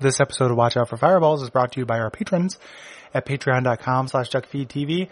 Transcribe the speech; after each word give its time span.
This 0.00 0.20
episode 0.20 0.52
of 0.52 0.56
Watch 0.56 0.76
Out 0.76 0.88
for 0.88 0.96
Fireballs 0.96 1.42
is 1.42 1.50
brought 1.50 1.72
to 1.72 1.80
you 1.80 1.86
by 1.86 1.98
our 1.98 2.08
patrons 2.08 2.56
at 3.12 3.26
patreon.com 3.26 4.06
slash 4.06 4.30
duckfeedtv. 4.30 5.08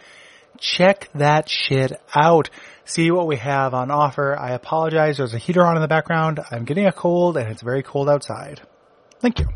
Check 0.58 1.08
that 1.16 1.48
shit 1.48 1.92
out. 2.14 2.50
See 2.85 3.11
what 3.11 3.27
we 3.27 3.37
have 3.37 3.75
on 3.75 3.91
offer. 3.91 4.38
I 4.38 4.53
apologize. 4.53 5.17
There's 5.17 5.35
a 5.35 5.38
heater 5.38 5.64
on 5.64 5.75
in 5.75 5.83
the 5.83 5.88
background. 5.88 6.38
I'm 6.53 6.64
getting 6.64 6.87
a 6.87 6.93
cold 6.93 7.37
and 7.37 7.51
it's 7.51 7.62
very 7.62 7.83
cold 7.83 8.09
outside. 8.09 8.61
Thank 9.19 9.41
you. 9.41 9.46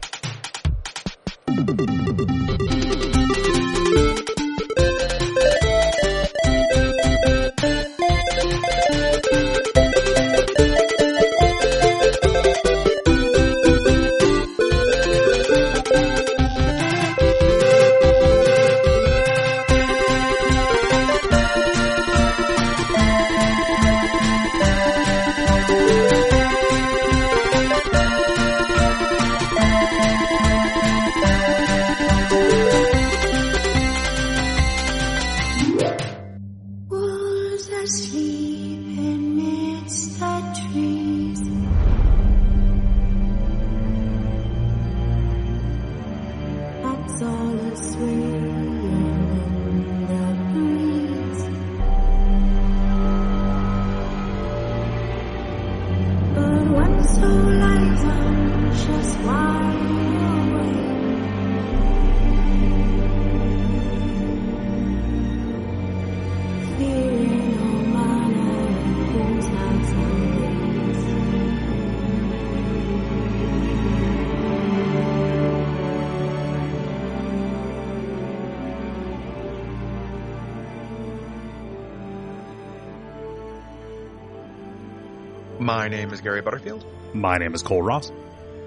Is 86.20 86.24
Gary 86.24 86.42
Butterfield, 86.42 86.84
My 87.14 87.38
name 87.38 87.54
is 87.54 87.62
Cole 87.62 87.82
Ross, 87.82 88.10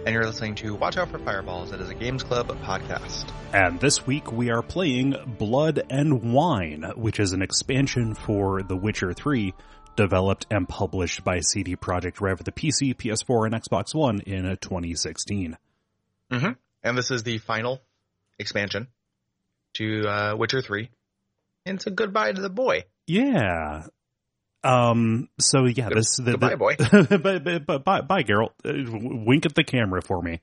and 0.06 0.14
you're 0.14 0.26
listening 0.26 0.56
to 0.56 0.74
Watch 0.74 0.98
Out 0.98 1.10
for 1.10 1.20
Fireballs. 1.20 1.72
It 1.72 1.80
is 1.82 1.90
a 1.90 1.94
Games 1.94 2.24
Club 2.24 2.48
podcast. 2.64 3.30
and 3.54 3.80
this 3.80 4.08
week 4.08 4.32
we 4.32 4.50
are 4.50 4.64
playing 4.64 5.16
Blood 5.38 5.84
and 5.90 6.34
Wine, 6.34 6.92
which 6.96 7.20
is 7.20 7.32
an 7.32 7.42
expansion 7.44 8.16
for 8.16 8.64
The 8.64 8.76
Witcher 8.76 9.14
3, 9.14 9.54
developed 9.96 10.48
and 10.50 10.68
published 10.68 11.24
by 11.24 11.42
CD 11.42 11.76
Projekt 11.76 12.22
Red 12.22 12.40
for 12.40 12.44
the 12.44 12.52
PC, 12.52 12.96
PS4, 12.96 13.46
and 13.46 13.56
Xbox 13.56 13.94
One 13.94 14.22
in 14.22 14.44
2016. 14.60 15.56
Mm-hmm. 16.32 16.52
And 16.84 16.98
this 16.98 17.12
is 17.12 17.22
the 17.24 17.38
final 17.38 17.82
expansion 18.40 18.88
to 19.76 20.08
uh, 20.08 20.36
Witcher 20.36 20.62
3. 20.62 20.90
And 21.68 21.76
it's 21.76 21.86
a 21.88 21.92
goodbye 21.92 22.32
to 22.32 22.42
the 22.42 22.50
boy. 22.50 22.86
Yeah. 23.06 23.86
Um. 24.64 25.30
So 25.40 25.66
yeah, 25.66 25.90
Good- 25.90 25.98
this 25.98 26.18
the, 26.18 26.32
goodbye, 26.32 26.50
the, 26.50 26.58
boy. 26.58 26.76
but, 27.18 27.44
but, 27.44 27.66
but 27.66 27.84
bye, 27.84 28.02
bye, 28.02 28.24
Geralt. 28.24 28.52
Uh, 28.66 28.74
wink 29.26 29.46
at 29.46 29.56
the 29.56 29.64
camera 29.64 30.02
for 30.02 30.22
me. 30.22 30.42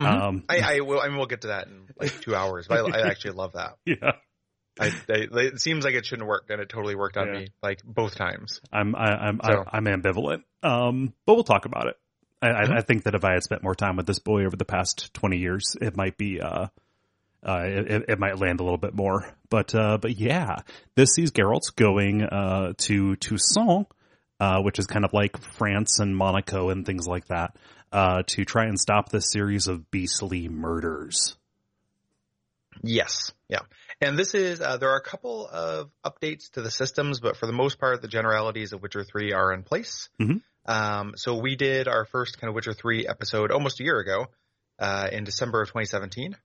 Mhm. 0.00 0.06
Um. 0.06 0.44
I, 0.48 0.76
I 0.76 0.80
will. 0.80 1.00
I 1.00 1.08
mean, 1.08 1.16
we'll 1.16 1.26
get 1.26 1.42
to 1.42 1.48
that 1.48 1.66
in 1.68 1.88
like 1.98 2.20
two 2.20 2.34
hours. 2.34 2.66
But 2.68 2.94
I, 2.94 3.00
I 3.00 3.06
actually 3.10 3.32
love 3.32 3.52
that. 3.54 3.76
yeah. 3.84 4.12
I, 4.78 4.88
I, 4.88 5.26
it 5.38 5.60
seems 5.60 5.86
like 5.86 5.94
it 5.94 6.04
shouldn't 6.04 6.28
work, 6.28 6.50
and 6.50 6.60
it 6.60 6.68
totally 6.68 6.94
worked 6.96 7.16
on 7.16 7.28
Yeah. 7.28 7.40
me 7.40 7.48
like 7.62 7.82
both 7.82 8.14
times. 8.14 8.60
I'm 8.70 8.94
I, 8.94 9.28
am 9.28 9.40
I'm 9.42 9.52
So- 9.52 9.64
I, 9.66 9.76
I'm 9.78 9.84
ambivalent. 9.86 10.42
Um, 10.62 11.14
but 11.24 11.34
we'll 11.34 11.44
talk 11.44 11.64
about 11.64 11.86
it. 11.86 11.96
I, 12.42 12.48
Mhm. 12.48 12.70
I, 12.72 12.76
I 12.76 12.80
think 12.82 13.04
that 13.04 13.14
if 13.14 13.24
I 13.24 13.32
had 13.32 13.42
spent 13.42 13.62
more 13.62 13.74
time 13.74 13.96
with 13.96 14.06
this 14.06 14.18
boy 14.18 14.44
over 14.44 14.54
the 14.56 14.66
past 14.66 15.14
twenty 15.14 15.38
years, 15.38 15.76
it 15.80 15.96
might 15.96 16.18
be 16.18 16.42
uh, 16.42 16.66
uh, 17.46 17.62
it, 17.64 18.04
it 18.08 18.18
might 18.18 18.38
land 18.38 18.60
a 18.60 18.64
little 18.64 18.78
bit 18.78 18.94
more. 18.94 19.32
But 19.48 19.74
uh, 19.74 19.98
but 19.98 20.18
yeah, 20.18 20.62
this 20.96 21.10
sees 21.14 21.30
Geralt 21.30 21.74
going 21.76 22.22
uh 22.22 22.72
to 22.78 23.16
Toussaint, 23.16 23.86
uh, 24.40 24.60
which 24.62 24.78
is 24.78 24.86
kind 24.86 25.04
of 25.04 25.12
like 25.12 25.40
France 25.54 26.00
and 26.00 26.16
Monaco 26.16 26.70
and 26.70 26.84
things 26.84 27.06
like 27.06 27.26
that, 27.26 27.56
uh, 27.92 28.22
to 28.26 28.44
try 28.44 28.64
and 28.64 28.78
stop 28.78 29.10
this 29.10 29.30
series 29.30 29.68
of 29.68 29.90
beastly 29.90 30.48
murders. 30.48 31.36
Yes, 32.82 33.32
yeah. 33.48 33.60
And 34.00 34.18
this 34.18 34.34
is 34.34 34.60
uh, 34.60 34.76
there 34.76 34.90
are 34.90 34.98
a 34.98 35.02
couple 35.02 35.48
of 35.50 35.90
updates 36.04 36.50
to 36.52 36.62
the 36.62 36.70
systems, 36.70 37.20
but 37.20 37.36
for 37.36 37.46
the 37.46 37.52
most 37.52 37.78
part, 37.78 38.02
the 38.02 38.08
generalities 38.08 38.72
of 38.72 38.82
Witcher 38.82 39.04
Three 39.04 39.32
are 39.32 39.52
in 39.52 39.62
place. 39.62 40.08
Mhm. 40.20 40.42
Um, 40.66 41.14
so 41.16 41.36
we 41.36 41.54
did 41.54 41.86
our 41.88 42.04
first 42.04 42.40
kind 42.40 42.48
of 42.48 42.54
Witcher 42.54 42.74
Three 42.74 43.06
episode 43.06 43.52
almost 43.52 43.80
a 43.80 43.84
year 43.84 43.98
ago, 43.98 44.26
uh, 44.78 45.08
in 45.10 45.24
December 45.24 45.62
of 45.62 45.68
2017, 45.68 46.36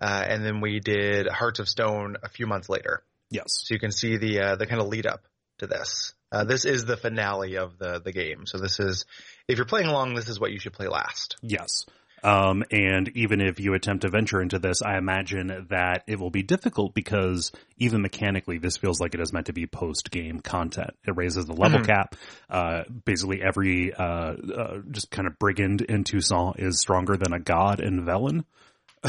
uh, 0.00 0.24
and 0.28 0.44
then 0.44 0.60
we 0.60 0.80
did 0.80 1.26
Hearts 1.28 1.58
of 1.60 1.68
Stone 1.68 2.16
a 2.22 2.28
few 2.28 2.46
months 2.46 2.68
later. 2.68 3.02
Yes. 3.30 3.62
So 3.64 3.74
you 3.74 3.80
can 3.80 3.92
see 3.92 4.16
the 4.16 4.40
uh, 4.40 4.56
the 4.56 4.66
kind 4.66 4.80
of 4.80 4.88
lead 4.88 5.06
up 5.06 5.26
to 5.58 5.66
this. 5.66 6.14
Uh, 6.30 6.44
this 6.44 6.64
is 6.64 6.84
the 6.84 6.96
finale 6.96 7.56
of 7.56 7.78
the 7.78 8.00
the 8.00 8.12
game. 8.12 8.46
So 8.46 8.58
this 8.58 8.80
is 8.80 9.04
if 9.48 9.56
you're 9.56 9.66
playing 9.66 9.88
along, 9.88 10.14
this 10.14 10.28
is 10.28 10.38
what 10.40 10.50
you 10.52 10.58
should 10.58 10.72
play 10.72 10.88
last. 10.88 11.36
Yes. 11.42 11.86
Um, 12.22 12.64
and 12.72 13.08
even 13.14 13.40
if 13.40 13.60
you 13.60 13.74
attempt 13.74 14.02
to 14.02 14.08
venture 14.08 14.42
into 14.42 14.58
this, 14.58 14.82
I 14.82 14.98
imagine 14.98 15.68
that 15.70 16.02
it 16.08 16.18
will 16.18 16.30
be 16.30 16.42
difficult 16.42 16.92
because 16.92 17.52
even 17.76 18.02
mechanically, 18.02 18.58
this 18.58 18.76
feels 18.76 18.98
like 19.00 19.14
it 19.14 19.20
is 19.20 19.32
meant 19.32 19.46
to 19.46 19.52
be 19.52 19.68
post 19.68 20.10
game 20.10 20.40
content. 20.40 20.90
It 21.06 21.16
raises 21.16 21.46
the 21.46 21.52
level 21.52 21.78
Mhm. 21.78 21.86
cap. 21.86 22.16
Uh, 22.50 22.82
basically 23.04 23.40
every, 23.40 23.94
uh, 23.94 24.02
uh, 24.02 24.78
just 24.90 25.12
kind 25.12 25.28
of 25.28 25.38
brigand 25.38 25.82
in 25.82 26.02
Toussaint 26.02 26.56
is 26.58 26.80
stronger 26.80 27.16
than 27.16 27.32
a 27.32 27.38
god 27.38 27.78
in 27.78 28.04
Velen. 28.04 28.44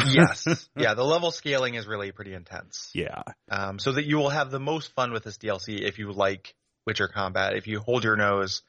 Yes, 0.07 0.69
yeah. 0.77 0.94
The 0.94 1.03
level 1.03 1.31
scaling 1.31 1.75
is 1.75 1.88
really 1.88 2.11
pretty 2.11 2.33
intense. 2.33 2.91
Yeah. 2.94 3.22
um, 3.50 3.79
so 3.79 3.91
that 3.94 4.05
you 4.05 4.17
will 4.17 4.29
have 4.29 4.51
the 4.51 4.59
most 4.59 4.94
fun 4.94 5.11
with 5.11 5.23
this 5.23 5.38
DLC 5.38 5.81
if 5.81 5.97
you 6.00 6.11
like 6.11 6.53
Witcher 6.85 7.07
combat. 7.07 7.55
If 7.55 7.67
you 7.67 7.79
hold 7.79 8.03
your 8.03 8.16
nose 8.16 8.61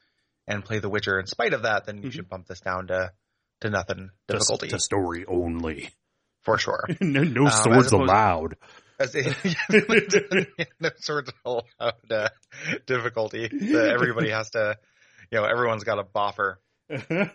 and 0.47 0.63
play 0.65 0.79
The 0.79 0.89
Witcher 0.89 1.19
in 1.19 1.27
spite 1.27 1.53
of 1.53 1.63
that, 1.63 1.85
then 1.85 2.01
you 2.01 2.09
Mhm. 2.09 2.13
should 2.13 2.29
bump 2.29 2.47
this 2.47 2.59
down 2.61 2.87
to 2.87 3.11
to 3.61 3.69
nothing 3.69 4.09
difficulty 4.27 4.69
to 4.69 4.79
story 4.79 5.25
only. 5.27 5.93
for 6.43 6.57
sure. 6.57 6.83
no 7.01 7.23
no 7.23 7.45
as 7.47 7.61
swords 7.63 7.87
opposed- 7.93 7.93
allowed. 8.09 8.55
As 8.99 9.13
no 9.69 10.89
of 11.09 11.29
allowed 11.45 11.63
uh, 12.11 12.29
difficulty. 12.85 13.47
that 13.47 13.89
everybody 13.93 14.29
has 14.29 14.49
to, 14.51 14.77
you 15.31 15.37
know, 15.39 15.45
everyone's 15.45 15.83
got 15.83 15.99
a 15.99 16.03
boffer 16.03 16.55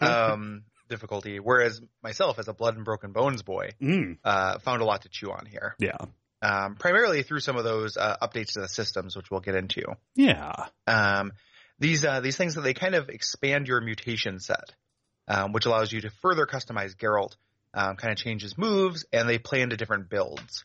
um, 0.00 0.62
difficulty. 0.88 1.38
Whereas 1.40 1.80
myself, 2.02 2.38
as 2.38 2.48
a 2.48 2.52
Blood 2.52 2.76
and 2.76 2.84
Broken 2.84 3.12
Bones 3.12 3.42
boy, 3.42 3.70
Mm, 3.80 4.18
uh, 4.24 4.58
found 4.60 4.82
a 4.82 4.84
lot 4.84 5.02
to 5.02 5.08
chew 5.08 5.30
on 5.30 5.46
here. 5.46 5.74
yeah. 5.78 5.96
Um, 6.42 6.76
primarily 6.76 7.22
through 7.22 7.40
some 7.40 7.56
of 7.56 7.64
those 7.64 7.96
uh, 7.96 8.16
updates 8.22 8.52
to 8.52 8.60
the 8.60 8.68
systems, 8.68 9.16
which 9.16 9.30
we'll 9.30 9.40
get 9.40 9.54
into. 9.54 9.82
Yeah. 10.14 10.52
um, 10.86 11.32
these 11.78 12.04
uh, 12.04 12.20
these 12.20 12.36
things 12.36 12.54
that 12.54 12.60
they 12.60 12.74
kind 12.74 12.94
of 12.94 13.08
expand 13.08 13.68
your 13.68 13.80
mutation 13.80 14.38
set, 14.38 14.72
um, 15.28 15.52
which 15.52 15.66
allows 15.66 15.90
you 15.92 16.02
to 16.02 16.10
further 16.22 16.46
customize 16.46 16.94
Geralt, 16.96 17.36
um, 17.74 17.96
kind 17.96 18.12
of 18.12 18.18
change 18.18 18.42
his 18.42 18.56
moves, 18.56 19.04
and 19.12 19.28
they 19.28 19.38
play 19.38 19.60
into 19.62 19.76
different 19.76 20.08
builds. 20.08 20.64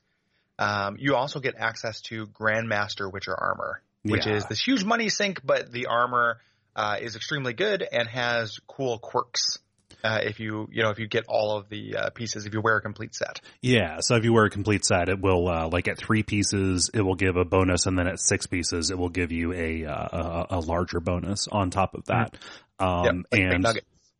Um, 0.59 0.97
you 0.99 1.15
also 1.15 1.39
get 1.39 1.55
access 1.57 2.01
to 2.03 2.27
Grandmaster 2.27 3.11
Witcher 3.11 3.33
armor, 3.35 3.81
which 4.03 4.25
Yeah. 4.27 4.35
is 4.35 4.45
this 4.45 4.61
huge 4.61 4.83
money 4.83 5.09
sink, 5.09 5.41
but 5.43 5.71
the 5.71 5.87
armor 5.87 6.39
uh, 6.75 6.97
is 7.01 7.15
extremely 7.15 7.53
good 7.53 7.81
and 7.91 8.07
has 8.07 8.59
cool 8.67 8.99
quirks. 8.99 9.57
Uh, 10.03 10.19
if 10.23 10.39
you 10.39 10.67
you 10.71 10.83
know 10.83 10.89
if 10.89 10.99
you 10.99 11.07
get 11.07 11.25
all 11.27 11.57
of 11.57 11.69
the 11.69 11.95
uh, 11.95 12.09
pieces, 12.11 12.45
if 12.45 12.53
you 12.53 12.61
wear 12.61 12.77
a 12.77 12.81
complete 12.81 13.13
set. 13.15 13.41
Yeah, 13.61 13.99
so 13.99 14.15
if 14.15 14.23
you 14.23 14.33
wear 14.33 14.45
a 14.45 14.49
complete 14.49 14.83
set, 14.85 15.09
it 15.09 15.21
will 15.21 15.47
uh, 15.47 15.67
like 15.71 15.87
at 15.87 15.97
three 15.97 16.23
pieces, 16.23 16.89
it 16.93 17.01
will 17.01 17.15
give 17.15 17.37
a 17.37 17.45
bonus, 17.45 17.85
and 17.85 17.97
then 17.97 18.07
at 18.07 18.19
six 18.19 18.47
pieces, 18.47 18.89
it 18.89 18.97
will 18.97 19.09
give 19.09 19.31
you 19.31 19.53
a 19.53 19.85
uh, 19.85 20.07
a, 20.11 20.47
a 20.51 20.59
larger 20.59 20.99
bonus 20.99 21.47
on 21.47 21.69
top 21.69 21.93
of 21.93 22.05
that. 22.05 22.35
Um, 22.79 23.25
Yep, 23.31 23.41
like 23.41 23.41
and 23.41 23.65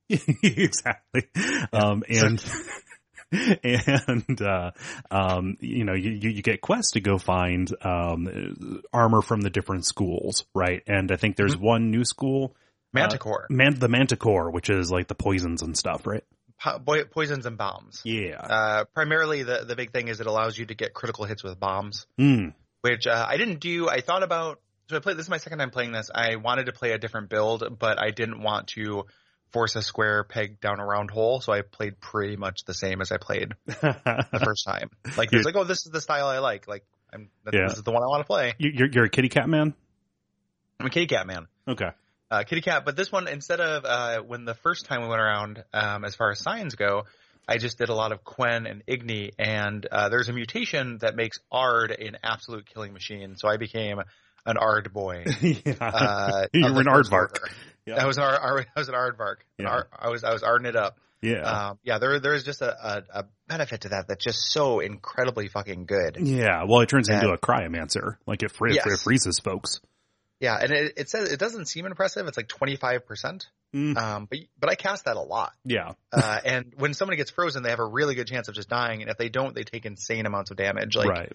exactly, 0.43 1.27
um, 1.73 2.03
and 2.09 2.43
and 3.63 4.41
uh, 4.41 4.71
um, 5.09 5.57
you 5.59 5.83
know 5.83 5.93
you, 5.93 6.11
you 6.11 6.29
you 6.29 6.41
get 6.41 6.61
quests 6.61 6.91
to 6.93 6.99
go 6.99 7.17
find 7.17 7.73
um, 7.83 8.83
armor 8.93 9.21
from 9.21 9.41
the 9.41 9.49
different 9.49 9.85
schools, 9.85 10.45
right? 10.53 10.83
And 10.87 11.11
I 11.11 11.15
think 11.15 11.37
there's 11.37 11.55
Mm-hmm. 11.55 11.65
one 11.65 11.91
new 11.91 12.03
school, 12.03 12.55
Manticore. 12.93 13.47
man, 13.49 13.77
the 13.79 13.87
Manticore, 13.87 14.51
which 14.51 14.69
is 14.69 14.91
like 14.91 15.07
the 15.07 15.15
poisons 15.15 15.61
and 15.61 15.77
stuff, 15.77 16.05
right? 16.05 16.23
po- 16.63 17.05
poisons 17.11 17.45
and 17.45 17.57
bombs. 17.57 18.01
Yeah. 18.05 18.39
Uh, 18.39 18.85
primarily, 18.93 19.43
the 19.43 19.63
the 19.67 19.75
big 19.75 19.91
thing 19.91 20.07
is 20.09 20.19
it 20.21 20.27
allows 20.27 20.57
you 20.57 20.65
to 20.67 20.75
get 20.75 20.93
critical 20.93 21.25
hits 21.25 21.43
with 21.43 21.59
bombs, 21.59 22.05
Mm. 22.19 22.53
which 22.81 23.07
uh, 23.07 23.25
I 23.27 23.37
didn't 23.37 23.59
do. 23.59 23.89
I 23.89 24.01
thought 24.01 24.23
about. 24.23 24.59
So 24.89 24.97
I 24.97 24.99
played. 24.99 25.17
This 25.17 25.25
is 25.25 25.29
my 25.29 25.37
second 25.37 25.59
time 25.59 25.69
playing 25.71 25.91
this. 25.93 26.09
I 26.13 26.35
wanted 26.35 26.65
to 26.65 26.73
play 26.73 26.91
a 26.91 26.97
different 26.97 27.29
build, 27.29 27.79
but 27.79 27.97
I 27.97 28.11
didn't 28.11 28.41
want 28.41 28.67
to 28.75 29.05
force 29.53 29.75
a 29.75 29.81
square 29.81 30.23
peg 30.23 30.59
down 30.61 30.79
a 30.79 30.85
round 30.85 31.11
hole. 31.11 31.41
So 31.41 31.51
I 31.53 31.61
played 31.61 31.99
pretty 31.99 32.35
much 32.37 32.63
the 32.65 32.73
same 32.73 33.01
as 33.01 33.11
I 33.11 33.17
played 33.17 33.53
the 33.65 34.27
first 34.43 34.65
time. 34.65 34.89
Like 35.17 35.31
it's 35.33 35.45
like, 35.45 35.55
oh, 35.55 35.63
this 35.63 35.85
is 35.85 35.91
the 35.91 36.01
style 36.01 36.27
I 36.27 36.39
like. 36.39 36.67
Like 36.67 36.83
I'm. 37.13 37.29
Yeah. 37.51 37.67
This 37.69 37.77
is 37.77 37.83
the 37.83 37.91
one 37.91 38.03
I 38.03 38.07
want 38.07 38.21
to 38.21 38.27
play. 38.27 38.53
You're, 38.57 38.87
you're 38.91 39.05
a 39.05 39.09
kitty 39.09 39.29
cat 39.29 39.47
man? 39.49 39.73
I'm 40.79 40.85
a 40.87 40.89
kitty 40.89 41.07
cat 41.07 41.25
man. 41.27 41.47
Okay. 41.67 41.89
Uh, 42.31 42.43
kitty 42.43 42.61
cat. 42.61 42.85
But 42.85 42.95
this 42.95 43.11
one, 43.11 43.27
instead 43.27 43.59
of 43.59 43.83
uh, 43.85 44.21
when 44.21 44.45
the 44.45 44.53
first 44.55 44.85
time 44.85 45.01
we 45.01 45.09
went 45.09 45.19
around, 45.21 45.63
um, 45.73 46.05
as 46.05 46.15
far 46.15 46.31
as 46.31 46.39
signs 46.39 46.75
go, 46.75 47.03
I 47.47 47.57
just 47.57 47.77
did 47.77 47.89
a 47.89 47.93
lot 47.93 48.11
of 48.13 48.23
Quen 48.23 48.65
and 48.65 48.85
Igni, 48.85 49.31
and 49.37 49.85
uh, 49.91 50.07
there's 50.09 50.29
a 50.29 50.33
mutation 50.33 50.99
that 51.01 51.15
makes 51.15 51.39
Aard 51.51 51.91
an 51.91 52.17
absolute 52.23 52.65
killing 52.73 52.93
machine. 52.93 53.35
So 53.35 53.49
I 53.49 53.57
became 53.57 53.99
an 54.45 54.55
Aard 54.57 54.93
boy. 54.93 55.25
yeah. 55.41 55.73
Uh, 55.81 56.45
You 56.53 56.73
were 56.73 56.79
an 56.79 56.87
aardvark. 56.87 57.35
Yeah. 57.85 58.01
I 58.01 58.05
was 58.05 58.17
an 58.17 58.23
Ar- 58.23 58.39
Ar- 58.39 58.65
I 58.75 58.79
was 58.79 58.87
an 58.89 58.95
Aardvark. 58.95 59.37
Yeah. 59.59 59.81
I 59.91 60.09
was 60.09 60.23
I 60.23 60.31
was 60.31 60.41
Arding 60.43 60.67
it 60.67 60.75
up. 60.75 60.97
yeah. 61.21 61.41
Um, 61.41 61.79
yeah, 61.83 61.97
there 61.99 62.19
there's 62.19 62.43
just 62.43 62.61
a, 62.61 62.71
a, 62.71 63.21
a 63.21 63.25
benefit 63.47 63.81
to 63.81 63.89
that 63.89 64.07
that's 64.07 64.23
just 64.23 64.51
so 64.53 64.79
incredibly 64.79 65.47
fucking 65.49 65.85
good. 65.85 66.17
yeah. 66.21 66.63
Well, 66.67 66.79
it 66.81 66.89
turns 66.89 67.09
into 67.09 67.29
a 67.31 67.37
cryomancer. 67.37 68.15
Like 68.25 68.41
it, 68.43 68.51
free, 68.51 68.75
Yes. 68.75 68.85
it 68.87 68.99
freezes 69.03 69.39
folks. 69.39 69.81
Yeah, 70.41 70.57
and 70.59 70.71
it, 70.71 70.93
it 70.97 71.09
says 71.09 71.31
it 71.31 71.39
doesn't 71.39 71.67
seem 71.67 71.85
impressive. 71.85 72.27
It's 72.27 72.35
like 72.35 72.47
25 72.47 73.05
percent. 73.05 73.47
Mm. 73.75 73.95
Um, 73.95 74.27
but 74.29 74.39
but 74.59 74.71
I 74.71 74.75
cast 74.75 75.05
that 75.05 75.15
a 75.15 75.21
lot. 75.21 75.53
Yeah. 75.63 75.93
uh, 76.11 76.39
and 76.43 76.73
when 76.77 76.95
somebody 76.95 77.17
gets 77.17 77.29
frozen, 77.29 77.61
they 77.61 77.69
have 77.69 77.79
a 77.79 77.85
really 77.85 78.15
good 78.15 78.27
chance 78.27 78.47
of 78.47 78.55
just 78.55 78.67
dying. 78.67 79.01
And 79.01 79.11
if 79.11 79.17
they 79.17 79.29
don't, 79.29 79.53
they 79.53 79.63
take 79.63 79.85
insane 79.85 80.25
amounts 80.25 80.49
of 80.49 80.57
damage. 80.57 80.95
Like 80.95 81.09
right. 81.09 81.33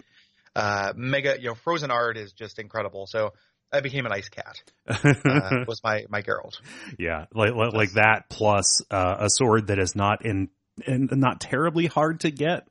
uh, 0.57 0.93
mega, 0.95 1.37
you 1.39 1.47
know, 1.47 1.55
frozen 1.55 1.89
Aard 1.89 2.17
is 2.17 2.33
just 2.33 2.59
incredible. 2.59 3.07
So 3.07 3.31
I 3.71 3.79
became 3.79 4.05
an 4.05 4.11
ice 4.11 4.27
cat. 4.27 4.61
Uh, 4.85 5.63
was 5.67 5.81
my 5.85 6.03
my 6.09 6.21
Geralt. 6.21 6.59
yeah. 6.99 7.27
Like, 7.33 7.53
like, 7.53 7.73
like 7.73 7.91
that 7.93 8.25
plus 8.29 8.81
uh, 8.91 9.15
a 9.19 9.29
sword 9.29 9.67
that 9.67 9.79
is 9.79 9.95
not 9.95 10.25
in, 10.25 10.49
in 10.85 11.07
not 11.13 11.39
terribly 11.39 11.85
hard 11.85 12.19
to 12.21 12.31
get. 12.31 12.67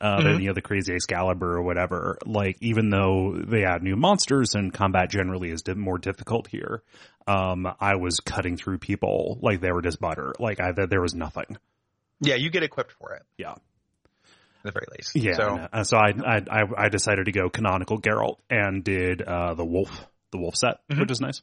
Uh, 0.00 0.22
than, 0.22 0.36
Mhm. 0.36 0.40
you 0.42 0.46
know, 0.48 0.52
the 0.54 0.62
crazy 0.62 0.94
Excalibur 0.94 1.56
or 1.56 1.62
whatever. 1.62 2.18
Like, 2.24 2.56
even 2.60 2.88
though 2.90 3.34
they 3.36 3.64
add 3.64 3.82
new 3.82 3.96
monsters 3.96 4.54
and 4.54 4.72
combat 4.72 5.10
generally 5.10 5.50
is 5.50 5.62
di- 5.62 5.74
more 5.74 5.98
difficult 5.98 6.46
here, 6.46 6.82
um, 7.26 7.66
I 7.80 7.96
was 7.96 8.20
cutting 8.20 8.56
through 8.56 8.78
people 8.78 9.38
like 9.42 9.60
they 9.60 9.72
were 9.72 9.82
just 9.82 9.98
butter. 10.00 10.34
Like, 10.38 10.60
I, 10.60 10.70
there 10.72 11.00
was 11.00 11.14
nothing. 11.14 11.56
Yeah, 12.20 12.36
you 12.36 12.48
get 12.50 12.62
equipped 12.62 12.92
for 12.92 13.14
it. 13.14 13.22
Yeah. 13.36 13.52
at 13.52 14.64
the 14.64 14.72
very 14.72 14.86
least. 14.96 15.14
Yeah. 15.14 15.34
So. 15.34 15.68
Uh, 15.72 15.84
so 15.84 15.96
I, 15.96 16.12
I 16.50 16.62
I 16.76 16.88
decided 16.88 17.26
to 17.26 17.32
go 17.32 17.48
canonical 17.48 18.00
Geralt 18.00 18.38
and 18.50 18.82
did 18.82 19.22
uh, 19.22 19.54
the 19.54 19.64
wolf 19.64 19.88
the 20.32 20.38
wolf 20.38 20.56
set, 20.56 20.78
Mhm. 20.90 20.98
which 21.00 21.10
is 21.12 21.20
nice. 21.20 21.42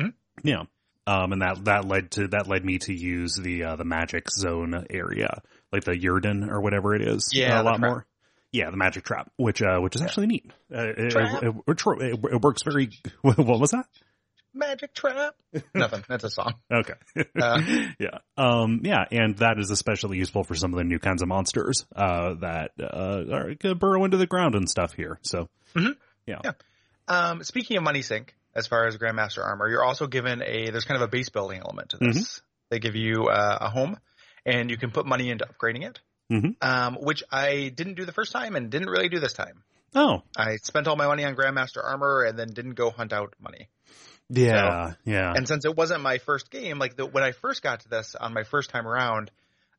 Mhm. 0.00 0.14
Yeah. 0.42 0.62
Um, 1.06 1.32
and 1.32 1.42
that 1.42 1.64
that 1.66 1.84
led 1.84 2.10
to 2.12 2.28
that 2.28 2.48
led 2.48 2.64
me 2.64 2.78
to 2.78 2.94
use 2.94 3.34
the 3.34 3.64
uh, 3.64 3.76
the 3.76 3.84
magic 3.84 4.30
zone 4.30 4.86
area, 4.88 5.42
like 5.72 5.84
the 5.84 5.92
Yrden 5.92 6.50
or 6.50 6.60
whatever 6.60 6.94
it 6.94 7.02
is. 7.02 7.30
Yeah, 7.32 7.60
a 7.60 7.62
lot 7.62 7.78
trap. 7.78 7.90
more. 7.90 8.06
Yeah, 8.52 8.70
the 8.70 8.76
magic 8.76 9.04
trap, 9.04 9.30
which 9.36 9.62
uh, 9.62 9.78
which 9.78 9.96
is 9.96 10.02
actually 10.02 10.26
neat. 10.26 10.52
Uh, 10.72 10.88
it, 10.96 11.10
Trap. 11.10 11.42
it, 11.42 11.54
it, 11.66 12.20
it, 12.32 12.42
works 12.42 12.62
very. 12.62 12.90
What 13.22 13.38
was 13.38 13.70
that? 13.70 13.86
magic 14.54 14.94
trap. 14.94 15.34
Nothing. 15.74 16.04
That's 16.08 16.24
a 16.24 16.30
song. 16.30 16.54
Okay. 16.72 16.94
Uh. 17.40 17.60
yeah. 17.98 18.18
Um, 18.36 18.80
yeah. 18.84 19.04
And 19.10 19.38
that 19.38 19.58
is 19.58 19.70
especially 19.70 20.18
useful 20.18 20.44
for 20.44 20.54
some 20.54 20.72
of 20.72 20.78
the 20.78 20.84
new 20.84 20.98
kinds 20.98 21.22
of 21.22 21.28
monsters, 21.28 21.86
uh, 21.94 22.34
that, 22.40 22.72
uh, 22.80 23.24
are, 23.32 23.54
can 23.54 23.78
burrow 23.78 24.04
into 24.04 24.16
the 24.16 24.26
ground 24.26 24.54
and 24.54 24.68
stuff 24.68 24.92
here. 24.94 25.18
So, 25.22 25.48
yeah. 26.26 26.40
Um, 27.08 27.42
speaking 27.42 27.76
of 27.76 27.82
money 27.82 28.02
sink, 28.02 28.34
as 28.54 28.66
far 28.66 28.86
as 28.86 28.96
Grandmaster 28.96 29.44
armor, 29.44 29.68
you're 29.68 29.84
also 29.84 30.06
given 30.06 30.42
a 30.42 30.70
there's 30.70 30.84
kind 30.84 31.00
of 31.00 31.08
a 31.08 31.10
base 31.10 31.30
building 31.30 31.60
element 31.60 31.90
to 31.90 31.96
this. 31.98 32.16
Mm-hmm. 32.16 32.44
They 32.70 32.78
give 32.78 32.96
you 32.96 33.26
uh, 33.26 33.58
a 33.60 33.68
home, 33.68 33.98
and 34.46 34.70
you 34.70 34.76
can 34.76 34.90
put 34.90 35.06
money 35.06 35.30
into 35.30 35.44
upgrading 35.46 35.84
it. 35.88 36.00
Mhm. 36.30 36.54
Um, 36.64 36.94
which 37.00 37.22
I 37.30 37.68
didn't 37.74 37.94
do 37.94 38.04
the 38.04 38.12
first 38.12 38.32
time 38.32 38.56
and 38.56 38.70
didn't 38.70 38.88
really 38.88 39.08
do 39.08 39.18
this 39.20 39.32
time. 39.34 39.62
oh, 39.94 40.22
I 40.36 40.56
spent 40.56 40.88
all 40.88 40.96
my 40.96 41.06
money 41.06 41.24
on 41.24 41.36
Grandmaster 41.36 41.84
armor 41.84 42.22
and 42.22 42.38
then 42.38 42.48
didn't 42.54 42.74
go 42.74 42.90
hunt 42.90 43.12
out 43.12 43.34
money. 43.38 43.68
yeah. 44.30 44.94
yeah. 45.04 45.32
And 45.36 45.46
since 45.46 45.64
it 45.66 45.76
wasn't 45.76 46.00
my 46.02 46.18
first 46.18 46.50
game, 46.50 46.78
like 46.78 46.96
the, 46.96 47.04
when 47.06 47.22
I 47.22 47.32
first 47.32 47.62
got 47.62 47.80
to 47.80 47.88
this 47.88 48.14
on 48.14 48.32
my 48.32 48.44
first 48.44 48.70
time 48.70 48.86
around, 48.88 49.30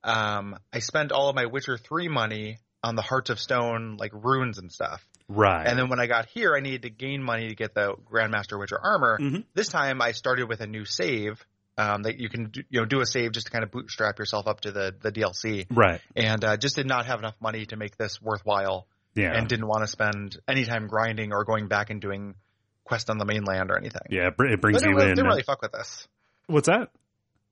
um, 0.04 0.56
I 0.72 0.80
spent 0.80 1.12
all 1.12 1.30
of 1.30 1.36
my 1.36 1.46
Witcher 1.48 1.78
three 1.78 2.08
money 2.10 2.58
on 2.84 2.96
the 2.96 3.02
Hearts 3.02 3.30
of 3.30 3.40
Stone 3.40 3.98
like 3.98 4.12
runes 4.14 4.58
and 4.60 4.72
stuff. 4.72 5.04
right. 5.30 5.66
And 5.66 5.80
then 5.80 5.90
when 5.90 6.00
I 6.00 6.06
got 6.08 6.28
here, 6.28 6.54
I 6.56 6.60
needed 6.60 6.84
to 6.84 6.90
gain 6.90 7.24
money 7.24 7.48
to 7.48 7.56
get 7.56 7.74
the 7.74 7.96
Grandmaster 8.12 8.60
Witcher 8.60 8.80
armor. 8.80 9.18
Mhm. 9.20 9.46
This 9.56 9.70
time 9.70 10.02
I 10.02 10.12
started 10.12 10.48
with 10.50 10.60
a 10.62 10.68
new 10.68 10.86
save. 10.86 11.44
Um, 11.76 12.04
that 12.04 12.20
you 12.20 12.30
can 12.30 12.50
do, 12.52 12.62
you 12.70 12.82
know 12.82 12.86
do 12.86 13.02
a 13.02 13.06
save 13.06 13.32
just 13.32 13.48
to 13.48 13.52
kind 13.52 13.64
of 13.64 13.72
bootstrap 13.72 14.20
yourself 14.20 14.46
up 14.48 14.62
to 14.62 14.72
the 14.72 14.94
the 15.02 15.12
DLC, 15.12 15.66
right. 15.72 16.02
and 16.16 16.44
uh, 16.46 16.56
just 16.56 16.76
did 16.76 16.86
not 16.86 17.08
have 17.08 17.18
enough 17.18 17.34
money 17.42 17.66
to 17.66 17.76
make 17.78 17.98
this 17.98 18.22
worthwhile, 18.22 18.86
Yeah. 19.16 19.32
and 19.34 19.48
didn't 19.48 19.66
want 19.68 19.82
to 19.82 19.88
spend 19.88 20.38
any 20.48 20.66
time 20.66 20.86
grinding 20.86 21.34
or 21.34 21.44
going 21.46 21.68
back 21.68 21.90
and 21.90 22.00
doing 22.00 22.36
quest 22.84 23.10
on 23.10 23.18
the 23.18 23.26
mainland 23.26 23.72
or 23.72 23.78
anything. 23.78 24.04
yeah. 24.12 24.28
It 24.28 24.36
So 24.38 24.58
brings 24.58 24.84
you 24.84 24.90
really, 24.92 25.10
in. 25.10 25.16
didn't 25.16 25.26
really 25.26 25.42
fuck 25.42 25.64
with 25.64 25.72
this. 25.72 26.08
What's 26.46 26.68
that? 26.68 26.90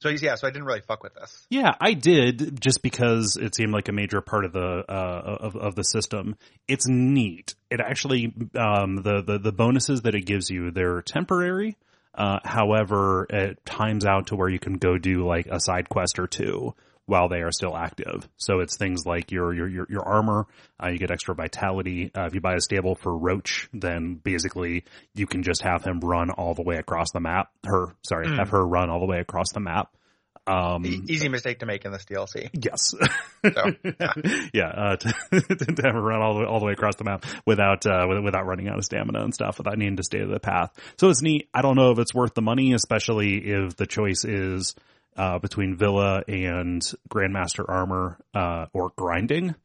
So 0.02 0.10
yeah, 0.10 0.36
so 0.36 0.48
I 0.48 0.52
didn't 0.52 0.66
really 0.66 0.82
fuck 0.82 1.02
with 1.04 1.14
this. 1.16 1.46
Yeah, 1.50 1.72
I 1.80 1.94
did 1.94 2.60
just 2.62 2.82
because 2.84 3.38
it 3.42 3.56
seemed 3.56 3.72
like 3.72 3.88
a 3.88 3.92
major 3.92 4.20
part 4.22 4.46
of 4.46 4.52
the 4.54 4.84
uh, 4.88 5.38
of 5.40 5.56
of 5.56 5.74
the 5.76 5.84
system. 5.84 6.36
It's 6.68 6.88
neat. 6.88 7.56
It 7.72 7.80
actually 7.80 8.34
um, 8.56 8.98
the, 8.98 9.24
the 9.26 9.40
the 9.40 9.52
bonuses 9.52 10.02
that 10.04 10.14
it 10.14 10.26
gives 10.28 10.50
you 10.52 10.70
they're 10.72 11.02
temporary. 11.02 11.76
Uh, 12.14 12.40
however, 12.44 13.26
it 13.30 13.66
times 13.66 14.06
out 14.06 14.28
to 14.28 14.36
where 14.36 14.50
you 14.50 14.60
can 14.60 14.74
go 14.78 14.98
do 14.98 15.26
like 15.26 15.48
a 15.48 15.60
side 15.60 15.88
quest 15.90 16.20
or 16.20 16.28
two 16.28 16.74
while 17.06 17.28
they 17.30 17.42
are 17.42 17.52
still 17.52 17.76
active. 17.76 18.28
So 18.38 18.60
it's 18.60 18.78
things 18.78 19.06
like 19.06 19.32
your 19.32 19.54
your 19.54 19.68
your, 19.68 19.88
your 19.90 20.08
armor. 20.08 20.48
Uh, 20.82 20.90
you 20.90 20.98
get 21.00 21.12
extra 21.12 21.34
vitality. 21.36 22.12
Uh, 22.16 22.26
if 22.26 22.34
you 22.36 22.42
buy 22.42 22.54
a 22.56 22.60
stable 22.62 22.96
for 22.96 23.18
Roach, 23.18 23.70
then 23.74 24.16
basically 24.16 24.84
you 25.16 25.26
can 25.28 25.44
just 25.44 25.62
have 25.64 25.84
him 25.84 26.00
run 26.00 26.30
all 26.30 26.54
the 26.54 26.64
way 26.64 26.76
across 26.78 27.12
the 27.12 27.20
map. 27.20 27.50
Her, 27.66 27.96
sorry, 28.04 28.28
Mm. 28.28 28.38
have 28.38 28.50
her 28.50 28.66
run 28.66 28.90
all 28.90 29.00
the 29.00 29.06
way 29.08 29.20
across 29.20 29.52
the 29.54 29.60
map. 29.60 29.90
Um, 30.48 30.84
easy 31.08 31.30
mistake 31.30 31.60
to 31.60 31.66
make 31.66 31.86
in 31.86 31.92
this 31.92 32.04
DLC. 32.06 32.50
Yes. 32.54 32.94
So, 33.44 34.50
yeah, 34.54 34.68
uh, 34.76 34.96
to, 34.98 35.14
to 35.40 35.82
have 35.84 35.96
a 35.96 36.02
run 36.02 36.22
all 36.22 36.34
the 36.34 36.40
way, 36.42 36.46
all 36.46 36.60
the 36.60 36.66
way 36.66 36.74
across 36.74 36.96
the 36.96 37.04
map 37.04 37.26
without 37.46 37.86
uh, 37.86 38.08
without 38.24 38.46
running 38.46 38.68
out 38.68 38.78
of 38.78 38.84
stamina 38.86 39.24
and 39.24 39.34
stuff, 39.34 39.58
without 39.60 39.78
needing 39.78 39.98
to 39.98 40.04
stay 40.04 40.20
to 40.20 40.28
the 40.28 40.40
path. 40.40 40.72
So 40.98 41.10
it's 41.10 41.22
neat. 41.22 41.48
I 41.54 41.62
don't 41.62 41.76
know 41.76 41.92
if 41.92 42.00
it's 42.00 42.14
worth 42.14 42.34
the 42.34 42.42
money, 42.42 42.74
especially 42.74 43.38
if 43.52 43.76
the 43.76 43.86
choice 43.86 44.26
is 44.26 44.76
uh, 45.16 45.40
between 45.40 45.76
Villa 45.76 46.24
and 46.28 46.82
Grandmaster 47.10 47.66
armor 47.68 48.18
uh, 48.34 48.66
or 48.74 48.92
grinding. 48.96 49.56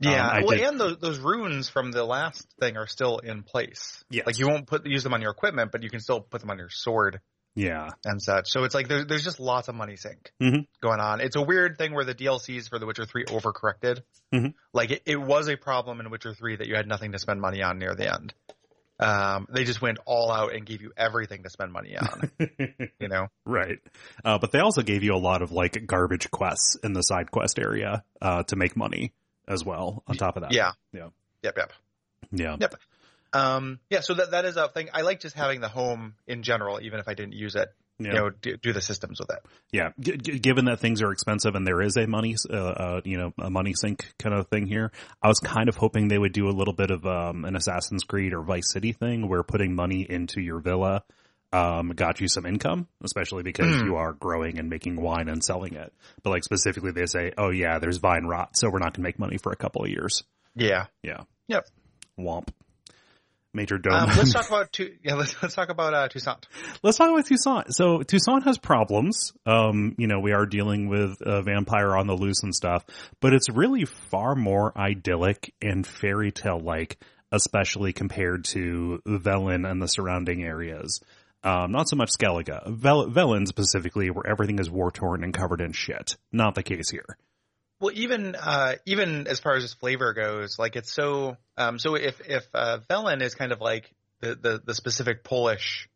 Yeah, 0.00 0.26
Um, 0.28 0.42
well, 0.44 0.56
did- 0.56 0.66
and 0.68 0.80
those, 0.80 0.96
those 0.98 1.18
runes 1.18 1.68
from 1.68 1.92
the 1.92 2.04
last 2.04 2.46
thing 2.60 2.76
are 2.76 2.86
still 2.88 3.18
in 3.18 3.42
place. 3.42 4.02
Yes. 4.10 4.26
like 4.26 4.38
you 4.38 4.48
won't 4.48 4.66
put 4.66 4.84
use 4.86 5.02
them 5.04 5.14
on 5.14 5.22
your 5.22 5.30
equipment, 5.30 5.72
but 5.72 5.82
you 5.82 5.88
can 5.90 6.00
still 6.00 6.20
put 6.20 6.40
them 6.40 6.50
on 6.50 6.58
your 6.58 6.68
sword 6.68 7.20
Yeah, 7.56 7.90
and 8.04 8.20
such. 8.20 8.50
So 8.50 8.64
it's 8.64 8.74
like 8.74 8.88
there's 8.88 9.06
there's 9.06 9.22
just 9.24 9.38
lots 9.38 9.68
of 9.68 9.74
money 9.76 9.96
sink 9.96 10.32
Mhm. 10.42 10.66
going 10.80 10.98
on. 11.00 11.20
It's 11.20 11.36
a 11.36 11.42
weird 11.42 11.78
thing 11.78 11.94
where 11.94 12.04
the 12.04 12.14
DLCs 12.14 12.68
for 12.68 12.78
The 12.80 12.86
Witcher 12.86 13.04
Three 13.06 13.24
overcorrected. 13.26 14.02
Mhm. 14.32 14.54
Like 14.72 14.90
it, 14.90 15.02
it 15.06 15.16
was 15.20 15.48
a 15.48 15.56
problem 15.56 16.00
in 16.00 16.10
Witcher 16.10 16.34
Three 16.34 16.56
that 16.56 16.66
you 16.66 16.74
had 16.74 16.88
nothing 16.88 17.12
to 17.12 17.18
spend 17.18 17.40
money 17.40 17.62
on 17.62 17.78
near 17.78 17.94
the 17.94 18.12
end. 18.12 18.34
Um, 18.98 19.46
they 19.50 19.64
just 19.64 19.82
went 19.82 19.98
all 20.06 20.30
out 20.30 20.54
and 20.54 20.64
gave 20.64 20.80
you 20.80 20.92
everything 20.96 21.42
to 21.42 21.50
spend 21.50 21.72
money 21.72 21.96
on. 21.96 22.30
you 23.00 23.08
know, 23.08 23.26
right. 23.44 23.78
Uh, 24.24 24.38
but 24.38 24.52
they 24.52 24.60
also 24.60 24.82
gave 24.82 25.02
you 25.02 25.14
a 25.14 25.18
lot 25.18 25.42
of 25.42 25.50
like 25.52 25.84
garbage 25.86 26.30
quests 26.30 26.76
in 26.82 26.92
the 26.92 27.02
side 27.02 27.30
quest 27.30 27.58
area 27.58 28.04
uh, 28.22 28.44
to 28.44 28.56
make 28.56 28.76
money 28.76 29.12
as 29.48 29.64
well. 29.64 30.02
On 30.06 30.16
top 30.16 30.36
of 30.36 30.42
that, 30.42 30.52
yeah, 30.52 30.72
Yeah. 30.92 31.08
yep, 31.42 31.56
yep. 31.56 31.72
yeah, 32.30 32.56
Yep. 32.60 32.74
Um, 33.34 33.80
yeah, 33.90 34.00
so 34.00 34.14
that 34.14 34.30
that 34.30 34.44
is 34.44 34.56
a 34.56 34.68
thing. 34.68 34.88
I 34.94 35.02
like 35.02 35.20
just 35.20 35.34
having 35.36 35.60
the 35.60 35.68
home 35.68 36.14
in 36.26 36.42
general, 36.42 36.80
even 36.80 37.00
if 37.00 37.08
I 37.08 37.14
didn't 37.14 37.34
use 37.34 37.56
it. 37.56 37.68
yeah. 37.98 38.06
You 38.08 38.12
know, 38.14 38.30
do, 38.30 38.56
do 38.56 38.72
the 38.72 38.80
systems 38.80 39.20
with 39.20 39.30
it. 39.30 39.38
Yeah, 39.72 39.90
G- 40.00 40.16
g- 40.16 40.38
given 40.38 40.64
that 40.66 40.80
things 40.80 41.00
are 41.02 41.12
expensive 41.12 41.54
and 41.54 41.66
there 41.66 41.80
is 41.82 41.96
a 41.96 42.06
money, 42.06 42.34
uh, 42.50 42.54
uh, 42.56 43.00
you 43.04 43.18
know, 43.18 43.32
a 43.38 43.50
money 43.50 43.72
sink 43.74 44.12
kind 44.18 44.34
of 44.34 44.48
thing 44.48 44.66
here, 44.66 44.90
I 45.22 45.28
was 45.28 45.38
kind 45.40 45.68
of 45.68 45.76
hoping 45.76 46.08
they 46.08 46.18
would 46.18 46.32
do 46.32 46.48
a 46.48 46.54
little 46.56 46.74
bit 46.74 46.90
of 46.90 47.04
um, 47.06 47.44
an 47.44 47.54
Assassin's 47.56 48.02
Creed 48.04 48.32
or 48.32 48.42
Vice 48.42 48.72
City 48.72 48.92
thing 48.92 49.28
where 49.28 49.42
putting 49.42 49.74
money 49.74 50.06
into 50.08 50.40
your 50.40 50.58
villa 50.60 51.02
um, 51.52 51.90
got 51.90 52.20
you 52.20 52.26
some 52.26 52.46
income, 52.46 52.88
especially 53.04 53.44
because 53.44 53.66
Mm. 53.76 53.84
you 53.84 53.94
are 53.96 54.12
growing 54.12 54.58
and 54.58 54.68
making 54.68 55.00
wine 55.00 55.28
and 55.28 55.42
selling 55.44 55.74
it. 55.74 55.92
But 56.24 56.30
like 56.30 56.42
specifically, 56.42 56.90
they 56.90 57.06
say, 57.06 57.30
"Oh 57.38 57.50
yeah, 57.50 57.78
there's 57.78 57.98
vine 57.98 58.24
rot, 58.26 58.56
so 58.56 58.68
we're 58.70 58.80
not 58.80 58.86
going 58.94 58.94
to 58.94 59.00
make 59.02 59.20
money 59.20 59.38
for 59.38 59.52
a 59.52 59.56
couple 59.56 59.84
of 59.84 59.88
years." 59.90 60.24
Yeah. 60.56 60.86
Yeah. 61.04 61.20
Yep. 61.46 61.68
Womp. 62.18 62.48
Major 63.54 63.78
Dome. 63.78 63.94
Um, 63.94 64.08
let's 64.16 64.32
talk 64.32 64.48
about 64.48 64.72
Tu- 64.72 64.96
yeah. 65.02 65.14
Let's 65.14 65.40
let's 65.42 65.54
talk 65.54 65.68
about 65.68 65.94
uh, 65.94 66.08
Toussaint. 66.08 66.46
Let's 66.82 66.98
talk 66.98 67.10
about 67.10 67.26
Toussaint. 67.26 67.72
So 67.74 68.02
Toussaint 68.02 68.44
has 68.44 68.58
problems. 68.58 69.32
Um, 69.46 69.94
you 69.98 70.06
know, 70.06 70.20
we 70.20 70.32
are 70.32 70.46
dealing 70.46 70.88
with 70.88 71.18
a 71.20 71.42
vampire 71.42 71.96
on 71.96 72.06
the 72.06 72.14
loose 72.14 72.42
and 72.42 72.54
stuff, 72.54 72.84
but 73.20 73.32
it's 73.32 73.48
really 73.48 73.84
far 73.84 74.34
more 74.34 74.76
idyllic 74.76 75.54
and 75.62 75.86
fairy 75.86 76.32
tale 76.32 76.60
like, 76.60 76.98
especially 77.32 77.92
compared 77.92 78.44
to 78.46 79.00
Velen 79.06 79.70
and 79.70 79.80
the 79.80 79.86
surrounding 79.88 80.42
areas. 80.42 81.00
Um, 81.42 81.72
not 81.72 81.88
so 81.90 81.96
much 81.96 82.08
Skellige. 82.18 82.58
Vel- 82.68 83.08
Velen 83.10 83.46
specifically, 83.46 84.10
where 84.10 84.26
everything 84.26 84.58
is 84.58 84.70
war 84.70 84.90
torn 84.90 85.22
and 85.22 85.32
covered 85.34 85.60
in 85.60 85.72
shit. 85.72 86.16
Not 86.32 86.54
the 86.54 86.62
case 86.62 86.90
here. 86.90 87.18
Well, 87.84 87.92
even 87.94 88.34
uh, 88.34 88.76
even 88.86 89.26
as 89.26 89.40
far 89.40 89.56
as 89.56 89.74
flavor 89.74 90.14
goes, 90.14 90.58
like 90.58 90.74
it's 90.74 90.90
so 90.90 91.36
um, 91.58 91.78
so 91.78 91.96
if 91.96 92.18
if 92.26 92.42
uh, 92.54 92.78
Velen 92.88 93.20
is 93.20 93.34
kind 93.34 93.52
of 93.52 93.60
like 93.60 93.92
the, 94.20 94.34
the 94.34 94.62
the 94.64 94.74
specific 94.74 95.22
Polish 95.22 95.86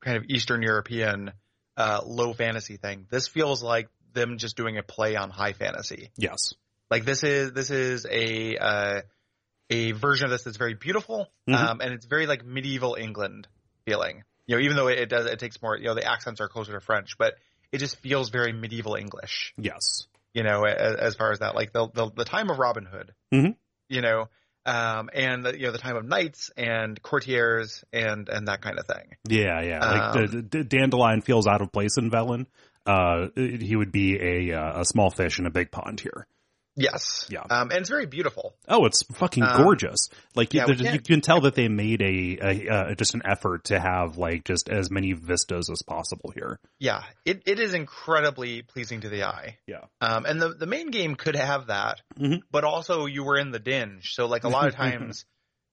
kind 0.00 0.16
of 0.16 0.24
Eastern 0.30 0.62
European 0.62 1.32
uh, 1.76 2.00
low 2.06 2.32
fantasy 2.32 2.78
thing, 2.78 3.06
this 3.10 3.28
feels 3.28 3.62
like 3.62 3.88
them 4.14 4.38
just 4.38 4.56
doing 4.56 4.78
a 4.78 4.82
play 4.82 5.16
on 5.16 5.28
high 5.28 5.52
fantasy. 5.52 6.10
Yes. 6.16 6.54
Like 6.90 7.04
this 7.04 7.22
is 7.22 7.52
this 7.52 7.70
is 7.70 8.06
a 8.10 8.56
uh, 8.56 9.00
a 9.68 9.92
version 9.92 10.24
of 10.24 10.30
this 10.30 10.44
that's 10.44 10.56
very 10.56 10.72
beautiful, 10.72 11.30
Mhm. 11.46 11.56
um, 11.56 11.80
and 11.82 11.92
it's 11.92 12.06
very 12.06 12.26
like 12.26 12.42
medieval 12.42 12.96
England 12.98 13.48
feeling. 13.84 14.24
You 14.46 14.56
know, 14.56 14.62
even 14.62 14.78
though 14.78 14.88
it, 14.88 14.98
it 14.98 15.08
does 15.10 15.26
it 15.26 15.40
takes 15.40 15.60
more, 15.60 15.76
you 15.76 15.84
know, 15.84 15.94
the 15.94 16.10
accents 16.10 16.40
are 16.40 16.48
closer 16.48 16.72
to 16.72 16.80
French, 16.80 17.18
but 17.18 17.34
it 17.70 17.80
just 17.80 18.00
feels 18.00 18.30
very 18.30 18.54
medieval 18.54 18.94
English 18.94 19.52
Yes. 19.58 20.06
You 20.34 20.42
know, 20.42 20.64
as, 20.64 20.96
as 20.96 21.14
far 21.14 21.32
as 21.32 21.38
that, 21.38 21.54
like 21.54 21.72
the, 21.72 21.88
the, 21.94 22.10
the 22.14 22.24
time 22.24 22.50
of 22.50 22.58
Robin 22.58 22.84
Hood, 22.84 23.14
Mhm. 23.32 23.56
you 23.88 24.02
know, 24.02 24.28
um, 24.66 25.10
and 25.14 25.44
the, 25.44 25.58
you 25.58 25.66
know, 25.66 25.72
the 25.72 25.78
time 25.78 25.96
of 25.96 26.04
knights 26.04 26.50
and 26.56 27.00
courtiers 27.02 27.84
and, 27.92 28.28
and 28.28 28.48
that 28.48 28.60
kind 28.60 28.78
of 28.78 28.86
thing. 28.86 29.16
Yeah, 29.28 29.60
yeah. 29.62 29.78
Like 29.80 30.16
Um, 30.16 30.26
the, 30.26 30.42
the 30.58 30.64
dandelion 30.64 31.20
feels 31.22 31.46
out 31.46 31.62
of 31.62 31.70
place 31.72 31.96
in 31.96 32.10
Velen. 32.10 32.46
Uh, 32.86 33.28
he 33.36 33.76
would 33.76 33.92
be 33.92 34.18
a 34.20 34.58
uh, 34.58 34.82
a 34.82 34.84
small 34.84 35.10
fish 35.10 35.38
in 35.38 35.46
a 35.46 35.50
big 35.50 35.70
pond 35.70 36.00
here. 36.00 36.26
Yes. 36.76 37.26
Yeah. 37.30 37.42
Um, 37.48 37.70
and 37.70 37.80
it's 37.80 37.88
very 37.88 38.06
beautiful. 38.06 38.54
Oh, 38.66 38.84
it's 38.86 39.02
fucking 39.04 39.44
Um, 39.44 39.62
gorgeous. 39.62 40.08
Like 40.34 40.52
yeah, 40.52 40.66
you, 40.66 41.00
can't- 41.00 41.22
tell 41.24 41.42
that 41.42 41.54
they 41.54 41.68
made 41.68 42.02
a, 42.02 42.38
a 42.42 42.68
uh, 42.68 42.94
just 42.94 43.14
an 43.14 43.22
effort 43.24 43.64
to 43.64 43.78
have 43.78 44.16
like 44.18 44.44
just 44.44 44.68
as 44.68 44.90
many 44.90 45.12
vistas 45.12 45.70
as 45.70 45.82
possible 45.82 46.32
here. 46.34 46.58
Yeah. 46.80 47.04
It, 47.24 47.42
it 47.46 47.60
is 47.60 47.74
incredibly 47.74 48.62
pleasing 48.62 49.02
to 49.02 49.08
the 49.08 49.22
eye. 49.24 49.58
Yeah. 49.66 49.84
Um, 50.00 50.26
and 50.26 50.40
the, 50.42 50.48
the 50.48 50.66
main 50.66 50.90
game 50.90 51.14
could 51.14 51.36
have 51.36 51.68
that, 51.68 52.00
Mhm. 52.18 52.40
but 52.50 52.64
also 52.64 53.06
you 53.06 53.22
were 53.24 53.36
in 53.38 53.52
the 53.52 53.60
dinge. 53.60 54.12
So 54.14 54.26
like 54.26 54.42
a 54.44 54.48
lot 54.48 54.66
of 54.66 54.74
times, 54.76 55.24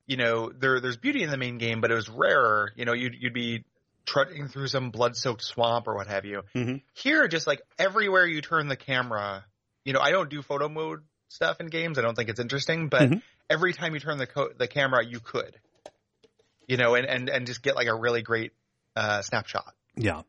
you 0.05 0.17
know, 0.17 0.51
there, 0.51 0.79
there's 0.79 0.98
beauty 0.98 1.24
in 1.24 1.31
the 1.31 1.38
main 1.38 1.58
game, 1.58 1.81
but 1.81 1.89
it 1.91 1.96
was 1.96 2.10
rarer. 2.10 2.72
You 2.75 2.86
know, 2.86 2.93
you'd, 2.93 3.15
you'd 3.20 3.34
be 3.34 3.63
trudging 4.05 4.48
through 4.48 4.67
some 4.67 4.89
blood 4.91 5.15
soaked 5.15 5.43
swamp 5.43 5.88
or 5.88 5.96
what 5.96 6.08
have 6.08 6.25
you. 6.25 6.41
Mhm. 6.55 6.81
Here, 6.93 7.27
just 7.27 7.48
like 7.48 7.62
everywhere 7.79 8.25
you 8.25 8.41
turn 8.41 8.67
the 8.67 8.75
camera, 8.75 9.46
you 9.86 9.94
know, 9.94 10.00
I 10.00 10.12
don't 10.12 10.30
do 10.30 10.42
photo 10.42 10.70
mode 10.70 11.02
stuff 11.30 11.60
in 11.60 11.68
games. 11.68 11.98
I 11.98 12.02
don't 12.02 12.16
think 12.16 12.30
it's 12.30 12.40
interesting, 12.40 12.90
but 12.90 13.10
Mhm. 13.10 13.22
every 13.50 13.74
time 13.74 13.94
you 13.94 14.00
turn 14.00 14.18
the 14.18 14.28
co- 14.28 14.52
the 14.58 14.68
camera, 14.68 15.06
you 15.06 15.20
could, 15.20 15.56
you 16.68 16.78
know, 16.78 16.96
and, 16.96 17.06
and, 17.08 17.30
and 17.30 17.48
just 17.48 17.62
get 17.64 17.76
like 17.76 17.88
a 17.88 17.96
really 17.96 18.22
great, 18.22 18.52
uh, 18.96 19.22
snapshot. 19.22 19.74
Yeah. 19.96 20.22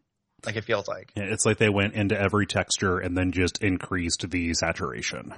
Like 0.46 0.56
it 0.56 0.64
feels 0.64 0.88
like. 0.88 1.12
Yeah, 1.16 1.24
It's 1.24 1.44
like 1.46 1.58
they 1.58 1.68
went 1.68 1.94
into 1.94 2.18
every 2.18 2.46
texture 2.46 2.98
and 2.98 3.16
then 3.16 3.32
just 3.32 3.62
increased 3.62 4.28
the 4.28 4.54
saturation. 4.54 5.34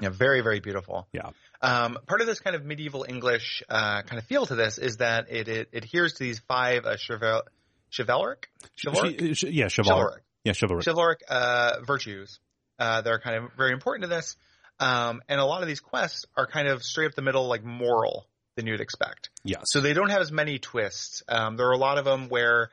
Yeah, 0.00 0.10
very, 0.10 0.40
very 0.42 0.60
beautiful. 0.60 1.08
Yeah. 1.12 1.30
Um, 1.62 1.98
part 2.06 2.20
of 2.20 2.26
this 2.26 2.38
kind 2.40 2.54
of 2.54 2.64
medieval 2.64 3.06
English 3.08 3.62
uh, 3.68 4.02
kind 4.02 4.18
of 4.18 4.24
feel 4.26 4.44
to 4.46 4.54
this 4.54 4.76
is 4.78 4.96
that 4.98 5.30
it, 5.30 5.48
it 5.48 5.68
adheres 5.72 6.14
to 6.14 6.24
these 6.24 6.38
five 6.40 6.84
uh, 6.84 6.96
chival- 6.96 7.42
chivalric, 7.90 8.48
chivalric, 8.76 9.20
yeah, 9.44 9.68
chivalry. 9.68 9.96
chivalric, 9.96 10.22
Yeah, 10.44 10.52
chivalry. 10.52 10.82
chivalric 10.82 11.20
uh, 11.28 11.76
virtues 11.86 12.40
uh, 12.78 13.00
that 13.00 13.10
are 13.10 13.18
kind 13.18 13.36
of 13.36 13.52
very 13.56 13.72
important 13.72 14.02
to 14.02 14.08
this. 14.08 14.36
Um, 14.78 15.22
and 15.28 15.40
a 15.40 15.44
lot 15.44 15.62
of 15.62 15.68
these 15.68 15.80
quests 15.80 16.26
are 16.36 16.46
kind 16.46 16.68
of 16.68 16.82
straight 16.82 17.06
up 17.06 17.14
the 17.14 17.22
middle, 17.22 17.48
like 17.48 17.64
moral 17.64 18.26
than 18.56 18.66
you'd 18.66 18.80
expect. 18.80 19.30
yes. 19.44 19.62
So 19.66 19.80
they 19.80 19.92
don't 19.92 20.10
have 20.10 20.20
as 20.20 20.32
many 20.32 20.58
twists. 20.58 21.22
Um, 21.28 21.56
there 21.56 21.68
are 21.68 21.72
a 21.72 21.78
lot 21.78 21.98
of 21.98 22.04
them 22.04 22.28
where 22.28 22.70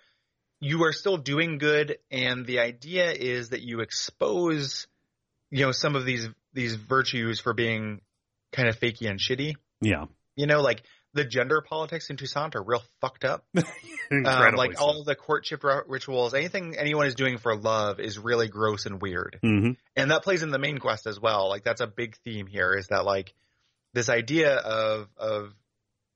you 0.60 0.83
are 0.83 0.93
still 0.93 1.17
doing 1.17 1.57
good, 1.57 1.98
and 2.10 2.45
the 2.45 2.60
idea 2.60 3.12
is 3.12 3.50
that 3.50 3.62
you 3.62 3.81
expose, 3.81 4.88
you 5.51 5.65
know, 5.65 5.72
some 5.72 5.95
of 5.95 6.05
these 6.05 6.27
these 6.53 6.75
virtues 6.75 7.39
for 7.39 7.53
being 7.53 8.00
kind 8.51 8.69
of 8.69 8.79
fakey 8.79 9.10
and 9.10 9.19
shitty. 9.19 9.55
yeah. 9.81 10.05
You 10.36 10.48
know, 10.48 10.62
like 10.62 10.83
the 11.13 11.24
gender 11.24 11.62
politics 11.62 12.10
in 12.10 12.17
Toussaint 12.17 12.55
are 12.55 12.63
real 12.63 12.84
fucked 13.01 13.25
up. 13.25 13.46
Um, 14.12 14.55
like 14.55 14.79
all 14.79 15.03
the 15.03 15.15
courtship 15.15 15.63
ri- 15.63 15.82
rituals, 15.88 16.36
anything 16.36 16.75
anyone 16.77 17.08
is 17.08 17.15
doing 17.15 17.39
for 17.39 17.55
love 17.55 18.00
is 18.00 18.20
really 18.20 18.48
gross 18.48 18.86
and 18.86 19.01
weird. 19.01 19.39
hmm 19.41 19.72
And 19.96 20.12
that 20.12 20.22
plays 20.24 20.43
in 20.43 20.51
the 20.51 20.60
main 20.60 20.77
quest 20.77 21.08
as 21.08 21.20
well. 21.20 21.50
Like 21.50 21.63
that's 21.63 21.82
a 21.82 21.88
big 21.88 22.15
theme 22.17 22.46
here 22.46 22.75
is 22.75 22.88
that 22.89 23.05
like 23.05 23.34
this 23.93 24.10
idea 24.10 24.55
of 24.58 25.08
of 25.17 25.53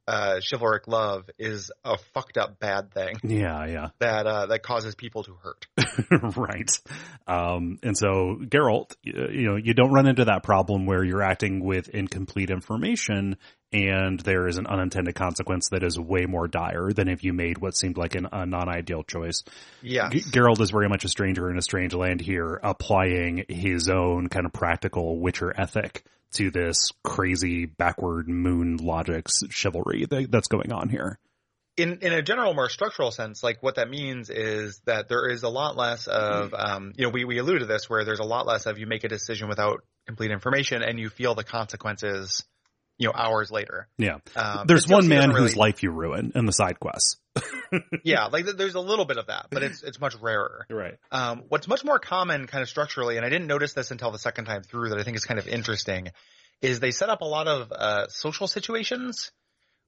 uh, 0.08 0.40
chivalric 0.42 0.88
love 0.88 1.30
is 1.38 1.72
a 1.84 1.98
fucked 2.14 2.38
up 2.38 2.60
bad 2.60 2.94
thing 2.94 3.16
Yeah, 3.24 3.66
yeah. 3.66 3.88
that 4.00 4.26
uh, 4.28 4.46
that 4.48 4.64
causes 4.64 4.96
people 4.96 5.24
to 5.24 5.36
hurt. 5.42 5.68
right. 6.38 6.80
Um, 7.28 7.80
and 7.84 7.98
so 7.98 8.38
Geralt, 8.42 8.96
you 9.04 9.50
know, 9.50 9.56
you 9.56 9.74
don't 9.74 9.92
run 9.92 10.08
into 10.08 10.26
that 10.26 10.44
problem 10.44 10.86
where 10.86 11.04
you're 11.04 11.24
acting 11.24 11.64
with 11.64 11.90
incomplete 11.90 12.50
information 12.52 13.38
and 13.74 14.20
there 14.22 14.48
is 14.48 14.58
an 14.58 14.68
unintended 14.68 15.16
consequence 15.16 15.70
that 15.70 15.84
is 15.84 16.00
way 16.00 16.26
more 16.26 16.48
dire 16.48 16.92
than 16.94 17.08
if 17.08 17.24
you 17.24 17.34
made 17.34 17.58
what 17.58 17.76
seemed 17.76 17.98
like 17.98 18.16
an, 18.16 18.28
a 18.32 18.46
non-ideal 18.46 19.04
choice. 19.04 19.44
Yeah, 19.82 20.10
G- 20.10 20.22
Geralt 20.22 20.62
is 20.62 20.72
very 20.72 20.88
much 20.90 21.04
a 21.06 21.10
stranger 21.10 21.50
in 21.50 21.58
a 21.58 21.62
strange 21.62 21.94
land 21.94 22.22
here, 22.22 22.60
applying 22.64 23.46
his 23.50 23.90
own 23.90 24.30
kind 24.30 24.46
of 24.46 24.54
practical 24.54 25.20
Witcher 25.20 25.54
ethic 25.60 26.04
to 26.34 26.52
this 26.52 26.92
crazy 27.04 27.66
backward 27.66 28.28
moon 28.28 28.78
logics 28.78 29.44
chivalry 29.50 30.06
that, 30.06 30.32
that's 30.32 30.50
going 30.50 30.72
on 30.72 30.90
here. 30.90 31.20
in 31.78 32.00
in 32.02 32.12
a 32.12 32.22
general, 32.22 32.54
more 32.54 32.70
structural 32.70 33.12
sense, 33.12 33.44
like 33.44 33.62
what 33.62 33.76
that 33.76 33.90
means 33.90 34.30
is 34.30 34.82
that 34.86 35.08
there 35.08 35.30
is 35.30 35.44
a 35.44 35.50
lot 35.50 35.78
less 35.78 36.08
of, 36.08 36.54
um, 36.54 36.92
you 36.98 37.06
know, 37.06 37.10
we 37.12 37.24
we 37.24 37.38
alluded 37.38 37.62
to 37.62 37.66
this 37.68 37.90
where 37.90 38.04
there's 38.04 38.20
a 38.20 38.26
lot 38.26 38.48
less 38.48 38.66
of 38.66 38.80
you 38.80 38.88
make 38.88 39.04
a 39.04 39.08
decision 39.08 39.48
without 39.48 39.84
complete 40.08 40.32
information 40.32 40.82
and 40.82 41.00
you 41.00 41.10
feel 41.10 41.36
the 41.36 41.44
consequences, 41.44 42.44
you 42.98 43.08
know, 43.08 43.14
hours 43.16 43.52
later. 43.52 43.88
Yeah. 43.98 44.18
Um, 44.36 44.66
There's 44.68 44.88
one 44.88 45.08
man 45.08 45.30
doesn't 45.30 45.36
whose 45.42 45.56
life 45.56 45.84
you 45.84 45.92
ruin 45.92 46.32
in 46.36 46.46
the 46.46 46.52
side 46.52 46.80
quests. 46.80 47.18
yeah, 48.04 48.26
like 48.26 48.46
there's 48.46 48.76
a 48.76 48.80
little 48.80 49.06
bit 49.06 49.18
of 49.18 49.28
that, 49.28 49.48
but 49.52 49.62
it's 49.62 49.84
it's 49.84 50.00
much 50.00 50.16
rarer. 50.16 50.66
Right. 50.70 50.98
Um, 51.12 51.44
what's 51.50 51.68
much 51.68 51.86
more 51.86 52.00
common 52.00 52.48
kind 52.48 52.64
of 52.64 52.70
structurally, 52.70 53.18
and 53.18 53.26
I 53.26 53.30
didn't 53.30 53.48
notice 53.48 53.74
this 53.74 53.92
until 53.92 54.10
the 54.10 54.18
second 54.18 54.46
time 54.46 54.64
through 54.64 54.90
that 54.90 54.98
I 54.98 55.04
think 55.04 55.18
is 55.18 55.26
kind 55.26 55.40
of 55.40 55.48
interesting, 55.48 56.10
is 56.62 56.80
they 56.80 56.92
set 56.92 57.10
up 57.10 57.22
a 57.22 57.26
lot 57.26 57.48
of 57.48 57.72
uh, 57.72 58.08
social 58.08 58.48
situations 58.48 59.32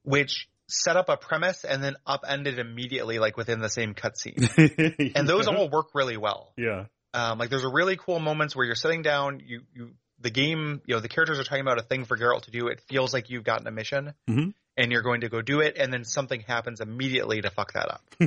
which 0.04 0.48
set 0.68 0.96
up 0.96 1.10
a 1.10 1.18
premise 1.18 1.64
and 1.66 1.84
then 1.84 1.96
upended 2.06 2.60
immediately 2.60 3.20
like 3.20 3.38
within 3.38 3.60
the 3.60 3.70
same 3.70 3.96
cutscene. 3.96 5.14
And 5.16 5.28
those 5.28 5.48
all 5.48 5.70
work 5.70 5.88
really 5.94 6.18
well. 6.18 6.54
Yeah. 6.58 6.86
Um, 7.14 7.40
like 7.40 7.50
there's 7.50 7.64
a 7.64 7.72
really 7.72 7.98
cool 7.98 8.20
moments 8.20 8.56
where 8.56 8.66
you're 8.66 8.76
sitting 8.76 9.02
down, 9.02 9.42
you, 9.44 9.62
you, 9.74 9.92
the 10.22 10.30
game, 10.30 10.82
you 10.86 10.96
know, 10.96 11.00
the 11.02 11.08
characters 11.08 11.40
are 11.40 11.44
talking 11.44 11.62
about 11.62 11.80
a 11.80 11.84
thing 11.84 12.06
for 12.06 12.18
Geralt 12.18 12.44
to 12.44 12.52
do. 12.52 12.68
It 12.68 12.82
feels 12.88 13.14
like 13.14 13.30
you've 13.30 13.44
gotten 13.44 13.68
a 13.68 13.72
mission 13.72 14.14
Mhm. 14.30 14.54
and 14.76 14.92
you're 14.92 15.02
going 15.02 15.22
to 15.22 15.30
go 15.30 15.42
do 15.42 15.62
it. 15.62 15.78
And 15.78 15.94
then 15.94 16.04
something 16.04 16.42
happens 16.42 16.82
immediately 16.82 17.42
to 17.42 17.50
fuck 17.50 17.74
that 17.74 17.90
up. 17.90 18.04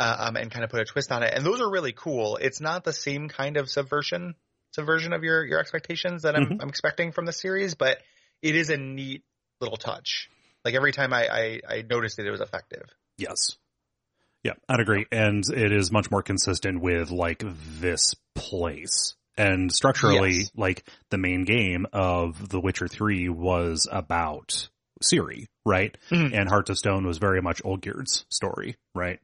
uh, 0.00 0.16
um, 0.28 0.36
and 0.36 0.50
kind 0.50 0.64
of 0.64 0.70
put 0.70 0.80
a 0.80 0.84
twist 0.84 1.12
on 1.12 1.22
it. 1.22 1.32
And 1.34 1.44
those 1.44 1.60
are 1.60 1.70
really 1.70 1.92
cool. 1.92 2.36
It's 2.36 2.60
not 2.60 2.84
the 2.84 2.92
same 2.92 3.28
kind 3.28 3.56
of 3.56 3.68
subversion, 3.68 4.34
subversion 4.72 5.12
of 5.12 5.22
your, 5.22 5.44
your 5.44 5.60
expectations 5.60 6.22
that 6.22 6.34
I'm, 6.34 6.46
Mhm. 6.46 6.62
I'm 6.62 6.68
expecting 6.68 7.12
from 7.12 7.26
the 7.26 7.32
series, 7.32 7.74
but 7.74 7.98
it 8.40 8.56
is 8.56 8.70
a 8.70 8.76
neat 8.78 9.22
little 9.60 9.76
touch. 9.76 10.30
Like 10.64 10.74
every 10.74 10.92
time 10.92 11.12
I, 11.12 11.28
I, 11.28 11.60
I 11.76 11.82
noticed 11.82 12.18
it, 12.18 12.26
it 12.26 12.30
was 12.30 12.40
effective. 12.40 12.84
Yes. 13.18 13.56
Yeah, 14.44 14.54
I'd 14.68 14.80
agree. 14.80 15.06
And 15.12 15.44
it 15.48 15.72
is 15.72 15.92
much 15.92 16.10
more 16.10 16.22
consistent 16.22 16.80
with 16.80 17.10
like 17.10 17.44
this 17.80 18.14
place. 18.34 19.14
And 19.36 19.72
structurally, 19.72 20.32
Yes. 20.38 20.50
like 20.56 20.84
the 21.10 21.18
main 21.18 21.44
game 21.44 21.86
of 21.92 22.48
The 22.48 22.60
Witcher 22.60 22.88
3 22.88 23.28
was 23.28 23.86
about 23.90 24.68
Ciri, 25.02 25.46
right? 25.64 25.96
Mhm. 26.10 26.32
And 26.38 26.48
Heart 26.48 26.70
of 26.70 26.78
Stone 26.78 27.06
was 27.06 27.18
very 27.18 27.40
much 27.42 27.62
Olgierd's 27.64 28.24
story, 28.28 28.76
right? 28.94 29.18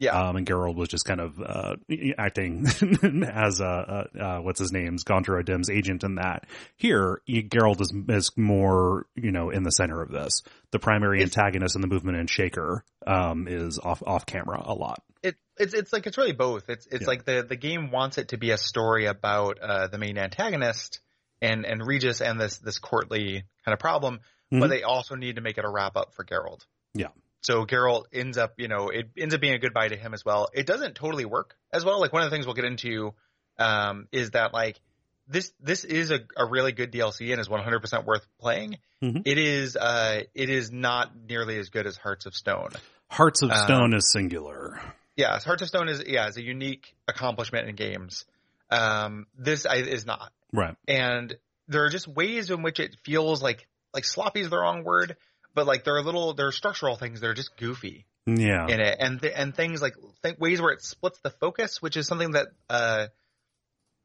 Yeah. 0.00 0.10
Um, 0.20 0.36
and 0.36 0.46
Geralt 0.46 0.74
was 0.74 0.88
just 0.88 1.04
kind 1.06 1.20
of, 1.20 1.40
uh, 1.40 1.76
acting 2.18 2.66
as, 3.32 3.60
uh, 3.60 3.64
uh, 3.64 4.18
uh, 4.20 4.38
what's 4.40 4.58
his 4.58 4.72
name's 4.72 5.04
Gaunter 5.04 5.38
O'Dimm's 5.38 5.70
agent 5.70 6.02
in 6.04 6.16
that. 6.16 6.46
Here, 6.76 7.22
Geralt 7.28 7.80
is, 7.80 7.92
is 8.08 8.30
more, 8.36 9.06
you 9.14 9.30
know, 9.32 9.50
in 9.50 9.62
the 9.62 9.70
center 9.70 10.02
of 10.02 10.10
this. 10.10 10.42
The 10.72 10.78
primary 10.80 11.22
antagonist 11.22 11.74
in 11.76 11.80
the 11.80 11.86
movement 11.88 12.18
and 12.18 12.28
Shaker, 12.28 12.84
um, 13.06 13.46
is 13.48 13.78
off, 13.78 14.02
off 14.04 14.26
camera 14.26 14.60
a 14.64 14.74
lot. 14.74 15.02
It, 15.24 15.36
it's 15.56 15.74
it's 15.74 15.92
like 15.92 16.06
it's 16.06 16.16
really 16.18 16.32
both. 16.32 16.68
It's 16.68 16.86
it's 16.86 17.02
Yeah. 17.02 17.06
like 17.08 17.24
the 17.24 17.44
the 17.48 17.56
game 17.56 17.90
wants 17.90 18.18
it 18.18 18.28
to 18.28 18.36
be 18.36 18.50
a 18.50 18.58
story 18.58 19.06
about 19.06 19.58
uh, 19.60 19.88
the 19.88 19.98
main 19.98 20.18
antagonist 20.18 21.00
and 21.42 21.64
and 21.66 21.84
Regis 21.84 22.20
and 22.20 22.40
this 22.40 22.58
this 22.58 22.78
courtly 22.78 23.44
kind 23.64 23.72
of 23.72 23.78
problem, 23.78 24.20
but 24.50 24.58
Mhm. 24.60 24.68
they 24.68 24.82
also 24.82 25.14
need 25.16 25.36
to 25.36 25.42
make 25.42 25.58
it 25.58 25.64
a 25.64 25.68
wrap 25.68 25.96
up 25.96 26.14
for 26.14 26.24
Geralt. 26.24 26.64
Yeah. 26.94 27.08
So 27.40 27.66
Geralt 27.66 28.04
ends 28.12 28.38
up, 28.38 28.54
you 28.58 28.68
know, 28.68 28.88
it 28.88 29.10
ends 29.18 29.34
up 29.34 29.40
being 29.40 29.54
a 29.54 29.58
goodbye 29.58 29.88
to 29.88 29.96
him 29.96 30.14
as 30.14 30.24
well. 30.24 30.48
It 30.54 30.66
doesn't 30.66 30.94
totally 30.94 31.24
work 31.26 31.56
as 31.72 31.84
well. 31.84 32.00
Like 32.00 32.12
one 32.12 32.22
of 32.22 32.30
the 32.30 32.34
things 32.34 32.46
we'll 32.46 32.54
get 32.54 32.64
into 32.64 33.14
um, 33.58 34.08
is 34.12 34.30
that 34.30 34.52
like 34.54 34.80
this 35.28 35.52
this 35.60 35.84
is 35.84 36.10
a, 36.10 36.20
a 36.36 36.44
really 36.46 36.72
good 36.72 36.92
DLC 36.92 37.32
and 37.32 37.40
is 37.40 37.48
100% 37.48 38.04
worth 38.04 38.26
playing. 38.40 38.78
Mhm. 39.02 39.22
It 39.26 39.38
is 39.38 39.76
uh 39.76 40.22
it 40.34 40.50
is 40.50 40.70
not 40.70 41.12
nearly 41.28 41.58
as 41.58 41.68
good 41.70 41.86
as 41.86 41.96
Hearts 41.96 42.26
of 42.26 42.34
Stone. 42.34 42.70
Hearts 43.10 43.42
of 43.42 43.50
Uh, 43.50 43.64
Stone 43.66 43.94
is 43.94 44.10
singular. 44.10 44.80
Yeah, 45.16 45.38
Hearts 45.38 45.62
of 45.62 45.68
Stone 45.68 45.88
is 45.88 46.02
yeah 46.06 46.26
is 46.28 46.36
a 46.36 46.42
unique 46.42 46.94
accomplishment 47.06 47.68
in 47.68 47.76
games. 47.76 48.24
Um, 48.70 49.26
this 49.38 49.66
I, 49.66 49.76
is 49.76 50.04
not, 50.06 50.32
Right. 50.52 50.74
and 50.88 51.36
there 51.68 51.84
are 51.84 51.90
just 51.90 52.08
ways 52.08 52.50
in 52.50 52.62
which 52.62 52.80
it 52.80 52.96
feels 53.04 53.42
like 53.42 53.66
like 53.92 54.04
sloppy 54.04 54.40
is 54.40 54.50
the 54.50 54.58
wrong 54.58 54.82
word, 54.84 55.16
but 55.54 55.66
like 55.66 55.84
there 55.84 55.94
are 55.96 56.02
little 56.02 56.34
there 56.34 56.48
are 56.48 56.52
structural 56.52 56.96
things 56.96 57.20
that 57.20 57.28
are 57.28 57.34
just 57.34 57.56
goofy 57.56 58.06
Yeah. 58.26 58.66
in 58.66 58.80
it, 58.80 58.96
and 58.98 59.20
th- 59.20 59.32
and 59.36 59.54
things 59.54 59.80
like 59.80 59.94
th- 60.22 60.38
ways 60.38 60.60
where 60.60 60.72
it 60.72 60.82
splits 60.82 61.18
the 61.20 61.30
focus, 61.30 61.80
which 61.80 61.96
is 61.96 62.06
something 62.08 62.32
that 62.32 62.48
uh, 62.68 63.06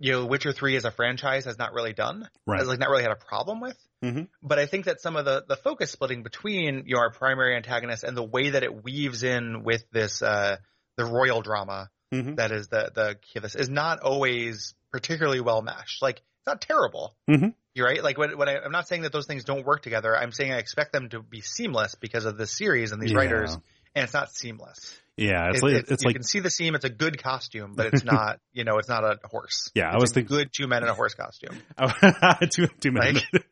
you 0.02 0.12
know, 0.14 0.26
Witcher 0.28 0.52
Three 0.54 0.76
as 0.76 0.86
a 0.86 0.92
franchise 0.92 1.46
has 1.46 1.58
not 1.58 1.74
really 1.74 1.94
done, 1.94 2.30
Right. 2.46 2.60
has 2.60 2.68
like 2.68 2.80
not 2.80 2.90
really 2.90 3.04
had 3.04 3.12
a 3.12 3.16
problem 3.16 3.60
with. 3.62 3.78
Mhm. 4.04 4.28
But 4.42 4.60
I 4.60 4.66
think 4.66 4.86
that 4.86 5.02
some 5.02 5.16
of 5.16 5.26
the 5.26 5.44
the 5.48 5.56
focus 5.58 5.90
splitting 5.92 6.22
between 6.24 6.84
you 6.86 6.96
know, 6.96 7.02
our 7.02 7.10
primary 7.12 7.56
antagonist 7.56 8.04
and 8.04 8.16
the 8.16 8.24
way 8.24 8.52
that 8.52 8.64
it 8.64 8.84
weaves 8.84 9.24
in 9.24 9.64
with 9.64 9.84
this 9.92 10.22
uh, 10.22 10.58
the 11.00 11.06
royal 11.06 11.42
drama 11.42 11.90
Mhm. 12.14 12.36
that 12.38 12.52
is 12.52 12.68
the 12.70 12.92
the 12.94 13.16
key 13.22 13.38
of 13.38 13.44
this 13.44 13.56
is 13.56 13.70
not 13.70 14.00
always 14.02 14.74
particularly 14.92 15.42
well 15.42 15.62
meshed. 15.62 16.02
Like 16.02 16.18
it's 16.18 16.48
not 16.48 16.62
terrible. 16.62 17.16
Mhm. 17.30 17.54
You're 17.76 17.86
right. 17.88 18.04
Like 18.04 18.18
when, 18.18 18.38
when 18.38 18.50
I, 18.50 18.58
I'm 18.58 18.72
not 18.72 18.88
saying 18.88 19.04
that 19.04 19.12
those 19.12 19.28
things 19.28 19.44
don't 19.44 19.66
work 19.66 19.84
together. 19.84 20.18
I'm 20.18 20.32
saying 20.32 20.52
I 20.52 20.58
expect 20.58 20.92
them 20.92 21.10
to 21.10 21.22
be 21.22 21.42
seamless 21.42 21.96
because 21.96 22.26
of 22.26 22.38
this 22.38 22.52
series 22.58 22.92
and 22.92 23.02
these 23.02 23.12
Yeah. 23.12 23.18
writers, 23.20 23.54
and 23.96 24.04
it's 24.04 24.14
not 24.14 24.32
seamless. 24.34 24.98
Yeah. 25.18 25.50
It's 25.50 25.58
It- 25.60 25.64
like, 25.64 25.74
it- 25.74 25.92
it's 25.92 26.04
you 26.04 26.08
like, 26.10 26.16
can 26.16 26.24
see 26.24 26.40
the 26.40 26.50
seam. 26.50 26.74
It's 26.76 26.86
a 26.86 26.90
good 26.90 27.22
costume, 27.22 27.76
but 27.76 27.86
it's 27.94 28.04
not. 28.04 28.40
You 28.54 28.64
know, 28.64 28.80
it's 28.80 28.90
not 28.90 29.04
a 29.04 29.20
horse. 29.26 29.70
yeah, 29.76 29.92
I 29.92 29.98
was 29.98 30.10
a 30.12 30.14
thinking, 30.16 30.36
good 30.38 30.50
two 30.52 30.68
men 30.68 30.82
in 30.84 30.90
a 30.90 30.94
horse 30.96 31.14
costume. 31.14 31.56
two, 32.50 32.68
two 32.82 32.92
men, 32.92 33.16
Like- 33.16 33.46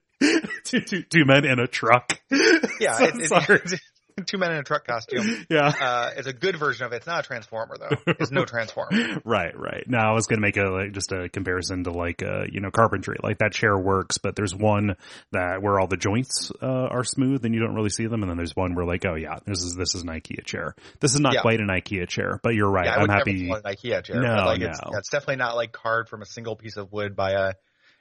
two, 0.64 0.82
two, 0.82 1.04
two 1.04 1.26
men 1.26 1.46
in 1.46 1.60
a 1.60 1.68
truck. 1.68 2.20
Yeah, 2.32 2.94
So 2.98 3.04
it's, 3.06 3.18
it's, 3.20 3.28
sorry. 3.30 3.60
it's 3.64 3.76
two 4.26 4.38
men 4.38 4.52
in 4.52 4.58
a 4.58 4.64
truck 4.64 4.86
costume. 4.86 5.46
Yeah. 5.50 5.72
Uh, 5.80 6.12
it's 6.18 6.28
a 6.28 6.34
good 6.34 6.58
version 6.58 6.86
of 6.86 6.94
it. 6.94 6.98
It's 6.98 7.08
not 7.08 7.24
a 7.24 7.28
transformer 7.28 7.78
though. 7.80 8.14
It's 8.20 8.32
no 8.32 8.46
transformer. 8.46 9.22
Right, 9.26 9.58
right. 9.58 9.84
Now 9.88 10.12
I 10.12 10.14
was 10.14 10.28
going 10.28 10.38
to 10.38 10.42
make 10.42 10.58
a 10.58 10.64
like 10.70 10.92
just 10.94 11.12
a 11.12 11.30
comparison 11.30 11.84
to 11.86 11.92
like 11.92 12.22
uh 12.24 12.46
you 12.52 12.60
know 12.60 12.72
carpentry. 12.72 13.18
Like 13.22 13.40
that 13.40 13.52
chair 13.54 13.78
works, 13.78 14.18
but 14.18 14.36
there's 14.36 14.54
one 14.56 14.96
that 15.32 15.62
where 15.62 15.80
all 15.80 15.88
the 15.88 15.98
joints 15.98 16.52
uh, 16.62 16.66
are 16.66 17.04
smooth 17.04 17.44
and 17.46 17.54
you 17.54 17.60
don't 17.60 17.76
really 17.76 17.90
see 17.90 18.08
them, 18.08 18.22
and 18.24 18.30
then 18.30 18.38
there's 18.38 18.56
one 18.56 18.76
where 18.76 18.86
like 18.86 19.06
oh 19.06 19.16
yeah, 19.16 19.38
this 19.46 19.60
is 19.64 19.76
this 19.78 19.96
is 19.96 20.04
an 20.04 20.10
IKEA 20.10 20.44
chair. 20.46 20.76
This 21.00 21.14
is 21.14 21.20
not 21.20 21.34
Yeah. 21.34 21.42
quite 21.42 21.60
an 21.60 21.68
IKEA 21.68 22.08
chair, 22.08 22.40
but 22.44 22.54
you're 22.56 22.70
right. 22.70 22.86
Yeah, 22.86 22.96
I 22.98 23.02
I'm 23.02 23.10
happy. 23.10 23.34
never 23.44 23.62
call 23.62 23.72
it 23.72 23.78
an 23.84 23.92
IKEA 23.92 24.04
chair. 24.04 24.22
No, 24.22 24.36
but 24.36 24.46
like 24.46 24.62
it's, 24.62 24.82
no. 24.82 24.90
yeah, 24.92 24.98
it's 25.00 25.10
definitely 25.10 25.38
not 25.38 25.56
like 25.56 25.72
carved 25.72 26.10
from 26.10 26.22
a 26.22 26.26
single 26.26 26.56
piece 26.56 26.78
of 26.78 26.92
wood 26.92 27.16
by 27.16 27.32
a, 27.32 27.54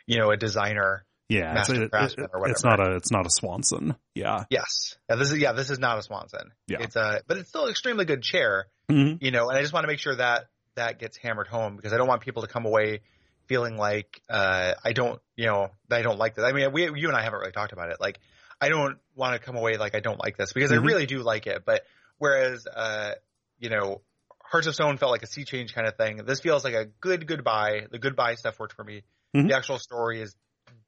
you 0.07 0.19
know, 0.19 0.31
a 0.31 0.37
designer. 0.37 1.05
Yeah, 1.29 1.59
it's, 1.61 1.69
it- 1.71 1.83
it- 1.83 1.91
it's 1.93 2.65
not 2.65 2.79
a 2.81 2.97
it's 2.97 3.11
not 3.11 3.27
a 3.27 3.31
Swanson. 3.31 3.97
Yeah, 4.15 4.45
Yes. 4.51 4.97
Yeah, 5.11 5.17
this 5.17 5.31
is 5.33 5.39
yeah, 5.39 5.53
this 5.53 5.71
is 5.71 5.79
not 5.79 5.99
a 5.99 6.03
Swanson. 6.03 6.53
Yeah. 6.69 6.79
It's 6.81 6.97
a 6.97 7.21
but 7.27 7.37
it's 7.39 7.49
still 7.49 7.65
an 7.65 7.71
extremely 7.71 8.05
good 8.05 8.23
chair, 8.23 8.67
Mhm. 8.91 9.19
you 9.21 9.31
know, 9.33 9.49
and 9.49 9.59
I 9.59 9.63
just 9.63 9.73
want 9.73 9.85
to 9.85 9.89
make 9.89 9.99
sure 9.99 10.15
that 10.17 10.47
that 10.77 10.99
gets 10.99 11.17
hammered 11.17 11.49
home 11.49 11.75
because 11.77 11.93
I 11.93 11.97
don't 11.97 12.07
want 12.09 12.23
people 12.23 12.43
to 12.43 12.49
come 12.49 12.65
away 12.67 13.01
feeling 13.47 13.77
like 13.77 14.21
uh 14.31 14.75
I 14.85 14.93
don't, 14.93 15.21
you 15.37 15.47
know, 15.47 15.71
I 15.91 16.03
don't 16.03 16.19
like 16.19 16.35
this. 16.35 16.45
I 16.45 16.53
mean, 16.53 16.73
we 16.73 16.85
you 16.99 17.09
and 17.09 17.17
I 17.17 17.23
haven't 17.23 17.41
really 17.41 17.53
talked 17.53 17.73
about 17.73 17.91
it. 17.91 17.97
Like 18.01 18.19
I 18.61 18.69
don't 18.69 18.99
want 19.15 19.35
to 19.35 19.45
come 19.45 19.57
away 19.57 19.77
like 19.79 19.95
I 19.95 20.01
don't 20.01 20.19
like 20.23 20.37
this 20.37 20.53
because 20.53 20.71
Mhm. 20.71 20.81
I 20.81 20.85
really 20.85 21.07
do 21.07 21.23
like 21.23 21.47
it, 21.47 21.65
but 21.65 21.83
whereas 22.19 22.67
uh 22.67 23.13
you 23.59 23.71
know, 23.71 24.03
Hearts 24.43 24.67
of 24.69 24.75
Stone 24.75 24.99
felt 24.99 25.11
like 25.11 25.23
a 25.25 25.27
sea 25.27 25.45
change 25.45 25.75
kind 25.75 25.89
of 25.89 25.97
thing. 25.97 26.19
This 26.25 26.41
feels 26.41 26.63
like 26.63 26.75
a 26.75 26.85
good 27.01 27.27
goodbye. 27.27 27.87
The 27.91 27.99
goodbye 27.99 28.35
stuff 28.37 28.59
worked 28.61 28.75
for 28.75 28.85
me. 28.85 29.03
Mhm. 29.35 29.49
The 29.49 29.57
actual 29.57 29.79
story 29.79 30.21
is 30.21 30.37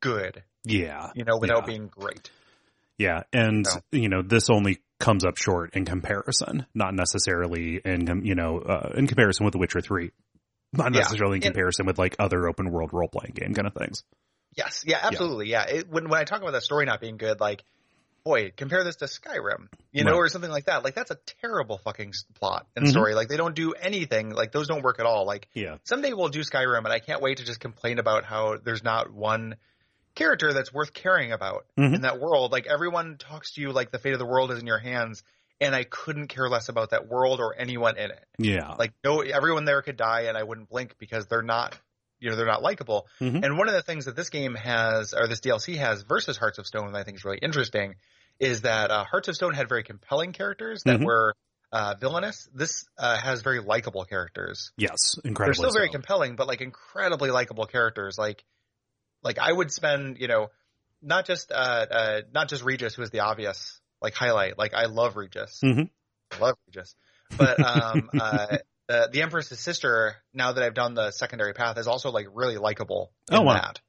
good, 0.01 0.43
yeah, 0.65 1.11
you 1.15 1.25
know, 1.25 1.39
without 1.39 1.63
Yeah. 1.63 1.67
being 1.67 1.89
great. 1.89 2.31
yeah. 2.99 3.23
And 3.33 3.65
No. 3.65 3.81
you 3.93 4.09
know 4.09 4.23
this 4.23 4.51
only 4.51 4.79
comes 5.01 5.25
up 5.25 5.37
short 5.37 5.75
in 5.75 5.85
comparison, 5.85 6.67
not 6.75 6.95
necessarily 6.95 7.81
in 7.85 8.25
you 8.25 8.35
know 8.35 8.59
uh, 8.59 8.93
in 8.97 9.07
comparison 9.07 9.45
with 9.45 9.53
The 9.53 9.59
Witcher 9.59 9.81
Three. 9.81 10.11
Not 10.73 10.93
Yeah. 10.93 11.01
necessarily 11.01 11.37
in 11.39 11.45
And- 11.45 11.55
comparison 11.55 11.87
with 11.87 11.99
like 11.99 12.17
other 12.19 12.49
open 12.49 12.71
world 12.71 12.91
role 12.93 13.09
playing 13.09 13.35
game 13.35 13.55
kind 13.55 13.67
of 13.67 13.75
things. 13.75 14.03
Yes, 14.57 14.83
yeah, 14.87 14.99
absolutely, 15.03 15.49
yeah. 15.49 15.65
It, 15.65 15.89
when 15.89 16.09
when 16.09 16.21
I 16.21 16.25
talk 16.25 16.41
about 16.43 16.53
that 16.53 16.63
story 16.65 16.85
not 16.85 17.01
being 17.01 17.17
good, 17.17 17.39
like, 17.39 17.63
boy, 18.25 18.51
compare 18.57 18.83
this 18.83 18.97
to 18.97 19.05
Skyrim, 19.07 19.69
you 19.93 20.03
know, 20.05 20.11
Right. 20.13 20.17
or 20.19 20.29
something 20.29 20.51
like 20.51 20.65
that. 20.67 20.83
Like 20.85 20.95
that's 20.97 21.13
a 21.13 21.19
terrible 21.41 21.79
fucking 21.79 22.13
plot 22.35 22.67
and 22.75 22.85
Mhm. 22.87 22.91
story. 22.91 23.15
Like 23.15 23.29
they 23.29 23.37
don't 23.37 23.55
do 23.55 23.73
anything. 23.75 24.31
Like 24.31 24.51
those 24.53 24.67
don't 24.67 24.83
work 24.83 24.99
at 24.99 25.07
all. 25.07 25.25
Like 25.25 25.49
Yeah. 25.55 25.77
someday 25.85 26.13
we'll 26.13 26.29
do 26.29 26.41
Skyrim, 26.41 26.79
and 26.79 26.89
I 26.89 26.99
can't 26.99 27.23
wait 27.23 27.39
to 27.39 27.45
just 27.45 27.61
complain 27.61 27.99
about 28.01 28.25
how 28.25 28.57
there's 28.57 28.83
not 28.83 29.11
one 29.13 29.55
character 30.15 30.53
that's 30.53 30.73
worth 30.73 30.93
caring 30.93 31.33
about 31.33 31.67
Mhm. 31.79 31.95
in 31.97 32.01
that 32.03 32.19
world. 32.21 32.53
Like 32.53 32.67
everyone 32.67 33.17
talks 33.19 33.53
to 33.55 33.61
you 33.61 33.73
like 33.73 33.91
the 33.91 33.99
fate 33.99 34.13
of 34.13 34.19
the 34.19 34.27
world 34.27 34.51
is 34.51 34.59
in 34.61 34.67
your 34.67 34.79
hands, 34.79 35.23
and 35.61 35.75
I 35.75 35.85
couldn't 35.85 36.29
care 36.29 36.49
less 36.49 36.69
about 36.69 36.91
that 36.91 37.07
world 37.09 37.41
or 37.41 37.55
anyone 37.59 37.97
in 37.97 38.11
it. 38.11 38.25
Yeah. 38.39 38.75
Like 38.79 38.93
no, 39.05 39.21
everyone 39.21 39.65
there 39.65 39.83
could 39.83 39.97
die, 39.97 40.23
and 40.23 40.37
I 40.37 40.43
wouldn't 40.43 40.69
blink 40.69 40.97
because 40.99 41.27
they're 41.27 41.43
not, 41.43 41.79
you 42.21 42.31
know, 42.31 42.37
they're 42.37 42.47
not 42.47 42.63
likable. 42.63 43.07
Mhm. 43.21 43.45
And 43.45 43.59
one 43.59 43.69
of 43.69 43.75
the 43.75 43.83
things 43.83 44.07
that 44.07 44.17
this 44.17 44.31
game 44.31 44.55
has, 44.55 45.15
or 45.15 45.27
this 45.29 45.41
DLC 45.41 45.77
has, 45.77 46.03
versus 46.03 46.37
Hearts 46.37 46.59
of 46.59 46.67
Stone, 46.67 46.93
that 46.93 46.99
I 46.99 47.05
think 47.05 47.17
is 47.19 47.25
really 47.25 47.39
interesting, 47.39 47.95
is 48.41 48.63
that 48.63 48.91
uh, 48.91 49.05
Hearts 49.05 49.29
of 49.29 49.35
Stone 49.37 49.55
had 49.55 49.69
very 49.69 49.83
compelling 49.85 50.33
characters 50.33 50.83
that 50.85 51.01
Mhm. 51.01 51.05
were 51.05 51.35
uh, 51.71 51.95
villainous. 52.01 52.49
This 52.55 52.87
uh, 52.97 53.19
has 53.19 53.43
very 53.43 53.61
likable 53.61 54.03
characters. 54.07 54.73
yes. 54.79 55.17
Incredibly. 55.23 55.61
They're 55.63 55.69
still 55.71 55.79
very 55.79 55.91
compelling, 55.91 56.35
but 56.35 56.47
like 56.47 56.63
incredibly 56.63 57.31
likable 57.31 57.67
characters. 57.67 58.17
Like, 58.17 58.43
like 59.23 59.39
I 59.39 59.53
would 59.53 59.73
spend, 59.73 60.19
you 60.21 60.29
know, 60.29 60.49
not 61.03 61.27
just 61.27 61.53
uh, 61.53 61.87
uh 61.91 62.21
not 62.33 62.49
just 62.49 62.65
Regis, 62.65 62.95
who 62.95 63.03
is 63.03 63.11
the 63.11 63.21
obvious 63.21 63.81
like 64.01 64.15
highlight. 64.15 64.59
Like 64.59 64.75
I 64.75 64.87
love 64.87 65.17
Regis, 65.17 65.61
Mhm. 65.63 65.89
I 66.33 66.39
love 66.39 66.57
Regis, 66.67 66.95
but 67.37 67.65
um, 67.65 68.11
uh, 68.17 68.59
uh, 68.89 69.09
the 69.09 69.23
Empress's 69.23 69.61
sister. 69.61 70.17
Now 70.35 70.53
that 70.53 70.63
I've 70.63 70.75
done 70.75 70.95
the 70.95 71.11
secondary 71.11 71.53
path, 71.53 71.79
is 71.79 71.87
also 71.87 72.11
like 72.11 72.27
really 72.33 72.59
likable. 72.59 73.13
Oh, 73.31 73.43
wow. 73.43 73.55
that. 73.55 73.81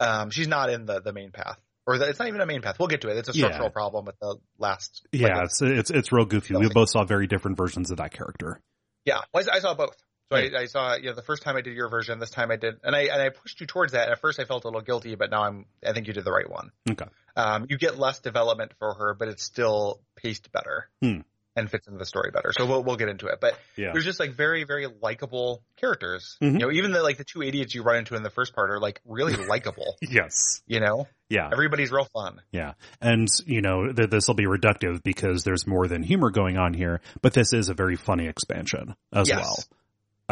Um, 0.00 0.30
she's 0.30 0.48
not 0.48 0.70
in 0.70 0.86
the 0.86 1.00
the 1.00 1.12
main 1.12 1.30
path, 1.30 1.58
or 1.86 1.98
the, 1.98 2.08
it's 2.08 2.18
not 2.18 2.28
even 2.28 2.40
a 2.40 2.46
main 2.46 2.60
path. 2.60 2.78
We'll 2.78 2.88
get 2.88 3.02
to 3.02 3.08
it. 3.08 3.18
It's 3.18 3.28
a 3.28 3.32
Yeah. 3.32 3.46
structural 3.46 3.70
problem 3.70 4.04
with 4.04 4.18
the 4.20 4.36
last. 4.58 5.06
Yeah, 5.12 5.36
like, 5.36 5.44
it's 5.44 5.62
it's 5.62 5.90
it's 5.90 6.12
real 6.12 6.24
goofy. 6.24 6.56
We 6.56 6.68
both 6.68 6.90
saw 6.90 7.04
very 7.04 7.26
different 7.26 7.56
versions 7.56 7.90
of 7.90 7.98
that 7.98 8.12
character. 8.12 8.60
Yeah, 9.04 9.20
I 9.34 9.60
saw 9.60 9.74
both. 9.74 9.96
So. 10.32 10.56
I, 10.58 10.62
I 10.62 10.64
saw, 10.66 10.94
you 10.96 11.06
know, 11.10 11.14
the 11.14 11.22
first 11.22 11.42
time 11.42 11.56
I 11.56 11.60
did 11.60 11.74
your 11.76 11.88
version, 11.88 12.18
this 12.18 12.30
time 12.30 12.50
I 12.50 12.56
did, 12.56 12.80
and 12.84 12.94
I 12.96 13.02
and 13.02 13.20
I 13.22 13.28
pushed 13.30 13.60
you 13.60 13.66
towards 13.66 13.92
that. 13.92 14.08
At 14.10 14.20
first, 14.20 14.40
I 14.40 14.44
felt 14.44 14.64
a 14.64 14.68
little 14.68 14.80
guilty, 14.82 15.14
but 15.14 15.30
now 15.30 15.42
I'm, 15.44 15.66
I 15.86 15.92
think 15.92 16.06
you 16.06 16.12
did 16.12 16.24
the 16.24 16.32
right 16.32 16.48
one. 16.50 16.70
Okay. 16.90 17.06
Um, 17.36 17.66
you 17.68 17.78
get 17.78 17.98
less 17.98 18.20
development 18.20 18.72
for 18.78 18.94
her, 18.94 19.14
but 19.14 19.28
it's 19.28 19.42
still 19.42 20.00
paced 20.16 20.50
better 20.52 20.88
Hmm. 21.00 21.20
and 21.56 21.70
fits 21.70 21.86
into 21.86 21.98
the 21.98 22.06
story 22.06 22.30
better. 22.30 22.52
So 22.52 22.66
we'll 22.66 22.82
we'll 22.84 22.96
get 22.96 23.08
into 23.08 23.26
it. 23.26 23.38
But 23.40 23.58
Yeah. 23.76 23.92
there's 23.92 24.04
just 24.04 24.20
like 24.20 24.32
very 24.32 24.64
very 24.64 24.86
likable 25.00 25.62
characters. 25.76 26.36
Mhm. 26.42 26.52
You 26.52 26.58
know, 26.58 26.70
even 26.72 26.92
the 26.92 27.02
like 27.02 27.16
the 27.18 27.24
two 27.24 27.42
idiots 27.42 27.74
you 27.74 27.82
run 27.82 27.96
into 27.96 28.14
in 28.14 28.22
the 28.22 28.30
first 28.30 28.54
part 28.54 28.70
are 28.70 28.80
like 28.80 29.00
really 29.06 29.34
likable. 29.48 29.96
Yes. 30.00 30.60
You 30.66 30.80
know, 30.80 31.08
Yeah. 31.28 31.48
everybody's 31.52 31.90
real 31.90 32.06
fun. 32.12 32.40
Yeah. 32.52 32.72
And, 33.00 33.28
you 33.46 33.60
know, 33.62 33.92
th- 33.92 34.10
this 34.10 34.28
will 34.28 34.34
be 34.34 34.46
reductive 34.46 35.02
because 35.02 35.44
there's 35.44 35.66
more 35.66 35.88
than 35.88 36.02
humor 36.02 36.30
going 36.30 36.56
on 36.58 36.74
here, 36.74 37.00
but 37.22 37.32
this 37.34 37.52
is 37.52 37.68
a 37.68 37.74
very 37.74 37.96
funny 37.96 38.28
expansion 38.28 38.94
as 39.12 39.28
Yes. 39.28 39.38
well. 39.40 39.56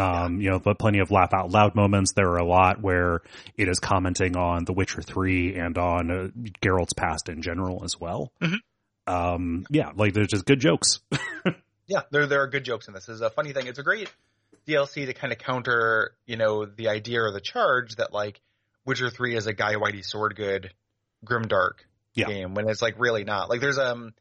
Um, 0.00 0.40
you 0.40 0.50
know, 0.50 0.58
but 0.58 0.78
plenty 0.78 1.00
of 1.00 1.10
laugh 1.10 1.32
out 1.34 1.50
loud 1.50 1.74
moments. 1.74 2.12
There 2.12 2.28
are 2.30 2.38
a 2.38 2.44
lot 2.46 2.80
where 2.80 3.20
it 3.56 3.68
is 3.68 3.78
commenting 3.78 4.36
on 4.36 4.64
The 4.64 4.72
Witcher 4.72 5.02
3 5.02 5.56
and 5.56 5.76
on 5.78 6.10
uh, 6.10 6.28
Geralt's 6.62 6.92
past 6.94 7.28
in 7.28 7.42
general 7.42 7.82
as 7.84 7.98
well. 8.00 8.32
Mhm. 8.40 8.56
Um, 9.06 9.66
yeah, 9.70 9.90
like 9.94 10.12
there's 10.14 10.28
just 10.28 10.46
good 10.46 10.60
jokes. 10.60 11.00
Yeah, 11.86 12.02
there 12.12 12.28
there 12.28 12.40
are 12.40 12.46
good 12.46 12.62
jokes 12.64 12.86
in 12.86 12.94
this. 12.94 13.08
It's 13.08 13.20
a 13.20 13.30
funny 13.30 13.52
thing. 13.52 13.66
It's 13.66 13.80
a 13.80 13.82
great 13.82 14.08
DLC 14.68 15.06
to 15.06 15.12
kind 15.12 15.32
of 15.32 15.40
counter, 15.40 16.12
you 16.24 16.36
know, 16.36 16.64
the 16.64 16.88
idea 16.88 17.20
or 17.20 17.32
the 17.32 17.40
charge 17.40 17.96
that 17.96 18.12
like 18.12 18.40
Witcher 18.86 19.10
Three 19.10 19.34
is 19.34 19.48
a 19.48 19.52
Guy 19.52 19.74
Whitey 19.74 20.04
sword 20.04 20.36
good, 20.36 20.72
grimdark 21.26 21.78
Yeah. 22.14 22.26
game 22.28 22.54
when 22.54 22.68
it's 22.68 22.80
like 22.80 22.94
really 22.98 23.24
not. 23.24 23.48
Like 23.50 23.60
there's 23.60 23.76
um 23.78 24.14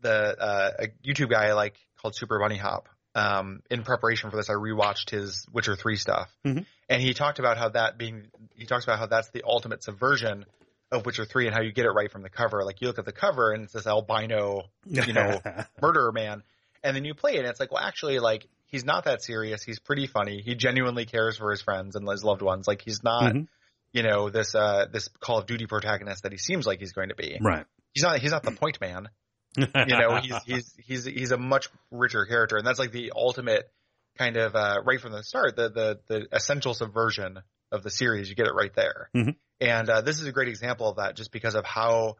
the 0.00 0.12
uh, 0.40 0.70
a 0.80 0.86
YouTube 1.08 1.30
guy 1.30 1.46
I 1.46 1.52
like 1.52 1.76
called 2.02 2.16
Super 2.16 2.40
Bunnyhop. 2.40 2.86
Um, 3.14 3.62
in 3.70 3.84
preparation 3.84 4.30
for 4.30 4.36
this, 4.36 4.50
I 4.50 4.54
rewatched 4.54 5.10
his 5.10 5.46
Witcher 5.52 5.76
Three 5.76 5.96
stuff, 5.96 6.28
Mhm. 6.44 6.66
and 6.88 7.00
he 7.02 7.14
talked 7.14 7.38
about 7.38 7.56
how 7.56 7.68
that 7.70 7.96
being 7.96 8.28
he 8.56 8.66
talks 8.66 8.84
about 8.84 8.98
how 8.98 9.06
that's 9.06 9.30
the 9.30 9.42
ultimate 9.46 9.82
subversion 9.84 10.44
of 10.90 11.06
Witcher 11.06 11.24
Three 11.24 11.46
and 11.46 11.54
how 11.54 11.62
you 11.62 11.72
get 11.72 11.86
it 11.86 11.90
right 11.90 12.10
from 12.10 12.22
the 12.22 12.28
cover. 12.30 12.64
Like 12.64 12.80
you 12.80 12.88
look 12.88 12.98
at 12.98 13.04
the 13.04 13.12
cover 13.12 13.52
and 13.52 13.64
it's 13.64 13.72
this 13.72 13.86
albino 13.86 14.62
you 14.84 15.12
know, 15.12 15.40
murderer 15.80 16.12
man. 16.12 16.42
And 16.82 16.94
then 16.94 17.04
you 17.04 17.14
play 17.14 17.34
it 17.34 17.38
and 17.38 17.46
it's 17.48 17.58
like, 17.60 17.72
well, 17.72 17.82
actually, 17.82 18.18
like, 18.18 18.46
he's 18.66 18.84
not 18.84 19.04
that 19.04 19.22
serious. 19.22 19.62
He's 19.62 19.78
pretty 19.78 20.06
funny. 20.06 20.42
He 20.42 20.54
genuinely 20.54 21.06
cares 21.06 21.38
for 21.38 21.50
his 21.50 21.62
friends 21.62 21.96
and 21.96 22.06
his 22.06 22.22
loved 22.22 22.42
ones. 22.42 22.66
Like, 22.68 22.82
he's 22.82 23.02
not, 23.02 23.32
Mhm. 23.32 23.48
you 23.92 24.02
know, 24.02 24.28
this, 24.28 24.54
uh, 24.54 24.84
this 24.92 25.08
Call 25.20 25.38
of 25.38 25.46
Duty 25.46 25.64
protagonist 25.66 26.24
that 26.24 26.32
he 26.32 26.36
seems 26.38 26.66
like 26.66 26.80
he's 26.80 26.92
going 26.92 27.08
to 27.08 27.14
be. 27.14 27.38
right. 27.40 27.64
He's 27.94 28.02
not, 28.02 28.18
he's 28.18 28.32
not 28.32 28.42
the 28.42 28.50
point 28.50 28.80
man. 28.82 29.08
You 29.56 29.96
know, 29.96 30.16
he's 30.20 30.42
he's 30.46 30.74
he's 30.78 31.04
he's 31.04 31.30
a 31.32 31.38
much 31.38 31.68
richer 31.90 32.24
character, 32.26 32.56
and 32.56 32.66
that's 32.66 32.78
like 32.78 32.92
the 32.92 33.12
ultimate 33.14 33.70
kind 34.18 34.36
of 34.36 34.54
uh, 34.54 34.80
right 34.84 35.00
from 35.00 35.12
the 35.12 35.22
start, 35.22 35.56
the 35.56 35.68
the 35.70 36.00
the 36.08 36.26
essential 36.32 36.74
subversion 36.74 37.40
of 37.72 37.82
the 37.82 37.90
series. 37.90 38.28
You 38.28 38.34
get 38.34 38.46
it 38.46 38.54
right 38.54 38.72
there, 38.74 39.10
Mhm. 39.14 39.36
and 39.60 39.88
uh, 39.88 40.00
this 40.00 40.20
is 40.20 40.26
a 40.26 40.32
great 40.32 40.48
example 40.48 40.88
of 40.88 40.96
that, 40.96 41.16
just 41.16 41.32
because 41.32 41.54
of 41.54 41.64
how 41.64 42.16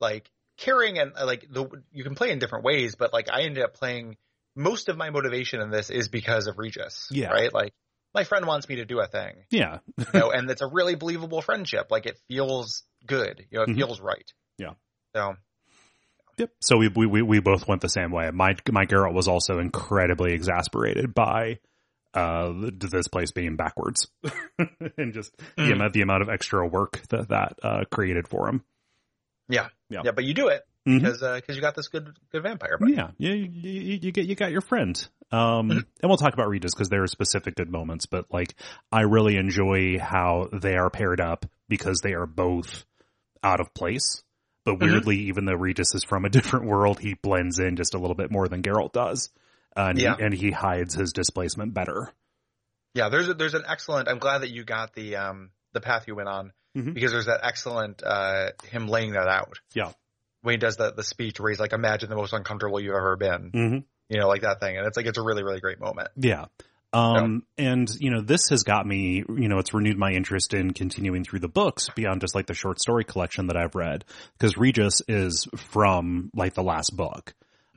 like 0.00 0.30
caring 0.56 0.98
and 0.98 1.12
uh, 1.16 1.26
like 1.26 1.46
the 1.50 1.68
you 1.92 2.04
can 2.04 2.14
play 2.14 2.30
in 2.30 2.38
different 2.38 2.64
ways, 2.64 2.94
but 2.96 3.12
like 3.12 3.28
I 3.32 3.42
ended 3.42 3.64
up 3.64 3.74
playing 3.74 4.16
most 4.56 4.88
of 4.88 4.96
my 4.96 5.10
motivation 5.10 5.60
in 5.60 5.70
this 5.70 5.90
is 5.90 6.08
because 6.08 6.46
of 6.48 6.58
Regis, 6.58 7.08
Yeah. 7.12 7.30
right? 7.30 7.52
Like 7.52 7.72
my 8.14 8.24
friend 8.24 8.46
wants 8.46 8.68
me 8.68 8.76
to 8.76 8.84
do 8.84 8.98
a 8.98 9.06
thing, 9.06 9.44
yeah, 9.50 9.78
you 9.98 10.06
know, 10.18 10.30
and 10.30 10.50
it's 10.50 10.62
a 10.62 10.66
really 10.66 10.96
believable 10.96 11.42
friendship. 11.42 11.88
Like 11.90 12.06
it 12.06 12.18
feels 12.28 12.82
good, 13.06 13.44
you 13.50 13.58
know, 13.58 13.64
it 13.64 13.70
Mhm. 13.70 13.76
feels 13.76 14.00
right. 14.00 14.32
Yeah. 14.56 14.74
So 15.14 15.36
Yep. 16.38 16.50
So 16.60 16.76
we, 16.78 16.88
we 16.88 17.22
we 17.22 17.40
both 17.40 17.66
went 17.68 17.80
the 17.82 17.88
same 17.88 18.10
way. 18.12 18.30
My 18.30 18.54
my 18.70 18.86
Geralt 18.86 19.12
was 19.14 19.28
also 19.28 19.58
incredibly 19.58 20.32
exasperated 20.32 21.14
by 21.14 21.58
uh 22.14 22.52
this 22.72 23.08
place 23.08 23.32
being 23.32 23.56
backwards 23.56 24.08
and 24.96 25.12
just 25.12 25.36
the 25.56 25.62
Mm. 25.64 25.72
amount 25.74 25.92
the 25.92 26.00
amount 26.02 26.22
of 26.22 26.28
extra 26.30 26.66
work 26.66 27.02
that 27.10 27.28
that 27.28 27.58
uh 27.62 27.84
created 27.90 28.26
for 28.28 28.48
him. 28.48 28.64
yeah, 29.48 29.68
Yeah. 29.90 30.02
yeah, 30.04 30.10
but 30.12 30.24
you 30.24 30.32
do 30.34 30.48
it 30.48 30.62
Mhm. 30.86 31.00
because 31.02 31.20
because 31.20 31.56
you 31.56 31.60
got 31.62 31.74
this 31.76 31.88
good 31.88 32.16
good 32.32 32.42
vampire. 32.42 32.78
buddy. 32.78 32.94
Yeah, 32.94 33.10
yeah, 33.18 33.32
you, 33.34 33.48
you, 33.52 33.98
you 34.02 34.12
get 34.12 34.24
you 34.26 34.34
got 34.36 34.50
your 34.52 34.62
friend. 34.62 34.96
Um, 35.30 35.68
Mhm. 35.68 35.84
and 36.00 36.08
we'll 36.08 36.16
talk 36.16 36.32
about 36.32 36.48
Regis 36.48 36.72
because 36.74 36.88
there 36.88 37.02
are 37.02 37.06
specific 37.08 37.56
good 37.56 37.70
moments, 37.70 38.06
but 38.06 38.24
like 38.32 38.54
I 38.90 39.02
really 39.02 39.36
enjoy 39.36 39.98
how 39.98 40.48
they 40.52 40.76
are 40.76 40.88
paired 40.88 41.20
up 41.20 41.44
because 41.68 42.00
they 42.00 42.14
are 42.14 42.26
both 42.26 42.86
out 43.42 43.60
of 43.60 43.74
place. 43.74 44.22
But 44.64 44.76
Mhm. 44.78 44.82
weirdly, 44.82 45.16
even 45.28 45.44
though 45.46 45.54
Regis 45.54 45.94
is 45.94 46.04
from 46.04 46.24
a 46.24 46.28
different 46.58 46.66
world, 46.66 46.98
he 47.00 47.14
blends 47.14 47.58
in 47.58 47.76
just 47.76 47.94
a 47.94 47.98
little 47.98 48.16
bit 48.16 48.30
more 48.30 48.48
than 48.48 48.62
Geralt 48.62 48.92
does, 48.92 49.30
uh, 49.76 49.86
and 49.90 49.98
Yeah. 49.98 50.16
he, 50.16 50.22
and 50.22 50.34
he 50.34 50.50
hides 50.50 50.94
his 50.94 51.12
displacement 51.12 51.72
better. 51.74 52.12
Yeah, 52.94 53.08
there's 53.08 53.28
a, 53.28 53.34
there's 53.34 53.54
an 53.54 53.64
excellent. 53.66 54.08
I'm 54.08 54.18
glad 54.18 54.38
that 54.38 54.50
you 54.50 54.64
got 54.64 54.94
the 54.94 55.16
um 55.16 55.50
the 55.72 55.80
path 55.80 56.08
you 56.08 56.14
went 56.16 56.28
on 56.28 56.52
Mhm. 56.76 56.94
because 56.94 57.12
there's 57.12 57.26
that 57.26 57.40
excellent 57.42 58.02
uh 58.02 58.50
him 58.64 58.88
laying 58.88 59.12
that 59.12 59.28
out. 59.28 59.58
Yeah. 59.74 59.92
When 60.42 60.52
he 60.54 60.58
does 60.58 60.76
the 60.76 60.92
the 60.92 61.04
speech 61.04 61.38
where 61.40 61.50
he's 61.50 61.60
like, 61.60 61.72
"Imagine 61.72 62.08
the 62.10 62.16
most 62.16 62.32
uncomfortable 62.32 62.80
you've 62.80 62.94
ever 62.94 63.16
been," 63.16 63.50
Mm-hmm. 63.52 63.78
you 64.08 64.18
know, 64.20 64.28
like 64.28 64.42
that 64.42 64.60
thing, 64.60 64.76
and 64.76 64.86
it's 64.86 64.96
like 64.96 65.06
it's 65.06 65.18
a 65.18 65.22
really 65.22 65.42
really 65.44 65.60
great 65.60 65.78
moment. 65.80 66.08
Yeah. 66.16 66.46
Um, 66.92 67.42
and 67.58 67.88
you 68.00 68.10
know, 68.10 68.22
this 68.22 68.48
has 68.48 68.62
got 68.62 68.86
me, 68.86 69.22
you 69.28 69.48
know, 69.48 69.58
it's 69.58 69.74
renewed 69.74 69.98
my 69.98 70.12
interest 70.12 70.54
in 70.54 70.72
continuing 70.72 71.22
through 71.24 71.40
the 71.40 71.48
books 71.48 71.90
beyond 71.94 72.22
just 72.22 72.34
like 72.34 72.46
the 72.46 72.54
short 72.54 72.80
story 72.80 73.04
collection 73.04 73.48
that 73.48 73.56
I've 73.56 73.74
read. 73.74 74.04
Cause 74.38 74.56
Regis 74.56 75.02
is 75.06 75.46
from 75.56 76.30
like 76.34 76.54
the 76.54 76.62
last 76.62 76.96
book. 76.96 77.34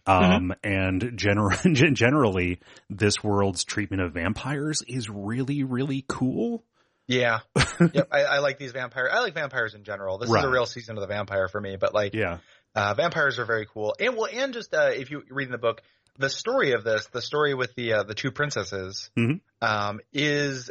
Um, 0.07 0.53
and 0.63 1.11
general, 1.15 1.57
generally 1.73 2.59
this 2.89 3.23
world's 3.23 3.63
treatment 3.63 4.01
of 4.01 4.13
vampires 4.13 4.81
is 4.87 5.09
really, 5.09 5.63
really 5.63 6.03
cool. 6.07 6.63
Yeah, 7.07 7.39
yep. 7.93 8.07
I, 8.11 8.23
I 8.23 8.39
like 8.39 8.57
these 8.57 8.71
vampires. 8.71 9.11
I 9.13 9.19
like 9.19 9.33
vampires 9.33 9.73
in 9.73 9.83
general. 9.83 10.17
This 10.17 10.29
is 10.29 10.35
a 10.35 10.49
real 10.49 10.65
season 10.65 10.97
of 10.97 11.01
the 11.01 11.07
vampire 11.07 11.49
for 11.49 11.59
me. 11.59 11.75
But 11.75 11.93
like, 11.93 12.13
Yeah. 12.13 12.37
uh, 12.73 12.93
vampires 12.93 13.37
are 13.37 13.45
very 13.45 13.67
cool. 13.71 13.93
And 13.99 14.15
well, 14.15 14.29
and 14.31 14.53
just 14.53 14.73
uh, 14.73 14.91
if 14.95 15.11
you 15.11 15.23
read 15.29 15.45
in 15.47 15.51
the 15.51 15.57
book, 15.57 15.81
the 16.17 16.29
story 16.29 16.73
of 16.73 16.83
this, 16.83 17.07
the 17.07 17.21
story 17.21 17.53
with 17.53 17.73
the 17.75 17.93
uh, 17.93 18.03
the 18.03 18.13
two 18.15 18.31
princesses, 18.31 19.09
Mhm. 19.17 19.41
um, 19.61 19.99
is 20.13 20.69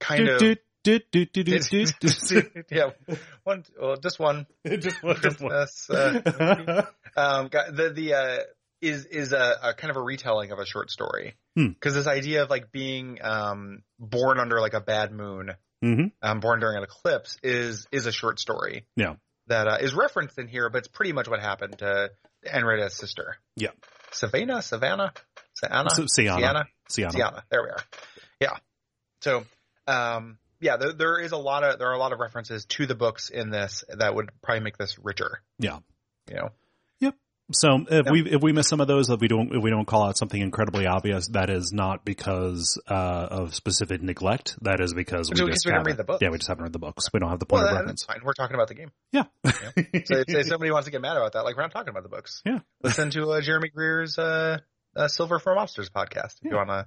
kind 0.00 0.28
of 0.28 0.38
Do, 0.38 0.56
do, 0.84 0.98
do, 1.12 1.24
do, 1.26 1.44
do, 1.44 1.58
do, 1.60 1.84
do. 2.00 2.64
yeah, 2.70 2.90
one, 3.44 3.64
well, 3.80 3.96
just 3.96 4.18
one 4.18 4.46
Just 4.66 5.02
one, 5.02 5.20
just 5.20 5.40
one. 5.40 5.52
Uh, 5.52 6.82
um, 7.16 7.48
the 7.50 7.92
the 7.94 8.14
uh, 8.14 8.38
is 8.80 9.04
is 9.06 9.32
a, 9.32 9.54
a 9.62 9.74
kind 9.74 9.90
of 9.90 9.96
a 9.96 10.02
retelling 10.02 10.52
of 10.52 10.58
a 10.58 10.66
short 10.66 10.90
story 10.90 11.34
Hmm. 11.56 11.68
because 11.68 11.94
this 11.94 12.06
idea 12.06 12.42
of 12.44 12.50
like 12.50 12.70
being 12.70 13.18
um, 13.22 13.82
born 13.98 14.38
under 14.38 14.60
like 14.60 14.74
a 14.74 14.80
bad 14.80 15.12
moon, 15.12 15.52
Mhm. 15.84 16.12
um, 16.22 16.40
born 16.40 16.60
during 16.60 16.76
an 16.78 16.84
eclipse, 16.84 17.36
is 17.42 17.86
is 17.92 18.06
a 18.06 18.12
short 18.12 18.38
story. 18.40 18.86
Yeah. 18.96 19.14
that 19.48 19.66
uh, 19.66 19.78
is 19.80 19.94
referenced 19.94 20.38
in 20.38 20.46
here, 20.46 20.68
but 20.68 20.78
it's 20.78 20.88
pretty 20.88 21.12
much 21.12 21.26
what 21.26 21.40
happened 21.40 21.78
to 21.78 22.10
Henrietta's 22.44 22.94
sister. 22.94 23.36
Yeah. 23.56 23.70
Savannah, 24.12 24.62
Savannah, 24.62 25.12
Savannah. 25.54 25.90
Syanna, 25.90 26.64
Syanna. 26.90 27.12
Syanna. 27.12 27.42
There 27.50 27.62
we 27.62 27.68
are. 27.68 27.82
Yeah. 28.40 28.56
So, 29.20 29.44
um, 29.86 30.38
yeah, 30.60 30.76
there, 30.76 30.92
there 30.92 31.20
is 31.20 31.32
a 31.32 31.36
lot 31.36 31.64
of 31.64 31.78
there 31.78 31.88
are 31.88 31.94
a 31.94 31.98
lot 31.98 32.12
of 32.12 32.20
references 32.20 32.64
to 32.66 32.86
the 32.86 32.94
books 32.94 33.28
in 33.30 33.50
this 33.50 33.84
that 33.88 34.14
would 34.14 34.30
probably 34.42 34.62
make 34.62 34.76
this 34.76 34.98
richer. 34.98 35.42
Yeah. 35.58 35.78
You 36.28 36.36
know. 36.36 36.48
So 37.50 37.78
if 37.90 38.04
Yeah. 38.06 38.12
we 38.12 38.30
if 38.30 38.42
we 38.42 38.52
miss 38.52 38.68
some 38.68 38.80
of 38.82 38.88
those, 38.88 39.08
if 39.08 39.20
we 39.20 39.28
don't 39.28 39.54
if 39.54 39.62
we 39.62 39.70
don't 39.70 39.86
call 39.86 40.02
out 40.02 40.18
something 40.18 40.40
incredibly 40.40 40.86
obvious, 40.86 41.28
that 41.28 41.48
is 41.48 41.72
not 41.72 42.04
because 42.04 42.78
uh, 42.88 42.92
of 43.30 43.54
specific 43.54 44.02
neglect. 44.02 44.56
That 44.62 44.80
is 44.80 44.92
because 44.92 45.30
we 45.30 45.36
just 45.50 45.64
we 45.64 45.72
haven't- 45.72 45.86
read 45.86 45.96
the 45.96 46.04
books. 46.04 46.20
Yeah, 46.20 46.28
we 46.28 46.36
just 46.38 46.48
haven't 46.48 46.64
read 46.64 46.72
the 46.74 46.78
books. 46.78 47.10
We 47.12 47.20
don't 47.20 47.30
have 47.30 47.38
the 47.38 47.46
point 47.46 47.62
Well, 47.62 47.68
of 47.68 47.74
that- 47.74 47.80
reference. 47.80 48.04
that's 48.04 48.18
fine. 48.18 48.24
We're 48.26 48.34
talking 48.34 48.54
about 48.54 48.68
the 48.68 48.74
game. 48.74 48.90
Yeah. 49.12 49.24
So 49.46 49.50
if, 49.76 50.24
if 50.28 50.46
somebody 50.48 50.70
wants 50.70 50.86
to 50.86 50.90
get 50.90 51.00
mad 51.00 51.16
about 51.16 51.32
that, 51.32 51.44
like 51.44 51.56
we're 51.56 51.62
not 51.62 51.72
talking 51.72 51.88
about 51.88 52.02
the 52.02 52.10
books. 52.10 52.42
Yeah. 52.44 52.58
Listen 52.82 53.10
to 53.12 53.30
uh, 53.30 53.40
Jeremy 53.40 53.70
Greer's 53.70 54.18
uh, 54.18 54.58
uh, 54.94 55.08
Silver 55.08 55.38
for 55.38 55.54
Monsters 55.54 55.88
podcast 55.88 56.36
if 56.42 56.50
you 56.50 56.54
want 56.56 56.68
to 56.68 56.86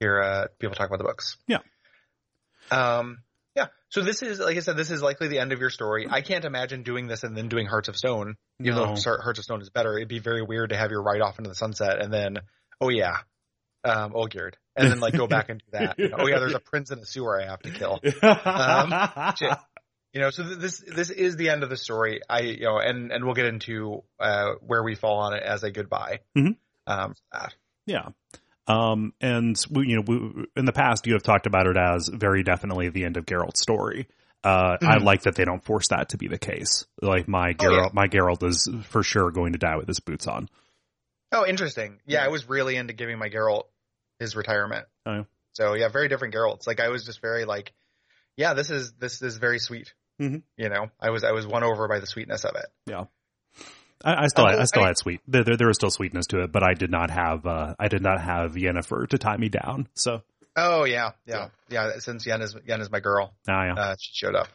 hear 0.00 0.20
uh, 0.20 0.46
people 0.58 0.74
talk 0.74 0.88
about 0.88 0.98
the 0.98 1.04
books. 1.04 1.38
Yeah. 1.46 1.58
Um. 2.70 3.20
Yeah. 3.58 3.66
So 3.88 4.02
this 4.02 4.22
is, 4.22 4.38
like 4.38 4.56
I 4.56 4.60
said, 4.60 4.76
this 4.76 4.90
is 4.90 5.02
likely 5.02 5.28
the 5.28 5.38
end 5.40 5.52
of 5.52 5.58
your 5.60 5.70
story. 5.70 6.06
I 6.08 6.20
can't 6.20 6.44
imagine 6.44 6.82
doing 6.84 7.06
this 7.08 7.24
and 7.24 7.36
then 7.36 7.48
doing 7.48 7.66
Hearts 7.66 7.88
of 7.88 7.96
Stone. 7.96 8.36
Even 8.60 8.74
No. 8.76 8.94
though 8.94 9.16
Hearts 9.20 9.38
of 9.38 9.44
Stone 9.44 9.62
is 9.62 9.70
better, 9.70 9.96
it'd 9.96 10.08
be 10.08 10.20
very 10.20 10.42
weird 10.42 10.70
to 10.70 10.76
have 10.76 10.90
your 10.90 11.02
ride 11.02 11.20
off 11.20 11.38
into 11.38 11.48
the 11.50 11.56
sunset 11.56 12.00
and 12.00 12.12
then, 12.12 12.38
oh 12.80 12.88
yeah, 12.88 13.16
um, 13.84 14.12
Olgierd, 14.12 14.54
and 14.76 14.90
then 14.90 15.00
like 15.00 15.14
go 15.16 15.26
back 15.26 15.48
and 15.48 15.60
do 15.60 15.78
that. 15.78 15.96
Oh 16.18 16.26
yeah, 16.28 16.38
there's 16.38 16.54
a 16.54 16.60
prince 16.60 16.90
in 16.90 16.98
a 16.98 17.06
sewer 17.06 17.40
I 17.40 17.46
have 17.46 17.60
to 17.62 17.70
kill. 17.70 18.00
Um. 18.22 19.34
You 20.14 20.22
know, 20.22 20.30
so 20.30 20.42
th- 20.42 20.58
this 20.58 20.78
this 20.78 21.10
is 21.10 21.36
the 21.36 21.50
end 21.50 21.62
of 21.62 21.68
the 21.70 21.76
story. 21.76 22.20
I 22.28 22.40
you 22.40 22.64
know, 22.64 22.78
and 22.78 23.12
and 23.12 23.24
we'll 23.24 23.34
get 23.34 23.44
into 23.44 24.02
uh 24.18 24.52
where 24.66 24.82
we 24.82 24.94
fall 24.94 25.18
on 25.18 25.34
it 25.34 25.42
as 25.42 25.62
a 25.64 25.70
goodbye. 25.70 26.20
Mhm. 26.36 26.56
Um, 26.86 27.14
that. 27.32 27.54
Yeah. 27.86 28.08
Um, 28.68 29.14
and 29.20 29.56
we, 29.70 29.88
you 29.88 29.96
know, 29.96 30.02
we, 30.06 30.46
in 30.56 30.64
the 30.66 30.72
past, 30.72 31.06
you 31.06 31.14
have 31.14 31.22
talked 31.22 31.46
about 31.46 31.66
it 31.66 31.76
as 31.76 32.08
very 32.12 32.42
definitely 32.42 32.90
the 32.90 33.04
end 33.04 33.16
of 33.16 33.24
Geralt's 33.26 33.60
story. 33.62 34.06
Uh, 34.44 34.76
I 34.80 34.98
Mhm. 34.98 35.02
like 35.04 35.22
that 35.22 35.34
they 35.34 35.44
don't 35.44 35.64
force 35.64 35.88
that 35.88 36.10
to 36.10 36.16
be 36.18 36.28
the 36.28 36.38
case. 36.38 36.86
Like 37.02 37.26
my 37.26 37.50
Oh, 37.50 37.54
Geralt, 37.64 37.86
yeah. 37.86 37.88
my 37.92 38.06
Geralt 38.08 38.42
is 38.44 38.68
for 38.84 39.02
sure 39.02 39.30
going 39.32 39.52
to 39.54 39.58
die 39.58 39.76
with 39.76 39.88
his 39.88 39.98
boots 40.00 40.26
on. 40.28 40.48
Oh, 41.32 41.44
interesting. 41.46 41.98
Yeah, 42.06 42.24
I 42.24 42.28
was 42.28 42.48
really 42.48 42.76
into 42.76 42.92
giving 42.92 43.18
my 43.18 43.28
Geralt 43.28 43.64
his 44.18 44.36
retirement. 44.36 44.86
Oh, 45.06 45.12
yeah. 45.14 45.24
So 45.54 45.74
yeah, 45.74 45.88
very 45.88 46.08
different 46.08 46.34
Geralts. 46.34 46.66
Like 46.66 46.78
I 46.78 46.88
was 46.88 47.04
just 47.04 47.20
very 47.20 47.44
like, 47.46 47.72
yeah, 48.36 48.54
this 48.54 48.70
is 48.70 48.92
this 48.92 49.22
is 49.22 49.38
very 49.38 49.58
sweet. 49.58 49.92
Mhm. 50.20 50.42
You 50.56 50.68
know, 50.68 50.90
I 51.00 51.10
was 51.10 51.24
I 51.24 51.32
was 51.32 51.46
won 51.46 51.64
over 51.64 51.88
by 51.88 51.98
the 51.98 52.06
sweetness 52.06 52.44
of 52.44 52.54
it. 52.54 52.66
I, 54.04 54.24
I 54.24 54.26
still, 54.28 54.44
Oh, 54.44 54.48
I 54.48 54.64
still 54.64 54.82
I- 54.84 54.88
had 54.88 54.98
sweet. 54.98 55.20
There, 55.26 55.44
there, 55.44 55.56
there 55.56 55.66
was 55.68 55.76
still 55.76 55.90
sweetness 55.90 56.26
to 56.28 56.42
it, 56.42 56.52
but 56.52 56.62
I 56.62 56.74
did 56.74 56.90
not 56.90 57.10
have, 57.10 57.44
uh, 57.46 57.74
I 57.78 57.88
did 57.88 58.02
not 58.02 58.20
have 58.20 58.52
Yennefer 58.52 59.08
to 59.08 59.18
tie 59.18 59.36
me 59.36 59.48
down. 59.48 59.88
So, 59.94 60.22
Oh 60.56 60.84
yeah, 60.84 61.10
yeah, 61.26 61.48
yeah. 61.68 61.98
Since 61.98 62.26
Yen 62.26 62.42
is 62.42 62.56
Yen 62.66 62.80
is 62.80 62.90
my 62.90 62.98
girl, 63.00 63.32
now 63.46 63.62
yeah. 63.64 63.74
uh, 63.74 63.96
she 64.00 64.10
showed 64.12 64.34
up. 64.34 64.48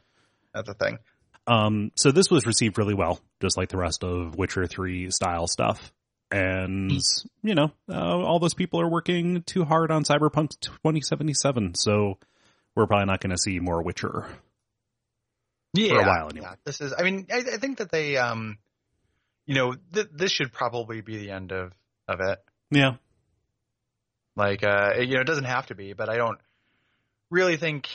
That's 0.54 0.68
the 0.68 0.74
thing. 0.74 0.98
Um, 1.48 1.92
so 1.96 2.12
this 2.12 2.30
was 2.30 2.46
received 2.46 2.78
really 2.78 2.94
well, 2.94 3.20
just 3.42 3.58
like 3.58 3.70
the 3.70 3.78
rest 3.78 4.04
of 4.04 4.36
Witcher 4.38 4.66
3 4.68 5.12
style 5.12 5.48
stuff. 5.48 5.92
And, 6.32 6.92
you 7.44 7.54
know, 7.56 7.72
uh, 7.90 7.94
all 7.96 8.40
those 8.40 8.54
people 8.54 8.82
are 8.82 8.88
working 8.90 9.44
too 9.44 9.64
hard 9.66 9.92
on 9.92 10.04
Cyberpunk 10.04 10.60
2077. 10.62 11.76
So 11.76 12.18
we're 12.76 12.88
probably 12.88 13.06
not 13.06 13.20
going 13.22 13.32
to 13.32 13.38
see 13.38 13.60
more 13.60 13.82
Witcher. 13.84 14.26
yeah, 15.74 15.94
a 15.94 16.08
while 16.08 16.30
anyway. 16.30 16.48
Yeah, 16.50 16.56
this 16.66 16.82
is. 16.82 16.94
I 16.98 17.04
mean, 17.04 17.28
I, 17.32 17.38
I 17.38 17.58
think 17.58 17.78
that 17.80 17.92
they, 17.92 18.18
um, 18.18 18.58
you 19.46 19.56
know, 19.56 19.76
th- 19.94 20.08
this 20.14 20.32
should 20.32 20.52
probably 20.54 21.02
be 21.02 21.18
the 21.18 21.32
end 21.32 21.52
of 21.52 21.72
of 22.08 22.20
it. 22.22 22.40
Yeah. 22.72 22.96
Like, 24.36 24.64
uh, 24.64 24.94
you 25.00 25.16
know, 25.16 25.22
it 25.22 25.28
doesn't 25.28 25.44
have 25.46 25.68
to 25.68 25.76
be, 25.76 25.94
but 25.94 26.10
I 26.10 26.18
don't 26.18 26.40
really 27.30 27.58
think, 27.58 27.88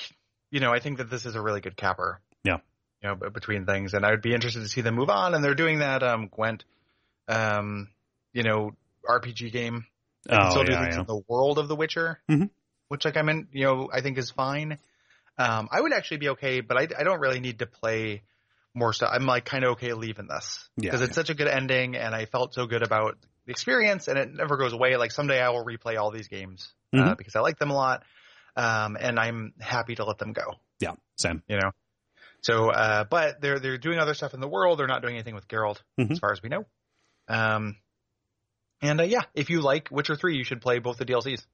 you 0.51 0.61
know, 0.61 0.73
I 0.73 0.79
think 0.79 0.99
that 0.99 1.11
this 1.11 1.27
is 1.27 1.35
a 1.35 1.41
really 1.43 1.61
good 1.61 1.77
capper. 1.77 2.21
Yeah. 2.45 2.59
You 3.03 3.09
know, 3.11 3.15
b- 3.17 3.29
between 3.33 3.67
things, 3.67 3.93
and 3.95 4.05
I 4.07 4.11
would 4.11 4.23
be 4.23 4.35
interested 4.35 4.61
to 4.61 4.69
see 4.69 4.81
them 4.81 4.95
move 4.95 5.11
on. 5.11 5.35
And 5.35 5.43
they're 5.43 5.55
doing 5.55 5.81
that, 5.81 6.03
um, 6.03 6.29
Gwent, 6.29 6.65
um, 7.27 7.89
you 8.33 8.45
know, 8.45 8.71
RPG 9.09 9.53
game. 9.53 9.87
They 10.27 10.37
Oh, 10.37 10.51
still 10.51 10.65
do 10.65 10.73
yeah, 10.73 10.83
things 10.85 10.97
yeah. 10.97 11.03
the 11.05 11.23
world 11.29 11.59
of 11.59 11.69
The 11.69 11.77
Witcher, 11.77 12.21
Mhm. 12.31 12.51
which, 12.89 13.05
like, 13.05 13.17
I'm 13.17 13.29
in, 13.29 13.49
you 13.53 13.65
know, 13.65 13.91
I 13.93 14.01
think 14.01 14.17
is 14.19 14.31
fine. 14.31 14.79
Um, 15.39 15.69
I 15.73 15.81
would 15.81 15.93
actually 15.93 16.19
be 16.19 16.29
okay, 16.31 16.61
but 16.61 16.77
I, 16.77 16.83
I 16.99 17.05
don't 17.05 17.21
really 17.21 17.41
need 17.41 17.61
to 17.61 17.67
play 17.67 18.23
more 18.75 18.93
stuff. 18.93 19.11
I'm 19.13 19.27
like 19.27 19.45
kind 19.45 19.65
of 19.65 19.73
okay 19.73 19.93
leaving 19.93 20.29
this 20.29 20.69
Yeah, 20.77 20.91
because 20.91 21.03
it's 21.03 21.15
such 21.15 21.31
a 21.31 21.35
good 21.35 21.49
ending, 21.49 21.97
and 21.97 22.15
I 22.15 22.27
felt 22.27 22.55
so 22.55 22.67
good 22.67 22.83
about 22.83 23.17
the 23.47 23.51
experience, 23.53 24.09
and 24.09 24.19
it 24.19 24.33
never 24.33 24.57
goes 24.57 24.73
away. 24.73 24.97
Like 24.97 25.11
someday 25.13 25.41
I 25.41 25.49
will 25.51 25.65
replay 25.65 25.99
all 25.99 26.11
these 26.11 26.29
games 26.29 26.73
uh, 26.93 26.99
Mhm. 26.99 27.19
because 27.19 27.35
I 27.37 27.41
like 27.41 27.59
them 27.59 27.71
a 27.71 27.75
lot, 27.75 28.03
um, 28.57 28.97
and 29.01 29.19
I'm 29.19 29.55
happy 29.61 29.95
to 29.97 30.05
let 30.05 30.19
them 30.19 30.33
go. 30.33 30.55
Yeah. 30.81 30.93
Same. 31.17 31.43
You 31.49 31.57
know. 31.59 31.71
So, 32.43 32.71
uh, 32.71 33.05
but 33.05 33.41
they're 33.41 33.59
they're 33.59 33.79
doing 33.79 33.99
other 33.99 34.15
stuff 34.15 34.33
in 34.35 34.41
the 34.41 34.49
world. 34.49 34.79
They're 34.79 34.87
not 34.87 35.03
doing 35.03 35.15
anything 35.15 35.35
with 35.35 35.49
Geralt, 35.49 35.83
Mhm. 35.99 36.13
as 36.13 36.19
far 36.21 36.31
as 36.33 36.41
we 36.43 36.49
know. 36.49 36.65
Um, 37.29 37.77
and 38.81 39.01
uh, 39.01 39.05
yeah, 39.05 39.23
if 39.35 39.51
you 39.51 39.61
like 39.61 39.89
Witcher 39.91 40.15
Three, 40.15 40.37
you 40.37 40.45
should 40.45 40.61
play 40.61 40.79
both 40.79 40.99
the 40.99 41.05
DLCs. 41.05 41.45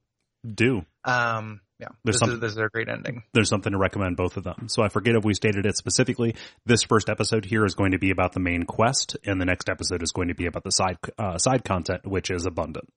Do 0.48 0.85
Um, 1.04 1.61
yeah, 1.78 1.88
There's 2.04 2.14
this 2.14 2.20
some- 2.20 2.30
is 2.33 2.40
this 2.40 2.52
is 2.52 2.59
a 2.59 2.68
great 2.72 2.88
ending. 2.88 3.22
there's 3.33 3.48
something 3.48 3.72
to 3.72 3.78
recommend 3.78 4.16
both 4.16 4.37
of 4.37 4.44
them. 4.44 4.68
So 4.68 4.83
I 4.83 4.88
forget 4.88 5.16
if 5.16 5.24
we 5.24 5.35
stated 5.35 5.66
it 5.66 5.76
specifically. 5.76 6.35
This 6.66 6.83
first 6.83 7.09
episode 7.09 7.44
here 7.44 7.64
is 7.64 7.74
going 7.74 7.92
to 7.92 7.98
be 7.98 8.11
about 8.11 8.33
the 8.33 8.40
main 8.40 8.64
quest, 8.64 9.16
and 9.24 9.40
the 9.40 9.44
next 9.44 9.68
episode 9.68 10.02
is 10.02 10.12
going 10.12 10.28
to 10.28 10.35
be 10.35 10.46
about 10.46 10.64
the 10.64 10.70
side 10.70 10.98
uh, 11.18 11.38
side 11.38 11.64
content, 11.64 12.07
which 12.07 12.30
is 12.30 12.46
abundant. 12.46 12.88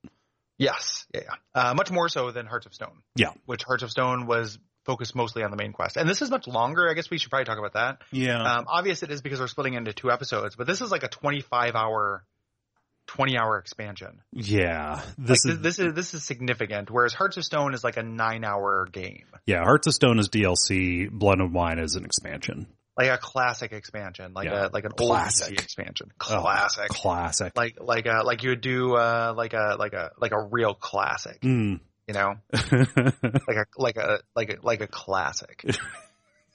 Yes, 0.58 1.06
yeah, 1.14 1.22
yeah. 1.26 1.36
Uh, 1.70 1.74
much 1.74 1.92
more 1.92 2.10
so 2.10 2.32
than 2.32 2.46
Hearts 2.48 2.66
of 2.66 2.74
Stone. 2.74 3.04
Yeah. 3.16 3.32
which 3.46 3.64
Hearts 3.64 3.84
of 3.84 3.92
Stone 3.92 4.26
was 4.26 4.58
focused 4.86 5.16
mostly 5.16 5.44
on 5.44 5.52
the 5.52 5.58
main 5.58 5.74
quest, 5.74 5.98
and 5.98 6.08
this 6.10 6.22
is 6.22 6.30
much 6.32 6.48
longer. 6.48 6.90
I 6.90 6.94
guess 6.94 7.10
we 7.10 7.18
should 7.18 7.30
probably 7.30 7.46
talk 7.46 7.60
about 7.60 7.74
that. 7.74 8.02
Yeah, 8.12 8.42
Um, 8.42 8.66
obvious 8.68 9.04
it 9.04 9.12
is 9.12 9.22
because 9.22 9.40
we're 9.40 9.48
splitting 9.48 9.74
into 9.74 9.92
two 9.94 10.10
episodes, 10.12 10.56
but 10.56 10.66
this 10.66 10.82
is 10.82 10.90
like 10.92 11.04
a 11.04 11.10
25 11.10 11.76
hour, 11.76 12.24
20 13.08 13.38
hour 13.38 13.58
expansion. 13.58 14.20
yeah. 14.32 15.02
This 15.18 15.44
this, 15.44 15.46
is 15.56 15.60
this 15.62 15.80
is 15.80 15.94
this 15.94 16.14
is 16.14 16.24
significant. 16.24 16.90
Whereas 16.92 17.14
Hearts 17.14 17.38
of 17.38 17.44
Stone 17.46 17.74
is 17.74 17.84
like 17.84 17.98
a 17.98 18.04
nine 18.04 18.44
hour 18.44 18.88
game, 18.92 19.26
yeah. 19.46 19.64
Hearts 19.64 19.88
of 19.88 19.94
Stone 19.94 20.20
is 20.20 20.30
DLC. 20.30 21.10
Blood 21.10 21.40
and 21.40 21.54
Wine 21.54 21.80
is 21.80 21.96
an 21.96 22.06
expansion. 22.06 22.68
like 22.98 23.10
a 23.10 23.18
classic 23.18 23.72
expansion, 23.74 24.34
like 24.34 24.46
Yeah. 24.46 24.68
a 24.68 24.70
like 24.74 24.84
an 24.86 24.92
Classic. 24.92 25.54
expansion, 25.54 26.12
Oh, 26.22 26.42
classic. 26.42 26.90
classic. 26.90 27.54
like 27.56 27.76
like 27.80 28.06
a 28.08 28.24
like 28.26 28.44
you 28.44 28.50
would 28.50 28.62
do 28.62 28.96
uh 28.96 29.34
like 29.38 29.54
a 29.54 29.76
like 29.80 29.94
a 29.94 30.12
like 30.20 30.32
a 30.32 30.42
real 30.42 30.74
classic, 30.74 31.40
Mm. 31.42 31.80
you 32.08 32.14
know, 32.14 32.36
like 32.72 33.58
a 33.58 33.66
like 33.78 33.98
a 33.98 34.20
like 34.36 34.50
a 34.52 34.58
like 34.64 34.82
a 34.82 34.88
classic 34.88 35.64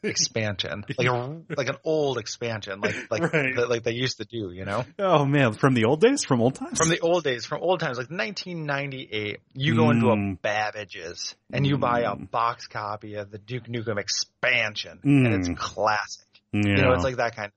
expansion, 0.02 0.84
like 0.98 1.06
a 1.08 1.40
like 1.56 1.68
an 1.68 1.76
old 1.84 2.18
expansion, 2.18 2.80
like 2.80 3.10
like 3.10 3.32
Right. 3.32 3.54
that 3.56 3.68
like 3.70 3.82
they 3.84 3.92
used 3.92 4.18
to 4.18 4.24
do, 4.24 4.50
you 4.52 4.64
know. 4.64 4.84
oh 4.98 5.24
man, 5.24 5.52
from 5.52 5.74
the 5.74 5.84
old 5.84 6.00
days, 6.00 6.24
from 6.24 6.40
old 6.40 6.54
times. 6.54 6.78
from 6.78 6.88
the 6.88 7.00
old 7.00 7.24
days, 7.24 7.46
from 7.46 7.62
old 7.62 7.80
times, 7.80 7.98
like 7.98 8.10
1998, 8.10 9.40
you 9.54 9.76
go 9.76 9.90
into 9.90 10.08
a 10.10 10.16
Mm. 10.16 10.40
Babbage's 10.42 11.34
and 11.52 11.66
you 11.66 11.78
buy 11.78 12.00
a 12.00 12.14
Mm. 12.16 12.30
box 12.30 12.66
copy 12.66 13.14
of 13.14 13.30
the 13.30 13.38
Duke 13.38 13.64
Nukem 13.64 13.98
expansion, 13.98 14.98
and 15.02 15.34
it's 15.34 15.48
Mm. 15.48 15.56
classic. 15.56 16.26
yeah. 16.52 16.62
You 16.64 16.76
know, 16.82 16.92
it's 16.92 17.04
like 17.04 17.16
that 17.16 17.34
kind. 17.36 17.50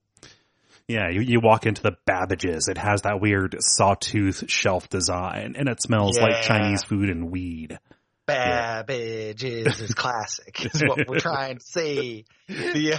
Yeah, 0.87 1.09
you, 1.09 1.21
you 1.21 1.39
walk 1.39 1.65
into 1.65 1.81
the 1.81 1.97
Babbage's. 2.05 2.67
It 2.67 2.77
has 2.77 3.01
that 3.01 3.19
weird 3.19 3.55
sawtooth 3.59 4.43
shelf 4.51 4.87
design, 4.87 5.55
and 5.57 5.67
it 5.67 5.81
smells 5.81 6.19
like 6.19 6.43
Chinese 6.43 6.83
food 6.83 7.09
and 7.09 7.31
weed. 7.31 7.79
Babbage's 8.25 9.81
is 9.81 9.93
classic. 9.93 10.65
Is 10.65 10.81
what 10.81 11.07
we're 11.07 11.19
trying 11.31 11.57
to 11.57 11.63
say. 11.63 12.25
The, 12.47 12.93
uh, 12.93 12.97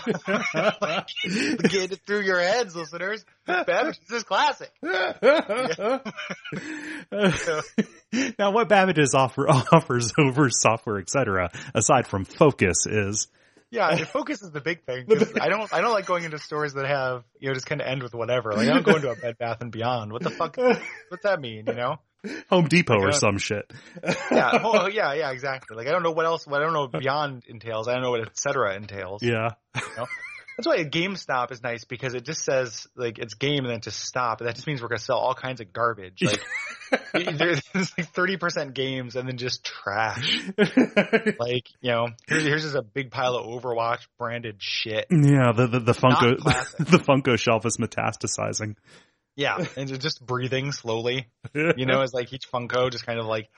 get 1.69 1.93
it 1.93 2.01
through 2.07 2.23
your 2.23 2.41
heads, 2.41 2.77
listeners. 2.77 3.25
Babbage's 3.47 4.11
is 4.11 4.25
classic. 4.25 4.71
now, 4.83 5.15
what 8.53 8.69
Babbage's 8.69 9.15
offer 9.15 9.49
offers 9.49 10.13
over 10.19 10.51
software, 10.51 10.99
etc., 10.99 11.51
aside 11.75 12.07
from 12.07 12.25
focus, 12.25 12.87
is 12.87 13.29
Yeah, 13.71 14.05
focus 14.05 14.43
is 14.43 14.51
the 14.51 14.61
big 14.61 14.85
thing. 14.85 15.07
I 15.41 15.49
don't, 15.49 15.73
I 15.73 15.81
don't 15.81 15.93
like 15.93 16.07
going 16.07 16.25
into 16.25 16.39
stores 16.39 16.75
that 16.75 16.87
have, 16.87 17.25
you 17.41 17.49
know, 17.49 17.55
just 17.55 17.67
kind 17.67 17.81
of 17.81 17.87
end 17.87 18.03
with 18.03 18.15
whatever. 18.15 18.53
Like 18.53 18.69
I 18.69 18.75
don't 18.75 18.85
go 18.85 18.97
into 18.97 19.11
a 19.11 19.17
Bed 19.17 19.39
Bath 19.39 19.61
and 19.61 19.73
Beyond. 19.73 20.13
What 20.13 20.23
the 20.23 20.31
fuck? 20.31 20.57
What's 21.09 21.23
that 21.25 21.41
mean? 21.41 21.65
You 21.67 21.75
know? 21.75 21.97
Home 22.51 22.67
Depot 22.67 22.99
or 22.99 23.11
uh, 23.11 23.13
some 23.13 23.39
shit. 23.39 23.71
Yeah, 24.33 24.51
oh, 24.65 24.89
yeah, 24.89 25.13
yeah, 25.15 25.31
exactly. 25.31 25.77
Like 25.77 25.87
I 25.87 25.91
don't 25.91 26.03
know 26.03 26.11
what 26.11 26.27
else. 26.27 26.47
What 26.47 26.61
I 26.61 26.65
don't 26.65 26.73
know 26.73 26.89
what 26.91 27.01
Beyond 27.01 27.45
entails. 27.47 27.89
I 27.89 27.95
don't 27.95 28.03
know 28.03 28.11
what 28.11 28.23
et 28.23 28.39
cetera 28.39 28.75
entails. 28.75 29.23
Yeah. 29.23 29.51
That's 30.57 30.67
why 30.67 30.77
a 30.77 30.85
GameStop 30.85 31.53
is 31.53 31.63
nice 31.63 31.85
because 31.85 32.15
it 32.15 32.25
just 32.25 32.43
says 32.43 32.87
like 32.97 33.19
it's 33.19 33.35
game 33.35 33.65
and 33.65 33.73
then 33.73 33.81
just 33.83 34.01
stop. 34.01 34.39
That 34.39 34.55
just 34.55 34.67
means 34.67 34.81
we're 34.81 34.89
gonna 34.89 34.99
sell 34.99 35.19
all 35.19 35.35
kinds 35.35 35.61
of 35.61 35.73
garbage. 35.73 36.23
Like 36.23 36.41
there's 37.13 37.63
like 37.75 38.09
thirty 38.13 38.37
percent 38.39 38.75
games 38.75 39.17
and 39.17 39.29
then 39.29 39.37
just 39.37 39.65
trash. 39.65 40.41
Like 41.39 41.67
you 41.81 41.91
know, 41.91 42.09
here's 42.27 42.45
here's 42.45 42.63
just 42.63 42.75
a 42.75 42.83
big 42.83 43.11
pile 43.11 43.35
of 43.35 43.47
Overwatch 43.47 44.07
branded 44.19 44.57
shit. 44.59 45.07
Yeah, 45.11 45.53
the 45.53 45.67
the, 45.67 45.81
the 45.81 45.93
Funko 45.93 46.37
the 46.79 46.99
Funko 46.99 47.39
shelf 47.39 47.67
is 47.67 47.77
metastasizing. 47.77 48.77
Yeah, 49.37 49.57
and 49.77 49.91
it's 49.91 50.03
just 50.03 50.25
breathing 50.25 50.73
slowly. 50.73 51.27
You 51.55 51.85
know, 51.85 52.01
it's 52.01 52.15
like 52.15 52.33
each 52.33 52.51
Funko 52.51 52.91
just 52.91 53.05
kind 53.05 53.19
of 53.19 53.27
like 53.27 53.51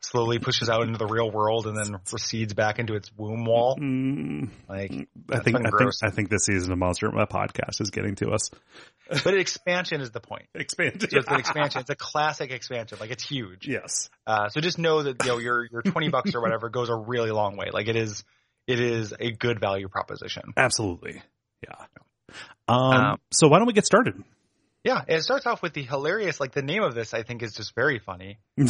slowly 0.00 0.38
pushes 0.38 0.68
out 0.68 0.82
into 0.82 0.98
the 0.98 1.06
real 1.06 1.30
world 1.30 1.66
and 1.66 1.76
then 1.76 2.00
recedes 2.12 2.54
back 2.54 2.78
into 2.78 2.94
its 2.94 3.10
womb 3.16 3.44
wall. 3.44 3.76
Mm, 3.76 4.48
Like, 4.68 4.90
I 5.30 5.38
think 5.40 5.56
I 5.58 5.70
think. 5.70 5.92
I 6.02 6.10
think 6.10 6.28
this 6.30 6.44
season 6.46 6.72
of 6.72 6.78
Monster 6.78 7.10
My 7.10 7.26
podcast 7.26 7.80
is 7.80 7.90
getting 7.90 8.14
to 8.16 8.30
us. 8.30 8.50
but 9.24 9.34
expansion 9.34 10.00
is 10.00 10.10
the 10.10 10.20
point. 10.20 10.46
Expanded. 10.54 11.10
So 11.10 11.18
it's 11.18 11.28
an 11.28 11.40
expansion. 11.40 11.80
It's 11.82 11.90
a 11.90 11.96
classic 11.96 12.50
expansion. 12.50 12.98
Like 13.00 13.10
it's 13.10 13.26
huge. 13.26 13.66
yes. 13.68 14.08
Uh, 14.26 14.48
so 14.48 14.60
just 14.60 14.78
know 14.78 15.02
that 15.02 15.22
you 15.24 15.28
know 15.30 15.38
your 15.38 15.66
your 15.70 15.82
twenty 15.82 16.08
bucks 16.08 16.34
or 16.34 16.40
whatever 16.40 16.68
goes 16.68 16.88
a 16.88 16.94
really 16.96 17.30
long 17.30 17.56
way. 17.56 17.66
Like 17.72 17.88
it 17.88 17.96
is, 17.96 18.24
it 18.66 18.80
is 18.80 19.12
a 19.18 19.32
good 19.32 19.60
value 19.60 19.88
proposition. 19.88 20.52
Absolutely. 20.56 21.22
Yeah. 21.62 21.74
Um, 22.68 22.76
Um, 22.78 23.18
so 23.32 23.48
why 23.48 23.58
don't 23.58 23.66
we 23.66 23.72
get 23.72 23.84
started? 23.86 24.22
Yeah, 24.84 25.02
it 25.06 25.22
starts 25.22 25.46
off 25.46 25.62
with 25.62 25.74
the 25.74 25.82
hilarious. 25.82 26.40
Like 26.40 26.52
the 26.52 26.62
name 26.62 26.82
of 26.82 26.94
this, 26.94 27.12
I 27.14 27.22
think 27.22 27.42
is 27.42 27.54
just 27.54 27.74
very 27.74 27.98
funny. 27.98 28.38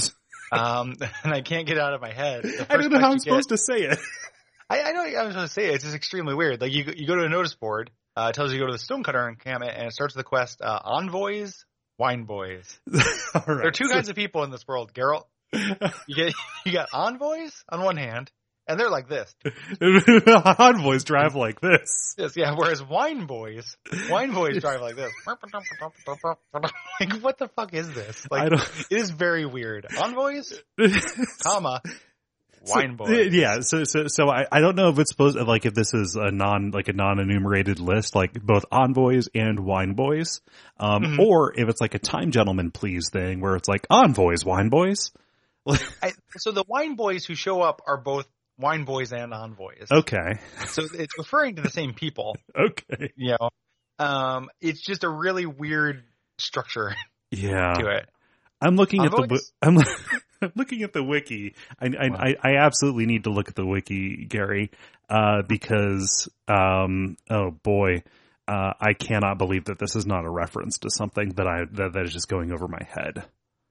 Um, 0.53 0.97
and 1.23 1.33
I 1.33 1.43
can't 1.43 1.65
get 1.65 1.77
it 1.77 1.81
out 1.81 1.95
of 1.95 2.01
my 2.01 2.13
head. 2.13 2.45
I 2.69 2.77
don't 2.77 2.91
know 2.91 2.99
how 2.99 3.11
I'm 3.13 3.19
get- 3.19 3.23
supposed 3.23 3.51
to 3.51 3.57
say 3.57 3.83
it. 3.83 3.99
I, 4.69 4.83
I 4.83 4.93
know 4.93 5.03
I 5.03 5.23
was 5.25 5.35
going 5.37 5.47
to 5.47 5.53
say 5.53 5.67
it. 5.69 5.75
it's 5.75 5.85
just 5.85 5.95
extremely 5.95 6.35
weird. 6.35 6.61
Like 6.61 6.73
you 6.73 6.83
go- 6.83 6.93
you 6.97 7.07
go 7.07 7.15
to 7.15 7.23
a 7.23 7.29
notice 7.29 7.55
board, 7.55 7.91
uh, 8.17 8.31
it 8.31 8.35
tells 8.35 8.51
you 8.53 8.59
to 8.59 8.65
go 8.65 8.67
to 8.67 8.73
the 8.73 8.79
Stonecutter 8.79 9.29
encampment, 9.29 9.75
and 9.77 9.87
it 9.87 9.93
starts 9.93 10.15
the 10.15 10.25
quest 10.25 10.61
uh, 10.61 10.81
envoys, 10.85 11.65
wine 11.99 12.25
boys. 12.25 12.81
All 12.93 13.01
right. 13.35 13.47
There 13.47 13.67
are 13.69 13.71
two 13.71 13.89
kinds 13.93 14.09
of 14.09 14.17
people 14.17 14.43
in 14.43 14.51
this 14.51 14.67
world, 14.67 14.93
Geralt. 14.93 15.25
You 15.53 16.15
get 16.17 16.35
you 16.67 16.73
got 16.73 16.89
envoys 16.93 17.53
on 17.69 17.85
one 17.85 17.97
hand, 17.97 18.33
and 18.71 18.79
they're 18.81 18.91
like 18.91 19.09
this. 19.09 19.35
Envoys 20.59 21.05
drive 21.05 21.35
like 21.35 21.61
this. 21.61 22.15
Yes, 22.19 22.37
yeah. 22.37 22.55
Whereas 22.57 22.83
wine 22.83 23.27
boys, 23.27 23.77
wine 24.09 24.33
boys 24.33 24.61
drive 24.61 24.81
like 24.81 24.97
this. 24.97 25.13
like 27.01 27.13
what 27.23 27.39
the 27.39 27.49
fuck 27.57 27.75
is 27.75 27.93
this? 27.93 28.27
Like 28.31 28.53
it 28.53 28.61
is 28.91 29.11
very 29.11 29.47
weird. 29.47 29.87
Envoys, 30.03 30.53
comma, 31.43 31.81
wine 32.67 32.97
So, 32.99 33.05
boys. 33.05 33.35
Yeah, 33.35 33.61
so 33.61 33.85
so 33.85 34.05
so 34.07 34.29
I, 34.29 34.47
I 34.51 34.61
don't 34.61 34.77
know 34.77 34.89
if 34.91 34.99
it's 34.99 35.11
supposed 35.11 35.37
like 35.39 35.67
if 35.67 35.75
this 35.75 35.95
is 35.95 36.17
a 36.17 36.31
non 36.31 36.71
like 36.71 36.89
a 36.89 36.93
non 36.93 37.19
enumerated 37.19 37.81
list 37.81 38.15
like 38.15 38.35
both 38.35 38.65
envoys 38.71 39.29
and 39.35 39.61
wine 39.61 39.95
boys, 39.95 40.41
um, 40.79 41.03
Mhm. 41.03 41.19
or 41.19 41.53
if 41.59 41.69
it's 41.69 41.81
like 41.81 41.95
a 41.95 41.99
time 41.99 42.31
gentleman 42.31 42.71
please 42.71 43.09
thing 43.11 43.41
where 43.41 43.57
it's 43.57 43.69
like 43.69 43.87
envoys 43.91 44.45
wine 44.45 44.69
boys. 44.69 45.11
I, 46.03 46.13
so 46.39 46.53
the 46.53 46.65
wine 46.67 46.97
boys 46.97 47.25
who 47.27 47.35
show 47.35 47.61
up 47.61 47.83
are 47.87 47.99
both 47.99 48.27
wine 48.61 48.85
boys 48.85 49.13
and 49.13 49.33
envoys. 49.33 49.89
Okay, 49.91 50.39
So 50.67 50.83
it's 50.93 51.19
referring 51.19 51.57
to 51.57 51.63
the 51.63 51.71
same 51.71 51.95
people. 51.95 52.37
okay, 52.59 53.13
You 53.17 53.37
know, 53.41 53.51
um, 53.99 54.51
it's 54.61 54.81
just 54.81 55.05
a 55.05 55.09
really 55.09 55.47
weird 55.47 56.05
structure 56.39 56.95
yeah. 57.31 57.75
to 57.75 57.89
it. 57.89 58.09
I'm 58.61 58.77
looking 58.77 59.05
at 59.05 59.11
the? 59.11 59.41
I'm, 59.63 59.79
I'm 60.43 60.53
looking 60.55 60.83
at 60.83 60.93
the 60.93 61.03
wiki. 61.03 61.55
I, 61.81 61.87
I, 61.87 62.09
Wow. 62.09 62.17
I 62.19 62.37
I 62.43 62.57
absolutely 62.57 63.07
need 63.07 63.25
to 63.25 63.31
look 63.31 63.49
at 63.49 63.55
the 63.55 63.67
wiki, 63.67 64.27
Gary, 64.27 64.71
uh, 65.09 65.43
because 65.43 66.29
um, 66.47 67.17
oh 67.31 67.51
boy, 67.51 68.03
uh, 68.47 68.73
I 68.81 68.93
cannot 68.93 69.39
believe 69.39 69.67
that 69.67 69.79
this 69.79 69.97
is 69.97 70.07
not 70.07 70.25
a 70.25 70.31
reference 70.31 70.79
to 70.79 70.91
something 70.91 71.31
that 71.35 71.47
I 71.47 71.65
that, 71.73 71.93
that 71.95 72.05
is 72.05 72.13
just 72.13 72.29
going 72.29 72.53
over 72.53 72.69
my 72.69 72.83
head. 72.87 73.25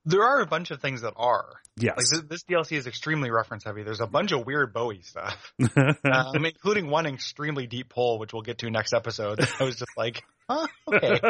There 0.06 0.24
are 0.24 0.40
a 0.42 0.46
bunch 0.46 0.72
of 0.72 0.82
things 0.82 1.02
that 1.02 1.14
are. 1.18 1.46
Yes, 1.78 1.96
Like 1.98 2.06
this, 2.10 2.22
this 2.30 2.44
DLC 2.44 2.78
is 2.78 2.88
extremely 2.88 3.32
reference 3.32 3.64
heavy. 3.64 3.84
There's 3.84 4.02
a 4.02 4.08
bunch 4.08 4.32
of 4.34 4.46
weird 4.46 4.74
Bowie 4.74 5.02
stuff, 5.02 5.54
um, 5.78 6.46
including 6.46 6.90
one 6.90 7.06
extremely 7.06 7.68
deep 7.68 7.90
pull, 7.90 8.20
which 8.20 8.34
we'll 8.34 8.42
get 8.42 8.58
to 8.60 8.70
next 8.70 8.94
episode. 8.94 9.40
I 9.60 9.64
was 9.64 9.78
just 9.78 9.92
like, 9.98 10.22
huh, 10.50 10.68
okay. 10.88 11.20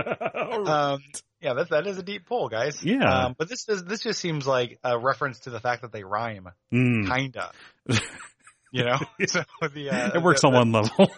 Um, 0.65 1.01
yeah, 1.41 1.53
that 1.53 1.69
that 1.69 1.88
is 1.88 1.97
a 1.97 2.03
deep 2.03 2.25
pull, 2.25 2.49
guys. 2.49 2.84
Yeah. 2.84 3.25
Um, 3.25 3.36
but 3.38 3.47
this 3.47 3.65
is 3.69 3.84
this 3.84 4.01
just 4.01 4.19
seems 4.19 4.45
like 4.47 4.77
a 4.84 4.97
reference 4.97 5.39
to 5.41 5.51
the 5.51 5.60
fact 5.60 5.84
that 5.84 5.91
they 5.91 6.03
rhyme, 6.03 6.49
Mm. 6.73 7.08
kinda. 7.08 7.51
you 8.71 8.84
know, 8.86 8.97
so 9.27 9.43
the 9.73 9.89
uh, 9.91 10.12
it 10.15 10.21
works 10.23 10.41
the, 10.41 10.47
on 10.47 10.53
one 10.53 10.71
level. 10.71 11.12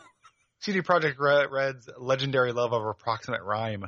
CD 0.60 0.82
Projekt 0.82 1.16
Red's 1.50 1.90
legendary 1.98 2.52
love 2.54 2.72
of 2.74 2.86
approximate 2.86 3.42
rhyme. 3.44 3.86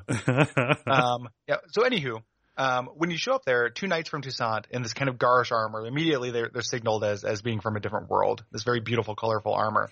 Um, 0.87 1.29
yeah. 1.47 1.57
So 1.71 1.83
anywho, 1.83 2.21
um, 2.57 2.89
when 2.95 3.09
you 3.09 3.17
show 3.17 3.33
up 3.33 3.45
there, 3.45 3.69
two 3.69 3.87
knights 3.87 4.09
from 4.09 4.21
Toussaint 4.21 4.65
in 4.69 4.83
this 4.83 4.93
kind 4.93 5.09
of 5.09 5.17
garish 5.17 5.51
armor, 5.51 5.85
immediately 5.85 6.31
they're 6.31 6.49
they're 6.53 6.61
signaled 6.61 7.03
as 7.03 7.23
as 7.23 7.41
being 7.41 7.61
from 7.61 7.75
a 7.75 7.79
different 7.79 8.09
world. 8.09 8.43
This 8.51 8.63
very 8.63 8.79
beautiful, 8.79 9.15
colorful 9.15 9.53
armor, 9.53 9.89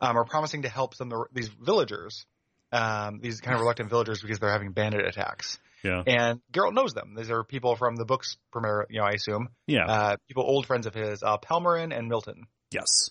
um, 0.00 0.16
are 0.16 0.24
promising 0.24 0.62
to 0.62 0.68
help 0.68 0.94
some 0.94 1.12
of 1.12 1.18
the, 1.18 1.40
these 1.40 1.48
villagers, 1.48 2.26
um, 2.72 3.20
these 3.20 3.40
kind 3.40 3.54
of 3.54 3.60
reluctant 3.60 3.90
villagers 3.90 4.20
because 4.20 4.38
they're 4.38 4.52
having 4.52 4.72
bandit 4.72 5.06
attacks. 5.06 5.58
yeah, 5.82 6.02
And 6.06 6.40
Geralt 6.52 6.74
knows 6.74 6.92
them. 6.92 7.14
These 7.16 7.30
are 7.30 7.44
people 7.44 7.76
from 7.76 7.96
the 7.96 8.04
books, 8.04 8.36
premiere, 8.52 8.86
you 8.90 9.00
know, 9.00 9.06
I 9.06 9.12
assume, 9.12 9.48
yeah, 9.66 9.86
uh, 9.86 10.16
people 10.28 10.44
old 10.44 10.66
friends 10.66 10.86
of 10.86 10.94
his, 10.94 11.22
uh, 11.22 11.38
Palmerin 11.38 11.96
and 11.96 12.08
Milton. 12.08 12.46
yes. 12.70 13.10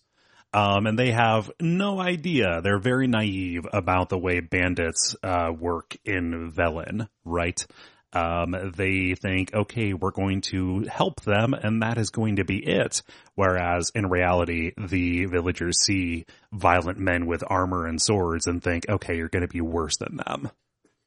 Um, 0.55 0.85
and 0.85 0.99
they 0.99 1.11
have 1.11 1.49
no 1.59 1.99
idea. 1.99 2.61
They're 2.61 2.77
very 2.77 3.07
naive 3.07 3.65
about 3.73 4.09
the 4.09 4.19
way 4.19 4.39
bandits 4.39 5.15
uh, 5.23 5.51
work 5.51 5.97
in 6.05 6.51
Velen, 6.51 7.07
right? 7.25 7.65
Um, 8.13 8.73
they 8.75 9.15
think, 9.15 9.53
okay, 9.53 9.93
we're 9.93 10.11
going 10.11 10.41
to 10.41 10.81
help 10.81 11.21
them 11.21 11.53
and 11.53 11.81
that 11.81 11.97
is 11.97 12.09
going 12.09 12.37
to 12.37 12.45
be 12.45 12.57
it. 12.57 13.01
Whereas 13.35 13.91
in 13.95 14.07
reality, 14.07 14.71
the 14.77 15.25
villagers 15.25 15.79
see 15.81 16.25
violent 16.51 16.99
men 16.99 17.25
with 17.25 17.43
armor 17.45 17.87
and 17.87 18.01
swords 18.01 18.47
and 18.47 18.63
think, 18.63 18.87
okay, 18.87 19.17
you're 19.17 19.29
going 19.29 19.41
to 19.41 19.47
be 19.47 19.61
worse 19.61 19.97
than 19.97 20.17
them. 20.17 20.51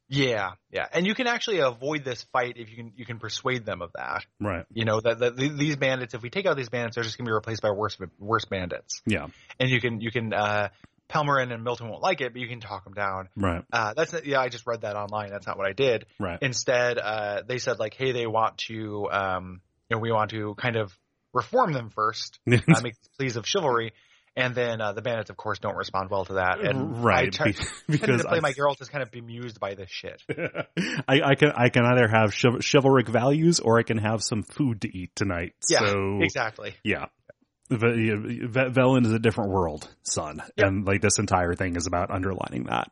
Yeah, 0.09 0.51
yeah, 0.71 0.87
and 0.93 1.05
you 1.05 1.13
can 1.13 1.27
actually 1.27 1.59
avoid 1.59 2.05
this 2.05 2.23
fight 2.31 2.53
if 2.55 2.69
you 2.69 2.77
can 2.77 2.93
you 2.95 3.05
can 3.05 3.19
persuade 3.19 3.65
them 3.65 3.81
of 3.81 3.91
that. 3.93 4.25
Right. 4.39 4.65
You 4.71 4.85
know 4.85 5.01
that, 5.01 5.19
that 5.19 5.35
these 5.35 5.75
bandits, 5.75 6.13
if 6.13 6.21
we 6.21 6.29
take 6.29 6.45
out 6.45 6.55
these 6.55 6.69
bandits, 6.69 6.95
they're 6.95 7.03
just 7.03 7.17
going 7.17 7.25
to 7.25 7.29
be 7.29 7.33
replaced 7.33 7.61
by 7.61 7.71
worse 7.71 7.97
worse 8.17 8.45
bandits. 8.45 9.01
Yeah. 9.05 9.27
And 9.59 9.69
you 9.69 9.81
can 9.81 9.99
you 9.99 10.09
can 10.09 10.31
uh, 10.31 10.69
Palmerin 11.09 11.53
and 11.53 11.63
Milton 11.63 11.89
won't 11.89 12.03
like 12.03 12.21
it, 12.21 12.33
but 12.33 12.41
you 12.41 12.47
can 12.47 12.59
talk 12.59 12.83
them 12.83 12.93
down. 12.93 13.29
Right. 13.35 13.63
Uh, 13.71 13.93
that's 13.95 14.13
yeah, 14.25 14.39
I 14.39 14.49
just 14.49 14.67
read 14.67 14.81
that 14.81 14.95
online. 14.95 15.29
That's 15.29 15.47
not 15.47 15.57
what 15.57 15.67
I 15.67 15.73
did. 15.73 16.05
Right. 16.19 16.37
Instead, 16.41 16.97
uh, 16.97 17.43
they 17.47 17.59
said 17.59 17.79
like, 17.79 17.93
hey, 17.93 18.11
they 18.11 18.27
want 18.27 18.57
to, 18.69 19.07
um, 19.11 19.61
you 19.89 19.95
know, 19.95 20.01
we 20.01 20.11
want 20.11 20.31
to 20.31 20.55
kind 20.55 20.75
of 20.75 20.97
reform 21.33 21.71
them 21.71 21.89
first, 21.89 22.39
uh, 22.51 22.81
make 22.81 22.95
pleas 23.17 23.37
of 23.37 23.47
chivalry, 23.47 23.93
and 24.35 24.53
then 24.53 24.81
uh, 24.81 24.93
the 24.93 25.01
bandits, 25.01 25.29
of 25.29 25.37
course, 25.37 25.59
don't 25.59 25.75
respond 25.75 26.09
well 26.09 26.25
to 26.25 26.33
that. 26.33 26.59
And 26.59 27.03
right. 27.03 27.27
I 27.27 27.29
try, 27.31 27.53
because 27.87 28.21
to 28.21 28.27
play 28.27 28.37
I- 28.37 28.41
my 28.41 28.53
Geralt 28.53 28.81
is 28.81 28.89
kind 28.89 29.01
of 29.01 29.11
bemused 29.11 29.59
by 29.59 29.75
this 29.75 29.89
shit. 29.89 30.21
I, 31.07 31.21
I 31.21 31.35
can 31.35 31.51
I 31.55 31.69
can 31.69 31.85
either 31.85 32.07
have 32.07 32.33
chiv- 32.33 32.61
chivalric 32.63 33.07
values 33.07 33.59
or 33.59 33.79
I 33.79 33.83
can 33.83 33.97
have 33.97 34.21
some 34.21 34.43
food 34.43 34.81
to 34.81 34.95
eat 34.95 35.15
tonight. 35.15 35.53
Yeah, 35.69 35.79
so 35.79 36.19
exactly. 36.21 36.75
yeah. 36.83 37.05
V- 37.69 38.47
Velen 38.47 39.05
is 39.05 39.11
a 39.11 39.19
different 39.19 39.51
world, 39.51 39.87
son, 40.03 40.41
Yep. 40.57 40.67
and 40.67 40.85
like 40.85 41.01
this 41.01 41.19
entire 41.19 41.53
thing 41.53 41.75
is 41.75 41.87
about 41.87 42.11
underlining 42.11 42.65
that. 42.65 42.91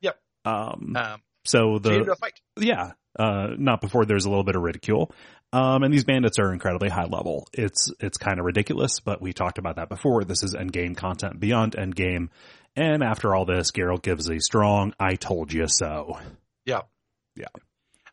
Yep. 0.00 0.18
Um. 0.44 0.94
Um, 0.96 1.20
So 1.44 1.78
the 1.78 2.16
yeah, 2.56 2.92
uh, 3.18 3.48
not 3.58 3.80
before 3.80 4.04
there's 4.04 4.24
a 4.26 4.28
little 4.28 4.44
bit 4.44 4.54
of 4.56 4.62
ridicule. 4.62 5.10
Um, 5.54 5.82
and 5.82 5.92
these 5.92 6.04
bandits 6.04 6.38
are 6.38 6.52
incredibly 6.52 6.88
high 6.88 7.04
level. 7.06 7.46
It's 7.52 7.92
it's 8.00 8.16
kind 8.16 8.38
of 8.38 8.44
ridiculous, 8.46 9.00
but 9.00 9.20
we 9.20 9.32
talked 9.32 9.58
about 9.58 9.76
that 9.76 9.88
before. 9.88 10.24
This 10.24 10.42
is 10.42 10.54
endgame 10.54 10.96
content 10.96 11.40
beyond 11.40 11.72
endgame. 11.72 12.28
And 12.76 13.02
after 13.02 13.34
all 13.34 13.44
this, 13.44 13.70
Geralt 13.70 14.02
gives 14.02 14.30
a 14.30 14.38
strong 14.40 14.94
"I 15.00 15.16
told 15.16 15.52
you 15.52 15.66
so." 15.68 16.18
Yeah. 16.64 16.82
Yeah. 17.36 17.46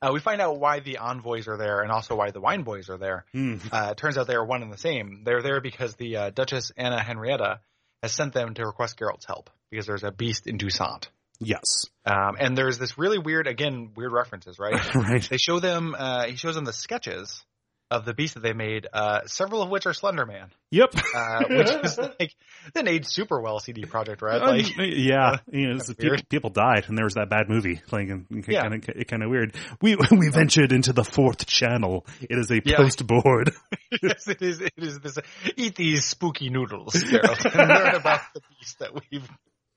Uh, 0.02 0.12
we 0.14 0.20
find 0.20 0.40
out 0.40 0.60
why 0.60 0.80
the 0.80 0.98
envoys 0.98 1.48
are 1.48 1.58
there 1.58 1.82
and 1.82 1.92
also 1.92 2.16
why 2.16 2.32
the 2.32 2.40
wine 2.40 2.64
boys 2.64 2.90
are 2.90 2.98
there. 2.98 3.26
Uh, 3.72 3.90
it 3.92 3.98
turns 3.98 4.18
out 4.18 4.28
they 4.28 4.36
are 4.36 4.46
one 4.46 4.64
and 4.64 4.72
the 4.72 4.78
same. 4.78 5.24
They're 5.26 5.42
there 5.42 5.60
because 5.62 5.96
the 5.96 6.16
uh, 6.16 6.30
Duchess 6.30 6.72
Anna 6.78 7.02
Henrietta 7.02 7.60
has 8.02 8.14
sent 8.14 8.34
them 8.34 8.54
to 8.54 8.66
request 8.66 8.98
Geralt's 8.98 9.26
help 9.26 9.50
because 9.70 9.86
there's 9.86 10.04
a 10.04 10.12
beast 10.12 10.48
in 10.48 10.58
Toussaint. 10.58 11.10
Yes, 11.42 11.86
Um, 12.06 12.36
and 12.38 12.58
there's 12.58 12.78
this 12.80 12.98
really 12.98 13.18
weird, 13.18 13.48
again, 13.48 13.92
weird 13.96 14.12
references, 14.12 14.60
right? 14.60 14.96
right. 14.96 15.26
they 15.30 15.38
show 15.38 15.60
them, 15.60 15.96
uh, 15.98 16.26
he 16.26 16.36
shows 16.36 16.56
them 16.56 16.66
the 16.66 16.74
sketches 16.74 17.44
of 17.92 18.06
the 18.06 18.14
beast 18.14 18.36
that 18.36 18.42
they 18.42 18.54
made, 18.54 18.88
uh, 18.94 19.22
several 19.26 19.62
of 19.64 19.70
which 19.70 19.86
are 19.86 19.94
Slender 19.94 20.26
Man, 20.26 20.52
Yep. 20.72 20.94
uh, 21.16 21.44
which 21.50 21.70
is 21.70 21.98
like, 21.98 22.36
that 22.74 22.86
made 22.86 23.06
super 23.08 23.42
well 23.42 23.60
CD 23.60 23.84
Projekt 23.84 24.22
Red. 24.22 24.42
Um, 24.42 24.60
yeah, 24.78 25.38
you 25.52 25.74
know, 25.74 25.80
people, 25.98 26.18
people 26.30 26.50
died, 26.52 26.86
and 26.88 26.98
there 26.98 27.06
was 27.06 27.16
that 27.16 27.30
bad 27.30 27.50
movie. 27.50 27.82
Like, 27.92 28.10
and 28.10 28.26
Yeah. 28.48 28.62
kind 28.62 28.76
of, 28.76 29.08
kind 29.08 29.24
of 29.24 29.30
weird. 29.30 29.56
We 29.82 29.96
we 30.12 30.30
ventured 30.30 30.72
into 30.72 30.94
the 30.94 31.04
fourth 31.04 31.46
channel. 31.48 32.06
It 32.22 32.38
is 32.38 32.52
a 32.52 32.62
Yeah. 32.64 32.78
post 32.78 33.06
board. 33.08 33.52
yes, 34.04 34.28
it 34.28 34.42
is, 34.42 34.62
it 34.62 34.74
is 34.78 35.00
this, 35.00 35.18
eat 35.58 35.76
these 35.76 36.06
spooky 36.06 36.50
noodles, 36.50 36.94
and 36.96 37.12
learn 37.70 37.96
about 37.96 38.22
the 38.36 38.42
beast 38.60 38.80
that 38.80 38.92
we've, 38.94 39.28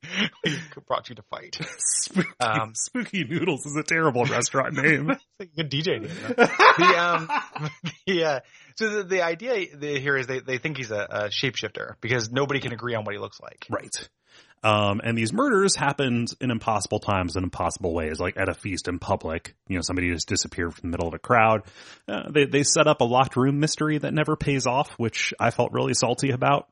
brought 0.87 1.09
you 1.09 1.15
to 1.15 1.23
fight. 1.23 1.59
spooky, 1.79 2.29
Um, 2.41 2.75
spooky 2.75 3.25
noodles 3.25 3.67
is 3.67 3.77
a 3.77 3.83
terrible 3.83 4.25
restaurant 4.25 4.75
name. 4.75 5.13
Good 5.57 5.71
DJ 5.71 6.01
name. 6.01 6.11
the 6.37 6.85
um, 6.99 7.71
the 8.07 8.25
uh, 8.25 8.41
so 8.77 8.89
the, 8.89 9.03
the 9.05 9.23
idea 9.23 9.67
here 9.81 10.17
is 10.17 10.27
they 10.27 10.41
they 10.41 10.59
think 10.59 10.77
he's 10.77 10.91
a, 10.91 11.07
a 11.11 11.21
shapeshifter 11.29 11.95
because 12.01 12.31
nobody 12.31 12.61
can 12.61 12.73
agree 12.73 12.95
on 12.95 13.05
what 13.05 13.15
he 13.15 13.19
looks 13.21 13.41
like. 13.41 13.67
right. 13.71 14.09
Um, 14.65 15.01
and 15.03 15.19
these 15.19 15.33
murders 15.33 15.75
happened 15.75 16.33
in 16.41 16.53
impossible 16.53 17.01
times 17.01 17.35
and 17.35 17.43
impossible 17.43 17.93
ways, 17.93 18.21
like 18.21 18.37
at 18.37 18.49
a 18.49 18.55
feast 18.55 18.87
in 18.87 19.01
public. 19.01 19.57
You 19.67 19.75
know, 19.75 19.83
somebody 19.83 20.13
just 20.13 20.29
disappeared 20.29 20.75
from 20.75 20.89
the 20.89 20.97
middle 20.97 21.09
of 21.09 21.15
a 21.15 21.19
crowd. 21.19 21.63
Uh, 22.07 22.31
they 22.31 22.45
they 22.45 22.63
set 22.63 22.87
up 22.87 23.01
a 23.01 23.05
locked 23.05 23.37
room 23.37 23.59
mystery 23.59 23.99
that 23.99 24.15
never 24.15 24.37
pays 24.37 24.67
off, 24.67 24.91
which 24.99 25.35
I 25.41 25.51
felt 25.51 25.73
really 25.73 25.95
salty 25.95 26.31
about. 26.31 26.69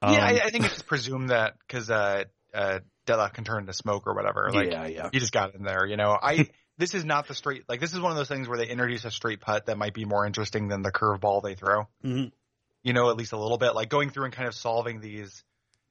Um, 0.00 0.14
yeah, 0.14 0.24
I, 0.24 0.40
I 0.46 0.50
think 0.50 0.64
it's 0.64 0.80
presumed 0.80 1.28
that 1.28 1.56
because 1.66 1.90
uh, 1.90 2.24
uh, 2.54 2.80
Della 3.06 3.30
can 3.30 3.44
turn 3.44 3.60
into 3.60 3.72
smoke 3.72 4.06
or 4.06 4.14
whatever. 4.14 4.50
Like 4.52 4.70
yeah, 4.70 4.86
yeah. 4.86 5.10
you 5.12 5.20
just 5.20 5.32
got 5.32 5.54
in 5.54 5.62
there, 5.62 5.86
you 5.86 5.96
know. 5.96 6.16
I 6.20 6.48
this 6.78 6.94
is 6.94 7.04
not 7.04 7.28
the 7.28 7.34
straight 7.34 7.64
like 7.68 7.80
this 7.80 7.92
is 7.92 8.00
one 8.00 8.10
of 8.12 8.16
those 8.16 8.28
things 8.28 8.48
where 8.48 8.58
they 8.58 8.66
introduce 8.68 9.04
a 9.04 9.10
straight 9.10 9.40
putt 9.40 9.66
that 9.66 9.78
might 9.78 9.94
be 9.94 10.04
more 10.04 10.26
interesting 10.26 10.68
than 10.68 10.82
the 10.82 10.92
curveball 10.92 11.42
they 11.42 11.54
throw. 11.54 11.88
Mhm. 12.04 12.32
You 12.82 12.92
know, 12.92 13.10
at 13.10 13.16
least 13.16 13.32
a 13.32 13.38
little 13.38 13.58
bit 13.58 13.74
like 13.74 13.88
going 13.90 14.10
through 14.10 14.24
and 14.24 14.32
kind 14.34 14.48
of 14.48 14.54
solving 14.54 15.00
these 15.00 15.44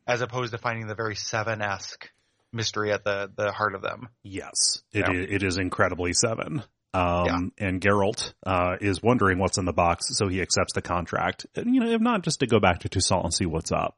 as 0.08 0.22
opposed 0.22 0.52
to 0.54 0.58
finding 0.58 0.88
the 0.88 0.95
very 0.95 1.15
seven 1.15 1.62
esque 1.62 2.10
mystery 2.52 2.91
at 2.91 3.04
the 3.04 3.32
the 3.36 3.52
heart 3.52 3.76
of 3.76 3.82
them. 3.82 4.10
Yes, 4.24 4.82
it 4.91 5.00
Yeah. 5.08 5.12
i- 5.12 5.36
it 5.36 5.43
is 5.43 5.58
incredibly 5.58 6.13
seven. 6.13 6.63
Um, 6.91 7.52
and 7.60 7.80
Geralt, 7.80 8.34
uh, 8.48 8.78
is 8.82 9.00
wondering 9.04 9.38
what's 9.38 9.60
in 9.60 9.65
the 9.65 9.74
box, 9.74 10.08
so 10.17 10.28
he 10.28 10.41
accepts 10.41 10.74
the 10.74 10.82
contract. 10.82 11.45
And, 11.54 11.76
you 11.76 11.82
know, 11.82 11.91
if 11.91 12.02
not 12.02 12.24
just 12.24 12.39
to 12.39 12.48
go 12.48 12.60
back 12.60 12.80
to 12.80 12.89
Toussaint 12.89 13.24
and 13.26 13.32
see 13.32 13.45
what's 13.45 13.72
up. 13.72 13.95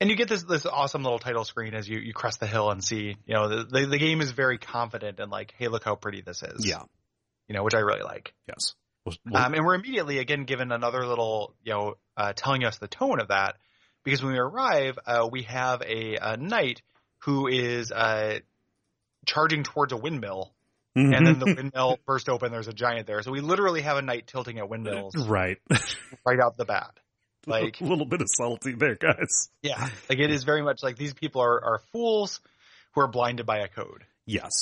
And 0.00 0.08
you 0.10 0.16
get 0.16 0.28
this 0.28 0.44
this 0.44 0.64
awesome 0.64 1.02
little 1.02 1.18
title 1.18 1.44
screen 1.44 1.74
as 1.74 1.88
you, 1.88 1.98
you 1.98 2.12
crest 2.12 2.38
the 2.40 2.46
hill 2.46 2.70
and 2.70 2.82
see, 2.84 3.16
you 3.26 3.34
know, 3.34 3.48
the, 3.48 3.64
the 3.64 3.86
the 3.86 3.98
game 3.98 4.20
is 4.20 4.30
very 4.30 4.58
confident 4.58 5.18
and 5.18 5.30
like, 5.30 5.54
hey, 5.58 5.68
look 5.68 5.82
how 5.84 5.96
pretty 5.96 6.20
this 6.20 6.42
is. 6.42 6.64
Yeah. 6.66 6.82
You 7.48 7.54
know, 7.56 7.64
which 7.64 7.74
I 7.74 7.80
really 7.80 8.02
like. 8.02 8.32
Yes. 8.46 8.74
Well, 9.04 9.16
well, 9.28 9.44
Um, 9.44 9.54
and 9.54 9.64
we're 9.64 9.74
immediately 9.74 10.18
again 10.18 10.44
given 10.44 10.70
another 10.70 11.04
little, 11.06 11.54
you 11.64 11.72
know, 11.72 11.94
uh, 12.16 12.32
telling 12.36 12.64
us 12.64 12.78
the 12.78 12.86
tone 12.88 13.20
of 13.20 13.28
that 13.28 13.56
because 14.04 14.22
when 14.22 14.32
we 14.32 14.38
arrive, 14.38 14.98
uh, 15.06 15.28
we 15.30 15.42
have 15.42 15.82
a, 15.82 16.16
a 16.20 16.36
knight 16.36 16.82
who 17.24 17.48
is 17.48 17.90
uh, 17.90 18.38
charging 19.26 19.64
towards 19.64 19.92
a 19.92 19.96
windmill, 19.96 20.52
and 20.94 21.12
Mm-hmm. 21.12 21.24
then 21.24 21.38
the 21.38 21.54
windmill 21.56 21.98
burst 22.06 22.28
open. 22.28 22.50
There's 22.50 22.68
a 22.68 22.72
giant 22.72 23.06
there, 23.06 23.22
so 23.22 23.30
we 23.30 23.40
literally 23.40 23.82
have 23.82 23.96
a 23.98 24.02
knight 24.02 24.26
tilting 24.26 24.58
at 24.58 24.68
windmills 24.68 25.14
right. 25.28 25.58
right 26.26 26.40
out 26.40 26.56
the 26.56 26.64
bat. 26.64 26.90
Like, 27.62 27.80
a 27.80 27.84
little 27.84 28.06
bit 28.06 28.20
of 28.20 28.28
salty 28.30 28.72
there, 28.74 28.94
guys. 28.96 29.48
yeah, 29.62 29.88
like 30.08 30.18
it 30.18 30.30
is 30.30 30.44
very 30.44 30.62
much 30.62 30.82
like 30.82 30.96
these 30.96 31.14
people 31.14 31.42
are 31.42 31.64
are 31.64 31.78
fools 31.92 32.40
who 32.92 33.00
are 33.00 33.08
blinded 33.08 33.46
by 33.46 33.58
a 33.58 33.68
code. 33.68 34.04
Yes. 34.26 34.52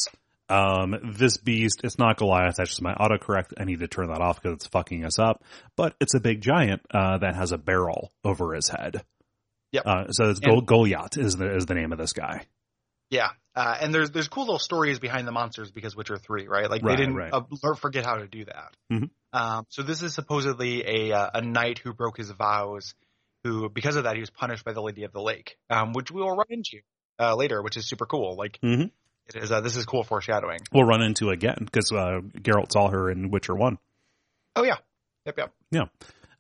Um, 0.49 0.95
this 1.19 1.39
beast, 1.39 1.81
it's 1.83 1.99
not 1.99 2.17
Goliath. 2.19 2.55
That's 2.57 2.71
just 2.71 2.83
my 2.83 2.95
autocorrect. 2.95 3.55
I 3.59 3.65
need 3.65 3.81
to 3.81 3.89
turn 3.89 4.09
that 4.09 4.21
off 4.21 4.41
because 4.41 4.55
it's 4.57 4.67
fucking 4.69 5.05
us 5.05 5.19
up. 5.19 5.43
But 5.75 5.97
it's 6.01 6.15
a 6.15 6.21
big 6.21 6.41
giant, 6.41 6.83
uh, 6.93 7.19
that 7.19 7.35
has 7.35 7.51
a 7.51 7.59
barrel 7.59 8.13
over 8.25 8.55
his 8.55 8.69
head. 8.69 9.03
Yep. 9.73 9.83
Uh, 9.85 10.11
so 10.13 10.31
it's 10.31 10.41
And- 10.45 10.65
Goliath 10.65 11.19
is 11.19 11.37
the, 11.37 11.53
is 11.57 11.67
the 11.67 11.75
name 11.75 11.91
of 11.91 11.99
this 11.99 12.13
guy. 12.13 12.47
Yeah, 13.11 13.31
uh, 13.55 13.77
and 13.81 13.95
there's 13.95 14.11
there's 14.11 14.27
cool 14.27 14.45
little 14.45 14.59
stories 14.59 14.99
behind 14.99 15.29
the 15.29 15.33
monsters 15.33 15.71
because 15.71 15.95
Witcher 15.95 16.17
three, 16.17 16.49
right? 16.49 16.69
Like 16.69 16.83
Right, 16.83 16.97
they 16.97 17.05
didn't 17.05 17.15
right. 17.17 17.33
uh, 17.33 17.75
forget 17.75 18.05
how 18.05 18.17
to 18.17 18.27
do 18.27 18.45
that. 18.47 18.77
Mhm. 18.93 19.11
Um, 19.39 19.67
so 19.69 19.83
this 19.83 20.03
is 20.03 20.15
supposedly 20.15 20.83
a 20.87 21.13
uh, 21.13 21.31
a 21.35 21.41
knight 21.43 21.79
who 21.79 21.93
broke 21.93 22.17
his 22.17 22.31
vows, 22.31 22.95
who 23.45 23.69
because 23.69 23.97
of 23.97 24.05
that 24.05 24.15
he 24.15 24.21
was 24.21 24.31
punished 24.31 24.65
by 24.65 24.73
the 24.73 24.81
Lady 24.81 25.05
of 25.05 25.13
the 25.13 25.21
Lake, 25.21 25.57
um, 25.69 25.93
which 25.93 26.11
we 26.11 26.21
will 26.23 26.35
run 26.35 26.47
into 26.49 26.79
uh, 27.21 27.35
later, 27.37 27.63
which 27.63 27.77
is 27.77 27.87
super 27.87 28.07
cool. 28.07 28.37
Like 28.37 28.59
Mhm. 28.63 28.91
it 29.29 29.37
is 29.37 29.53
uh, 29.53 29.61
this 29.61 29.77
is 29.77 29.85
cool 29.85 30.05
foreshadowing. 30.05 30.61
We'll 30.73 30.85
run 30.85 31.03
into 31.03 31.31
again 31.31 31.59
because, 31.61 31.93
uh, 31.93 32.21
Geralt 32.39 32.73
saw 32.73 32.89
her 32.89 33.11
in 33.11 33.31
Witcher 33.31 33.55
1. 33.55 33.79
Oh 34.57 34.65
yeah, 34.65 34.79
yep 35.27 35.39
yep. 35.71 35.91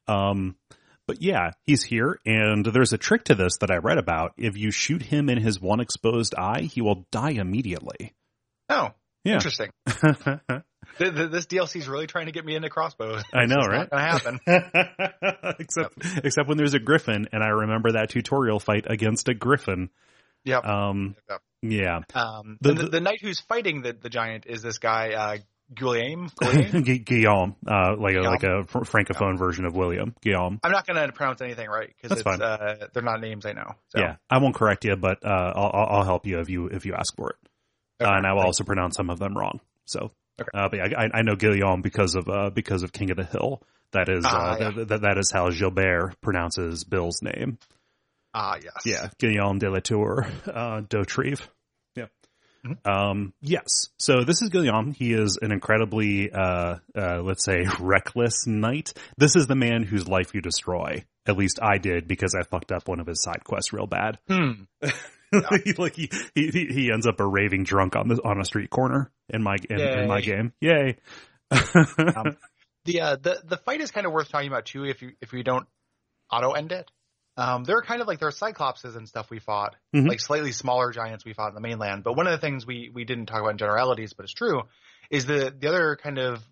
Um, 0.08 0.56
but 1.06 1.20
yeah, 1.20 1.50
he's 1.64 1.82
here, 1.84 2.18
and 2.24 2.64
there's 2.64 2.92
a 2.92 2.98
trick 2.98 3.24
to 3.24 3.34
this 3.34 3.58
that 3.58 3.70
I 3.70 3.76
read 3.76 3.98
about. 3.98 4.32
If 4.38 4.56
you 4.56 4.70
shoot 4.70 5.02
him 5.02 5.28
in 5.28 5.38
his 5.38 5.60
one 5.60 5.80
exposed 5.80 6.34
eye, 6.34 6.62
he 6.62 6.80
will 6.80 7.06
die 7.12 7.30
immediately. 7.32 8.14
Oh, 8.68 8.90
Yeah. 9.24 9.34
interesting. 9.34 9.70
I 10.98 11.02
Th- 11.04 11.14
th- 11.14 11.30
this 11.30 11.46
DLC 11.46 11.76
is 11.76 11.88
really 11.88 12.06
trying 12.06 12.26
to 12.26 12.32
get 12.32 12.44
me 12.44 12.54
into 12.56 12.68
crossbows. 12.70 13.22
I 13.34 13.46
know, 13.46 13.56
It's 13.58 13.68
right? 13.68 13.78
Not 13.78 13.90
gonna 13.90 14.02
happen. 14.02 14.40
except, 15.58 15.94
except 16.24 16.48
when 16.48 16.56
there's 16.58 16.74
a 16.74 16.78
griffin, 16.78 17.28
and 17.32 17.42
I 17.42 17.48
remember 17.48 17.92
that 17.92 18.10
tutorial 18.10 18.60
fight 18.60 18.86
against 18.88 19.28
a 19.28 19.34
griffin. 19.34 19.90
Yep. 20.44 20.64
Um, 20.64 21.16
Yep. 21.28 21.40
yeah, 21.62 21.98
Um, 22.14 22.58
The- 22.60 22.72
the, 22.74 22.82
the- 22.84 22.88
the 22.90 23.00
knight 23.00 23.18
who's 23.20 23.40
fighting 23.40 23.82
the, 23.82 23.92
the 23.92 24.08
giant 24.08 24.44
is 24.46 24.62
this 24.62 24.78
guy, 24.78 25.10
uh, 25.12 25.36
Guillaume. 25.74 26.30
Guillaume? 26.40 26.82
Guillaume, 27.04 27.56
uh, 27.66 27.96
like 27.98 28.14
a, 28.14 28.20
like 28.20 28.44
a 28.44 28.64
fr- 28.68 28.84
francophone 28.84 29.36
version 29.36 29.64
of 29.64 29.74
William 29.74 30.14
Guillaume. 30.22 30.60
I'm 30.62 30.70
not 30.70 30.86
going 30.86 31.04
to 31.04 31.12
pronounce 31.12 31.40
anything 31.40 31.68
right 31.68 31.88
because 31.88 32.10
That's 32.10 32.20
it's 32.20 32.22
fine. 32.22 32.40
uh, 32.40 32.86
they're 32.94 33.02
not 33.02 33.20
names 33.20 33.44
I 33.44 33.52
know. 33.52 33.72
So. 33.88 33.98
Yeah, 34.00 34.14
I 34.30 34.38
won't 34.38 34.54
correct 34.54 34.84
you, 34.84 34.94
but 34.94 35.24
uh, 35.24 35.28
I'll, 35.28 35.70
I'll 35.74 35.86
I'll 35.98 36.04
help 36.04 36.24
you 36.24 36.38
if 36.38 36.48
you 36.48 36.68
if 36.68 36.86
you 36.86 36.94
ask 36.94 37.16
for 37.16 37.30
it. 37.30 37.36
Okay. 38.00 38.08
Uh, 38.08 38.16
and 38.16 38.24
I 38.24 38.34
will 38.34 38.42
also 38.42 38.62
pronounce 38.62 38.94
some 38.96 39.10
of 39.10 39.18
them 39.18 39.36
wrong. 39.36 39.58
So, 39.86 40.12
Okay. 40.40 40.50
uh, 40.52 40.68
but 40.68 40.76
yeah, 40.76 40.98
I, 40.98 41.18
I 41.18 41.22
know 41.22 41.34
Guillaume 41.34 41.82
because 41.82 42.14
of 42.14 42.28
uh, 42.28 42.50
because 42.50 42.82
of 42.82 42.92
King 42.92 43.10
of 43.10 43.16
the 43.16 43.24
Hill. 43.24 43.62
That 43.92 44.08
is 44.08 44.24
Ah, 44.26 44.52
uh, 44.52 44.56
yeah. 44.58 44.84
that, 44.84 45.00
that, 45.02 45.18
is 45.18 45.30
how 45.32 45.48
Gilbert 45.50 46.16
pronounces 46.20 46.84
Bill's 46.84 47.22
name. 47.22 47.58
Ah, 48.34 48.56
yes. 48.62 48.82
Yeah, 48.84 49.08
Guillaume 49.18 49.58
de 49.58 49.70
la 49.70 49.78
Tour 49.78 50.26
uh, 50.46 50.80
d'Autrive. 50.80 51.48
Um, 52.84 53.32
yes. 53.40 53.90
So 53.98 54.24
this 54.24 54.42
is 54.42 54.48
Guillaume. 54.50 54.92
He 54.92 55.12
is 55.12 55.38
an 55.40 55.52
incredibly, 55.52 56.30
uh, 56.32 56.76
uh, 56.96 57.22
let's 57.22 57.44
say, 57.44 57.66
reckless 57.80 58.46
knight. 58.46 58.92
This 59.16 59.36
is 59.36 59.46
the 59.46 59.54
man 59.54 59.82
whose 59.82 60.08
life 60.08 60.34
you 60.34 60.40
destroy. 60.40 61.04
At 61.26 61.36
least 61.36 61.58
I 61.62 61.78
did 61.78 62.06
because 62.06 62.34
I 62.34 62.44
fucked 62.44 62.72
up 62.72 62.88
one 62.88 63.00
of 63.00 63.06
his 63.06 63.22
side 63.22 63.44
quests 63.44 63.72
real 63.72 63.86
bad. 63.86 64.18
Hmm. 64.28 64.64
like 65.78 65.94
he, 65.96 66.10
he 66.34 66.48
he- 66.50 66.72
he 66.72 66.90
ends 66.92 67.06
up 67.06 67.20
a 67.20 67.26
raving 67.26 67.64
drunk 67.64 67.96
on 67.96 68.08
the 68.08 68.16
on 68.24 68.40
a 68.40 68.44
street 68.44 68.70
corner 68.70 69.10
in 69.28 69.42
my 69.42 69.56
in, 69.68 69.80
in 69.80 70.08
my 70.08 70.20
game. 70.20 70.52
Yay. 70.60 70.96
Um, 71.50 72.36
the 72.84 73.00
uh, 73.00 73.16
the 73.16 73.40
the 73.44 73.56
fight 73.56 73.80
is 73.80 73.90
kind 73.90 74.06
of 74.06 74.12
worth 74.12 74.28
talking 74.30 74.48
about 74.48 74.66
too 74.66 74.84
if 74.84 75.02
you 75.02 75.12
if 75.20 75.32
you 75.32 75.42
don't 75.42 75.66
auto 76.32 76.52
end 76.52 76.72
it. 76.72 76.90
Um, 77.38 77.64
they're 77.64 77.82
kind 77.82 78.00
of 78.00 78.06
like 78.06 78.18
there 78.18 78.28
are 78.28 78.32
cyclopses 78.32 78.96
and 78.96 79.06
stuff 79.06 79.28
we 79.30 79.38
fought, 79.40 79.76
Mhm. 79.94 80.08
like 80.08 80.20
slightly 80.20 80.52
smaller 80.52 80.90
giants 80.90 81.24
we 81.24 81.34
fought 81.34 81.48
in 81.48 81.54
the 81.54 81.60
mainland. 81.60 82.02
But 82.02 82.16
one 82.16 82.26
of 82.26 82.32
the 82.32 82.38
things 82.38 82.66
we 82.66 82.90
we 82.94 83.04
didn't 83.04 83.26
talk 83.26 83.40
about 83.40 83.50
in 83.50 83.58
generalities, 83.58 84.12
but 84.14 84.24
it's 84.24 84.32
true, 84.32 84.62
is 85.10 85.26
the 85.26 85.54
the 85.56 85.68
other 85.68 85.96
kind 86.02 86.18
of 86.18 86.42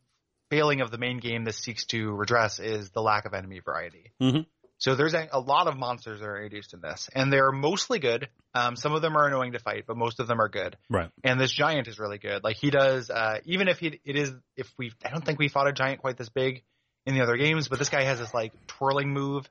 failing 0.51 0.81
of 0.83 0.91
the 0.91 0.99
main 0.99 1.19
game 1.21 1.45
this 1.45 1.57
seeks 1.59 1.87
to 1.87 2.13
redress 2.13 2.59
is 2.61 2.91
the 2.91 3.01
lack 3.01 3.25
of 3.25 3.33
enemy 3.33 3.61
variety. 3.65 4.13
Mhm. 4.21 4.47
So 4.79 4.95
there's 4.97 5.15
a, 5.15 5.29
a 5.33 5.41
lot 5.41 5.67
of 5.69 5.77
monsters 5.77 6.21
that 6.21 6.27
are 6.27 6.37
introduced 6.37 6.75
in 6.75 6.81
this, 6.81 7.09
and 7.15 7.33
they're 7.33 7.53
mostly 7.53 7.99
good. 8.01 8.29
Um, 8.55 8.77
some 8.77 8.93
of 8.95 9.03
them 9.03 9.17
are 9.17 9.27
annoying 9.27 9.53
to 9.53 9.59
fight, 9.59 9.85
but 9.87 9.97
most 9.97 10.21
of 10.21 10.27
them 10.27 10.41
are 10.41 10.49
good. 10.49 10.77
right. 10.91 11.11
And 11.23 11.41
this 11.41 11.53
giant 11.53 11.89
is 11.89 11.99
really 11.99 12.19
good. 12.19 12.43
Like 12.45 12.57
he 12.57 12.71
does, 12.71 13.09
uh, 13.11 13.39
even 13.45 13.69
if 13.69 13.79
he, 13.79 14.01
it 14.05 14.17
is, 14.17 14.33
if 14.57 14.69
we, 14.79 14.93
I 15.05 15.11
don't 15.11 15.25
think 15.25 15.39
we 15.39 15.49
fought 15.49 15.69
a 15.69 15.73
giant 15.73 16.01
quite 16.01 16.17
this 16.17 16.29
big 16.29 16.63
in 17.07 17.15
the 17.15 17.23
other 17.23 17.37
games, 17.37 17.69
but 17.69 17.79
this 17.79 17.89
guy 17.89 18.03
has 18.05 18.19
this 18.19 18.35
like 18.35 18.53
twirling 18.67 19.13
move 19.13 19.49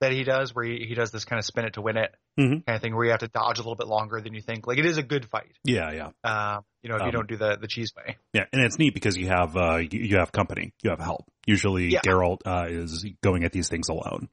that 0.00 0.12
he 0.12 0.24
does 0.24 0.54
where 0.54 0.64
he, 0.64 0.86
he 0.88 0.94
does 0.94 1.10
this 1.10 1.24
kind 1.26 1.38
of 1.38 1.44
spin 1.44 1.64
it 1.66 1.74
to 1.74 1.82
win 1.82 1.96
it 1.98 2.14
Mhm. 2.38 2.64
kind 2.64 2.76
of 2.76 2.80
thing 2.80 2.94
where 2.96 3.04
you 3.04 3.10
have 3.10 3.20
to 3.20 3.28
dodge 3.28 3.58
a 3.58 3.62
little 3.62 3.74
bit 3.76 3.86
longer 3.86 4.18
than 4.20 4.32
you 4.32 4.40
think. 4.40 4.66
Like 4.66 4.78
it 4.78 4.86
is 4.86 4.96
a 4.96 5.02
good 5.02 5.26
fight. 5.28 5.52
Yeah, 5.64 5.90
yeah. 5.92 6.08
Uh, 6.24 6.60
you 6.82 6.88
know, 6.88 6.94
if 6.96 7.02
Um, 7.02 7.06
you 7.08 7.12
don't 7.12 7.28
do 7.28 7.36
the, 7.36 7.58
the 7.60 7.66
cheese 7.68 7.92
way. 7.94 8.16
Yeah, 8.32 8.44
and 8.52 8.62
it's 8.62 8.78
neat 8.78 8.94
because 8.94 9.16
you 9.16 9.26
have 9.28 9.56
uh 9.56 9.76
you, 9.76 10.00
you 10.00 10.16
have 10.16 10.32
company, 10.32 10.72
you 10.82 10.88
have 10.90 11.00
help. 11.00 11.26
Usually, 11.46 11.88
Yeah. 11.88 12.00
Geralt 12.06 12.38
uh, 12.46 12.66
is 12.70 13.04
going 13.22 13.44
at 13.44 13.52
these 13.52 13.68
things 13.68 13.88
alone. 13.90 14.28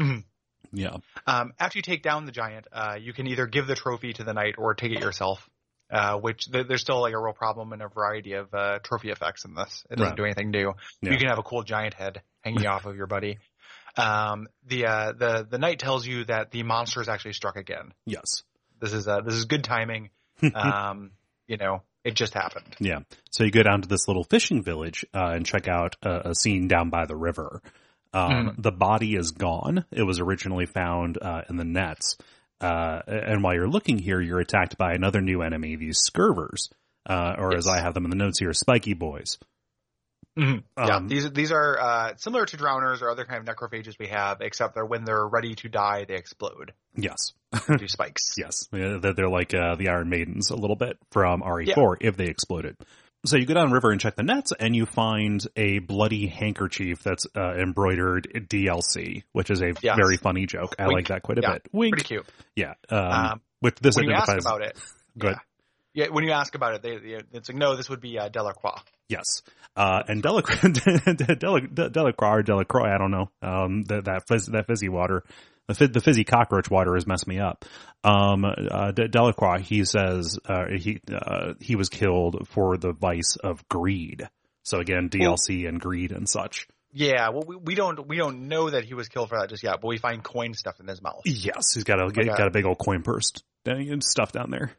Mhm. 0.00 0.24
Yeah, 0.72 0.96
Um, 1.26 1.54
after 1.58 1.78
you 1.78 1.82
take 1.82 2.02
down 2.02 2.26
the 2.26 2.32
giant, 2.32 2.66
uh, 2.72 2.96
you 3.00 3.12
can 3.14 3.26
either 3.26 3.46
give 3.46 3.66
the 3.66 3.74
trophy 3.74 4.12
to 4.12 4.24
the 4.24 4.34
knight 4.34 4.56
or 4.58 4.74
take 4.74 4.92
it 4.92 5.00
yourself. 5.00 5.48
Uh, 5.90 6.18
which 6.18 6.50
th- 6.52 6.66
there's 6.68 6.82
still 6.82 7.00
like 7.00 7.14
a 7.14 7.18
real 7.18 7.32
problem 7.32 7.72
and 7.72 7.80
a 7.80 7.88
variety 7.88 8.34
of 8.34 8.52
uh, 8.52 8.78
trophy 8.80 9.08
effects 9.08 9.46
in 9.46 9.54
this. 9.54 9.86
It 9.90 9.96
doesn't 9.96 10.10
Right. 10.10 10.16
do 10.18 10.24
anything 10.26 10.50
new. 10.50 10.74
Yeah. 11.00 11.12
You 11.12 11.16
can 11.16 11.28
have 11.28 11.38
a 11.38 11.42
cool 11.42 11.62
giant 11.62 11.94
head 11.94 12.20
hanging 12.42 12.66
off 12.66 12.84
of 12.84 12.94
your 12.94 13.06
buddy. 13.06 13.38
Um, 13.96 14.48
the 14.66 14.84
uh, 14.84 15.12
the 15.12 15.46
the 15.50 15.56
knight 15.56 15.78
tells 15.78 16.06
you 16.06 16.24
that 16.26 16.50
the 16.50 16.62
monster 16.62 17.00
has 17.00 17.08
actually 17.08 17.32
struck 17.32 17.56
again. 17.56 17.94
yes, 18.04 18.42
This 18.80 18.92
is 18.92 19.08
uh, 19.08 19.22
this 19.22 19.32
is 19.34 19.46
good 19.46 19.64
timing. 19.64 20.10
um, 20.54 21.12
you 21.46 21.56
know, 21.56 21.82
it 22.04 22.12
just 22.14 22.34
happened. 22.34 22.76
yeah. 22.78 22.98
So 23.30 23.44
you 23.44 23.50
go 23.50 23.62
down 23.62 23.80
to 23.80 23.88
this 23.88 24.06
little 24.08 24.24
fishing 24.24 24.62
village 24.62 25.06
uh, 25.14 25.30
and 25.34 25.46
check 25.46 25.68
out 25.68 25.96
a, 26.02 26.30
a 26.30 26.34
scene 26.34 26.68
down 26.68 26.90
by 26.90 27.06
the 27.06 27.16
river. 27.16 27.62
Um, 28.12 28.54
The 28.58 28.72
body 28.72 29.14
is 29.16 29.32
gone. 29.32 29.84
It 29.90 30.02
was 30.02 30.18
originally 30.20 30.66
found 30.66 31.18
uh, 31.20 31.42
in 31.48 31.56
the 31.56 31.64
nets. 31.64 32.16
Uh, 32.60 33.00
and 33.06 33.42
while 33.42 33.54
you're 33.54 33.68
looking 33.68 33.98
here, 33.98 34.20
you're 34.20 34.40
attacked 34.40 34.76
by 34.78 34.92
another 34.94 35.20
new 35.20 35.42
enemy, 35.42 35.76
these 35.76 35.98
scurvers, 35.98 36.70
uh, 37.08 37.36
or 37.38 37.54
as 37.56 37.68
I 37.68 37.80
have 37.80 37.94
them 37.94 38.04
in 38.04 38.10
the 38.10 38.16
notes 38.16 38.38
here, 38.40 38.52
spiky 38.52 38.94
boys. 38.94 39.38
Mhm. 40.36 40.62
yeah, 40.76 40.96
Um, 40.96 41.08
these 41.08 41.28
these 41.32 41.50
are 41.50 41.78
uh, 41.80 42.14
similar 42.16 42.46
to 42.46 42.56
drowners 42.56 43.02
or 43.02 43.10
other 43.10 43.24
kind 43.24 43.46
of 43.46 43.54
necrophages 43.56 43.98
we 43.98 44.06
have, 44.08 44.40
except 44.40 44.74
they're 44.74 44.86
when 44.86 45.04
they're 45.04 45.26
ready 45.26 45.54
to 45.56 45.68
die, 45.68 46.04
they 46.06 46.14
explode, 46.14 46.72
Yes, 46.96 47.32
do 47.66 47.88
spikes. 47.88 48.34
Yes, 48.38 48.68
they're, 48.70 48.98
they're 49.14 49.28
like 49.28 49.52
uh, 49.52 49.74
the 49.74 49.88
Iron 49.88 50.08
Maidens 50.08 50.50
a 50.50 50.56
little 50.56 50.76
bit 50.76 50.96
from 51.10 51.42
RE4 51.42 51.96
if 52.02 52.16
they 52.16 52.26
exploded. 52.26 52.76
So 53.26 53.36
you 53.36 53.46
go 53.46 53.54
down 53.54 53.72
river 53.72 53.90
and 53.90 54.00
check 54.00 54.14
the 54.16 54.22
nets, 54.22 54.52
and 54.58 54.74
you 54.76 54.86
find 54.86 55.44
a 55.56 55.80
bloody 55.80 56.26
handkerchief 56.28 57.02
that's 57.02 57.26
uh, 57.36 57.54
embroidered 57.54 58.28
DLC, 58.48 59.24
which 59.32 59.50
is 59.50 59.60
a 59.60 59.72
Yes. 59.82 59.96
very 59.96 60.16
funny 60.16 60.46
joke. 60.46 60.76
I 60.78 60.86
Wink. 60.86 60.94
like 60.96 61.08
that 61.08 61.22
quite 61.22 61.38
a 61.38 61.42
Yeah, 61.42 61.52
bit. 61.54 61.68
Wink. 61.72 61.94
Pretty 61.94 62.06
cute. 62.06 62.26
Yeah. 62.54 62.74
Um, 62.88 62.98
Um, 63.12 63.40
which 63.60 63.74
this 63.80 63.96
when 63.96 64.04
you 64.06 64.12
ask 64.14 64.32
about 64.38 64.62
it, 64.62 64.78
Go 65.18 65.30
yeah. 65.30 65.34
Yeah, 65.94 66.06
when 66.12 66.22
you 66.22 66.30
ask 66.30 66.54
about 66.54 66.74
it, 66.74 66.82
they, 66.82 66.96
they, 66.98 67.20
it's 67.32 67.48
like 67.48 67.58
no, 67.58 67.74
this 67.74 67.88
would 67.90 68.00
be 68.00 68.18
uh, 68.20 68.28
Delacroix. 68.28 68.78
Yes. 69.08 69.42
Uh, 69.74 70.02
and 70.06 70.22
Delacroix, 70.22 70.70
Delacroix 71.92 72.28
or 72.30 72.42
Delacroix, 72.42 72.94
I 72.94 72.98
don't 72.98 73.10
know. 73.10 73.30
Um, 73.42 73.82
that, 73.84 74.04
that, 74.04 74.28
fizz, 74.28 74.46
that 74.46 74.66
fizzy 74.68 74.88
water, 74.88 75.24
the, 75.68 75.88
the 75.88 76.00
fizzy 76.00 76.24
cockroach 76.24 76.70
water 76.70 76.94
has 76.94 77.06
messed 77.06 77.26
me 77.26 77.38
up. 77.38 77.64
Um, 78.04 78.44
uh, 78.44 78.92
De- 78.92 79.08
Delacroix, 79.08 79.58
he 79.60 79.84
says, 79.84 80.38
uh, 80.46 80.64
he, 80.78 81.00
uh, 81.12 81.54
he 81.60 81.76
was 81.76 81.88
killed 81.88 82.48
for 82.48 82.76
the 82.76 82.92
vice 82.92 83.36
of 83.36 83.68
greed. 83.68 84.28
So 84.62 84.78
again, 84.78 85.08
DLC 85.08 85.68
and 85.68 85.80
greed 85.80 86.12
and 86.12 86.28
such. 86.28 86.66
Yeah, 86.92 87.28
well, 87.30 87.44
we, 87.46 87.56
we 87.56 87.74
don't 87.74 88.08
we 88.08 88.16
don't 88.16 88.48
know 88.48 88.70
that 88.70 88.84
he 88.84 88.94
was 88.94 89.08
killed 89.08 89.28
for 89.28 89.38
that 89.38 89.50
just 89.50 89.62
yet, 89.62 89.80
but 89.82 89.88
we 89.88 89.98
find 89.98 90.22
coin 90.24 90.54
stuff 90.54 90.80
in 90.80 90.86
his 90.86 91.02
mouth. 91.02 91.20
Yes, 91.26 91.74
he's 91.74 91.84
got 91.84 92.00
a, 92.00 92.04
Okay. 92.04 92.24
got 92.24 92.46
a 92.46 92.50
big 92.50 92.64
old 92.64 92.78
coin 92.78 93.02
purse 93.02 93.32
and 93.66 94.02
stuff 94.02 94.32
down 94.32 94.50
there. 94.50 94.72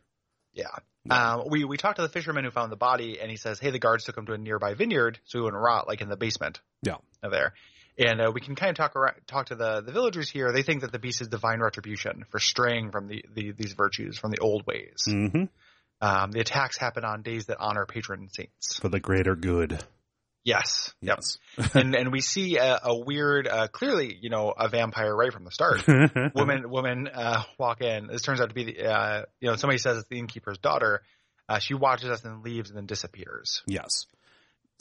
Yeah. 0.54 0.66
Um, 1.10 1.44
we 1.50 1.64
we 1.64 1.78
talked 1.78 1.98
to 1.98 2.02
the 2.02 2.10
fisherman 2.10 2.44
who 2.44 2.52
found 2.52 2.72
the 2.72 2.76
body, 2.78 3.20
and 3.22 3.32
he 3.32 3.38
says, 3.38 3.60
"Hey, 3.60 3.72
the 3.72 3.80
guards 3.80 4.04
took 4.04 4.18
him 4.18 4.26
to 4.26 4.34
a 4.34 4.38
nearby 4.38 4.74
vineyard, 4.74 5.20
so 5.26 5.40
he 5.40 5.44
wouldn't 5.44 5.62
rot, 5.62 5.88
like 5.88 6.02
in 6.02 6.10
the 6.10 6.18
basement." 6.18 6.60
Yeah. 6.84 6.96
there. 7.22 7.54
And 8.00 8.22
uh, 8.22 8.32
we 8.34 8.40
can 8.42 8.56
kind 8.56 8.70
of 8.70 8.78
talk 8.78 8.96
around, 8.96 9.16
talk 9.28 9.48
to 9.48 9.56
the 9.56 9.82
the 9.82 9.92
villagers 9.92 10.30
here. 10.30 10.52
They 10.54 10.64
think 10.64 10.82
that 10.82 10.92
the 10.92 11.00
beast 11.00 11.22
is 11.22 11.28
divine 11.28 11.60
retribution 11.60 12.24
for 12.32 12.40
straying 12.40 12.92
from 12.92 13.08
the, 13.08 13.26
the 13.36 13.52
these 13.52 13.74
virtues 13.74 14.18
from 14.18 14.32
the 14.32 14.40
old 14.40 14.66
ways. 14.66 15.04
hmm 15.06 15.44
Um, 16.02 16.32
the 16.32 16.40
attacks 16.40 16.78
happen 16.78 17.04
on 17.04 17.24
days 17.24 17.48
that 17.48 17.58
honor 17.60 17.86
patron 17.86 18.30
saints. 18.30 18.80
For 18.80 18.88
the 18.88 19.02
greater 19.02 19.36
good. 19.36 19.84
Yes. 20.46 20.94
Yep. 21.02 21.20
Yes. 21.58 21.74
and 21.76 21.94
and 21.94 22.12
we 22.14 22.22
see 22.22 22.56
a, 22.56 22.80
a 22.84 22.98
weird, 22.98 23.46
uh, 23.48 23.68
clearly, 23.68 24.18
you 24.22 24.30
know, 24.30 24.54
a 24.58 24.70
vampire 24.70 25.14
right 25.14 25.34
from 25.34 25.44
the 25.44 25.52
start. 25.52 25.86
woman 26.36 26.70
woman 26.70 27.10
uh, 27.14 27.44
walk 27.58 27.82
in. 27.82 28.08
This 28.08 28.22
turns 28.22 28.40
out 28.40 28.48
to 28.48 28.56
be 28.56 28.64
the 28.64 28.86
uh, 28.86 29.26
you 29.42 29.50
know 29.50 29.58
somebody 29.58 29.78
says 29.78 29.98
it's 29.98 30.08
the 30.08 30.18
innkeeper's 30.18 30.58
daughter. 30.58 31.02
Uh, 31.50 31.60
she 31.60 31.74
watches 31.74 32.10
us 32.10 32.24
and 32.24 32.44
leaves 32.44 32.70
and 32.70 32.78
then 32.78 32.86
disappears. 32.86 33.62
yes. 33.68 34.06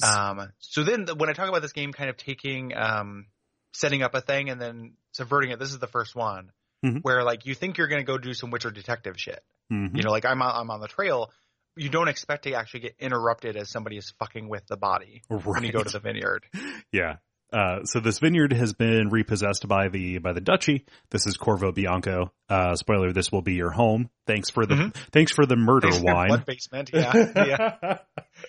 Um, 0.02 0.52
so 0.60 0.84
then 0.84 1.04
the, 1.06 1.14
when 1.14 1.28
I 1.28 1.32
talk 1.32 1.48
about 1.48 1.62
this 1.62 1.72
game 1.72 1.92
kind 1.92 2.10
of 2.10 2.16
taking 2.16 2.72
um, 2.76 3.26
setting 3.72 4.02
up 4.02 4.14
a 4.14 4.20
thing 4.20 4.48
and 4.50 4.60
then 4.60 4.92
subverting 5.12 5.50
it, 5.50 5.58
this 5.58 5.70
is 5.72 5.78
the 5.78 5.86
first 5.88 6.14
one 6.14 6.52
Mhm. 6.84 7.00
where 7.02 7.24
like 7.24 7.44
you 7.44 7.54
think 7.56 7.76
you're 7.76 7.88
going 7.88 8.00
to 8.00 8.06
go 8.06 8.18
do 8.18 8.32
some 8.34 8.50
Witcher 8.50 8.70
detective 8.70 9.14
shit. 9.18 9.42
Mhm. 9.72 9.96
You 9.96 10.02
know, 10.04 10.10
like 10.10 10.24
I'm 10.24 10.40
on, 10.42 10.54
I'm 10.54 10.70
on 10.70 10.80
the 10.80 10.86
trail. 10.88 11.32
You 11.76 11.88
don't 11.88 12.08
expect 12.08 12.44
to 12.44 12.54
actually 12.54 12.80
get 12.80 12.96
interrupted 13.00 13.56
as 13.56 13.68
somebody 13.70 13.96
is 13.96 14.12
fucking 14.18 14.48
with 14.48 14.66
the 14.68 14.76
body 14.76 15.22
when 15.28 15.64
you 15.64 15.72
go 15.72 15.82
to 15.82 15.90
the 15.90 15.98
vineyard. 16.00 16.44
Yeah. 16.92 17.16
Uh, 17.52 17.82
so 17.84 17.98
this 18.00 18.18
vineyard 18.18 18.52
has 18.52 18.74
been 18.74 19.08
repossessed 19.08 19.66
by 19.66 19.88
the 19.88 20.18
by 20.18 20.32
the 20.34 20.40
duchy. 20.40 20.84
This 21.10 21.26
is 21.26 21.36
Corvo 21.38 21.72
Bianco. 21.72 22.30
Uh, 22.48 22.74
spoiler: 22.76 23.12
this 23.12 23.32
will 23.32 23.40
be 23.42 23.54
your 23.54 23.70
home. 23.70 24.10
Thanks 24.26 24.50
for 24.50 24.66
the 24.66 24.74
Mhm. 24.74 24.94
thanks 25.12 25.32
for 25.32 25.46
the 25.46 25.56
murder 25.56 25.90
Thanks 25.90 26.04
wine. 26.04 26.28
blood 26.28 26.44
basement, 26.46 26.90
yeah, 26.92 27.12
yeah. 27.34 27.98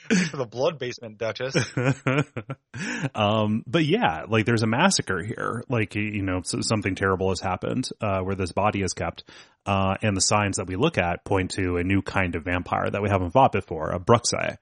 Thanks 0.09 0.29
for 0.29 0.37
the 0.37 0.45
blood 0.45 0.77
basement, 0.79 1.17
Duchess. 1.17 1.55
um, 3.15 3.63
but 3.65 3.85
yeah, 3.85 4.23
like 4.27 4.45
there's 4.45 4.63
a 4.63 4.67
massacre 4.67 5.23
here. 5.23 5.63
Like 5.69 5.95
you 5.95 6.21
know, 6.21 6.41
something 6.43 6.95
terrible 6.95 7.29
has 7.29 7.39
happened 7.39 7.89
uh, 8.01 8.19
where 8.21 8.35
this 8.35 8.51
body 8.51 8.81
is 8.81 8.93
kept, 8.93 9.23
uh, 9.65 9.95
and 10.01 10.15
the 10.15 10.21
signs 10.21 10.57
that 10.57 10.67
we 10.67 10.75
look 10.75 10.97
at 10.97 11.23
point 11.25 11.51
to 11.51 11.77
a 11.77 11.83
new 11.83 12.01
kind 12.01 12.35
of 12.35 12.43
vampire 12.43 12.89
that 12.89 13.01
we 13.01 13.09
haven't 13.09 13.31
fought 13.31 13.51
before, 13.51 13.89
a 13.91 13.99
Bruxae. 13.99 14.57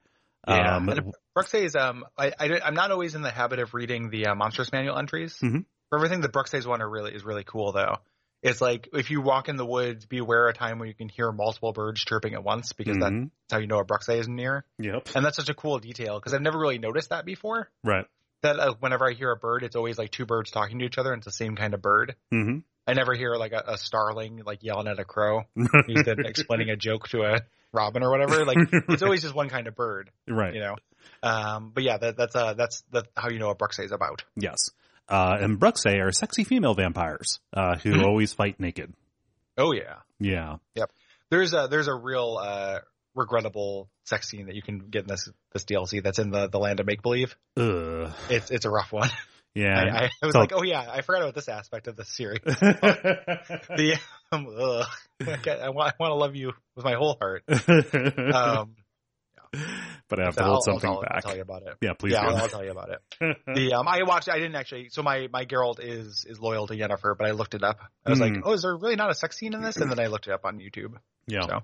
Yeah, 0.48 0.76
Um, 0.76 1.12
Bruxae, 1.36 1.74
um, 1.76 2.04
I, 2.16 2.32
I, 2.38 2.68
am 2.68 2.74
not 2.74 2.90
always 2.90 3.14
in 3.14 3.22
the 3.22 3.30
habit 3.30 3.58
of 3.58 3.74
reading 3.74 4.10
the 4.10 4.26
uh, 4.28 4.34
Monstrous 4.34 4.72
Manual 4.72 4.98
entries. 4.98 5.36
Mhm. 5.42 5.64
For 5.90 5.98
everything, 5.98 6.20
the 6.20 6.28
Bruxae 6.28 6.66
one 6.66 6.82
are 6.82 6.88
really 6.88 7.14
is 7.14 7.24
really 7.24 7.44
cool 7.44 7.72
though. 7.72 7.96
It's 8.42 8.60
like 8.60 8.88
if 8.92 9.10
you 9.10 9.20
walk 9.20 9.48
in 9.48 9.56
the 9.56 9.66
woods, 9.66 10.06
be 10.06 10.18
aware 10.18 10.48
of 10.48 10.54
a 10.54 10.58
time 10.58 10.78
when 10.78 10.88
you 10.88 10.94
can 10.94 11.08
hear 11.08 11.32
multiple 11.32 11.72
birds 11.72 12.00
chirping 12.04 12.34
at 12.34 12.44
once 12.44 12.72
because 12.72 12.96
Mhm. 12.96 13.00
that's 13.00 13.52
how 13.52 13.58
you 13.58 13.66
know 13.66 13.78
a 13.80 13.84
Bruxae 13.84 14.18
is 14.20 14.28
near. 14.28 14.64
Yep. 14.78 15.08
And 15.16 15.24
that's 15.24 15.36
such 15.36 15.48
a 15.48 15.54
cool 15.54 15.78
detail 15.80 16.18
because 16.18 16.34
I've 16.34 16.42
never 16.42 16.58
really 16.58 16.78
noticed 16.78 17.10
that 17.10 17.24
before. 17.24 17.68
Right. 17.84 18.06
That 18.42 18.60
uh, 18.60 18.74
whenever 18.78 19.08
I 19.08 19.14
hear 19.14 19.32
a 19.32 19.36
bird, 19.36 19.64
it's 19.64 19.74
always 19.74 19.98
like 19.98 20.10
two 20.12 20.24
birds 20.24 20.50
talking 20.52 20.78
to 20.78 20.84
each 20.84 20.98
other 20.98 21.12
and 21.12 21.18
it's 21.20 21.26
the 21.26 21.32
same 21.32 21.56
kind 21.56 21.74
of 21.74 21.82
bird. 21.82 22.14
hmm 22.30 22.58
I 22.86 22.94
never 22.94 23.12
hear 23.14 23.34
like 23.36 23.52
a, 23.52 23.64
a 23.66 23.76
starling 23.76 24.42
like 24.46 24.62
yelling 24.62 24.86
at 24.88 24.98
a 24.98 25.04
crow 25.04 25.42
explaining 25.88 26.70
a 26.70 26.76
joke 26.76 27.08
to 27.08 27.22
a 27.22 27.40
robin 27.72 28.02
or 28.02 28.10
whatever. 28.10 28.44
Like 28.44 28.58
it's 28.88 29.02
always 29.02 29.22
just 29.22 29.34
one 29.34 29.48
kind 29.48 29.66
of 29.66 29.74
bird, 29.74 30.10
right. 30.28 30.54
you 30.54 30.60
know. 30.60 30.76
Um, 31.22 31.72
but 31.74 31.82
yeah, 31.84 31.98
that, 31.98 32.16
that's 32.16 32.36
uh, 32.36 32.54
that's 32.54 32.82
that's 32.92 33.08
how 33.16 33.28
you 33.30 33.38
know 33.38 33.48
what 33.48 33.58
Bruxae 33.58 33.84
is 33.84 33.92
about. 33.92 34.24
Yes. 34.36 34.70
Uh, 35.08 35.38
and 35.40 35.58
Bruxae 35.58 36.00
are 36.04 36.12
sexy 36.12 36.44
female 36.44 36.74
vampires 36.74 37.40
uh, 37.54 37.76
who 37.76 37.92
Mhm. 37.94 38.04
always 38.04 38.32
fight 38.34 38.60
naked. 38.60 38.92
Oh 39.56 39.72
yeah, 39.72 39.96
Yeah. 40.20 40.56
Yep. 40.74 40.90
There's 41.30 41.52
a 41.54 41.66
there's 41.70 41.88
a 41.88 41.94
real 41.94 42.38
uh, 42.40 42.78
regrettable 43.14 43.88
sex 44.04 44.28
scene 44.28 44.46
that 44.46 44.54
you 44.54 44.62
can 44.62 44.78
get 44.90 45.02
in 45.02 45.08
this 45.08 45.28
this 45.52 45.64
DLC 45.64 46.02
that's 46.02 46.18
in 46.18 46.30
the 46.30 46.48
the 46.48 46.58
land 46.58 46.80
of 46.80 46.86
make 46.86 47.02
believe. 47.02 47.36
It's 47.56 48.50
it's 48.50 48.64
a 48.64 48.70
rough 48.70 48.92
one. 48.92 49.10
Yeah. 49.54 49.78
I, 49.78 50.04
I 50.04 50.10
was 50.26 50.32
So- 50.32 50.40
like, 50.40 50.52
oh 50.54 50.62
yeah, 50.62 50.86
I 50.90 51.00
forgot 51.02 51.22
about 51.22 51.34
this 51.34 51.48
aspect 51.48 51.88
of 51.88 51.96
the 51.96 52.04
series. 52.04 52.40
the 52.44 53.98
um, 54.32 54.46
ugh. 54.58 54.86
I, 55.26 55.70
want, 55.70 55.94
I 55.94 55.96
want 55.98 56.10
to 56.10 56.14
love 56.14 56.36
you 56.36 56.52
with 56.76 56.84
my 56.84 56.94
whole 56.94 57.16
heart. 57.20 57.42
Um, 57.48 58.76
but 60.08 60.20
I 60.20 60.24
have 60.26 60.36
to 60.36 60.42
I'll, 60.42 60.50
hold 60.50 60.56
I'll 60.56 60.60
something 60.60 60.90
I'll 60.90 61.00
back. 61.00 61.22
tell 61.22 61.34
you 61.34 61.40
about 61.42 61.62
it. 61.62 61.74
Yeah, 61.80 61.94
please 61.98 62.12
yeah. 62.12 62.20
I'll, 62.26 62.36
I'll 62.36 62.48
tell 62.48 62.62
you 62.64 62.70
about 62.70 62.90
it. 62.90 63.36
The 63.46 63.72
um, 63.72 63.88
I 63.88 64.02
watched. 64.02 64.28
I 64.28 64.36
didn't 64.38 64.56
actually. 64.56 64.90
So 64.90 65.02
my 65.02 65.28
my 65.32 65.46
Geralt 65.46 65.80
is 65.80 66.26
is 66.28 66.38
loyal 66.38 66.66
to 66.66 66.74
Yennefer, 66.74 67.16
but 67.16 67.26
I 67.26 67.30
looked 67.30 67.54
it 67.54 67.64
up. 67.64 67.78
I 68.04 68.10
was 68.10 68.20
like, 68.20 68.32
Mm. 68.34 68.42
oh, 68.44 68.52
is 68.52 68.62
there 68.62 68.76
really 68.76 68.96
not 68.96 69.10
a 69.10 69.14
sex 69.14 69.38
scene 69.38 69.54
in 69.54 69.62
this? 69.62 69.76
And 69.78 69.90
then 69.90 69.98
I 69.98 70.08
looked 70.08 70.26
it 70.28 70.32
up 70.34 70.44
on 70.44 70.58
YouTube. 70.58 70.96
yeah. 71.26 71.40
So, 71.48 71.60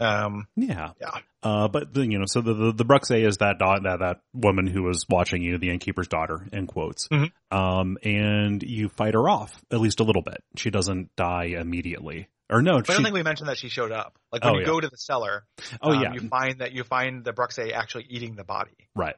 um, 0.00 0.46
Yeah. 0.56 0.92
Yeah. 1.00 1.10
Uh, 1.42 1.68
but 1.68 1.94
the, 1.94 2.02
you 2.02 2.18
know, 2.18 2.24
so 2.26 2.40
the, 2.40 2.54
the, 2.54 2.72
the 2.72 2.84
Bruxae 2.84 3.26
is 3.26 3.36
that, 3.38 3.58
da- 3.58 3.78
that, 3.80 4.00
that 4.00 4.20
woman 4.34 4.66
who 4.66 4.82
was 4.82 5.04
watching 5.08 5.42
you, 5.42 5.58
the 5.58 5.70
innkeeper's 5.70 6.08
daughter, 6.08 6.46
in 6.52 6.66
quotes. 6.66 7.06
Mhm. 7.08 7.30
Um, 7.50 7.98
and 8.02 8.62
you 8.62 8.88
fight 8.88 9.14
her 9.14 9.28
off 9.28 9.52
at 9.70 9.80
least 9.80 10.00
a 10.00 10.04
little 10.04 10.22
bit. 10.22 10.42
She 10.56 10.70
doesn't 10.70 11.14
die 11.16 11.54
immediately. 11.58 12.28
Or 12.48 12.62
no, 12.62 12.78
but 12.78 12.90
I 12.90 12.94
don't 12.94 13.02
think 13.02 13.14
we 13.14 13.24
mentioned 13.24 13.48
that 13.48 13.58
she 13.58 13.68
showed 13.68 13.90
up. 13.90 14.16
Like 14.30 14.44
when 14.44 14.52
Oh, 14.52 14.56
you 14.56 14.60
yeah. 14.60 14.66
go 14.66 14.80
to 14.80 14.88
the 14.88 14.96
cellar, 14.96 15.44
oh 15.82 15.90
um, 15.92 16.00
yeah, 16.00 16.12
you 16.14 16.28
find 16.28 16.60
that 16.60 16.70
you 16.72 16.84
find 16.84 17.24
the 17.24 17.32
Bruxae 17.32 17.72
actually 17.72 18.06
eating 18.08 18.36
the 18.36 18.44
body. 18.44 18.88
right. 18.94 19.16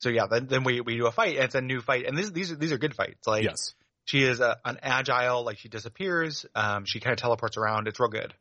So 0.00 0.08
yeah, 0.10 0.26
then 0.28 0.46
then 0.48 0.64
we 0.64 0.80
we 0.80 0.96
do 0.96 1.06
a 1.06 1.12
fight, 1.12 1.36
and 1.36 1.44
it's 1.44 1.54
a 1.54 1.60
new 1.60 1.80
fight, 1.80 2.06
and 2.06 2.18
this, 2.18 2.30
these 2.30 2.50
are 2.50 2.56
these 2.56 2.72
are 2.72 2.76
good 2.78 2.94
fights. 2.94 3.24
Like 3.26 3.44
yes. 3.44 3.74
she 4.04 4.22
is 4.24 4.40
a, 4.40 4.56
an 4.64 4.78
agile, 4.82 5.44
like 5.44 5.58
she 5.58 5.68
disappears. 5.68 6.44
Um, 6.56 6.84
she 6.86 6.98
kind 7.00 7.12
of 7.12 7.18
teleports 7.20 7.56
around. 7.56 7.86
It's 7.86 7.98
real 8.00 8.08
good. 8.10 8.34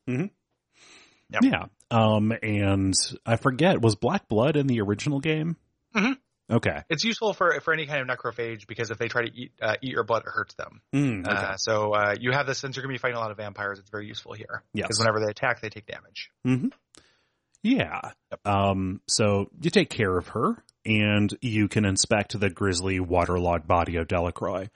Yep. 1.32 1.44
Yeah. 1.44 1.66
Um, 1.92 2.34
and 2.44 2.94
I 3.26 3.36
forget, 3.36 3.82
was 3.82 3.96
Black 3.96 4.28
Blood 4.28 4.56
in 4.56 4.68
the 4.68 4.82
original 4.82 5.20
game? 5.20 5.58
Mhm. 5.96 6.18
Okay. 6.52 6.84
It's 6.90 7.04
useful 7.04 7.34
for 7.34 7.60
for 7.62 7.74
any 7.74 7.88
kind 7.88 8.08
of 8.08 8.18
necrophage 8.18 8.68
because 8.68 8.92
if 8.92 9.00
they 9.00 9.08
try 9.08 9.24
to 9.24 9.32
eat 9.34 9.52
uh, 9.62 9.76
eat 9.82 9.92
your 9.92 10.04
blood, 10.04 10.24
it 10.28 10.30
hurts 10.30 10.54
them. 10.56 10.82
Mm, 10.94 11.28
okay. 11.28 11.36
Uh, 11.36 11.56
so 11.58 11.94
uh, 11.94 12.16
you 12.20 12.32
have 12.32 12.46
this 12.46 12.60
since 12.60 12.76
you're 12.76 12.84
going 12.84 12.94
to 12.94 13.00
be 13.00 13.02
fighting 13.02 13.18
a 13.18 13.20
lot 13.20 13.32
of 13.32 13.38
vampires. 13.38 13.80
It's 13.80 13.90
very 13.90 14.06
useful 14.06 14.34
here 14.34 14.64
yes. 14.74 14.86
because 14.86 15.00
whenever 15.00 15.20
they 15.20 15.32
attack, 15.32 15.62
they 15.62 15.70
take 15.70 15.88
damage. 15.88 16.30
hmm 16.44 16.68
Yeah. 17.64 18.12
Yep. 18.32 18.48
Um, 18.48 19.02
so 19.08 19.50
you 19.60 19.72
take 19.72 19.90
care 19.90 20.16
of 20.16 20.30
her 20.30 20.64
and 20.86 21.36
you 21.42 21.68
can 21.68 21.84
inspect 21.84 22.40
the 22.40 22.50
grisly 22.52 23.00
waterlogged 23.00 23.68
body 23.68 23.96
of 23.96 24.08
Delacroix. 24.08 24.70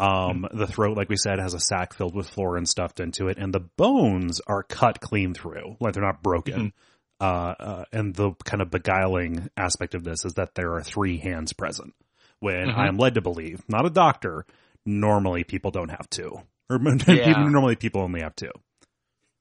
Um, 0.00 0.46
the 0.52 0.66
throat, 0.66 0.96
like 0.96 1.08
we 1.08 1.16
said, 1.16 1.38
has 1.38 1.54
a 1.54 1.60
sack 1.60 1.92
filled 1.94 2.14
with 2.14 2.28
florin 2.30 2.64
stuffed 2.66 3.00
into 3.00 3.28
it 3.28 3.36
and 3.38 3.52
the 3.52 3.60
bones 3.60 4.40
are 4.46 4.62
cut 4.62 5.00
clean 5.00 5.34
through, 5.34 5.76
like 5.80 5.92
they're 5.94 6.02
not 6.02 6.22
broken. 6.22 6.72
Uh, 7.20 7.54
uh, 7.60 7.84
and 7.92 8.14
the 8.14 8.32
kind 8.44 8.62
of 8.62 8.70
beguiling 8.70 9.50
aspect 9.56 9.94
of 9.94 10.02
this 10.02 10.24
is 10.24 10.34
that 10.34 10.54
there 10.54 10.72
are 10.74 10.82
three 10.82 11.18
hands 11.18 11.52
present. 11.52 11.94
When 12.38 12.68
Mhm. 12.68 12.74
I 12.76 12.88
am 12.88 12.96
led 12.96 13.14
to 13.16 13.20
believe, 13.20 13.62
not 13.68 13.84
a 13.84 13.90
doctor, 13.90 14.46
normally 14.86 15.44
people 15.44 15.70
don't 15.70 15.90
have 15.90 16.08
two. 16.08 16.40
Or 16.70 16.78
Yeah. 17.06 17.32
normally 17.48 17.76
people 17.76 18.00
only 18.00 18.22
have 18.22 18.34
two. 18.34 18.52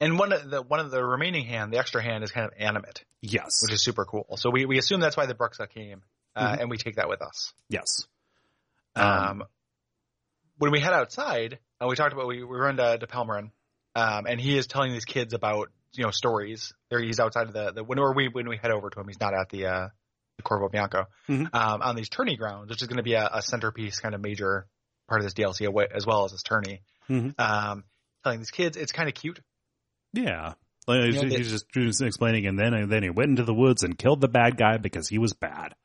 And 0.01 0.19
one 0.19 0.33
of 0.33 0.49
the 0.49 0.61
one 0.61 0.81
of 0.81 0.91
the 0.91 1.01
remaining 1.03 1.45
hand, 1.45 1.71
the 1.71 1.77
extra 1.77 2.03
hand, 2.03 2.23
is 2.25 2.31
kind 2.31 2.45
of 2.45 2.51
animate, 2.57 3.05
Yes. 3.21 3.61
which 3.63 3.73
is 3.73 3.83
super 3.83 4.03
cool. 4.03 4.25
So 4.35 4.49
we, 4.49 4.65
we 4.65 4.77
assume 4.77 4.99
that's 4.99 5.15
why 5.15 5.25
the 5.25 5.35
Bruxa 5.35 5.69
came, 5.69 6.03
uh, 6.35 6.55
Mhm. 6.55 6.61
and 6.61 6.69
we 6.69 6.75
take 6.77 6.95
that 6.97 7.07
with 7.07 7.21
us. 7.21 7.53
yes. 7.69 7.85
Um, 8.95 9.43
when 10.59 10.71
we 10.71 10.79
head 10.79 10.93
outside, 10.93 11.57
uh, 11.81 11.87
we 11.87 11.95
talked 11.95 12.13
about 12.13 12.27
we, 12.27 12.43
we 12.43 12.57
run 12.57 12.77
to, 12.77 12.97
to 12.99 13.07
Palmerin, 13.07 13.51
um, 13.95 14.25
and 14.27 14.39
he 14.39 14.57
is 14.57 14.67
telling 14.67 14.91
these 14.91 15.05
kids 15.05 15.33
about 15.33 15.69
you 15.93 16.03
know 16.03 16.11
stories. 16.11 16.71
There, 16.89 16.99
he's 17.01 17.19
outside 17.19 17.47
of 17.47 17.53
the 17.53 17.71
the 17.71 17.83
when 17.83 17.97
or 17.97 18.13
we 18.13 18.27
when 18.27 18.47
we 18.47 18.57
head 18.57 18.71
over 18.71 18.89
to 18.89 18.99
him, 18.99 19.07
he's 19.07 19.19
not 19.19 19.33
at 19.33 19.49
the 19.49 19.65
uh, 19.65 19.87
the 20.37 20.43
Corvo 20.43 20.69
Bianco 20.69 21.05
Mhm. 21.27 21.53
um, 21.53 21.81
on 21.81 21.95
these 21.95 22.09
tourney 22.09 22.37
grounds, 22.37 22.69
which 22.69 22.81
is 22.81 22.87
going 22.87 22.97
to 22.97 23.03
be 23.03 23.13
a, 23.13 23.27
a 23.33 23.41
centerpiece, 23.41 23.99
kind 23.99 24.13
of 24.15 24.21
major 24.21 24.67
part 25.07 25.21
of 25.21 25.25
this 25.25 25.33
DLC 25.33 25.67
as 25.93 26.05
well 26.05 26.25
as 26.25 26.31
this 26.31 26.43
tourney. 26.43 26.81
Mhm. 27.09 27.33
Um, 27.39 27.83
telling 28.23 28.39
these 28.39 28.51
kids, 28.51 28.77
it's 28.77 28.91
kind 28.91 29.09
of 29.09 29.15
cute. 29.15 29.39
Yeah. 30.13 30.53
Like, 30.87 31.03
he's, 31.03 31.21
know, 31.21 31.27
he's 31.29 31.49
just, 31.51 31.69
just 31.69 32.01
explaining, 32.01 32.47
and 32.47 32.57
then 32.57 32.73
and 32.73 32.91
then 32.91 33.03
he 33.03 33.09
went 33.09 33.29
into 33.29 33.43
the 33.43 33.53
woods 33.53 33.83
and 33.83 33.97
killed 33.97 34.21
the 34.21 34.27
bad 34.27 34.57
guy 34.57 34.77
because 34.77 35.07
he 35.07 35.17
was 35.17 35.33
bad. 35.33 35.75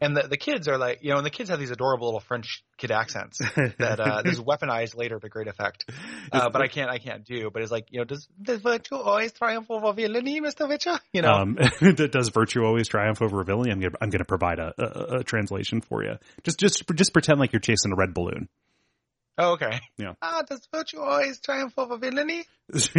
And 0.00 0.16
the, 0.16 0.22
the 0.28 0.36
kids 0.36 0.68
are 0.68 0.78
like, 0.78 0.98
you 1.02 1.10
know, 1.10 1.16
and 1.16 1.26
the 1.26 1.30
kids 1.30 1.48
have 1.50 1.58
these 1.58 1.70
adorable 1.70 2.08
little 2.08 2.20
French 2.20 2.64
kid 2.76 2.90
accents 2.90 3.38
that 3.78 4.00
uh, 4.00 4.22
this 4.22 4.34
is 4.34 4.40
weaponized 4.40 4.96
later 4.96 5.18
to 5.18 5.28
great 5.28 5.46
effect. 5.46 5.88
Uh, 6.32 6.50
but 6.50 6.60
I 6.60 6.68
can't, 6.68 6.90
I 6.90 6.98
can't 6.98 7.24
do. 7.24 7.50
But 7.50 7.62
it's 7.62 7.70
like, 7.70 7.86
you 7.90 8.00
know, 8.00 8.04
does 8.04 8.28
does 8.40 8.60
virtue 8.60 8.96
always 8.96 9.32
triumph 9.32 9.70
over 9.70 9.92
villainy, 9.92 10.40
Mister 10.40 10.66
Witcher? 10.66 10.98
You 11.12 11.22
know, 11.22 11.32
um, 11.32 11.58
does 11.94 12.28
virtue 12.30 12.64
always 12.64 12.88
triumph 12.88 13.22
over 13.22 13.42
villainy? 13.44 13.70
I'm 13.70 13.80
gonna 13.80 13.94
I'm 14.00 14.10
gonna 14.10 14.24
provide 14.24 14.58
a, 14.58 14.72
a, 14.78 15.18
a 15.18 15.24
translation 15.24 15.80
for 15.80 16.02
you. 16.02 16.16
Just 16.42 16.58
just 16.58 16.84
just 16.94 17.12
pretend 17.12 17.38
like 17.38 17.52
you're 17.52 17.60
chasing 17.60 17.92
a 17.92 17.96
red 17.96 18.12
balloon. 18.12 18.48
Oh, 19.38 19.52
okay. 19.52 19.80
Yeah. 19.98 20.14
Ah, 20.22 20.42
does 20.48 20.66
virtue 20.72 21.00
always 21.00 21.40
triumph 21.40 21.74
over 21.78 21.96
villainy? 21.98 22.44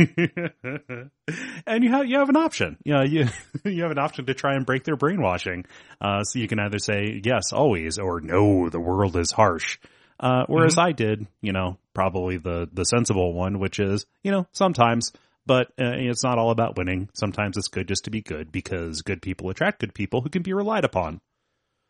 and 1.68 1.84
you 1.84 1.92
have 1.92 2.06
you 2.06 2.18
have 2.20 2.30
an 2.30 2.38
option. 2.38 2.78
Yeah, 2.86 3.04
you 3.04 3.28
you 3.66 3.84
have 3.84 3.92
an 3.92 4.00
option 4.00 4.26
to 4.28 4.34
try 4.34 4.56
and 4.56 4.66
break 4.66 4.84
their 4.84 4.96
brainwashing. 4.96 5.66
Uh, 6.00 6.24
so 6.24 6.40
you 6.40 6.48
can 6.48 6.60
either 6.60 6.80
say 6.80 7.22
yes, 7.24 7.52
always, 7.54 7.98
or 7.98 8.22
no, 8.22 8.70
the 8.70 8.80
world 8.80 9.16
is 9.18 9.32
harsh. 9.32 9.78
Uh, 10.20 10.46
whereas 10.48 10.76
Mm-hmm. 10.76 10.88
I 10.88 10.92
did, 10.94 11.28
you 11.42 11.54
know, 11.54 11.78
probably 11.94 12.38
the 12.38 12.70
the 12.72 12.86
sensible 12.86 13.34
one, 13.34 13.60
which 13.60 13.80
is 13.80 14.06
you 14.24 14.32
know 14.32 14.48
sometimes, 14.52 15.12
but 15.46 15.68
uh, 15.80 15.94
it's 15.96 16.24
not 16.24 16.38
all 16.40 16.52
about 16.52 16.78
winning. 16.78 17.10
Sometimes 17.14 17.58
it's 17.58 17.68
good 17.68 17.88
just 17.88 18.06
to 18.06 18.10
be 18.12 18.22
good 18.22 18.52
because 18.52 19.02
good 19.02 19.22
people 19.22 19.50
attract 19.50 19.80
good 19.82 19.94
people 19.94 20.22
who 20.22 20.30
can 20.30 20.42
be 20.44 20.54
relied 20.54 20.86
upon. 20.86 21.20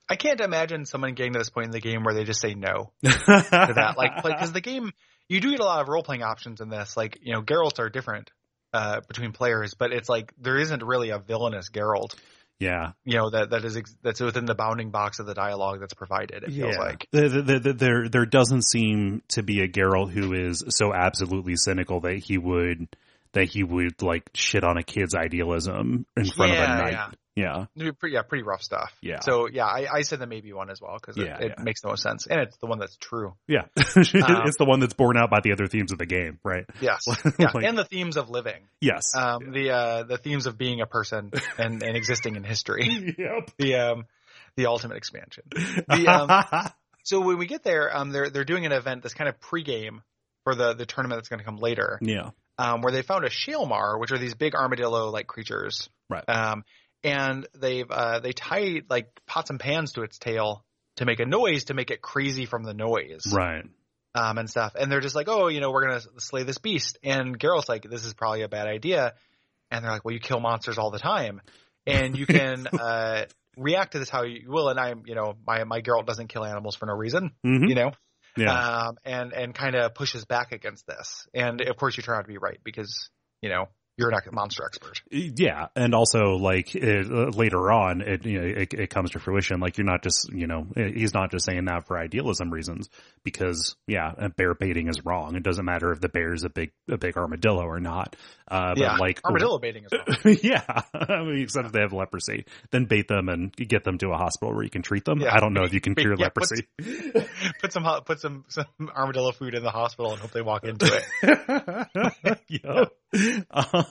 I 0.10 0.16
can't 0.16 0.39
imagine 0.39 0.86
someone 0.86 1.14
getting 1.14 1.34
to 1.34 1.39
this 1.39 1.49
point 1.49 1.66
in 1.66 1.72
the 1.72 1.82
game 1.82 2.03
where 2.03 2.14
they 2.14 2.24
just 2.24 2.39
say 2.41 2.53
no 2.53 2.91
to 3.03 3.10
that. 3.18 3.95
Like, 3.97 4.24
because 4.24 4.51
the 4.53 4.62
game, 4.62 4.91
you 5.30 5.41
do 5.41 5.51
get 5.51 5.60
a 5.60 5.66
lot 5.66 5.82
of 5.82 5.89
role 5.89 6.03
playing 6.03 6.24
options 6.24 6.62
in 6.62 6.70
this. 6.70 6.95
Like, 6.95 7.18
you 7.22 7.34
know, 7.34 7.41
Geralts 7.41 7.80
are 7.80 7.89
different 7.89 8.32
uh, 8.74 9.01
between 9.08 9.32
players, 9.34 9.74
but 9.74 9.91
it's 9.91 10.08
like 10.10 10.34
there 10.39 10.58
isn't 10.58 10.84
really 10.84 11.10
a 11.10 11.20
villainous 11.20 11.70
Geralt. 11.70 12.16
yeah, 12.60 12.91
You 13.03 13.18
know 13.18 13.30
that 13.32 13.49
that 13.51 13.66
is 13.66 13.76
ex- 13.78 13.95
that's 14.01 14.20
within 14.22 14.45
the 14.45 14.55
bounding 14.55 14.91
box 14.91 15.20
of 15.20 15.26
the 15.26 15.34
dialogue 15.34 15.80
that's 15.82 15.93
provided. 15.93 16.43
It 16.43 16.51
feels 16.53 16.76
like. 16.78 17.08
The- 17.12 17.28
the- 17.30 17.41
the- 17.41 17.60
the- 17.60 17.74
there 17.74 18.10
there 18.10 18.26
doesn't 18.26 18.64
seem 18.64 19.22
to 19.30 19.43
be 19.43 19.62
a 19.62 19.68
Geralt 19.68 20.12
who 20.12 20.34
is 20.34 20.64
so 20.70 20.93
absolutely 20.93 21.55
cynical 21.58 21.99
that 22.01 22.18
he 22.24 22.38
would 22.38 22.88
that 23.34 23.45
he 23.49 23.62
would 23.64 24.01
like 24.01 24.24
shit 24.34 24.64
on 24.64 24.78
a 24.78 24.84
kid's 24.84 25.14
idealism 25.14 26.05
in 26.16 26.26
front 26.26 26.53
of 26.53 26.58
a 26.60 26.68
knight. 26.68 26.91
yeah. 26.93 27.10
Yeah, 27.38 27.65
pretty, 27.99 28.15
yeah, 28.15 28.23
pretty 28.23 28.43
rough 28.43 28.63
stuff. 28.63 28.91
Yeah. 29.01 29.19
So 29.21 29.47
yeah, 29.47 29.65
I, 29.65 29.85
I 29.93 30.01
said 30.01 30.19
the 30.19 30.25
maybe 30.27 30.51
one 30.53 30.69
as 30.71 30.81
well 30.81 30.97
because 30.99 31.17
Yeah, 31.17 31.38
it, 31.38 31.43
it 31.43 31.53
yeah. 31.57 31.63
makes 31.63 31.81
the 31.81 31.89
most 31.89 32.01
sense, 32.01 32.25
and 32.27 32.39
it's 32.41 32.57
the 32.57 32.65
one 32.65 32.79
that's 32.79 32.97
true. 32.97 33.35
yeah. 33.47 33.65
Um, 33.77 34.41
it's 34.47 34.57
the 34.57 34.65
one 34.65 34.79
that's 34.79 34.93
borne 34.95 35.17
out 35.17 35.29
by 35.29 35.39
the 35.43 35.51
other 35.53 35.67
themes 35.67 35.91
of 35.91 35.99
the 35.99 36.05
game, 36.07 36.39
right? 36.43 36.65
Yes, 36.81 37.01
yeah, 37.39 37.51
Like- 37.53 37.63
and 37.65 37.77
the 37.77 37.85
themes 37.85 38.17
of 38.17 38.29
living, 38.29 38.61
Yes. 38.81 39.13
um, 39.15 39.51
the 39.51 39.69
uh, 39.71 40.03
the 40.03 40.17
themes 40.17 40.47
of 40.47 40.57
being 40.57 40.81
a 40.81 40.85
person 40.88 41.31
and, 41.57 41.83
and 41.83 41.95
existing 41.95 42.35
in 42.35 42.43
history, 42.43 43.15
yep. 43.17 43.49
the 43.57 43.75
um, 43.75 44.05
the 44.55 44.65
ultimate 44.65 44.97
expansion. 44.97 45.43
The, 45.51 46.07
um, 46.07 46.69
so 47.03 47.19
when 47.21 47.38
we 47.38 47.45
get 47.45 47.63
there, 47.63 47.95
um, 47.95 48.11
they're 48.11 48.29
they're 48.31 48.43
doing 48.45 48.65
an 48.65 48.71
event 48.71 49.03
that's 49.03 49.13
kind 49.13 49.29
of 49.29 49.39
pregame 49.39 50.01
for 50.43 50.55
the 50.55 50.73
the 50.73 50.85
tournament 50.88 51.19
that's 51.19 51.29
going 51.29 51.39
to 51.39 51.45
come 51.45 51.57
later, 51.57 51.99
yeah. 52.01 52.31
um, 52.57 52.81
where 52.81 52.91
they 52.91 53.03
found 53.03 53.25
a 53.25 53.29
Shaelmaar, 53.29 53.99
which 53.99 54.11
are 54.11 54.17
these 54.17 54.33
big 54.33 54.55
armadillo 54.55 55.09
like 55.11 55.27
creatures, 55.27 55.88
Right. 56.09 56.23
Um, 56.27 56.63
and 57.08 57.47
they've 57.58 57.89
uh, 57.89 58.20
they 58.20 58.34
tie 58.34 58.82
like 58.89 59.08
pots 59.26 59.49
and 59.49 59.60
pans 59.60 59.93
to 59.93 60.03
its 60.03 60.18
tail 60.18 60.64
to 60.97 61.05
make 61.05 61.20
a 61.20 61.26
noise 61.26 61.66
to 61.66 61.74
make 61.74 61.89
it 61.91 62.01
crazy 62.01 62.45
from 62.45 62.64
the 62.64 62.74
noise, 62.74 63.24
Right. 63.32 63.64
um, 64.16 64.38
and 64.38 64.49
stuff. 64.49 64.74
And 64.78 64.91
they're 64.91 64.99
just 64.99 65.16
like, 65.16 65.28
oh, 65.30 65.47
you 65.47 65.62
know, 65.62 65.72
we're 65.72 65.88
gonna 65.88 66.01
slay 66.18 66.43
this 66.43 66.58
beast. 66.58 66.97
And 67.03 67.39
Geralt's 67.39 67.70
like, 67.70 67.84
this 67.89 68.03
is 68.03 68.14
probably 68.14 68.41
a 68.41 68.49
bad 68.49 68.68
idea. 68.68 69.14
And 69.72 69.84
they're 69.84 69.91
like, 69.91 70.03
well, 70.03 70.14
you 70.14 70.20
kill 70.20 70.39
monsters 70.39 70.78
all 70.78 70.91
the 70.91 70.99
time, 70.99 71.41
and 71.86 72.18
you 72.18 72.26
can 72.26 72.68
uh, 72.80 73.26
react 73.55 73.93
to 73.93 73.99
this 73.99 74.10
how 74.10 74.24
you 74.24 74.49
will. 74.51 74.70
And 74.70 74.80
I'm, 74.80 75.03
you 75.05 75.16
know, 75.16 75.36
my 75.45 75.64
my 75.64 75.82
Geralt 75.82 76.05
doesn't 76.05 76.28
kill 76.28 76.43
animals 76.43 76.76
for 76.76 76.88
no 76.88 76.93
reason, 76.93 77.32
hmm 77.43 77.68
you 77.68 77.76
know, 77.76 77.91
Yeah. 78.36 78.88
um, 78.88 78.97
and 79.05 79.34
and 79.34 79.53
kind 79.55 79.76
of 79.76 79.93
pushes 79.93 80.26
back 80.26 80.51
against 80.51 80.86
this. 80.88 81.28
And 81.34 81.62
of 81.62 81.78
course, 81.78 81.95
you 81.95 82.03
turn 82.03 82.18
out 82.18 82.24
to 82.24 82.28
be 82.28 82.38
right 82.38 82.60
because 82.64 83.10
you 83.41 83.49
know 83.49 83.68
you're 83.98 84.12
not 84.12 84.28
a 84.28 84.32
monster 84.32 84.64
expert. 84.64 85.02
Yeah, 85.12 85.68
and 85.76 85.95
also 85.95 86.36
like 86.38 86.76
it, 86.76 87.12
uh, 87.12 87.30
later 87.30 87.72
on, 87.72 88.02
it 88.02 88.26
you 88.26 88.39
know 88.39 88.48
it, 88.48 88.74
it 88.74 88.89
comes 88.89 89.12
to 89.12 89.20
fruition. 89.20 89.60
Like 89.60 89.78
you're 89.78 89.86
not 89.86 90.04
just 90.04 90.32
you 90.32 90.48
know 90.48 90.68
he's 90.76 91.14
not 91.14 91.32
just 91.32 91.45
saying 91.45 91.66
that 91.66 91.88
for 91.88 91.98
idealism 91.98 92.52
reasons 92.52 92.89
because 93.24 93.76
yeah, 93.88 94.14
bear 94.36 94.54
baiting 94.54 94.88
is 94.88 95.04
wrong. 95.04 95.36
It 95.36 95.43
doesn't 95.43 95.66
matter 95.66 95.91
if 95.91 96.00
the 96.00 96.10
bear 96.10 96.34
is 96.34 96.43
a 96.43 96.50
big 96.50 96.72
a 96.89 96.98
big 96.98 97.18
armadillo 97.18 97.64
or 97.64 97.80
not. 97.80 98.16
Uh, 98.48 98.76
yeah, 98.78 98.91
but 98.91 99.00
like 99.00 99.20
armadillo 99.26 99.58
baiting 99.60 99.86
as 99.86 99.91
well. 99.91 100.36
yeah, 100.41 100.64
I 100.93 101.24
mean, 101.24 101.41
except 101.41 101.66
if 101.66 101.72
they 101.72 101.82
have 101.82 101.91
leprosy, 101.91 102.45
then 102.72 102.86
bait 102.86 103.08
them 103.08 103.30
and 103.30 103.52
get 103.54 103.84
them 103.84 103.98
to 103.98 104.10
a 104.10 104.18
hospital 104.18 104.54
where 104.54 104.64
you 104.64 104.70
can 104.70 104.84
treat 104.84 105.06
them. 105.06 105.20
Yeah. 105.22 105.34
I 105.34 105.39
don't 105.39 105.54
know 105.54 105.64
if 105.64 105.74
you 105.74 105.82
can 105.82 105.95
cure 105.95 106.16
Yeah, 106.18 106.26
leprosy. 106.26 106.68
put 107.62 107.74
some 107.74 107.84
ho- 107.84 108.02
put 108.02 108.20
some 108.20 108.45
some 108.48 108.66
armadillo 108.95 109.32
food 109.32 109.56
in 109.56 109.64
the 109.64 109.72
hospital 109.72 110.12
and 110.12 110.22
hope 110.22 110.32
they 110.32 110.41
walk 110.41 110.64
into 110.64 110.86
it. 111.24 112.39
yep. 112.48 112.93
Um, 113.50 113.86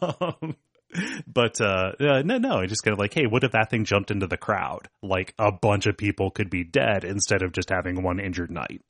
but 1.27 1.61
uh, 1.61 1.93
uh, 2.01 2.23
no, 2.25 2.39
no, 2.39 2.57
I 2.59 2.67
just 2.67 2.83
kind 2.83 2.93
of 2.93 2.99
like, 2.99 3.13
hey, 3.15 3.27
what 3.27 3.45
if 3.45 3.53
that 3.53 3.71
thing 3.71 3.85
jumped 3.85 4.11
into 4.11 4.27
the 4.27 4.37
crowd? 4.37 4.89
Like 5.03 5.35
a 5.39 5.53
bunch 5.53 5.87
of 5.87 5.97
people 5.97 6.31
could 6.31 6.51
be 6.51 6.65
dead 6.65 7.05
instead 7.05 7.43
of 7.43 7.53
just 7.53 7.71
having 7.71 8.03
one 8.03 8.21
injured 8.21 8.51
knight. 8.51 8.83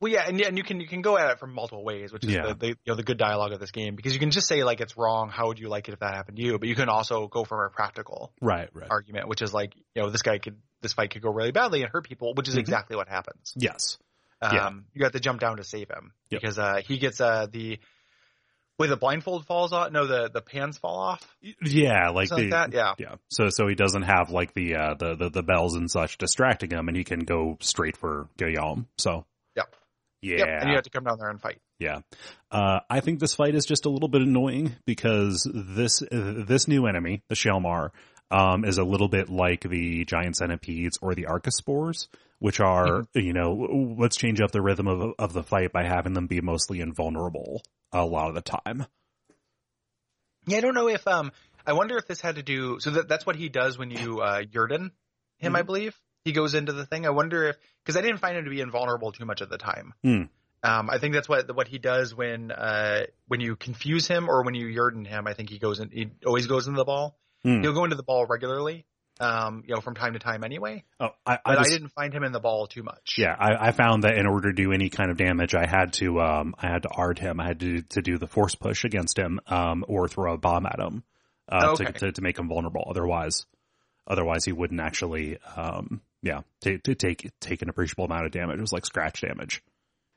Well, 0.00 0.10
yeah, 0.10 0.24
and 0.26 0.40
and 0.40 0.56
you 0.56 0.64
can 0.64 0.80
you 0.80 0.88
can 0.88 1.02
go 1.02 1.18
at 1.18 1.30
it 1.30 1.38
from 1.38 1.52
multiple 1.52 1.84
ways, 1.84 2.10
which 2.10 2.24
is 2.24 2.30
Yeah. 2.32 2.46
the, 2.48 2.54
the 2.54 2.66
you 2.68 2.74
know 2.86 2.94
the 2.94 3.02
good 3.02 3.18
dialogue 3.18 3.52
of 3.52 3.60
this 3.60 3.70
game 3.70 3.96
because 3.96 4.14
you 4.14 4.18
can 4.18 4.30
just 4.30 4.46
say 4.48 4.64
like 4.64 4.80
it's 4.80 4.96
wrong. 4.96 5.28
How 5.28 5.48
would 5.48 5.58
you 5.58 5.68
like 5.68 5.88
it 5.88 5.92
if 5.92 5.98
that 6.00 6.14
happened 6.14 6.38
to 6.38 6.42
you? 6.42 6.58
But 6.58 6.68
you 6.68 6.74
can 6.74 6.88
also 6.88 7.26
go 7.28 7.44
from 7.44 7.60
a 7.66 7.68
practical 7.68 8.32
Right, 8.40 8.70
right. 8.72 8.86
argument, 8.90 9.28
which 9.28 9.42
is 9.42 9.52
like 9.52 9.74
you 9.94 10.00
know 10.02 10.08
this 10.08 10.22
guy 10.22 10.38
could 10.38 10.56
this 10.80 10.94
fight 10.94 11.10
could 11.10 11.20
go 11.20 11.30
really 11.30 11.50
badly 11.52 11.82
and 11.82 11.90
hurt 11.92 12.08
people, 12.08 12.32
which 12.34 12.48
is 12.48 12.54
Mhm. 12.54 12.60
exactly 12.60 12.96
what 12.96 13.08
happens. 13.08 13.52
Yes. 13.56 13.98
Um, 14.40 14.54
Yeah. 14.54 14.70
You 14.94 15.04
have 15.04 15.12
to 15.12 15.20
jump 15.20 15.38
down 15.38 15.58
to 15.58 15.64
save 15.64 15.90
him 15.90 16.14
Yep. 16.30 16.40
because 16.40 16.58
uh, 16.58 16.80
he 16.86 16.96
gets 16.96 17.20
uh, 17.20 17.46
the 17.52 17.78
wait 18.80 18.88
the 18.88 18.96
blindfold 18.96 19.46
falls 19.46 19.72
off. 19.72 19.92
No, 19.92 20.06
the 20.06 20.30
the 20.30 20.40
pants 20.40 20.78
fall 20.78 20.98
off. 20.98 21.36
Yeah, 21.62 22.08
like 22.08 22.30
the 22.30 22.36
like 22.36 22.50
that. 22.50 22.72
Yeah. 22.72 22.94
yeah. 22.98 23.14
So 23.28 23.50
so 23.50 23.68
he 23.68 23.74
doesn't 23.74 24.02
have 24.02 24.30
like 24.30 24.54
the 24.54 24.74
uh 24.74 24.94
the, 24.98 25.14
the 25.14 25.30
the 25.30 25.42
bells 25.42 25.76
and 25.76 25.90
such 25.90 26.18
distracting 26.18 26.70
him, 26.70 26.88
and 26.88 26.96
he 26.96 27.04
can 27.04 27.20
go 27.20 27.58
straight 27.60 27.96
for 27.96 28.28
Guillaume. 28.38 28.86
So 28.98 29.26
Yep. 29.56 29.74
yeah, 30.22 30.36
Yep. 30.38 30.48
And 30.48 30.68
you 30.70 30.74
have 30.74 30.84
to 30.84 30.90
come 30.90 31.04
down 31.04 31.18
there 31.18 31.30
and 31.30 31.40
fight. 31.40 31.58
Yeah. 31.78 32.00
Uh, 32.50 32.80
I 32.90 33.00
think 33.00 33.20
this 33.20 33.34
fight 33.34 33.54
is 33.54 33.64
just 33.64 33.86
a 33.86 33.90
little 33.90 34.08
bit 34.08 34.22
annoying 34.22 34.76
because 34.84 35.48
this, 35.52 36.02
uh, 36.02 36.44
this 36.46 36.68
new 36.68 36.86
enemy, 36.86 37.22
the 37.28 37.34
Shaelmaar, 37.34 37.90
um, 38.30 38.64
is 38.64 38.76
a 38.76 38.84
little 38.84 39.08
bit 39.08 39.30
like 39.30 39.62
the 39.62 40.04
giant 40.04 40.36
centipedes 40.36 40.98
or 41.00 41.14
the 41.14 41.24
archespores, 41.24 42.08
which 42.38 42.60
are, 42.60 43.06
you 43.14 43.32
know, 43.32 43.94
let's 43.98 44.16
change 44.16 44.40
up 44.40 44.52
the 44.52 44.60
rhythm 44.60 44.86
of, 44.86 45.14
of 45.18 45.32
the 45.32 45.42
fight 45.42 45.72
by 45.72 45.84
having 45.84 46.12
them 46.12 46.26
be 46.26 46.40
mostly 46.42 46.80
invulnerable 46.80 47.62
a 47.92 48.04
lot 48.04 48.28
of 48.28 48.34
the 48.34 48.40
time. 48.42 48.86
Yeah, 50.46 50.58
I 50.58 50.60
don't 50.60 50.74
know 50.74 50.88
if 50.88 51.06
um 51.06 51.32
I 51.66 51.72
wonder 51.74 51.96
if 51.96 52.06
this 52.06 52.20
had 52.20 52.36
to 52.36 52.42
do 52.42 52.80
so 52.80 52.90
that 52.90 53.08
that's 53.08 53.26
what 53.26 53.36
he 53.36 53.48
does 53.48 53.78
when 53.78 53.90
you 53.90 54.20
uh 54.20 54.42
Yrden 54.42 54.90
him, 55.38 55.56
I 55.56 55.62
Mhm. 55.62 55.66
believe. 55.66 56.00
He 56.24 56.32
goes 56.32 56.54
into 56.54 56.72
the 56.72 56.84
thing. 56.84 57.06
I 57.06 57.10
wonder 57.10 57.44
if 57.48 57.56
because 57.84 57.96
I 57.96 58.02
didn't 58.02 58.18
find 58.18 58.36
him 58.36 58.44
to 58.44 58.50
be 58.50 58.60
invulnerable 58.60 59.12
too 59.12 59.24
much 59.24 59.40
of 59.40 59.48
the 59.48 59.58
time. 59.58 59.94
Hmm. 60.02 60.22
Um, 60.62 60.90
I 60.90 60.98
think 60.98 61.14
that's 61.14 61.28
what 61.28 61.54
what 61.54 61.68
he 61.68 61.78
does 61.78 62.14
when 62.14 62.50
uh 62.50 63.04
when 63.28 63.40
you 63.40 63.56
confuse 63.56 64.06
him 64.06 64.28
or 64.28 64.42
when 64.44 64.54
you 64.54 64.66
Yrden 64.66 65.06
him. 65.06 65.26
I 65.26 65.34
think 65.34 65.48
he 65.50 65.58
goes 65.58 65.80
in. 65.80 65.90
He 65.90 66.10
always 66.26 66.46
goes 66.46 66.66
into 66.66 66.76
the 66.78 66.84
ball. 66.84 67.18
Hmm. 67.42 67.62
He'll 67.62 67.72
go 67.72 67.84
into 67.84 67.96
the 67.96 68.02
ball 68.02 68.26
regularly. 68.26 68.84
Um, 69.20 69.64
you 69.66 69.74
know, 69.74 69.82
from 69.82 69.94
time 69.94 70.14
to 70.14 70.18
time 70.18 70.44
anyway. 70.44 70.82
Oh, 70.98 71.10
I, 71.26 71.34
I, 71.34 71.38
But 71.44 71.58
I, 71.58 71.62
didn't 71.64 71.90
find 71.90 72.12
him 72.14 72.24
in 72.24 72.32
the 72.32 72.40
ball 72.40 72.66
too 72.66 72.82
much. 72.82 73.16
Yeah, 73.18 73.36
I, 73.38 73.68
I 73.68 73.72
found 73.72 74.04
that 74.04 74.16
in 74.16 74.26
order 74.26 74.50
to 74.50 74.54
do 74.54 74.72
any 74.72 74.88
kind 74.88 75.10
of 75.10 75.18
damage, 75.18 75.54
I 75.54 75.66
had 75.66 75.92
to 75.94 76.20
um, 76.22 76.54
I 76.58 76.68
had 76.68 76.82
to 76.84 76.88
Aard 76.88 77.18
him. 77.18 77.38
I 77.38 77.46
had 77.46 77.60
to 77.60 77.82
to 77.82 78.00
do 78.02 78.16
the 78.16 78.26
force 78.26 78.54
push 78.54 78.84
against 78.84 79.18
him, 79.18 79.38
um, 79.46 79.84
or 79.88 80.08
throw 80.08 80.32
a 80.32 80.38
bomb 80.38 80.64
at 80.64 80.78
him 80.80 81.04
uh, 81.50 81.72
Okay. 81.74 81.84
to, 81.84 81.92
to 81.92 82.12
to 82.12 82.22
make 82.22 82.38
him 82.38 82.48
vulnerable. 82.48 82.84
Otherwise, 82.88 83.44
otherwise 84.06 84.44
he 84.46 84.52
wouldn't 84.52 84.80
actually, 84.80 85.38
um, 85.54 86.00
yeah, 86.22 86.40
to, 86.62 86.78
to 86.78 86.94
take 86.94 87.30
take 87.40 87.60
an 87.62 87.68
appreciable 87.68 88.06
amount 88.06 88.24
of 88.26 88.32
damage. 88.32 88.56
It 88.56 88.62
was 88.62 88.72
like 88.72 88.86
scratch 88.86 89.20
damage. 89.20 89.62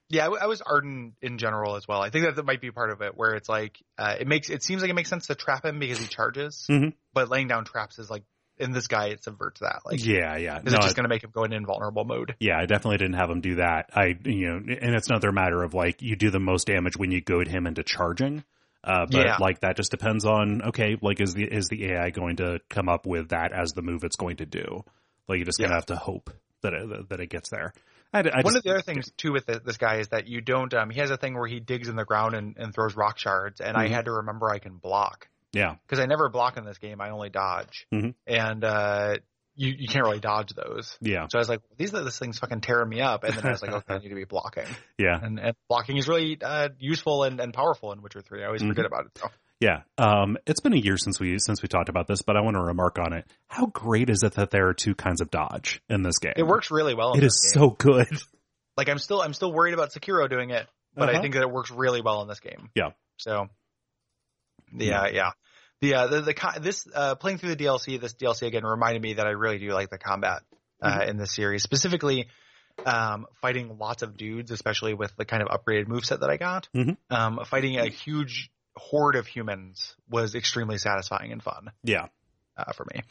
Yeah, 0.10 0.28
I, 0.28 0.44
I 0.44 0.46
was 0.46 0.62
Arden 0.62 1.16
in 1.22 1.38
general 1.40 1.76
as 1.76 1.88
well. 1.88 2.02
I 2.02 2.10
think 2.10 2.26
that, 2.26 2.36
that 2.36 2.46
might 2.46 2.62
be 2.62 2.72
part 2.72 2.92
of 2.92 3.02
it, 3.02 3.14
where 3.18 3.36
it's 3.36 3.50
like 3.50 3.82
uh, 3.98 4.16
it 4.20 4.28
makes 4.28 4.50
it 4.50 4.64
seems 4.64 4.82
like 4.82 4.92
it 4.92 4.94
makes 4.96 5.10
sense 5.10 5.28
to 5.28 5.36
trap 5.36 5.66
him 5.66 5.80
because 5.80 5.98
he 5.98 6.08
charges, 6.08 6.68
Mhm. 6.70 6.94
but 7.14 7.30
laying 7.30 7.48
down 7.48 7.66
traps 7.66 8.00
is 8.00 8.10
like 8.10 8.24
in 8.58 8.72
this 8.72 8.88
guy 8.88 9.08
it 9.08 9.24
subverts 9.24 9.60
that. 9.62 9.80
Like, 9.86 10.06
yeah, 10.06 10.38
yeah, 10.38 10.60
is 10.60 10.72
no, 10.72 10.80
it 10.80 10.82
just 10.84 10.96
going 10.96 11.06
to 11.06 11.10
make 11.10 11.24
him 11.24 11.32
go 11.34 11.44
into 11.44 11.56
invulnerable 11.58 12.06
mode? 12.06 12.36
yeah, 12.40 12.58
I 12.58 12.66
definitely 12.66 12.98
didn't 12.98 13.16
have 13.16 13.30
him 13.30 13.42
do 13.42 13.56
that. 13.56 13.90
I, 13.96 14.16
you 14.24 14.48
know, 14.48 14.56
and 14.58 14.96
it's 14.96 15.10
another 15.10 15.32
matter 15.32 15.64
of 15.64 15.74
like 15.74 16.02
you 16.02 16.16
do 16.16 16.30
the 16.30 16.40
most 16.40 16.68
damage 16.68 16.96
when 16.98 17.12
you 17.12 17.22
goad 17.22 17.48
him 17.48 17.66
into 17.68 17.84
charging. 17.84 18.44
Uh, 18.84 19.06
but 19.10 19.26
Yeah. 19.26 19.38
like 19.40 19.62
that 19.62 19.78
just 19.78 19.92
depends 19.92 20.26
on 20.26 20.62
okay, 20.64 20.98
like 21.02 21.22
is 21.22 21.34
the 21.34 21.44
is 21.46 21.68
the 21.70 21.86
AI 21.92 22.10
going 22.10 22.36
to 22.38 22.60
come 22.70 22.90
up 22.90 23.06
with 23.06 23.30
that 23.30 23.52
as 23.54 23.72
the 23.72 23.82
move 23.82 24.04
it's 24.04 24.18
going 24.18 24.38
to 24.38 24.46
do? 24.46 24.84
Like 25.28 25.40
you 25.40 25.46
just 25.46 25.58
gonna 25.58 25.72
Yeah. 25.72 25.76
have 25.76 25.86
to 25.88 25.96
hope 25.96 26.30
that 26.64 26.74
it, 26.74 27.10
that 27.10 27.20
it 27.22 27.30
gets 27.30 27.50
there. 27.50 27.74
I, 28.14 28.20
I 28.20 28.22
One 28.42 28.44
just- 28.44 28.58
of 28.58 28.64
the 28.64 28.70
other 28.72 28.82
things 28.82 29.10
too 29.18 29.32
with 29.32 29.46
this, 29.46 29.60
this 29.66 29.78
guy 29.78 29.96
is 30.00 30.10
that 30.10 30.28
you 30.28 30.42
don't. 30.42 30.72
Um, 30.74 30.90
he 30.90 31.00
has 31.00 31.10
a 31.12 31.18
thing 31.18 31.34
where 31.34 31.48
he 31.48 31.60
digs 31.62 31.88
in 31.88 31.96
the 31.96 32.06
ground 32.06 32.36
and, 32.36 32.56
and 32.58 32.74
throws 32.74 32.96
rock 32.96 33.18
shards, 33.18 33.60
and 33.62 33.76
I 33.78 33.88
Mhm. 33.88 33.92
had 33.92 34.06
to 34.06 34.12
remember 34.12 34.50
I 34.50 34.60
can 34.60 34.78
block 34.78 35.30
yeah, 35.54 35.76
because 35.88 36.00
I 36.00 36.06
never 36.06 36.30
block 36.30 36.58
in 36.58 36.66
this 36.66 36.78
game. 36.78 37.00
I 37.02 37.12
only 37.12 37.30
dodge, 37.30 37.88
Mhm. 37.94 38.16
and 38.28 38.64
uh, 38.64 39.18
you 39.56 39.74
you 39.78 39.88
can't 39.88 40.04
really 40.06 40.20
dodge 40.20 40.50
those. 40.54 40.98
yeah, 41.02 41.28
So 41.32 41.38
I 41.38 41.42
was 41.42 41.50
like, 41.50 41.62
these 41.78 41.94
are 41.94 42.04
this 42.04 42.18
thing's 42.20 42.40
fucking 42.40 42.62
tearing 42.62 42.90
me 42.90 43.02
up, 43.02 43.24
and 43.24 43.36
then 43.36 43.46
I 43.46 43.52
was 43.52 43.62
like, 43.62 43.72
okay, 43.74 43.94
I 43.94 43.98
need 44.00 44.10
to 44.10 44.16
be 44.16 44.26
blocking. 44.26 44.66
yeah, 44.98 45.20
and, 45.22 45.40
and 45.40 45.56
blocking 45.70 45.98
is 45.98 46.08
really 46.08 46.38
uh, 46.42 46.70
useful 46.80 47.24
and, 47.24 47.40
and 47.40 47.54
powerful 47.54 47.92
in 47.94 48.02
Witcher 48.02 48.22
Three. 48.22 48.42
I 48.44 48.48
always 48.48 48.62
Mhm. 48.64 48.70
forget 48.70 48.86
about 48.86 49.06
it. 49.06 49.18
So. 49.20 49.30
yeah. 49.60 49.82
Um, 49.98 50.38
it's 50.48 50.60
been 50.60 50.74
a 50.74 50.78
year 50.78 50.98
since 50.98 51.20
we 51.20 51.38
since 51.40 51.62
we 51.62 51.68
talked 51.70 51.90
about 51.90 52.08
this, 52.08 52.22
but 52.24 52.36
I 52.36 52.42
want 52.42 52.56
to 52.58 52.62
remark 52.64 52.98
on 53.00 53.14
it. 53.14 53.26
How 53.48 53.68
great 53.68 54.10
is 54.10 54.24
it 54.24 54.34
that 54.34 54.50
there 54.50 54.68
are 54.70 54.74
two 54.74 54.96
kinds 54.96 55.22
of 55.22 55.30
dodge 55.30 55.82
in 55.88 56.02
this 56.02 56.18
game? 56.20 56.34
It 56.36 56.44
works 56.48 56.72
really 56.72 56.96
well. 56.96 57.14
In 57.14 57.20
It 57.20 57.26
is 57.26 57.40
game. 57.54 57.62
so 57.62 57.70
good. 57.70 58.08
like 58.78 58.90
I'm 58.90 58.98
still 58.98 59.22
I'm 59.22 59.34
still 59.36 59.54
worried 59.54 59.76
about 59.76 59.92
Sekiro 59.92 60.28
doing 60.28 60.50
it, 60.50 60.68
but 60.96 61.10
I 61.10 61.14
Uh-huh. 61.14 61.22
think 61.22 61.36
that 61.36 61.44
it 61.44 61.52
works 61.52 61.70
really 61.70 62.02
well 62.02 62.24
in 62.24 62.28
this 62.28 62.40
game. 62.40 62.72
Yeah. 62.74 62.90
So, 63.18 63.48
yeah, 64.76 65.08
yeah. 65.08 65.32
The 65.84 65.96
uh, 65.96 66.08
the 66.08 66.22
the 66.22 66.60
this 66.62 66.88
uh, 66.96 67.16
playing 67.16 67.40
through 67.40 67.56
the 67.56 67.66
DLC, 67.66 68.00
this 68.00 68.14
DLC 68.14 68.48
again 68.48 68.64
reminded 68.64 69.02
me 69.02 69.16
that 69.16 69.28
I 69.28 69.32
really 69.32 69.60
do 69.60 69.74
like 69.74 69.90
the 69.90 69.98
combat 69.98 70.44
uh, 70.82 70.90
Mm-hmm. 70.90 71.10
in 71.10 71.18
this 71.18 71.36
series, 71.36 71.62
specifically 71.62 72.28
um, 72.86 73.26
fighting 73.42 73.78
lots 73.78 74.02
of 74.02 74.16
dudes, 74.16 74.50
especially 74.52 74.94
with 74.94 75.14
the 75.18 75.26
kind 75.26 75.44
of 75.44 75.50
upgraded 75.50 75.88
moveset 75.88 76.22
that 76.22 76.30
I 76.30 76.38
got. 76.38 76.70
Mhm. 76.74 76.96
Um, 77.10 77.40
fighting 77.46 77.78
a 77.80 77.90
huge 77.90 78.50
horde 78.78 79.18
of 79.18 79.28
humans 79.28 79.96
was 80.10 80.36
extremely 80.36 80.78
satisfying 80.78 81.34
and 81.34 81.44
fun. 81.44 81.72
Yeah, 81.84 82.08
uh, 82.56 82.72
for 82.72 82.86
me. 82.94 83.02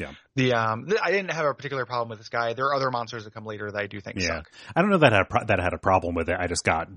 Yeah. 0.00 0.12
The 0.34 0.54
um, 0.54 0.86
th- 0.86 1.00
I 1.02 1.10
didn't 1.12 1.30
have 1.32 1.44
a 1.46 1.54
particular 1.54 1.84
problem 1.86 2.08
with 2.08 2.18
this 2.18 2.28
guy. 2.30 2.54
There 2.54 2.64
are 2.66 2.74
other 2.74 2.90
monsters 2.90 3.24
that 3.24 3.34
come 3.34 3.44
later 3.44 3.70
that 3.70 3.78
I 3.80 3.86
do 3.86 4.00
think 4.00 4.18
Yeah. 4.18 4.38
suck. 4.38 4.50
I 4.74 4.80
don't 4.80 4.90
know 4.90 4.98
that 4.98 5.12
I 5.12 5.16
had 5.16 5.22
a 5.22 5.28
pro- 5.28 5.44
that 5.44 5.60
I 5.60 5.62
had 5.62 5.74
a 5.74 5.78
problem 5.78 6.14
with 6.14 6.28
it. 6.28 6.36
I 6.40 6.46
just 6.48 6.64
got 6.64 6.88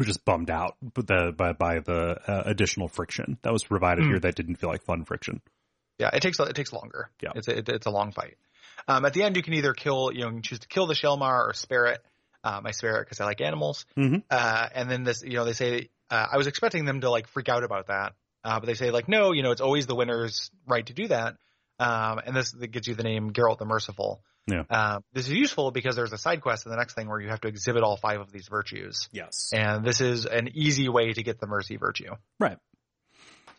just 0.00 0.24
bummed 0.24 0.48
out 0.50 0.76
by 0.80 1.02
the 1.02 1.32
by, 1.36 1.52
by 1.52 1.80
the 1.80 2.18
uh, 2.26 2.42
additional 2.46 2.88
friction 2.88 3.36
that 3.42 3.52
was 3.52 3.64
provided 3.64 4.04
Mm. 4.04 4.08
here 4.08 4.18
that 4.20 4.34
didn't 4.36 4.56
feel 4.56 4.70
like 4.70 4.82
fun 4.84 5.04
friction. 5.04 5.40
Yeah, 5.98 6.10
it 6.12 6.20
takes 6.22 6.38
it 6.40 6.54
takes 6.54 6.72
longer. 6.72 7.10
Yeah. 7.22 7.32
it's 7.34 7.48
a, 7.48 7.58
it, 7.58 7.68
it's 7.68 7.86
a 7.86 7.90
long 7.90 8.12
fight. 8.12 8.36
Um, 8.88 9.04
at 9.04 9.12
the 9.12 9.22
end, 9.22 9.36
you 9.36 9.42
can 9.42 9.54
either 9.54 9.74
kill, 9.74 10.10
you 10.12 10.20
know, 10.20 10.26
you 10.28 10.32
can 10.34 10.42
choose 10.42 10.58
to 10.60 10.68
kill 10.68 10.86
the 10.86 10.94
Shaelmaar 10.94 11.48
or 11.48 11.52
spare 11.54 11.86
it. 11.86 12.00
Um, 12.44 12.66
I 12.66 12.72
spare 12.72 13.00
it 13.00 13.04
because 13.04 13.20
I 13.20 13.24
like 13.26 13.40
animals. 13.40 13.86
Mhm. 13.96 14.22
Uh, 14.30 14.68
and 14.74 14.90
then 14.90 15.04
this, 15.04 15.22
you 15.22 15.34
know, 15.34 15.44
they 15.44 15.52
say 15.52 15.90
uh, 16.10 16.26
I 16.32 16.36
was 16.36 16.46
expecting 16.48 16.84
them 16.84 17.00
to 17.02 17.10
like 17.10 17.28
freak 17.28 17.48
out 17.48 17.62
about 17.64 17.86
that, 17.86 18.14
uh, 18.44 18.58
but 18.60 18.66
they 18.66 18.74
say 18.74 18.90
like, 18.90 19.08
no, 19.08 19.32
you 19.32 19.42
know, 19.42 19.52
it's 19.52 19.60
always 19.60 19.86
the 19.86 19.94
winner's 19.94 20.50
right 20.66 20.84
to 20.86 20.92
do 20.92 21.08
that. 21.08 21.36
Um, 21.78 22.20
and 22.24 22.36
this 22.36 22.52
that 22.52 22.68
gives 22.68 22.86
you 22.86 22.94
the 22.94 23.02
name 23.02 23.32
Geralt 23.32 23.58
the 23.58 23.64
Merciful. 23.64 24.22
Yeah. 24.46 24.64
Um, 24.70 25.04
this 25.12 25.26
is 25.26 25.32
useful 25.32 25.70
because 25.70 25.94
there's 25.94 26.12
a 26.12 26.18
side 26.18 26.40
quest 26.40 26.66
in 26.66 26.70
the 26.70 26.76
next 26.76 26.94
thing 26.94 27.08
where 27.08 27.20
you 27.20 27.28
have 27.28 27.40
to 27.42 27.48
exhibit 27.48 27.82
all 27.82 27.96
five 27.96 28.20
of 28.20 28.32
these 28.32 28.48
virtues. 28.48 29.08
Yes. 29.12 29.50
And 29.54 29.84
this 29.84 30.00
is 30.00 30.26
an 30.26 30.48
easy 30.54 30.88
way 30.88 31.12
to 31.12 31.22
get 31.22 31.40
the 31.40 31.46
mercy 31.46 31.76
virtue. 31.76 32.10
Right. 32.40 32.58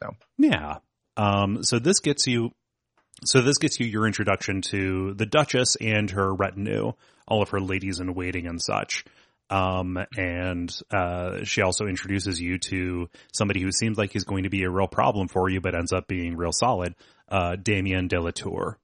So. 0.01 0.16
Yeah. 0.38 0.80
Um, 1.16 1.64
so 1.64 1.80
this 1.80 1.99
gets 1.99 2.28
you, 2.28 2.51
so 3.24 3.41
this 3.41 3.57
gets 3.59 3.80
you 3.80 3.86
your 3.86 4.05
introduction 4.05 4.61
to 4.70 5.14
the 5.14 5.26
Duchess 5.26 5.78
and 5.80 6.09
her 6.11 6.34
retinue, 6.34 6.93
all 7.28 7.41
of 7.41 7.49
her 7.49 7.61
ladies 7.61 7.99
in 7.99 8.14
waiting 8.14 8.47
and 8.47 8.61
such. 8.61 9.05
Um, 9.54 9.99
and, 10.18 10.76
uh, 10.91 11.43
she 11.43 11.62
also 11.62 11.86
introduces 11.86 12.39
you 12.39 12.58
to 12.70 13.10
somebody 13.32 13.62
who 13.62 13.72
seems 13.72 13.97
like 13.97 14.12
he's 14.12 14.24
going 14.24 14.43
to 14.43 14.49
be 14.49 14.64
a 14.64 14.70
real 14.70 14.88
problem 14.88 15.28
for 15.28 15.49
you, 15.49 15.62
but 15.62 15.76
ends 15.76 15.93
up 15.93 16.08
being 16.08 16.36
real 16.36 16.51
solid, 16.51 16.95
uh, 17.30 17.56
Damien 17.56 18.08
de 18.08 18.20
la 18.20 18.32
Tour. 18.32 18.80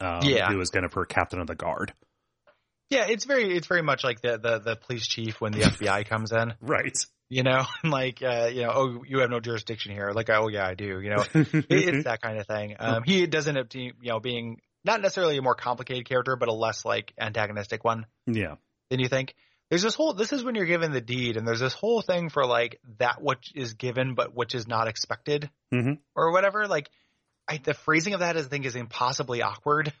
Um, 0.00 0.20
Yeah. 0.22 0.50
who 0.50 0.60
is 0.60 0.70
kind 0.70 0.84
of 0.84 0.92
her 0.94 1.04
captain 1.04 1.40
of 1.40 1.46
the 1.46 1.54
guard. 1.54 1.92
Yeah, 2.90 3.06
it's 3.08 3.24
very 3.24 3.56
it's 3.56 3.66
very 3.66 3.82
much 3.82 4.04
like 4.04 4.20
the 4.20 4.38
the, 4.38 4.58
the 4.58 4.76
police 4.76 5.06
chief 5.06 5.40
when 5.40 5.52
the 5.52 5.58
FBI 5.70 6.06
comes 6.06 6.32
in. 6.32 6.54
Right. 6.60 6.96
You 7.28 7.42
know, 7.42 7.64
like 7.84 8.22
uh, 8.22 8.50
you 8.52 8.62
know, 8.62 8.72
oh, 8.74 9.04
you 9.06 9.18
have 9.20 9.30
no 9.30 9.40
jurisdiction 9.40 9.92
here. 9.92 10.12
Like, 10.14 10.30
oh 10.30 10.48
yeah, 10.48 10.66
I 10.66 10.74
do. 10.74 11.00
You 11.00 11.10
know, 11.10 11.24
it, 11.34 11.66
it's 11.70 12.04
that 12.04 12.20
kind 12.20 12.38
of 12.38 12.46
thing. 12.46 12.76
Um, 12.78 13.02
he 13.04 13.26
does 13.26 13.48
end 13.48 13.58
up, 13.58 13.74
you 13.74 13.92
know, 14.02 14.20
being 14.20 14.60
not 14.84 15.00
necessarily 15.00 15.38
a 15.38 15.42
more 15.42 15.54
complicated 15.54 16.06
character, 16.06 16.36
but 16.36 16.48
a 16.48 16.52
less 16.52 16.84
like 16.84 17.12
antagonistic 17.18 17.84
one 17.84 18.06
yeah. 18.26 18.56
than 18.90 19.00
you 19.00 19.08
think. 19.08 19.34
There's 19.74 19.82
this 19.82 19.96
whole. 19.96 20.14
This 20.14 20.32
is 20.32 20.44
when 20.44 20.54
you're 20.54 20.66
given 20.66 20.92
the 20.92 21.00
deed, 21.00 21.36
and 21.36 21.44
there's 21.48 21.58
this 21.58 21.74
whole 21.74 22.00
thing 22.00 22.28
for 22.28 22.46
like 22.46 22.78
that 23.00 23.20
which 23.20 23.50
is 23.56 23.74
given, 23.74 24.14
but 24.14 24.32
which 24.32 24.54
is 24.54 24.68
not 24.68 24.86
expected, 24.86 25.50
Mhm. 25.72 25.98
or 26.14 26.30
whatever. 26.30 26.68
Like, 26.68 26.88
I, 27.48 27.56
the 27.56 27.74
phrasing 27.74 28.14
of 28.14 28.20
that 28.20 28.36
is, 28.36 28.46
I 28.46 28.48
think, 28.50 28.66
is 28.66 28.76
impossibly 28.76 29.42
awkward. 29.42 29.92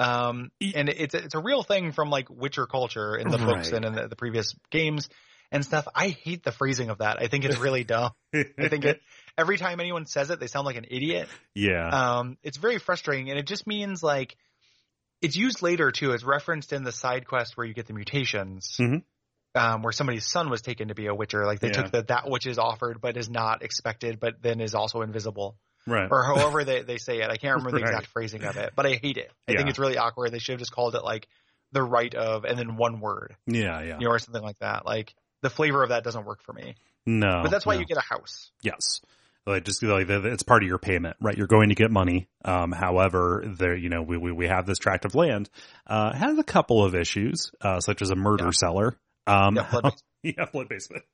Um, 0.00 0.50
and 0.74 0.88
it's 0.88 1.14
it's 1.14 1.34
a 1.34 1.38
real 1.40 1.62
thing 1.62 1.92
from 1.92 2.08
like 2.08 2.30
Witcher 2.30 2.64
culture 2.66 3.16
in 3.16 3.28
the 3.28 3.36
books 3.36 3.70
and 3.72 3.84
in 3.84 3.92
the, 3.92 4.08
the 4.08 4.16
previous 4.16 4.54
games 4.70 5.10
and 5.52 5.62
stuff. 5.62 5.86
I 5.94 6.08
hate 6.08 6.42
the 6.42 6.50
phrasing 6.52 6.88
of 6.88 6.98
that. 6.98 7.18
I 7.20 7.26
think 7.26 7.44
it's 7.44 7.58
really 7.58 7.84
dumb. 7.92 8.12
I 8.34 8.68
think 8.68 8.86
it 8.86 9.02
every 9.36 9.58
time 9.58 9.78
anyone 9.78 10.06
says 10.06 10.30
it, 10.30 10.40
they 10.40 10.46
sound 10.46 10.64
like 10.64 10.76
an 10.76 10.86
idiot. 10.90 11.28
yeah. 11.54 11.88
Um, 12.18 12.38
it's 12.42 12.56
very 12.56 12.78
frustrating, 12.78 13.28
and 13.28 13.38
it 13.38 13.46
just 13.46 13.66
means 13.66 14.02
like 14.02 14.38
it's 15.22 15.36
used 15.36 15.62
later 15.62 15.90
too. 15.90 16.12
It's 16.12 16.24
referenced 16.24 16.72
in 16.72 16.82
the 16.84 16.92
side 16.92 17.26
quest 17.26 17.56
where 17.56 17.66
you 17.66 17.74
get 17.74 17.86
the 17.86 17.92
mutations, 17.94 18.76
Mhm. 18.80 19.02
um, 19.54 19.82
where 19.82 19.92
somebody's 19.92 20.26
son 20.26 20.50
was 20.50 20.62
taken 20.62 20.88
to 20.88 20.94
be 20.94 21.06
a 21.06 21.14
Witcher. 21.14 21.44
Like 21.46 21.60
they 21.60 21.68
Yeah. 21.68 21.82
took 21.82 21.90
the 21.92 22.02
that 22.04 22.28
which 22.28 22.46
is 22.46 22.58
offered 22.58 23.00
but 23.00 23.16
is 23.16 23.30
not 23.30 23.62
expected, 23.62 24.20
but 24.20 24.42
then 24.42 24.60
is 24.60 24.74
also 24.74 25.02
invisible. 25.02 25.56
Right. 25.88 26.08
or 26.10 26.24
however 26.24 26.64
they, 26.64 26.82
they 26.82 26.98
say 26.98 27.20
it. 27.20 27.30
I 27.30 27.36
can't 27.36 27.58
remember 27.58 27.70
the 27.78 27.84
Right. 27.84 27.90
exact 27.92 28.08
phrasing 28.08 28.42
of 28.42 28.56
it, 28.56 28.72
but 28.74 28.86
I 28.86 28.94
hate 29.00 29.18
it. 29.18 29.30
I 29.46 29.52
think 29.54 29.68
it's 29.68 29.78
really 29.78 29.96
awkward. 29.98 30.32
They 30.32 30.40
should 30.40 30.54
have 30.54 30.58
just 30.58 30.72
called 30.72 30.96
it 30.96 31.04
like 31.04 31.28
the 31.70 31.82
right 31.82 32.12
of 32.12 32.44
and 32.44 32.58
then 32.58 32.74
one 32.76 32.98
word, 33.00 33.36
yeah, 33.46 33.80
yeah. 33.82 33.98
you 34.00 34.06
know, 34.06 34.10
or 34.12 34.18
something 34.18 34.42
like 34.42 34.58
that. 34.58 34.84
Like 34.84 35.14
the 35.42 35.50
flavor 35.50 35.84
of 35.84 35.90
that 35.90 36.02
doesn't 36.02 36.24
work 36.24 36.42
for 36.42 36.52
me. 36.52 36.74
No. 37.06 37.40
But 37.44 37.52
that's 37.52 37.64
why 37.64 37.74
no. 37.74 37.80
you 37.80 37.86
get 37.86 37.98
a 37.98 38.00
house. 38.00 38.50
Yes. 38.62 39.00
Like 39.46 39.64
just 39.64 39.82
like 39.82 40.08
it's 40.10 40.42
part 40.42 40.62
of 40.64 40.68
your 40.68 40.78
payment, 40.78 41.16
right? 41.20 41.36
You're 41.36 41.46
going 41.46 41.68
to 41.68 41.74
get 41.76 41.90
money. 41.90 42.26
Um, 42.44 42.72
however, 42.72 43.44
there, 43.46 43.76
you 43.76 43.88
know, 43.88 44.02
we, 44.02 44.16
we, 44.18 44.32
we 44.32 44.48
have 44.48 44.66
this 44.66 44.78
tract 44.78 45.04
of 45.04 45.14
land, 45.14 45.48
uh, 45.86 46.12
has 46.16 46.36
a 46.38 46.42
couple 46.44 46.84
of 46.84 46.94
issues, 46.96 47.52
uh, 47.60 47.78
such 47.80 48.02
as 48.02 48.10
a 48.10 48.16
murder 48.16 48.46
Yeah. 48.46 48.50
cellar. 48.52 48.96
Um, 49.26 49.54
Yeah, 49.56 49.68
blood 49.70 49.82
basement. 49.84 50.02
yeah, 50.22 50.44
blood 50.52 50.68
basement. 50.68 51.04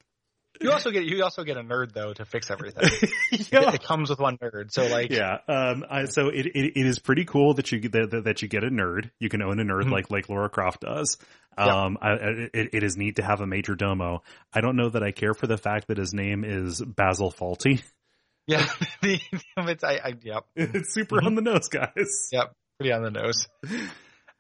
You 0.61 0.71
also 0.71 0.91
get 0.91 1.05
you 1.05 1.25
also 1.25 1.45
get 1.45 1.57
a 1.57 1.63
nerd 1.63 1.93
though 1.93 2.13
to 2.13 2.25
fix 2.25 2.51
everything. 2.51 2.85
yeah. 3.51 3.69
It, 3.69 3.75
it 3.75 3.83
comes 3.83 4.11
with 4.11 4.19
one 4.21 4.37
nerd, 4.39 4.71
so 4.71 4.87
like 4.87 5.11
Yeah. 5.11 5.39
Um, 5.49 5.85
I, 5.91 6.05
so 6.05 6.29
it, 6.29 6.47
it, 6.47 6.73
it 6.79 6.87
is 6.87 6.99
pretty 6.99 7.25
cool 7.25 7.55
that 7.55 7.73
you 7.73 7.81
get 7.81 7.93
that, 7.93 8.25
that 8.25 8.43
you 8.43 8.49
get 8.49 8.63
a 8.63 8.69
nerd. 8.71 9.11
You 9.19 9.29
can 9.29 9.43
own 9.43 9.59
a 9.61 9.65
nerd 9.65 9.85
Mhm. 9.85 9.91
like, 9.93 10.11
like 10.11 10.29
Lara 10.29 10.49
Croft 10.51 10.83
does. 10.83 11.17
Um, 11.59 11.99
I, 12.01 12.11
I- 12.13 12.49
it, 12.55 12.71
it 12.75 12.83
is 12.83 12.97
neat 12.97 13.17
to 13.17 13.23
have 13.23 13.41
a 13.41 13.47
major 13.47 13.75
domo. 13.75 14.23
I 14.55 14.61
don't 14.61 14.77
know 14.77 14.89
that 14.91 15.03
I 15.03 15.11
care 15.11 15.35
for 15.35 15.47
the 15.47 15.59
fact 15.59 15.89
that 15.89 15.99
his 15.99 16.15
name 16.15 16.45
is 16.45 16.81
Basil 16.83 17.31
Foulty. 17.31 17.83
yeah, 18.47 18.67
the, 19.03 19.21
it's 19.59 19.85
I, 19.85 19.95
I 20.05 20.13
yep. 20.23 20.45
it's 20.57 20.93
super 20.95 21.17
Mhm. 21.21 21.27
on 21.27 21.35
the 21.35 21.43
nose, 21.43 21.69
guys. 21.69 22.29
Yep, 22.33 22.53
pretty 22.79 22.93
on 22.93 23.03
the 23.03 23.11
nose. 23.11 23.49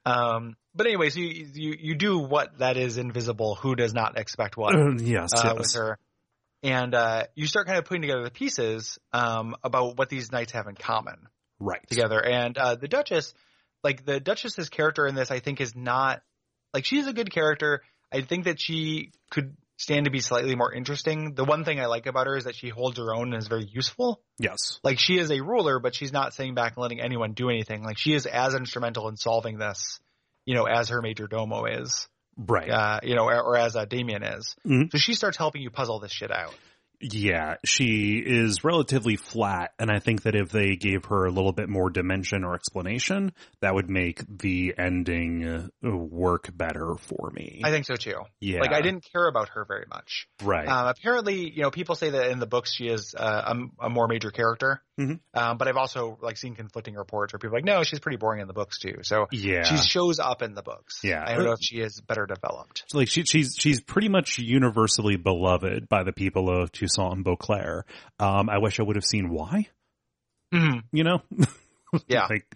Um, 0.05 0.57
but 0.74 0.86
anyways, 0.86 1.16
you 1.16 1.46
you 1.55 1.76
you 1.78 1.94
do 1.94 2.18
what 2.18 2.59
that 2.59 2.76
is 2.76 2.98
invisible. 2.98 3.55
Who 3.55 3.76
does 3.76 3.94
not 3.94 4.18
expect 4.18 4.57
what 4.57 4.74
yes, 5.00 5.28
uh, 5.36 5.42
yes. 5.44 5.59
with 5.59 5.72
her? 5.74 5.98
And 6.64 6.92
uh, 6.94 7.26
you 7.36 7.46
start 7.46 7.66
kind 7.68 7.78
of 7.78 7.84
putting 7.84 8.03
together 8.03 8.24
the 8.24 8.30
pieces 8.32 8.98
um, 9.12 9.55
about 9.62 9.96
what 9.96 10.09
these 10.09 10.32
knights 10.32 10.53
have 10.53 10.66
in 10.66 10.74
common 10.74 11.28
Right. 11.61 11.86
together. 11.88 12.18
And 12.24 12.59
uh, 12.59 12.74
the 12.76 12.88
Duchess, 12.88 13.32
like 13.84 14.05
the 14.05 14.18
Duchess's 14.18 14.68
character 14.68 15.07
in 15.07 15.14
this, 15.14 15.30
I 15.30 15.38
think 15.38 15.61
is 15.61 15.76
not 15.76 16.20
like 16.74 16.84
she's 16.84 17.07
a 17.07 17.12
good 17.12 17.32
character. 17.32 17.82
I 18.12 18.22
think 18.22 18.44
that 18.46 18.61
she 18.61 19.12
could 19.30 19.57
stand 19.82 20.04
to 20.04 20.10
be 20.12 20.20
slightly 20.20 20.54
more 20.54 20.72
interesting. 20.72 21.34
The 21.34 21.44
one 21.44 21.64
thing 21.64 21.80
I 21.80 21.86
like 21.86 22.06
about 22.06 22.26
her 22.28 22.36
is 22.36 22.44
that 22.44 22.54
she 22.54 22.68
holds 22.68 22.98
her 22.98 23.12
own 23.14 23.32
and 23.32 23.42
is 23.42 23.48
very 23.48 23.66
useful 23.68 24.22
Yes. 24.38 24.78
like 24.84 24.98
she 25.00 25.18
is 25.18 25.30
a 25.30 25.40
ruler, 25.40 25.80
but 25.80 25.94
she's 25.94 26.12
not 26.12 26.34
sitting 26.34 26.54
back 26.54 26.74
and 26.76 26.82
letting 26.82 27.00
anyone 27.00 27.32
do 27.32 27.50
anything. 27.50 27.82
Like 27.82 27.98
she 27.98 28.14
is 28.14 28.26
as 28.26 28.54
instrumental 28.54 29.08
in 29.08 29.16
solving 29.16 29.58
this, 29.58 29.98
you 30.46 30.54
know, 30.54 30.64
as 30.66 30.90
her 30.90 31.02
major 31.02 31.26
domo 31.26 31.64
is, 31.64 32.08
Right. 32.36 32.70
uh, 32.70 33.00
you 33.02 33.16
know, 33.16 33.24
or, 33.24 33.42
or 33.42 33.56
as 33.56 33.74
uh, 33.74 33.84
Damien 33.84 34.22
is. 34.22 34.54
Mhm. 34.64 34.90
So 34.92 34.98
she 34.98 35.14
starts 35.14 35.36
helping 35.36 35.62
you 35.62 35.70
puzzle 35.70 35.98
this 35.98 36.12
shit 36.12 36.30
out. 36.30 36.54
Yeah, 37.03 37.57
she 37.64 38.22
is 38.24 38.64
relatively 38.64 39.16
flat, 39.16 39.72
and 39.78 39.90
I 39.90 39.98
think 39.98 40.22
that 40.22 40.34
if 40.34 40.50
they 40.50 40.76
gave 40.76 41.07
her 41.07 41.24
a 41.26 41.30
little 41.30 41.53
bit 41.53 41.68
more 41.68 41.90
dimension 41.90 42.44
or 42.44 42.55
explanation, 42.55 43.32
that 43.61 43.74
would 43.74 43.90
make 43.90 44.22
the 44.38 44.74
ending 44.78 45.44
uh, 45.84 45.90
work 45.96 46.48
better 46.57 46.94
for 46.98 47.30
me. 47.34 47.61
I 47.64 47.70
think 47.70 47.86
so 47.86 47.96
too. 47.96 48.16
yeah, 48.40 48.61
Like 48.61 48.72
I 48.72 48.80
didn't 48.80 49.05
care 49.12 49.26
about 49.26 49.50
her 49.50 49.64
very 49.66 49.86
much. 49.90 50.28
right. 50.42 50.68
Um, 50.68 50.86
apparently, 50.88 51.50
you 51.50 51.62
know, 51.62 51.70
people 51.70 51.94
say 51.94 52.11
that 52.11 52.30
in 52.30 52.38
the 52.38 52.46
books 52.46 52.72
she 52.74 52.86
is 52.86 53.14
uh, 53.16 53.55
a, 53.80 53.86
a 53.86 53.90
more 53.90 54.07
major 54.09 54.30
character. 54.30 54.80
Mhm. 55.00 55.20
Um, 55.32 55.57
but 55.57 55.68
I've 55.68 55.78
also 55.78 56.18
like 56.20 56.36
seen 56.36 56.55
conflicting 56.55 56.94
reports 56.94 57.32
where 57.32 57.38
people 57.38 57.57
are 57.57 57.59
like, 57.59 57.64
no, 57.64 57.82
she's 57.82 57.98
pretty 57.98 58.18
boring 58.18 58.40
in 58.42 58.46
the 58.46 58.53
books 58.53 58.78
too. 58.78 58.96
So 59.03 59.26
yeah, 59.32 59.62
she 59.64 59.76
shows 59.78 60.18
up 60.18 60.42
in 60.42 60.55
the 60.55 60.62
books. 60.62 61.00
Yeah. 61.03 61.24
I 61.26 61.34
don't 61.34 61.44
know 61.44 61.53
if 61.53 61.61
she 61.62 61.76
is 61.80 62.00
better 62.03 62.26
developed. 62.26 62.84
like 62.92 63.09
she, 63.09 63.24
she's 63.24 63.57
she's 63.59 63.80
pretty 63.80 64.09
much 64.09 64.38
universally 64.38 65.16
beloved 65.16 65.88
by 65.88 66.03
the 66.05 66.12
people 66.12 66.50
of 66.50 66.72
Toussaint 66.97 67.14
and 67.14 67.24
Beauclair. 67.24 67.84
Um, 68.18 68.49
I 68.49 68.59
wish 68.59 68.80
I 68.80 68.82
would 68.82 68.97
have 68.97 69.05
seen 69.05 69.30
why. 69.30 69.68
Mhm. 70.53 70.82
You 70.93 71.05
know, 71.05 71.22
Yeah. 72.07 72.26
like, 72.28 72.47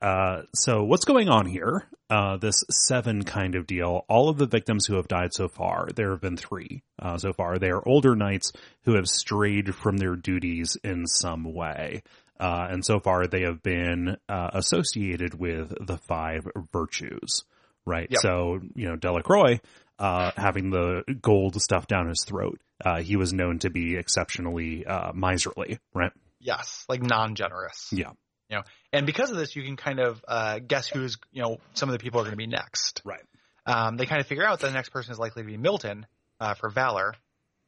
uh, 0.00 0.42
so 0.54 0.84
what's 0.84 1.04
going 1.04 1.28
on 1.28 1.46
here? 1.46 1.84
Uh, 2.10 2.36
this 2.38 2.64
seven 2.70 3.22
kind 3.24 3.54
of 3.54 3.66
deal. 3.66 4.04
All 4.08 4.28
of 4.30 4.38
the 4.38 4.46
victims 4.46 4.86
who 4.86 4.96
have 4.96 5.08
died 5.08 5.34
so 5.34 5.48
far, 5.48 5.88
there 5.94 6.10
have 6.12 6.20
been 6.22 6.36
three 6.36 6.82
uh, 7.02 7.18
so 7.18 7.32
far. 7.32 7.58
They 7.58 7.70
are 7.70 7.86
older 7.86 8.14
knights 8.16 8.52
who 8.84 8.94
have 8.94 9.06
strayed 9.06 9.74
from 9.74 9.96
their 9.98 10.16
duties 10.16 10.76
in 10.82 11.06
some 11.06 11.52
way. 11.52 12.02
Uh, 12.40 12.68
and 12.70 12.84
so 12.84 13.00
far 13.00 13.26
they 13.26 13.42
have 13.42 13.62
been 13.62 14.16
uh, 14.28 14.50
associated 14.52 15.34
with 15.38 15.74
the 15.86 15.98
five 15.98 16.46
virtues, 16.72 17.44
right? 17.84 18.06
Yep. 18.10 18.20
So, 18.22 18.60
you 18.76 18.88
know, 18.88 18.96
Delacroix, 18.96 19.58
uh, 19.98 20.30
having 20.36 20.70
the 20.70 21.02
gold 21.20 21.60
stuff 21.60 21.88
down 21.88 22.08
his 22.08 22.24
throat, 22.24 22.60
uh, 22.84 23.02
he 23.02 23.16
was 23.16 23.32
known 23.32 23.58
to 23.60 23.70
be 23.70 23.96
exceptionally, 23.96 24.86
uh, 24.86 25.12
miserly, 25.12 25.78
right? 25.94 26.12
Yes. 26.40 26.84
Like 26.88 27.02
non-generous. 27.02 27.88
Yeah. 27.92 28.10
You 28.48 28.56
know, 28.56 28.62
and 28.92 29.04
because 29.04 29.30
of 29.30 29.36
this, 29.36 29.54
you 29.56 29.62
can 29.62 29.76
kind 29.76 30.00
of 30.00 30.24
uh, 30.26 30.58
guess 30.60 30.88
who's 30.88 31.18
you 31.32 31.42
know 31.42 31.58
some 31.74 31.88
of 31.88 31.92
the 31.92 31.98
people 31.98 32.20
are 32.20 32.24
going 32.24 32.32
to 32.32 32.36
be 32.38 32.46
next. 32.46 33.02
Right. 33.04 33.20
Um, 33.66 33.96
they 33.96 34.06
kind 34.06 34.20
of 34.20 34.26
figure 34.26 34.44
out 34.46 34.60
that 34.60 34.68
the 34.68 34.72
next 34.72 34.88
person 34.88 35.12
is 35.12 35.18
likely 35.18 35.42
to 35.42 35.46
be 35.46 35.58
Milton 35.58 36.06
uh, 36.40 36.54
for 36.54 36.70
valor 36.70 37.14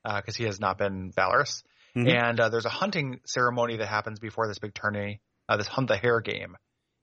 because 0.02 0.34
he 0.36 0.44
has 0.44 0.58
not 0.58 0.78
been 0.78 1.12
valorous. 1.14 1.62
Mhm. 1.94 2.10
And 2.10 2.40
uh, 2.40 2.48
there's 2.48 2.64
a 2.64 2.70
hunting 2.70 3.20
ceremony 3.26 3.76
that 3.78 3.86
happens 3.88 4.18
before 4.20 4.48
this 4.48 4.58
big 4.58 4.72
tourney, 4.72 5.20
uh, 5.48 5.56
this 5.56 5.66
hunt 5.66 5.88
the 5.88 5.96
hare 5.96 6.20
game. 6.20 6.56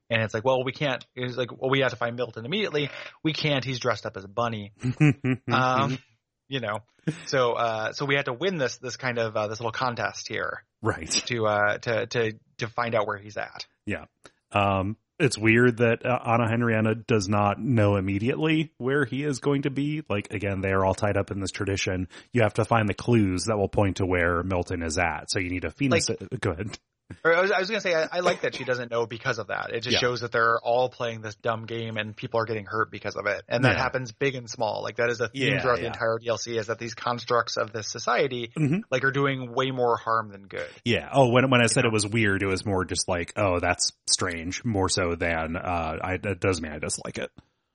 And 0.10 0.22
it's 0.24 0.34
like, 0.34 0.45
well, 0.45 0.64
we 0.64 0.72
can't. 0.72 1.05
It's 1.16 1.36
like, 1.36 1.51
well, 1.51 1.70
we 1.70 1.82
have 1.82 1.91
to 1.91 1.97
find 1.97 2.16
Milton 2.16 2.45
immediately. 2.45 2.89
We 3.24 3.34
can't. 3.34 3.66
He's 3.66 3.80
dressed 3.80 4.05
up 4.05 4.16
as 4.16 4.24
a 4.24 4.30
bunny. 4.30 4.72
Um, 5.51 5.99
you 6.48 6.60
know, 6.60 6.80
so 7.26 7.54
uh, 7.54 7.93
so 7.93 8.06
we 8.06 8.16
had 8.16 8.26
to 8.26 8.34
win 8.34 8.58
this 8.58 8.78
this 8.78 8.98
kind 8.98 9.18
of 9.18 9.36
uh, 9.36 9.48
this 9.48 9.60
little 9.60 9.72
contest 9.72 10.28
here 10.28 10.64
right. 10.82 11.10
to 11.10 11.45
uh, 11.45 11.78
to 11.80 12.06
to 12.08 12.34
to 12.58 12.68
find 12.68 12.95
out 12.95 13.08
where 13.08 13.18
he's 13.18 13.38
at. 13.38 13.66
Yeah. 13.86 14.06
Um, 14.52 14.98
it's 15.20 15.38
weird 15.38 15.78
that 15.78 16.06
uh, 16.06 16.20
Anna 16.26 16.48
Henrietta 16.48 16.95
does 16.95 17.28
not 17.28 17.60
know 17.60 17.95
immediately 17.95 18.72
where 18.78 19.04
he 19.04 19.24
is 19.24 19.39
going 19.39 19.64
to 19.64 19.72
be. 19.72 20.04
Like 20.08 20.32
again, 20.32 20.62
they 20.62 20.70
are 20.70 20.86
all 20.86 20.93
tied 20.93 21.18
up 21.18 21.32
in 21.32 21.39
this 21.39 21.52
tradition. 21.52 22.08
You 22.34 22.43
have 22.43 22.54
to 22.56 22.66
find 22.66 22.88
the 22.88 22.93
clues 22.93 23.45
that 23.45 23.58
will 23.58 23.70
point 23.70 23.98
to 23.98 24.06
where 24.06 24.43
Milton 24.43 24.84
is 24.84 24.98
at. 24.98 25.32
So 25.32 25.39
you 25.39 25.50
need 25.50 25.66
a 25.66 25.72
phoenix. 25.72 26.10
go 26.39 26.52
ahead. 26.52 26.78
Or 27.24 27.34
I 27.34 27.41
was, 27.41 27.51
I 27.51 27.60
was 27.60 27.70
gonna 27.70 27.80
say 27.82 27.95
I, 27.95 28.08
I 28.12 28.20
like 28.20 28.41
that 28.41 28.53
she 28.55 28.66
doesn't 28.66 28.91
know 28.91 29.05
because 29.05 29.39
of 29.39 29.47
that. 29.47 29.70
It 29.74 29.82
just 29.82 29.93
Yeah. 29.93 29.99
shows 29.99 30.22
that 30.22 30.32
they're 30.32 30.60
all 30.60 30.89
playing 30.89 31.22
this 31.22 31.36
dumb 31.36 31.66
game 31.66 31.95
and 31.97 32.16
people 32.16 32.39
are 32.39 32.45
getting 32.45 32.66
hurt 32.66 32.91
because 32.91 33.16
of 33.16 33.26
it, 33.28 33.43
and 33.47 33.64
that 33.64 33.78
Yeah. 33.78 33.82
happens 33.84 34.12
big 34.12 34.36
and 34.36 34.49
small. 34.49 34.84
Like 34.84 34.97
that 34.97 35.10
is 35.10 35.22
a 35.22 35.30
theme 35.30 35.53
Yeah, 35.53 35.62
throughout 35.62 35.80
the 35.80 35.86
entire 35.88 36.20
DLC 36.20 36.58
is 36.58 36.68
that 36.68 36.80
these 36.80 36.93
constructs 36.95 37.55
of 37.58 37.72
this 37.72 37.88
society 37.88 38.51
Mhm. 38.58 38.82
like 38.91 39.03
are 39.05 39.12
doing 39.12 39.53
way 39.53 39.72
more 39.72 39.95
harm 39.97 40.30
than 40.32 40.47
good. 40.47 40.68
Yeah. 40.84 41.10
Oh, 41.12 41.30
when 41.30 41.49
when 41.49 41.62
I 41.62 41.68
said 41.68 41.86
it 41.86 41.91
was 41.93 42.05
weird, 42.05 42.43
it 42.43 42.47
was 42.47 42.66
more 42.66 42.84
just 42.84 43.08
like, 43.08 43.32
oh, 43.38 43.60
that's 43.60 43.93
strange, 44.10 44.66
more 44.66 44.89
so 44.89 45.16
than 45.16 45.55
uh, 45.55 45.97
I 46.01 46.18
that 46.18 46.39
does 46.41 46.62
mean 46.62 46.72
I 46.74 46.80
dislike 46.80 47.18
it. 47.18 47.32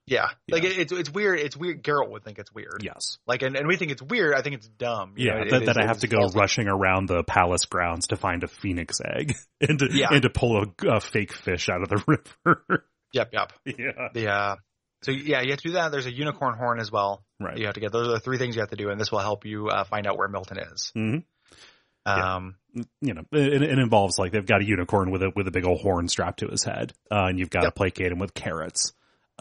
Yeah, 0.07 0.31
like 0.51 0.65
Yeah. 0.65 0.71
it, 0.71 0.79
it's 0.79 0.93
it's 0.93 1.11
weird. 1.11 1.39
It's 1.39 1.57
weird. 1.57 1.83
Geralt 1.85 2.11
would 2.11 2.25
think 2.25 2.39
it's 2.41 2.53
weird. 2.53 2.83
Yes. 2.83 3.19
Like 3.27 3.43
and, 3.43 3.57
and 3.57 3.69
we 3.69 3.77
think 3.77 3.93
it's 3.93 4.03
weird. 4.03 4.35
I 4.35 4.43
think 4.43 4.57
it's 4.57 4.67
dumb. 4.67 5.15
you 5.17 5.29
Yeah, 5.29 5.35
know, 5.35 5.41
it- 5.43 5.51
that, 5.51 5.63
it 5.63 5.67
that 5.67 5.79
I 5.79 5.87
have 5.87 6.01
to 6.01 6.09
go 6.09 6.27
rushing 6.35 6.67
around 6.69 7.07
the 7.09 7.23
palace 7.23 7.67
grounds 7.67 8.09
to 8.09 8.17
find 8.17 8.43
a 8.43 8.49
phoenix 8.49 9.01
egg 9.05 9.35
and 9.61 9.79
to, 9.79 9.89
Yeah. 9.93 10.09
and 10.11 10.23
to 10.23 10.31
pull 10.31 10.63
a, 10.65 10.87
a 10.89 11.01
fake 11.01 11.33
fish 11.33 11.69
out 11.69 11.83
of 11.83 11.89
the 11.89 12.03
river. 12.47 12.85
Yep, 13.13 13.31
yep. 13.33 13.53
yeah. 13.65 14.09
The 14.13 14.29
uh, 14.29 14.57
so 15.03 15.13
yeah, 15.13 15.41
you 15.43 15.51
have 15.51 15.61
to 15.61 15.69
do 15.69 15.73
that. 15.75 15.93
There's 15.93 16.07
a 16.07 16.13
unicorn 16.13 16.57
horn 16.59 16.81
as 16.81 16.91
well. 16.91 17.25
Right. 17.41 17.59
You 17.59 17.67
have 17.67 17.75
to 17.75 17.81
get 17.81 17.93
those 17.93 18.09
are 18.09 18.13
the 18.13 18.21
three 18.21 18.39
things 18.39 18.57
you 18.57 18.63
have 18.63 18.71
to 18.71 18.77
do, 18.77 18.91
and 18.91 19.01
this 19.01 19.13
will 19.13 19.19
help 19.21 19.45
you 19.45 19.69
uh, 19.69 19.85
find 19.85 20.07
out 20.07 20.17
where 20.19 20.29
Milton 20.29 20.59
is. 20.59 20.91
hmm 20.95 21.17
Yeah. 22.07 22.35
Um, 22.37 22.57
you 23.01 23.15
know, 23.15 23.23
it, 23.33 23.63
it 23.63 23.79
involves 23.79 24.19
like 24.19 24.33
they've 24.33 24.45
got 24.47 24.63
a 24.63 24.65
unicorn 24.65 25.11
with 25.13 25.23
a 25.23 25.31
with 25.37 25.47
a 25.47 25.51
big 25.53 25.65
old 25.65 25.81
horn 25.81 26.09
strapped 26.09 26.41
to 26.41 26.49
his 26.49 26.65
head, 26.65 26.93
uh, 27.11 27.27
and 27.29 27.39
you've 27.39 27.51
got 27.51 27.63
to 27.63 27.71
placate 27.71 28.11
him 28.11 28.19
with 28.19 28.35
carrots. 28.35 28.93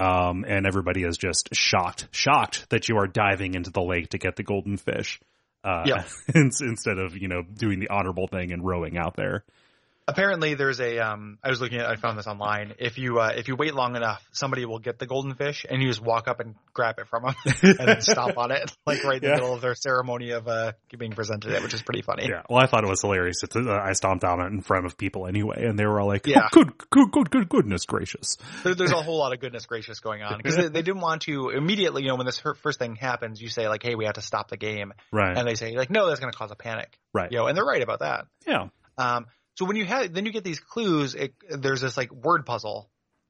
Um, 0.01 0.45
and 0.47 0.65
everybody 0.65 1.03
is 1.03 1.15
just 1.15 1.49
shocked, 1.53 2.07
shocked 2.09 2.67
that 2.71 2.89
you 2.89 2.97
are 2.97 3.05
diving 3.05 3.53
into 3.53 3.69
the 3.69 3.83
lake 3.83 4.09
to 4.09 4.17
get 4.17 4.35
the 4.35 4.41
golden 4.41 4.77
fish, 4.77 5.19
uh, 5.63 5.83
ins- 6.35 6.61
instead 6.61 6.97
of 6.97 7.15
you 7.15 7.27
know 7.27 7.43
doing 7.43 7.79
the 7.79 7.89
honorable 7.89 8.25
thing 8.27 8.51
and 8.51 8.65
rowing 8.65 8.97
out 8.97 9.15
there. 9.15 9.43
Apparently 10.07 10.55
there's 10.55 10.79
a 10.79 10.99
um 10.99 11.37
I 11.43 11.49
was 11.49 11.61
looking 11.61 11.79
at 11.79 11.85
I 11.89 11.95
found 11.95 12.17
this 12.17 12.27
online. 12.27 12.73
If 12.79 12.97
you 12.97 13.19
uh 13.19 13.31
if 13.35 13.47
you 13.47 13.55
wait 13.55 13.73
long 13.73 13.95
enough, 13.95 14.21
somebody 14.31 14.65
will 14.65 14.79
get 14.79 14.99
the 14.99 15.05
golden 15.07 15.35
fish 15.35 15.65
and 15.69 15.81
you 15.81 15.87
just 15.87 16.01
walk 16.01 16.27
up 16.27 16.39
and 16.39 16.55
grab 16.73 16.95
it 16.99 17.07
from 17.07 17.23
them 17.23 17.35
and 17.63 17.87
then 17.87 18.01
stomp 18.01 18.37
on 18.37 18.51
it 18.51 18.71
like 18.85 19.03
right 19.03 19.21
in 19.21 19.29
Yeah. 19.29 19.35
the 19.35 19.41
middle 19.41 19.53
of 19.55 19.61
their 19.61 19.75
ceremony 19.75 20.31
of 20.31 20.47
uh 20.47 20.73
being 20.97 21.11
presented 21.13 21.51
it, 21.53 21.63
which 21.63 21.73
is 21.73 21.81
pretty 21.81 22.01
funny. 22.01 22.27
Yeah, 22.27 22.43
well, 22.49 22.59
I 22.61 22.67
thought 22.67 22.83
it 22.83 22.89
was 22.89 23.01
hilarious. 23.01 23.43
It's, 23.43 23.55
uh, 23.55 23.71
I 23.71 23.93
stomped 23.93 24.23
on 24.23 24.39
it 24.41 24.47
in 24.47 24.61
front 24.61 24.85
of 24.85 24.97
people 24.97 25.25
anyway, 25.27 25.65
and 25.65 25.77
they 25.79 25.85
were 25.85 25.99
all 26.01 26.07
like, 26.07 26.27
Yeah. 26.27 26.41
"Oh, 26.43 26.47
good, 26.51 26.77
good, 26.89 27.11
good, 27.11 27.29
good, 27.31 27.49
goodness 27.49 27.85
gracious!" 27.85 28.37
There, 28.63 28.75
there's 28.75 28.91
a 28.91 29.01
whole 29.01 29.17
lot 29.17 29.33
of 29.33 29.39
goodness 29.39 29.65
gracious 29.65 29.99
going 29.99 30.21
on 30.21 30.37
because 30.37 30.57
they, 30.57 30.67
they 30.67 30.81
didn't 30.81 31.01
want 31.01 31.21
to 31.23 31.49
immediately, 31.49 32.03
you 32.03 32.09
know, 32.09 32.15
when 32.17 32.25
this 32.25 32.39
first 32.39 32.77
thing 32.79 32.95
happens, 32.95 33.41
you 33.41 33.47
say 33.47 33.67
like, 33.69 33.81
"Hey, 33.83 33.95
we 33.95 34.05
have 34.05 34.15
to 34.15 34.21
stop 34.21 34.49
the 34.49 34.57
game," 34.57 34.93
Right, 35.11 35.37
and 35.37 35.47
they 35.47 35.55
say 35.55 35.75
like, 35.77 35.89
"No, 35.89 36.07
that's 36.07 36.19
going 36.19 36.31
to 36.31 36.37
cause 36.37 36.51
a 36.51 36.55
panic," 36.55 36.97
right, 37.13 37.31
you 37.31 37.37
know, 37.37 37.47
and 37.47 37.57
they're 37.57 37.65
right 37.65 37.81
about 37.81 37.99
that. 37.99 38.25
yeah, 38.45 38.67
Um, 38.97 39.25
so 39.55 39.65
when 39.65 39.75
you 39.75 39.85
have, 39.85 40.13
then 40.13 40.25
you 40.25 40.31
get 40.31 40.43
these 40.43 40.59
clues. 40.59 41.15
It, 41.15 41.33
there's 41.49 41.81
this 41.81 41.97
like 41.97 42.11
word 42.11 42.45
puzzle 42.45 42.89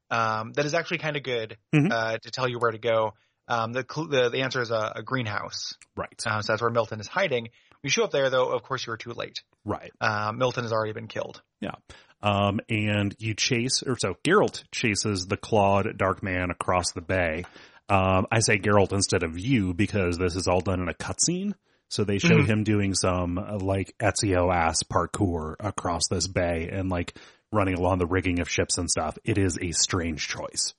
um, 0.09 0.53
that 0.53 0.65
is 0.65 0.73
actually 0.73 0.99
kind 0.99 1.15
of 1.17 1.23
good 1.23 1.57
Mhm. 1.73 1.91
uh, 1.91 2.17
to 2.19 2.31
tell 2.31 2.47
you 2.47 2.59
where 2.59 2.71
to 2.71 2.77
go. 2.77 3.13
Um, 3.47 3.73
the, 3.73 3.85
cl- 3.89 4.07
the 4.07 4.29
the 4.29 4.41
answer 4.41 4.61
is 4.61 4.71
a, 4.71 4.93
a 4.97 5.03
greenhouse. 5.03 5.73
right, 5.97 6.13
Uh, 6.25 6.41
so 6.41 6.53
that's 6.53 6.61
where 6.61 6.71
Milton 6.71 6.99
is 6.99 7.07
hiding. 7.07 7.49
You 7.83 7.89
show 7.89 8.03
up 8.03 8.11
there 8.11 8.29
though, 8.29 8.49
of 8.49 8.61
course 8.63 8.85
you 8.85 8.91
were 8.91 8.97
too 8.97 9.13
late. 9.13 9.41
Right. 9.65 9.91
Uh, 9.99 10.31
Milton 10.35 10.63
has 10.63 10.71
already 10.71 10.93
been 10.93 11.07
killed. 11.07 11.41
Yeah. 11.59 11.75
Um, 12.21 12.59
and 12.69 13.15
you 13.17 13.33
chase, 13.33 13.81
or 13.83 13.97
so 13.99 14.15
Geralt 14.23 14.63
chases 14.71 15.25
the 15.25 15.37
clawed 15.37 15.97
dark 15.97 16.21
man 16.21 16.51
across 16.51 16.91
the 16.91 17.01
bay. 17.01 17.45
Um, 17.89 18.27
I 18.31 18.39
say 18.39 18.59
Geralt 18.59 18.93
instead 18.93 19.23
of 19.23 19.37
you 19.39 19.73
because 19.73 20.17
this 20.17 20.35
is 20.35 20.47
all 20.47 20.61
done 20.61 20.79
in 20.81 20.87
a 20.87 20.93
cutscene. 20.93 21.53
So 21.91 22.05
they 22.05 22.19
showed 22.19 22.41
Mhm. 22.43 22.47
him 22.47 22.63
doing 22.63 22.93
some 22.95 23.37
uh, 23.37 23.57
like 23.59 23.93
Ezio 23.99 24.53
ass 24.53 24.81
parkour 24.83 25.55
across 25.59 26.07
this 26.09 26.25
bay 26.27 26.69
and 26.71 26.89
like 26.89 27.17
running 27.51 27.75
along 27.75 27.97
the 27.99 28.07
rigging 28.07 28.39
of 28.39 28.49
ships 28.49 28.77
and 28.77 28.89
stuff. 28.89 29.17
It 29.25 29.37
is 29.37 29.57
a 29.61 29.71
strange 29.73 30.25
choice. 30.27 30.73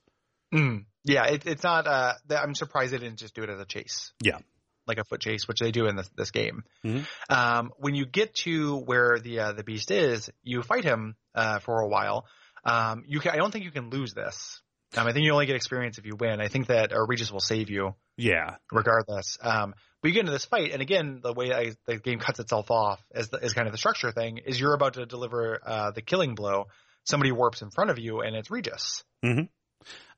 Mm. 0.54 0.86
Yeah, 1.04 1.26
it, 1.26 1.44
it's 1.46 1.62
not. 1.62 1.86
Uh, 1.86 2.14
I'm 2.30 2.54
surprised 2.54 2.92
they 2.94 2.98
didn't 2.98 3.18
just 3.18 3.34
do 3.34 3.42
it 3.42 3.50
as 3.50 3.60
a 3.60 3.64
chase. 3.66 4.12
Yeah. 4.22 4.38
like 4.84 4.98
a 4.98 5.04
foot 5.04 5.20
chase, 5.20 5.46
which 5.46 5.60
they 5.60 5.70
do 5.70 5.86
in 5.86 5.94
this, 5.94 6.08
this 6.16 6.32
game. 6.32 6.64
Mhm. 6.84 7.06
Um, 7.30 7.70
when 7.76 7.94
you 7.94 8.04
get 8.04 8.34
to 8.46 8.78
where 8.78 9.20
the 9.20 9.38
uh, 9.38 9.52
the 9.52 9.62
beast 9.62 9.92
is, 9.92 10.28
you 10.42 10.60
fight 10.62 10.82
him 10.82 11.14
uh, 11.36 11.60
for 11.60 11.80
a 11.82 11.88
while. 11.88 12.26
Um, 12.64 13.04
you 13.06 13.20
can, 13.20 13.30
I 13.32 13.36
don't 13.36 13.52
think 13.52 13.64
you 13.64 13.70
can 13.70 13.90
lose 13.90 14.12
this. 14.12 14.60
Um, 14.96 15.06
I 15.06 15.12
think 15.12 15.24
you 15.24 15.32
only 15.32 15.46
get 15.46 15.54
experience 15.56 15.98
if 15.98 16.04
you 16.06 16.16
win. 16.16 16.40
I 16.40 16.48
think 16.48 16.66
that 16.66 16.90
Regis 17.06 17.30
will 17.30 17.38
save 17.40 17.70
you 17.70 17.94
Yeah. 18.16 18.56
regardless. 18.72 19.38
Um, 19.40 19.74
you 20.08 20.12
get 20.12 20.20
into 20.20 20.32
this 20.32 20.44
fight, 20.44 20.72
and 20.72 20.82
again, 20.82 21.20
the 21.22 21.32
way 21.32 21.52
I, 21.52 21.72
the 21.86 21.98
game 21.98 22.18
cuts 22.18 22.40
itself 22.40 22.70
off 22.70 23.00
as 23.14 23.28
the, 23.28 23.42
as 23.42 23.52
kind 23.52 23.66
of 23.68 23.72
the 23.72 23.78
structure 23.78 24.10
thing 24.12 24.38
is 24.38 24.58
you're 24.58 24.74
about 24.74 24.94
to 24.94 25.06
deliver 25.06 25.60
uh, 25.64 25.90
the 25.92 26.02
killing 26.02 26.34
blow. 26.34 26.66
Somebody 27.04 27.32
warps 27.32 27.62
in 27.62 27.70
front 27.70 27.90
of 27.90 27.98
you, 27.98 28.20
and 28.20 28.36
it's 28.36 28.50
Regis. 28.50 29.02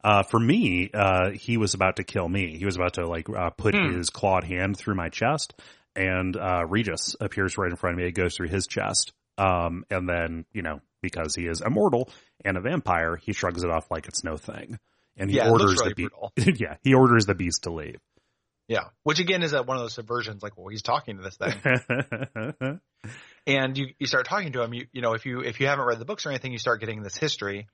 Uh, 0.02 0.22
for 0.22 0.38
me, 0.38 0.90
uh, 0.92 1.30
he 1.30 1.56
was 1.56 1.74
about 1.74 1.96
to 1.96 2.04
kill 2.04 2.28
me. 2.28 2.58
He 2.58 2.64
was 2.66 2.76
about 2.76 2.94
to 2.94 3.06
like 3.06 3.28
uh, 3.30 3.50
put 3.50 3.74
Hmm. 3.74 3.96
his 3.96 4.10
clawed 4.10 4.44
hand 4.44 4.76
through 4.76 4.96
my 4.96 5.08
chest, 5.08 5.54
and 5.96 6.36
uh, 6.36 6.64
Regis 6.68 7.16
appears 7.20 7.56
right 7.56 7.70
in 7.70 7.76
front 7.76 7.94
of 7.94 7.98
me. 7.98 8.06
It 8.08 8.12
goes 8.12 8.36
through 8.36 8.48
his 8.48 8.66
chest, 8.66 9.12
um, 9.38 9.84
and 9.90 10.08
then 10.08 10.44
you 10.52 10.62
know 10.62 10.80
because 11.00 11.34
he 11.34 11.46
is 11.46 11.62
immortal 11.64 12.10
and 12.44 12.56
a 12.56 12.60
vampire, 12.60 13.16
he 13.16 13.32
shrugs 13.32 13.62
it 13.64 13.70
off 13.70 13.90
like 13.90 14.06
it's 14.06 14.24
no 14.24 14.36
thing, 14.36 14.78
and 15.16 15.30
he 15.30 15.38
Yeah, 15.38 15.48
orders 15.48 15.80
the 15.82 15.94
beast. 15.94 16.12
yeah, 16.60 16.76
he 16.82 16.94
orders 16.94 17.24
the 17.24 17.34
beast 17.34 17.62
to 17.62 17.72
leave. 17.72 17.98
Yeah, 18.68 18.84
which 19.02 19.20
again 19.20 19.42
is 19.42 19.52
uh, 19.52 19.62
one 19.62 19.76
of 19.76 19.82
those 19.82 19.94
subversions. 19.94 20.42
Like, 20.42 20.56
well, 20.56 20.68
he's 20.68 20.82
talking 20.82 21.18
to 21.18 21.22
this 21.22 21.36
thing. 21.36 22.80
and 23.46 23.76
you, 23.76 23.88
you 23.98 24.06
start 24.06 24.26
talking 24.26 24.52
to 24.52 24.62
him, 24.62 24.72
you, 24.72 24.86
you 24.92 25.02
know, 25.02 25.12
if 25.12 25.26
you, 25.26 25.40
if 25.40 25.60
you 25.60 25.66
haven't 25.66 25.84
read 25.84 25.98
the 25.98 26.04
books 26.06 26.24
or 26.24 26.30
anything, 26.30 26.52
you 26.52 26.58
start 26.58 26.80
getting 26.80 27.02
this 27.02 27.16
history, 27.16 27.68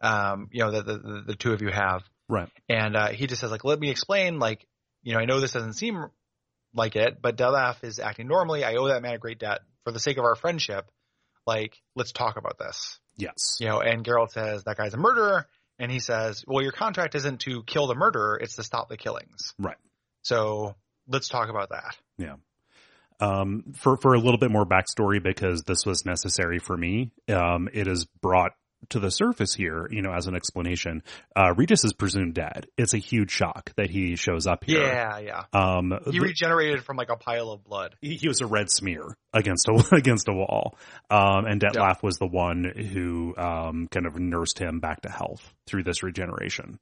um, 0.00 0.48
you 0.50 0.64
know, 0.64 0.72
that 0.72 0.86
the, 0.86 0.98
the, 0.98 1.22
the 1.28 1.34
two 1.36 1.52
of 1.52 1.62
you 1.62 1.68
have. 1.70 2.02
right. 2.28 2.48
And, 2.68 2.96
uh, 2.96 3.08
he 3.10 3.26
just 3.26 3.40
says 3.40 3.50
like, 3.52 3.64
let 3.64 3.78
me 3.78 3.90
explain, 3.90 4.38
like, 4.40 4.66
you 5.02 5.12
know, 5.14 5.20
I 5.20 5.26
know 5.26 5.38
this 5.40 5.52
doesn't 5.52 5.74
seem 5.74 6.06
like 6.74 6.96
it, 6.96 7.22
but 7.22 7.36
Dettlaff 7.36 7.84
is 7.84 8.00
acting 8.00 8.26
normally. 8.26 8.64
I 8.64 8.74
owe 8.74 8.88
that 8.88 9.02
man 9.02 9.14
a 9.14 9.18
great 9.18 9.38
debt 9.38 9.60
for 9.84 9.92
the 9.92 10.00
sake 10.00 10.16
of 10.18 10.24
our 10.24 10.34
friendship. 10.34 10.90
Like, 11.46 11.80
let's 11.94 12.12
talk 12.12 12.36
about 12.36 12.58
this, 12.58 12.98
Yes. 13.16 13.58
you 13.60 13.66
know, 13.68 13.80
and 13.80 14.04
Geralt 14.04 14.30
says 14.30 14.64
that 14.64 14.76
guy's 14.76 14.94
a 14.94 14.98
murderer. 14.98 15.46
And 15.78 15.90
he 15.90 15.98
says, 15.98 16.44
well, 16.46 16.62
your 16.62 16.70
contract 16.70 17.14
isn't 17.16 17.40
to 17.40 17.62
kill 17.64 17.88
the 17.88 17.94
murderer. 17.96 18.38
It's 18.40 18.54
to 18.56 18.62
stop 18.62 18.88
the 18.88 18.96
killings. 18.96 19.54
Right. 19.58 19.76
So 20.22 20.74
let's 21.08 21.28
talk 21.28 21.48
about 21.48 21.70
that. 21.70 21.96
Yeah. 22.18 22.36
Um, 23.20 23.72
for 23.74 23.96
for 23.96 24.14
a 24.14 24.18
little 24.18 24.38
bit 24.38 24.50
more 24.50 24.66
backstory 24.66 25.22
because 25.22 25.62
this 25.62 25.86
was 25.86 26.04
necessary 26.04 26.58
for 26.58 26.76
me. 26.76 27.12
Um, 27.28 27.68
it 27.72 27.86
is 27.86 28.06
brought 28.20 28.52
to 28.88 28.98
the 28.98 29.10
surface 29.10 29.54
here, 29.54 29.86
you 29.90 30.02
know, 30.02 30.12
as 30.12 30.26
an 30.26 30.34
explanation. 30.34 31.02
Uh, 31.36 31.54
Regis 31.56 31.84
is 31.84 31.92
presumed 31.92 32.34
dead. 32.34 32.66
It's 32.76 32.94
a 32.94 32.98
huge 32.98 33.30
shock 33.30 33.72
that 33.76 33.90
he 33.90 34.16
shows 34.16 34.48
up 34.48 34.64
here. 34.64 34.82
Yeah. 34.82 35.18
Yeah. 35.18 35.42
Um, 35.52 35.92
He 36.10 36.18
regenerated 36.18 36.82
from 36.82 36.96
like 36.96 37.10
a 37.10 37.16
pile 37.16 37.50
of 37.50 37.62
blood. 37.62 37.94
he, 38.00 38.16
he 38.16 38.28
was 38.28 38.40
a 38.40 38.46
red 38.46 38.70
smear 38.70 39.16
against 39.32 39.68
a 39.68 39.84
against 39.94 40.28
a 40.28 40.32
wall, 40.32 40.76
um, 41.10 41.44
and 41.46 41.60
Dettlaff 41.60 42.02
was 42.02 42.18
the 42.18 42.26
one 42.26 42.64
who 42.64 43.34
um, 43.36 43.88
kind 43.88 44.06
of 44.06 44.18
nursed 44.18 44.58
him 44.58 44.80
back 44.80 45.02
to 45.02 45.08
health 45.10 45.54
through 45.66 45.84
this 45.84 46.02
regeneration. 46.02 46.78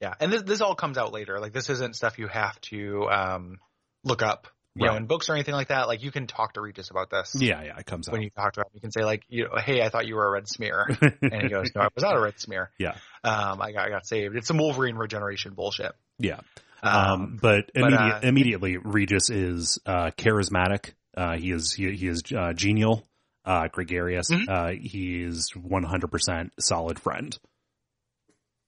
Yeah, 0.00 0.14
and 0.20 0.32
this 0.32 0.42
this 0.42 0.60
all 0.60 0.74
comes 0.74 0.98
out 0.98 1.12
later. 1.12 1.40
Like 1.40 1.52
this 1.52 1.70
isn't 1.70 1.96
stuff 1.96 2.18
you 2.18 2.26
have 2.28 2.60
to 2.72 3.08
um 3.08 3.58
look 4.04 4.22
up, 4.22 4.46
you 4.74 4.86
know, 4.86 4.94
in 4.94 5.06
books 5.06 5.28
or 5.30 5.34
anything 5.34 5.54
like 5.54 5.68
that. 5.68 5.88
Like 5.88 6.02
you 6.02 6.10
can 6.10 6.26
talk 6.26 6.52
to 6.54 6.60
Regis 6.60 6.90
about 6.90 7.08
this. 7.10 7.34
Yeah, 7.38 7.62
yeah, 7.62 7.78
it 7.78 7.86
comes 7.86 8.08
out. 8.08 8.12
When 8.12 8.22
you 8.22 8.30
talk 8.30 8.52
to 8.54 8.60
him, 8.60 8.66
you 8.74 8.80
can 8.80 8.92
say 8.92 9.04
like, 9.04 9.24
you 9.28 9.44
know, 9.44 9.56
hey, 9.58 9.82
I 9.82 9.88
thought 9.88 10.06
you 10.06 10.16
were 10.16 10.26
a 10.26 10.30
red 10.30 10.48
smear, 10.48 10.86
and 11.22 11.42
he 11.42 11.48
goes, 11.48 11.70
no, 11.74 11.80
I 11.82 11.88
was 11.94 12.02
not 12.02 12.16
a 12.16 12.20
red 12.20 12.38
smear. 12.38 12.70
Yeah. 12.78 12.94
Um, 13.24 13.60
I 13.62 13.72
got 13.72 13.86
I 13.86 13.88
got 13.88 14.06
saved. 14.06 14.36
It's 14.36 14.46
some 14.46 14.58
Wolverine 14.58 14.96
regeneration 14.96 15.54
bullshit. 15.54 15.92
yeah. 16.18 16.40
Um, 16.82 16.94
Um, 16.94 17.38
but, 17.40 17.70
but, 17.74 17.80
immediate, 17.82 17.98
uh, 18.16 18.20
immediately, 18.22 18.76
Regis 18.76 19.30
is 19.30 19.78
uh, 19.86 20.10
charismatic. 20.18 20.92
Uh, 21.16 21.36
he 21.38 21.50
is 21.50 21.72
he, 21.72 21.96
he 21.96 22.06
is 22.06 22.22
uh, 22.36 22.52
genial, 22.52 23.08
uh, 23.46 23.68
gregarious. 23.72 24.28
Mhm. 24.30 24.46
Uh, 24.48 24.72
he 24.78 25.22
is 25.22 25.50
one 25.56 25.84
hundred 25.84 26.08
percent 26.12 26.52
solid 26.60 27.00
friend. 27.00 27.36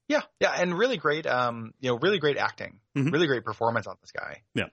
Yeah, 0.08 0.22
yeah, 0.40 0.52
and 0.56 0.76
really 0.76 0.96
great. 0.96 1.26
Um, 1.26 1.72
you 1.80 1.90
know, 1.90 1.98
really 1.98 2.18
great 2.18 2.36
acting. 2.38 2.80
Mhm. 2.96 3.12
Really 3.12 3.26
great 3.26 3.44
performance 3.44 3.86
on 3.86 3.96
this 4.00 4.10
guy. 4.12 4.42
Yeah. 4.54 4.66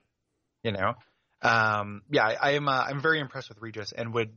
You 0.64 0.72
know, 0.72 0.94
um, 1.42 2.02
yeah, 2.10 2.24
I, 2.24 2.36
I 2.40 2.50
am. 2.52 2.68
Uh, 2.68 2.72
I'm 2.88 3.00
very 3.00 3.20
impressed 3.20 3.48
with 3.48 3.58
Regis, 3.60 3.92
and 3.92 4.12
would 4.14 4.30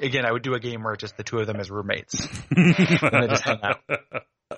again, 0.00 0.24
I 0.24 0.32
would 0.32 0.42
do 0.42 0.54
a 0.54 0.60
game 0.60 0.82
where 0.84 0.94
just 0.96 1.16
the 1.16 1.24
two 1.24 1.38
of 1.38 1.46
them 1.46 1.56
as 1.56 1.70
roommates. 1.70 2.14
they 2.56 3.26
just 3.28 3.42
hang 3.44 3.60
out. 3.62 3.80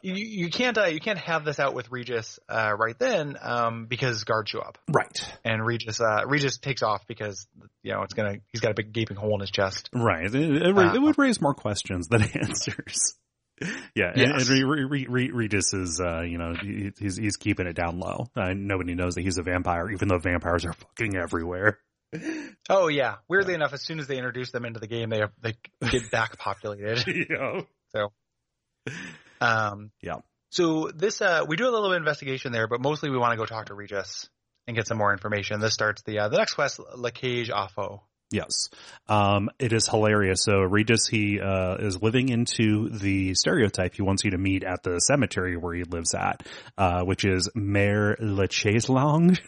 you, 0.02 0.14
you 0.14 0.50
can't 0.50 0.76
uh, 0.76 0.84
you 0.86 1.00
can't 1.00 1.18
have 1.18 1.44
this 1.46 1.58
out 1.58 1.72
with 1.74 1.90
Regis 1.90 2.38
uh, 2.48 2.72
right 2.78 2.98
then 2.98 3.36
um, 3.40 3.86
because 3.86 4.24
guards 4.24 4.50
show 4.50 4.58
up 4.60 4.76
Right, 4.86 5.18
and 5.44 5.64
Regis 5.64 5.98
uh, 6.00 6.24
Regis 6.26 6.58
takes 6.58 6.82
off 6.82 7.06
because 7.06 7.46
you 7.82 7.92
know 7.92 8.02
it's 8.02 8.12
gonna 8.12 8.36
he's 8.52 8.60
got 8.60 8.70
a 8.72 8.74
big 8.74 8.92
gaping 8.92 9.16
hole 9.16 9.34
in 9.34 9.40
his 9.40 9.50
chest. 9.50 9.88
right. 9.94 10.26
It, 10.26 10.34
it, 10.34 10.76
Uh, 10.76 10.94
it 10.94 11.00
would 11.00 11.16
raise 11.16 11.40
more 11.40 11.54
questions 11.54 12.08
than 12.08 12.22
answers. 12.34 13.14
Yeah, 13.94 14.10
and, 14.14 14.16
Yes. 14.16 14.48
and 14.48 14.68
Re- 14.70 14.84
Re- 14.84 15.06
Re- 15.08 15.30
Regis 15.32 15.72
is, 15.74 16.00
uh, 16.00 16.20
you 16.22 16.38
know, 16.38 16.54
he's 16.98 17.16
he's 17.16 17.36
keeping 17.36 17.66
it 17.66 17.74
down 17.74 17.98
low. 17.98 18.26
Uh, 18.36 18.52
nobody 18.54 18.94
knows 18.94 19.14
that 19.16 19.22
he's 19.22 19.38
a 19.38 19.42
vampire, 19.42 19.90
even 19.90 20.08
though 20.08 20.18
vampires 20.18 20.64
are 20.64 20.72
fucking 20.72 21.16
everywhere. 21.16 21.78
Oh 22.70 22.88
yeah, 22.88 23.16
weirdly 23.28 23.54
enough, 23.54 23.72
as 23.72 23.84
soon 23.84 23.98
as 23.98 24.06
they 24.06 24.16
introduce 24.16 24.50
them 24.52 24.64
into 24.64 24.78
the 24.80 24.86
game, 24.86 25.10
they 25.10 25.22
they 25.42 25.54
get 25.90 26.10
back 26.12 26.38
populated. 26.38 27.04
you 27.06 27.26
know? 27.30 27.66
Um, 29.40 29.90
Yeah. 30.02 30.16
So 30.50 30.90
this 30.94 31.20
uh, 31.20 31.44
we 31.46 31.56
do 31.56 31.64
a 31.64 31.70
little 31.70 31.88
bit 31.88 31.96
of 31.96 32.02
investigation 32.02 32.52
there, 32.52 32.66
but 32.68 32.80
mostly 32.80 33.10
we 33.10 33.18
want 33.18 33.32
to 33.32 33.36
go 33.36 33.44
talk 33.44 33.66
to 33.66 33.74
Regis 33.74 34.28
and 34.66 34.74
get 34.76 34.86
some 34.86 34.96
more 34.96 35.12
information. 35.12 35.60
This 35.60 35.74
starts 35.74 36.02
the 36.02 36.20
uh, 36.20 36.28
the 36.28 36.38
next 36.38 36.54
quest, 36.54 36.80
La 36.96 37.10
Cage 37.10 37.50
au 37.50 37.66
Fou. 37.74 38.00
Yes. 38.30 38.68
Um, 39.08 39.48
it 39.58 39.72
is 39.72 39.88
hilarious. 39.88 40.42
So 40.42 40.58
Regis, 40.60 41.06
he, 41.06 41.40
uh, 41.40 41.76
is 41.76 42.02
living 42.02 42.28
into 42.28 42.90
the 42.90 43.34
stereotype 43.34 43.94
he 43.94 44.02
wants 44.02 44.22
you 44.22 44.32
to 44.32 44.38
meet 44.38 44.64
at 44.64 44.82
the 44.82 44.98
cemetery 45.00 45.56
where 45.56 45.72
he 45.74 45.84
lives 45.84 46.14
at, 46.14 46.46
uh, 46.76 47.04
which 47.04 47.24
is 47.24 47.48
Mère-Lachaiselongue, 47.56 49.38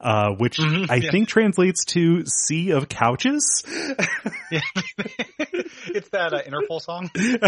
uh, 0.00 0.32
which 0.38 0.58
Mhm, 0.58 0.90
I 0.90 0.96
yeah. 0.96 1.10
think 1.10 1.28
translates 1.28 1.86
to 1.86 2.26
Sea 2.26 2.72
of 2.72 2.88
Couches. 2.90 3.64
Yeah. 4.50 4.60
it's 5.88 6.10
that 6.10 6.34
uh, 6.34 6.42
Interpol 6.42 6.80
song, 6.82 7.10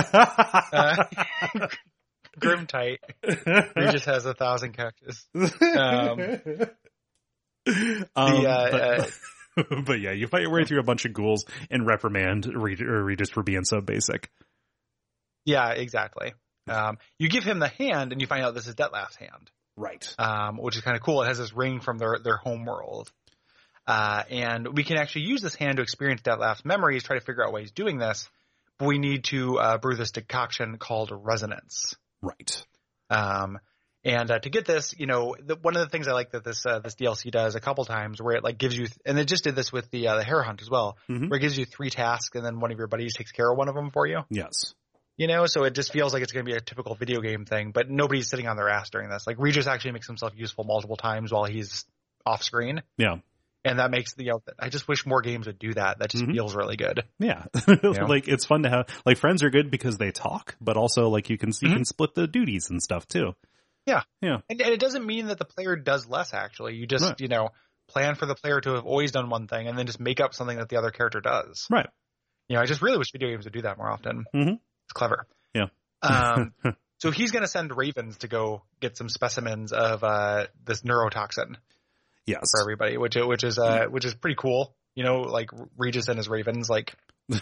uh, 0.72 1.68
Grim 2.40 2.66
Tight. 2.66 3.00
Regis 3.76 4.04
has 4.06 4.24
a 4.24 4.32
thousand 4.34 4.72
couches. 4.76 5.26
Um, 5.34 6.40
Um, 8.16 8.46
uh, 8.46 8.70
but, 8.70 8.80
uh, 8.80 9.06
but 9.84 10.00
yeah, 10.00 10.12
you 10.12 10.26
fight 10.26 10.42
your 10.42 10.52
way 10.52 10.64
through 10.64 10.80
a 10.80 10.84
bunch 10.84 11.04
of 11.04 11.12
ghouls 11.12 11.44
and 11.70 11.86
reprimand 11.86 12.46
Reg- 12.54 12.80
Regis 12.80 13.30
for 13.30 13.42
being 13.42 13.64
so 13.64 13.80
basic. 13.80 14.30
Yeah, 15.44 15.70
exactly. 15.70 16.34
Um, 16.68 16.98
you 17.18 17.28
give 17.28 17.44
him 17.44 17.58
the 17.58 17.68
hand, 17.68 18.12
and 18.12 18.20
you 18.20 18.26
find 18.26 18.44
out 18.44 18.54
this 18.54 18.66
is 18.66 18.74
Dettlaff's 18.74 19.16
hand. 19.16 19.50
Right. 19.76 20.12
um, 20.18 20.56
which 20.56 20.76
is 20.76 20.82
kind 20.82 20.96
of 20.96 21.02
cool. 21.04 21.22
It 21.22 21.28
has 21.28 21.38
this 21.38 21.54
ring 21.54 21.80
from 21.80 21.98
their 21.98 22.18
their 22.22 22.36
home 22.36 22.64
world, 22.64 23.12
uh, 23.86 24.24
and 24.28 24.76
we 24.76 24.82
can 24.82 24.96
actually 24.96 25.22
use 25.22 25.40
this 25.40 25.54
hand 25.54 25.76
to 25.76 25.82
experience 25.82 26.22
Dettlaff's 26.22 26.64
memories, 26.64 27.04
try 27.04 27.16
to 27.16 27.24
figure 27.24 27.46
out 27.46 27.52
why 27.52 27.60
he's 27.60 27.70
doing 27.70 27.96
this. 27.98 28.28
But 28.78 28.86
we 28.86 28.98
need 28.98 29.24
to 29.24 29.58
uh, 29.58 29.78
brew 29.78 29.94
this 29.94 30.10
decoction 30.10 30.78
called 30.78 31.12
resonance. 31.12 31.94
Right. 32.22 32.66
Um, 33.08 33.58
and 34.04 34.30
uh, 34.30 34.38
to 34.38 34.50
get 34.50 34.64
this, 34.64 34.94
you 34.98 35.06
know, 35.06 35.34
the, 35.44 35.56
one 35.56 35.76
of 35.76 35.82
the 35.82 35.88
things 35.88 36.08
I 36.08 36.12
like 36.12 36.30
that 36.32 36.44
this 36.44 36.64
uh, 36.66 36.78
this 36.78 36.94
DLC 36.94 37.30
does 37.30 37.54
a 37.56 37.60
couple 37.60 37.84
times, 37.84 38.20
where 38.22 38.36
it 38.36 38.44
like 38.44 38.58
gives 38.58 38.76
you, 38.78 38.86
and 39.04 39.16
they 39.18 39.24
just 39.24 39.44
did 39.44 39.56
this 39.56 39.72
with 39.72 39.90
the 39.90 40.08
uh, 40.08 40.16
the 40.16 40.24
Hare 40.24 40.42
Hunt 40.42 40.62
as 40.62 40.70
well, 40.70 40.96
Mhm. 41.10 41.28
where 41.30 41.38
it 41.38 41.42
gives 41.42 41.58
you 41.58 41.64
three 41.64 41.90
tasks, 41.90 42.36
and 42.36 42.44
then 42.44 42.60
one 42.60 42.70
of 42.72 42.78
your 42.78 42.86
buddies 42.86 43.14
takes 43.16 43.32
care 43.32 43.50
of 43.50 43.56
one 43.58 43.68
of 43.68 43.74
them 43.74 43.90
for 43.90 44.06
you. 44.06 44.20
Yes. 44.30 44.74
You 45.16 45.26
know, 45.26 45.46
so 45.46 45.64
it 45.64 45.74
just 45.74 45.92
feels 45.92 46.12
like 46.14 46.22
it's 46.22 46.30
going 46.32 46.46
to 46.46 46.50
be 46.50 46.56
a 46.56 46.60
typical 46.60 46.94
video 46.94 47.20
game 47.20 47.44
thing, 47.44 47.72
but 47.72 47.90
nobody's 47.90 48.28
sitting 48.28 48.46
on 48.46 48.56
their 48.56 48.68
ass 48.68 48.90
during 48.90 49.08
this. 49.10 49.26
Like 49.26 49.36
Regis 49.40 49.66
actually 49.66 49.90
makes 49.92 50.06
himself 50.06 50.32
useful 50.36 50.62
multiple 50.62 50.96
times 50.96 51.32
while 51.32 51.44
he's 51.44 51.84
off 52.24 52.44
screen, 52.44 52.82
Yeah. 52.98 53.16
and 53.64 53.80
that 53.80 53.90
makes 53.90 54.14
the. 54.14 54.22
You 54.26 54.30
know, 54.34 54.42
I 54.60 54.68
just 54.68 54.86
wish 54.86 55.04
more 55.06 55.20
games 55.20 55.48
would 55.48 55.58
do 55.58 55.74
that. 55.74 55.98
That 55.98 56.10
just 56.10 56.22
Mhm. 56.22 56.34
feels 56.34 56.54
really 56.54 56.76
good. 56.76 57.02
Yeah. 57.18 57.46
know? 57.82 58.06
like 58.06 58.28
it's 58.28 58.46
fun 58.46 58.62
to 58.62 58.70
have 58.70 58.86
like 59.04 59.18
friends 59.18 59.42
are 59.42 59.50
good 59.50 59.72
because 59.72 59.98
they 59.98 60.12
talk, 60.12 60.54
but 60.60 60.76
also 60.76 61.08
like 61.08 61.28
you 61.30 61.36
can 61.36 61.48
you 61.60 61.68
Mhm. 61.68 61.72
can 61.74 61.84
split 61.84 62.14
the 62.14 62.28
duties 62.28 62.70
and 62.70 62.80
stuff 62.80 63.08
too. 63.08 63.34
Yeah. 63.88 64.02
Yeah. 64.20 64.38
And, 64.50 64.60
and 64.60 64.70
it 64.72 64.80
doesn't 64.80 65.04
mean 65.06 65.26
that 65.26 65.38
the 65.38 65.44
player 65.44 65.74
does 65.76 66.06
less. 66.08 66.34
Actually, 66.34 66.74
you 66.76 66.86
just 66.86 67.04
Right. 67.04 67.20
you 67.20 67.28
know 67.28 67.48
plan 67.88 68.14
for 68.16 68.26
the 68.26 68.34
player 68.34 68.60
to 68.60 68.74
have 68.74 68.84
always 68.84 69.12
done 69.12 69.30
one 69.30 69.46
thing 69.48 69.66
and 69.66 69.78
then 69.78 69.86
just 69.86 69.98
make 69.98 70.20
up 70.20 70.34
something 70.34 70.58
that 70.58 70.68
the 70.68 70.76
other 70.76 70.90
character 70.90 71.20
does. 71.20 71.66
Right. 71.70 71.88
You 72.48 72.56
know, 72.56 72.62
I 72.62 72.66
just 72.66 72.82
really 72.82 72.98
wish 72.98 73.12
video 73.12 73.30
games 73.30 73.44
would 73.46 73.54
do 73.54 73.62
that 73.62 73.78
more 73.78 73.90
often. 73.90 74.24
Mhm. 74.34 74.52
It's 74.84 74.92
clever. 74.92 75.26
Yeah. 75.54 75.66
Um, 76.02 76.52
so 76.98 77.10
he's 77.10 77.30
going 77.30 77.42
to 77.44 77.48
send 77.48 77.74
ravens 77.76 78.18
to 78.18 78.28
go 78.28 78.62
get 78.80 78.96
some 78.98 79.08
specimens 79.08 79.72
of 79.72 80.04
uh, 80.04 80.46
this 80.64 80.82
neurotoxin 80.82 81.56
Yes. 82.26 82.50
for 82.50 82.60
everybody, 82.60 82.98
which 82.98 83.16
which 83.16 83.42
is 83.42 83.58
uh 83.58 83.86
which 83.88 84.04
is 84.04 84.14
pretty 84.14 84.36
cool. 84.38 84.74
You 84.98 85.04
know, 85.04 85.20
like 85.20 85.50
Regis 85.76 86.08
and 86.08 86.16
his 86.16 86.28
ravens, 86.28 86.68
like 86.68 86.92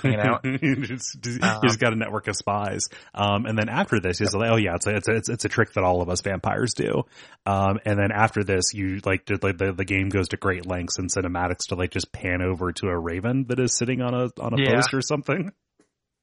hanging 0.02 0.20
out. 0.20 0.44
he's, 0.60 1.16
he's 1.24 1.38
Um, 1.42 1.60
got 1.78 1.94
a 1.94 1.96
network 1.96 2.28
of 2.28 2.36
spies. 2.36 2.90
Um, 3.14 3.46
and 3.46 3.56
then 3.58 3.70
after 3.70 3.98
this, 3.98 4.18
he's 4.18 4.34
like, 4.34 4.50
oh 4.50 4.56
yeah, 4.56 4.74
it's 4.74 4.86
a, 4.86 4.96
it's 4.96 5.08
a, 5.08 5.32
it's, 5.32 5.44
a 5.46 5.48
trick 5.48 5.72
that 5.72 5.82
all 5.82 6.02
of 6.02 6.10
us 6.10 6.20
vampires 6.20 6.74
do. 6.74 7.04
Um, 7.46 7.78
and 7.86 7.98
then 7.98 8.12
after 8.12 8.44
this, 8.44 8.74
you 8.74 9.00
like, 9.06 9.24
did, 9.24 9.42
like 9.42 9.56
the, 9.56 9.72
the 9.72 9.86
game 9.86 10.10
goes 10.10 10.28
to 10.28 10.36
great 10.36 10.66
lengths 10.66 10.98
and 10.98 11.10
cinematics 11.10 11.68
to 11.68 11.76
like 11.76 11.92
just 11.92 12.12
pan 12.12 12.42
over 12.42 12.72
to 12.72 12.88
a 12.88 12.98
raven 12.98 13.46
that 13.48 13.58
is 13.58 13.74
sitting 13.74 14.02
on 14.02 14.12
a, 14.12 14.28
on 14.38 14.52
a 14.52 14.62
Yeah. 14.62 14.74
post 14.74 14.92
or 14.92 15.00
something. 15.00 15.50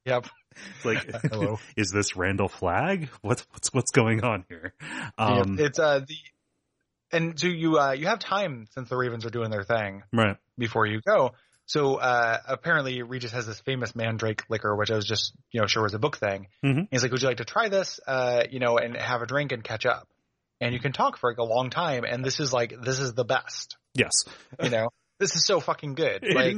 Yep. 0.05 0.27
It's 0.75 0.85
like, 0.85 1.09
Hello. 1.31 1.57
is 1.75 1.89
this 1.89 2.15
Randall 2.15 2.49
Flagg? 2.49 3.09
What's, 3.23 3.47
what's, 3.53 3.73
what's 3.73 3.91
going 3.91 4.23
on 4.23 4.45
here? 4.49 4.75
Um, 5.17 5.57
Yep. 5.57 5.67
It's 5.67 5.79
uh 5.79 6.01
the 6.07 6.15
and 7.11 7.39
so 7.39 7.47
you 7.47 7.79
uh 7.79 7.91
you 7.93 8.05
have 8.07 8.19
time 8.19 8.65
since 8.71 8.89
the 8.89 8.97
ravens 8.97 9.25
are 9.25 9.29
doing 9.29 9.51
their 9.51 9.63
thing 9.63 10.03
right. 10.11 10.35
Before 10.57 10.85
you 10.85 11.01
go. 11.05 11.31
So 11.65 11.95
uh 11.95 12.37
apparently 12.47 13.01
Regis 13.03 13.31
has 13.31 13.47
this 13.47 13.61
famous 13.61 13.95
mandrake 13.95 14.43
liquor, 14.49 14.75
which 14.75 14.91
I 14.91 14.95
was 14.95 15.05
just 15.05 15.33
you 15.51 15.61
know 15.61 15.67
sure 15.67 15.83
was 15.83 15.93
a 15.93 15.99
book 15.99 16.17
thing. 16.17 16.47
Mhm. 16.63 16.87
He's 16.91 17.03
like, 17.03 17.11
"Would 17.11 17.21
you 17.21 17.27
like 17.27 17.37
to 17.37 17.45
try 17.45 17.69
this? 17.69 17.99
Uh, 18.05 18.43
you 18.49 18.59
know, 18.59 18.77
and 18.77 18.97
have 18.97 19.21
a 19.21 19.25
drink 19.25 19.51
and 19.51 19.63
catch 19.63 19.85
up." 19.85 20.07
And 20.59 20.73
you 20.73 20.79
can 20.79 20.91
talk 20.91 21.17
for 21.17 21.29
like 21.29 21.37
a 21.37 21.43
long 21.43 21.69
time, 21.69 22.03
and 22.03 22.23
this 22.23 22.39
is 22.39 22.51
like 22.53 22.73
this 22.81 22.99
is 22.99 23.13
the 23.13 23.25
best. 23.25 23.77
Yes. 23.93 24.11
You 24.61 24.69
know, 24.69 24.89
this 25.19 25.35
is 25.35 25.45
so 25.45 25.59
fucking 25.59 25.95
good. 25.95 26.23
Like. 26.33 26.57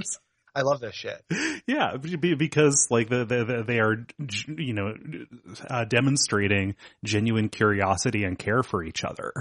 I 0.58 0.62
love 0.62 0.80
this 0.80 0.96
shit. 0.96 1.22
Yeah, 1.68 1.98
because 1.98 2.88
like 2.89 3.10
the, 3.10 3.26
the, 3.26 3.43
the 3.43 3.64
they 3.68 3.80
are, 3.80 4.06
you 4.48 4.74
know, 4.74 4.93
uh, 5.70 5.84
demonstrating 5.84 6.76
genuine 7.04 7.50
curiosity 7.50 8.24
and 8.24 8.39
care 8.39 8.64
for 8.64 8.82
each 8.82 9.04
other. 9.04 9.34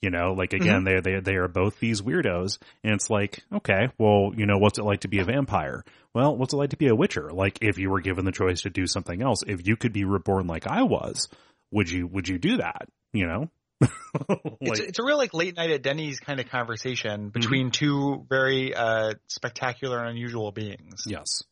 You 0.00 0.10
know, 0.10 0.32
like 0.32 0.52
again, 0.52 0.84
they 0.84 1.00
they 1.00 1.18
they 1.18 1.34
are 1.34 1.48
both 1.48 1.80
these 1.80 2.02
weirdos, 2.02 2.58
and 2.84 2.94
it's 2.94 3.10
like, 3.10 3.42
okay, 3.52 3.88
well, 3.98 4.30
you 4.36 4.46
know, 4.46 4.56
what's 4.58 4.78
it 4.78 4.84
like 4.84 5.00
to 5.00 5.08
be 5.08 5.18
a 5.18 5.24
vampire? 5.24 5.84
Well, 6.14 6.36
what's 6.36 6.54
it 6.54 6.56
like 6.56 6.70
to 6.70 6.76
be 6.76 6.86
a 6.86 6.94
witcher? 6.94 7.30
Like, 7.32 7.58
if 7.62 7.78
you 7.78 7.90
were 7.90 8.00
given 8.00 8.24
the 8.24 8.30
choice 8.30 8.62
to 8.62 8.70
do 8.70 8.86
something 8.86 9.20
else, 9.20 9.42
if 9.44 9.66
you 9.66 9.76
could 9.76 9.92
be 9.92 10.04
reborn 10.04 10.46
like 10.46 10.68
I 10.68 10.84
was, 10.84 11.28
would 11.72 11.90
you 11.90 12.06
would 12.06 12.28
you 12.28 12.38
do 12.38 12.58
that? 12.58 12.88
You 13.12 13.26
know, 13.26 13.50
it's, 13.80 14.80
like, 14.80 14.88
it's 14.88 14.98
a 15.00 15.04
real 15.04 15.16
like 15.16 15.34
late 15.34 15.56
night 15.56 15.70
at 15.70 15.82
Denny's 15.82 16.20
kind 16.20 16.38
of 16.38 16.48
conversation 16.48 17.30
between 17.30 17.72
two 17.72 18.24
very 18.28 18.74
uh 18.74 19.14
spectacular 19.26 19.98
and 19.98 20.10
unusual 20.10 20.52
beings. 20.52 21.04
yes, 21.06 21.42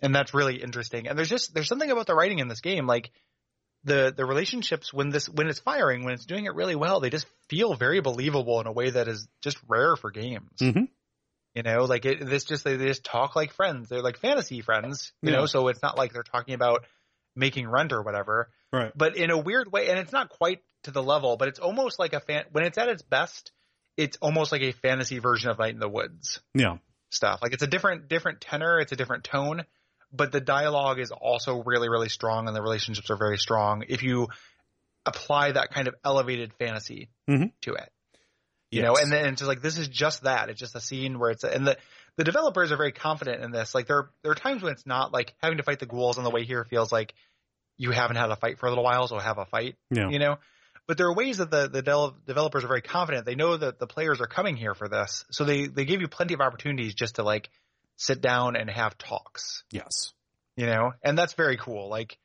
and 0.00 0.12
that's 0.12 0.34
really 0.34 0.56
interesting. 0.56 1.06
And 1.06 1.16
there's 1.16 1.30
just 1.30 1.54
there's 1.54 1.68
something 1.68 1.90
about 1.90 2.06
the 2.06 2.14
writing 2.14 2.40
in 2.40 2.48
this 2.48 2.60
game, 2.60 2.86
like 2.86 3.10
the 3.84 4.12
the 4.16 4.24
relationships 4.24 4.92
when 4.92 5.10
this 5.10 5.28
when 5.28 5.48
it's 5.48 5.58
firing, 5.60 6.04
when 6.04 6.14
it's 6.14 6.26
doing 6.26 6.46
it 6.46 6.54
really 6.54 6.76
well, 6.76 7.00
they 7.00 7.10
just 7.10 7.26
feel 7.48 7.74
very 7.74 8.00
believable 8.00 8.60
in 8.60 8.66
a 8.66 8.72
way 8.72 8.90
that 8.90 9.08
is 9.08 9.26
just 9.42 9.58
rare 9.66 9.96
for 9.96 10.10
games. 10.10 10.50
Mhm. 10.60 10.88
You 11.54 11.62
know, 11.62 11.84
like 11.84 12.04
it, 12.06 12.24
this 12.24 12.44
just 12.44 12.64
they, 12.64 12.76
they 12.76 12.86
just 12.86 13.04
talk 13.04 13.36
like 13.36 13.52
friends. 13.52 13.88
They're 13.88 14.02
like 14.02 14.18
fantasy 14.18 14.60
friends. 14.62 15.12
You 15.20 15.30
Yeah. 15.32 15.38
know, 15.40 15.46
so 15.46 15.68
it's 15.68 15.82
not 15.82 15.98
like 15.98 16.12
they're 16.12 16.22
talking 16.22 16.54
about 16.54 16.86
making 17.36 17.68
rent 17.68 17.92
or 17.92 18.02
whatever. 18.02 18.50
right, 18.72 18.92
But 18.96 19.16
in 19.16 19.30
a 19.30 19.38
weird 19.38 19.70
way, 19.72 19.88
and 19.88 19.98
it's 19.98 20.12
not 20.12 20.28
quite 20.28 20.60
to 20.84 20.90
the 20.90 21.02
level, 21.02 21.36
but 21.36 21.48
it's 21.48 21.58
almost 21.58 21.98
like 21.98 22.12
a 22.12 22.20
fan. 22.20 22.44
When 22.52 22.64
it's 22.64 22.78
at 22.78 22.88
its 22.88 23.02
best, 23.02 23.52
it's 23.96 24.16
almost 24.22 24.52
like 24.52 24.62
a 24.62 24.72
fantasy 24.72 25.18
version 25.18 25.50
of 25.50 25.58
Night 25.58 25.74
in 25.74 25.78
the 25.80 25.88
Woods 25.88 26.40
yeah, 26.54 26.78
stuff. 27.10 27.40
Like 27.42 27.52
it's 27.52 27.62
a 27.62 27.66
different 27.66 28.08
different 28.08 28.40
tenor, 28.40 28.80
it's 28.80 28.92
a 28.92 28.96
different 28.96 29.24
tone, 29.24 29.64
but 30.12 30.32
the 30.32 30.40
dialogue 30.40 30.98
is 31.00 31.10
also 31.10 31.62
really 31.64 31.88
really 31.88 32.08
strong 32.08 32.46
and 32.46 32.56
the 32.56 32.62
relationships 32.62 33.10
are 33.10 33.16
very 33.16 33.38
strong 33.38 33.84
if 33.88 34.02
you 34.02 34.28
apply 35.06 35.52
that 35.52 35.70
kind 35.72 35.88
of 35.88 35.94
elevated 36.04 36.52
fantasy 36.58 37.08
Mhm. 37.28 37.52
to 37.62 37.74
it. 37.74 37.90
You 38.70 38.80
know, 38.80 38.96
and 38.96 39.12
then 39.12 39.26
it's 39.26 39.40
just 39.40 39.48
like 39.48 39.60
this 39.60 39.76
is 39.76 39.88
just 39.88 40.22
that. 40.22 40.48
It's 40.48 40.58
just 40.58 40.74
a 40.74 40.80
scene 40.80 41.18
where 41.18 41.30
it's 41.30 41.44
and 41.44 41.66
the 41.66 41.76
the 42.16 42.24
developers 42.24 42.72
are 42.72 42.76
very 42.78 42.92
confident 42.92 43.42
in 43.42 43.50
this. 43.50 43.74
Like 43.74 43.86
there 43.86 44.08
there 44.22 44.32
are 44.32 44.34
times 44.36 44.62
when 44.62 44.72
it's 44.72 44.86
not 44.86 45.12
like 45.12 45.34
having 45.42 45.58
to 45.58 45.62
fight 45.62 45.78
the 45.78 45.84
ghouls 45.86 46.16
on 46.16 46.24
the 46.24 46.30
way 46.30 46.44
here 46.44 46.64
feels 46.64 46.90
like 46.90 47.12
you 47.76 47.90
haven't 47.90 48.16
had 48.16 48.30
a 48.30 48.36
fight 48.36 48.58
for 48.58 48.66
a 48.66 48.68
little 48.70 48.84
while, 48.84 49.06
so 49.08 49.18
have 49.18 49.36
a 49.38 49.44
fight 49.44 49.76
yeah, 49.90 50.08
you 50.08 50.18
know 50.18 50.36
but 50.88 50.96
there 50.96 51.06
are 51.06 51.14
ways 51.14 51.38
that 51.38 51.50
the 51.50 51.68
the 51.68 51.80
del- 51.82 52.16
developers 52.26 52.64
are 52.64 52.68
very 52.68 52.82
confident 52.82 53.24
they 53.24 53.34
know 53.34 53.56
that 53.56 53.78
the 53.78 53.86
players 53.86 54.20
are 54.20 54.26
coming 54.26 54.56
here 54.56 54.74
for 54.74 54.88
this 54.88 55.24
so 55.30 55.44
they 55.44 55.66
they 55.66 55.84
give 55.84 56.00
you 56.00 56.08
plenty 56.08 56.34
of 56.34 56.40
opportunities 56.40 56.94
just 56.94 57.16
to 57.16 57.22
like 57.22 57.48
sit 58.02 58.20
down 58.20 58.56
and 58.56 58.68
have 58.70 58.96
talks 58.98 59.64
yes. 59.70 60.12
you 60.56 60.66
know 60.66 60.92
and 61.02 61.16
that's 61.16 61.34
very 61.34 61.56
cool 61.56 61.88
like 61.88 62.18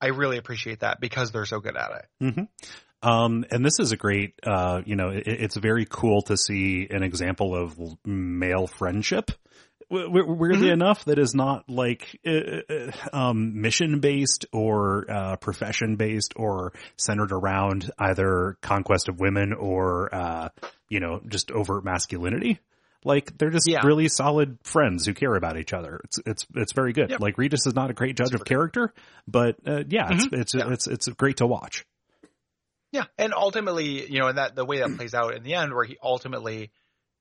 i 0.00 0.08
really 0.08 0.36
appreciate 0.38 0.80
that 0.80 1.00
because 1.00 1.30
they're 1.32 1.46
so 1.46 1.60
good 1.60 1.76
at 1.76 1.90
it 2.20 2.34
hmm 2.34 2.42
Um, 3.04 3.44
and 3.50 3.64
this 3.64 3.80
is 3.80 3.90
a 3.90 3.96
great, 3.96 4.34
uh, 4.46 4.82
you 4.86 4.94
know, 4.94 5.08
it, 5.08 5.24
it's 5.26 5.56
very 5.56 5.86
cool 5.90 6.22
to 6.22 6.36
see 6.36 6.86
an 6.88 7.02
example 7.02 7.52
of 7.52 7.76
male 8.06 8.68
friendship. 8.68 9.32
Weirdly 9.90 10.68
Mhm. 10.68 10.72
enough, 10.72 11.04
that 11.06 11.18
is 11.18 11.34
not 11.34 11.68
like 11.68 12.20
uh, 12.24 12.60
uh, 12.70 12.90
um, 13.12 13.60
mission 13.60 13.98
based 13.98 14.46
or 14.52 15.04
uh, 15.10 15.34
profession 15.36 15.96
based 15.96 16.34
or 16.36 16.72
centered 16.96 17.32
around 17.32 17.90
either 17.98 18.56
conquest 18.62 19.08
of 19.08 19.18
women 19.18 19.52
or 19.52 20.14
uh, 20.14 20.48
you 20.88 21.00
know 21.00 21.20
just 21.26 21.50
overt 21.50 21.84
masculinity. 21.84 22.60
Like 23.04 23.36
they're 23.38 23.50
just 23.50 23.68
Yeah. 23.68 23.80
really 23.84 24.08
solid 24.08 24.58
friends 24.62 25.06
who 25.06 25.14
care 25.14 25.34
about 25.34 25.56
each 25.58 25.72
other. 25.72 26.00
It's 26.04 26.18
it's 26.26 26.46
it's 26.54 26.72
very 26.72 26.92
good. 26.92 27.10
Yep. 27.10 27.20
Like 27.20 27.38
Regis 27.38 27.66
is 27.66 27.74
not 27.74 27.90
a 27.90 27.94
great 27.94 28.16
judge 28.16 28.34
of 28.34 28.44
character, 28.44 28.92
but 29.26 29.56
uh, 29.66 29.82
yeah, 29.88 30.08
it's 30.12 30.26
it's, 30.32 30.54
Yeah. 30.54 30.70
it's 30.72 30.86
it's 30.86 31.08
great 31.08 31.38
to 31.38 31.46
watch. 31.46 31.84
yeah 32.92 33.04
and 33.18 33.32
ultimately 33.34 34.10
you 34.10 34.20
know 34.20 34.26
and 34.28 34.38
that 34.38 34.54
the 34.54 34.64
way 34.64 34.78
that 34.80 34.96
plays 34.96 35.14
out 35.14 35.34
in 35.34 35.42
the 35.42 35.54
end 35.54 35.72
where 35.72 35.84
he 35.84 35.96
ultimately 36.02 36.70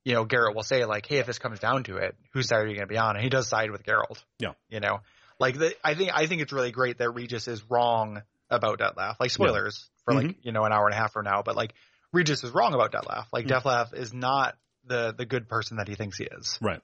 you 0.03 0.13
know 0.13 0.25
Geralt 0.25 0.53
will 0.55 0.63
say 0.63 0.83
like 0.85 1.05
hey 1.05 1.17
if 1.19 1.25
this 1.25 1.39
comes 1.39 1.59
down 1.59 1.83
to 1.85 1.95
it 1.97 2.15
whose 2.33 2.47
side 2.49 2.59
are 2.59 2.67
you 2.67 2.75
going 2.75 2.87
to 2.87 2.93
be 2.93 2.97
on 2.97 3.15
and 3.15 3.23
he 3.23 3.29
does 3.29 3.47
side 3.47 3.71
with 3.71 3.83
Geralt. 3.83 4.21
Yeah. 4.39 4.51
you 4.69 4.79
know 4.81 4.99
like 5.39 5.57
the, 5.57 5.73
i 5.83 5.93
think 5.95 6.11
i 6.13 6.25
think 6.27 6.41
it's 6.41 6.51
really 6.51 6.71
great 6.71 6.97
that 6.97 7.11
regis 7.11 7.47
is 7.47 7.63
wrong 7.69 8.21
about 8.49 8.79
Dettlaff 8.79 9.15
like 9.19 9.31
spoilers 9.31 9.89
for 10.03 10.13
like 10.13 10.35
you 10.43 10.51
know 10.51 10.65
an 10.65 10.73
hour 10.73 10.85
and 10.87 10.93
a 10.93 10.97
half 10.97 11.13
from 11.13 11.23
now 11.25 11.41
but 11.41 11.55
like 11.55 11.73
regis 12.11 12.43
is 12.43 12.51
wrong 12.51 12.73
about 12.73 12.91
Dettlaff 12.91 13.25
like 13.31 13.45
Mhm. 13.45 13.61
Dettlaff 13.61 13.93
is 13.93 14.13
not 14.13 14.57
the 14.85 15.13
the 15.17 15.25
good 15.25 15.47
person 15.47 15.77
that 15.77 15.87
he 15.87 15.95
thinks 15.95 16.17
he 16.17 16.25
is. 16.25 16.57
Right. 16.61 16.81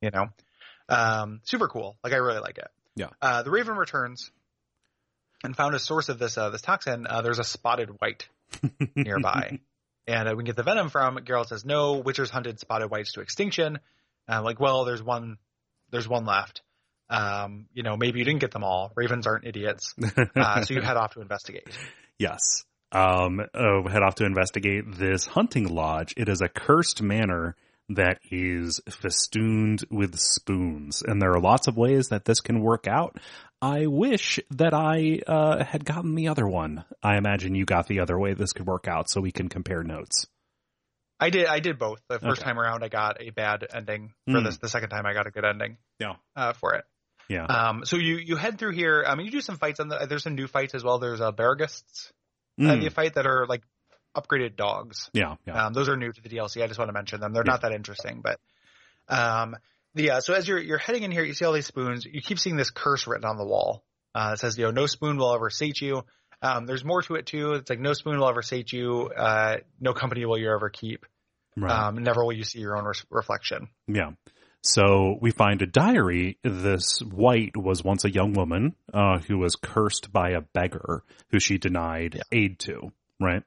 you 0.00 0.10
know? 0.10 0.26
Um 0.88 1.40
super 1.44 1.68
cool. 1.68 1.96
Like 2.04 2.12
i 2.12 2.16
really 2.16 2.40
like 2.40 2.58
it. 2.58 2.68
Yeah. 2.96 3.08
uh 3.20 3.42
the 3.42 3.50
raven 3.50 3.76
returns 3.76 4.30
and 5.44 5.56
found 5.56 5.74
a 5.74 5.78
source 5.78 6.08
of 6.08 6.18
this 6.18 6.36
uh 6.38 6.50
this 6.50 6.62
toxin. 6.62 7.06
Uh 7.08 7.22
there's 7.22 7.38
a 7.38 7.44
spotted 7.44 7.88
white 8.00 8.28
nearby. 8.96 9.58
And 10.06 10.28
uh, 10.28 10.32
we 10.32 10.38
can 10.38 10.46
get 10.46 10.56
the 10.56 10.64
venom 10.64 10.90
from. 10.90 11.16
Geralt 11.18 11.46
says 11.46 11.64
no 11.64 12.02
witchers 12.02 12.28
hunted 12.28 12.58
spotted 12.58 12.90
whites 12.90 13.12
to 13.12 13.20
extinction. 13.20 13.78
Uh, 14.28 14.42
like 14.42 14.58
well 14.60 14.84
there's 14.84 15.02
one 15.02 15.38
there's 15.90 16.08
one 16.08 16.24
left. 16.26 16.62
Um 17.08 17.66
you 17.72 17.82
know 17.82 17.96
maybe 17.96 18.18
you 18.18 18.24
didn't 18.24 18.40
get 18.40 18.50
them 18.50 18.64
all. 18.64 18.92
Ravens 18.96 19.26
aren't 19.26 19.46
idiots. 19.46 19.94
Uh, 20.36 20.62
so 20.62 20.74
you 20.74 20.80
head 20.80 20.96
off 20.96 21.14
to 21.14 21.20
investigate. 21.20 21.68
Yes. 22.18 22.64
Um, 22.92 23.40
oh, 23.54 23.88
head 23.88 24.02
off 24.02 24.16
to 24.16 24.24
investigate 24.24 24.84
this 24.98 25.24
hunting 25.26 25.68
lodge. 25.74 26.14
It 26.16 26.28
is 26.28 26.40
a 26.42 26.48
cursed 26.48 27.02
manor 27.02 27.56
that 27.88 28.18
is 28.30 28.80
festooned 28.88 29.84
with 29.90 30.18
spoons, 30.18 31.02
and 31.02 31.20
there 31.20 31.32
are 31.32 31.40
lots 31.40 31.66
of 31.68 31.76
ways 31.76 32.08
that 32.08 32.24
this 32.24 32.40
can 32.40 32.60
work 32.60 32.86
out. 32.86 33.18
I 33.60 33.86
wish 33.86 34.40
that 34.50 34.74
I 34.74 35.20
uh, 35.26 35.64
had 35.64 35.84
gotten 35.84 36.14
the 36.14 36.28
other 36.28 36.46
one. 36.46 36.84
I 37.02 37.16
imagine 37.16 37.54
you 37.54 37.64
got 37.64 37.86
the 37.88 38.00
other 38.00 38.18
way 38.18 38.34
this 38.34 38.52
could 38.52 38.66
work 38.66 38.88
out, 38.88 39.08
so 39.08 39.20
we 39.20 39.32
can 39.32 39.48
compare 39.48 39.82
notes. 39.82 40.26
I 41.20 41.30
did. 41.30 41.46
I 41.46 41.60
did 41.60 41.78
both. 41.78 42.00
The 42.08 42.18
first 42.18 42.40
Okay. 42.40 42.48
time 42.50 42.58
around, 42.58 42.82
I 42.82 42.88
got 42.88 43.20
a 43.22 43.30
bad 43.30 43.64
ending. 43.72 44.12
For 44.26 44.38
Mm. 44.40 44.44
this, 44.44 44.56
the 44.58 44.68
second 44.68 44.90
time, 44.90 45.06
I 45.06 45.12
got 45.14 45.26
a 45.28 45.30
good 45.30 45.44
ending. 45.44 45.76
Yeah. 46.00 46.14
Uh, 46.34 46.52
for 46.54 46.74
it. 46.74 46.84
Yeah. 47.28 47.44
Um. 47.44 47.84
So 47.84 47.96
you 47.96 48.16
you 48.16 48.34
head 48.36 48.58
through 48.58 48.72
here. 48.72 49.04
I 49.06 49.14
mean, 49.14 49.26
you 49.26 49.32
do 49.32 49.40
some 49.40 49.56
fights 49.56 49.78
on 49.78 49.88
the. 49.88 50.06
There's 50.08 50.24
some 50.24 50.34
new 50.34 50.48
fights 50.48 50.74
as 50.74 50.82
well. 50.82 50.98
There's 50.98 51.20
uh, 51.20 51.30
Barghests. 52.58 52.72
Uh, 52.72 52.80
Mm. 52.80 52.84
the 52.84 52.90
fight 52.90 53.14
that 53.14 53.26
are 53.26 53.46
like 53.46 53.62
upgraded 54.16 54.56
dogs. 54.56 55.08
yeah. 55.12 55.36
Yeah. 55.46 55.66
Um, 55.66 55.72
those 55.72 55.88
are 55.88 55.96
new 55.96 56.12
to 56.12 56.20
the 56.20 56.28
DLC. 56.28 56.62
I 56.62 56.66
just 56.66 56.78
want 56.78 56.88
to 56.90 56.92
mention 56.92 57.20
them. 57.20 57.32
They're 57.32 57.44
not 57.44 57.62
that 57.62 57.72
interesting, 57.72 58.20
but 58.22 58.38
um, 59.08 59.56
the 59.94 60.12
uh, 60.12 60.20
so 60.20 60.34
as 60.34 60.46
you're 60.48 60.58
you're 60.60 60.78
heading 60.78 61.02
in 61.02 61.10
here, 61.10 61.22
you 61.24 61.34
see 61.34 61.44
all 61.44 61.52
these 61.52 61.66
spoons. 61.66 62.04
You 62.04 62.20
keep 62.22 62.38
seeing 62.38 62.56
this 62.56 62.70
curse 62.70 63.06
written 63.06 63.24
on 63.24 63.36
the 63.36 63.44
wall. 63.44 63.82
Uh, 64.14 64.32
it 64.34 64.38
says, 64.40 64.56
you 64.58 64.64
know, 64.64 64.70
no 64.70 64.86
spoon 64.86 65.16
will 65.16 65.34
ever 65.34 65.48
sate 65.50 65.80
you. 65.80 66.04
Um, 66.42 66.66
there's 66.66 66.84
more 66.84 67.00
to 67.02 67.14
it 67.14 67.26
too. 67.26 67.52
It's 67.54 67.70
like 67.70 67.80
no 67.80 67.92
spoon 67.94 68.18
will 68.18 68.28
ever 68.28 68.42
sate 68.42 68.72
you. 68.72 69.10
Uh, 69.16 69.58
no 69.80 69.92
company 69.94 70.24
will 70.26 70.38
you 70.38 70.50
ever 70.52 70.68
keep. 70.70 71.06
Right. 71.56 71.70
Um, 71.70 72.02
never 72.02 72.24
will 72.24 72.32
you 72.32 72.44
see 72.44 72.58
your 72.60 72.76
own 72.76 72.84
re- 72.84 72.94
reflection. 73.10 73.68
Yeah. 73.86 74.10
So 74.62 75.18
we 75.20 75.32
find 75.32 75.60
a 75.60 75.66
diary. 75.66 76.38
This 76.42 77.00
white 77.00 77.56
was 77.56 77.82
once 77.82 78.04
a 78.04 78.10
young 78.10 78.32
woman 78.32 78.76
uh, 78.94 79.18
who 79.18 79.38
was 79.38 79.56
cursed 79.56 80.12
by 80.12 80.30
a 80.30 80.40
beggar 80.40 81.02
who 81.30 81.40
she 81.40 81.58
denied 81.58 82.20
aid 82.30 82.60
to. 82.60 82.92
Right. 83.20 83.42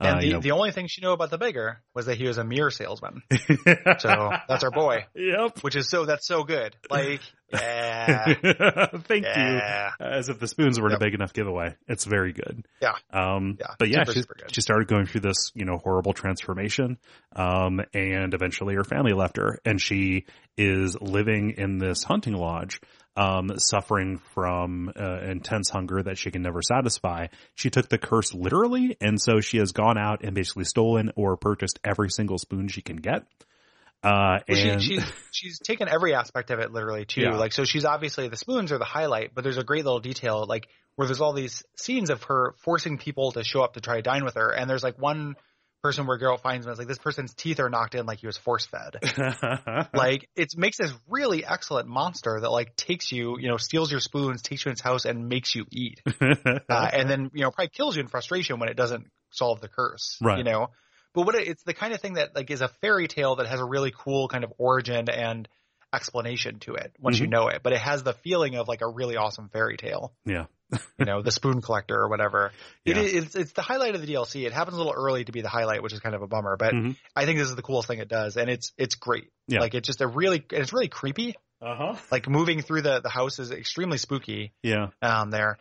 And 0.00 0.16
Uh, 0.16 0.20
the, 0.20 0.26
you 0.26 0.32
know- 0.34 0.40
the 0.40 0.50
only 0.52 0.70
thing 0.70 0.86
she 0.86 1.00
knew 1.00 1.10
about 1.10 1.30
the 1.30 1.38
beggar 1.38 1.80
was 1.94 2.06
that 2.06 2.16
he 2.18 2.26
was 2.26 2.38
a 2.38 2.44
mirror 2.44 2.70
salesman. 2.70 3.22
So 3.98 4.30
that's 4.48 4.62
our 4.64 4.70
boy, 4.70 5.06
yep. 5.14 5.58
which 5.62 5.74
is 5.76 5.88
so 5.90 6.04
that's 6.04 6.26
so 6.26 6.44
good. 6.44 6.74
Like, 6.90 7.20
yeah, 7.52 8.34
Thank 8.34 9.24
yeah. 9.24 9.90
you. 9.98 10.06
As 10.06 10.28
if 10.28 10.38
the 10.38 10.46
spoons 10.46 10.80
weren't 10.80 10.92
Yep. 10.92 11.00
a 11.00 11.04
big 11.04 11.14
enough 11.14 11.32
giveaway. 11.32 11.74
It's 11.88 12.04
very 12.04 12.32
good. 12.32 12.64
Yeah. 12.80 12.94
Um, 13.12 13.56
Yeah, 13.58 13.66
but 13.78 13.88
yeah, 13.88 14.00
super, 14.04 14.12
she, 14.12 14.20
super 14.20 14.34
she 14.52 14.60
started 14.60 14.86
going 14.88 15.06
through 15.06 15.22
this, 15.22 15.50
you 15.54 15.64
know, 15.64 15.78
horrible 15.78 16.12
transformation. 16.12 16.98
Um, 17.34 17.80
and 17.94 18.34
eventually 18.34 18.74
her 18.74 18.84
family 18.84 19.12
left 19.12 19.36
her 19.36 19.58
and 19.64 19.80
she 19.80 20.26
is 20.56 20.96
living 21.00 21.54
in 21.56 21.78
this 21.78 22.02
hunting 22.04 22.34
lodge, 22.34 22.80
um, 23.18 23.58
suffering 23.58 24.20
from, 24.32 24.92
uh, 24.98 25.20
intense 25.22 25.70
hunger 25.70 26.02
that 26.04 26.16
she 26.16 26.30
can 26.30 26.42
never 26.42 26.62
satisfy. 26.62 27.26
She 27.54 27.68
took 27.68 27.88
the 27.88 27.98
curse 27.98 28.32
literally. 28.32 28.96
And 29.00 29.20
so 29.20 29.40
she 29.40 29.58
has 29.58 29.72
gone 29.72 29.98
out 29.98 30.22
and 30.22 30.34
basically 30.34 30.64
stolen 30.64 31.10
or 31.16 31.36
purchased 31.36 31.80
every 31.84 32.10
single 32.10 32.38
spoon 32.38 32.68
she 32.68 32.80
can 32.80 32.96
get. 32.96 33.24
Uh, 34.04 34.38
Well, 34.48 34.58
and 34.58 34.80
she, 34.80 34.94
she's 34.94 35.04
she's 35.32 35.58
taken 35.58 35.88
every 35.88 36.14
aspect 36.14 36.52
of 36.52 36.60
it 36.60 36.72
literally 36.72 37.04
too. 37.04 37.22
Yeah. 37.22 37.36
Like 37.36 37.52
so, 37.52 37.64
she's 37.64 37.84
obviously 37.84 38.28
the 38.28 38.36
spoons 38.36 38.70
are 38.70 38.78
the 38.78 38.84
highlight, 38.84 39.34
but 39.34 39.42
there's 39.42 39.58
a 39.58 39.64
great 39.64 39.84
little 39.84 39.98
detail 39.98 40.46
like 40.48 40.68
where 40.94 41.06
there's 41.06 41.20
all 41.20 41.32
these 41.32 41.64
scenes 41.76 42.10
of 42.10 42.22
her 42.24 42.54
forcing 42.58 42.98
people 42.98 43.32
to 43.32 43.42
show 43.42 43.62
up 43.62 43.74
to 43.74 43.80
try 43.80 43.96
to 43.96 44.02
dine 44.02 44.24
with 44.24 44.36
her, 44.36 44.50
and 44.50 44.70
there's 44.70 44.84
like 44.84 45.00
one 45.02 45.34
person 45.82 46.06
where 46.06 46.18
Geralt 46.18 46.40
finds 46.40 46.66
him. 46.66 46.72
is 46.72 46.78
like 46.78 46.88
this 46.88 46.98
person's 46.98 47.34
teeth 47.34 47.60
are 47.60 47.70
knocked 47.70 47.94
in 47.94 48.04
like 48.06 48.18
he 48.20 48.26
was 48.26 48.36
force 48.36 48.66
fed. 48.66 48.96
like 49.94 50.28
it 50.36 50.48
makes 50.56 50.76
this 50.78 50.92
really 51.08 51.44
excellent 51.44 51.88
monster 51.88 52.38
that 52.40 52.50
like 52.50 52.74
takes 52.76 53.12
you, 53.12 53.38
you 53.38 53.48
know, 53.48 53.56
steals 53.56 53.90
your 53.90 54.00
spoons, 54.00 54.42
takes 54.42 54.64
you 54.64 54.70
in 54.70 54.72
its 54.72 54.82
house, 54.82 55.04
and 55.04 55.28
makes 55.28 55.54
you 55.54 55.64
eat, 55.70 56.02
uh, 56.20 56.90
and 56.92 57.08
then 57.08 57.30
you 57.32 57.42
know 57.42 57.50
probably 57.50 57.68
kills 57.70 57.96
you 57.96 58.02
in 58.02 58.08
frustration 58.08 58.58
when 58.58 58.68
it 58.68 58.76
doesn't 58.76 59.06
solve 59.30 59.60
the 59.60 59.68
curse. 59.68 60.16
Right. 60.20 60.38
You 60.38 60.44
know, 60.44 60.68
but 61.14 61.26
what 61.26 61.34
it, 61.34 61.48
it's 61.48 61.62
the 61.64 61.74
kind 61.74 61.92
of 61.94 62.00
thing 62.00 62.14
that 62.14 62.34
like 62.34 62.50
is 62.50 62.60
a 62.60 62.68
fairy 62.80 63.08
tale 63.08 63.36
that 63.36 63.46
has 63.46 63.60
a 63.60 63.64
really 63.64 63.92
cool 63.96 64.28
kind 64.28 64.44
of 64.44 64.52
origin 64.58 65.08
and 65.08 65.48
explanation 65.92 66.58
to 66.60 66.74
it 66.74 66.92
once 66.98 67.18
you 67.18 67.26
Mhm. 67.26 67.30
know 67.30 67.48
it, 67.48 67.60
but 67.62 67.72
it 67.72 67.78
has 67.78 68.02
the 68.02 68.12
feeling 68.12 68.56
of 68.56 68.68
like 68.68 68.82
a 68.82 68.88
really 68.88 69.16
awesome 69.16 69.48
fairy 69.48 69.76
tale. 69.76 70.12
yeah. 70.26 70.46
You 70.98 71.06
know, 71.06 71.22
the 71.22 71.30
spoon 71.30 71.62
collector 71.62 71.94
or 71.98 72.08
whatever. 72.08 72.52
Yeah. 72.84 72.98
is, 72.98 73.14
it's, 73.14 73.34
it's 73.36 73.52
the 73.52 73.62
highlight 73.62 73.94
of 73.94 74.00
the 74.04 74.12
DLC. 74.12 74.44
It 74.46 74.52
happens 74.52 74.74
a 74.74 74.78
little 74.78 74.92
early 74.92 75.24
to 75.24 75.32
be 75.32 75.40
the 75.40 75.48
highlight, 75.48 75.82
which 75.82 75.92
is 75.94 76.00
kind 76.00 76.14
of 76.14 76.22
a 76.22 76.26
bummer, 76.26 76.56
but 76.58 76.74
Mhm. 76.74 76.96
I 77.16 77.24
think 77.24 77.38
this 77.38 77.48
is 77.48 77.56
the 77.56 77.62
coolest 77.62 77.88
thing 77.88 78.00
it 78.00 78.08
does, 78.08 78.36
and 78.36 78.50
it's 78.50 78.72
it's 78.76 78.94
great. 78.96 79.30
Yeah. 79.46 79.60
Like 79.60 79.74
it's 79.74 79.86
just 79.86 80.00
a 80.02 80.06
really 80.06 80.44
it's 80.52 80.72
really 80.72 80.88
creepy. 80.88 81.36
Uh 81.62 81.74
huh. 81.74 81.96
Like 82.12 82.28
moving 82.28 82.60
through 82.62 82.82
the 82.82 83.00
the 83.00 83.08
house 83.08 83.38
is 83.38 83.50
extremely 83.50 83.98
spooky 83.98 84.52
Yeah. 84.62 84.88
um, 85.00 85.30
there. 85.30 85.58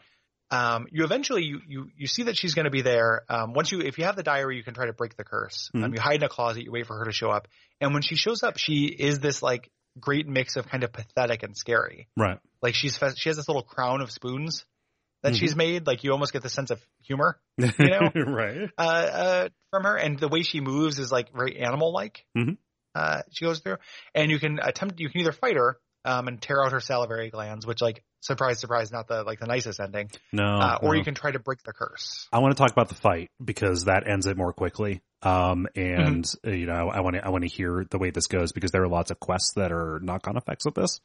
Um, 0.49 0.87
you 0.91 1.03
eventually 1.03 1.43
you 1.43 1.59
you 1.67 1.87
you 1.97 2.07
see 2.07 2.23
that 2.23 2.37
she's 2.37 2.53
going 2.53 2.65
to 2.65 2.71
be 2.71 2.81
there. 2.81 3.23
Um, 3.29 3.53
once 3.53 3.71
you 3.71 3.79
if 3.81 3.97
you 3.97 4.05
have 4.05 4.15
the 4.15 4.23
diary, 4.23 4.57
you 4.57 4.63
can 4.63 4.73
try 4.73 4.85
to 4.87 4.93
break 4.93 5.15
the 5.17 5.23
curse. 5.23 5.69
Um, 5.73 5.81
Mhm. 5.83 5.95
you 5.95 6.01
hide 6.01 6.15
in 6.17 6.23
a 6.23 6.29
closet, 6.29 6.63
you 6.63 6.71
wait 6.71 6.85
for 6.87 6.97
her 6.97 7.05
to 7.05 7.11
show 7.11 7.29
up, 7.31 7.47
and 7.81 7.93
when 7.93 8.01
she 8.01 8.15
shows 8.15 8.43
up, 8.43 8.57
she 8.57 8.85
is 8.85 9.19
this 9.19 9.41
like 9.43 9.69
great 9.99 10.27
mix 10.27 10.55
of 10.55 10.67
kind 10.69 10.83
of 10.83 10.91
pathetic 10.93 11.43
and 11.43 11.57
scary. 11.57 12.07
Right. 12.15 12.39
Like 12.61 12.75
she's 12.75 12.97
she 13.17 13.29
has 13.29 13.35
this 13.37 13.47
little 13.47 13.63
crown 13.63 14.01
of 14.01 14.11
spoons 14.11 14.65
that 15.27 15.33
Mhm. 15.35 15.39
she's 15.39 15.55
made. 15.55 15.85
Like 15.87 16.03
you 16.03 16.11
almost 16.11 16.33
get 16.33 16.41
the 16.43 16.49
sense 16.49 16.71
of 16.71 16.79
humor 17.03 17.39
You 17.57 17.67
know? 17.79 18.09
right. 18.15 18.69
uh, 18.77 18.81
uh, 18.81 19.49
from 19.71 19.83
her, 19.83 19.95
and 19.95 20.17
the 20.19 20.27
way 20.27 20.41
she 20.43 20.61
moves 20.61 20.99
is 20.99 21.11
like 21.11 21.33
very 21.33 21.57
animal 21.59 21.93
like. 21.93 22.25
Mhm. 22.37 22.57
Uh, 22.95 23.21
she 23.31 23.45
goes 23.45 23.59
through, 23.59 23.77
and 24.15 24.31
you 24.31 24.39
can 24.39 24.59
attempt. 24.59 24.99
You 24.99 25.09
can 25.09 25.21
either 25.21 25.31
fight 25.31 25.55
her 25.55 25.77
um, 26.05 26.27
and 26.27 26.41
tear 26.41 26.63
out 26.63 26.71
her 26.71 26.79
salivary 26.79 27.29
glands, 27.29 27.65
which 27.67 27.81
like 27.81 28.03
surprise, 28.21 28.59
surprise, 28.59 28.91
not 28.91 29.07
the 29.07 29.23
like 29.23 29.39
the 29.39 29.45
nicest 29.45 29.79
ending, 29.79 30.09
No. 30.31 30.43
uh, 30.43 30.77
or 30.81 30.93
no. 30.93 30.97
you 30.99 31.03
can 31.03 31.13
try 31.13 31.29
to 31.31 31.39
break 31.39 31.61
the 31.63 31.73
curse. 31.73 32.27
I 32.31 32.39
want 32.39 32.55
to 32.55 32.61
talk 32.61 32.71
about 32.71 32.89
the 32.89 32.95
fight 32.95 33.29
because 33.43 33.85
that 33.85 34.07
ends 34.09 34.25
it 34.25 34.37
more 34.37 34.53
quickly. 34.53 35.01
Um, 35.21 35.67
and 35.75 36.23
Mm-hmm. 36.23 36.53
you 36.53 36.65
know, 36.67 36.89
I 36.89 37.01
want 37.01 37.15
to 37.17 37.25
I 37.25 37.29
want 37.29 37.43
to 37.43 37.49
hear 37.49 37.85
the 37.89 37.97
way 37.97 38.09
this 38.11 38.27
goes 38.27 38.51
because 38.51 38.71
there 38.71 38.83
are 38.83 38.87
lots 38.87 39.11
of 39.11 39.19
quests 39.19 39.53
that 39.55 39.71
are 39.71 39.99
knock-on 40.01 40.37
effects 40.37 40.63
with 40.65 40.75
this. 40.75 41.01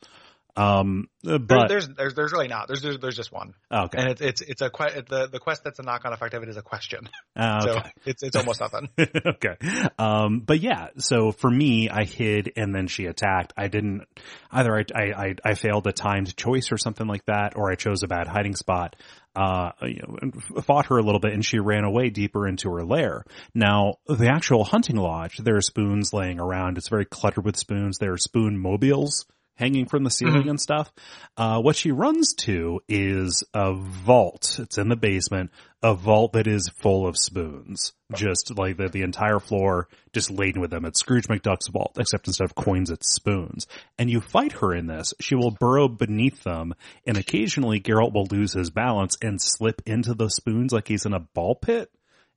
Um, 0.54 1.08
uh, 1.26 1.30
There- 1.30 1.38
but 1.38 1.68
there's 1.68 1.88
there's 1.88 2.14
there's 2.14 2.32
really 2.32 2.48
not. 2.48 2.68
There's 2.68 2.82
there's, 2.82 2.98
there's 2.98 3.16
just 3.16 3.32
one. 3.32 3.54
okay, 3.72 3.98
and 3.98 4.08
it's 4.10 4.20
it's 4.20 4.40
it's 4.42 4.60
a 4.62 4.68
que- 4.70 5.02
the 5.08 5.28
the 5.28 5.38
quest 5.38 5.64
that's 5.64 5.78
a 5.78 5.82
knock 5.82 6.04
on 6.04 6.12
effect 6.12 6.34
of 6.34 6.42
it 6.42 6.48
is 6.48 6.56
a 6.56 6.62
question. 6.62 7.08
Ah, 7.34 7.60
So 7.60 7.80
it's 8.04 8.22
it's 8.22 8.36
almost 8.36 8.60
nothing. 8.60 8.90
okay. 9.26 9.56
Um, 9.98 10.40
but 10.40 10.60
yeah, 10.60 10.88
so 10.98 11.32
for 11.32 11.50
me, 11.50 11.88
I 11.88 12.04
hid 12.04 12.52
and 12.56 12.74
then 12.74 12.88
she 12.88 13.06
attacked. 13.06 13.54
I 13.56 13.68
didn't 13.68 14.02
either. 14.50 14.76
I, 14.76 14.84
I, 14.94 15.02
I, 15.02 15.34
I 15.42 15.54
failed 15.54 15.86
a 15.86 15.92
timed 15.92 16.36
choice 16.36 16.70
or 16.72 16.76
something 16.76 17.06
like 17.06 17.24
that, 17.24 17.54
or 17.56 17.70
I 17.72 17.74
chose 17.76 18.02
a 18.02 18.06
bad 18.08 18.26
hiding 18.28 18.54
spot. 18.54 18.96
Uh, 19.34 19.70
you 19.80 20.02
know, 20.06 20.18
and 20.20 20.44
fought 20.66 20.86
her 20.86 20.98
a 20.98 21.02
little 21.02 21.18
bit 21.20 21.32
and 21.32 21.42
she 21.42 21.58
ran 21.58 21.84
away 21.84 22.10
deeper 22.10 22.46
into 22.46 22.70
her 22.70 22.84
lair. 22.84 23.24
Now, 23.54 23.94
the 24.06 24.28
actual 24.30 24.62
hunting 24.62 24.96
lodge, 24.96 25.38
there 25.38 25.56
are 25.56 25.62
spoons 25.62 26.12
laying 26.12 26.38
around. 26.38 26.76
It's 26.76 26.90
very 26.90 27.06
cluttered 27.06 27.46
with 27.46 27.56
spoons. 27.56 27.96
There 27.96 28.12
are 28.12 28.18
spoon 28.18 28.58
mobiles 28.58 29.24
hanging 29.54 29.86
from 29.86 30.04
the 30.04 30.10
ceiling 30.10 30.48
and 30.48 30.60
stuff. 30.60 30.92
Uh, 31.36 31.60
what 31.60 31.76
she 31.76 31.90
runs 31.90 32.34
to 32.34 32.80
is 32.88 33.44
a 33.54 33.74
vault. 33.74 34.58
It's 34.58 34.78
in 34.78 34.88
the 34.88 34.96
basement, 34.96 35.50
a 35.82 35.94
vault 35.94 36.32
that 36.32 36.46
is 36.46 36.70
full 36.80 37.06
of 37.06 37.16
spoons. 37.16 37.92
Just 38.14 38.56
like 38.58 38.76
the, 38.76 38.88
the 38.88 39.02
entire 39.02 39.38
floor 39.38 39.88
just 40.12 40.30
laden 40.30 40.60
with 40.60 40.70
them. 40.70 40.84
It's 40.84 41.00
Scrooge 41.00 41.28
McDuck's 41.28 41.68
vault, 41.68 41.96
except 41.98 42.26
instead 42.26 42.44
of 42.44 42.54
coins, 42.54 42.90
it's 42.90 43.14
spoons. 43.14 43.66
And 43.98 44.10
you 44.10 44.20
fight 44.20 44.52
her 44.52 44.74
in 44.74 44.86
this. 44.86 45.14
She 45.20 45.34
will 45.34 45.50
burrow 45.50 45.88
beneath 45.88 46.42
them 46.42 46.74
and 47.06 47.16
occasionally 47.16 47.80
Geralt 47.80 48.12
will 48.12 48.26
lose 48.30 48.52
his 48.52 48.70
balance 48.70 49.16
and 49.22 49.40
slip 49.40 49.82
into 49.86 50.14
the 50.14 50.28
spoons 50.28 50.72
like 50.72 50.88
he's 50.88 51.06
in 51.06 51.14
a 51.14 51.20
ball 51.20 51.54
pit 51.54 51.90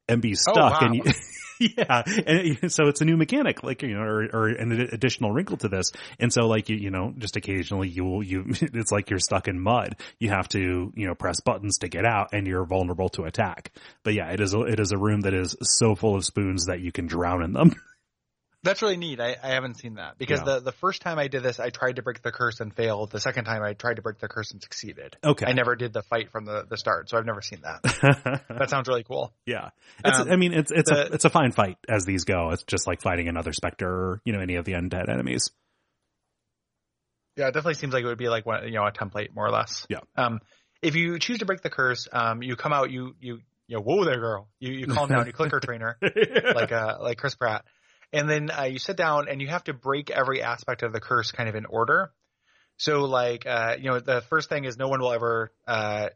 and 0.07 0.21
be 0.21 0.31
oh, 0.31 0.51
stuck. 0.51 0.81
wow. 0.81 0.87
And 0.87 0.95
you, 0.95 1.03
yeah. 1.77 2.03
And 2.25 2.71
so 2.71 2.87
it's 2.87 3.01
a 3.01 3.05
new 3.05 3.17
mechanic, 3.17 3.63
like, 3.63 3.81
you 3.81 3.95
know, 3.95 4.01
or, 4.01 4.23
or 4.33 4.47
an 4.49 4.71
additional 4.71 5.31
wrinkle 5.31 5.57
to 5.57 5.67
this. 5.67 5.91
And 6.19 6.31
so 6.31 6.47
like, 6.47 6.69
you, 6.69 6.75
you 6.75 6.89
know, 6.91 7.13
just 7.17 7.35
occasionally 7.35 7.89
you 7.89 8.03
will, 8.03 8.23
you, 8.23 8.45
it's 8.49 8.91
like 8.91 9.09
you're 9.09 9.19
stuck 9.19 9.47
in 9.47 9.59
mud. 9.59 9.95
You 10.19 10.29
have 10.29 10.47
to, 10.49 10.91
you 10.95 11.07
know, 11.07 11.15
press 11.15 11.41
buttons 11.41 11.79
to 11.79 11.87
get 11.87 12.05
out 12.05 12.29
and 12.33 12.47
you're 12.47 12.65
vulnerable 12.65 13.09
to 13.09 13.23
attack. 13.23 13.71
But 14.03 14.13
yeah, 14.13 14.31
it 14.31 14.39
is, 14.39 14.53
a, 14.53 14.61
it 14.61 14.79
is 14.79 14.91
a 14.91 14.97
room 14.97 15.21
that 15.21 15.33
is 15.33 15.55
so 15.61 15.95
full 15.95 16.15
of 16.15 16.25
spoons 16.25 16.65
that 16.65 16.81
you 16.81 16.91
can 16.91 17.07
drown 17.07 17.43
in 17.43 17.53
them. 17.53 17.75
That's 18.65 18.81
really 18.81 18.97
neat. 18.97 19.21
I, 19.21 19.37
I 19.41 19.49
haven't 19.53 19.75
seen 19.79 19.93
that 19.95 20.17
because 20.17 20.39
Yeah. 20.39 20.55
the 20.55 20.59
the 20.59 20.71
first 20.73 21.01
time 21.01 21.17
I 21.19 21.29
did 21.29 21.41
this, 21.43 21.59
I 21.59 21.69
tried 21.69 21.95
to 21.95 22.01
break 22.01 22.21
the 22.21 22.31
curse 22.31 22.59
and 22.59 22.75
failed. 22.75 23.11
The 23.11 23.21
second 23.21 23.45
time, 23.45 23.63
I 23.63 23.71
tried 23.73 23.95
to 23.95 24.01
break 24.01 24.19
the 24.19 24.27
curse 24.27 24.51
and 24.51 24.61
succeeded. 24.61 25.15
Okay. 25.23 25.45
I 25.47 25.53
never 25.53 25.75
did 25.77 25.93
the 25.93 26.01
fight 26.01 26.31
from 26.31 26.43
the 26.45 26.65
the 26.69 26.75
start, 26.75 27.09
so 27.09 27.17
I've 27.17 27.25
never 27.25 27.41
seen 27.41 27.61
that. 27.61 28.41
That 28.49 28.69
sounds 28.69 28.87
really 28.89 29.03
cool. 29.03 29.33
yeah. 29.45 29.69
It's, 30.03 30.19
Um, 30.19 30.29
I 30.31 30.35
mean, 30.35 30.53
it's, 30.53 30.71
it's 30.71 30.91
a, 30.91 31.13
it's 31.13 31.25
a 31.25 31.29
fine 31.29 31.51
fight 31.51 31.77
as 31.87 32.03
these 32.05 32.23
go. 32.25 32.49
It's 32.51 32.63
just 32.63 32.87
like 32.87 33.01
fighting 33.01 33.27
another 33.27 33.53
specter 33.53 33.87
or, 33.89 34.21
you 34.25 34.33
know, 34.33 34.39
any 34.41 34.55
of 34.55 34.65
the 34.65 34.73
undead 34.73 35.07
enemies. 35.09 35.51
Yeah, 37.37 37.47
it 37.47 37.53
definitely 37.53 37.73
seems 37.75 37.93
like 37.93 38.03
it 38.03 38.07
would 38.07 38.17
be 38.17 38.29
like 38.29 38.45
one, 38.45 38.63
you 38.65 38.71
know, 38.75 38.85
a 38.85 38.91
template 38.91 39.33
more 39.35 39.45
or 39.45 39.51
less. 39.51 39.85
Yeah. 39.89 39.99
Um, 40.15 40.39
if 40.81 40.95
you 40.95 41.19
choose 41.19 41.39
to 41.39 41.45
break 41.45 41.61
the 41.61 41.69
curse, 41.69 42.07
um, 42.11 42.41
you 42.41 42.55
come 42.55 42.71
out, 42.73 42.91
you 42.91 43.15
you 43.19 43.39
you 43.67 43.75
know, 43.77 43.81
whoa 43.81 44.05
there, 44.05 44.19
girl. 44.19 44.47
You 44.59 44.71
you 44.73 44.87
calm 44.87 45.09
down, 45.09 45.25
you 45.25 45.33
click 45.33 45.51
her 45.51 45.59
trainer, 45.59 45.97
like 46.01 46.71
uh 46.71 46.97
like 47.01 47.17
Chris 47.17 47.35
Pratt, 47.35 47.65
and 48.15 48.29
then 48.29 48.49
uh, 48.49 48.63
you 48.63 48.79
sit 48.79 48.97
down 48.97 49.27
and 49.29 49.41
you 49.41 49.47
have 49.47 49.63
to 49.65 49.73
break 49.73 50.09
every 50.09 50.41
aspect 50.41 50.83
of 50.83 50.93
the 50.93 50.99
curse 50.99 51.31
kind 51.31 51.49
of 51.49 51.55
in 51.55 51.65
order. 51.65 52.11
So 52.77 53.05
like 53.05 53.45
uh 53.45 53.75
you 53.79 53.89
know 53.89 53.99
the 53.99 54.21
first 54.21 54.49
thing 54.49 54.65
is 54.65 54.77
no 54.77 54.87
one 54.87 54.99
will 54.99 55.13
ever 55.13 55.51
uh 55.67 56.09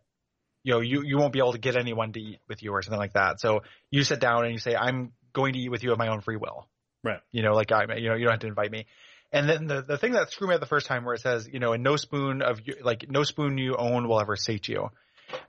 you 0.64 0.74
know 0.74 0.80
you 0.82 1.04
you 1.04 1.18
won't 1.18 1.32
be 1.32 1.40
able 1.40 1.54
to 1.54 1.58
get 1.58 1.78
anyone 1.78 2.12
to 2.14 2.20
eat 2.20 2.40
with 2.48 2.62
you 2.64 2.72
or 2.72 2.82
something 2.82 3.00
like 3.00 3.14
that. 3.14 3.40
So 3.40 3.62
you 3.92 4.04
sit 4.04 4.20
down 4.20 4.44
and 4.44 4.54
you 4.54 4.60
say 4.60 4.76
I'm 4.76 5.14
going 5.32 5.54
to 5.54 5.60
eat 5.60 5.70
with 5.70 5.84
you 5.84 5.92
of 5.92 5.98
my 5.98 6.10
own 6.10 6.22
free 6.22 6.38
will. 6.38 6.68
Right. 7.04 7.20
You 7.32 7.44
know 7.44 7.54
like 7.54 7.72
I 7.72 7.84
you 7.96 8.10
know 8.10 8.16
you 8.16 8.26
don't 8.26 8.32
have 8.34 8.40
to 8.42 8.48
invite 8.48 8.72
me. 8.72 8.88
And 9.32 9.48
then 9.48 9.68
the 9.68 9.82
the 9.82 9.98
thing 9.98 10.14
that 10.14 10.32
screwed 10.32 10.50
me 10.50 10.56
up 10.56 10.60
the 10.60 10.68
first 10.68 10.88
time 10.88 11.06
where 11.06 11.16
it 11.16 11.22
says 11.22 11.48
you 11.52 11.60
know 11.60 11.74
and 11.74 11.84
no 11.84 11.96
spoon 11.96 12.42
of 12.42 12.60
you 12.66 12.76
like 12.82 13.06
no 13.10 13.24
spoon 13.24 13.58
you 13.58 13.76
own 13.78 14.08
will 14.08 14.20
ever 14.20 14.36
sate 14.36 14.68
you. 14.68 14.90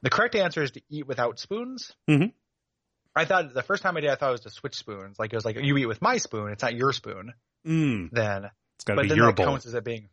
The 0.02 0.10
correct 0.10 0.36
answer 0.36 0.62
is 0.62 0.72
to 0.72 0.82
eat 0.90 1.06
without 1.06 1.38
spoons. 1.40 1.92
Mhm. 2.08 2.32
I 3.16 3.24
thought 3.24 3.52
the 3.52 3.62
first 3.62 3.82
time 3.82 3.96
I 3.96 4.00
did, 4.00 4.10
I 4.10 4.14
thought 4.14 4.28
it 4.28 4.32
was 4.32 4.40
to 4.42 4.50
switch 4.50 4.74
spoons. 4.76 5.18
Like 5.18 5.32
it 5.32 5.36
was 5.36 5.44
like 5.44 5.56
you 5.60 5.76
eat 5.76 5.86
with 5.86 6.00
my 6.02 6.18
spoon, 6.18 6.50
it's 6.52 6.62
not 6.62 6.74
your 6.74 6.92
spoon. 6.92 7.32
Mm, 7.66 8.10
Then, 8.12 8.44
it's 8.76 8.84
gotta 8.84 8.96
but 8.96 9.02
be 9.02 9.08
then 9.08 9.16
your 9.18 9.26
that 9.28 9.36
bowl. 9.36 9.46
counts 9.46 9.66
as 9.66 9.74
it 9.74 9.84
being 9.84 10.08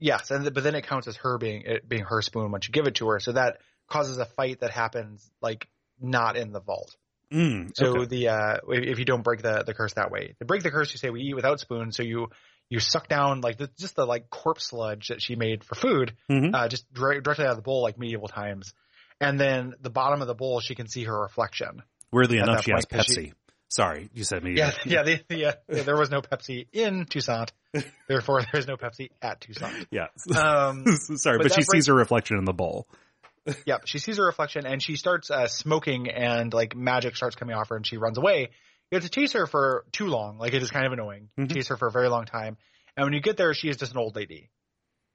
yes, 0.00 0.30
and 0.30 0.52
but 0.52 0.64
then 0.64 0.74
it 0.74 0.86
counts 0.86 1.06
as 1.08 1.16
her 1.16 1.38
being 1.38 1.62
it 1.66 1.88
being 1.88 2.04
her 2.04 2.22
spoon 2.22 2.50
once 2.50 2.66
you 2.66 2.72
give 2.72 2.86
it 2.86 2.96
to 2.96 3.08
her. 3.08 3.20
So 3.20 3.32
that 3.32 3.58
causes 3.88 4.18
a 4.18 4.24
fight 4.24 4.60
that 4.60 4.70
happens 4.70 5.28
like 5.40 5.68
not 6.00 6.36
in 6.36 6.52
the 6.52 6.60
vault. 6.60 6.96
Mm, 7.32 7.70
So 7.76 7.96
okay. 8.00 8.04
the 8.06 8.28
uh 8.28 8.56
if 8.68 8.98
you 8.98 9.04
don't 9.04 9.22
break 9.22 9.42
the 9.42 9.62
the 9.64 9.74
curse 9.74 9.94
that 9.94 10.10
way, 10.10 10.34
to 10.38 10.44
break 10.44 10.62
the 10.62 10.70
curse, 10.70 10.92
you 10.92 10.98
say 10.98 11.10
we 11.10 11.20
eat 11.22 11.34
without 11.34 11.60
spoons. 11.60 11.96
So 11.96 12.02
you 12.02 12.28
you 12.68 12.80
suck 12.80 13.06
down 13.08 13.42
like 13.42 13.58
the, 13.58 13.68
just 13.78 13.96
the 13.96 14.06
like 14.06 14.30
corpse 14.30 14.68
sludge 14.70 15.08
that 15.08 15.20
she 15.22 15.36
made 15.36 15.62
for 15.62 15.74
food, 15.74 16.14
Mhm. 16.30 16.54
uh, 16.54 16.68
just 16.68 16.90
dire- 16.94 17.20
directly 17.20 17.44
out 17.44 17.50
of 17.50 17.56
the 17.56 17.62
bowl 17.62 17.82
like 17.82 17.98
medieval 17.98 18.28
times. 18.28 18.72
And 19.20 19.38
then 19.38 19.74
the 19.80 19.90
bottom 19.90 20.22
of 20.22 20.26
the 20.26 20.34
bowl, 20.34 20.60
she 20.60 20.74
can 20.74 20.88
see 20.88 21.04
her 21.04 21.20
reflection. 21.20 21.82
Weirdly 22.12 22.38
at 22.38 22.48
enough, 22.48 22.64
she 22.64 22.72
has 22.72 22.86
Pepsi. 22.86 23.14
she- 23.26 23.32
Sorry, 23.70 24.10
you 24.12 24.22
said 24.22 24.44
me. 24.44 24.52
Yeah, 24.54 24.72
yeah, 24.84 25.02
the, 25.02 25.46
uh, 25.46 25.52
there 25.66 25.96
was 25.96 26.10
no 26.10 26.20
Pepsi 26.20 26.66
in 26.74 27.06
Toussaint, 27.06 27.52
therefore 28.08 28.42
there 28.42 28.60
is 28.60 28.66
no 28.66 28.76
Pepsi 28.76 29.08
at 29.22 29.40
Toussaint. 29.40 29.86
Yeah. 29.90 30.08
Um, 30.38 30.84
Sorry, 31.16 31.38
but 31.38 31.44
but, 31.44 31.52
she 31.52 31.62
breaks- 31.62 31.70
sees 31.72 31.86
her 31.86 31.94
reflection 31.94 32.36
in 32.36 32.44
the 32.44 32.52
bowl. 32.52 32.86
yep. 33.66 33.86
She 33.86 33.98
sees 33.98 34.18
her 34.18 34.26
reflection 34.26 34.66
and 34.66 34.82
she 34.82 34.96
starts 34.96 35.30
uh, 35.30 35.48
smoking 35.48 36.10
and 36.10 36.52
like 36.52 36.76
magic 36.76 37.16
starts 37.16 37.34
coming 37.34 37.56
off 37.56 37.70
her 37.70 37.76
and 37.76 37.86
she 37.86 37.96
runs 37.96 38.18
away. 38.18 38.50
You 38.90 38.96
have 38.96 39.04
to 39.04 39.08
chase 39.10 39.32
her 39.32 39.46
for 39.46 39.84
too 39.90 40.06
long. 40.06 40.36
Like 40.38 40.52
it 40.52 40.62
is 40.62 40.70
kind 40.70 40.84
of 40.86 40.92
annoying. 40.92 41.30
You 41.38 41.46
Mhm. 41.46 41.54
Chase 41.54 41.68
her 41.68 41.76
for 41.78 41.88
a 41.88 41.90
very 41.90 42.08
long 42.10 42.26
time. 42.26 42.58
And 42.96 43.04
when 43.04 43.14
you 43.14 43.20
get 43.22 43.38
there, 43.38 43.54
she 43.54 43.68
is 43.70 43.78
just 43.78 43.92
an 43.92 43.98
old 43.98 44.14
lady. 44.16 44.50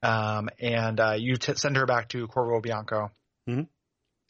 Um, 0.02 0.48
and 0.60 0.98
uh, 1.00 1.14
you 1.16 1.36
t- 1.36 1.54
send 1.54 1.76
her 1.76 1.86
back 1.86 2.08
to 2.10 2.26
Corvo 2.26 2.60
Bianco. 2.60 3.12
Mhm. 3.48 3.68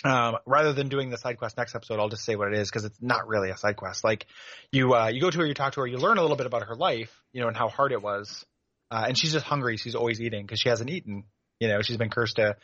Um, 0.05 0.37
rather 0.47 0.73
than 0.73 0.89
doing 0.89 1.11
the 1.11 1.19
side 1.19 1.39
quest 1.39 1.57
next 1.57 1.75
episode, 1.75 1.99
I'll 1.99 2.09
just 2.09 2.25
say 2.25 2.37
what 2.37 2.53
it 2.53 2.59
is 2.59 2.71
because 2.71 2.85
it's 2.85 3.03
not 3.03 3.27
really 3.27 3.51
a 3.51 3.57
side 3.57 3.77
quest. 3.77 4.05
Like 4.05 4.27
you, 4.71 4.95
uh, 4.95 5.09
you 5.09 5.21
go 5.21 5.31
to 5.31 5.39
her, 5.39 5.47
you 5.47 5.55
talk 5.55 5.73
to 5.75 5.81
her, 5.81 5.87
you 5.87 5.99
learn 5.99 6.19
a 6.19 6.23
little 6.23 6.37
bit 6.37 6.47
about 6.47 6.63
her 6.69 6.77
life, 6.77 7.11
you 7.33 7.41
know, 7.41 7.49
and 7.49 7.57
how 7.57 7.69
hard 7.69 7.93
it 7.93 8.01
was. 8.01 8.45
Uh, 8.91 9.07
and 9.09 9.19
she's 9.19 9.33
just 9.33 9.45
hungry. 9.45 9.77
She's 9.77 9.95
always 9.95 10.21
eating 10.21 10.47
because 10.47 10.61
she 10.61 10.69
hasn't 10.69 10.91
eaten. 10.91 11.25
You 11.61 11.69
know, 11.69 11.83
she's 11.83 11.97
been 11.97 12.11
cursed 12.11 12.37
to, 12.37 12.57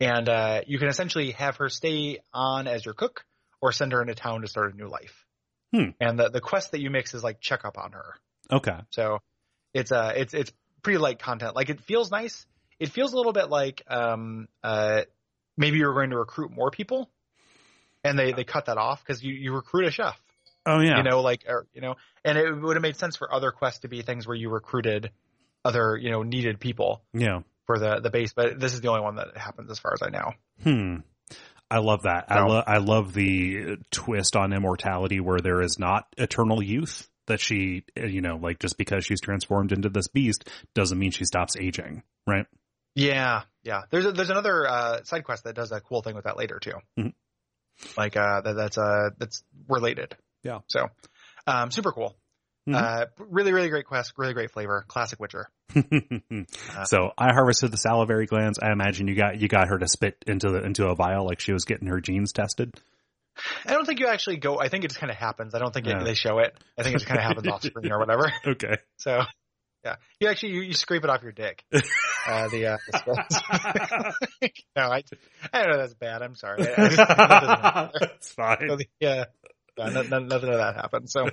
and 0.00 0.28
uh, 0.28 0.62
you 0.66 0.78
can 0.78 0.88
essentially 0.88 1.30
have 1.32 1.58
her 1.58 1.68
stay 1.68 2.18
on 2.34 2.66
as 2.66 2.84
your 2.84 2.94
cook 2.94 3.24
or 3.62 3.70
send 3.70 3.92
her 3.92 4.00
into 4.00 4.14
town 4.14 4.42
to 4.42 4.48
start 4.48 4.74
a 4.74 4.76
new 4.76 4.88
life. 4.88 5.24
Hmm. 5.72 5.90
And 6.00 6.18
the 6.18 6.30
the 6.30 6.40
quest 6.40 6.72
that 6.72 6.80
you 6.80 6.90
mix 6.90 7.14
is 7.14 7.22
like 7.22 7.40
check 7.40 7.64
up 7.64 7.78
on 7.78 7.92
her. 7.92 8.14
Okay. 8.50 8.76
So 8.90 9.20
it's 9.72 9.92
uh 9.92 10.12
it's 10.16 10.34
it's 10.34 10.52
pretty 10.82 10.98
light 10.98 11.20
content. 11.20 11.54
Like 11.54 11.70
it 11.70 11.80
feels 11.82 12.10
nice. 12.10 12.44
It 12.80 12.90
feels 12.90 13.12
a 13.12 13.16
little 13.16 13.32
bit 13.32 13.50
like 13.50 13.82
um 13.88 14.48
uh 14.64 15.02
maybe 15.60 15.78
you're 15.78 15.94
going 15.94 16.10
to 16.10 16.18
recruit 16.18 16.50
more 16.50 16.70
people, 16.72 17.08
and 18.02 18.18
they 18.18 18.32
they 18.32 18.42
cut 18.42 18.66
that 18.66 18.78
off 18.78 19.04
because 19.04 19.22
you 19.22 19.32
you 19.32 19.52
recruit 19.52 19.86
a 19.86 19.90
chef. 19.92 20.20
Oh 20.66 20.80
yeah. 20.80 20.96
You 20.96 21.02
know, 21.04 21.20
like 21.20 21.44
or 21.46 21.66
you 21.72 21.80
know, 21.80 21.94
and 22.24 22.36
it 22.36 22.50
would 22.50 22.76
have 22.76 22.82
made 22.82 22.96
sense 22.96 23.16
for 23.16 23.32
other 23.32 23.52
quests 23.52 23.80
to 23.80 23.88
be 23.88 24.02
things 24.02 24.26
where 24.26 24.36
you 24.36 24.50
recruited 24.50 25.10
other 25.64 25.96
you 25.96 26.10
know 26.10 26.22
needed 26.22 26.58
people 26.58 27.02
yeah. 27.12 27.40
for 27.66 27.78
the 27.78 28.00
the 28.00 28.10
base. 28.10 28.32
But 28.32 28.58
this 28.58 28.74
is 28.74 28.80
the 28.80 28.88
only 28.88 29.02
one 29.02 29.16
that 29.16 29.36
happens 29.36 29.70
as 29.70 29.78
far 29.78 29.92
as 29.92 30.02
I 30.02 30.08
know. 30.08 30.32
Hmm. 30.62 30.96
I 31.70 31.78
love 31.78 32.02
that. 32.02 32.24
I 32.28 32.44
love 32.44 32.64
I 32.66 32.78
love 32.78 33.12
the 33.12 33.76
twist 33.92 34.34
on 34.34 34.52
immortality 34.52 35.20
where 35.20 35.38
there 35.38 35.62
is 35.62 35.78
not 35.78 36.06
eternal 36.18 36.62
youth. 36.62 37.06
That 37.26 37.38
she, 37.38 37.84
you 37.94 38.22
know, 38.22 38.38
like 38.42 38.58
just 38.58 38.76
because 38.76 39.04
she's 39.04 39.20
transformed 39.20 39.70
into 39.70 39.88
this 39.88 40.08
beast 40.08 40.48
doesn't 40.74 40.98
mean 40.98 41.12
she 41.12 41.24
stops 41.24 41.56
aging, 41.56 42.02
right? 42.26 42.44
Yeah, 42.96 43.42
yeah. 43.62 43.82
There's 43.90 44.06
a, 44.06 44.12
there's 44.12 44.30
another 44.30 44.66
uh, 44.68 45.02
side 45.04 45.24
quest 45.24 45.44
that 45.44 45.54
does 45.54 45.72
a 45.72 45.80
cool 45.80 46.02
thing 46.02 46.14
with 46.14 46.24
that 46.24 46.36
later 46.36 46.58
too. 46.58 46.74
Mhm. 46.98 47.12
Like 47.96 48.16
uh, 48.16 48.40
that, 48.42 48.54
that's 48.54 48.78
uh 48.78 49.10
that's 49.18 49.42
related. 49.68 50.16
Yeah. 50.42 50.60
So, 50.68 50.88
um, 51.46 51.70
super 51.70 51.92
cool. 51.92 52.16
Mhm. 52.68 52.74
Uh, 52.74 53.06
really, 53.18 53.52
really 53.52 53.68
great 53.70 53.86
quest. 53.86 54.12
Really 54.16 54.34
great 54.34 54.50
flavor. 54.50 54.84
Classic 54.86 55.18
Witcher. 55.18 55.48
so 56.84 57.12
I 57.16 57.32
harvested 57.32 57.70
the 57.70 57.76
salivary 57.76 58.26
glands. 58.26 58.58
I 58.60 58.72
imagine 58.72 59.08
you 59.08 59.14
got 59.14 59.40
you 59.40 59.48
got 59.48 59.68
her 59.68 59.78
to 59.78 59.88
spit 59.88 60.16
into 60.26 60.50
the 60.50 60.62
into 60.62 60.86
a 60.88 60.94
vial 60.94 61.24
like 61.26 61.40
she 61.40 61.52
was 61.52 61.64
getting 61.64 61.88
her 61.88 62.00
genes 62.00 62.32
tested. 62.32 62.74
I 63.64 63.72
don't 63.72 63.86
think 63.86 64.00
you 64.00 64.06
actually 64.06 64.36
go. 64.36 64.58
I 64.60 64.68
think 64.68 64.84
it 64.84 64.88
just 64.88 65.00
kind 65.00 65.10
of 65.10 65.16
happens. 65.16 65.54
I 65.54 65.58
don't 65.58 65.72
think 65.72 65.86
it, 65.86 66.04
they 66.04 66.14
show 66.14 66.38
it. 66.38 66.54
I 66.76 66.82
think 66.82 66.94
it 66.96 66.98
just 66.98 67.06
kind 67.06 67.18
of 67.18 67.24
happens 67.24 67.48
off 67.48 67.62
screen 67.62 67.90
or 67.90 67.98
whatever. 67.98 68.30
Okay. 68.46 68.76
So, 68.98 69.22
yeah, 69.84 69.96
you 70.20 70.28
actually 70.28 70.52
you, 70.52 70.60
you 70.62 70.74
scrape 70.74 71.04
it 71.04 71.10
off 71.10 71.22
your 71.22 71.32
dick. 71.32 71.64
Uh, 72.28 72.48
the 72.48 72.66
uh, 72.66 72.76
the 72.92 74.12
no, 74.76 74.82
I 74.82 75.02
I 75.54 75.66
know 75.66 75.78
that's 75.78 75.94
bad. 75.94 76.20
I'm 76.20 76.36
sorry. 76.36 76.68
I, 76.68 76.72
I 76.72 76.88
just, 76.88 76.96
that 76.98 77.16
doesn't 77.16 77.48
matter. 77.48 77.90
That's 77.98 78.32
fine. 78.32 78.68
So 78.68 78.76
the- 78.76 78.86
yeah, 79.00 79.24
yeah 79.78 79.88
no, 79.88 80.02
no, 80.02 80.18
nothing 80.18 80.50
of 80.50 80.58
that 80.58 80.76
happened. 80.76 81.08
So. 81.08 81.30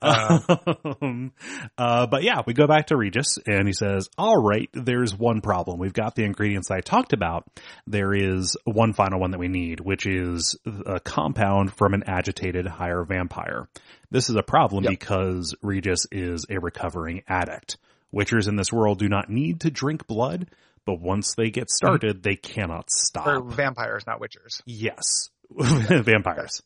Um, 0.00 1.32
uh, 1.78 2.06
but 2.06 2.22
yeah, 2.22 2.42
we 2.46 2.54
go 2.54 2.66
back 2.66 2.88
to 2.88 2.96
Regis 2.96 3.38
and 3.46 3.66
he 3.66 3.72
says, 3.72 4.08
all 4.18 4.36
right, 4.42 4.68
there's 4.72 5.16
one 5.16 5.40
problem. 5.40 5.78
We've 5.78 5.92
got 5.92 6.14
the 6.14 6.24
ingredients 6.24 6.70
I 6.70 6.80
talked 6.80 7.12
about. 7.12 7.44
There 7.86 8.14
is 8.14 8.56
one 8.64 8.92
final 8.92 9.20
one 9.20 9.30
that 9.32 9.38
we 9.38 9.48
need, 9.48 9.80
which 9.80 10.06
is 10.06 10.56
a 10.86 11.00
compound 11.00 11.72
from 11.74 11.94
an 11.94 12.04
agitated 12.06 12.66
higher 12.66 13.04
vampire. 13.04 13.68
This 14.10 14.28
is 14.28 14.36
a 14.36 14.42
problem 14.42 14.84
Yep. 14.84 14.90
because 14.90 15.54
Regis 15.62 16.06
is 16.12 16.46
a 16.50 16.58
recovering 16.60 17.22
addict. 17.28 17.78
Witchers 18.14 18.48
in 18.48 18.56
this 18.56 18.72
world 18.72 18.98
do 18.98 19.08
not 19.08 19.30
need 19.30 19.60
to 19.62 19.70
drink 19.70 20.06
blood, 20.06 20.48
but 20.84 21.00
once 21.00 21.34
they 21.34 21.50
get 21.50 21.70
started, 21.70 22.22
they 22.22 22.36
cannot 22.36 22.90
stop. 22.90 23.26
Or 23.26 23.40
vampires, 23.42 24.04
not 24.06 24.20
witchers. 24.20 24.60
yes. 24.66 25.30
Vampires. 25.50 26.62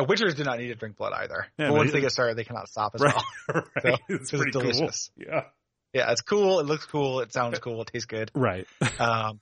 Yeah. 0.00 0.06
Witchers 0.06 0.34
do 0.36 0.44
not 0.44 0.58
need 0.58 0.68
to 0.68 0.74
drink 0.74 0.96
blood 0.96 1.12
either. 1.14 1.46
Yeah, 1.58 1.68
but 1.68 1.74
once 1.74 1.92
they 1.92 2.00
get 2.00 2.12
started, 2.12 2.36
they 2.36 2.44
cannot 2.44 2.68
stop 2.68 2.94
as 2.94 3.00
Right. 3.02 3.14
well. 3.14 3.64
right. 3.76 3.82
So, 3.82 3.96
it's 4.08 4.20
it's 4.22 4.30
pretty 4.30 4.50
delicious. 4.52 5.10
cool. 5.16 5.26
Yeah. 5.32 5.40
Yeah, 5.94 6.12
it's 6.12 6.20
cool. 6.20 6.60
It 6.60 6.66
looks 6.66 6.84
cool. 6.86 7.20
It 7.20 7.32
sounds 7.32 7.58
cool. 7.60 7.80
It 7.82 7.88
tastes 7.92 8.06
good. 8.06 8.30
Right. 8.34 8.66
Um, 9.00 9.40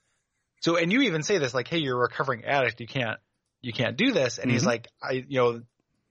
so, 0.63 0.77
and 0.77 0.91
you 0.93 1.03
even 1.03 1.23
say 1.23 1.39
this, 1.39 1.53
like, 1.55 1.69
"Hey, 1.69 1.79
you're 1.79 1.97
a 1.97 2.01
recovering 2.01 2.45
addict. 2.45 2.81
You 2.81 2.87
can't, 2.87 3.19
you 3.63 3.73
can't 3.73 3.97
do 3.97 4.13
this." 4.13 4.39
And 4.39 4.51
he's 4.51 4.63
Mhm. 4.63 4.67
like, 4.67 4.89
"I, 5.03 5.13
you 5.29 5.39
know, 5.39 5.63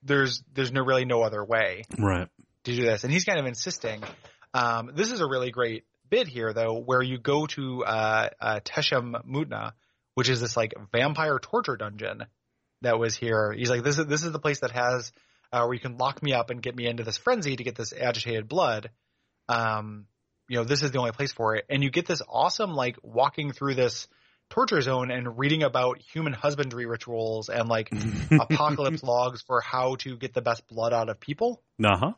there's, 0.03 0.43
there's 0.53 0.71
no 0.71 0.81
really 0.83 1.03
no 1.05 1.23
other 1.23 1.43
way 1.43 1.83
Right. 1.97 2.27
to 2.65 2.75
do 2.75 2.81
this." 2.83 3.03
And 3.03 3.11
he's 3.11 3.25
kind 3.25 3.39
of 3.39 3.45
insisting. 3.47 4.03
Um, 4.53 4.91
this 4.95 5.11
is 5.11 5.19
a 5.19 5.25
really 5.27 5.51
great 5.51 5.83
bit 6.09 6.27
here, 6.27 6.53
though, 6.53 6.79
where 6.79 7.01
you 7.01 7.17
go 7.17 7.47
to 7.47 7.83
uh, 7.83 8.29
uh, 8.39 8.59
Tesham 8.63 9.13
Mutna, 9.25 9.71
which 10.13 10.29
is 10.29 10.39
this 10.39 10.55
like 10.55 10.73
vampire 10.91 11.39
torture 11.39 11.75
dungeon 11.75 12.23
that 12.81 12.99
was 12.99 13.15
here. 13.15 13.51
He's 13.51 13.69
like, 13.69 13.83
"This 13.83 13.97
is 13.97 14.05
this 14.05 14.23
is 14.23 14.31
the 14.31 14.39
place 14.39 14.59
that 14.61 14.71
has 14.71 15.11
uh, 15.51 15.63
where 15.63 15.73
you 15.73 15.79
can 15.79 15.97
lock 15.97 16.21
me 16.21 16.33
up 16.33 16.49
and 16.49 16.61
get 16.61 16.75
me 16.75 16.87
into 16.87 17.03
this 17.03 17.17
frenzy 17.17 17.55
to 17.55 17.63
get 17.63 17.75
this 17.75 17.93
agitated 17.93 18.47
blood." 18.47 18.89
Um, 19.47 20.07
you 20.47 20.57
know, 20.57 20.63
this 20.63 20.83
is 20.83 20.91
the 20.91 20.99
only 20.99 21.11
place 21.11 21.31
for 21.31 21.55
it, 21.55 21.65
and 21.69 21.83
you 21.83 21.89
get 21.89 22.05
this 22.05 22.21
awesome 22.27 22.73
like 22.73 22.97
walking 23.03 23.51
through 23.51 23.75
this 23.75 24.07
torture 24.49 24.81
zone 24.81 25.11
and 25.11 25.37
reading 25.37 25.63
about 25.63 25.99
human 25.99 26.33
husbandry 26.33 26.85
rituals 26.85 27.49
and 27.49 27.67
like 27.67 27.91
apocalypse 28.31 29.03
logs 29.03 29.41
for 29.41 29.61
how 29.61 29.95
to 29.95 30.17
get 30.17 30.33
the 30.33 30.41
best 30.41 30.67
blood 30.67 30.93
out 30.93 31.09
of 31.09 31.19
people. 31.19 31.61
Uh 31.83 31.97
huh. 31.97 32.13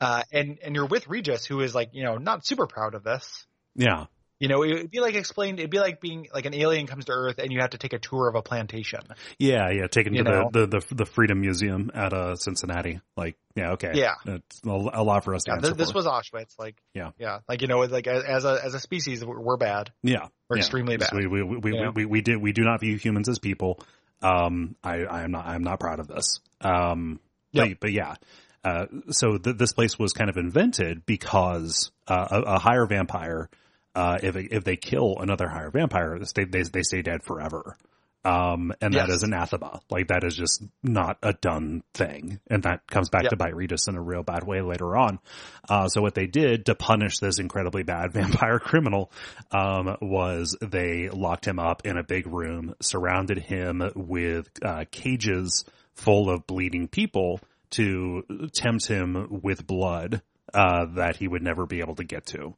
Uh, 0.00 0.22
and 0.32 0.58
and 0.62 0.74
you're 0.74 0.86
with 0.86 1.08
Regis, 1.08 1.46
who 1.46 1.60
is 1.60 1.74
like 1.74 1.90
you 1.92 2.04
know 2.04 2.16
not 2.16 2.46
super 2.46 2.66
proud 2.66 2.94
of 2.94 3.02
this. 3.02 3.46
Yeah. 3.74 4.06
You 4.38 4.48
know, 4.48 4.62
it'd 4.64 4.90
be 4.90 5.00
like 5.00 5.14
explained. 5.14 5.58
It'd 5.60 5.70
be 5.70 5.78
like 5.78 5.98
being 6.00 6.28
like 6.34 6.44
an 6.44 6.52
alien 6.54 6.86
comes 6.86 7.06
to 7.06 7.12
Earth 7.12 7.38
and 7.38 7.50
you 7.50 7.60
have 7.60 7.70
to 7.70 7.78
take 7.78 7.94
a 7.94 7.98
tour 7.98 8.28
of 8.28 8.34
a 8.34 8.42
plantation. 8.42 9.00
Yeah. 9.38 9.70
Yeah. 9.70 9.86
Taken 9.86 10.12
to 10.14 10.24
the, 10.24 10.48
the, 10.52 10.66
the, 10.66 10.94
the 10.94 11.06
Freedom 11.06 11.40
Museum 11.40 11.90
at 11.94 12.12
uh, 12.12 12.36
Cincinnati. 12.36 13.00
Like, 13.16 13.36
yeah. 13.54 13.72
Okay. 13.72 13.92
Yeah. 13.94 14.12
It's 14.26 14.60
a, 14.66 14.70
a 14.70 15.02
lot 15.02 15.24
for 15.24 15.34
us 15.34 15.44
to 15.44 15.52
Yeah, 15.52 15.56
answer 15.56 15.74
this, 15.74 15.94
was 15.94 16.04
Auschwitz. 16.04 16.58
Like, 16.58 16.76
Yeah. 16.92 17.12
yeah, 17.18 17.38
like 17.48 17.62
you 17.62 17.68
know, 17.68 17.78
like 17.78 18.06
as 18.06 18.44
a 18.44 18.60
as 18.62 18.74
a 18.74 18.80
species, 18.80 19.24
we're, 19.24 19.56
bad. 19.56 19.90
yeah. 20.02 20.26
We're 20.50 20.56
yeah. 20.56 20.60
extremely 20.60 20.98
bad. 20.98 21.10
We, 21.14 21.26
we, 21.26 21.42
we, 21.42 21.56
we, 21.56 21.74
Yeah. 21.74 21.90
we, 21.94 22.04
we 22.04 22.20
did, 22.20 22.36
we 22.36 22.52
do 22.52 22.62
not 22.62 22.80
view 22.80 22.96
humans 22.98 23.30
as 23.30 23.38
people. 23.38 23.80
Um, 24.20 24.76
I, 24.84 25.04
I 25.04 25.22
am 25.22 25.30
not, 25.30 25.46
I 25.46 25.54
am 25.54 25.62
not 25.62 25.80
proud 25.80 25.98
of 26.00 26.08
this. 26.08 26.40
Um, 26.60 27.20
Yep. 27.52 27.68
but, 27.68 27.80
but 27.80 27.92
yeah. 27.92 28.14
Uh, 28.62 28.86
so 29.10 29.38
th- 29.38 29.56
this 29.56 29.72
place 29.72 29.98
was 29.98 30.12
kind 30.12 30.28
of 30.28 30.36
invented 30.36 31.06
because, 31.06 31.90
uh, 32.06 32.26
a, 32.30 32.40
a 32.54 32.58
higher 32.58 32.84
vampire, 32.84 33.48
uh, 33.96 34.18
if, 34.22 34.36
if 34.36 34.62
they 34.62 34.76
kill 34.76 35.16
another 35.18 35.48
higher 35.48 35.70
vampire, 35.70 36.18
they, 36.34 36.44
they, 36.44 36.62
they 36.62 36.82
stay 36.82 37.02
dead 37.02 37.24
forever. 37.24 37.76
Um, 38.24 38.72
and 38.80 38.92
that 38.94 39.06
Yes. 39.08 39.18
is 39.18 39.22
anathema. 39.22 39.78
Like 39.88 40.08
that 40.08 40.24
is 40.24 40.34
just 40.34 40.60
not 40.82 41.16
a 41.22 41.32
done 41.32 41.84
thing. 41.94 42.40
And 42.50 42.64
that 42.64 42.84
comes 42.88 43.08
back 43.08 43.22
Yep. 43.22 43.30
to 43.30 43.36
bite 43.36 43.54
Regis 43.54 43.86
in 43.86 43.94
a 43.94 44.02
real 44.02 44.24
bad 44.24 44.44
way 44.44 44.62
later 44.62 44.96
on. 44.96 45.20
Uh, 45.68 45.86
so 45.86 46.02
what 46.02 46.16
they 46.16 46.26
did 46.26 46.66
to 46.66 46.74
punish 46.74 47.18
this 47.18 47.38
incredibly 47.38 47.84
bad 47.84 48.12
vampire 48.14 48.58
criminal, 48.58 49.12
um, 49.52 49.96
was 50.02 50.56
they 50.60 51.08
locked 51.08 51.46
him 51.46 51.60
up 51.60 51.86
in 51.86 51.96
a 51.98 52.02
big 52.02 52.26
room, 52.26 52.74
surrounded 52.82 53.38
him 53.38 53.80
with, 53.94 54.48
uh, 54.60 54.84
cages 54.90 55.64
full 55.94 56.28
of 56.28 56.46
bleeding 56.48 56.88
people 56.88 57.38
to 57.70 58.24
tempt 58.54 58.86
him 58.88 59.40
with 59.42 59.66
blood, 59.66 60.20
uh, 60.52 60.86
that 60.96 61.14
he 61.16 61.28
would 61.28 61.42
never 61.42 61.64
be 61.64 61.78
able 61.80 61.94
to 61.94 62.04
get 62.04 62.26
to. 62.26 62.56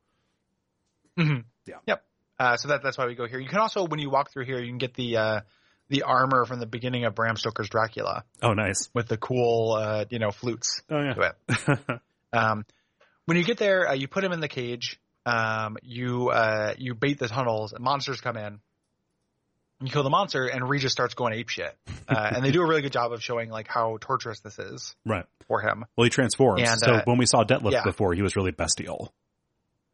Mhm. 1.19 1.45
Yeah. 1.67 1.75
Yep. 1.87 2.05
Uh, 2.39 2.57
so 2.57 2.69
that 2.69 2.83
that's 2.83 2.97
why 2.97 3.07
we 3.07 3.15
go 3.15 3.27
here. 3.27 3.41
You 3.41 3.49
can 3.49 3.59
also, 3.59 3.85
when 3.85 3.99
you 3.99 4.11
walk 4.11 4.31
through 4.33 4.45
here, 4.45 4.61
you 4.61 4.69
can 4.69 4.79
get 4.79 4.95
the 4.95 5.17
uh, 5.17 5.41
the 5.89 6.03
armor 6.03 6.45
from 6.45 6.61
the 6.61 6.67
beginning 6.67 7.05
of 7.05 7.15
Bram 7.15 7.37
Stoker's 7.37 7.69
Dracula 7.69 8.25
Oh, 8.43 8.53
nice. 8.53 8.89
with 8.95 9.09
the 9.09 9.17
cool, 9.17 9.73
uh, 9.73 10.05
you 10.11 10.19
know, 10.19 10.31
flutes 10.31 10.83
Oh, 10.91 11.03
yeah. 11.03 11.15
to 11.15 11.21
it. 11.23 12.01
Um, 12.31 12.67
when 13.25 13.39
you 13.39 13.43
get 13.45 13.57
there, 13.57 13.89
uh, 13.89 13.95
you 13.95 14.07
put 14.07 14.23
him 14.23 14.33
in 14.33 14.41
the 14.41 14.49
cage. 14.49 15.01
Um, 15.25 15.79
you 15.83 16.29
uh, 16.29 16.75
you 16.77 16.95
bait 16.95 17.19
the 17.19 17.27
tunnels, 17.29 17.73
and 17.73 17.83
monsters 17.83 18.21
come 18.21 18.37
in. 18.37 18.61
You 19.81 19.91
kill 19.91 20.03
the 20.03 20.11
monster, 20.11 20.47
and 20.47 20.69
Regis 20.69 20.93
starts 20.93 21.15
going 21.15 21.33
ape 21.33 21.49
shit. 21.49 21.75
Uh, 22.09 22.31
and 22.35 22.45
they 22.45 22.51
do 22.51 22.61
a 22.63 22.67
really 22.67 22.83
good 22.83 22.93
job 22.93 23.13
of 23.13 23.23
showing 23.23 23.49
like 23.49 23.67
how 23.69 23.97
torturous 24.01 24.41
this 24.41 24.59
is 24.59 24.95
right. 25.07 25.25
for 25.47 25.61
him. 25.63 25.85
Well, 25.97 26.05
he 26.05 26.11
transforms. 26.11 26.69
And, 26.69 26.79
so 26.81 27.01
when 27.05 27.17
we 27.17 27.27
saw 27.27 27.45
Dettlaff 27.45 27.73
yeah. 27.73 27.85
before, 27.85 28.13
he 28.13 28.21
was 28.23 28.37
really 28.37 28.51
bestial. 28.51 29.13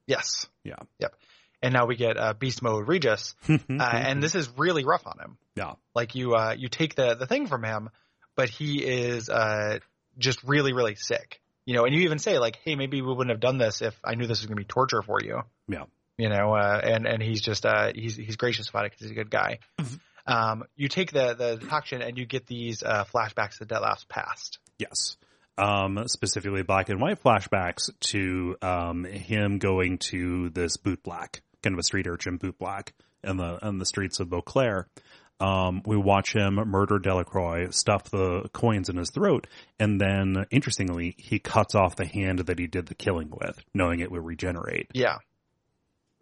Yes. 0.06 0.46
Yeah. 0.64 0.76
Yep. 0.98 1.14
And 1.62 1.72
now 1.72 1.86
we 1.86 1.96
get 1.96 2.18
uh, 2.18 2.34
beast 2.34 2.60
mode 2.62 2.86
Regis, 2.88 3.34
uh, 3.48 3.58
and 3.80 4.22
this 4.22 4.34
is 4.34 4.50
really 4.58 4.84
rough 4.84 5.06
on 5.06 5.18
him. 5.18 5.38
yeah. 5.56 5.74
Like 5.94 6.14
you, 6.14 6.34
uh, 6.34 6.54
you 6.58 6.68
take 6.68 6.94
the 6.94 7.14
the 7.14 7.26
thing 7.26 7.46
from 7.46 7.64
him, 7.64 7.88
but 8.36 8.50
he 8.50 8.84
is 8.84 9.30
uh, 9.30 9.78
just 10.18 10.42
really, 10.44 10.74
really 10.74 10.94
sick. 10.94 11.40
You 11.64 11.74
know, 11.74 11.86
and 11.86 11.94
you 11.94 12.02
even 12.02 12.18
say 12.18 12.38
like, 12.38 12.58
"Hey, 12.64 12.74
maybe 12.74 13.00
we 13.00 13.08
wouldn't 13.08 13.30
have 13.30 13.40
done 13.40 13.56
this 13.56 13.80
if 13.80 13.98
I 14.04 14.14
knew 14.14 14.26
this 14.26 14.40
was 14.40 14.46
going 14.46 14.56
to 14.56 14.60
be 14.60 14.66
torture 14.66 15.00
for 15.00 15.20
you." 15.22 15.40
Yeah. 15.66 15.84
you 16.18 16.28
know, 16.28 16.54
uh, 16.54 16.80
and 16.84 17.06
and 17.06 17.22
he's 17.22 17.40
just 17.40 17.64
uh, 17.64 17.92
he's 17.94 18.16
he's 18.16 18.36
gracious 18.36 18.68
about 18.68 18.84
it 18.84 18.90
because 18.92 19.04
he's 19.04 19.12
a 19.12 19.14
good 19.14 19.30
guy. 19.30 19.60
Um, 20.26 20.64
you 20.76 20.88
take 20.88 21.12
the 21.12 21.34
the 21.34 21.56
decoction 21.56 22.02
and 22.02 22.18
you 22.18 22.26
get 22.26 22.46
these 22.46 22.82
uh, 22.82 23.04
flashbacks 23.04 23.58
to 23.58 23.66
Dettlaff's 23.66 24.04
past. 24.08 24.58
Yes. 24.78 25.16
Um, 25.56 26.08
specifically 26.08 26.62
black 26.62 26.88
and 26.88 27.00
white 27.00 27.22
flashbacks 27.22 27.88
to 28.10 28.56
um, 28.60 29.04
him 29.04 29.58
going 29.58 29.98
to 30.10 30.50
this 30.50 30.76
boot 30.76 31.02
black, 31.04 31.42
kind 31.62 31.74
of 31.74 31.78
a 31.78 31.84
street 31.84 32.08
urchin 32.08 32.38
boot 32.38 32.58
black 32.58 32.92
in 33.22 33.36
the 33.36 33.58
in 33.62 33.78
the 33.78 33.86
streets 33.86 34.18
of 34.20 34.28
Beauclair. 34.28 34.88
Um, 35.40 35.82
we 35.84 35.96
watch 35.96 36.32
him 36.32 36.54
murder 36.54 36.98
Delacroix, 36.98 37.70
stuff 37.70 38.04
the 38.10 38.48
coins 38.52 38.88
in 38.88 38.96
his 38.96 39.10
throat, 39.10 39.46
and 39.80 40.00
then 40.00 40.46
interestingly, 40.50 41.14
he 41.18 41.38
cuts 41.38 41.74
off 41.74 41.96
the 41.96 42.06
hand 42.06 42.40
that 42.40 42.58
he 42.58 42.66
did 42.66 42.86
the 42.86 42.94
killing 42.94 43.30
with, 43.30 43.60
knowing 43.74 44.00
it 44.00 44.10
would 44.10 44.24
regenerate. 44.24 44.90
Yeah. 44.94 45.18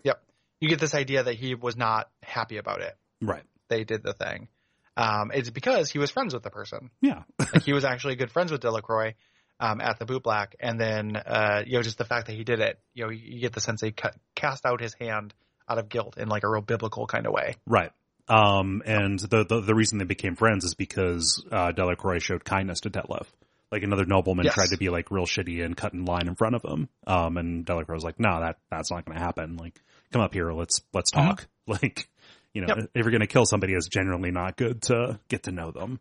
Yep. 0.03 0.23
You 0.61 0.69
get 0.69 0.81
this 0.81 0.95
idea 0.95 1.23
that 1.25 1.35
he 1.35 1.55
was 1.55 1.77
not 1.77 2.11
happy 2.23 2.57
about 2.57 2.81
it. 2.81 2.97
Right. 3.21 3.43
They 3.69 3.85
did 3.85 4.03
the 4.03 4.15
thing. 4.15 4.49
Um, 4.97 5.31
it's 5.33 5.51
because 5.51 5.91
he 5.91 5.99
was 5.99 6.11
friends 6.11 6.35
with 6.35 6.43
the 6.43 6.51
person. 6.51 6.91
Yeah. 7.01 7.23
Like 7.39 7.65
he 7.65 7.73
was 7.73 7.85
actually 7.85 8.17
good 8.17 8.31
friends 8.31 8.51
with 8.53 8.61
Delacroix 8.63 9.15
um, 9.61 9.81
at 9.81 9.99
the 9.99 10.07
boot 10.07 10.23
black, 10.23 10.57
and 10.59 10.81
then 10.81 11.17
uh, 11.17 11.63
you 11.67 11.75
know 11.75 11.83
just 11.83 11.99
the 11.99 12.05
fact 12.05 12.27
that 12.27 12.35
he 12.35 12.45
did 12.45 12.61
it, 12.61 12.79
you 12.95 13.05
know, 13.05 13.11
you, 13.11 13.41
get 13.41 13.53
the 13.53 13.61
sense 13.61 13.81
that 13.81 13.87
he 13.87 13.93
cut, 13.93 14.17
cast 14.35 14.65
out 14.67 14.81
his 14.81 14.95
hand 14.95 15.35
out 15.69 15.79
of 15.79 15.89
guilt 15.89 16.17
in 16.19 16.29
like 16.29 16.45
a 16.45 16.49
real 16.49 16.63
biblical 16.63 17.07
kind 17.07 17.27
of 17.27 17.33
way. 17.33 17.55
Right. 17.67 17.91
Um, 18.29 18.83
and 18.87 19.19
the, 19.19 19.45
the 19.45 19.61
the 19.61 19.75
reason 19.75 19.99
they 19.99 20.05
became 20.05 20.37
friends 20.37 20.65
is 20.65 20.75
because 20.75 21.45
uh, 21.51 21.73
Delacroix 21.73 22.21
showed 22.21 22.45
kindness 22.45 22.81
to 22.81 22.91
Dettlaff. 22.91 23.27
Like 23.71 23.83
another 23.83 24.05
nobleman 24.05 24.45
Yes. 24.45 24.55
tried 24.55 24.69
to 24.71 24.77
be 24.77 24.91
like 24.91 25.11
real 25.11 25.25
shitty 25.25 25.65
and 25.65 25.77
cut 25.77 25.95
in 25.95 26.05
line 26.05 26.29
in 26.29 26.35
front 26.35 26.55
of 26.55 26.63
him. 26.63 26.89
Um, 27.07 27.37
and 27.39 27.65
Delacroix 27.65 27.95
was 27.95 28.05
like, 28.05 28.21
"No, 28.21 28.41
that 28.41 28.59
that's 28.71 28.91
not 28.91 29.05
going 29.05 29.17
to 29.17 29.25
happen. 29.25 29.57
Like, 29.57 29.81
come 30.13 30.21
up 30.21 30.35
here, 30.35 30.53
let's 30.53 30.81
let's 30.93 31.11
talk. 31.11 31.47
Like, 31.65 32.09
you 32.55 32.63
know. 32.63 32.75
Yep. 32.77 32.91
if 32.95 33.05
you're 33.05 33.11
going 33.11 33.21
to 33.21 33.27
kill 33.27 33.47
somebody, 33.47 33.75
it's 33.75 33.89
generally 33.89 34.31
not 34.31 34.57
good 34.57 34.83
to 34.83 35.19
get 35.29 35.45
to 35.45 35.53
know 35.53 35.71
them. 35.71 36.01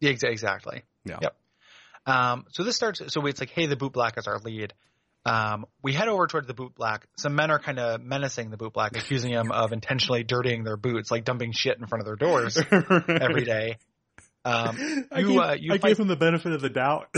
Yeah, 0.00 0.10
exactly. 0.10 0.82
Yeah. 1.04 1.18
Yep. 1.22 1.36
Um, 2.06 2.44
so 2.50 2.62
this 2.62 2.76
starts. 2.76 3.00
So 3.12 3.24
it's 3.26 3.40
like, 3.40 3.50
hey, 3.50 3.66
the 3.66 3.76
boot 3.76 3.92
black 3.92 4.18
is 4.18 4.26
our 4.26 4.38
lead. 4.38 4.74
Um, 5.26 5.64
we 5.82 5.94
head 5.94 6.08
over 6.08 6.26
towards 6.26 6.46
the 6.46 6.54
boot 6.54 6.74
black. 6.74 7.06
Some 7.16 7.34
men 7.34 7.50
are 7.50 7.58
kind 7.58 7.78
of 7.78 8.02
menacing 8.02 8.50
the 8.50 8.58
boot 8.58 8.74
black, 8.74 8.94
accusing 8.96 9.32
him 9.32 9.50
of 9.52 9.72
intentionally 9.72 10.22
dirtying 10.22 10.64
their 10.64 10.76
boots, 10.76 11.10
like 11.10 11.24
dumping 11.24 11.52
shit 11.52 11.78
in 11.78 11.86
front 11.86 12.02
of 12.02 12.06
their 12.06 12.16
doors 12.16 12.58
every 13.08 13.44
day. 13.44 13.78
Um, 14.44 15.06
I, 15.10 15.22
gave, 15.22 15.38
uh, 15.38 15.56
you 15.58 15.72
I 15.72 15.78
fight- 15.78 15.88
gave 15.88 16.00
him 16.00 16.08
the 16.08 16.16
benefit 16.16 16.52
of 16.52 16.60
the 16.60 16.68
doubt. 16.68 17.08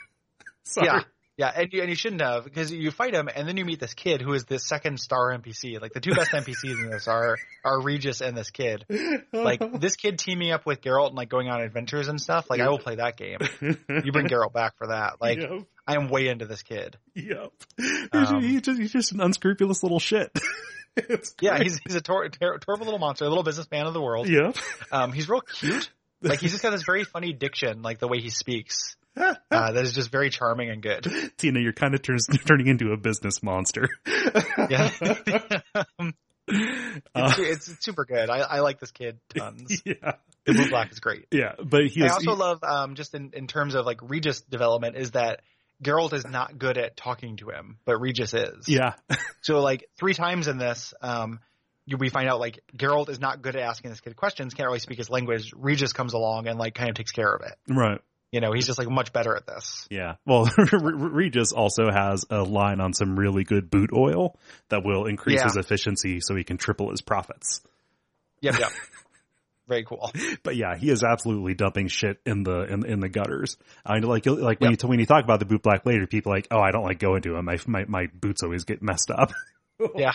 Sorry. 0.62 0.86
Yeah. 0.86 1.00
Yeah, 1.40 1.50
and 1.56 1.72
you, 1.72 1.80
and 1.80 1.88
you 1.88 1.96
shouldn't 1.96 2.20
have 2.20 2.44
because 2.44 2.70
you 2.70 2.90
fight 2.90 3.14
him, 3.14 3.30
and 3.34 3.48
then 3.48 3.56
you 3.56 3.64
meet 3.64 3.80
this 3.80 3.94
kid 3.94 4.20
who 4.20 4.34
is 4.34 4.44
the 4.44 4.58
second 4.58 5.00
star 5.00 5.30
NPC. 5.32 5.80
Like 5.80 5.94
the 5.94 6.00
two 6.00 6.12
best 6.12 6.32
NPCs 6.32 6.84
in 6.84 6.90
this 6.90 7.08
are 7.08 7.38
are 7.64 7.80
Regis 7.80 8.20
and 8.20 8.36
this 8.36 8.50
kid. 8.50 8.84
Like 9.32 9.62
this 9.80 9.96
kid 9.96 10.18
teaming 10.18 10.50
up 10.52 10.66
with 10.66 10.82
Geralt 10.82 11.06
and 11.08 11.16
like 11.16 11.30
going 11.30 11.48
on 11.48 11.62
adventures 11.62 12.08
and 12.08 12.20
stuff. 12.20 12.50
Like 12.50 12.60
I 12.60 12.68
will 12.68 12.78
play 12.78 12.96
that 12.96 13.16
game. 13.16 13.38
You 13.62 14.12
bring 14.12 14.26
Geralt 14.26 14.52
back 14.52 14.76
for 14.76 14.88
that. 14.88 15.14
Like 15.18 15.38
Yep. 15.38 15.62
I 15.86 15.94
am 15.94 16.08
way 16.10 16.28
into 16.28 16.44
this 16.44 16.62
kid. 16.62 16.98
Yep. 17.14 17.52
Um, 18.12 18.42
he's, 18.42 18.60
just, 18.60 18.78
he's 18.78 18.92
just 18.92 19.12
an 19.12 19.20
unscrupulous 19.22 19.82
little 19.82 19.98
shit. 19.98 20.30
Yeah, 21.40 21.62
he's 21.62 21.78
he's 21.86 21.94
a 21.94 22.00
tor- 22.02 22.28
ter- 22.28 22.58
terrible 22.58 22.84
little 22.84 22.98
monster, 22.98 23.24
a 23.24 23.28
little 23.28 23.44
businessman 23.44 23.86
of 23.86 23.94
the 23.94 24.02
world. 24.02 24.28
Yep. 24.28 24.56
Um, 24.92 25.12
he's 25.12 25.28
real 25.28 25.40
cute. 25.40 25.88
Like 26.22 26.40
he's 26.40 26.50
just 26.50 26.62
got 26.62 26.72
this 26.72 26.82
very 26.82 27.04
funny 27.04 27.32
diction, 27.32 27.80
like 27.80 27.98
the 27.98 28.06
way 28.06 28.20
he 28.20 28.28
speaks. 28.28 28.94
Uh, 29.52 29.72
that 29.72 29.82
is 29.84 29.92
just 29.92 30.10
very 30.10 30.30
charming 30.30 30.70
and 30.70 30.80
good. 30.82 31.06
Tina, 31.36 31.58
you're 31.60 31.72
kind 31.72 31.94
of 31.94 32.02
turns, 32.02 32.26
turning 32.46 32.68
into 32.68 32.92
a 32.92 32.96
business 32.96 33.42
monster. 33.42 33.88
Yeah. 34.70 34.90
Um, 35.98 36.14
Uh, 37.14 37.32
it's, 37.38 37.68
it's 37.68 37.84
super 37.84 38.04
good. 38.04 38.28
I, 38.30 38.38
I 38.38 38.60
like 38.60 38.80
this 38.80 38.90
kid 38.90 39.18
tons. 39.36 39.82
yeah. 39.84 40.14
The 40.46 40.52
Blue 40.54 40.68
Black 40.68 40.90
is 40.90 40.98
great. 41.00 41.26
Yeah. 41.30 41.52
But 41.62 41.86
he 41.86 42.02
I 42.04 42.08
also 42.08 42.30
he- 42.32 42.36
love, 42.36 42.62
um, 42.64 42.94
just 42.96 43.14
in, 43.14 43.30
in 43.34 43.46
terms 43.46 43.74
of 43.74 43.86
like 43.86 43.98
Regis 44.02 44.40
development, 44.40 44.96
is 44.96 45.12
that 45.12 45.42
Geralt 45.82 46.12
is 46.12 46.26
not 46.26 46.58
good 46.58 46.76
at 46.78 46.96
talking 46.96 47.36
to 47.38 47.50
him, 47.50 47.78
but 47.84 48.00
Regis 48.00 48.34
is. 48.34 48.68
yeah. 48.68 48.94
So 49.42 49.60
like 49.60 49.88
three 49.98 50.14
times 50.14 50.48
in 50.48 50.58
this, 50.58 50.92
um, 51.02 51.40
we 51.98 52.08
find 52.08 52.28
out 52.28 52.40
like 52.40 52.60
Geralt 52.76 53.08
is 53.10 53.20
not 53.20 53.42
good 53.42 53.54
at 53.56 53.62
asking 53.62 53.90
this 53.90 54.00
kid 54.00 54.16
questions, 54.16 54.54
can't 54.54 54.66
really 54.66 54.78
speak 54.80 54.98
his 54.98 55.10
language. 55.10 55.52
Regis 55.56 55.92
comes 55.92 56.14
along 56.14 56.46
and 56.48 56.58
like 56.58 56.74
kind 56.74 56.88
of 56.90 56.96
takes 56.96 57.12
care 57.12 57.32
of 57.32 57.42
it. 57.46 57.54
Right. 57.72 58.00
You 58.32 58.40
know, 58.40 58.52
he's 58.52 58.66
just 58.66 58.78
like 58.78 58.88
much 58.88 59.12
better 59.12 59.34
at 59.36 59.46
this. 59.46 59.88
Yeah. 59.90 60.14
Well, 60.24 60.48
Regis 60.72 61.52
also 61.52 61.90
has 61.90 62.24
a 62.30 62.42
line 62.42 62.80
on 62.80 62.92
some 62.92 63.18
really 63.18 63.42
good 63.44 63.70
boot 63.70 63.90
oil 63.92 64.38
that 64.68 64.84
will 64.84 65.06
increase 65.06 65.38
Yeah. 65.40 65.44
his 65.44 65.56
efficiency 65.56 66.20
so 66.20 66.36
he 66.36 66.44
can 66.44 66.56
triple 66.56 66.90
his 66.90 67.00
profits. 67.00 67.60
Yep, 68.40 68.58
yep. 68.58 68.70
Very 69.68 69.84
cool. 69.84 70.10
But 70.42 70.56
yeah, 70.56 70.76
he 70.76 70.90
is 70.90 71.04
absolutely 71.04 71.54
dumping 71.54 71.86
shit 71.88 72.18
in 72.26 72.42
the 72.42 72.62
in, 72.72 72.84
in 72.86 72.98
the 73.00 73.08
gutters. 73.08 73.56
I 73.86 73.94
mean, 73.94 74.02
like 74.02 74.26
like 74.26 74.60
when 74.60 74.72
Yep. 74.72 74.82
you 74.82 74.88
when 74.88 74.98
you 75.00 75.06
talk 75.06 75.22
about 75.22 75.38
the 75.38 75.44
boot 75.46 75.62
black 75.62 75.86
later, 75.86 76.06
people 76.08 76.32
are 76.32 76.36
like, 76.36 76.48
oh, 76.50 76.58
I 76.60 76.70
don't 76.72 76.82
like 76.84 76.98
going 76.98 77.22
to 77.22 77.36
him. 77.36 77.44
My 77.44 77.56
my 77.66 77.84
my 77.86 78.06
boots 78.12 78.42
always 78.42 78.64
get 78.64 78.82
messed 78.82 79.10
up. 79.10 79.32
Yeah. 79.96 80.12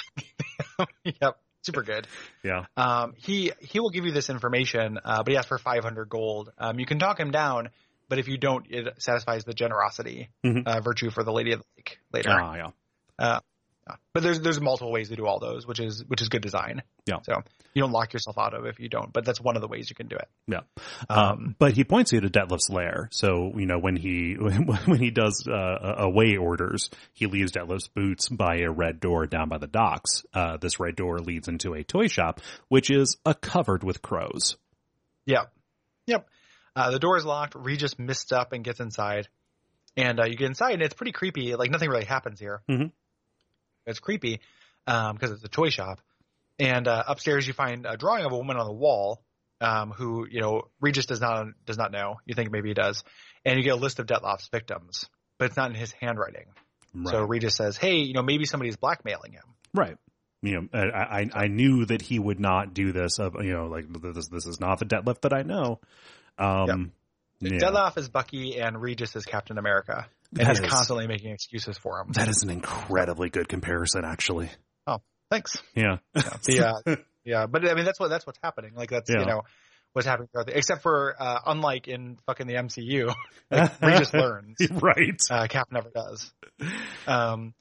yep. 1.03 1.37
Super 1.63 1.81
good. 1.81 2.05
yeah. 2.43 2.65
Um, 2.77 3.13
he 3.17 3.51
he 3.61 3.79
will 3.79 3.89
give 3.89 4.05
you 4.05 4.11
this 4.11 4.29
information, 4.29 4.99
uh, 5.03 5.23
but 5.23 5.31
he 5.31 5.37
asks 5.37 5.47
for 5.47 5.57
500 5.57 6.07
gold. 6.07 6.51
Um, 6.59 6.79
you 6.79 6.85
can 6.85 6.99
talk 6.99 7.19
him 7.19 7.31
down, 7.31 7.69
but 8.09 8.19
if 8.19 8.27
you 8.27 8.37
don't, 8.37 8.65
it 8.69 9.01
satisfies 9.01 9.43
the 9.45 9.53
generosity 9.53 10.29
Mhm. 10.43 10.65
uh, 10.67 10.81
virtue 10.81 11.09
for 11.09 11.23
the 11.23 11.31
Lady 11.31 11.51
of 11.53 11.59
the 11.59 11.65
Lake 11.77 11.99
later. 12.13 12.29
Ah, 12.31 12.55
yeah. 12.55 12.69
Uh, 13.17 13.39
but 14.13 14.23
there's 14.23 14.41
there's 14.41 14.59
multiple 14.59 14.91
ways 14.91 15.09
to 15.09 15.15
do 15.15 15.27
all 15.27 15.39
those, 15.39 15.67
which 15.67 15.79
is 15.79 16.03
which 16.07 16.19
is 16.19 16.27
good 16.29 16.41
design. 16.41 16.81
Yeah. 17.05 17.19
So 17.21 17.33
you 17.75 17.83
don't 17.83 17.91
lock 17.91 18.13
yourself 18.13 18.35
out 18.39 18.55
of 18.55 18.65
if 18.65 18.79
you 18.79 18.89
don't, 18.89 19.13
but 19.13 19.25
that's 19.25 19.39
one 19.39 19.55
of 19.55 19.61
the 19.61 19.67
ways 19.67 19.91
you 19.91 19.95
can 19.95 20.07
do 20.07 20.15
it. 20.15 20.27
Yeah. 20.47 20.61
Um, 21.07 21.19
Um, 21.19 21.55
but 21.59 21.73
he 21.73 21.83
points 21.83 22.11
you 22.11 22.19
to 22.21 22.27
Dettlaff's 22.29 22.67
lair. 22.71 23.09
So, 23.11 23.53
you 23.55 23.67
know, 23.67 23.77
when 23.77 23.95
he, 23.95 24.33
when 24.39 24.97
he 24.99 25.11
does, 25.11 25.47
uh, 25.47 25.95
away 25.99 26.35
orders, 26.35 26.89
he 27.13 27.27
leaves 27.27 27.51
Dettlaff's 27.51 27.87
boots 27.87 28.27
by 28.27 28.61
a 28.61 28.71
red 28.71 28.99
door 28.99 29.27
down 29.27 29.49
by 29.49 29.59
the 29.59 29.67
docks. 29.67 30.25
Uh, 30.33 30.57
this 30.57 30.79
red 30.79 30.95
door 30.95 31.19
leads 31.19 31.47
into 31.47 31.75
a 31.75 31.83
toy 31.83 32.07
shop, 32.07 32.41
which 32.69 32.89
is 32.89 33.17
uh, 33.23 33.33
covered 33.39 33.83
with 33.83 34.01
crows. 34.01 34.57
Yep. 35.27 35.51
Yep. 36.07 36.27
Uh, 36.75 36.91
the 36.91 36.99
door 36.99 37.17
is 37.17 37.25
locked. 37.25 37.55
Regis 37.55 37.97
mists 37.97 38.31
up 38.31 38.51
and 38.53 38.63
gets 38.63 38.79
inside. 38.79 39.27
And 39.97 40.19
uh, 40.19 40.25
you 40.25 40.35
get 40.35 40.47
inside, 40.47 40.73
and 40.73 40.81
it's 40.81 40.93
pretty 40.93 41.13
creepy. 41.13 41.55
Like, 41.55 41.71
nothing 41.71 41.89
really 41.89 42.05
happens 42.05 42.39
here. 42.39 42.61
Mhm. 42.69 42.91
It's 43.85 43.99
creepy 43.99 44.41
because 44.85 45.31
it's 45.31 45.43
a 45.43 45.47
toy 45.49 45.69
shop. 45.69 46.01
And 46.59 46.87
uh, 46.87 47.03
upstairs, 47.07 47.47
you 47.47 47.53
find 47.53 47.85
a 47.85 47.97
drawing 47.97 48.25
of 48.25 48.31
a 48.31 48.37
woman 48.37 48.57
on 48.57 48.65
the 48.65 48.73
wall 48.73 49.21
um, 49.61 49.91
who, 49.91 50.27
you 50.29 50.41
know, 50.41 50.63
Regis 50.81 51.05
does 51.05 51.21
not 51.21 51.47
does 51.65 51.77
not 51.77 51.91
know. 51.91 52.15
You 52.25 52.35
think 52.35 52.51
maybe 52.51 52.69
he 52.69 52.73
does. 52.73 53.03
And 53.45 53.57
you 53.57 53.63
get 53.63 53.73
a 53.73 53.77
list 53.77 53.99
of 53.99 54.07
Dettlaff's 54.07 54.49
victims, 54.49 55.05
but 55.37 55.45
it's 55.45 55.57
not 55.57 55.69
in 55.69 55.75
his 55.75 55.91
handwriting. 55.93 56.47
Right. 56.93 57.11
So 57.11 57.23
Regis 57.23 57.55
says, 57.55 57.77
hey, 57.77 57.97
you 57.97 58.13
know, 58.13 58.21
maybe 58.23 58.45
somebody's 58.45 58.77
blackmailing 58.77 59.33
him. 59.33 59.43
Right. 59.73 59.97
You 60.41 60.61
know, 60.61 60.67
I, 60.73 61.21
I, 61.21 61.29
I 61.33 61.47
knew 61.47 61.85
that 61.85 62.01
he 62.01 62.19
would 62.19 62.39
not 62.39 62.73
do 62.73 62.91
this 62.91 63.19
of, 63.19 63.35
you 63.43 63.53
know, 63.53 63.67
like 63.67 63.85
this, 63.91 64.27
this 64.27 64.45
is 64.45 64.59
not 64.59 64.79
the 64.79 64.85
Dettlaff 64.85 65.21
that 65.21 65.33
I 65.33 65.41
know. 65.41 65.79
Um, 66.37 66.91
yeah. 67.39 67.57
Dettlaff 67.59 67.97
is 67.97 68.09
Bucky 68.09 68.59
and 68.59 68.81
Regis 68.81 69.15
is 69.15 69.25
Captain 69.25 69.57
America. 69.57 70.07
And 70.37 70.47
he's 70.47 70.59
constantly 70.59 71.07
making 71.07 71.31
excuses 71.31 71.77
for 71.77 71.99
him. 72.01 72.11
that 72.13 72.27
is 72.27 72.43
an 72.43 72.49
incredibly 72.49 73.29
good 73.29 73.47
comparison, 73.47 74.03
actually. 74.03 74.49
Oh, 74.87 74.99
thanks. 75.29 75.57
Yeah. 75.75 75.97
Yeah, 76.15 76.71
yeah, 76.85 76.95
yeah. 77.23 77.45
But 77.45 77.69
I 77.69 77.73
mean, 77.73 77.85
that's 77.85 77.99
what 77.99 78.09
that's 78.09 78.25
what's 78.25 78.39
happening. 78.43 78.73
Like 78.75 78.89
that's 78.89 79.09
Yeah. 79.09 79.21
you 79.21 79.25
know 79.27 79.41
what's 79.93 80.07
happening. 80.07 80.27
throughout 80.31 80.47
the- 80.47 80.57
Except 80.57 80.81
for 80.81 81.15
uh, 81.17 81.39
unlike 81.45 81.87
in 81.87 82.17
fucking 82.25 82.47
the 82.47 82.55
MCU, 82.55 83.13
like 83.51 83.81
Regis 83.81 84.13
learns. 84.13 84.57
right. 84.71 85.19
Uh, 85.29 85.47
Cap 85.47 85.67
never 85.71 85.89
does. 85.89 86.33
Um, 87.07 87.53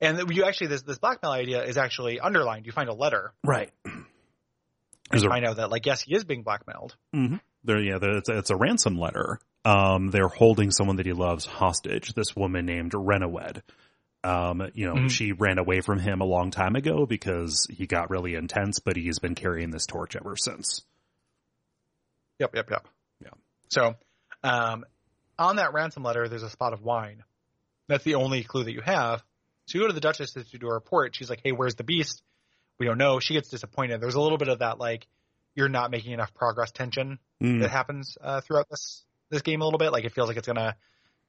and 0.00 0.30
you 0.30 0.44
actually 0.44 0.68
this 0.68 0.82
this 0.82 0.98
blackmail 0.98 1.32
idea 1.32 1.62
is 1.64 1.76
actually 1.76 2.20
underlined. 2.20 2.64
You 2.66 2.72
find 2.72 2.88
a 2.88 2.94
letter. 2.94 3.32
Right. 3.44 3.70
And 3.84 4.04
There's 5.10 5.22
you 5.24 5.28
a- 5.28 5.32
find 5.32 5.44
out 5.46 5.56
that 5.56 5.70
like 5.70 5.84
yes, 5.84 6.02
he 6.02 6.14
is 6.14 6.24
being 6.24 6.42
blackmailed. 6.42 6.96
There, 7.64 7.80
yeah, 7.80 7.98
there, 7.98 8.18
it's, 8.18 8.28
a, 8.28 8.38
it's 8.38 8.50
a 8.50 8.56
ransom 8.56 8.98
letter. 8.98 9.38
Um, 9.64 10.10
they're 10.10 10.28
holding 10.28 10.70
someone 10.70 10.96
that 10.96 11.06
he 11.06 11.12
loves 11.14 11.46
hostage. 11.46 12.12
This 12.14 12.36
woman 12.36 12.66
named 12.66 12.92
Renawed. 12.92 13.62
Um, 14.22 14.70
you 14.74 14.86
know, 14.86 14.94
Mhm. 14.94 15.10
she 15.10 15.32
ran 15.32 15.58
away 15.58 15.80
from 15.80 15.98
him 15.98 16.20
a 16.20 16.24
long 16.26 16.50
time 16.50 16.76
ago 16.76 17.04
because 17.06 17.66
he 17.70 17.86
got 17.86 18.10
really 18.10 18.34
intense, 18.34 18.78
but 18.78 18.96
he's 18.96 19.18
been 19.18 19.34
carrying 19.34 19.70
this 19.70 19.86
torch 19.86 20.16
ever 20.16 20.34
since. 20.36 20.82
Yep, 22.38 22.54
yep, 22.54 22.70
yep. 22.70 22.88
Yeah. 23.22 23.28
So, 23.70 23.94
um, 24.42 24.84
on 25.38 25.56
that 25.56 25.72
ransom 25.72 26.02
letter, 26.02 26.28
there's 26.28 26.42
a 26.42 26.50
spot 26.50 26.72
of 26.72 26.82
wine. 26.82 27.22
That's 27.88 28.04
the 28.04 28.14
only 28.16 28.44
clue 28.44 28.64
that 28.64 28.72
you 28.72 28.80
have. 28.80 29.22
So 29.66 29.78
you 29.78 29.84
go 29.84 29.88
to 29.88 29.92
the 29.94 30.00
Duchess 30.00 30.32
to 30.32 30.44
do 30.58 30.68
a 30.68 30.72
report. 30.74 31.14
She's 31.14 31.30
like, 31.30 31.40
"Hey, 31.42 31.52
where's 31.52 31.74
the 31.74 31.84
beast?" 31.84 32.22
We 32.78 32.86
don't 32.86 32.98
know. 32.98 33.20
She 33.20 33.34
gets 33.34 33.48
disappointed. 33.48 34.00
There's 34.00 34.14
a 34.14 34.20
little 34.20 34.38
bit 34.38 34.48
of 34.48 34.58
that 34.60 34.78
like 34.78 35.06
you're 35.54 35.68
not 35.68 35.90
making 35.90 36.12
enough 36.12 36.34
progress 36.34 36.70
tension 36.70 37.18
Mm, 37.42 37.60
that 37.60 37.70
happens 37.70 38.16
uh, 38.22 38.40
throughout 38.40 38.70
this 38.70 39.04
this 39.28 39.42
game 39.42 39.60
a 39.60 39.64
little 39.64 39.78
bit. 39.78 39.92
Like 39.92 40.04
it 40.04 40.12
feels 40.12 40.28
like 40.28 40.36
it's 40.36 40.46
gonna 40.46 40.76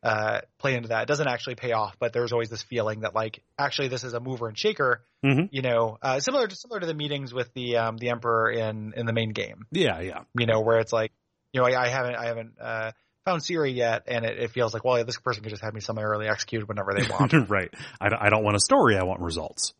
uh, 0.03 0.41
play 0.59 0.75
into 0.75 0.89
that. 0.89 1.03
It 1.03 1.07
doesn't 1.07 1.27
actually 1.27 1.55
pay 1.55 1.71
off, 1.71 1.97
but 1.99 2.13
there's 2.13 2.31
always 2.31 2.49
this 2.49 2.61
feeling 2.61 3.01
that 3.01 3.15
like 3.15 3.41
actually 3.57 3.87
this 3.87 4.03
is 4.03 4.13
a 4.13 4.19
mover 4.19 4.47
and 4.47 4.57
shaker. 4.57 5.01
Mhm. 5.23 5.49
You 5.51 5.63
know, 5.63 5.97
uh, 6.01 6.19
similar 6.19 6.47
to 6.47 6.55
similar 6.55 6.79
to 6.79 6.85
the 6.85 6.93
meetings 6.93 7.33
with 7.33 7.51
the 7.53 7.77
um, 7.77 7.97
the 7.97 8.09
emperor 8.09 8.51
in 8.51 8.93
in 8.95 9.07
the 9.07 9.13
main 9.13 9.31
game. 9.31 9.65
Yeah, 9.71 9.99
yeah. 9.99 10.21
You 10.37 10.45
know, 10.45 10.61
where 10.61 10.79
it's 10.79 10.93
like, 10.93 11.11
you 11.51 11.59
know, 11.59 11.67
I, 11.67 11.85
I 11.85 11.87
haven't 11.89 12.15
I 12.15 12.25
haven't 12.27 12.53
uh, 12.61 12.91
found 13.25 13.41
Ciri 13.41 13.75
yet, 13.75 14.03
and 14.07 14.23
it, 14.23 14.37
it 14.37 14.51
feels 14.51 14.73
like, 14.73 14.85
well, 14.85 15.03
this 15.03 15.17
person 15.17 15.41
could 15.41 15.49
just 15.49 15.63
have 15.63 15.73
me 15.73 15.81
summarily 15.81 16.27
executed 16.27 16.67
whenever 16.67 16.93
they 16.93 17.07
want. 17.09 17.33
right. 17.49 17.73
I 17.99 18.09
don't, 18.09 18.21
I 18.21 18.29
don't 18.29 18.43
want 18.43 18.55
a 18.55 18.59
story. 18.59 18.95
I 18.95 19.03
want 19.03 19.21
results. 19.21 19.73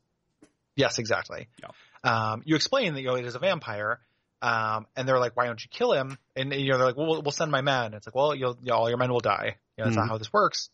Yes, 0.75 0.97
exactly. 0.97 1.47
Yeah. 1.61 1.69
Um, 2.03 2.41
you 2.45 2.55
explain 2.55 2.95
that 2.95 3.01
you 3.01 3.07
know 3.07 3.15
it 3.15 3.25
is 3.25 3.35
a 3.35 3.39
vampire, 3.39 3.99
um, 4.41 4.85
and 4.95 5.07
they're 5.07 5.19
like, 5.19 5.35
"Why 5.35 5.45
don't 5.47 5.61
you 5.63 5.69
kill 5.69 5.93
him?" 5.93 6.17
And 6.35 6.53
you 6.53 6.71
know 6.71 6.77
they're 6.77 6.87
like, 6.87 6.97
"Well, 6.97 7.31
send 7.31 7.51
my 7.51 7.61
men." 7.61 7.93
It's 7.93 8.05
like, 8.07 8.15
"Well, 8.15 8.35
you'll, 8.35 8.57
you 8.61 8.71
know, 8.71 8.75
all 8.77 8.89
your 8.89 8.97
men 8.97 9.11
will 9.11 9.19
die." 9.19 9.57
You 9.77 9.83
know, 9.83 9.89
that's 9.89 9.95
Mhm. 9.97 9.99
not 10.01 10.09
how 10.09 10.17
this 10.17 10.31
works. 10.31 10.69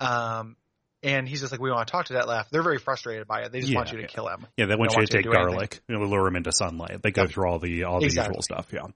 Um, 0.00 0.56
and 1.02 1.28
he's 1.28 1.40
just 1.40 1.52
like, 1.52 1.60
"We 1.60 1.70
want 1.70 1.86
to 1.86 1.92
talk 1.92 2.06
to 2.06 2.14
that 2.14 2.26
left." 2.28 2.50
They're 2.50 2.62
very 2.62 2.78
frustrated 2.78 3.26
by 3.26 3.42
it. 3.42 3.52
They 3.52 3.60
just 3.60 3.74
want 3.74 3.90
you 3.92 3.96
to 3.98 4.02
yeah. 4.02 4.08
kill 4.08 4.28
him. 4.28 4.46
Yeah, 4.56 4.66
they 4.66 4.74
want 4.76 4.92
you 4.92 4.96
to 4.96 5.00
want 5.00 5.10
to 5.10 5.16
take 5.22 5.30
garlic, 5.30 5.80
you 5.88 5.98
know, 5.98 6.04
lure 6.04 6.26
him 6.26 6.36
into 6.36 6.52
sunlight. 6.52 7.02
They 7.02 7.10
go 7.10 7.22
Yep. 7.22 7.30
through 7.30 7.48
all 7.50 7.58
the 7.58 7.84
all 7.84 8.00
the 8.00 8.06
Exactly. 8.06 8.32
usual 8.34 8.42
stuff. 8.42 8.66
Yeah. 8.72 8.86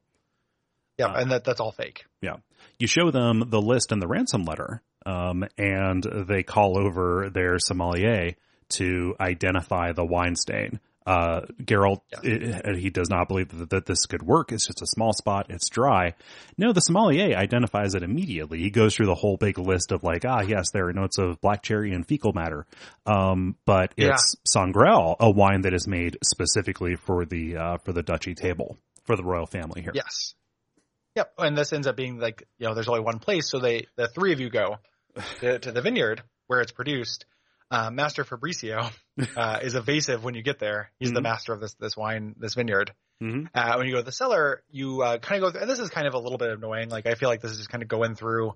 Yeah, 0.99 1.07
Uh, 1.07 1.21
and 1.21 1.31
that 1.31 1.45
that's 1.45 1.61
all 1.61 1.73
fake. 1.73 2.05
Yeah, 2.21 2.37
you 2.79 2.87
show 2.87 3.11
them 3.11 3.45
the 3.49 3.61
list 3.61 3.91
and 3.93 4.03
the 4.03 4.07
ransom 4.07 4.45
letter, 4.45 4.83
um, 5.07 5.45
and 5.57 6.03
they 6.29 6.43
call 6.43 6.77
over 6.79 7.31
their 7.31 7.59
sommelier 7.59 8.33
to 8.71 9.15
identify 9.19 9.93
the 9.93 10.05
wine 10.05 10.37
stain. 10.37 10.79
Uh, 11.07 11.41
Geralt, 11.63 12.03
Yeah. 12.23 12.61
i- 12.67 12.77
he 12.77 12.91
does 12.91 13.09
not 13.09 13.27
believe 13.27 13.49
that, 13.57 13.71
that 13.71 13.87
this 13.87 14.05
could 14.07 14.23
work. 14.23 14.53
It's 14.53 14.67
just 14.67 14.83
a 14.83 14.87
small 14.87 15.13
spot. 15.15 15.47
It's 15.49 15.69
dry. 15.71 16.15
No, 16.59 16.73
the 16.73 16.81
sommelier 16.81 17.35
identifies 17.37 17.95
it 17.95 18.03
immediately. 18.03 18.59
He 18.59 18.71
goes 18.71 18.95
through 18.95 19.07
the 19.07 19.15
whole 19.15 19.37
big 19.39 19.59
list 19.59 19.93
of 19.93 20.05
like, 20.05 20.25
ah, 20.27 20.43
yes, 20.43 20.71
there 20.73 20.89
are 20.89 20.93
notes 20.93 21.17
of 21.19 21.41
black 21.41 21.63
cherry 21.63 21.93
and 21.95 22.07
fecal 22.07 22.33
matter. 22.35 22.67
Um, 23.07 23.57
but 23.65 23.93
Yeah. 23.97 24.11
it's 24.13 24.37
Sangreal, 24.47 25.17
a 25.19 25.31
wine 25.31 25.63
that 25.63 25.73
is 25.75 25.89
made 25.89 26.19
specifically 26.23 26.97
for 26.97 27.25
the, 27.25 27.57
uh, 27.57 27.77
for 27.79 27.93
the 27.93 28.03
duchy 28.03 28.35
table, 28.35 28.77
for 29.05 29.17
the 29.17 29.25
royal 29.25 29.47
family 29.47 29.81
here. 29.81 29.93
Yes. 29.95 30.35
Yep. 31.17 31.33
And 31.39 31.57
this 31.57 31.73
ends 31.73 31.87
up 31.87 31.97
being 31.97 32.19
like, 32.19 32.47
you 32.59 32.69
know, 32.69 32.75
there's 32.75 32.89
only 32.89 33.01
one 33.01 33.19
place, 33.19 33.51
so 33.51 33.59
they 33.59 33.87
the 33.97 34.07
three 34.15 34.33
of 34.33 34.39
you 34.41 34.49
go 34.51 34.77
to, 35.41 35.59
to 35.59 35.73
the 35.73 35.81
vineyard 35.83 36.23
where 36.47 36.61
it's 36.61 36.73
produced. 36.73 37.25
Uh, 37.71 37.91
Master 37.91 38.25
Fabricio 38.25 38.91
uh, 39.37 39.59
is 39.63 39.75
evasive 39.75 40.25
when 40.25 40.35
you 40.35 40.43
get 40.43 40.59
there. 40.59 40.91
He's 40.99 41.13
the 41.13 41.21
Mhm. 41.21 41.25
master 41.25 41.53
of 41.53 41.61
this 41.61 41.75
this 41.75 41.97
wine, 41.97 42.35
this 42.39 42.55
vineyard. 42.55 42.93
hmm 43.21 43.45
Uh, 43.55 43.75
when 43.77 43.87
you 43.87 43.93
go 43.93 43.99
to 44.01 44.05
the 44.05 44.13
cellar, 44.13 44.63
you 44.71 45.03
uh, 45.03 45.19
kind 45.19 45.43
of 45.43 45.49
go 45.49 45.53
through, 45.53 45.61
and 45.63 45.71
this 45.71 45.79
is 45.79 45.89
kind 45.91 46.07
of 46.07 46.15
a 46.15 46.19
little 46.19 46.39
bit 46.39 46.51
annoying. 46.51 46.89
Like 46.89 47.07
I 47.07 47.15
feel 47.15 47.29
like 47.29 47.41
this 47.43 47.53
is 47.53 47.59
just 47.59 47.71
kind 47.71 47.83
of 47.83 47.89
going 47.89 48.15
through, 48.17 48.55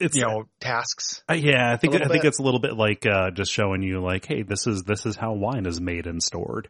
it's, 0.00 0.16
you 0.16 0.22
know, 0.22 0.48
tasks. 0.60 1.22
Yeah, 1.30 1.70
I 1.72 1.76
think 1.76 1.94
I 1.94 1.98
think 2.06 2.22
bit. 2.22 2.24
it's 2.26 2.38
a 2.38 2.42
little 2.42 2.60
bit 2.60 2.74
like 2.76 3.04
uh, 3.06 3.30
just 3.32 3.50
showing 3.52 3.82
you 3.82 4.00
like, 4.00 4.24
hey, 4.26 4.42
this 4.42 4.66
is 4.66 4.82
this 4.84 5.04
is 5.04 5.16
how 5.16 5.32
wine 5.34 5.66
is 5.66 5.80
made 5.80 6.06
and 6.06 6.22
stored. 6.22 6.68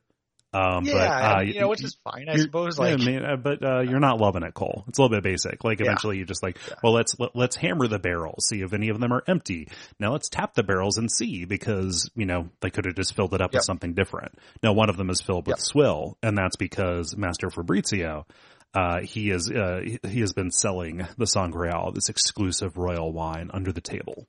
Um, 0.56 0.84
yeah, 0.84 0.92
but 0.94 1.36
uh, 1.36 1.40
you 1.42 1.60
know, 1.60 1.68
which 1.68 1.84
is 1.84 1.96
fine, 2.02 2.28
I 2.28 2.32
you're- 2.32 2.42
suppose. 2.44 2.78
yeah, 2.78 2.84
Like, 2.84 2.98
man, 3.00 3.24
uh, 3.24 3.36
but 3.36 3.62
uh, 3.64 3.80
you're 3.80 4.00
not 4.00 4.18
loving 4.20 4.42
it, 4.42 4.54
Cole. 4.54 4.84
It's 4.88 4.98
a 4.98 5.02
little 5.02 5.16
bit 5.16 5.22
basic. 5.22 5.62
Like 5.64 5.80
Yeah. 5.80 5.86
eventually, 5.86 6.18
you 6.18 6.24
just 6.24 6.42
like, 6.42 6.56
Yeah. 6.68 6.74
well, 6.82 6.92
let's 6.94 7.14
let, 7.18 7.36
let's 7.36 7.56
hammer 7.56 7.86
the 7.88 7.98
barrels, 7.98 8.46
see 8.48 8.62
if 8.62 8.72
any 8.72 8.88
of 8.88 8.98
them 9.00 9.12
are 9.12 9.22
empty. 9.26 9.68
Now 10.00 10.12
let's 10.12 10.28
tap 10.28 10.54
the 10.54 10.62
barrels 10.62 10.96
and 10.98 11.10
see 11.10 11.44
because 11.44 12.10
you 12.16 12.26
know 12.26 12.48
they 12.60 12.70
could 12.70 12.86
have 12.86 12.94
just 12.94 13.14
filled 13.14 13.34
it 13.34 13.40
up 13.40 13.52
Yep. 13.52 13.58
with 13.60 13.64
something 13.64 13.92
different. 13.94 14.34
Now 14.62 14.72
one 14.72 14.88
of 14.88 14.96
them 14.96 15.10
is 15.10 15.20
filled 15.20 15.46
with 15.46 15.58
Yep. 15.58 15.64
swill, 15.64 16.18
and 16.22 16.38
that's 16.38 16.56
because 16.56 17.16
Master 17.16 17.50
Fabrizio. 17.50 18.26
Uh, 18.74 19.00
he 19.00 19.30
is 19.30 19.50
uh, 19.50 19.80
he- 19.84 19.98
he 20.08 20.20
has 20.20 20.32
been 20.34 20.50
selling 20.50 21.06
the 21.16 21.26
Sangreal, 21.26 21.92
this 21.92 22.08
exclusive 22.10 22.76
royal 22.76 23.10
wine, 23.12 23.50
under 23.54 23.72
the 23.72 23.80
table. 23.80 24.26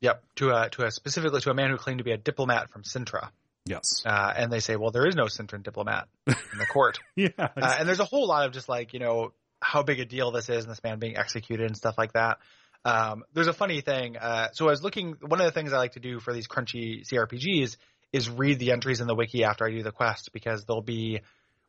yep, 0.00 0.22
to 0.36 0.50
a 0.50 0.70
to 0.70 0.84
a 0.84 0.90
specifically 0.90 1.40
to 1.40 1.50
a 1.50 1.54
man 1.54 1.70
who 1.70 1.76
claimed 1.76 1.98
to 1.98 2.04
be 2.04 2.12
a 2.12 2.16
diplomat 2.16 2.70
from 2.70 2.82
Cintra. 2.84 3.30
Yes. 3.66 4.02
Uh, 4.04 4.32
and 4.36 4.52
they 4.52 4.60
say, 4.60 4.76
well, 4.76 4.90
there 4.90 5.06
is 5.06 5.14
no 5.14 5.24
Cintran 5.24 5.62
diplomat 5.62 6.08
in 6.26 6.58
the 6.58 6.66
court. 6.66 6.98
Yeah. 7.16 7.28
Uh, 7.38 7.76
and 7.78 7.88
there's 7.88 8.00
a 8.00 8.04
whole 8.04 8.26
lot 8.26 8.46
of 8.46 8.52
just 8.52 8.68
like, 8.68 8.94
you 8.94 9.00
know, 9.00 9.32
how 9.60 9.82
big 9.82 10.00
a 10.00 10.04
deal 10.04 10.30
this 10.30 10.48
is 10.48 10.64
and 10.64 10.72
this 10.72 10.82
man 10.82 10.98
being 10.98 11.16
executed 11.16 11.66
and 11.66 11.76
stuff 11.76 11.96
like 11.98 12.14
that. 12.14 12.38
Um, 12.84 13.24
there's 13.34 13.48
a 13.48 13.52
funny 13.52 13.82
thing. 13.82 14.16
Uh, 14.16 14.48
so 14.52 14.66
I 14.66 14.70
was 14.70 14.82
looking, 14.82 15.16
one 15.20 15.40
of 15.40 15.44
the 15.46 15.52
things 15.52 15.72
I 15.72 15.76
like 15.76 15.92
to 15.92 16.00
do 16.00 16.18
for 16.18 16.32
these 16.32 16.48
crunchy 16.48 17.02
CRPGs 17.06 17.76
is 18.12 18.30
read 18.30 18.58
the 18.58 18.72
entries 18.72 19.00
in 19.00 19.06
the 19.06 19.14
wiki 19.14 19.44
after 19.44 19.66
I 19.66 19.70
do 19.70 19.82
the 19.82 19.92
quest 19.92 20.32
because 20.32 20.64
there'll 20.64 20.80
be, 20.82 21.20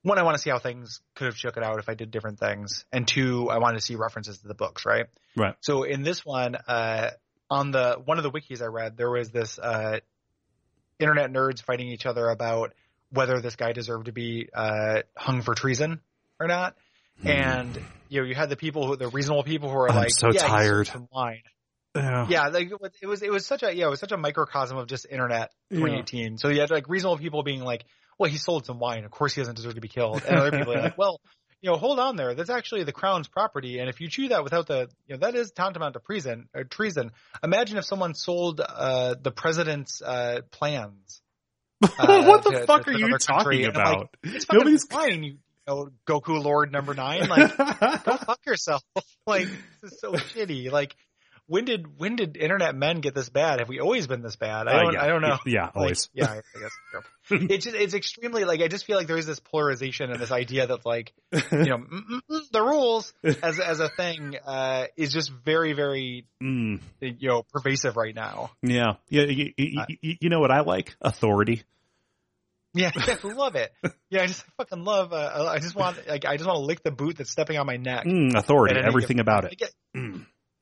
one, 0.03 0.17
I 0.17 0.23
want 0.23 0.35
to 0.35 0.41
see 0.41 0.49
how 0.49 0.59
things 0.59 1.01
could 1.15 1.25
have 1.25 1.37
shook 1.37 1.57
it 1.57 1.63
out 1.63 1.79
if 1.79 1.89
I 1.89 1.93
did 1.93 2.11
different 2.11 2.39
things. 2.39 2.85
And 2.91 3.07
two, 3.07 3.49
I 3.49 3.57
want 3.57 3.75
to 3.75 3.81
see 3.81 3.95
references 3.95 4.39
to 4.39 4.47
the 4.47 4.55
books, 4.55 4.85
right? 4.85 5.07
Right. 5.35 5.55
So 5.59 5.83
in 5.83 6.01
this 6.01 6.25
one, 6.25 6.55
uh, 6.55 7.11
on 7.49 7.71
the, 7.71 7.97
one 8.03 8.17
of 8.17 8.23
the 8.23 8.31
wikis 8.31 8.61
I 8.61 8.67
read, 8.67 8.95
there 8.95 9.11
was 9.11 9.29
this, 9.29 9.59
uh, 9.59 9.99
internet 11.01 11.31
nerds 11.31 11.61
fighting 11.61 11.87
each 11.87 12.05
other 12.05 12.27
about 12.29 12.73
whether 13.11 13.41
this 13.41 13.55
guy 13.55 13.73
deserved 13.73 14.05
to 14.05 14.11
be, 14.11 14.47
uh, 14.53 15.01
hung 15.17 15.41
for 15.41 15.53
treason 15.53 15.99
or 16.39 16.47
not. 16.47 16.75
And 17.23 17.79
you 18.09 18.21
know, 18.21 18.27
you 18.27 18.35
had 18.35 18.49
the 18.49 18.55
people 18.55 18.87
who, 18.87 18.95
the 18.95 19.07
reasonable 19.09 19.43
people 19.43 19.69
who 19.69 19.75
were 19.75 19.87
Hmm. 19.87 19.93
I'm 19.97 20.03
like, 20.03 20.11
so 20.11 20.29
yeah, 20.31 20.47
tired. 20.47 20.87
some 20.87 21.07
wine. 21.13 21.43
Yeah. 21.95 22.25
Yeah, 22.29 22.47
like 22.47 22.71
it 22.71 23.05
was, 23.05 23.21
it 23.21 23.31
was, 23.31 23.45
such 23.45 23.63
a, 23.63 23.75
yeah, 23.75 23.87
it 23.87 23.89
was 23.89 23.99
such 23.99 24.11
a 24.13 24.17
microcosm 24.17 24.77
of 24.77 24.87
just 24.87 25.05
internet 25.09 25.51
2018. 25.71 26.37
So 26.37 26.47
you 26.47 26.61
had 26.61 26.71
like 26.71 26.87
reasonable 26.87 27.17
people 27.17 27.43
being 27.43 27.61
like, 27.63 27.85
well, 28.17 28.29
he 28.29 28.37
sold 28.37 28.65
some 28.65 28.79
wine. 28.79 29.03
Of 29.03 29.11
course 29.11 29.33
he 29.35 29.41
doesn't 29.41 29.55
deserve 29.55 29.75
to 29.75 29.81
be 29.81 29.87
killed. 29.87 30.23
And 30.25 30.37
other 30.37 30.51
people 30.57 30.73
are 30.73 30.81
like, 30.81 30.97
well, 30.97 31.19
you 31.61 31.69
know, 31.69 31.77
hold 31.77 31.99
on 31.99 32.15
there. 32.15 32.33
That's 32.33 32.49
actually 32.49 32.83
the 32.83 32.91
crown's 32.91 33.27
property. 33.27 33.79
And 33.79 33.87
if 33.89 34.01
you 34.01 34.07
chew 34.09 34.29
that 34.29 34.43
without 34.43 34.67
the, 34.67 34.89
you 35.07 35.15
know, 35.15 35.19
that 35.19 35.35
is 35.35 35.51
tantamount 35.51 35.93
to 35.93 35.99
treason 35.99 36.49
or 36.55 36.63
treason. 36.63 37.11
Imagine 37.43 37.77
if 37.77 37.85
someone 37.85 38.13
sold, 38.15 38.61
uh, 38.61 39.15
the 39.21 39.31
president's, 39.31 40.01
uh, 40.01 40.41
plans. 40.51 41.21
uh, 41.83 42.23
what 42.23 42.43
the 42.43 42.51
to- 42.51 42.65
fuck 42.65 42.85
to 42.85 42.91
are 42.91 42.93
you 42.97 43.17
talking 43.17 43.65
I'm 43.65 43.73
like, 43.73 43.75
about? 43.75 44.15
It's 44.23 44.45
Nobody's- 44.51 44.85
fine, 44.89 45.23
you 45.23 45.37
know, 45.67 45.89
Goku 46.07 46.43
Lord 46.43 46.71
number 46.71 46.93
nine. 46.93 47.27
Like, 47.29 47.55
go 48.03 48.17
fuck 48.17 48.39
yourself. 48.45 48.83
like, 49.27 49.47
this 49.81 49.93
is 49.93 49.99
so 49.99 50.13
shitty. 50.13 50.71
Like, 50.71 50.95
when 51.51 51.65
did 51.65 51.99
when 51.99 52.15
did 52.15 52.37
internet 52.37 52.75
men 52.75 53.01
get 53.01 53.13
this 53.13 53.29
bad? 53.29 53.59
Have 53.59 53.67
we 53.69 53.79
always 53.79 54.07
been 54.07 54.21
this 54.21 54.35
bad? 54.37 54.67
I 54.67 54.71
Uh, 54.73 54.81
don't 54.83 54.93
yeah. 54.93 55.03
I 55.03 55.07
don't 55.07 55.21
know. 55.21 55.37
Yeah, 55.45 55.65
Like, 55.65 55.75
always. 55.75 56.09
yeah, 56.13 56.29
I 56.31 56.59
guess. 56.59 56.71
It's 57.51 57.65
just 57.65 57.75
it's 57.75 57.93
extremely 57.93 58.45
like 58.45 58.61
I 58.61 58.67
just 58.67 58.85
feel 58.85 58.97
like 58.97 59.07
there 59.07 59.17
is 59.17 59.25
this 59.25 59.39
polarization 59.39 60.11
and 60.11 60.19
this 60.19 60.31
idea 60.31 60.67
that 60.67 60.85
like 60.85 61.13
you 61.33 61.39
know 61.65 61.77
mm, 61.77 62.03
mm, 62.09 62.19
mm, 62.29 62.41
the 62.51 62.61
rules 62.61 63.13
as 63.43 63.59
as 63.59 63.79
a 63.79 63.89
thing 63.89 64.37
uh, 64.45 64.85
is 64.97 65.11
just 65.13 65.31
very 65.45 65.73
very 65.73 66.25
Mm, 66.41 66.81
you 67.01 67.29
know 67.29 67.43
pervasive 67.53 67.95
right 67.97 68.15
now. 68.15 68.51
yeah. 68.63 68.93
Yeah. 69.09 69.23
You, 69.23 69.51
you, 69.57 69.81
you- 70.01 70.15
you 70.21 70.29
know 70.29 70.39
what 70.39 70.51
I 70.51 70.61
like? 70.61 70.95
Authority. 71.01 71.63
Yeah, 72.73 72.91
I 72.95 73.17
love 73.27 73.55
it. 73.55 73.71
Yeah, 74.09 74.23
I 74.23 74.27
just 74.27 74.43
fucking 74.57 74.83
love. 74.85 75.11
Uh, 75.11 75.45
I 75.49 75.59
just 75.59 75.75
want 75.75 76.07
like 76.07 76.25
I 76.25 76.37
just 76.37 76.47
want 76.47 76.57
to 76.57 76.65
lick 76.65 76.83
the 76.83 76.91
boot 76.91 77.17
that's 77.17 77.29
stepping 77.29 77.57
on 77.57 77.65
my 77.67 77.75
neck. 77.77 78.05
Mm, 78.05 78.33
authority. 78.35 78.79
Everything 78.81 79.19
about 79.19 79.43
it. 79.45 79.61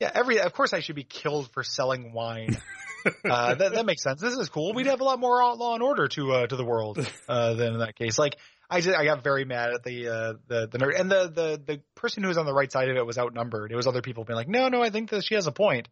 I. 0.01 0.05
Yeah, 0.05 0.11
every 0.13 0.39
of 0.39 0.53
course 0.53 0.73
I 0.73 0.79
should 0.79 0.95
be 0.95 1.03
killed 1.03 1.51
for 1.53 1.63
selling 1.63 2.13
wine. 2.13 2.57
uh, 3.25 3.55
that 3.55 3.73
that 3.73 3.85
makes 3.85 4.03
sense. 4.03 4.21
This 4.21 4.35
is 4.37 4.49
cool. 4.49 4.73
We'd 4.73 4.87
have 4.87 5.01
a 5.01 5.03
lot 5.03 5.19
more 5.19 5.41
law 5.55 5.73
and 5.73 5.83
order 5.83 6.07
to 6.09 6.31
uh, 6.31 6.47
to 6.47 6.55
the 6.55 6.65
world 6.65 6.99
uh, 7.29 7.53
than 7.53 7.73
in 7.73 7.79
that 7.79 7.95
case. 7.95 8.17
Like 8.17 8.37
I 8.69 8.81
just 8.81 8.97
I 8.97 9.05
got 9.05 9.23
very 9.23 9.45
mad 9.45 9.71
at 9.73 9.83
the 9.83 10.07
uh, 10.07 10.33
the 10.47 10.67
the 10.67 10.77
nerd 10.77 10.99
and 10.99 11.09
the 11.11 11.27
the 11.33 11.61
the 11.65 11.81
person 11.95 12.23
who 12.23 12.29
was 12.29 12.37
on 12.37 12.45
the 12.45 12.53
right 12.53 12.71
side 12.71 12.89
of 12.89 12.97
it 12.97 13.05
was 13.05 13.17
outnumbered. 13.17 13.71
It 13.71 13.75
was 13.75 13.87
other 13.87 14.01
people 14.01 14.23
being 14.23 14.37
like, 14.37 14.47
no, 14.47 14.69
no, 14.69 14.81
I 14.81 14.89
think 14.89 15.09
that 15.11 15.23
she 15.23 15.35
has 15.35 15.47
a 15.47 15.51
point. 15.51 15.87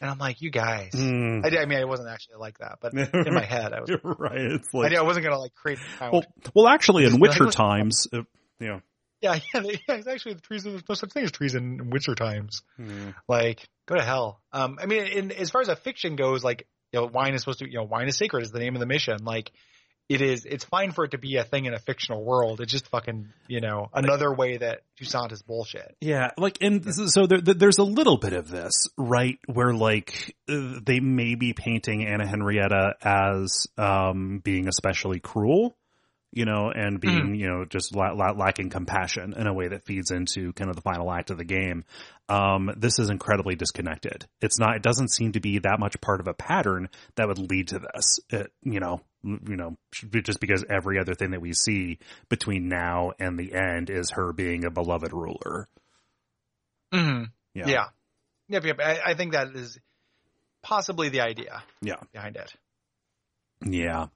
And 0.00 0.10
I'm 0.10 0.18
like, 0.18 0.42
you 0.42 0.50
guys. 0.50 0.90
Mm. 0.92 1.46
I, 1.46 1.50
did- 1.50 1.60
I 1.60 1.66
mean, 1.66 1.78
I 1.78 1.84
wasn't 1.84 2.10
actually 2.10 2.36
like 2.36 2.58
that, 2.58 2.78
but 2.80 2.92
in 3.26 3.32
my 3.32 3.44
head, 3.44 3.72
I 3.72 3.80
was. 3.80 3.88
You're 3.88 4.00
right. 4.18 4.36
It's 4.36 4.68
I, 4.74 4.78
like 4.78 4.90
knew 4.90 4.98
I 4.98 5.02
wasn't 5.02 5.24
gonna 5.24 5.38
like 5.38 5.54
create 5.54 5.78
well, 6.00 6.24
well, 6.54 6.68
actually, 6.68 7.04
in 7.04 7.20
Witcher 7.20 7.44
like- 7.44 7.54
times, 7.54 8.08
uh, 8.12 8.22
you 8.58 8.66
know, 8.68 8.80
yeah, 9.24 9.38
yeah, 9.54 9.60
they- 9.60 9.80
yeah. 9.88 9.94
It's 9.96 10.06
actually 10.06 10.36
treason. 10.36 10.72
There's 10.72 10.88
no 10.88 10.94
such 10.94 11.12
thing 11.12 11.24
as 11.24 11.32
treason 11.32 11.80
in 11.80 11.90
Witcher 11.90 12.14
times. 12.14 12.62
mm, 12.78 13.14
Like, 13.28 13.66
go 13.86 13.96
to 13.96 14.02
hell. 14.02 14.40
Um, 14.52 14.78
I 14.80 14.86
mean, 14.86 15.04
in, 15.06 15.32
as 15.32 15.50
far 15.50 15.60
as 15.62 15.68
a 15.68 15.76
fiction 15.76 16.16
goes, 16.16 16.44
like, 16.44 16.66
you 16.92 17.00
know, 17.00 17.06
wine 17.06 17.34
is 17.34 17.40
supposed 17.42 17.58
to, 17.60 17.66
you 17.68 17.78
know, 17.78 17.84
wine 17.84 18.06
is 18.08 18.16
sacred 18.16 18.42
is 18.42 18.50
the 18.52 18.60
name 18.60 18.74
of 18.76 18.80
the 18.80 18.86
mission. 18.86 19.24
Like, 19.24 19.50
it 20.06 20.20
is, 20.20 20.44
it's 20.44 20.64
fine 20.64 20.92
for 20.92 21.06
it 21.06 21.12
to 21.12 21.18
be 21.18 21.36
a 21.36 21.44
thing 21.44 21.64
in 21.64 21.72
a 21.72 21.78
fictional 21.78 22.22
world. 22.22 22.60
It's 22.60 22.70
just 22.70 22.88
fucking, 22.88 23.30
you 23.48 23.62
know, 23.62 23.88
another 23.94 24.32
way 24.34 24.58
that 24.58 24.82
Toussaint 25.00 25.32
is 25.32 25.40
bullshit. 25.40 25.96
Yeah, 26.02 26.30
like, 26.36 26.58
and 26.60 26.84
so 26.94 27.26
there, 27.26 27.40
there- 27.40 27.54
there's 27.54 27.78
a 27.78 27.84
little 27.84 28.18
bit 28.18 28.34
of 28.34 28.48
this, 28.50 28.74
right? 28.98 29.38
Where 29.46 29.72
like 29.72 30.36
uh, 30.46 30.78
they 30.84 31.00
may 31.00 31.36
be 31.36 31.54
painting 31.54 32.06
Anna 32.06 32.26
Henrietta 32.28 32.96
as 33.02 33.66
um, 33.78 34.42
being 34.44 34.68
especially 34.68 35.20
cruel, 35.20 35.74
you 36.34 36.44
know, 36.44 36.70
and 36.74 37.00
being 37.00 37.34
you 37.34 37.46
know 37.48 37.64
just 37.64 37.94
la- 37.94 38.12
la- 38.12 38.32
lacking 38.32 38.68
compassion 38.70 39.32
in 39.36 39.46
a 39.46 39.52
way 39.54 39.68
that 39.68 39.84
feeds 39.86 40.10
into 40.10 40.52
kind 40.52 40.68
of 40.68 40.76
the 40.76 40.82
final 40.82 41.10
act 41.12 41.30
of 41.30 41.38
the 41.38 41.44
game. 41.44 41.84
Um, 42.28 42.70
this 42.76 42.98
is 42.98 43.08
incredibly 43.10 43.54
disconnected. 43.54 44.26
It's 44.40 44.58
not. 44.58 44.76
It 44.76 44.82
doesn't 44.82 45.12
seem 45.12 45.32
to 45.32 45.40
be 45.40 45.58
that 45.60 45.78
much 45.78 46.00
part 46.00 46.20
of 46.20 46.26
a 46.26 46.34
pattern 46.34 46.88
that 47.16 47.28
would 47.28 47.38
lead 47.38 47.68
to 47.68 47.78
this. 47.78 48.18
It, 48.30 48.50
you 48.62 48.80
know, 48.80 49.00
you 49.22 49.56
know, 49.56 49.76
just 50.22 50.40
because 50.40 50.64
every 50.68 50.98
other 50.98 51.14
thing 51.14 51.30
that 51.30 51.40
we 51.40 51.52
see 51.52 51.98
between 52.28 52.68
now 52.68 53.12
and 53.18 53.38
the 53.38 53.54
end 53.54 53.88
is 53.90 54.10
her 54.10 54.32
being 54.32 54.64
a 54.64 54.70
beloved 54.70 55.12
ruler. 55.12 55.68
Mm, 56.92 57.30
Yeah. 57.54 57.66
yeah. 57.68 57.84
Yep, 58.48 58.64
yep. 58.64 58.76
I, 58.80 59.00
I 59.06 59.14
think 59.14 59.32
that 59.32 59.48
is 59.54 59.78
possibly 60.62 61.08
the 61.08 61.20
idea 61.22 61.62
Yeah. 61.80 61.96
behind 62.12 62.36
it. 62.36 62.52
Yeah. 63.66 64.06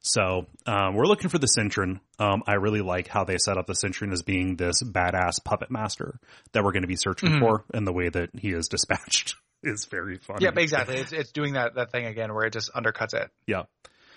So, 0.00 0.46
um, 0.66 0.94
we're 0.94 1.06
looking 1.06 1.28
for 1.30 1.38
the 1.38 1.48
Cintran. 1.58 2.00
Um, 2.18 2.42
I 2.46 2.54
really 2.54 2.80
like 2.82 3.08
how 3.08 3.24
they 3.24 3.38
set 3.38 3.56
up 3.58 3.66
the 3.66 3.72
Cintran 3.74 4.12
as 4.12 4.22
being 4.22 4.56
this 4.56 4.82
badass 4.82 5.42
puppet 5.44 5.70
master 5.70 6.18
that 6.52 6.62
we're 6.64 6.72
going 6.72 6.82
to 6.82 6.88
be 6.88 6.96
searching 6.96 7.30
Mhm. 7.30 7.40
for 7.40 7.64
and 7.72 7.86
the 7.86 7.92
way 7.92 8.08
that 8.08 8.30
he 8.38 8.50
is 8.52 8.68
dispatched 8.68 9.36
is 9.62 9.86
very 9.90 10.18
funny. 10.18 10.44
Yep, 10.44 10.58
exactly. 10.58 10.96
It's 10.96 11.12
it's 11.12 11.32
doing 11.32 11.54
that 11.54 11.74
that 11.76 11.90
thing 11.90 12.06
again 12.06 12.32
where 12.34 12.44
it 12.46 12.52
just 12.52 12.72
undercuts 12.74 13.14
it. 13.14 13.30
Yeah. 13.46 13.62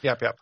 Yep, 0.02 0.22
yep. 0.22 0.36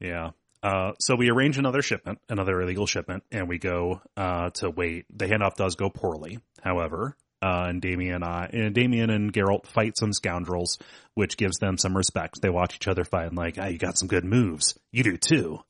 Yeah. 0.00 0.30
Uh, 0.62 0.92
so 1.00 1.16
we 1.16 1.28
arrange 1.30 1.58
another 1.58 1.82
shipment, 1.82 2.18
another 2.28 2.60
illegal 2.60 2.86
shipment, 2.86 3.24
and 3.32 3.48
we 3.48 3.58
go, 3.58 4.00
uh, 4.16 4.50
to 4.50 4.70
wait. 4.70 5.06
The 5.12 5.26
handoff 5.26 5.56
does 5.56 5.74
go 5.74 5.90
poorly, 5.90 6.38
however, 6.62 7.16
uh, 7.42 7.66
and 7.68 7.82
Damien 7.82 8.14
and 8.14 8.24
I, 8.24 8.48
and 8.52 8.74
Damien 8.74 9.10
and 9.10 9.32
Geralt 9.32 9.66
fight 9.66 9.98
some 9.98 10.12
scoundrels, 10.12 10.78
which 11.14 11.36
gives 11.36 11.58
them 11.58 11.76
some 11.76 11.96
respect. 11.96 12.40
They 12.40 12.50
watch 12.50 12.76
each 12.76 12.88
other 12.88 13.04
fight 13.04 13.26
and 13.26 13.36
like, 13.36 13.58
ah, 13.58 13.66
you 13.66 13.78
got 13.78 13.98
some 13.98 14.08
good 14.08 14.24
moves. 14.24 14.78
You 14.92 15.02
do 15.02 15.16
too. 15.16 15.60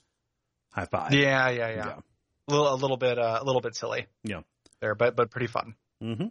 High 0.73 0.87
five. 0.87 1.13
Yeah, 1.13 1.49
yeah, 1.51 1.69
yeah. 1.71 1.75
Yeah. 1.87 1.97
A 2.49 2.51
little 2.51 2.75
a 2.75 2.77
little 2.77 2.97
bit 2.97 3.19
uh, 3.19 3.39
a 3.41 3.45
little 3.45 3.61
bit 3.61 3.75
silly. 3.75 4.07
Yeah. 4.25 4.41
There, 4.81 4.95
but 4.95 5.17
but 5.17 5.31
pretty 5.31 5.47
fun. 5.47 5.75
hmm 6.01 6.27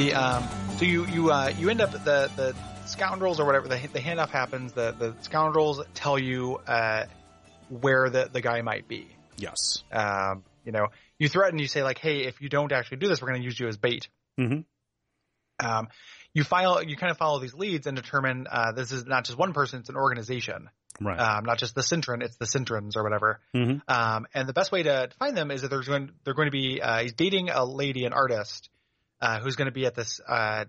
The 0.00 0.14
um, 0.14 0.48
so 0.78 0.86
you 0.86 1.04
you 1.08 1.30
uh, 1.30 1.52
you 1.58 1.68
end 1.68 1.82
up 1.82 1.92
the 1.92 2.30
the 2.34 2.56
scoundrels 2.86 3.38
or 3.38 3.44
whatever 3.44 3.68
the 3.68 3.76
the 3.92 3.98
handoff 3.98 4.30
happens. 4.30 4.72
The 4.72 4.94
the 4.98 5.14
scoundrels 5.20 5.82
tell 5.92 6.18
you 6.18 6.56
uh, 6.66 7.04
where 7.68 8.08
the 8.08 8.30
the 8.32 8.40
guy 8.40 8.62
might 8.62 8.88
be. 8.88 9.08
Yes. 9.36 9.84
Um, 9.92 10.42
you 10.64 10.72
know, 10.72 10.86
you 11.18 11.28
threaten. 11.28 11.58
You 11.58 11.66
say 11.66 11.82
like, 11.82 11.98
hey, 11.98 12.20
if 12.20 12.40
you 12.40 12.48
don't 12.48 12.72
actually 12.72 12.96
do 12.96 13.08
this, 13.08 13.20
we're 13.20 13.28
going 13.28 13.42
to 13.42 13.44
use 13.44 13.60
you 13.60 13.68
as 13.68 13.76
bait. 13.76 14.08
hmm 14.38 14.60
Um, 15.62 15.88
you 16.32 16.44
file 16.44 16.82
you 16.82 16.96
kind 16.96 17.10
of 17.10 17.18
follow 17.18 17.38
these 17.38 17.52
leads 17.52 17.86
and 17.86 17.94
determine 17.94 18.46
uh, 18.50 18.72
this 18.72 18.92
is 18.92 19.04
not 19.04 19.26
just 19.26 19.36
one 19.36 19.52
person; 19.52 19.80
it's 19.80 19.90
an 19.90 19.96
organization. 19.96 20.70
Right. 20.98 21.18
Um, 21.18 21.44
not 21.44 21.58
just 21.58 21.74
the 21.74 21.82
Cintran, 21.82 22.22
it's 22.22 22.36
the 22.36 22.46
Cintrans 22.46 22.96
or 22.96 23.02
whatever. 23.02 23.40
hmm 23.52 23.76
Um, 23.86 24.26
and 24.32 24.48
the 24.48 24.54
best 24.54 24.72
way 24.72 24.82
to 24.84 25.10
find 25.18 25.36
them 25.36 25.50
is 25.50 25.60
that 25.60 25.68
there's 25.68 25.88
going 25.88 26.12
they're 26.24 26.32
going 26.32 26.48
to 26.48 26.52
be 26.52 26.80
uh, 26.80 27.02
he's 27.02 27.12
dating 27.12 27.50
a 27.50 27.66
lady, 27.66 28.06
an 28.06 28.14
artist, 28.14 28.70
uh, 29.20 29.40
who's 29.40 29.56
going 29.56 29.66
to 29.66 29.72
be 29.72 29.86
at 29.86 29.94
this 29.94 30.20
uh, 30.26 30.64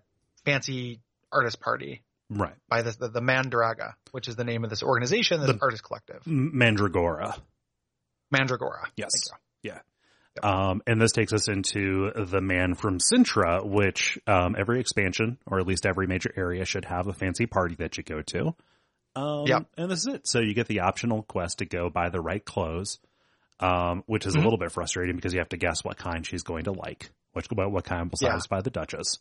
fancy 0.46 1.00
artist 1.32 1.60
party 1.60 2.02
Right. 2.30 2.54
by 2.70 2.82
this 2.82 2.96
the, 2.96 3.10
the 3.10 3.22
Mandraga, 3.22 3.94
which 4.12 4.28
is 4.28 4.36
the 4.36 4.44
name 4.46 4.64
of 4.64 4.70
this 4.70 4.84
organization, 4.84 5.42
this 5.42 5.52
The- 5.52 5.60
artist 5.62 5.84
collective, 5.84 6.24
Mandragora. 6.26 7.38
Mandragora. 8.32 8.88
Yes. 8.96 9.10
Thank 9.30 9.42
you. 10.44 10.50
Um, 10.50 10.82
and 10.88 11.02
this 11.02 11.12
takes 11.12 11.34
us 11.34 11.50
into 11.50 12.10
the 12.16 12.40
man 12.40 12.74
from 12.74 13.00
Cintra, 13.00 13.66
which 13.66 14.18
um, 14.28 14.56
every 14.58 14.80
expansion, 14.80 15.38
or 15.46 15.60
at 15.60 15.68
least 15.68 15.86
every 15.86 16.08
major 16.08 16.32
area, 16.38 16.64
should 16.64 16.86
have 16.86 17.08
a 17.08 17.14
fancy 17.14 17.48
party 17.48 17.76
that 17.80 17.98
you 17.98 18.04
go 18.04 18.22
to. 18.22 18.56
Um, 19.14 19.44
Yep. 19.46 19.66
And 19.78 19.92
this 19.92 20.00
is 20.00 20.08
it. 20.08 20.28
So 20.30 20.40
you 20.40 20.54
get 20.54 20.68
the 20.68 20.80
optional 20.82 21.24
quest 21.24 21.58
to 21.58 21.66
go 21.66 21.90
buy 21.90 22.08
the 22.10 22.22
right 22.22 22.44
clothes, 22.46 23.00
um, 23.60 24.04
which 24.06 24.26
is 24.26 24.34
Mhm. 24.36 24.40
a 24.40 24.44
little 24.44 24.58
bit 24.58 24.72
frustrating 24.72 25.18
because 25.18 25.34
you 25.34 25.40
have 25.40 25.50
to 25.50 25.58
guess 25.58 25.84
what 25.84 25.98
kind 25.98 26.26
she's 26.26 26.44
going 26.44 26.64
to 26.64 26.72
like. 26.72 27.12
Which, 27.34 27.48
what, 27.52 27.72
what 27.72 27.84
kind 27.86 28.10
will 28.12 28.18
Yeah. 28.22 28.30
satisfy 28.30 28.62
the 28.62 28.70
Duchess. 28.70 29.18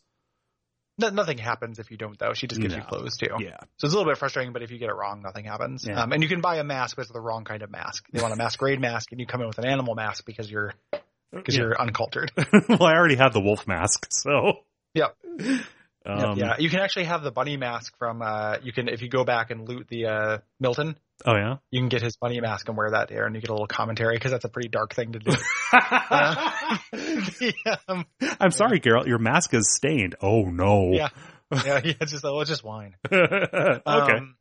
No, 0.97 1.09
nothing 1.09 1.37
happens 1.37 1.79
if 1.79 1.89
you 1.89 1.97
don't 1.97 2.19
though. 2.19 2.33
She 2.33 2.47
just 2.47 2.61
gives 2.61 2.75
you 2.75 2.81
clothes 2.81 3.15
too. 3.17 3.29
Yeah. 3.39 3.57
So 3.77 3.85
it's 3.85 3.93
a 3.93 3.97
little 3.97 4.11
bit 4.11 4.17
frustrating, 4.17 4.51
but 4.53 4.61
if 4.61 4.71
you 4.71 4.77
get 4.77 4.89
it 4.89 4.93
wrong, 4.95 5.21
nothing 5.21 5.45
happens. 5.45 5.85
Yeah. 5.87 6.01
Um, 6.01 6.11
and 6.11 6.21
you 6.21 6.27
can 6.29 6.41
buy 6.41 6.57
a 6.57 6.63
mask, 6.63 6.97
but 6.97 7.03
it's 7.03 7.11
the 7.11 7.21
wrong 7.21 7.43
kind 7.45 7.63
of 7.63 7.71
mask. 7.71 8.05
They 8.11 8.21
want 8.21 8.33
a 8.33 8.37
masquerade 8.37 8.79
mask, 8.81 9.11
and 9.11 9.19
you 9.19 9.25
come 9.25 9.41
in 9.41 9.47
with 9.47 9.57
an 9.57 9.65
animal 9.65 9.95
mask 9.95 10.25
because 10.25 10.51
you're 10.51 10.73
because 11.33 11.55
Yeah. 11.55 11.63
you're 11.63 11.81
uncultured. 11.81 12.31
well, 12.69 12.83
I 12.83 12.93
already 12.95 13.15
have 13.15 13.31
the 13.33 13.39
wolf 13.39 13.65
mask, 13.67 14.07
so. 14.11 14.59
Yep. 14.93 15.15
Um, 16.05 16.37
yeah, 16.37 16.55
you 16.57 16.69
can 16.69 16.79
actually 16.79 17.05
have 17.05 17.21
the 17.23 17.31
bunny 17.31 17.57
mask 17.57 17.95
from. 17.99 18.21
Uh, 18.21 18.57
you 18.63 18.73
can 18.73 18.87
if 18.87 19.01
you 19.01 19.09
go 19.09 19.23
back 19.23 19.51
and 19.51 19.67
loot 19.67 19.87
the 19.87 20.07
uh, 20.07 20.37
Milton, 20.59 20.95
Oh, 21.25 21.35
yeah? 21.35 21.57
you 21.69 21.79
can 21.79 21.89
get 21.89 22.01
his 22.01 22.17
bunny 22.17 22.39
mask 22.41 22.67
and 22.67 22.77
wear 22.77 22.89
that 22.91 23.09
there, 23.09 23.25
and 23.25 23.35
you 23.35 23.41
get 23.41 23.49
a 23.49 23.53
little 23.53 23.67
commentary 23.67 24.15
because 24.15 24.31
that's 24.31 24.45
a 24.45 24.49
pretty 24.49 24.69
dark 24.69 24.93
thing 24.95 25.13
to 25.13 25.19
do. 25.19 25.31
Uh, 25.73 26.77
yeah, 27.39 27.75
um, 27.87 28.05
I'm 28.41 28.51
sorry, 28.51 28.81
Geralt. 28.81 29.07
Your 29.07 29.19
mask 29.19 29.53
is 29.53 29.73
stained. 29.73 30.15
Oh, 30.21 30.43
no. 30.43 30.91
Yeah. 30.91 31.07
yeah, 31.65 31.79
yeah, 31.83 31.93
it's 32.01 32.11
just 32.11 32.25
oh, 32.25 32.41
it's 32.41 32.49
just 32.49 32.63
wine. 32.63 32.95
okay. 33.09 33.81
Um, 33.85 34.35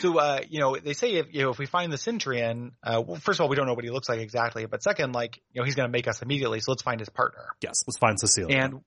so, 0.00 0.18
uh, 0.18 0.40
you 0.48 0.60
know, 0.60 0.76
they 0.76 0.92
say 0.92 1.12
if 1.14 1.26
you 1.32 1.42
know 1.42 1.50
if 1.50 1.58
we 1.58 1.66
find 1.66 1.92
the 1.92 1.96
Centurion, 1.98 2.72
uh, 2.82 3.02
well, 3.06 3.16
first 3.16 3.38
of 3.38 3.44
all, 3.44 3.48
we 3.48 3.56
don't 3.56 3.66
know 3.66 3.74
what 3.74 3.84
he 3.84 3.90
looks 3.90 4.08
like 4.08 4.18
exactly, 4.20 4.66
but 4.66 4.82
second, 4.82 5.14
like 5.14 5.40
you 5.52 5.60
know, 5.60 5.64
he's 5.64 5.76
going 5.76 5.88
to 5.88 5.92
make 5.92 6.08
us 6.08 6.20
immediately. 6.20 6.60
So 6.60 6.72
let's 6.72 6.82
find 6.82 6.98
his 7.00 7.08
partner, 7.08 7.46
yes, 7.62 7.84
let's 7.86 7.98
find 7.98 8.18
Cecilia. 8.18 8.56
and 8.58 8.80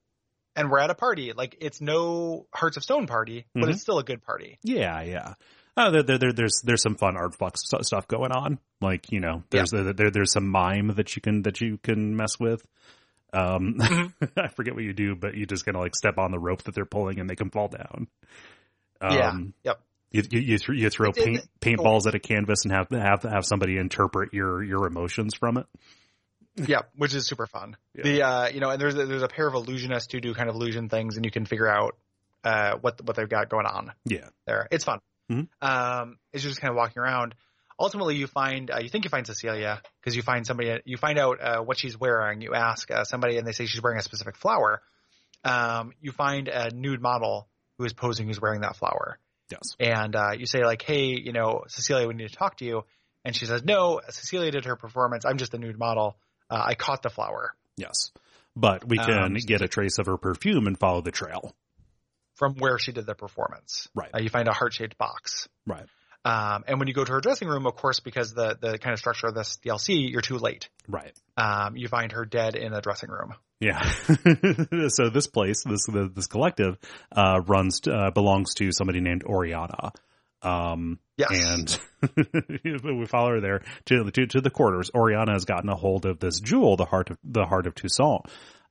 and 0.55 0.69
we're 0.71 0.79
at 0.79 0.89
a 0.89 0.95
party. 0.95 1.33
Like 1.35 1.57
it's 1.61 1.81
no 1.81 2.45
Hearts 2.53 2.77
of 2.77 2.83
Stone 2.83 3.07
party, 3.07 3.45
but 3.53 3.63
Mhm. 3.65 3.69
it's 3.71 3.81
still 3.81 3.99
a 3.99 4.03
good 4.03 4.21
party. 4.23 4.57
Yeah, 4.63 5.01
yeah. 5.01 5.33
Oh, 5.77 5.89
there, 5.91 6.03
there, 6.03 6.17
there, 6.17 6.33
there's 6.33 6.61
there's 6.63 6.81
some 6.81 6.95
fun 6.95 7.15
art 7.17 7.37
box 7.37 7.61
stuff 7.81 8.07
going 8.07 8.31
on. 8.31 8.59
Like 8.81 9.11
you 9.11 9.19
know, 9.21 9.43
there's 9.49 9.71
there, 9.71 9.93
there 9.93 10.11
there's 10.11 10.33
some 10.33 10.47
mime 10.49 10.87
that 10.95 11.15
you 11.15 11.21
can 11.21 11.43
that 11.43 11.61
you 11.61 11.77
can 11.77 12.15
mess 12.15 12.39
with. 12.39 12.65
Um, 13.33 13.75
Mhm. 13.79 14.13
I 14.37 14.47
forget 14.49 14.75
what 14.75 14.83
you 14.83 14.93
do, 14.93 15.15
but 15.15 15.35
you 15.35 15.45
just 15.45 15.63
kind 15.65 15.77
of 15.77 15.81
like 15.81 15.95
step 15.95 16.17
on 16.17 16.31
the 16.31 16.39
rope 16.39 16.63
that 16.63 16.75
they're 16.75 16.85
pulling 16.85 17.19
and 17.19 17.29
they 17.29 17.35
can 17.35 17.49
fall 17.49 17.69
down. 17.69 18.07
Um, 18.99 19.13
Yeah, 19.13 19.33
yep. 19.63 19.81
You 20.11 20.23
you 20.29 20.39
you, 20.41 20.57
th- 20.57 20.77
you 20.77 20.89
throw 20.89 21.13
paint 21.13 21.39
paintballs 21.61 22.05
at 22.05 22.15
a 22.15 22.19
canvas 22.19 22.65
and 22.65 22.73
have 22.73 22.89
have 22.89 23.23
have 23.23 23.45
somebody 23.45 23.77
interpret 23.77 24.33
your 24.33 24.61
your 24.61 24.85
emotions 24.85 25.33
from 25.35 25.57
it. 25.57 25.65
Yeah, 26.55 26.81
which 26.95 27.13
is 27.13 27.25
super 27.27 27.47
fun. 27.47 27.77
Yeah. 27.95 28.03
The 28.03 28.21
uh, 28.23 28.47
you 28.49 28.59
know, 28.59 28.69
and 28.69 28.81
there's 28.81 28.95
a, 28.95 29.05
there's 29.05 29.23
a 29.23 29.27
pair 29.27 29.47
of 29.47 29.53
illusionists 29.53 30.11
who 30.11 30.19
do 30.19 30.33
kind 30.33 30.49
of 30.49 30.55
illusion 30.55 30.89
things, 30.89 31.15
and 31.15 31.25
you 31.25 31.31
can 31.31 31.45
figure 31.45 31.67
out 31.67 31.95
uh 32.43 32.77
what 32.81 32.99
what 33.05 33.15
they've 33.15 33.29
got 33.29 33.49
going 33.49 33.65
on 33.65 33.91
Yeah, 34.05 34.29
there. 34.45 34.67
It's 34.71 34.83
fun. 34.83 34.99
Mhm. 35.31 35.47
Um, 35.61 36.17
you're 36.33 36.41
just 36.41 36.59
kind 36.59 36.71
of 36.71 36.75
walking 36.77 37.01
around. 37.01 37.35
Ultimately, 37.79 38.15
you 38.15 38.27
find 38.27 38.69
uh, 38.69 38.79
you 38.79 38.89
think 38.89 39.05
you 39.05 39.09
find 39.09 39.25
Cecilia 39.25 39.81
because 39.99 40.15
you 40.15 40.21
find 40.21 40.45
somebody. 40.45 40.81
You 40.85 40.97
find 40.97 41.17
out 41.17 41.41
uh, 41.41 41.61
what 41.61 41.79
she's 41.79 41.99
wearing. 41.99 42.41
You 42.41 42.53
ask 42.53 42.91
uh, 42.91 43.05
somebody, 43.05 43.37
and 43.37 43.47
they 43.47 43.53
say 43.53 43.65
she's 43.65 43.81
wearing 43.81 43.97
a 43.99 44.03
specific 44.03 44.35
flower. 44.37 44.81
Um, 45.43 45.93
you 46.01 46.11
find 46.11 46.47
a 46.47 46.69
nude 46.71 47.01
model 47.01 47.47
who 47.77 47.85
is 47.85 47.93
posing 47.93 48.27
who's 48.27 48.39
wearing 48.39 48.61
that 48.61 48.75
flower, 48.75 49.17
yes, 49.49 49.75
and 49.79 50.15
uh, 50.15 50.31
you 50.37 50.45
say 50.45 50.63
like, 50.63 50.83
"Hey, 50.83 51.05
you 51.05 51.31
know, 51.33 51.63
Cecilia, 51.67 52.07
we 52.07 52.13
need 52.13 52.29
to 52.29 52.35
talk 52.35 52.57
to 52.57 52.65
you." 52.65 52.83
And 53.25 53.35
she 53.35 53.45
says, 53.47 53.63
"No, 53.63 54.01
Cecilia 54.09 54.51
did 54.51 54.65
her 54.65 54.75
performance. 54.75 55.25
I'm 55.25 55.37
just 55.37 55.53
a 55.55 55.57
nude 55.57 55.79
model. 55.79 56.17
Uh, 56.51 56.61
I 56.67 56.75
caught 56.75 57.01
the 57.01 57.09
flower 57.09 57.55
yes. 57.77 58.11
But 58.55 58.85
we 58.87 58.97
can 58.97 59.23
Um, 59.23 59.33
get 59.35 59.61
a 59.61 59.67
trace 59.69 59.97
of 59.97 60.05
her 60.07 60.17
perfume 60.17 60.67
and 60.67 60.77
follow 60.77 61.01
the 61.01 61.11
trail. 61.11 61.55
from 62.35 62.55
where 62.55 62.77
she 62.79 62.91
did 62.91 63.05
the 63.05 63.15
performance." 63.15 63.87
Right, 63.95 64.09
Uh, 64.13 64.19
you 64.19 64.29
find 64.29 64.47
a 64.47 64.53
heart 64.53 64.73
shaped 64.73 64.97
box. 64.97 65.47
right, 65.65 65.85
Um, 66.25 66.63
and 66.67 66.77
when 66.79 66.87
you 66.87 66.93
go 66.93 67.05
to 67.05 67.11
her 67.13 67.21
dressing 67.21 67.47
room, 67.47 67.65
of 67.65 67.75
course, 67.75 67.99
because 68.01 68.33
the 68.33 68.57
the 68.59 68.77
kind 68.77 68.93
of 68.93 68.99
structure 68.99 69.27
of 69.27 69.35
this 69.35 69.57
DLC, 69.63 70.11
you're 70.11 70.21
too 70.21 70.37
late. 70.37 70.69
right. 70.87 71.13
Um, 71.37 71.77
you 71.77 71.87
find 71.87 72.11
her 72.11 72.25
dead 72.25 72.55
in 72.55 72.73
a 72.73 72.81
dressing 72.81 73.09
room. 73.09 73.33
Yeah. 73.59 73.81
so 74.89 75.09
this 75.09 75.27
place, 75.27 75.63
this 75.63 75.85
this 75.87 76.27
collective, 76.27 76.77
uh, 77.15 77.41
runs 77.45 77.79
uh, 77.87 78.11
belongs 78.11 78.53
to 78.55 78.71
somebody 78.71 78.99
named 79.01 79.23
Oriana. 79.23 79.91
Um, 80.41 80.99
Yes. 81.17 81.79
and 82.01 82.15
we 82.83 83.05
follow 83.05 83.29
her 83.31 83.41
there 83.41 83.61
to, 83.85 84.03
the 84.05 84.11
to 84.11 84.25
to 84.27 84.41
the 84.41 84.49
quarters. 84.49 84.89
Oriana 84.95 85.33
has 85.33 85.45
gotten 85.45 85.69
a 85.69 85.75
hold 85.75 86.05
of 86.07 86.19
this 86.19 86.39
jewel, 86.39 86.77
the 86.77 86.85
heart 86.85 87.11
of 87.11 87.17
the 87.23 87.45
heart 87.45 87.67
of 87.67 87.75
Toussaint. 87.75 88.21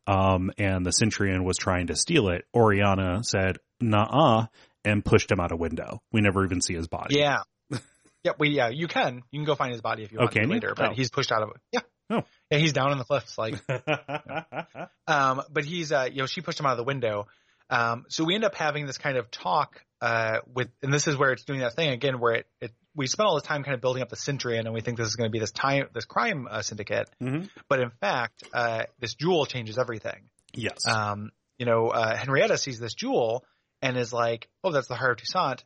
Um, 0.07 0.51
and 0.59 0.85
the 0.85 0.91
Centurion 0.91 1.45
was 1.45 1.57
trying 1.57 1.87
to 1.89 1.95
steal 1.97 2.29
it. 2.31 2.45
Oriana 2.53 3.23
said, 3.23 3.59
"Nah," 3.81 4.47
and 4.85 5.05
pushed 5.05 5.31
him 5.31 5.39
out 5.39 5.53
a 5.53 5.57
window. 5.57 6.03
We 6.11 6.23
never 6.23 6.45
even 6.45 6.61
see 6.61 6.75
his 6.75 6.89
body. 6.89 7.17
Yeah. 7.19 7.43
yeah, 8.25 8.33
we 8.39 8.49
yeah, 8.51 8.71
you 8.71 8.89
can. 8.89 9.23
You 9.31 9.39
can 9.39 9.45
go 9.45 9.55
find 9.55 9.71
his 9.71 9.81
body 9.83 10.03
if 10.03 10.11
you 10.11 10.19
want 10.19 10.33
to 10.33 10.41
you? 10.41 10.47
later, 10.49 10.73
but 10.77 10.91
Oh. 10.91 10.95
he's 10.95 11.11
pushed 11.11 11.31
out 11.31 11.43
of 11.43 11.51
it. 11.51 11.57
Yeah. 11.71 11.81
Oh. 12.13 12.23
Yeah, 12.51 12.59
he's 12.59 12.73
down 12.73 12.91
in 12.91 12.99
the 12.99 13.05
cliffs 13.05 13.39
like 13.39 13.55
um 15.07 15.43
but 15.51 15.65
he's 15.65 15.93
uh 15.93 16.09
you 16.11 16.19
know, 16.23 16.27
she 16.27 16.41
pushed 16.41 16.59
him 16.59 16.67
out 16.67 16.73
of 16.73 16.79
the 16.79 16.85
window. 16.85 17.27
Um, 17.69 18.07
so 18.09 18.25
we 18.25 18.35
end 18.35 18.43
up 18.45 18.57
having 18.57 18.87
this 18.87 18.99
kind 18.99 19.17
of 19.17 19.31
talk 19.31 19.81
uh, 20.01 20.39
with, 20.55 20.69
and 20.83 20.93
this 20.93 21.07
is 21.07 21.17
where 21.17 21.33
it's 21.33 21.45
doing 21.45 21.61
that 21.61 21.75
thing 21.75 21.91
again, 21.91 22.21
where 22.21 22.35
it, 22.35 22.47
it 22.61 22.73
we 22.95 23.07
spent 23.07 23.27
all 23.29 23.35
this 23.35 23.45
time 23.45 23.63
kind 23.63 23.75
of 23.75 23.81
building 23.81 24.03
up 24.03 24.09
the 24.09 24.17
Centurion, 24.17 24.67
and 24.67 24.75
we 24.75 24.81
think 24.81 24.97
this 24.99 25.07
is 25.07 25.17
going 25.17 25.29
to 25.29 25.33
be 25.33 25.39
this 25.39 25.53
time 25.53 25.87
this 25.95 26.05
crime 26.05 26.49
uh, 26.51 26.63
syndicate, 26.63 27.09
Mm-hmm. 27.23 27.47
but 27.69 27.81
in 27.81 27.91
fact, 28.01 28.43
uh, 28.53 28.85
this 28.99 29.15
jewel 29.15 29.47
changes 29.47 29.79
everything. 29.79 30.23
Yes. 30.53 30.87
Um, 30.87 31.31
you 31.59 31.67
know, 31.67 31.89
uh, 31.89 32.17
Henrietta 32.17 32.57
sees 32.59 32.79
this 32.81 32.95
jewel 32.95 33.45
and 33.83 33.97
is 33.97 34.13
like, 34.13 34.49
"Oh, 34.65 34.73
that's 34.73 34.89
the 34.89 34.95
heart 34.97 35.13
of 35.13 35.19
Toussaint." 35.19 35.63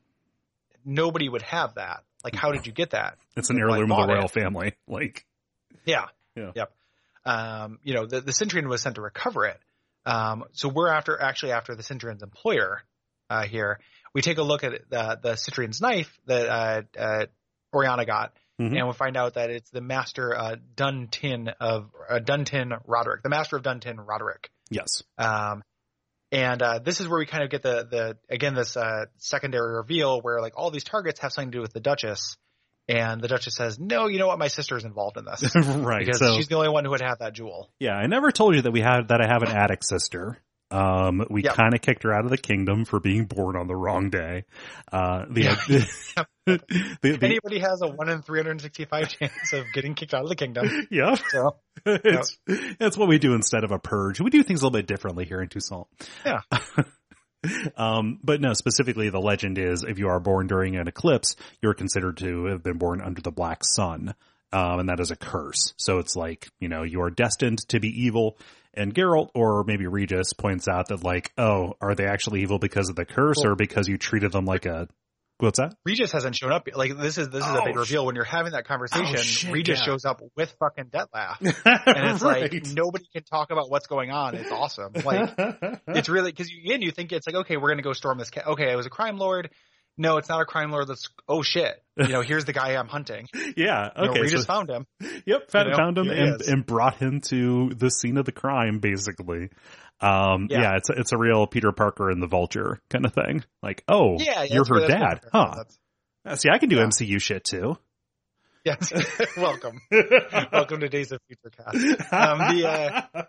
Nobody 0.85 1.29
would 1.29 1.43
have 1.43 1.77
that. 1.77 2.03
Like, 2.25 2.35
how 2.35 2.53
did 2.53 2.67
you 2.67 2.73
get 2.73 2.91
that? 2.91 3.17
it's 3.37 3.51
an 3.51 3.59
heirloom 3.59 3.91
of 3.93 4.07
the 4.07 4.13
royal 4.15 4.25
it. 4.27 4.31
family. 4.31 4.75
Like, 4.87 5.25
Yeah. 5.85 6.07
Yeah. 6.37 6.51
Yep. 6.55 6.73
Um, 7.27 7.79
you 7.83 7.95
know, 7.95 8.07
the, 8.07 8.21
the 8.21 8.33
Centurion 8.33 8.69
was 8.69 8.83
sent 8.83 8.97
to 8.97 9.01
recover 9.03 9.47
it. 9.47 9.59
Um, 10.05 10.45
so 10.53 10.69
we're 10.69 10.89
after, 10.89 11.19
actually 11.21 11.53
after 11.53 11.75
the 11.75 11.83
Centurion's 11.83 12.23
employer, 12.23 12.83
uh, 13.31 13.45
here. 13.45 13.79
We 14.15 14.23
take 14.23 14.39
a 14.39 14.43
look 14.43 14.65
at 14.65 14.73
the, 14.91 15.19
the 15.23 15.37
Centurion's 15.37 15.81
knife 15.81 16.17
that, 16.27 16.49
uh, 16.49 16.83
uh, 16.99 17.27
Oriana 17.75 18.05
got. 18.07 18.33
Mhm. 18.61 18.79
And 18.79 18.87
we 18.87 18.93
find 18.93 19.17
out 19.17 19.35
that 19.35 19.51
it's 19.51 19.71
the 19.71 19.81
master, 19.81 20.33
uh, 20.37 20.57
Dun 20.77 21.09
Tynne 21.11 21.49
of, 21.61 21.91
uh, 22.09 22.21
Dun 22.21 22.45
Tynne 22.45 22.73
Roderick, 22.87 23.23
the 23.25 23.29
master 23.29 23.57
of 23.57 23.63
Dun 23.65 23.81
Tynne 23.81 23.99
Roderick. 24.01 24.49
yes. 24.71 25.03
Um, 25.19 25.63
and 26.31 26.63
uh, 26.63 26.79
this 26.79 27.01
is 27.01 27.09
where 27.09 27.19
we 27.19 27.27
kind 27.27 27.45
of 27.45 27.51
get 27.51 27.63
the 27.63 27.87
the 27.89 28.17
again 28.29 28.55
this 28.55 28.77
uh, 28.77 29.05
secondary 29.19 29.77
reveal 29.77 30.21
where 30.21 30.41
like 30.41 30.55
all 30.57 30.71
these 30.73 30.83
targets 30.83 31.21
have 31.21 31.33
something 31.33 31.53
to 31.53 31.59
do 31.59 31.63
with 31.63 31.73
the 31.73 31.79
Duchess, 31.81 32.37
and 32.89 33.21
the 33.21 33.29
Duchess 33.29 33.55
says, 33.55 33.79
"No, 33.79 34.09
you 34.09 34.19
know 34.19 34.27
what? 34.27 34.39
My 34.41 34.49
sister 34.49 34.77
is 34.77 34.85
involved 34.85 35.17
in 35.17 35.25
this 35.27 35.55
right. 35.67 36.01
because 36.05 36.19
So, 36.19 36.35
she's 36.37 36.49
the 36.49 36.57
only 36.57 36.71
one 36.71 36.85
who 36.85 36.91
would 36.91 37.03
have 37.03 37.19
that 37.21 37.35
jewel." 37.35 37.71
yeah, 37.79 37.93
I 37.95 38.07
never 38.09 38.33
told 38.33 38.57
you 38.57 38.63
that 38.63 38.73
we 38.73 38.81
had, 38.81 39.09
that 39.09 39.21
I 39.21 39.27
have 39.29 39.43
an 39.43 39.51
attic 39.57 39.85
sister. 39.85 40.39
Um, 40.75 41.25
we 41.31 41.45
Yep. 41.45 41.55
kind 41.55 41.75
of 41.75 41.81
kicked 41.83 42.03
her 42.03 42.13
out 42.13 42.25
of 42.25 42.31
the 42.31 42.37
kingdom 42.39 42.85
for 42.85 42.99
being 42.99 43.27
born 43.27 43.55
on 43.55 43.69
the 43.69 43.77
wrong 43.77 44.11
day. 44.11 44.45
Uh, 44.93 45.25
the, 45.31 45.43
the, 46.47 46.61
the, 47.01 47.19
Anybody 47.23 47.61
has 47.61 47.81
a 47.83 47.87
one 47.89 48.09
in 48.09 48.23
three 48.23 48.41
hundred 48.41 48.53
and 48.53 48.61
sixty 48.63 48.85
five 48.85 49.09
chance 49.21 49.53
of 49.53 49.65
getting 49.73 49.95
kicked 49.95 50.15
out 50.15 50.23
of 50.23 50.29
the 50.29 50.35
kingdom. 50.37 50.89
yeah, 50.91 51.15
So 51.29 51.57
it's, 51.87 52.37
it's 52.47 52.97
what 52.97 53.09
we 53.09 53.19
do 53.19 53.35
instead 53.35 53.63
of 53.63 53.71
a 53.71 53.79
purge. 53.79 54.21
We 54.21 54.31
do 54.31 54.43
things 54.43 54.63
a 54.63 54.67
little 54.67 54.77
bit 54.79 54.87
differently 54.89 55.25
here 55.27 55.41
in 55.41 55.49
Toussaint. 55.49 55.87
Yeah. 56.27 56.41
um, 57.77 58.19
but 58.23 58.41
no, 58.41 58.53
specifically 58.55 59.11
the 59.11 59.21
legend 59.21 59.59
is 59.59 59.85
if 59.87 59.99
you 59.99 60.09
are 60.09 60.21
born 60.21 60.47
during 60.47 60.77
an 60.77 60.89
eclipse, 60.89 61.37
you're 61.63 61.75
considered 61.75 62.17
to 62.19 62.47
have 62.47 62.63
been 62.63 62.79
born 62.79 63.01
under 63.01 63.21
the 63.21 63.31
black 63.33 63.65
sun. 63.65 64.15
Um, 64.53 64.81
and 64.81 64.89
that 64.89 65.01
is 65.01 65.11
a 65.11 65.17
curse. 65.17 65.75
So 65.77 65.99
it's 65.99 66.15
like, 66.17 66.49
you 66.61 66.69
know, 66.69 66.85
you 66.85 67.03
are 67.03 67.11
destined 67.11 67.59
to 67.69 67.81
be 67.81 67.89
evil. 67.89 68.39
And 68.77 68.95
Geralt 68.95 69.31
or 69.35 69.65
maybe 69.65 69.87
Regis 69.87 70.33
points 70.33 70.69
out 70.69 70.89
that 70.89 71.03
like, 71.05 71.33
oh, 71.39 71.75
are 71.81 71.95
they 71.95 72.07
actually 72.07 72.43
evil 72.43 72.59
because 72.59 72.89
of 72.89 72.97
the 72.97 73.05
curse 73.05 73.37
Well- 73.43 73.53
or 73.53 73.57
because 73.57 73.89
you 73.89 73.99
treated 73.99 74.33
them 74.33 74.45
like 74.45 74.67
a, 74.67 74.89
what's 75.39 75.59
that? 75.59 75.75
Regis 75.85 76.13
hasn't 76.13 76.37
shown 76.37 76.53
up. 76.53 76.67
yet. 76.67 76.77
Like 76.77 76.97
this 76.97 77.19
is 77.19 77.29
this 77.29 77.45
is 77.45 77.51
a 77.51 77.61
Oh, 77.61 77.65
big 77.65 77.77
reveal 77.77 78.07
when 78.07 78.15
you're 78.15 78.25
having 78.25 78.53
that 78.53 78.67
conversation. 78.67 79.15
Oh, 79.17 79.21
shit, 79.21 79.53
Regis 79.53 79.81
yeah. 79.81 79.85
shows 79.87 80.05
up 80.05 80.21
with 80.37 80.55
fucking 80.61 80.87
Dettlaff, 80.87 81.41
and 81.41 82.11
it's 82.15 82.23
Right. 82.23 82.53
like 82.53 82.67
nobody 82.73 83.05
can 83.13 83.25
talk 83.25 83.51
about 83.51 83.71
what's 83.71 83.87
going 83.87 84.11
on. 84.11 84.35
It's 84.35 84.51
awesome. 84.51 84.93
Like 85.05 85.35
it's 85.89 86.09
really 86.09 86.31
because 86.33 86.49
again 86.49 86.83
you 86.83 86.91
think 86.93 87.13
it's 87.13 87.27
like 87.27 87.37
okay 87.37 87.57
we're 87.57 87.69
gonna 87.71 87.83
go 87.83 87.93
storm 87.93 88.19
this 88.19 88.31
ca- 88.31 88.53
okay 88.53 88.73
it 88.73 88.77
was 88.77 88.87
a 88.87 88.91
crime 88.91 89.19
lord 89.19 89.51
no 89.99 90.17
it's 90.17 90.29
not 90.29 90.41
a 90.41 90.45
crime 90.45 90.71
lord 90.71 90.89
that's 90.89 91.09
oh 91.29 91.43
shit 91.43 91.83
you 91.97 92.09
know 92.09 92.23
here's 92.23 92.45
the 92.45 92.53
guy 92.53 92.75
i'm 92.77 92.89
hunting 92.89 93.27
yeah. 93.57 93.91
you 93.97 94.05
know, 94.05 94.11
Okay. 94.11 94.21
we 94.21 94.29
so- 94.29 94.37
just 94.37 94.47
found 94.47 94.69
him 94.71 94.87
Yep, 95.27 95.51
found, 95.51 95.67
You 95.67 95.71
know, 95.73 95.77
found 95.77 95.99
him 95.99 96.11
and, 96.11 96.41
is. 96.41 96.49
and 96.49 96.67
brought 96.67 96.97
him 96.97 97.21
to 97.29 97.71
the 97.77 97.89
scene 97.91 98.17
of 98.19 98.25
the 98.27 98.33
crime, 98.33 98.79
basically. 98.81 99.49
Um, 100.01 100.49
yeah. 100.51 100.61
Yeah. 100.61 100.77
it's 100.77 100.91
a, 100.91 100.93
it's 100.95 101.13
a 101.13 101.17
real 101.19 101.47
Peter 101.47 101.73
Parker 101.73 102.11
and 102.11 102.23
the 102.23 102.27
Vulture 102.27 102.81
kind 102.91 103.07
of 103.07 103.15
thing. 103.15 103.45
Like, 103.63 103.85
oh, 103.89 104.17
yeah, 104.19 104.43
yeah 104.43 104.55
you're 104.55 104.65
her 104.67 104.87
dad, 104.87 105.21
huh? 105.33 105.53
that's- 105.57 105.79
Uh, 106.27 106.37
See, 106.37 106.49
I 106.51 106.59
can 106.59 106.69
do 106.69 106.77
Yeah. 106.77 106.87
MCU 106.87 107.21
shit 107.23 107.45
too. 107.45 107.77
yes 108.65 108.93
welcome 109.37 109.81
welcome 110.53 110.81
to 110.81 110.89
days 110.89 111.13
of 111.13 111.21
future 111.29 111.51
cast 111.57 112.13
um 112.13 112.57
the 112.57 112.67
uh 112.67 113.23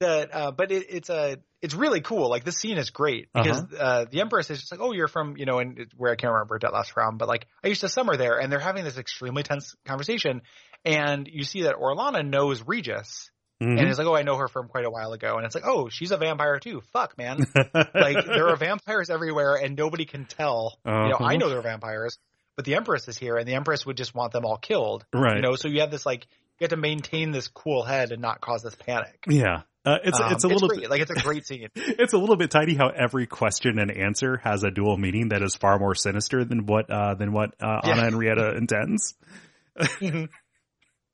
the 0.00 0.28
uh 0.32 0.50
but 0.52 0.70
it, 0.70 0.86
it's 0.90 1.10
a 1.10 1.38
it's 1.60 1.74
really 1.74 2.00
cool 2.00 2.28
like 2.30 2.44
this 2.44 2.56
scene 2.56 2.78
is 2.78 2.90
great 2.90 3.28
because 3.34 3.58
Uh-huh. 3.58 3.76
uh 3.84 4.04
the 4.10 4.20
empress 4.20 4.48
is 4.50 4.60
just 4.60 4.70
like 4.72 4.80
oh 4.80 4.92
you're 4.92 5.08
from 5.08 5.36
you 5.36 5.44
know 5.46 5.58
and 5.58 5.86
where 5.96 6.12
i 6.12 6.16
can't 6.16 6.32
remember 6.32 6.58
Dettlaff's 6.58 6.88
from 6.90 7.18
but 7.18 7.26
like 7.28 7.46
i 7.64 7.68
used 7.68 7.80
to 7.80 7.88
summer 7.88 8.16
there 8.16 8.38
and 8.38 8.50
they're 8.52 8.60
having 8.60 8.84
this 8.84 8.96
extremely 8.98 9.42
tense 9.42 9.74
conversation 9.84 10.42
and 10.84 11.28
you 11.30 11.42
see 11.44 11.62
that 11.62 11.76
orlana 11.76 12.28
knows 12.28 12.62
regis 12.66 13.30
Mhm. 13.60 13.76
and 13.76 13.88
it's 13.88 13.98
like, 13.98 14.06
oh, 14.06 14.14
I 14.14 14.22
know 14.22 14.36
her 14.36 14.46
from 14.46 14.68
quite 14.68 14.84
a 14.84 14.90
while 14.90 15.12
ago, 15.12 15.34
and 15.36 15.44
it's 15.44 15.52
like, 15.56 15.66
oh, 15.66 15.88
she's 15.88 16.12
a 16.12 16.16
vampire 16.16 16.60
too. 16.60 16.80
Fuck, 16.92 17.18
man. 17.18 17.38
like 17.74 18.24
there 18.24 18.46
are 18.50 18.56
vampires 18.68 19.10
everywhere, 19.10 19.56
and 19.56 19.76
nobody 19.76 20.04
can 20.04 20.26
tell. 20.26 20.78
You 20.86 20.92
know, 20.92 21.10
Uh-huh. 21.14 21.24
I 21.24 21.38
know 21.38 21.48
they're 21.48 21.60
vampires, 21.60 22.18
but 22.54 22.66
the 22.66 22.76
Empress 22.76 23.08
is 23.08 23.18
here, 23.18 23.36
and 23.36 23.48
the 23.48 23.54
Empress 23.54 23.84
would 23.84 23.96
just 23.96 24.14
want 24.14 24.30
them 24.32 24.44
all 24.44 24.58
killed. 24.58 25.06
right. 25.12 25.34
You 25.34 25.42
know, 25.42 25.56
so 25.56 25.66
you 25.66 25.80
have 25.80 25.90
this 25.90 26.06
like, 26.06 26.24
you 26.60 26.66
have 26.66 26.70
to 26.70 26.76
maintain 26.76 27.32
this 27.32 27.48
cool 27.48 27.82
head 27.82 28.12
and 28.12 28.22
not 28.22 28.40
cause 28.40 28.62
this 28.62 28.76
panic. 28.76 29.18
yeah. 29.26 29.62
Uh, 29.84 29.98
it's 30.04 30.20
Um, 30.20 30.32
it's 30.32 30.44
a 30.44 30.48
little 30.48 30.68
bit, 30.68 30.90
like 30.90 31.00
it's 31.00 31.10
a 31.10 31.14
great 31.14 31.46
scene. 31.46 31.68
it's 31.74 32.12
a 32.12 32.18
little 32.18 32.36
bit 32.36 32.50
tiny 32.50 32.74
how 32.74 32.88
every 32.88 33.26
question 33.26 33.78
and 33.78 33.90
answer 33.90 34.36
has 34.38 34.62
a 34.64 34.70
dual 34.70 34.96
meaning 34.98 35.28
that 35.30 35.42
is 35.42 35.54
far 35.54 35.78
more 35.78 35.94
sinister 35.94 36.44
than 36.44 36.66
what 36.66 36.90
uh 36.90 37.14
than 37.14 37.32
what 37.32 37.54
uh, 37.62 37.80
Yeah. 37.84 37.92
Anna 37.92 38.02
Henrietta 38.02 38.56
intends. 38.56 39.14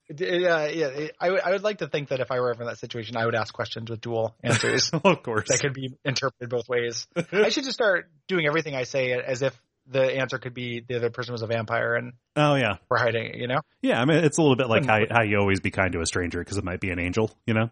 It, 0.06 0.44
uh, 0.44 0.68
yeah, 0.70 0.86
it- 0.88 1.16
I 1.18 1.30
would 1.30 1.40
I 1.40 1.50
would 1.52 1.62
like 1.62 1.78
to 1.78 1.88
think 1.88 2.08
that 2.10 2.20
if 2.20 2.30
I 2.30 2.38
were 2.40 2.50
ever 2.52 2.62
in 2.62 2.68
that 2.68 2.78
situation, 2.78 3.16
I 3.16 3.24
would 3.24 3.34
ask 3.34 3.54
questions 3.54 3.88
with 3.90 4.00
dual 4.00 4.34
answers 4.42 4.90
of 5.04 5.22
course. 5.22 5.48
that 5.48 5.60
could 5.60 5.72
be 5.72 5.94
interpreted 6.04 6.50
both 6.50 6.68
ways. 6.68 7.06
I 7.32 7.48
should 7.48 7.64
just 7.64 7.74
start 7.74 8.10
doing 8.28 8.46
everything 8.46 8.74
I 8.74 8.82
say 8.84 9.12
as 9.12 9.40
if 9.42 9.58
the 9.86 10.02
answer 10.02 10.38
could 10.38 10.52
be 10.54 10.82
the 10.86 10.96
other 10.96 11.10
person 11.10 11.32
was 11.32 11.42
a 11.42 11.46
vampire 11.46 11.94
and 11.94 12.12
oh 12.36 12.54
yeah. 12.54 12.76
we're 12.90 12.98
hiding 12.98 13.26
it. 13.26 13.36
You 13.36 13.48
know? 13.48 13.60
Yeah, 13.82 14.00
I 14.00 14.04
mean 14.04 14.18
it's 14.24 14.36
a 14.36 14.42
little 14.42 14.56
bit 14.56 14.68
like 14.68 14.84
how 14.84 15.00
how 15.10 15.22
you 15.22 15.38
always 15.38 15.60
be 15.60 15.70
kind 15.70 15.92
to 15.92 16.00
a 16.00 16.06
stranger 16.06 16.38
because 16.38 16.58
it 16.58 16.64
might 16.64 16.80
be 16.80 16.90
an 16.90 16.98
angel, 16.98 17.30
you 17.46 17.54
know, 17.54 17.70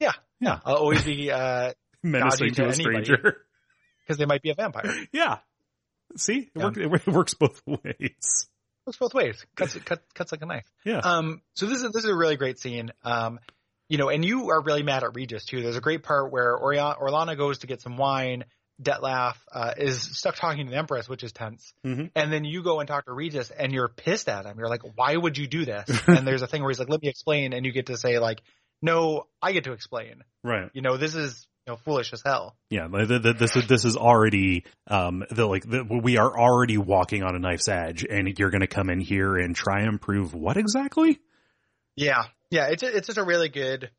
Yeah, 0.00 0.12
Yeah. 0.40 0.58
I'll 0.64 0.76
always 0.76 1.02
be 1.04 1.30
uh 1.30 1.72
menacing 2.02 2.48
Dodgy 2.48 2.54
to 2.62 2.68
a 2.68 2.72
stranger. 2.74 3.36
because 4.06 4.18
they 4.18 4.26
might 4.26 4.42
be 4.42 4.50
a 4.50 4.54
vampire. 4.54 4.92
yeah. 5.12 5.38
See, 6.16 6.38
it, 6.38 6.48
Yeah. 6.54 6.64
work, 6.64 6.76
it 6.76 7.06
works 7.06 7.34
both 7.34 7.60
ways. 7.66 8.46
Works 8.86 8.98
both 8.98 9.14
ways. 9.14 9.44
Cuts 9.56 9.74
cut, 9.84 10.02
cuts 10.14 10.30
like 10.32 10.42
a 10.42 10.46
knife. 10.46 10.70
Yeah. 10.84 10.98
Um. 10.98 11.42
So 11.54 11.66
this 11.66 11.82
is 11.82 11.90
this 11.92 12.04
is 12.04 12.10
a 12.10 12.14
really 12.16 12.36
great 12.36 12.58
scene. 12.58 12.92
Um. 13.02 13.40
You 13.88 13.98
know, 13.98 14.08
and 14.08 14.24
you 14.24 14.50
are 14.50 14.60
really 14.62 14.82
mad 14.82 15.04
at 15.04 15.14
Regis 15.14 15.44
too. 15.44 15.62
There's 15.62 15.76
a 15.76 15.80
great 15.80 16.02
part 16.02 16.32
where 16.32 16.56
Orianna, 16.58 16.96
Orlana 17.00 17.36
goes 17.36 17.58
to 17.58 17.66
get 17.68 17.80
some 17.80 17.96
wine. 17.96 18.44
Dettlaff 18.82 19.36
uh, 19.50 19.72
is 19.78 20.02
stuck 20.02 20.34
talking 20.36 20.66
to 20.66 20.70
the 20.70 20.76
Empress, 20.76 21.08
which 21.08 21.22
is 21.24 21.32
tense. 21.32 21.72
Mhm. 21.84 22.10
And 22.14 22.32
then 22.32 22.44
you 22.44 22.62
go 22.62 22.80
and 22.80 22.86
talk 22.88 23.06
to 23.06 23.12
Regis, 23.12 23.50
and 23.50 23.72
you're 23.72 23.88
pissed 23.88 24.28
at 24.28 24.44
him. 24.44 24.58
You're 24.58 24.68
like, 24.68 24.82
"Why 24.96 25.16
would 25.16 25.38
you 25.38 25.46
do 25.46 25.64
this?" 25.64 25.88
and 26.08 26.26
there's 26.26 26.42
a 26.42 26.46
thing 26.46 26.62
where 26.62 26.70
he's 26.70 26.78
like, 26.78 26.88
"Let 26.90 27.00
me 27.00 27.08
explain," 27.08 27.52
and 27.54 27.64
you 27.64 27.72
get 27.72 27.86
to 27.86 27.96
say 27.96 28.18
like, 28.18 28.42
"No, 28.82 29.26
I 29.42 29.52
get 29.52 29.64
to 29.64 29.72
explain." 29.72 30.22
Right. 30.42 30.70
You 30.74 30.82
know, 30.82 30.96
this 30.96 31.14
is 31.14 31.46
you 31.66 31.72
know 31.72 31.76
foolish 31.76 32.12
as 32.12 32.22
hell. 32.24 32.56
Yeah. 32.70 32.86
the- 32.88 33.18
the- 33.18 33.32
This 33.34 33.56
is 33.56 33.66
this 33.66 33.84
is 33.84 33.96
already 33.96 34.64
um 34.86 35.24
the 35.30 35.46
like 35.46 35.68
the, 35.68 35.82
we 35.84 36.16
are 36.18 36.38
already 36.38 36.78
walking 36.78 37.22
on 37.22 37.34
a 37.34 37.38
knife's 37.38 37.68
edge, 37.68 38.04
and 38.08 38.38
you're 38.38 38.50
going 38.50 38.60
to 38.60 38.66
come 38.68 38.90
in 38.90 39.00
here 39.00 39.36
and 39.36 39.54
try 39.56 39.80
and 39.82 40.00
prove 40.00 40.34
what 40.34 40.56
exactly? 40.56 41.18
Yeah, 41.96 42.24
yeah, 42.50 42.66
it's 42.68 42.82
it's 42.82 43.06
just 43.06 43.18
a 43.18 43.24
really 43.24 43.48
good 43.48 43.90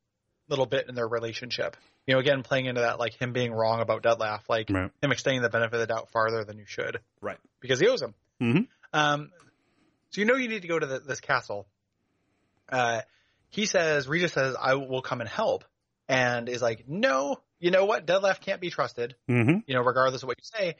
little 0.49 0.66
bit 0.66 0.88
in 0.88 0.95
their 0.95 1.08
relationship. 1.08 1.76
You 2.06 2.14
know, 2.14 2.20
again, 2.22 2.41
playing 2.41 2.68
into 2.68 2.80
that, 2.82 2.99
like 2.99 3.14
him 3.22 3.34
being 3.34 3.52
wrong 3.52 3.82
about 3.82 4.02
Dettlaff, 4.04 4.41
like 4.48 4.70
Right. 4.70 4.90
him 5.02 5.12
extending 5.12 5.41
the 5.41 5.49
benefit 5.49 5.74
of 5.74 5.82
the 5.82 5.88
doubt 5.94 6.10
farther 6.12 6.45
than 6.45 6.58
you 6.58 6.64
should, 6.66 7.02
Right. 7.20 7.38
because 7.60 7.82
he 7.82 7.88
owes 7.90 8.02
him. 8.02 8.14
Mhm. 8.41 8.68
Um, 8.94 9.32
so 10.12 10.22
you 10.22 10.26
know 10.26 10.36
you 10.36 10.48
need 10.48 10.62
to 10.62 10.70
go 10.70 10.80
to 10.80 10.86
the, 10.86 10.99
this 10.99 11.20
castle. 11.20 11.68
Uh, 12.70 13.02
he 13.49 13.65
says, 13.65 14.07
Regis 14.07 14.34
says, 14.34 14.56
I 14.60 14.76
will 14.76 15.02
come 15.02 15.22
and 15.22 15.30
help, 15.30 15.64
and 16.07 16.48
is 16.49 16.61
like, 16.61 16.86
no, 16.88 17.38
you 17.60 17.72
know 17.72 17.86
what, 17.86 18.06
Dettlaff 18.06 18.40
can't 18.41 18.61
be 18.61 18.69
trusted. 18.69 19.15
Mm-hmm. 19.30 19.60
You 19.65 19.76
know, 19.76 19.82
regardless 19.82 20.24
of 20.24 20.28
what 20.28 20.38
you 20.38 20.44
say, 20.60 20.76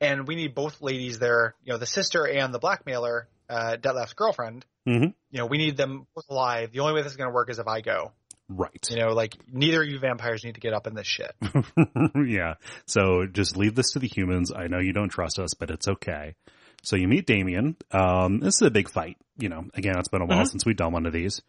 and 0.00 0.26
we 0.26 0.34
need 0.34 0.54
both 0.54 0.80
ladies 0.80 1.18
there. 1.18 1.54
You 1.64 1.72
know, 1.72 1.78
the 1.78 1.86
sister 1.86 2.26
and 2.26 2.54
the 2.54 2.58
blackmailer, 2.58 3.28
uh, 3.48 3.76
Dettlaff's 3.80 4.14
girlfriend. 4.14 4.64
Mhm. 4.86 5.12
You 5.30 5.38
know, 5.38 5.46
we 5.46 5.58
need 5.58 5.76
them 5.76 6.06
both 6.14 6.24
alive. 6.30 6.72
The 6.72 6.80
only 6.80 6.94
way 6.94 7.02
this 7.02 7.12
is 7.12 7.16
going 7.18 7.28
to 7.28 7.34
work 7.34 7.50
is 7.50 7.58
if 7.58 7.66
I 7.68 7.82
go. 7.82 8.12
Right. 8.48 8.84
You 8.90 8.96
know, 8.96 9.08
like 9.12 9.36
neither 9.52 9.82
of 9.82 9.88
you 9.88 9.98
vampires 9.98 10.42
need 10.42 10.54
to 10.54 10.60
get 10.60 10.72
up 10.72 10.86
in 10.86 10.94
this 10.94 11.06
shit. 11.06 11.32
yeah. 12.26 12.54
So 12.86 13.26
just 13.30 13.56
leave 13.56 13.74
this 13.74 13.92
to 13.92 13.98
the 13.98 14.08
humans. 14.08 14.50
I 14.54 14.66
know 14.68 14.78
you 14.80 14.92
don't 14.92 15.08
trust 15.10 15.38
us, 15.38 15.54
but 15.54 15.70
it's 15.70 15.86
okay. 15.86 16.34
So 16.82 16.96
you 16.96 17.06
meet 17.06 17.26
Damien. 17.26 17.76
Um, 17.92 18.40
this 18.40 18.54
is 18.56 18.62
a 18.62 18.70
big 18.70 18.88
fight. 18.90 19.18
You 19.38 19.50
know, 19.50 19.66
again, 19.74 19.98
it's 19.98 20.08
been 20.08 20.22
a 20.22 20.26
while 20.26 20.44
Mhm. 20.44 20.48
since 20.50 20.64
we've 20.66 20.76
done 20.76 20.92
one 20.92 21.06
of 21.06 21.12
these. 21.12 21.42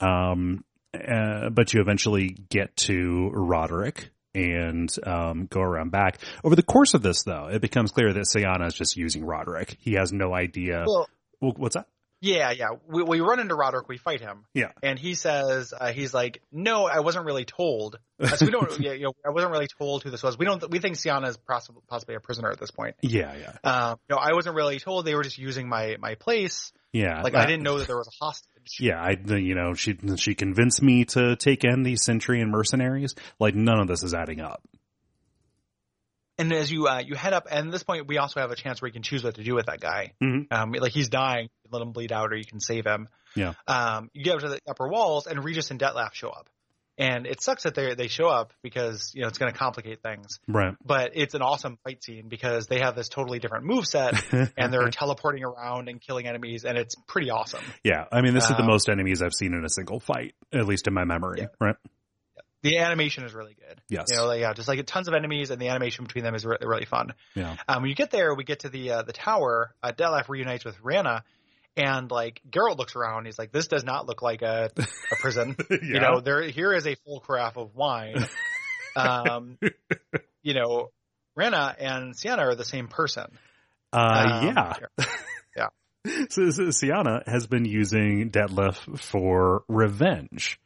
Um, 0.00 0.64
uh, 0.94 1.50
but 1.50 1.72
you 1.74 1.80
eventually 1.80 2.28
get 2.28 2.76
to 2.76 3.30
Roderick 3.32 4.10
and 4.34 4.90
um, 5.06 5.46
go 5.46 5.60
around 5.60 5.90
back. 5.90 6.18
Over 6.42 6.56
the 6.56 6.62
course 6.62 6.94
of 6.94 7.02
this, 7.02 7.22
though, 7.24 7.48
it 7.48 7.60
becomes 7.60 7.92
clear 7.92 8.12
that 8.12 8.26
Syanna 8.26 8.66
is 8.66 8.74
just 8.74 8.96
using 8.96 9.24
Roderick. 9.24 9.76
He 9.80 9.94
has 9.94 10.12
no 10.12 10.34
idea. 10.34 10.84
Well, 10.86 11.08
what's 11.40 11.74
that? 11.74 11.86
Yeah, 12.20 12.52
yeah. 12.52 12.68
We, 12.88 13.02
we 13.02 13.20
run 13.20 13.38
into 13.38 13.54
Roderick, 13.54 13.86
we 13.86 13.98
fight 13.98 14.22
him, 14.22 14.46
Yeah. 14.54 14.70
and 14.82 14.98
he 14.98 15.14
says 15.14 15.74
uh, 15.78 15.92
he's 15.92 16.14
like, 16.14 16.40
"No, 16.50 16.86
I 16.86 17.00
wasn't 17.00 17.26
really 17.26 17.44
told." 17.44 17.98
We 18.18 18.50
don't. 18.50 18.80
yeah, 18.80 18.92
you 18.92 19.02
know, 19.04 19.12
I 19.26 19.30
wasn't 19.30 19.52
really 19.52 19.66
told 19.78 20.04
who 20.04 20.10
this 20.10 20.22
was. 20.22 20.38
We 20.38 20.46
don't. 20.46 20.70
We 20.70 20.78
think 20.78 20.96
Syanna 20.96 21.28
is 21.28 21.36
possibly 21.36 21.82
possibly 21.86 22.14
a 22.14 22.20
prisoner 22.20 22.50
at 22.50 22.58
this 22.58 22.70
point. 22.70 22.96
Yeah, 23.02 23.34
yeah. 23.34 23.70
Um, 23.70 23.98
know, 24.08 24.16
I 24.16 24.32
wasn't 24.32 24.56
really 24.56 24.78
told. 24.78 25.04
They 25.04 25.14
were 25.14 25.22
just 25.24 25.36
using 25.36 25.68
my 25.68 25.96
my 26.00 26.14
place. 26.14 26.72
Yeah. 26.94 27.20
Like 27.20 27.34
Uh, 27.34 27.38
I 27.40 27.46
didn't 27.46 27.62
know 27.64 27.78
that 27.78 27.88
there 27.88 27.98
was 27.98 28.08
a 28.08 28.24
hostage. 28.24 28.53
Yeah, 28.78 29.00
I, 29.00 29.16
you 29.36 29.54
know, 29.54 29.74
she, 29.74 29.96
she 30.16 30.34
convinced 30.34 30.82
me 30.82 31.04
to 31.06 31.36
take 31.36 31.64
in 31.64 31.82
these 31.82 32.02
Sentry 32.02 32.40
and 32.40 32.50
mercenaries. 32.50 33.14
Like 33.38 33.54
none 33.54 33.80
of 33.80 33.88
this 33.88 34.02
is 34.02 34.14
adding 34.14 34.40
up. 34.40 34.62
And 36.36 36.52
as 36.52 36.70
you 36.70 36.88
uh, 36.88 36.98
you 36.98 37.14
head 37.14 37.32
up, 37.32 37.46
and 37.48 37.68
at 37.68 37.72
this 37.72 37.84
point, 37.84 38.08
we 38.08 38.18
also 38.18 38.40
have 38.40 38.50
a 38.50 38.56
chance 38.56 38.82
where 38.82 38.88
you 38.88 38.92
can 38.92 39.02
choose 39.02 39.22
what 39.22 39.36
to 39.36 39.44
do 39.44 39.54
with 39.54 39.66
that 39.66 39.78
guy. 39.80 40.14
Mhm. 40.20 40.52
Um, 40.52 40.72
like 40.72 40.90
he's 40.92 41.08
dying, 41.08 41.44
you 41.44 41.70
can 41.70 41.78
let 41.78 41.82
him 41.86 41.92
bleed 41.92 42.10
out, 42.10 42.32
or 42.32 42.36
you 42.36 42.44
can 42.44 42.58
save 42.58 42.84
him. 42.84 43.08
Yeah. 43.36 43.54
Um, 43.68 44.10
you 44.12 44.24
get 44.24 44.34
up 44.34 44.40
to 44.40 44.48
the 44.48 44.58
upper 44.68 44.88
walls, 44.88 45.28
and 45.28 45.44
Regis 45.44 45.70
and 45.70 45.78
Dettlaff 45.78 46.14
show 46.14 46.30
up, 46.30 46.48
and 46.96 47.26
it 47.26 47.42
sucks 47.42 47.64
that 47.64 47.74
they 47.74 47.94
they 47.94 48.08
show 48.08 48.28
up 48.28 48.52
because 48.62 49.12
you 49.14 49.22
know 49.22 49.28
it's 49.28 49.38
going 49.38 49.52
to 49.52 49.58
complicate 49.58 50.02
things. 50.02 50.38
Right. 50.46 50.74
But 50.84 51.12
it's 51.14 51.34
an 51.34 51.42
awesome 51.42 51.78
fight 51.84 52.02
scene 52.04 52.28
because 52.28 52.66
they 52.66 52.80
have 52.80 52.94
this 52.94 53.08
totally 53.08 53.38
different 53.38 53.64
move 53.64 53.86
set, 53.86 54.22
and 54.56 54.72
they're 54.72 54.88
teleporting 54.90 55.44
around 55.44 55.88
and 55.88 56.00
killing 56.00 56.26
enemies, 56.26 56.64
and 56.64 56.78
it's 56.78 56.94
pretty 57.08 57.30
awesome. 57.30 57.62
Yeah. 57.82 58.04
I 58.12 58.20
mean, 58.20 58.34
this 58.34 58.44
is 58.44 58.50
the 58.56 58.62
Um, 58.62 58.66
most 58.68 58.88
enemies 58.88 59.22
I've 59.22 59.34
seen 59.34 59.54
in 59.54 59.64
a 59.64 59.68
single 59.68 60.00
fight, 60.00 60.34
at 60.52 60.66
least 60.66 60.86
in 60.86 60.94
my 60.94 61.04
memory. 61.04 61.40
Yeah. 61.40 61.46
Right. 61.60 61.76
The 62.62 62.78
animation 62.78 63.24
is 63.24 63.34
really 63.34 63.54
good. 63.54 63.78
Yes. 63.90 64.06
You 64.10 64.16
know, 64.16 64.26
like, 64.26 64.40
yeah, 64.40 64.54
just 64.54 64.68
like 64.68 64.84
tons 64.86 65.06
of 65.06 65.12
enemies, 65.12 65.50
and 65.50 65.60
the 65.60 65.68
animation 65.68 66.04
between 66.04 66.24
them 66.24 66.34
is 66.34 66.46
re- 66.46 66.56
really 66.62 66.86
fun. 66.86 67.12
Yeah. 67.34 67.56
Um, 67.68 67.82
when 67.82 67.90
you 67.90 67.94
get 67.94 68.10
there, 68.10 68.34
we 68.34 68.44
get 68.44 68.60
to 68.60 68.70
the 68.70 68.90
uh, 68.90 69.02
the 69.02 69.12
tower. 69.12 69.74
Uh, 69.82 69.92
Dettlaff 69.92 70.30
reunites 70.30 70.64
with 70.64 70.78
Rhena, 70.78 71.22
and 71.76 72.10
like 72.10 72.40
Geralt 72.50 72.78
looks 72.78 72.96
around. 72.96 73.26
He's 73.26 73.38
like, 73.38 73.52
"This 73.52 73.66
does 73.68 73.84
not 73.84 74.06
look 74.06 74.22
like 74.22 74.42
a, 74.42 74.70
a 74.76 75.16
prison. 75.16 75.56
You 75.70 76.00
know, 76.00 76.20
there 76.20 76.42
here 76.42 76.72
is 76.72 76.86
a 76.86 76.94
full 77.04 77.20
carafe 77.20 77.56
of 77.56 77.74
wine. 77.74 78.26
Um, 78.96 79.58
you 80.44 80.54
know, 80.54 80.90
Rhena 81.36 81.74
and 81.80 82.14
Syanna 82.14 82.38
are 82.38 82.54
the 82.54 82.64
same 82.64 82.86
person. 82.86 83.26
Uh, 83.92 84.40
Um, 84.42 84.46
yeah. 84.46 84.72
yeah. 85.56 85.66
So, 86.30 86.50
so 86.50 86.62
Syanna 86.64 87.26
has 87.26 87.48
been 87.48 87.64
using 87.64 88.30
Dettlaff 88.30 89.00
for 89.00 89.64
revenge. 89.66 90.60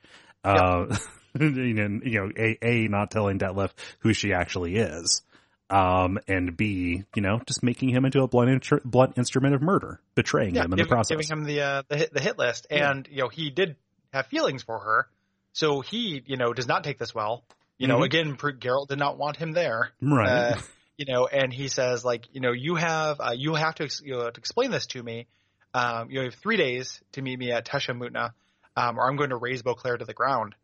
Uh, 0.44 0.94
and, 1.35 1.56
you 1.56 2.20
know, 2.20 2.30
A, 2.36 2.59
A, 2.60 2.89
not 2.89 3.10
telling 3.10 3.39
Dettlaff 3.39 3.70
who 4.01 4.12
she 4.12 4.35
actually 4.35 4.76
is. 4.76 5.22
Um, 5.70 6.19
and 6.27 6.57
B, 6.57 7.05
you 7.15 7.23
know, 7.23 7.40
just 7.47 7.62
making 7.62 7.90
him 7.90 8.05
into 8.07 8.23
a 8.23 8.28
blunt, 8.28 8.69
blunt 8.85 9.19
instrument 9.19 9.55
of 9.55 9.61
murder, 9.62 10.01
betraying 10.15 10.55
Yeah, 10.55 10.62
him 10.65 10.73
in 10.73 10.77
giving, 10.78 10.89
the 10.89 10.95
process. 10.95 11.11
giving 11.16 11.27
him 11.28 11.45
the 11.45 11.61
uh, 11.61 11.82
the 11.89 11.97
hit 11.99 12.12
the 12.15 12.20
hit 12.20 12.39
list, 12.39 12.66
Yeah. 12.70 12.90
and 12.90 13.07
you 13.11 13.19
know 13.23 13.28
he 13.28 13.51
did 13.51 13.77
have 14.12 14.27
feelings 14.28 14.62
for 14.62 14.78
her, 14.78 15.09
so 15.53 15.81
he 15.82 16.23
you 16.27 16.36
know 16.39 16.53
does 16.55 16.66
not 16.66 16.85
take 16.85 16.99
this 16.99 17.15
well. 17.15 17.45
You 17.77 17.86
know, 17.86 17.99
Mhm. 17.99 18.05
again, 18.07 18.36
Geralt 18.36 18.89
did 18.89 18.99
not 18.99 19.19
want 19.19 19.36
him 19.36 19.53
there. 19.53 19.90
right. 20.01 20.28
Uh, 20.55 20.57
you 20.97 21.05
know, 21.05 21.27
and 21.27 21.53
he 21.53 21.69
says 21.69 22.05
like, 22.05 22.24
you 22.32 22.40
know, 22.40 22.53
you 22.53 22.74
have 22.77 23.20
uh, 23.20 23.35
you 23.36 23.55
have 23.55 23.74
to, 23.77 23.85
ex- 23.85 24.01
you 24.03 24.15
know, 24.16 24.31
to 24.31 24.39
explain 24.39 24.70
this 24.70 24.86
to 24.86 25.03
me. 25.03 25.27
Um, 25.74 26.11
you 26.11 26.20
have 26.20 26.35
three 26.35 26.57
days 26.57 26.99
to 27.12 27.20
meet 27.23 27.39
me 27.39 27.53
at 27.53 27.66
Tesham 27.66 27.99
Mutna, 28.01 28.32
um, 28.74 28.99
or 28.99 29.07
I'm 29.09 29.16
going 29.16 29.31
to 29.31 29.36
raise 29.36 29.62
Beauclair 29.62 29.99
to 29.99 30.05
the 30.07 30.15
ground, 30.15 30.55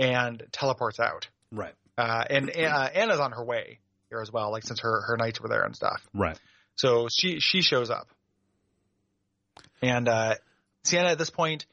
and 0.00 0.42
teleports 0.50 0.98
out. 0.98 1.28
right. 1.52 1.74
Uh, 1.98 2.24
and 2.28 2.50
uh, 2.50 2.88
Anna's 2.94 3.20
on 3.20 3.32
her 3.32 3.44
way 3.44 3.78
as 4.20 4.32
well, 4.32 4.50
like 4.50 4.64
since 4.64 4.80
her 4.80 5.02
her 5.02 5.16
knights 5.16 5.40
were 5.40 5.48
there 5.48 5.62
and 5.64 5.74
stuff. 5.74 6.00
Right. 6.14 6.38
So 6.76 7.08
she 7.10 7.40
she 7.40 7.62
shows 7.62 7.90
up, 7.90 8.08
and 9.82 10.08
uh, 10.08 10.34
Syanna 10.84 11.10
at 11.10 11.18
this 11.18 11.30
point 11.30 11.66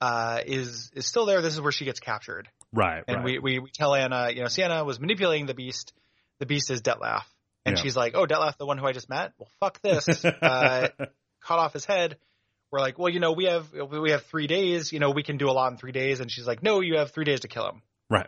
uh, 0.00 0.40
is 0.46 0.90
is 0.94 1.06
still 1.06 1.26
there. 1.26 1.42
This 1.42 1.54
is 1.54 1.60
where 1.60 1.72
she 1.72 1.84
gets 1.84 2.00
captured. 2.00 2.48
Right. 2.72 3.02
And 3.06 3.18
right. 3.18 3.24
we, 3.24 3.38
we, 3.38 3.58
we 3.60 3.70
tell 3.72 3.94
Anna, 3.94 4.30
you 4.30 4.40
know, 4.40 4.46
Syanna 4.46 4.84
was 4.84 5.00
manipulating 5.00 5.46
the 5.46 5.54
beast. 5.54 5.92
The 6.38 6.46
beast 6.46 6.70
is 6.70 6.82
Dettlaff. 6.82 7.22
And 7.64 7.76
Yeah. 7.76 7.82
she's 7.82 7.96
like, 7.96 8.14
oh, 8.14 8.26
Dettlaff, 8.26 8.58
the 8.58 8.66
one 8.66 8.76
who 8.76 8.86
I 8.86 8.92
just 8.92 9.08
met? 9.08 9.32
Well, 9.38 9.48
fuck 9.60 9.80
this. 9.80 10.06
Uh, 10.42 10.88
cut 11.42 11.58
off 11.58 11.72
his 11.72 11.84
head. 11.84 12.18
We're 12.70 12.80
like, 12.80 12.98
well, 12.98 13.08
you 13.08 13.20
know, 13.20 13.32
we 13.32 13.44
have, 13.44 13.72
we 13.72 14.10
have 14.10 14.24
three 14.24 14.46
days, 14.46 14.92
you 14.92 14.98
know, 14.98 15.10
we 15.10 15.22
can 15.22 15.36
do 15.38 15.48
a 15.48 15.52
lot 15.52 15.70
in 15.70 15.78
three 15.78 15.92
days. 15.92 16.20
And 16.20 16.30
she's 16.30 16.46
like, 16.46 16.62
no, 16.62 16.80
you 16.80 16.98
have 16.98 17.12
three 17.12 17.24
days 17.24 17.40
to 17.40 17.48
kill 17.48 17.68
him. 17.68 17.82
Right. 18.10 18.26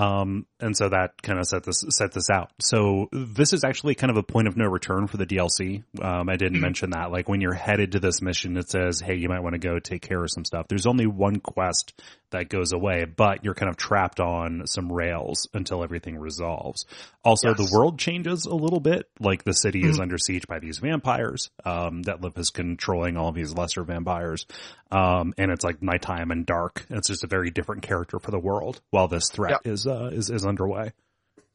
Um, 0.00 0.46
and 0.60 0.76
so 0.76 0.88
that 0.88 1.20
kind 1.22 1.38
of 1.38 1.46
set 1.46 1.62
this 1.64 1.84
set 1.90 2.12
this 2.12 2.30
out. 2.30 2.50
So 2.60 3.08
this 3.12 3.52
is 3.52 3.64
actually 3.64 3.94
kind 3.94 4.10
of 4.10 4.16
a 4.16 4.22
point 4.22 4.48
of 4.48 4.56
no 4.56 4.66
return 4.66 5.06
for 5.06 5.16
the 5.16 5.26
DLC. 5.26 5.82
Um, 6.00 6.28
I 6.28 6.36
didn't 6.36 6.60
mention 6.60 6.90
that. 6.90 7.10
Like 7.10 7.28
when 7.28 7.40
you're 7.40 7.52
headed 7.54 7.92
to 7.92 8.00
this 8.00 8.22
mission, 8.22 8.56
it 8.56 8.70
says, 8.70 9.00
"Hey, 9.00 9.16
you 9.16 9.28
might 9.28 9.40
want 9.40 9.54
to 9.54 9.58
go 9.58 9.78
take 9.78 10.02
care 10.02 10.22
of 10.22 10.30
some 10.30 10.44
stuff." 10.44 10.66
There's 10.68 10.86
only 10.86 11.06
one 11.06 11.40
quest 11.40 12.00
that 12.30 12.48
goes 12.48 12.72
away, 12.72 13.04
but 13.04 13.44
you're 13.44 13.54
kind 13.54 13.68
of 13.68 13.76
trapped 13.76 14.20
on 14.20 14.62
some 14.66 14.90
rails 14.92 15.48
until 15.52 15.82
everything 15.82 16.16
resolves. 16.16 16.86
Also, 17.24 17.48
Yes. 17.48 17.56
the 17.58 17.76
world 17.76 17.98
changes 17.98 18.46
a 18.46 18.54
little 18.54 18.78
bit. 18.80 19.08
Like 19.18 19.42
the 19.44 19.52
city 19.52 19.82
is 19.82 19.98
under 19.98 20.16
siege 20.16 20.46
by 20.46 20.60
these 20.60 20.78
vampires. 20.78 21.50
Um, 21.64 22.02
that 22.02 22.20
Liv 22.22 22.38
is 22.38 22.50
controlling 22.50 23.16
all 23.16 23.28
of 23.30 23.34
these 23.34 23.52
lesser 23.54 23.82
vampires. 23.82 24.46
Um, 24.92 25.34
and 25.38 25.50
it's 25.50 25.64
like 25.64 25.82
nighttime 25.82 26.30
and 26.30 26.46
dark. 26.46 26.86
It's 26.90 27.08
just 27.08 27.24
a 27.24 27.28
very 27.28 27.50
different 27.50 27.82
character 27.82 28.18
for 28.18 28.30
the 28.30 28.38
world 28.38 28.80
while 28.90 29.08
this 29.08 29.28
threat 29.30 29.60
is, 29.64 29.86
uh, 29.90 30.10
is, 30.12 30.30
is 30.30 30.46
underway. 30.46 30.92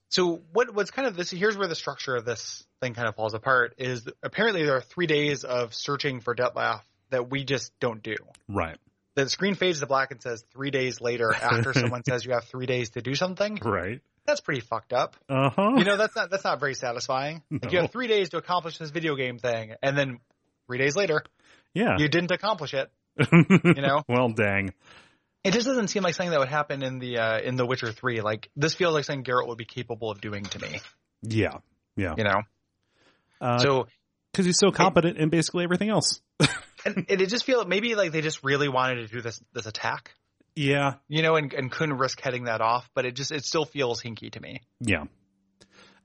So 0.09 0.41
what, 0.53 0.73
what's 0.73 0.91
kind 0.91 1.07
of 1.07 1.15
this, 1.15 1.31
here's 1.31 1.57
where 1.57 1.67
the 1.67 1.75
structure 1.75 2.15
of 2.15 2.25
this 2.25 2.63
thing 2.81 2.93
kind 2.93 3.07
of 3.07 3.15
falls 3.15 3.33
apart 3.33 3.73
is 3.77 4.07
apparently 4.21 4.63
there 4.63 4.77
are 4.77 4.81
three 4.81 5.07
days 5.07 5.43
of 5.43 5.73
searching 5.73 6.21
for 6.21 6.35
Dettlaff 6.35 6.81
that 7.09 7.29
we 7.29 7.43
just 7.43 7.71
don't 7.79 8.03
do. 8.03 8.15
Right. 8.47 8.77
The 9.15 9.29
screen 9.29 9.55
fades 9.55 9.79
to 9.79 9.87
black 9.87 10.11
and 10.11 10.21
says 10.21 10.43
three 10.51 10.71
days 10.71 11.01
later 11.01 11.33
after 11.33 11.73
someone 11.73 12.03
says 12.03 12.25
you 12.25 12.33
have 12.33 12.43
three 12.45 12.65
days 12.65 12.91
to 12.91 13.01
do 13.01 13.15
something. 13.15 13.59
Right. 13.63 14.01
That's 14.25 14.41
pretty 14.41 14.61
fucked 14.61 14.91
up. 14.91 15.15
Uh 15.29 15.49
huh. 15.49 15.73
You 15.77 15.85
know, 15.85 15.97
that's 15.97 16.15
not 16.15 16.31
that's 16.31 16.43
not 16.43 16.59
very 16.59 16.73
satisfying. 16.73 17.43
Like 17.51 17.71
you 17.71 17.79
have 17.79 17.91
three 17.91 18.07
days 18.07 18.29
to 18.29 18.37
accomplish 18.37 18.79
this 18.79 18.89
video 18.89 19.15
game 19.15 19.37
thing, 19.37 19.73
and 19.83 19.95
then 19.95 20.19
three 20.67 20.79
days 20.79 20.95
later 20.95 21.23
yeah. 21.75 21.97
you 21.99 22.07
didn't 22.07 22.31
accomplish 22.31 22.73
it. 22.73 22.89
You 23.31 23.81
know, 23.81 24.03
well, 24.09 24.29
dang. 24.29 24.73
It 25.45 25.53
just 25.53 25.67
doesn't 25.67 25.89
seem 25.89 26.01
like 26.01 26.15
something 26.15 26.31
that 26.31 26.39
would 26.39 26.49
happen 26.49 26.83
in 26.83 26.97
the 26.97 27.19
uh, 27.19 27.39
in 27.39 27.55
The 27.55 27.65
Witcher 27.65 27.91
Three. 27.91 28.21
Like 28.21 28.49
this 28.55 28.73
feels 28.73 28.95
like 28.95 29.05
something 29.05 29.23
Geralt 29.23 29.47
would 29.47 29.59
be 29.59 29.65
capable 29.65 30.09
of 30.09 30.19
doing 30.19 30.43
to 30.43 30.59
me. 30.59 30.81
Yeah. 31.21 31.59
Yeah. 31.95 32.15
You 32.17 32.23
know, 32.23 32.41
Uh, 33.39 33.59
so 33.59 33.87
cause 34.33 34.45
he's 34.45 34.57
so 34.57 34.71
competent 34.71 35.17
in 35.17 35.29
basically 35.29 35.63
everything 35.63 35.89
else. 35.89 36.19
and 36.85 37.05
it, 37.07 37.21
it 37.21 37.29
just 37.29 37.45
feel 37.45 37.63
maybe 37.63 37.95
like 37.95 38.11
they 38.11 38.21
just 38.21 38.43
really 38.43 38.67
wanted 38.67 39.07
to 39.07 39.07
do 39.07 39.21
this 39.21 39.39
this 39.53 39.67
attack. 39.67 40.15
Yeah. 40.55 40.95
You 41.07 41.21
know, 41.21 41.35
and, 41.35 41.53
and 41.53 41.71
couldn't 41.71 41.97
risk 41.97 42.19
heading 42.21 42.45
that 42.45 42.61
off, 42.61 42.89
but 42.95 43.05
it 43.05 43.15
just 43.15 43.31
it 43.31 43.45
still 43.45 43.65
feels 43.65 44.01
hinky 44.01 44.31
to 44.31 44.39
me. 44.41 44.61
Yeah. 44.81 45.03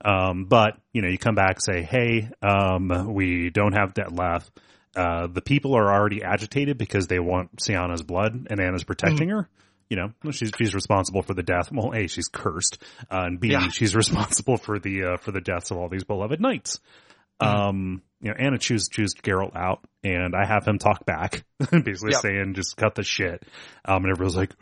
Um, 0.05 0.45
but 0.45 0.77
you 0.93 1.01
know, 1.01 1.07
you 1.07 1.17
come 1.17 1.35
back 1.35 1.61
say, 1.61 1.83
"Hey, 1.83 2.29
um, 2.41 3.13
we 3.13 3.49
don't 3.49 3.73
have 3.73 3.95
that 3.95 4.11
left." 4.13 4.51
Uh, 4.95 5.27
the 5.27 5.41
people 5.41 5.75
are 5.75 5.89
already 5.93 6.21
agitated 6.23 6.77
because 6.77 7.07
they 7.07 7.19
want 7.19 7.57
Syanna's 7.57 8.03
blood, 8.03 8.47
and 8.49 8.59
Anna's 8.59 8.83
protecting 8.83 9.29
Mm-hmm. 9.29 9.37
her. 9.37 9.49
You 9.89 9.97
know, 9.97 10.31
she's 10.31 10.51
she's 10.57 10.73
responsible 10.73 11.21
for 11.21 11.33
the 11.33 11.43
death. 11.43 11.69
Well, 11.71 11.93
a 11.93 12.07
she's 12.07 12.29
cursed, 12.29 12.81
uh, 13.11 13.23
and 13.25 13.39
b 13.39 13.49
Yeah. 13.49 13.67
she's 13.69 13.93
responsible 14.03 14.55
for 14.57 14.79
the 14.79 15.03
uh, 15.03 15.17
for 15.17 15.31
the 15.31 15.41
deaths 15.41 15.69
of 15.71 15.77
all 15.77 15.89
these 15.89 16.05
beloved 16.05 16.39
knights. 16.39 16.79
Mm-hmm. 17.41 17.57
Um, 17.59 18.01
you 18.21 18.29
know, 18.29 18.35
Anna 18.39 18.57
chooses 18.57 18.87
choose 18.87 19.13
Geralt 19.15 19.53
out, 19.55 19.81
and 20.03 20.33
I 20.35 20.45
have 20.45 20.65
him 20.65 20.77
talk 20.77 21.05
back, 21.05 21.43
basically 21.59 22.11
Yep. 22.13 22.21
saying, 22.21 22.53
"Just 22.53 22.77
cut 22.77 22.95
the 22.95 23.03
shit." 23.03 23.43
Um, 23.83 24.05
and 24.05 24.11
everyone's 24.13 24.37
like, 24.37 24.53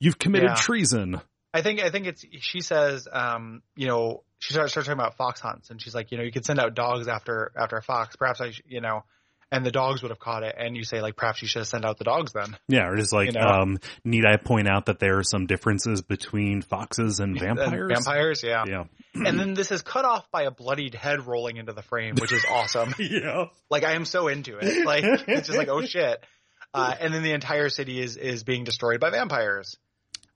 "You've 0.00 0.18
committed 0.18 0.50
Yeah. 0.50 0.54
treason." 0.54 1.20
I 1.54 1.60
think 1.60 1.80
I 1.82 1.90
think 1.90 2.06
it's 2.06 2.24
she 2.40 2.60
says, 2.60 3.06
um, 3.12 3.62
you 3.76 3.86
know, 3.88 4.22
she 4.38 4.54
starts, 4.54 4.72
starts 4.72 4.86
talking 4.88 4.98
about 4.98 5.16
fox 5.18 5.40
hunts, 5.40 5.68
and 5.70 5.80
she's 5.82 5.94
like, 5.94 6.10
you 6.10 6.16
know, 6.18 6.24
you 6.24 6.32
could 6.32 6.46
send 6.46 6.58
out 6.58 6.74
dogs 6.74 7.08
after 7.08 7.52
after 7.54 7.76
a 7.76 7.82
fox. 7.82 8.16
Perhaps 8.16 8.40
I, 8.40 8.50
sh- 8.52 8.62
you 8.66 8.80
know, 8.80 9.04
and 9.52 9.66
the 9.66 9.70
dogs 9.70 10.02
would 10.02 10.10
have 10.10 10.18
caught 10.18 10.42
it. 10.42 10.54
And 10.58 10.74
you 10.74 10.82
say 10.82 11.02
like, 11.02 11.14
perhaps 11.14 11.42
you 11.42 11.46
should 11.46 11.60
have 11.60 11.68
sent 11.68 11.84
out 11.84 11.98
the 11.98 12.04
dogs 12.04 12.32
then. 12.32 12.56
Yeah, 12.68 12.88
or 12.88 12.96
just 12.96 13.12
like, 13.12 13.26
You 13.26 13.38
know? 13.38 13.46
um, 13.46 13.78
need 14.02 14.24
I 14.24 14.38
point 14.38 14.66
out 14.66 14.86
that 14.86 14.98
there 14.98 15.18
are 15.18 15.22
some 15.22 15.46
differences 15.46 16.00
between 16.00 16.62
foxes 16.62 17.20
and 17.20 17.38
vampires? 17.38 17.92
And 17.92 18.04
vampires, 18.04 18.42
yeah. 18.42 18.64
Yeah. 18.66 18.84
And 19.14 19.38
then 19.38 19.52
this 19.52 19.70
is 19.70 19.82
cut 19.82 20.06
off 20.06 20.26
by 20.32 20.44
a 20.44 20.50
bloodied 20.50 20.94
head 20.94 21.26
rolling 21.26 21.58
into 21.58 21.74
the 21.74 21.82
frame, 21.82 22.14
which 22.18 22.32
is 22.32 22.44
awesome. 22.50 22.94
Yeah. 22.98 23.48
like 23.68 23.84
I 23.84 23.92
am 23.92 24.06
so 24.06 24.28
into 24.28 24.56
it. 24.56 24.86
Like 24.86 25.04
it's 25.28 25.48
just 25.48 25.58
like 25.58 25.68
oh 25.68 25.82
shit. 25.82 26.24
Uh, 26.72 26.94
and 26.98 27.12
then 27.12 27.22
the 27.22 27.32
entire 27.32 27.68
city 27.68 28.00
is 28.00 28.16
is 28.16 28.42
being 28.42 28.64
destroyed 28.64 29.00
by 29.00 29.10
vampires. 29.10 29.76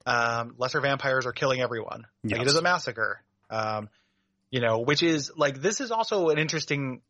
Um, 0.04 0.56
lesser 0.58 0.82
vampires 0.82 1.24
are 1.24 1.32
killing 1.32 1.62
everyone. 1.62 2.06
Like 2.22 2.42
it 2.42 2.46
is 2.46 2.54
a 2.54 2.60
massacre. 2.60 3.22
Um, 3.48 3.88
you 4.50 4.60
know, 4.60 4.80
which 4.80 5.02
is 5.02 5.32
like 5.34 5.62
this 5.62 5.80
is 5.80 5.90
also 5.90 6.28
an 6.28 6.38
interesting 6.38 7.00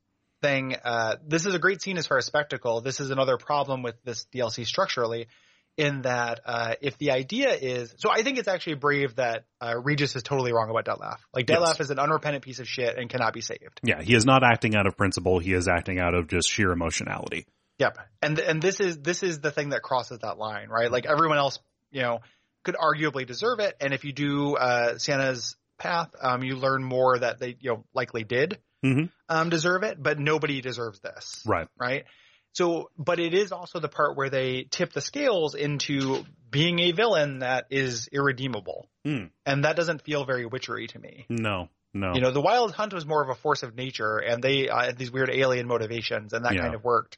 thing. 0.43 0.77
Uh, 0.83 1.17
this 1.27 1.47
is 1.47 1.55
a 1.55 1.59
great 1.59 1.83
scene 1.83 1.99
as 1.99 2.07
far 2.07 2.19
as 2.19 2.27
spectacle. 2.27 2.81
This 2.81 3.01
is 3.01 3.11
another 3.11 3.37
problem 3.37 3.83
with 3.83 3.97
this 4.05 4.27
DLC 4.33 4.67
structurally, 4.67 5.29
in 5.77 6.03
that 6.03 6.41
uh, 6.45 6.75
if 6.81 6.97
the 6.99 7.11
idea 7.11 7.51
is 7.51 7.95
so, 7.99 8.11
I 8.11 8.23
think 8.23 8.39
it's 8.39 8.49
actually 8.49 8.75
brave 8.77 9.17
that 9.17 9.45
uh, 9.61 9.75
Regis 9.83 10.17
is 10.17 10.23
totally 10.23 10.53
wrong 10.53 10.71
about 10.71 10.87
Dettlaff. 10.87 11.19
Like 11.35 11.49
Yes. 11.49 11.81
Is 11.81 11.91
an 11.91 11.99
unrepentant 11.99 12.45
piece 12.45 12.61
of 12.61 12.69
shit 12.69 12.97
and 12.97 13.11
cannot 13.11 13.35
be 13.35 13.41
saved. 13.41 13.81
Yeah, 13.83 14.03
he 14.03 14.15
is 14.15 14.25
not 14.25 14.43
acting 14.43 14.75
out 14.75 14.87
of 14.87 14.97
principle. 14.97 15.39
He 15.39 15.53
is 15.53 15.69
acting 15.69 15.99
out 15.99 16.15
of 16.15 16.29
just 16.29 16.51
sheer 16.51 16.73
emotionality. 16.73 17.47
Yep. 17.79 17.99
And 18.23 18.39
and 18.39 18.63
this 18.63 18.81
is 18.81 18.99
this 18.99 19.23
is 19.23 19.41
the 19.41 19.51
thing 19.51 19.71
that 19.71 19.83
crosses 19.83 20.21
that 20.21 20.39
line, 20.39 20.69
right? 20.69 20.91
Like 20.91 21.07
everyone 21.07 21.37
else, 21.37 21.59
you 21.91 22.03
know, 22.03 22.21
could 22.65 22.77
arguably 22.77 23.27
deserve 23.27 23.61
it. 23.61 23.77
And 23.81 23.93
if 23.93 24.05
you 24.05 24.13
do 24.13 24.57
uh 24.57 24.95
Syanna's 24.95 25.57
path, 25.79 26.11
um 26.21 26.43
you 26.43 26.57
learn 26.57 26.83
more 26.83 27.19
that 27.19 27.39
they, 27.39 27.57
you 27.61 27.73
know, 27.73 27.85
likely 27.93 28.25
did 28.25 28.59
Mhm. 28.95 29.11
um 29.29 29.49
deserve 29.51 29.83
it, 29.83 30.03
but 30.03 30.19
nobody 30.19 30.61
deserves 30.61 31.01
this. 31.01 31.43
Right. 31.47 31.69
Right? 31.79 32.05
So 32.53 32.91
but 32.97 33.19
it 33.21 33.35
is 33.35 33.53
also 33.53 33.81
the 33.81 33.89
part 33.89 34.17
where 34.17 34.31
they 34.31 34.67
tip 34.71 34.93
the 34.93 35.01
scales 35.01 35.55
into 35.55 36.25
being 36.51 36.79
a 36.79 36.93
villain 36.93 37.41
that 37.41 37.67
is 37.71 38.09
irredeemable. 38.13 38.89
Mm. 39.07 39.31
And 39.45 39.65
that 39.65 39.77
doesn't 39.77 40.03
feel 40.03 40.25
very 40.25 40.47
witchery 40.47 40.87
to 40.89 40.99
me. 40.99 41.27
No. 41.29 41.69
No. 41.93 42.15
You 42.15 42.21
know, 42.21 42.31
the 42.31 42.43
Wild 42.43 42.73
Hunt 42.73 42.93
was 42.93 43.07
more 43.07 43.23
of 43.23 43.31
a 43.31 43.35
force 43.35 43.63
of 43.63 43.75
nature, 43.75 44.19
and 44.19 44.43
they 44.43 44.69
uh, 44.69 44.85
had 44.85 44.99
these 44.99 45.11
weird 45.11 45.31
alien 45.31 45.67
motivations, 45.67 46.35
and 46.35 46.45
that 46.45 46.55
Yeah. 46.55 46.61
kind 46.63 46.75
of 46.75 46.85
worked. 46.85 47.17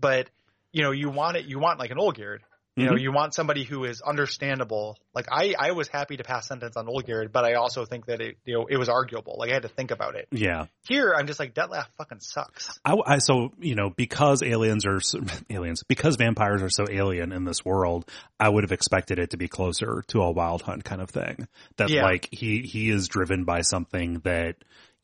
But 0.00 0.28
you 0.72 0.82
know, 0.82 0.90
you 0.90 1.10
want 1.10 1.36
it. 1.36 1.44
You 1.46 1.58
want 1.58 1.78
like 1.78 1.90
an 1.90 1.98
Olgerd. 1.98 2.38
You 2.76 2.84
know, 2.86 2.92
Mhm. 2.92 3.00
you 3.00 3.10
want 3.12 3.34
somebody 3.34 3.64
who 3.64 3.84
is 3.84 4.02
understandable. 4.02 4.98
Like 5.14 5.26
I, 5.32 5.54
I 5.58 5.70
was 5.72 5.88
happy 5.88 6.18
to 6.18 6.24
pass 6.24 6.46
sentence 6.46 6.76
on 6.76 6.86
Olgerd, 6.86 7.32
but 7.32 7.44
I 7.44 7.54
also 7.54 7.86
think 7.86 8.06
that 8.06 8.20
it, 8.20 8.36
you 8.44 8.54
know, 8.54 8.66
it 8.68 8.76
was 8.76 8.88
arguable. 8.90 9.36
Like 9.38 9.50
I 9.50 9.54
had 9.54 9.62
to 9.62 9.68
think 9.68 9.90
about 9.90 10.14
it. 10.14 10.28
yeah. 10.30 10.66
Here, 10.86 11.14
I'm 11.16 11.26
just 11.26 11.40
like 11.40 11.54
Dettlaff 11.54 11.86
fucking 11.96 12.20
sucks. 12.20 12.78
I, 12.84 12.94
I- 13.06 13.18
so 13.18 13.52
you 13.58 13.74
know 13.74 13.90
because 13.90 14.42
aliens 14.42 14.84
are 14.86 15.00
so, 15.00 15.20
aliens 15.50 15.82
because 15.88 16.16
vampires 16.16 16.62
are 16.62 16.68
so 16.70 16.84
alien 16.90 17.32
in 17.32 17.44
this 17.44 17.64
world, 17.64 18.08
I 18.38 18.48
would 18.48 18.62
have 18.64 18.72
expected 18.72 19.18
it 19.18 19.30
to 19.30 19.36
be 19.38 19.48
closer 19.48 20.04
to 20.08 20.20
a 20.20 20.30
wild 20.30 20.62
hunt 20.62 20.84
kind 20.84 21.00
of 21.00 21.08
thing. 21.10 21.48
That 21.78 21.88
Yeah. 21.88 22.04
like 22.04 22.28
he 22.30 22.60
he 22.62 22.90
is 22.90 23.08
driven 23.08 23.44
by 23.44 23.62
something 23.62 24.20
that 24.24 24.56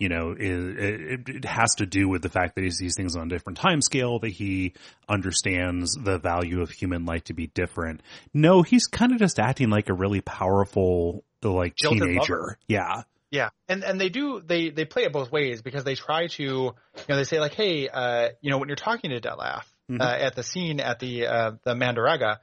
you 0.03 0.09
know 0.09 0.35
it, 0.39 1.29
it 1.29 1.45
has 1.45 1.71
to 1.77 1.87
do 1.87 2.09
with 2.09 2.23
the 2.23 2.29
fact 2.29 2.55
that 2.57 2.65
he 2.65 2.71
sees 2.71 2.95
things 2.97 3.15
on 3.17 3.27
a 3.27 3.31
different 3.31 3.59
time 3.59 3.81
scale. 3.81 4.19
That 4.19 4.33
he 4.33 4.73
understands 5.09 5.95
the 5.95 6.19
value 6.19 6.61
of 6.63 6.71
human 6.71 7.05
life 7.05 7.25
to 7.25 7.35
be 7.35 7.47
different. 7.47 8.03
No, 8.35 8.63
he's 8.63 8.87
kind 8.87 9.13
of 9.13 9.19
just 9.19 9.39
acting 9.39 9.71
like 9.71 9.89
a 9.89 9.95
really 9.95 10.21
powerful 10.21 11.25
like 11.43 11.75
Jilted 11.77 12.01
teenager. 12.03 12.35
lover. 12.41 12.59
Yeah. 12.67 13.03
Yeah, 13.31 13.49
and 13.67 13.83
and 13.83 13.99
they 13.99 14.11
do 14.11 14.43
they 14.45 14.69
they 14.71 14.85
play 14.85 15.05
it 15.05 15.13
both 15.13 15.33
ways 15.33 15.63
because 15.63 15.85
they 15.85 15.95
try 15.95 16.27
to 16.27 16.43
you 16.43 16.73
know 17.09 17.17
they 17.17 17.25
say 17.25 17.41
like 17.41 17.55
hey 17.55 17.89
uh 17.89 18.29
you 18.43 18.51
know 18.51 18.59
when 18.59 18.69
you're 18.69 18.77
talking 18.77 19.11
to 19.11 19.21
Dettlaff 19.21 19.65
Mhm. 19.91 20.01
uh, 20.01 20.05
at 20.27 20.35
the 20.37 20.43
scene 20.43 20.81
at 20.81 20.99
the 21.01 21.27
uh 21.27 21.51
the 21.65 21.75
Mandragora 21.75 22.39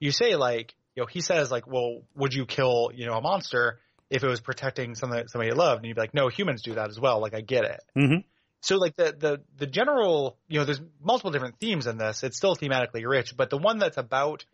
you 0.00 0.10
say 0.12 0.36
like 0.36 0.74
you 0.94 1.02
know 1.02 1.06
he 1.06 1.20
says 1.22 1.50
like 1.50 1.66
well 1.66 2.02
would 2.14 2.34
you 2.34 2.44
kill 2.46 2.90
you 2.94 3.06
know 3.06 3.14
a 3.14 3.20
monster 3.22 3.78
if 4.10 4.22
it 4.22 4.28
was 4.28 4.40
protecting 4.40 4.94
something 4.94 5.26
somebody 5.28 5.50
you 5.50 5.54
loved 5.56 5.78
and 5.78 5.88
you'd 5.88 5.94
be 5.94 6.00
like 6.00 6.14
no 6.14 6.28
humans 6.28 6.62
do 6.62 6.74
that 6.74 6.90
as 6.90 7.00
well. 7.00 7.20
Like 7.20 7.34
I 7.34 7.40
get 7.40 7.64
it. 7.64 7.80
Hmm 7.94 8.16
so 8.64 8.78
like 8.78 8.96
the 8.96 9.14
the 9.18 9.40
the 9.58 9.66
general 9.66 10.38
you 10.48 10.58
know 10.58 10.64
there's 10.64 10.80
multiple 11.02 11.30
different 11.30 11.58
themes 11.60 11.86
in 11.86 11.98
this. 11.98 12.22
It's 12.22 12.36
still 12.36 12.56
thematically 12.56 13.06
rich 13.06 13.36
but 13.36 13.50
the 13.50 13.58
one 13.58 13.78
that's 13.78 13.98
about 13.98 14.44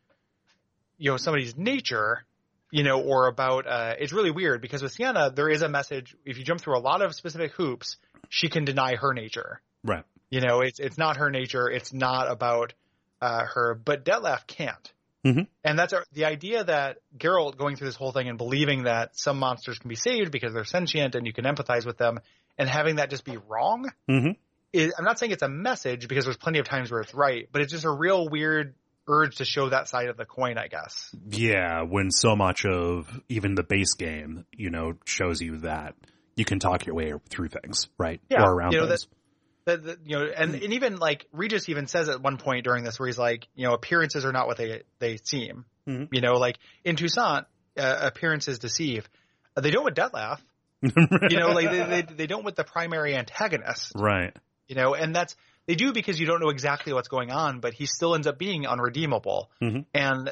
you 0.98 1.12
know 1.12 1.16
somebody's 1.16 1.56
nature 1.56 2.24
you 2.72 2.82
know 2.82 3.00
or 3.00 3.28
about 3.28 3.66
uh 3.66 3.94
it's 3.98 4.12
really 4.12 4.32
weird 4.32 4.60
because 4.60 4.82
with 4.82 4.96
Syanna 4.96 5.34
there 5.34 5.48
is 5.48 5.62
a 5.62 5.68
message. 5.68 6.16
If 6.24 6.38
you 6.38 6.44
jump 6.44 6.60
through 6.60 6.76
a 6.76 6.80
lot 6.80 7.02
of 7.02 7.14
specific 7.14 7.52
hoops 7.52 7.96
she 8.28 8.48
can 8.48 8.64
deny 8.64 8.96
her 8.96 9.14
nature. 9.14 9.60
Right. 9.84 10.04
you 10.28 10.40
know 10.40 10.60
it's 10.60 10.80
it's 10.80 10.98
not 10.98 11.16
her 11.18 11.30
nature. 11.30 11.70
It's 11.70 11.92
not 11.92 12.30
about 12.30 12.74
uh 13.22 13.44
her. 13.54 13.74
But 13.74 14.04
Dettlaff 14.04 14.46
can't 14.48 14.92
Mhm. 15.24 15.46
and 15.62 15.78
that's 15.78 15.92
our, 15.92 16.04
the 16.12 16.24
idea 16.24 16.64
that 16.64 16.98
Geralt 17.18 17.58
going 17.58 17.76
through 17.76 17.88
this 17.88 17.96
whole 17.96 18.12
thing 18.12 18.28
and 18.28 18.38
believing 18.38 18.84
that 18.84 19.18
some 19.18 19.38
monsters 19.38 19.78
can 19.78 19.88
be 19.88 19.96
saved 19.96 20.32
because 20.32 20.54
they're 20.54 20.64
sentient 20.64 21.14
and 21.14 21.26
you 21.26 21.32
can 21.32 21.44
empathize 21.44 21.84
with 21.84 21.98
them 21.98 22.20
and 22.56 22.68
having 22.68 22.96
that 22.96 23.10
just 23.10 23.24
be 23.24 23.36
wrong 23.36 23.90
hmm 24.08 24.30
is, 24.72 24.92
I'm 24.96 25.04
not 25.04 25.18
saying 25.18 25.32
it's 25.32 25.42
a 25.42 25.48
message 25.48 26.08
because 26.08 26.24
there's 26.24 26.36
plenty 26.36 26.58
of 26.58 26.68
times 26.68 26.90
where 26.90 27.00
it's 27.00 27.14
right, 27.14 27.48
but 27.50 27.62
it's 27.62 27.72
just 27.72 27.84
a 27.84 27.90
real 27.90 28.28
weird 28.28 28.74
urge 29.08 29.36
to 29.36 29.44
show 29.44 29.68
that 29.70 29.88
side 29.88 30.08
of 30.08 30.16
the 30.16 30.24
coin, 30.24 30.58
I 30.58 30.68
guess. 30.68 31.14
Yeah, 31.28 31.82
when 31.82 32.10
so 32.10 32.36
much 32.36 32.64
of 32.64 33.08
even 33.28 33.54
the 33.54 33.62
base 33.62 33.94
game, 33.94 34.44
you 34.52 34.70
know, 34.70 34.94
shows 35.04 35.40
you 35.40 35.58
that 35.58 35.94
you 36.36 36.44
can 36.44 36.58
talk 36.58 36.86
your 36.86 36.94
way 36.94 37.12
through 37.28 37.48
things, 37.48 37.88
right? 37.98 38.20
Yeah, 38.30 38.44
or 38.44 38.52
around 38.52 38.72
you 38.72 38.78
know, 38.78 38.86
things. 38.86 39.06
That, 39.06 39.19
that, 39.64 39.98
you 40.04 40.18
know, 40.18 40.26
and, 40.36 40.54
and 40.54 40.72
even 40.72 40.96
like 40.96 41.26
Regis 41.32 41.68
even 41.68 41.86
says 41.86 42.08
at 42.08 42.20
one 42.22 42.36
point 42.38 42.64
during 42.64 42.84
this 42.84 42.98
where 42.98 43.06
he's 43.08 43.18
like, 43.18 43.46
you 43.54 43.66
know, 43.66 43.74
appearances 43.74 44.24
are 44.24 44.32
not 44.32 44.46
what 44.46 44.56
they 44.56 44.82
they 44.98 45.18
seem. 45.24 45.64
Mhm. 45.86 46.08
You 46.12 46.20
know, 46.20 46.34
like 46.34 46.56
in 46.84 46.96
Toussaint, 46.96 47.44
uh, 47.78 47.98
appearances 48.00 48.58
deceive. 48.58 49.08
Uh, 49.56 49.60
they 49.60 49.70
don't 49.70 49.84
with 49.84 49.94
Dettlaff. 49.94 50.40
You 50.82 51.38
know, 51.38 51.48
like 51.48 51.70
they, 51.70 51.84
they 51.84 52.02
they 52.14 52.26
don't 52.26 52.44
with 52.44 52.56
the 52.56 52.64
primary 52.64 53.14
antagonist. 53.14 53.92
right. 53.96 54.34
You 54.66 54.76
know, 54.76 54.94
and 54.94 55.14
that's 55.14 55.36
they 55.66 55.74
do 55.74 55.92
because 55.92 56.18
you 56.18 56.26
don't 56.26 56.40
know 56.40 56.48
exactly 56.48 56.92
what's 56.92 57.08
going 57.08 57.30
on, 57.30 57.60
but 57.60 57.74
he 57.74 57.84
still 57.86 58.14
ends 58.14 58.26
up 58.26 58.38
being 58.38 58.66
unredeemable. 58.66 59.50
Mhm. 59.62 59.84
And 59.92 60.30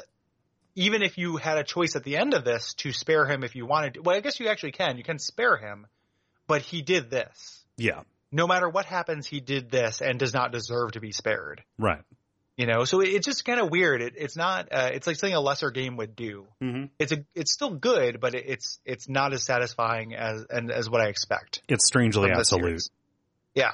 even 0.75 1.01
if 1.03 1.17
you 1.17 1.37
had 1.37 1.57
a 1.57 1.63
choice 1.63 1.95
at 1.95 2.03
the 2.03 2.17
end 2.17 2.33
of 2.33 2.43
this 2.45 2.73
to 2.75 2.91
spare 2.93 3.25
him 3.27 3.43
if 3.43 3.55
you 3.55 3.65
wanted 3.65 3.93
to, 3.95 4.01
well, 4.01 4.15
I 4.15 4.21
guess 4.21 4.39
you 4.39 4.47
actually 4.47 4.71
can. 4.71 4.97
You 4.97 5.03
can 5.03 5.19
spare 5.19 5.57
him, 5.57 5.85
but 6.47 6.61
he 6.61 6.81
did 6.81 7.09
this. 7.09 7.63
Yeah. 7.77 8.01
No 8.31 8.45
matter 8.47 8.69
what 8.69 8.85
happens, 8.85 9.25
he 9.27 9.39
did 9.39 9.71
this 9.71 10.01
and 10.01 10.19
does 10.19 10.33
not 10.33 10.51
deserve 10.51 10.91
to 10.91 10.99
be 10.99 11.11
spared. 11.11 11.63
Right. 11.77 12.01
You 12.57 12.67
know, 12.67 12.83
so 12.83 12.99
it, 12.99 13.07
it's 13.09 13.25
just 13.25 13.45
kind 13.45 13.59
of 13.59 13.71
weird. 13.71 14.01
It, 14.01 14.13
it's 14.17 14.35
not. 14.35 14.67
Uh, 14.71 14.89
it's 14.93 15.07
like 15.07 15.15
something 15.15 15.33
a 15.35 15.39
lesser 15.39 15.71
game 15.71 15.95
would 15.97 16.15
do. 16.15 16.45
hmm 16.61 16.85
It's 16.99 17.11
a. 17.13 17.25
It's 17.33 17.53
still 17.53 17.73
good, 17.73 18.19
but 18.19 18.35
it, 18.35 18.43
it's 18.47 18.79
it's 18.85 19.07
not 19.07 19.31
as 19.33 19.43
satisfying 19.45 20.13
as 20.13 20.45
and 20.49 20.69
as 20.71 20.89
what 20.89 20.99
I 21.01 21.07
expect. 21.07 21.61
It's 21.69 21.87
strangely 21.87 22.29
absolute. 22.31 22.61
series. 22.63 22.89
Yeah. 23.55 23.71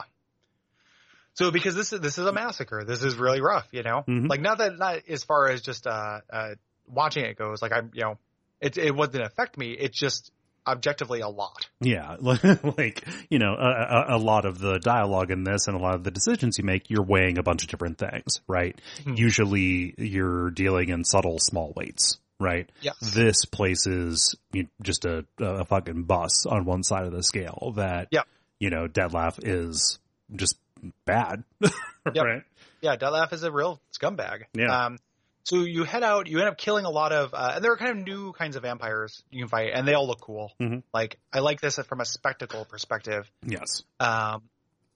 So 1.33 1.51
because 1.51 1.75
this 1.75 1.91
is 1.91 1.99
this 1.99 2.17
is 2.17 2.25
a 2.25 2.31
massacre, 2.31 2.83
this 2.85 3.03
is 3.03 3.15
really 3.15 3.41
rough, 3.41 3.67
you 3.71 3.83
know. 3.83 4.03
Mhm. 4.07 4.29
Like 4.29 4.39
not 4.41 4.59
that 4.59 4.77
not 4.77 4.99
as 5.09 5.23
far 5.23 5.49
as 5.49 5.61
just 5.61 5.85
uh, 5.87 6.19
uh 6.31 6.49
watching 6.87 7.25
it 7.25 7.37
goes. 7.37 7.61
Like 7.61 7.73
I'm, 7.73 7.91
you 7.93 8.03
know, 8.03 8.17
it 8.61 8.77
it 8.77 8.95
wouldn't 8.95 9.23
affect 9.25 9.57
me. 9.57 9.71
It 9.71 9.91
just 9.93 10.31
objectively 10.67 11.21
a 11.21 11.27
lot. 11.29 11.67
Yeah, 11.79 12.15
like 12.19 13.03
you 13.29 13.39
know, 13.39 13.53
a, 13.55 14.13
a, 14.13 14.17
a 14.17 14.19
lot 14.19 14.45
of 14.45 14.59
the 14.59 14.79
dialogue 14.79 15.31
in 15.31 15.43
this 15.43 15.67
and 15.67 15.75
a 15.75 15.79
lot 15.79 15.95
of 15.95 16.03
the 16.03 16.11
decisions 16.11 16.57
you 16.57 16.63
make, 16.63 16.89
you're 16.89 17.03
weighing 17.03 17.37
a 17.37 17.43
bunch 17.43 17.63
of 17.63 17.69
different 17.69 17.97
things, 17.97 18.41
right? 18.47 18.79
Mhm. 19.03 19.17
Usually, 19.17 19.93
you're 19.97 20.51
dealing 20.51 20.89
in 20.89 21.03
subtle, 21.03 21.37
small 21.39 21.73
weights, 21.75 22.17
right? 22.39 22.69
Yes. 22.81 22.95
This 23.13 23.45
places 23.45 24.35
you 24.53 24.67
just 24.81 25.05
a, 25.05 25.25
a 25.39 25.65
fucking 25.65 26.03
bus 26.03 26.45
on 26.45 26.65
one 26.65 26.83
side 26.83 27.05
of 27.05 27.11
the 27.11 27.23
scale 27.23 27.73
that, 27.75 28.07
Yep. 28.11 28.25
you 28.59 28.69
know, 28.69 28.87
Dettlaff 28.87 29.39
is 29.43 29.99
just 30.35 30.57
bad, 31.05 31.43
right? 32.05 32.43
yeah, 32.81 32.95
Dettlaff 32.95 33.33
is 33.33 33.43
a 33.43 33.51
real 33.51 33.79
scumbag. 33.97 34.43
Yeah. 34.53 34.85
Um, 34.85 34.99
so 35.45 35.61
you 35.63 35.83
head 35.85 36.03
out, 36.03 36.27
you 36.27 36.39
end 36.39 36.49
up 36.49 36.57
killing 36.57 36.83
a 36.85 36.89
lot 36.89 37.11
of, 37.13 37.33
uh, 37.33 37.53
and 37.55 37.63
there 37.63 37.71
are 37.71 37.77
kind 37.77 37.91
of 37.91 38.05
new 38.05 38.33
kinds 38.33 38.55
of 38.57 38.63
vampires 38.63 39.23
you 39.31 39.39
can 39.43 39.47
fight, 39.47 39.69
and 39.73 39.87
they 39.87 39.93
all 39.93 40.05
look 40.07 40.19
cool. 40.19 40.51
Mhm. 40.59 40.83
Like 40.93 41.17
I 41.31 41.39
like 41.39 41.61
this 41.61 41.77
from 41.77 42.01
a 42.01 42.05
spectacle 42.05 42.65
perspective. 42.65 43.31
Yes. 43.45 43.83
um, 43.99 44.41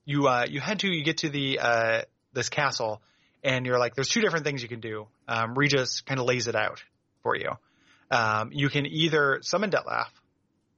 you 0.04 0.26
uh, 0.28 0.44
you 0.48 0.60
head 0.60 0.80
to 0.80 0.88
you 0.88 1.02
get 1.04 1.18
to 1.18 1.28
the 1.30 1.58
uh, 1.60 2.02
this 2.32 2.48
castle, 2.48 3.00
and 3.42 3.64
you're 3.64 3.78
like, 3.78 3.94
there's 3.94 4.08
two 4.08 4.20
different 4.20 4.44
things 4.44 4.62
you 4.62 4.68
can 4.68 4.80
do. 4.80 5.06
Um, 5.28 5.54
Regis 5.54 6.00
kind 6.02 6.20
of 6.20 6.26
lays 6.26 6.46
it 6.48 6.54
out 6.56 6.82
for 7.22 7.36
you. 7.36 7.50
Um, 8.10 8.50
you 8.52 8.68
can 8.68 8.86
either 8.86 9.38
summon 9.42 9.70
Dettlaff. 9.70 10.08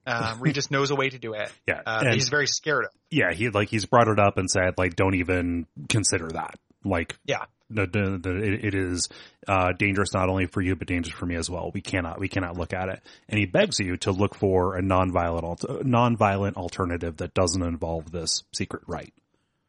Um, 0.06 0.40
Regis 0.40 0.70
knows 0.70 0.90
a 0.90 0.94
way 0.96 1.08
to 1.08 1.18
do 1.18 1.32
it. 1.34 1.50
Yeah. 1.66 1.80
Uh, 1.86 2.02
and 2.04 2.14
he's 2.14 2.28
very 2.28 2.46
scared 2.46 2.84
of. 2.84 2.90
yeah, 3.10 3.32
he 3.32 3.48
like 3.48 3.68
he's 3.70 3.86
brought 3.86 4.08
it 4.08 4.18
up 4.18 4.36
and 4.36 4.50
said 4.50 4.74
like, 4.76 4.96
don't 4.96 5.14
even 5.14 5.66
consider 5.88 6.28
that. 6.28 6.58
Like, 6.84 7.16
Yeah. 7.24 7.44
the, 7.70 7.86
the, 7.86 8.18
the, 8.22 8.36
it, 8.36 8.64
it 8.66 8.74
is 8.74 9.08
uh, 9.48 9.72
dangerous 9.78 10.12
not 10.12 10.28
only 10.28 10.46
for 10.46 10.60
you 10.60 10.76
but 10.76 10.88
dangerous 10.88 11.16
for 11.16 11.26
me 11.26 11.36
as 11.36 11.48
well. 11.48 11.70
We 11.72 11.80
cannot 11.80 12.18
we 12.20 12.28
cannot 12.28 12.56
look 12.56 12.72
at 12.72 12.88
it. 12.88 13.00
And 13.28 13.38
he 13.38 13.46
begs 13.46 13.78
you 13.78 13.96
to 13.98 14.12
look 14.12 14.34
for 14.34 14.76
a 14.76 14.82
nonviolent 14.82 15.44
al- 15.44 15.78
nonviolent 15.84 16.54
alternative 16.56 17.18
that 17.18 17.34
doesn't 17.34 17.62
involve 17.62 18.10
this 18.10 18.42
secret 18.52 18.82
right. 18.86 19.12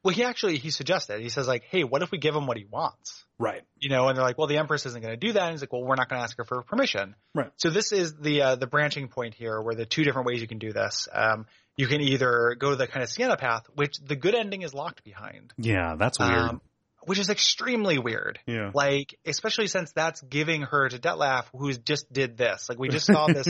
Well, 0.03 0.13
he 0.13 0.23
actually 0.25 0.57
he 0.57 0.69
suggests 0.69 1.07
suggested. 1.07 1.21
He 1.23 1.29
says 1.29 1.47
like, 1.47 1.63
hey, 1.63 1.85
what 1.85 2.01
if 2.01 2.11
we 2.11 2.17
give 2.17 2.35
him 2.35 2.45
what 2.45 2.57
he 2.57 2.65
wants? 2.65 3.23
Right. 3.39 3.61
You 3.79 3.89
know, 3.89 4.09
and 4.09 4.17
they're 4.17 4.25
like, 4.25 4.37
well, 4.37 4.47
the 4.47 4.57
Empress 4.57 4.85
isn't 4.85 5.01
going 5.01 5.13
to 5.13 5.27
do 5.27 5.31
that. 5.33 5.43
And 5.43 5.51
he's 5.51 5.61
like, 5.61 5.71
well, 5.71 5.83
we're 5.83 5.95
not 5.95 6.09
going 6.09 6.19
to 6.19 6.23
ask 6.23 6.37
her 6.37 6.43
for 6.43 6.61
permission. 6.63 7.15
Right. 7.33 7.51
So 7.55 7.69
this 7.69 7.91
is 7.93 8.13
the 8.15 8.41
uh, 8.41 8.55
the 8.55 8.67
branching 8.67 9.07
point 9.07 9.33
here, 9.33 9.61
where 9.61 9.75
the 9.75 9.85
two 9.85 10.03
different 10.03 10.27
ways 10.27 10.41
you 10.41 10.47
can 10.47 10.59
do 10.59 10.73
this. 10.73 11.07
Um, 11.11 11.45
you 11.77 11.87
can 11.87 12.01
either 12.01 12.55
go 12.59 12.71
to 12.71 12.75
the 12.75 12.85
kind 12.85 13.01
of 13.01 13.09
Syanna 13.09 13.37
path, 13.37 13.63
which 13.75 13.97
the 13.97 14.15
good 14.15 14.35
ending 14.35 14.61
is 14.61 14.73
locked 14.73 15.03
behind. 15.03 15.53
Yeah, 15.57 15.95
that's 15.97 16.19
weird. 16.19 16.31
Um, 16.33 16.61
which 17.05 17.19
is 17.19 17.29
extremely 17.29 17.97
weird. 17.97 18.39
yeah. 18.45 18.71
Like, 18.73 19.15
especially 19.25 19.67
since 19.67 19.91
that's 19.91 20.21
giving 20.21 20.61
her 20.63 20.89
to 20.89 20.97
Dettlaff, 20.97 21.45
who's 21.55 21.77
just 21.77 22.11
did 22.11 22.37
this. 22.37 22.69
Like, 22.69 22.79
we 22.79 22.89
just 22.89 23.05
saw 23.13 23.27
this, 23.27 23.47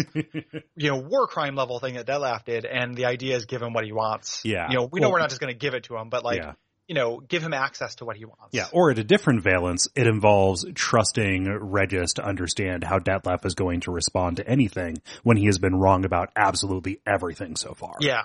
you 0.75 0.89
know, 0.89 0.97
war 0.97 1.27
crime 1.27 1.55
level 1.55 1.79
thing 1.79 1.95
that 1.95 2.05
Dettlaff 2.07 2.45
did, 2.45 2.65
and 2.65 2.95
the 2.95 3.05
idea 3.05 3.35
is 3.35 3.45
give 3.45 3.61
him 3.61 3.73
what 3.73 3.85
he 3.85 3.91
wants. 3.91 4.41
Yeah. 4.43 4.69
You 4.69 4.75
know, 4.77 4.89
we 4.91 4.99
know 4.99 5.07
Well- 5.07 5.13
we're 5.13 5.19
not 5.19 5.29
just 5.29 5.41
going 5.41 5.53
to 5.53 5.57
give 5.57 5.73
it 5.73 5.83
to 5.85 5.95
him, 5.97 6.09
but 6.09 6.23
like, 6.23 6.37
yeah. 6.37 6.53
you 6.87 6.95
know, 6.95 7.19
give 7.19 7.41
him 7.41 7.53
access 7.53 7.95
to 7.95 8.05
what 8.05 8.17
he 8.17 8.25
wants. 8.25 8.49
Yeah, 8.51 8.65
or 8.73 8.91
at 8.91 8.99
a 8.99 9.03
different 9.03 9.43
valence, 9.43 9.87
it 9.95 10.05
involves 10.07 10.65
trusting 10.75 11.45
Regis 11.45 12.13
to 12.13 12.25
understand 12.25 12.83
how 12.83 12.99
Dettlaff 12.99 13.45
is 13.45 13.55
going 13.55 13.81
to 13.81 13.91
respond 13.91 14.37
to 14.37 14.47
anything 14.47 14.97
when 15.23 15.37
he 15.37 15.45
has 15.45 15.57
been 15.59 15.75
wrong 15.75 16.05
about 16.05 16.29
absolutely 16.35 16.99
everything 17.07 17.55
so 17.55 17.73
far. 17.73 17.95
Yeah. 17.99 18.23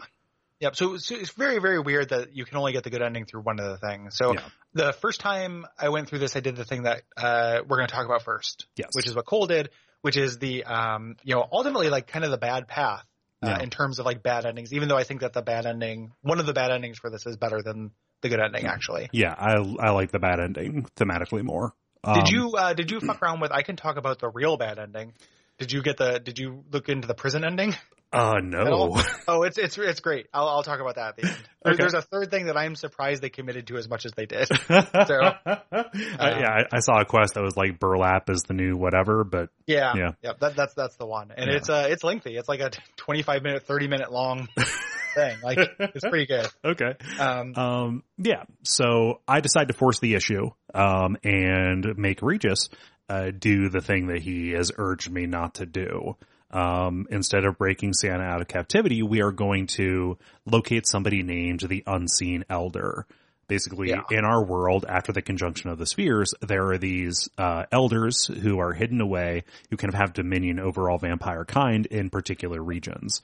Yep. 0.60 0.76
So, 0.76 0.96
so 0.96 1.14
it's 1.14 1.30
very, 1.30 1.60
very 1.60 1.78
weird 1.78 2.08
that 2.08 2.34
you 2.34 2.44
can 2.44 2.56
only 2.56 2.72
get 2.72 2.82
the 2.82 2.90
good 2.90 3.02
ending 3.02 3.26
through 3.26 3.42
one 3.42 3.60
of 3.60 3.66
the 3.66 3.78
things. 3.78 4.16
So 4.16 4.32
Yeah. 4.34 4.40
the 4.74 4.92
first 4.92 5.20
time 5.20 5.66
I 5.78 5.88
went 5.90 6.08
through 6.08 6.18
this, 6.18 6.34
I 6.36 6.40
did 6.40 6.56
the 6.56 6.64
thing 6.64 6.82
that 6.82 7.02
uh, 7.16 7.60
we're 7.66 7.76
going 7.76 7.88
to 7.88 7.94
talk 7.94 8.06
about 8.06 8.22
first, 8.22 8.66
Yes. 8.76 8.90
which 8.92 9.06
is 9.06 9.14
what 9.14 9.24
Cole 9.26 9.46
did, 9.46 9.70
which 10.02 10.16
is 10.16 10.38
the 10.38 10.64
um, 10.64 11.16
you 11.22 11.34
know 11.34 11.46
ultimately 11.52 11.90
like 11.90 12.06
kind 12.08 12.24
of 12.24 12.30
the 12.30 12.38
bad 12.38 12.66
path 12.66 13.04
uh, 13.42 13.48
Yeah. 13.50 13.58
in 13.60 13.70
terms 13.70 13.98
of 13.98 14.06
like 14.06 14.22
bad 14.22 14.46
endings. 14.46 14.72
Even 14.72 14.88
though 14.88 14.96
I 14.96 15.04
think 15.04 15.20
that 15.20 15.32
the 15.32 15.42
bad 15.42 15.66
ending, 15.66 16.12
one 16.22 16.40
of 16.40 16.46
the 16.46 16.54
bad 16.54 16.72
endings 16.72 16.98
for 16.98 17.10
this 17.10 17.24
is 17.26 17.36
better 17.36 17.62
than 17.62 17.92
the 18.22 18.28
good 18.28 18.40
ending. 18.40 18.66
Actually, 18.66 19.08
Yeah, 19.12 19.34
I 19.36 19.54
I 19.80 19.90
like 19.90 20.10
the 20.10 20.18
bad 20.18 20.40
ending 20.40 20.86
thematically 20.96 21.42
more. 21.42 21.74
Um, 22.02 22.14
did 22.14 22.28
you 22.30 22.52
uh, 22.56 22.74
did 22.74 22.90
you 22.90 23.00
fuck 23.00 23.22
around 23.22 23.40
with? 23.40 23.52
I 23.52 23.62
can 23.62 23.76
talk 23.76 23.96
about 23.96 24.18
the 24.18 24.28
real 24.28 24.56
bad 24.56 24.78
ending. 24.78 25.14
Did 25.58 25.72
you 25.72 25.82
get 25.82 25.96
the? 25.96 26.18
Did 26.20 26.38
you 26.38 26.64
look 26.72 26.88
into 26.88 27.06
the 27.08 27.14
prison 27.14 27.44
ending? 27.44 27.74
Uh, 28.10 28.40
no. 28.42 28.96
Oh, 29.28 29.42
it's 29.42 29.58
it's 29.58 29.76
it's 29.76 30.00
great. 30.00 30.26
I'll 30.32 30.48
I'll 30.48 30.62
talk 30.62 30.80
about 30.80 30.94
that 30.94 31.08
at 31.08 31.16
the 31.16 31.22
end. 31.26 31.36
There- 31.36 31.44
Okay. 31.74 31.76
There's 31.82 31.92
a 31.92 32.00
third 32.00 32.30
thing 32.30 32.46
that 32.46 32.56
I'm 32.56 32.74
surprised 32.74 33.20
they 33.20 33.28
committed 33.28 33.66
to 33.66 33.76
as 33.76 33.90
much 33.90 34.06
as 34.06 34.12
they 34.12 34.24
did. 34.24 34.48
Uh, 34.70 35.56
yeah, 35.70 36.48
I, 36.72 36.76
I 36.76 36.78
saw 36.80 37.00
a 37.00 37.04
quest 37.04 37.34
that 37.34 37.42
was 37.42 37.56
like 37.56 37.78
burlap 37.78 38.30
is 38.30 38.42
the 38.44 38.54
new 38.54 38.76
whatever, 38.76 39.24
but 39.24 39.50
Yeah, 39.66 39.92
Yeah. 39.96 40.10
yeah. 40.22 40.32
That, 40.40 40.56
that's 40.56 40.74
that's 40.74 40.96
the 40.96 41.06
one, 41.06 41.30
and 41.36 41.50
Yeah. 41.50 41.56
it's 41.56 41.68
uh 41.68 41.86
it's 41.90 42.02
lengthy. 42.04 42.36
It's 42.36 42.48
like 42.48 42.60
a 42.60 42.70
25 42.96 43.42
minute, 43.42 43.64
30 43.64 43.88
minute 43.88 44.10
long 44.12 44.48
thing. 45.14 45.36
Like 45.42 45.58
it's 45.78 46.06
pretty 46.08 46.26
good. 46.26 46.46
okay. 46.64 46.94
Um, 47.18 47.54
Um, 47.54 48.02
yeah. 48.16 48.44
So 48.64 49.20
I 49.28 49.40
decide 49.40 49.68
to 49.68 49.74
force 49.74 49.98
the 50.00 50.14
issue, 50.14 50.50
um, 50.74 51.16
and 51.24 51.84
make 51.98 52.22
Regis, 52.22 52.68
uh, 53.08 53.30
do 53.36 53.68
the 53.68 53.80
thing 53.80 54.08
that 54.08 54.20
he 54.22 54.50
has 54.50 54.70
urged 54.76 55.10
me 55.10 55.26
not 55.26 55.54
to 55.54 55.66
do. 55.66 56.16
Um, 56.50 57.06
instead 57.10 57.44
of 57.44 57.58
breaking 57.58 57.92
Syanna 57.92 58.22
out 58.24 58.40
of 58.40 58.48
captivity, 58.48 59.02
we 59.02 59.20
are 59.22 59.32
going 59.32 59.66
to 59.76 60.16
locate 60.46 60.86
somebody 60.86 61.22
named 61.22 61.60
the 61.60 61.82
Unseen 61.86 62.44
Elder. 62.48 63.06
Basically, 63.48 63.88
Yeah. 63.90 64.02
in 64.10 64.24
our 64.26 64.44
world, 64.44 64.84
after 64.88 65.10
the 65.12 65.22
conjunction 65.22 65.70
of 65.70 65.78
the 65.78 65.86
spheres, 65.86 66.34
there 66.46 66.70
are 66.70 66.78
these 66.78 67.28
uh, 67.38 67.64
elders 67.72 68.26
who 68.26 68.58
are 68.60 68.72
hidden 68.74 69.00
away, 69.00 69.44
who 69.70 69.76
kind 69.78 69.92
of 69.92 69.98
have 69.98 70.12
dominion 70.12 70.58
over 70.58 70.90
all 70.90 70.98
vampire 70.98 71.44
kind 71.46 71.86
in 71.86 72.10
particular 72.10 72.62
regions. 72.62 73.22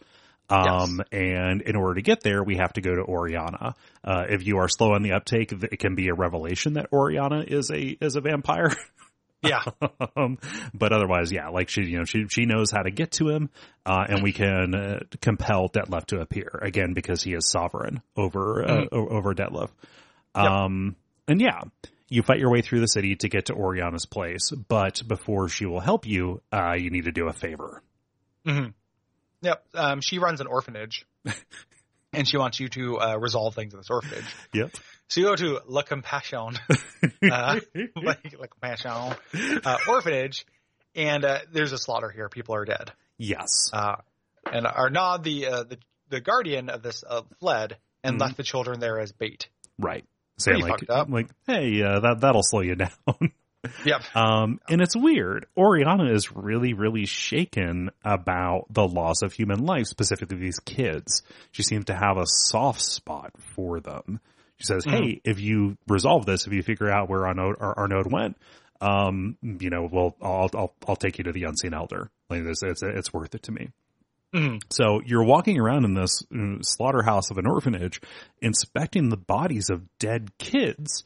Um, 0.51 1.03
and 1.11 1.63
in 1.63 1.77
order 1.77 1.95
to 1.95 2.03
get 2.03 2.23
there, 2.23 2.43
we 2.43 2.57
have 2.57 2.75
to 2.75 2.83
go 2.83 2.95
to 2.95 3.03
Orianna. 3.03 3.75
Uh, 4.03 4.25
if 4.29 4.47
you 4.47 4.59
are 4.59 4.69
slow 4.69 4.93
on 4.93 5.03
the 5.03 5.13
uptake, 5.13 5.53
it 5.53 5.79
can 5.79 5.95
be 5.95 6.09
a 6.09 6.15
revelation 6.15 6.75
that 6.75 6.91
Orianna 6.93 7.41
is 7.47 7.71
a, 7.71 7.81
is 8.01 8.17
a 8.17 8.21
vampire. 8.21 8.71
yeah, 9.45 9.63
um, 10.17 10.39
but 10.73 10.93
otherwise, 10.93 11.31
yeah, 11.31 11.49
like 11.49 11.69
she, 11.69 11.83
you 11.83 11.99
know, 11.99 12.05
she, 12.05 12.27
she 12.29 12.47
knows 12.47 12.71
how 12.71 12.83
to 12.83 12.91
get 12.91 13.13
to 13.13 13.29
him, 13.29 13.51
uh, 13.87 14.05
and 14.09 14.23
we 14.23 14.33
can 14.33 14.75
uh, 14.75 15.01
compel 15.21 15.69
Dettlaff 15.69 16.07
to 16.07 16.21
appear 16.21 16.59
again 16.63 16.95
because 16.95 17.23
he 17.23 17.33
is 17.35 17.49
sovereign 17.49 18.03
over, 18.17 18.65
uh, 18.65 18.85
o- 18.93 19.09
over 19.09 19.35
Dettlaff. 19.35 19.71
Um, 20.35 20.97
and 21.29 21.41
yeah, 21.41 21.61
you 22.09 22.23
fight 22.23 22.39
your 22.39 22.51
way 22.51 22.61
through 22.61 22.81
the 22.81 22.89
city 22.89 23.17
to 23.17 23.29
get 23.29 23.47
to 23.47 23.55
Orianna's 23.55 24.07
place, 24.07 24.51
but 24.51 25.07
before 25.07 25.49
she 25.49 25.67
will 25.67 25.81
help 25.81 26.07
you, 26.07 26.41
uh, 26.53 26.75
you 26.75 26.91
need 26.91 27.05
to 27.05 27.13
do 27.13 27.29
a 27.29 27.33
favor. 27.33 27.83
hmm 28.45 28.67
yep. 29.43 29.65
Um, 29.75 30.01
she 30.01 30.19
runs 30.19 30.41
an 30.41 30.47
orphanage, 30.47 31.07
and 32.13 32.27
she 32.27 32.37
wants 32.37 32.59
you 32.61 32.69
to 32.69 32.99
uh, 33.01 33.17
resolve 33.17 33.55
things 33.55 33.75
in 33.75 33.81
this 33.81 33.91
orphanage. 33.91 34.25
Yep. 34.53 34.71
So 35.09 35.21
you 35.21 35.27
go 35.27 35.37
to 35.37 35.61
La 35.67 35.83
Compassion, 35.83 36.59
uh, 37.31 37.61
like 37.97 38.35
La 38.39 38.47
Compassion 38.47 39.17
uh, 39.65 39.77
orphanage, 39.89 40.47
and 40.95 41.25
uh, 41.25 41.41
there's 41.53 41.73
a 41.73 41.79
slaughter 41.79 42.11
here. 42.11 42.29
People 42.29 42.55
are 42.55 42.65
dead. 42.65 42.93
yes. 43.19 43.71
uh, 43.73 43.97
and 44.51 44.67
Arnaud, 44.67 45.19
the, 45.23 45.47
uh, 45.47 45.63
the 45.65 45.79
the 46.11 46.21
guardian 46.21 46.69
of 46.69 46.83
this, 46.83 47.03
uh, 47.09 47.23
fled 47.41 47.77
and 48.03 48.17
Mhm. 48.17 48.21
left 48.21 48.37
the 48.37 48.43
children 48.43 48.79
there 48.79 49.01
as 49.01 49.11
bait. 49.13 49.49
Right. 49.79 50.05
Saying 50.39 50.61
Pretty 50.61 50.87
like, 50.87 50.91
up. 50.91 51.09
like, 51.09 51.29
hey, 51.47 51.83
uh, 51.83 52.01
that, 52.01 52.21
that'll 52.21 52.43
slow 52.43 52.61
you 52.61 52.75
down. 52.77 52.91
Yep. 53.87 54.03
Um, 54.15 54.61
and 54.69 54.83
it's 54.83 54.95
weird. 54.95 55.47
Orianna 55.57 56.13
is 56.13 56.31
really, 56.37 56.75
really 56.75 57.07
shaken 57.07 57.91
about 58.05 58.67
the 58.69 58.87
loss 58.87 59.23
of 59.23 59.33
human 59.33 59.65
life, 59.65 59.87
specifically 59.87 60.37
these 60.37 60.59
kids. 60.61 61.23
She 61.53 61.63
seems 61.63 61.87
to 61.87 61.95
have 61.95 62.19
a 62.19 62.27
soft 62.27 62.83
spot 62.83 63.33
for 63.55 63.81
them. 63.81 64.21
She 64.59 64.65
says, 64.67 64.85
"Hey, 64.85 65.21
if 65.25 65.41
you 65.41 65.77
resolve 65.89 66.27
this, 66.27 66.47
if 66.47 66.53
you 66.53 66.63
figure 66.63 66.91
out 66.91 67.09
where 67.09 67.27
Arnaud, 67.27 67.55
our, 67.61 67.79
Arnaud 67.79 68.05
went, 68.11 68.37
um, 68.81 69.37
you 69.43 69.71
know, 69.71 69.89
well, 69.91 70.17
I'll, 70.23 70.51
I'll, 70.55 70.75
I'll 70.87 70.97
take 70.97 71.19
you 71.19 71.25
to 71.25 71.33
the 71.33 71.45
unseen 71.45 71.75
elder. 71.75 72.11
Like 72.31 72.45
this, 72.45 72.63
it's, 72.63 72.83
it's 72.83 73.13
worth 73.13 73.35
it 73.35 73.43
to 73.45 73.53
me." 73.53 73.71
Mhm. 74.33 74.61
So 74.71 75.01
you're 75.07 75.23
walking 75.25 75.61
around 75.61 75.85
in 75.85 75.95
this 75.95 76.23
slaughterhouse 76.63 77.31
of 77.31 77.39
an 77.39 77.47
orphanage, 77.47 78.01
inspecting 78.43 79.09
the 79.09 79.17
bodies 79.17 79.71
of 79.71 79.83
dead 79.99 80.37
kids. 80.39 81.05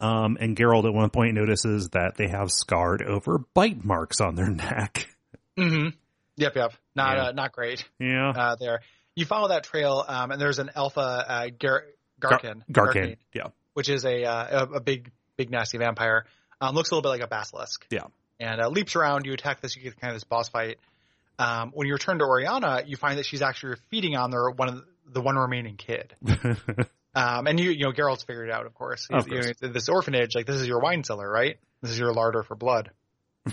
Um, 0.00 0.36
and 0.40 0.56
Geralt 0.56 0.84
at 0.86 0.94
one 0.94 1.10
point 1.10 1.34
notices 1.34 1.88
that 1.88 2.12
they 2.16 2.28
have 2.28 2.52
scarred 2.52 3.02
over 3.02 3.38
bite 3.52 3.84
marks 3.84 4.20
on 4.20 4.36
their 4.36 4.48
neck. 4.50 5.08
hmm 5.56 5.88
Yep. 6.36 6.54
Yep. 6.54 6.72
Not 6.94 7.16
Yeah. 7.16 7.22
uh, 7.24 7.32
not 7.32 7.50
great. 7.50 7.84
Yeah. 7.98 8.30
Uh, 8.30 8.54
there. 8.60 8.80
You 9.16 9.24
follow 9.26 9.48
that 9.48 9.64
trail, 9.64 10.04
um, 10.06 10.30
and 10.30 10.40
there's 10.40 10.60
an 10.60 10.70
alpha 10.76 11.00
uh, 11.00 11.48
Gar- 11.58 11.86
Garkain, 12.20 12.62
Garkain. 12.70 13.16
Yeah. 13.34 13.48
which 13.74 13.88
is 13.88 14.04
a, 14.04 14.24
uh, 14.24 14.66
a 14.66 14.72
a 14.76 14.80
big 14.80 15.10
big 15.36 15.50
nasty 15.50 15.78
vampire. 15.78 16.26
Um, 16.60 16.74
looks 16.74 16.90
a 16.90 16.94
little 16.94 17.02
bit 17.02 17.08
like 17.20 17.22
a 17.22 17.28
basilisk. 17.28 17.86
Yeah. 17.90 18.04
And 18.40 18.60
uh, 18.60 18.68
leaps 18.68 18.96
around. 18.96 19.26
You 19.26 19.32
attack 19.32 19.60
this. 19.60 19.76
You 19.76 19.82
get 19.82 20.00
kind 20.00 20.10
of 20.12 20.16
this 20.16 20.24
boss 20.24 20.48
fight. 20.48 20.78
Um, 21.38 21.70
when 21.72 21.86
you 21.86 21.92
return 21.92 22.18
to 22.18 22.24
Orianna, 22.24 22.82
you 22.86 22.96
find 22.96 23.18
that 23.18 23.26
she's 23.26 23.42
actually 23.42 23.76
feeding 23.90 24.16
on 24.16 24.30
their 24.30 24.50
one 24.50 24.68
of 24.68 24.74
the, 24.76 24.84
the 25.14 25.20
one 25.20 25.36
remaining 25.36 25.76
kid. 25.76 26.14
Um, 27.14 27.48
and 27.48 27.58
you, 27.58 27.70
you 27.70 27.84
know, 27.84 27.90
Geralt's 27.92 28.22
figured 28.22 28.48
it 28.48 28.52
out, 28.54 28.66
of 28.66 28.74
course. 28.74 29.08
Of 29.10 29.26
You 29.26 29.34
know, 29.34 29.42
course. 29.42 29.56
this 29.60 29.88
orphanage, 29.88 30.36
like, 30.36 30.46
this 30.46 30.56
is 30.56 30.68
your 30.68 30.78
wine 30.78 31.02
cellar, 31.02 31.28
right? 31.28 31.58
This 31.82 31.90
is 31.92 31.98
your 31.98 32.12
larder 32.12 32.44
for 32.44 32.54
blood. 32.54 32.90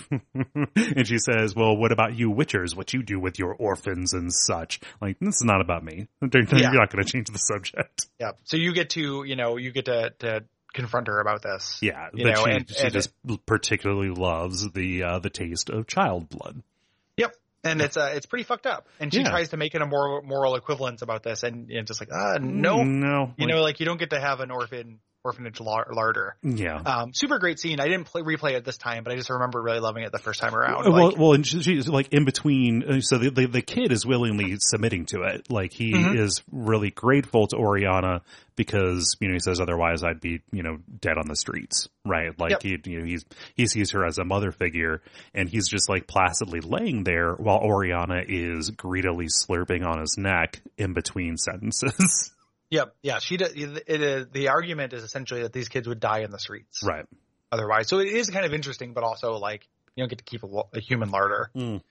and 0.75 1.07
she 1.07 1.17
says, 1.17 1.55
well, 1.55 1.75
what 1.75 1.91
about 1.91 2.17
you 2.17 2.29
witchers? 2.31 2.75
What 2.75 2.93
you 2.93 3.03
do 3.03 3.19
with 3.19 3.39
your 3.39 3.53
orphans 3.53 4.13
and 4.13 4.33
such? 4.33 4.79
Like, 5.01 5.17
this 5.19 5.35
is 5.35 5.43
not 5.43 5.61
about 5.61 5.83
me. 5.83 6.07
You're 6.21 6.43
Yeah. 6.53 6.71
not 6.71 6.91
going 6.91 7.03
to 7.03 7.11
change 7.11 7.27
the 7.29 7.37
subject. 7.39 8.07
Yeah. 8.19 8.31
So 8.45 8.55
you 8.57 8.73
get 8.73 8.91
to, 8.91 9.23
you 9.25 9.35
know, 9.35 9.57
you 9.57 9.71
get 9.71 9.85
to, 9.85 10.11
to 10.19 10.43
confront 10.73 11.07
her 11.07 11.19
about 11.19 11.41
this. 11.41 11.79
Yeah. 11.81 12.07
You 12.13 12.25
know, 12.25 12.45
she, 12.45 12.51
and- 12.51 12.69
she 12.69 12.83
and- 12.83 12.93
just 12.93 13.11
particularly 13.45 14.09
loves 14.09 14.69
the, 14.71 15.03
uh, 15.03 15.19
the 15.19 15.29
taste 15.29 15.69
of 15.69 15.85
child 15.87 16.29
blood. 16.29 16.61
Yep. 17.17 17.35
And 17.65 17.81
it's, 17.81 17.97
uh, 17.97 18.11
it's 18.13 18.25
pretty 18.25 18.43
fucked 18.45 18.65
up. 18.67 18.87
And 18.99 19.13
she 19.13 19.19
Yeah. 19.21 19.29
tries 19.31 19.49
to 19.49 19.57
make 19.57 19.75
it 19.75 19.81
a 19.81 19.85
moral, 19.85 20.21
moral 20.21 20.55
equivalence 20.55 21.01
about 21.01 21.23
this. 21.23 21.43
And, 21.43 21.69
and 21.71 21.85
just 21.87 21.99
like, 21.99 22.09
ah, 22.13 22.37
no, 22.39 22.83
No. 22.83 23.33
you 23.37 23.45
like- 23.47 23.55
know, 23.55 23.61
like 23.61 23.79
you 23.79 23.85
don't 23.85 23.99
get 23.99 24.11
to 24.11 24.19
have 24.19 24.39
an 24.39 24.51
orphan, 24.51 24.99
orphanage 25.25 25.59
lar- 25.59 25.87
larder. 25.91 26.35
yeah. 26.43 26.75
Um, 26.77 27.13
super 27.13 27.39
great 27.39 27.59
scene. 27.59 27.79
I 27.81 27.85
didn't 27.85 28.05
play, 28.05 28.21
replay 28.21 28.51
it 28.53 28.63
this 28.63 28.77
time, 28.77 29.03
but 29.03 29.11
I 29.11 29.17
just 29.17 29.29
remember 29.29 29.61
really 29.61 29.79
loving 29.79 30.03
it 30.03 30.11
the 30.11 30.19
first 30.19 30.39
time 30.39 30.55
around. 30.55 30.85
well, 30.93 31.07
Like, 31.09 31.17
well, 31.17 31.33
and 31.33 31.45
she's 31.45 31.87
like 31.89 32.13
in 32.13 32.23
between. 32.25 32.83
uh, 32.83 33.01
So 33.01 33.17
the, 33.17 33.31
the 33.31 33.47
the 33.47 33.61
kid 33.61 33.91
is 33.91 34.05
willingly 34.05 34.55
submitting 34.59 35.05
to 35.07 35.23
it. 35.23 35.49
Like 35.51 35.73
he 35.73 35.91
Mhm. 35.93 36.17
is 36.17 36.41
really 36.51 36.91
grateful 36.91 37.47
to 37.47 37.55
Orianna 37.57 38.21
because 38.55 39.17
you 39.19 39.27
know 39.27 39.33
he 39.33 39.39
says 39.39 39.59
otherwise 39.59 40.03
I'd 40.03 40.21
be 40.21 40.41
you 40.51 40.63
know 40.63 40.77
dead 41.01 41.17
on 41.17 41.27
the 41.27 41.35
streets, 41.35 41.89
right? 42.05 42.37
Like 42.39 42.51
Yep. 42.51 42.61
he 42.63 42.91
you 42.91 42.99
know 42.99 43.05
he's 43.05 43.25
he 43.55 43.67
sees 43.67 43.91
her 43.91 44.05
as 44.05 44.17
a 44.17 44.23
mother 44.23 44.51
figure, 44.51 45.01
and 45.33 45.49
he's 45.49 45.67
just 45.67 45.89
like 45.89 46.07
placidly 46.07 46.61
laying 46.61 47.03
there 47.03 47.33
while 47.33 47.59
Orianna 47.59 48.21
is 48.27 48.69
greedily 48.69 49.25
slurping 49.27 49.85
on 49.85 49.99
his 49.99 50.15
neck 50.17 50.61
in 50.77 50.93
between 50.93 51.37
sentences. 51.37 52.31
Yep. 52.71 52.95
Yeah. 53.03 53.19
She 53.19 53.37
does. 53.37 53.53
It, 53.53 53.83
it, 53.87 54.33
the 54.33 54.49
argument 54.49 54.93
is 54.93 55.03
essentially 55.03 55.43
that 55.43 55.53
these 55.53 55.69
kids 55.69 55.87
would 55.87 55.99
die 55.99 56.19
in 56.21 56.31
the 56.31 56.39
streets. 56.39 56.81
right. 56.83 57.05
otherwise. 57.51 57.87
So 57.89 57.99
it 57.99 58.07
is 58.07 58.29
kind 58.29 58.45
of 58.45 58.53
interesting, 58.53 58.93
but 58.93 59.03
also 59.03 59.33
like 59.37 59.67
you 59.95 60.01
don't 60.03 60.09
get 60.09 60.17
to 60.19 60.23
keep 60.25 60.43
a, 60.43 60.47
a 60.73 60.79
human 60.79 61.09
larder. 61.11 61.49
Mm. 61.55 61.81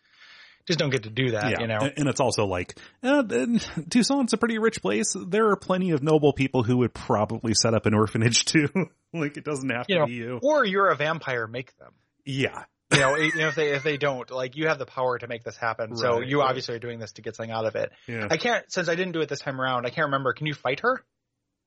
Just 0.66 0.78
don't 0.78 0.88
get 0.90 1.02
to 1.02 1.10
do 1.10 1.32
that, 1.32 1.50
yeah, 1.50 1.56
you 1.60 1.66
know. 1.66 1.76
and 1.82 1.92
and 1.98 2.08
it's 2.08 2.20
also 2.20 2.46
like 2.46 2.78
uh, 3.02 3.22
and 3.28 3.60
Toussaint's 3.90 4.32
a 4.32 4.38
pretty 4.38 4.56
rich 4.58 4.80
place. 4.80 5.14
There 5.14 5.50
are 5.50 5.56
plenty 5.56 5.90
of 5.90 6.02
noble 6.02 6.32
people 6.32 6.62
who 6.62 6.78
would 6.78 6.94
probably 6.94 7.52
set 7.52 7.74
up 7.74 7.84
an 7.84 7.92
orphanage 7.92 8.44
too. 8.46 8.68
like 9.12 9.36
it 9.36 9.44
doesn't 9.44 9.68
have 9.68 9.84
You 9.88 9.94
to 9.96 10.00
know, 10.00 10.06
be 10.06 10.12
you. 10.14 10.40
Or 10.42 10.64
you're 10.64 10.88
a 10.88 10.96
vampire, 10.96 11.46
make 11.46 11.76
them. 11.76 11.92
Yeah, 12.24 12.64
You 12.92 13.00
know, 13.00 13.16
you 13.16 13.34
know 13.36 13.48
if 13.48 13.54
they 13.54 13.72
if 13.72 13.82
they 13.82 13.96
don't, 13.96 14.30
like 14.30 14.56
you 14.56 14.68
have 14.68 14.78
the 14.78 14.86
power 14.86 15.18
to 15.18 15.26
make 15.26 15.42
this 15.42 15.56
happen. 15.56 15.96
So 15.96 16.20
you 16.20 16.40
right. 16.40 16.48
obviously 16.48 16.76
are 16.76 16.80
doing 16.80 16.98
this 16.98 17.12
to 17.12 17.22
get 17.22 17.34
something 17.34 17.50
out 17.50 17.66
of 17.66 17.76
it. 17.76 17.90
yeah. 18.06 18.28
I 18.30 18.36
can't 18.36 18.70
since 18.70 18.88
I 18.88 18.94
didn't 18.94 19.12
do 19.12 19.20
it 19.20 19.28
this 19.28 19.40
time 19.40 19.60
around. 19.60 19.86
I 19.86 19.90
can't 19.90 20.06
remember. 20.06 20.32
Can 20.32 20.46
you 20.46 20.54
fight 20.54 20.80
her? 20.80 21.02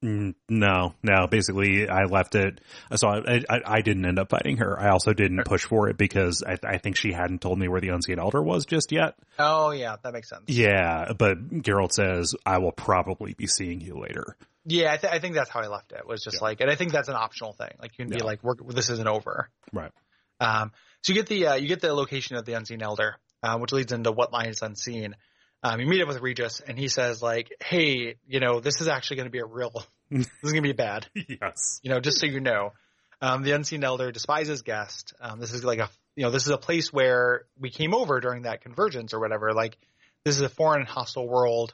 Mm, 0.05 0.35
no, 0.47 0.93
no. 1.01 1.25
Basically, 1.27 1.89
I 1.89 2.03
left 2.03 2.35
it. 2.35 2.61
So 2.95 3.07
I, 3.07 3.41
I, 3.49 3.61
I 3.65 3.81
didn't 3.81 4.05
end 4.05 4.19
up 4.19 4.29
fighting 4.29 4.57
her. 4.57 4.79
I 4.79 4.89
also 4.89 5.11
didn't 5.13 5.43
push 5.45 5.63
for 5.63 5.89
it 5.89 5.97
because 5.97 6.43
I, 6.45 6.57
I 6.63 6.77
think 6.77 6.97
she 6.97 7.11
hadn't 7.11 7.41
told 7.41 7.57
me 7.57 7.67
where 7.67 7.81
the 7.81 7.89
unseen 7.89 8.19
elder 8.19 8.41
was 8.41 8.65
just 8.65 8.91
yet. 8.91 9.15
Oh 9.39 9.71
yeah, 9.71 9.95
that 10.03 10.13
makes 10.13 10.29
sense. 10.29 10.43
Yeah, 10.47 11.13
but 11.17 11.49
Geralt 11.49 11.93
says 11.93 12.35
I 12.45 12.59
will 12.59 12.71
probably 12.71 13.33
be 13.33 13.47
seeing 13.47 13.81
you 13.81 13.97
later. 13.99 14.37
Yeah, 14.65 14.93
I, 14.93 14.97
th- 14.97 15.13
I 15.13 15.19
think 15.19 15.33
that's 15.33 15.49
how 15.49 15.61
I 15.61 15.67
left 15.67 15.93
it. 15.93 16.05
Was 16.05 16.23
just 16.23 16.37
Yeah. 16.37 16.43
like, 16.43 16.61
and 16.61 16.69
I 16.69 16.75
think 16.75 16.91
that's 16.91 17.07
an 17.07 17.15
optional 17.15 17.53
thing. 17.53 17.71
Like 17.81 17.97
you 17.97 18.05
can 18.05 18.13
be 18.13 18.23
like, 18.23 18.43
We're, 18.43 18.55
this 18.55 18.89
isn't 18.91 19.07
over. 19.07 19.49
Right. 19.73 19.91
Um, 20.39 20.71
so 21.01 21.13
you 21.13 21.15
get 21.15 21.27
the 21.27 21.47
uh, 21.47 21.55
you 21.55 21.67
get 21.67 21.81
the 21.81 21.93
location 21.93 22.35
of 22.35 22.45
the 22.45 22.53
unseen 22.53 22.81
elder, 22.81 23.15
uh, 23.43 23.57
which 23.57 23.71
leads 23.71 23.91
into 23.91 24.11
what 24.11 24.31
lies 24.31 24.61
unseen. 24.61 25.15
Um, 25.63 25.79
you 25.79 25.87
meet 25.87 26.01
up 26.01 26.07
with 26.07 26.21
Regis, 26.21 26.61
and 26.61 26.77
he 26.77 26.87
says 26.87 27.21
like, 27.21 27.51
"Hey, 27.61 28.15
you 28.27 28.39
know, 28.39 28.59
this 28.59 28.81
is 28.81 28.87
actually 28.87 29.17
going 29.17 29.27
to 29.27 29.31
be 29.31 29.39
a 29.39 29.45
real. 29.45 29.71
this 30.11 30.27
is 30.43 30.51
going 30.51 30.63
to 30.63 30.69
be 30.69 30.73
bad. 30.73 31.07
yes. 31.15 31.79
You 31.83 31.91
know, 31.91 31.99
just 31.99 32.19
so 32.19 32.25
you 32.25 32.39
know." 32.39 32.73
Um, 33.19 33.41
the 33.41 33.53
unseen 33.53 33.83
elder 33.83 34.11
despises 34.11 34.61
guest. 34.61 35.13
Um, 35.19 35.39
this 35.39 35.51
is 35.51 35.63
like 35.63 35.79
a, 35.79 35.89
you 36.15 36.23
know, 36.23 36.29
this 36.29 36.43
is 36.43 36.51
a 36.51 36.57
place 36.57 36.93
where 36.93 37.45
we 37.59 37.71
came 37.71 37.95
over 37.95 38.19
during 38.19 38.43
that 38.43 38.61
convergence 38.61 39.11
or 39.11 39.19
whatever. 39.19 39.53
Like, 39.53 39.75
this 40.23 40.35
is 40.35 40.41
a 40.41 40.49
foreign 40.49 40.81
and 40.81 40.87
hostile 40.87 41.27
world. 41.27 41.73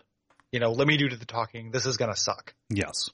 You 0.53 0.61
know, 0.61 0.71
let 0.71 0.87
me 0.87 0.95
do 0.95 1.09
the 1.09 1.25
talking. 1.25 1.71
This 1.71 1.85
is 1.85 1.97
gonna 1.97 2.15
suck. 2.15 2.53
Yes. 2.69 3.09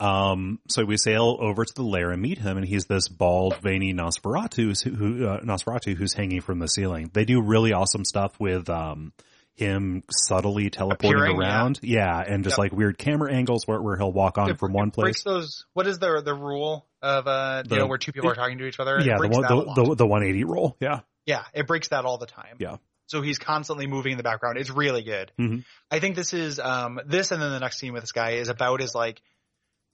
Um, 0.00 0.58
so 0.68 0.84
we 0.84 0.96
sail 0.96 1.36
over 1.40 1.64
to 1.64 1.74
the 1.74 1.82
lair 1.82 2.10
and 2.10 2.20
meet 2.20 2.38
him, 2.38 2.56
and 2.56 2.66
he's 2.66 2.86
this 2.86 3.08
bald, 3.08 3.56
veiny 3.58 3.94
Nosferatu 3.94 4.74
who, 4.96 5.26
uh, 5.28 5.40
Nosferatu 5.42 5.94
who's 5.94 6.12
hanging 6.12 6.40
from 6.40 6.58
the 6.58 6.66
ceiling. 6.66 7.10
They 7.12 7.24
do 7.24 7.40
really 7.40 7.72
awesome 7.72 8.04
stuff 8.04 8.38
with, 8.40 8.68
um, 8.68 9.12
him 9.54 10.02
subtly 10.10 10.70
teleporting 10.70 11.12
Appearing, 11.20 11.38
around. 11.38 11.78
Yeah. 11.82 12.18
and 12.26 12.42
just 12.42 12.54
Yep. 12.54 12.58
like 12.58 12.72
weird 12.72 12.96
camera 12.98 13.32
angles 13.32 13.66
where, 13.66 13.80
where 13.82 13.96
he'll 13.98 14.10
walk 14.12 14.38
on 14.38 14.50
It 14.50 14.58
from 14.58 14.72
br- 14.72 14.78
one 14.78 14.90
place. 14.90 15.22
those. 15.24 15.66
What 15.74 15.86
is 15.86 15.98
the 15.98 16.22
the 16.24 16.34
rule 16.34 16.88
of 17.02 17.26
uh, 17.28 17.62
The- 17.62 17.74
you 17.74 17.80
know, 17.82 17.86
where 17.86 17.98
two 17.98 18.12
people 18.12 18.30
are 18.30 18.34
talking 18.34 18.58
to 18.58 18.66
each 18.66 18.80
other? 18.80 18.98
Yeah, 19.00 19.18
the 19.20 19.28
one, 19.28 19.42
the, 19.42 19.84
the, 19.84 19.94
the 19.96 20.06
180 20.06 20.44
rule. 20.44 20.76
Yeah. 20.80 21.00
Yeah, 21.26 21.44
it 21.52 21.66
breaks 21.66 21.88
that 21.88 22.06
all 22.06 22.16
the 22.18 22.26
time. 22.26 22.56
Yeah. 22.58 22.76
So 23.08 23.20
he's 23.20 23.38
constantly 23.38 23.86
moving 23.86 24.12
in 24.12 24.16
the 24.16 24.24
background. 24.24 24.56
It's 24.56 24.70
really 24.70 25.02
good. 25.02 25.30
Mhm. 25.38 25.64
I 25.90 25.98
think 26.00 26.16
this 26.16 26.32
is 26.32 26.58
um 26.58 26.98
this 27.06 27.30
and 27.30 27.40
then 27.42 27.50
the 27.52 27.60
next 27.60 27.78
scene 27.78 27.92
with 27.92 28.02
this 28.04 28.12
guy 28.12 28.32
is 28.32 28.48
about 28.48 28.80
as 28.80 28.94
like 28.94 29.20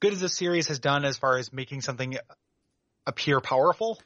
good 0.00 0.12
as 0.12 0.20
the 0.20 0.28
series 0.28 0.68
has 0.68 0.78
done 0.78 1.04
as 1.04 1.16
far 1.16 1.38
as 1.38 1.52
making 1.52 1.80
something 1.82 2.16
appear 3.06 3.40
powerful. 3.40 4.00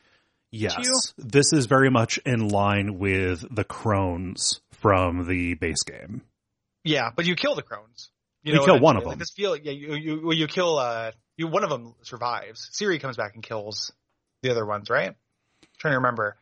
Yes. 0.51 1.15
This 1.17 1.53
is 1.53 1.67
very 1.67 1.91
much 1.91 2.19
in 2.19 2.49
line 2.49 2.99
with 2.99 3.45
the 3.55 3.65
crones 3.65 4.61
from 4.73 5.27
the 5.27 5.55
base 5.55 5.83
game. 5.83 6.23
Yeah, 6.85 7.11
but 7.15 7.25
you 7.25 7.37
kill 7.37 7.55
the 7.55 7.63
crones. 7.63 8.11
You 8.43 8.61
kill 8.65 8.81
one 8.81 8.97
of 8.97 9.05
like 9.05 9.13
them. 9.13 9.19
This 9.21 9.31
feel 9.31 9.57
yeah 9.57 9.73
you 9.73 9.95
you 9.95 10.21
well, 10.25 10.37
you 10.37 10.49
kill 10.49 10.79
uh 10.79 11.13
you 11.37 11.47
one 11.47 11.65
of 11.65 11.71
them 11.71 11.95
survives. 12.03 12.71
Ciri 12.73 13.01
comes 13.01 13.17
back 13.17 13.35
and 13.35 13.43
kills 13.43 13.93
the 14.43 14.51
other 14.51 14.67
ones, 14.67 14.91
right? 14.91 15.15
trying 15.79 15.93
to 15.93 15.99
remember. 15.99 16.37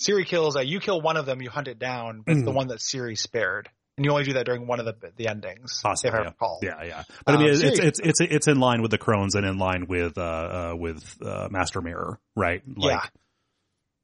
Ciri 0.00 0.24
kills 0.26 0.56
uh, 0.56 0.60
you 0.60 0.80
kill 0.80 1.00
one 1.00 1.16
of 1.16 1.26
them, 1.26 1.40
you 1.42 1.50
hunt 1.50 1.68
it 1.68 1.78
down, 1.78 2.22
but 2.24 2.32
it's 2.36 2.44
the 2.44 2.50
Mhm. 2.50 2.54
one 2.54 2.68
that 2.68 2.78
Ciri 2.78 3.16
spared. 3.18 3.68
And 4.00 4.06
you 4.06 4.12
only 4.12 4.24
do 4.24 4.32
that 4.32 4.46
during 4.46 4.66
one 4.66 4.80
of 4.80 4.86
the 4.86 4.94
the 5.16 5.28
endings, 5.28 5.78
Possibly, 5.82 6.18
I 6.18 6.22
yeah. 6.22 6.30
Yeah, 6.62 6.82
yeah. 6.84 7.02
But 7.26 7.32
I 7.32 7.36
Um, 7.36 7.42
mean, 7.42 7.50
it's, 7.50 7.60
seriously. 7.60 7.86
it's, 7.86 8.00
it's, 8.00 8.20
it's 8.22 8.48
in 8.48 8.58
line 8.58 8.80
with 8.80 8.90
the 8.90 8.96
crones 8.96 9.34
and 9.34 9.44
in 9.44 9.58
line 9.58 9.84
with, 9.88 10.16
uh, 10.16 10.22
uh, 10.22 10.74
with, 10.74 11.18
uh, 11.22 11.48
Master 11.50 11.82
Mirror, 11.82 12.18
right? 12.34 12.62
Like, 12.66 12.92
Yeah. 12.94 13.08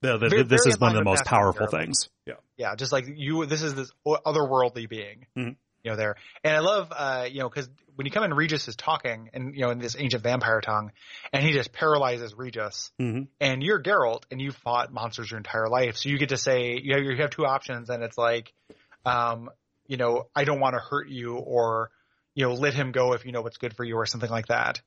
the, 0.02 0.18
the, 0.18 0.28
Very- 0.28 0.43
this 0.43 0.64
very 0.64 0.74
is 0.74 0.78
one 0.78 0.90
of 0.90 0.98
the 0.98 1.05
most 1.05 1.20
Master 1.20 1.31
powerful 1.31 1.66
Mirror. 1.73 1.85
things. 1.85 2.10
Yeah. 2.27 2.35
Yeah, 2.59 2.74
just 2.74 2.93
like 2.93 3.06
you, 3.09 3.47
this 3.47 3.62
is 3.62 3.74
this 3.74 3.90
otherworldly 4.06 4.86
being, 4.86 5.24
Mhm. 5.35 5.56
you 5.82 5.90
know, 5.90 5.97
there. 5.97 6.16
And 6.44 6.55
I 6.55 6.59
love, 6.59 6.93
uh, 6.94 7.27
you 7.31 7.39
know, 7.40 7.48
cause 7.48 7.70
when 7.94 8.05
you 8.05 8.12
come 8.12 8.24
in, 8.24 8.35
Regis 8.35 8.68
is 8.68 8.77
talking 8.77 9.31
and, 9.32 9.55
you 9.55 9.62
know, 9.62 9.70
in 9.70 9.78
this 9.78 9.97
ancient 9.98 10.23
vampire 10.23 10.60
tongue 10.60 10.93
and 11.32 11.43
he 11.43 11.52
just 11.55 11.73
paralyzes 11.73 12.35
Regis 12.35 12.93
hmm 12.98 13.23
and 13.40 13.62
you're 13.62 13.82
Geralt 13.82 14.24
and 14.31 14.43
you 14.43 14.52
fought 14.52 14.93
monsters 14.93 15.31
your 15.31 15.39
entire 15.39 15.70
life. 15.70 15.97
So 15.97 16.10
you 16.10 16.18
get 16.18 16.28
to 16.28 16.36
say, 16.36 16.78
you 16.82 16.94
have, 16.94 17.02
you 17.02 17.16
have 17.23 17.31
two 17.31 17.47
options 17.47 17.89
and 17.89 18.02
it's 18.02 18.18
like, 18.18 18.52
um, 19.06 19.48
you 19.88 19.96
know, 19.96 20.28
I 20.34 20.44
don't 20.44 20.60
want 20.60 20.74
to 20.74 20.80
hurt 20.80 21.08
you 21.08 21.36
or, 21.36 21.90
you 22.34 22.46
know, 22.46 22.54
let 22.54 22.74
him 22.74 22.92
go 22.92 23.12
if 23.12 23.24
you 23.24 23.32
know 23.32 23.42
what's 23.42 23.58
good 23.58 23.74
for 23.76 23.84
you 23.84 23.96
or 23.96 24.06
something 24.06 24.30
like 24.30 24.46
that. 24.48 24.80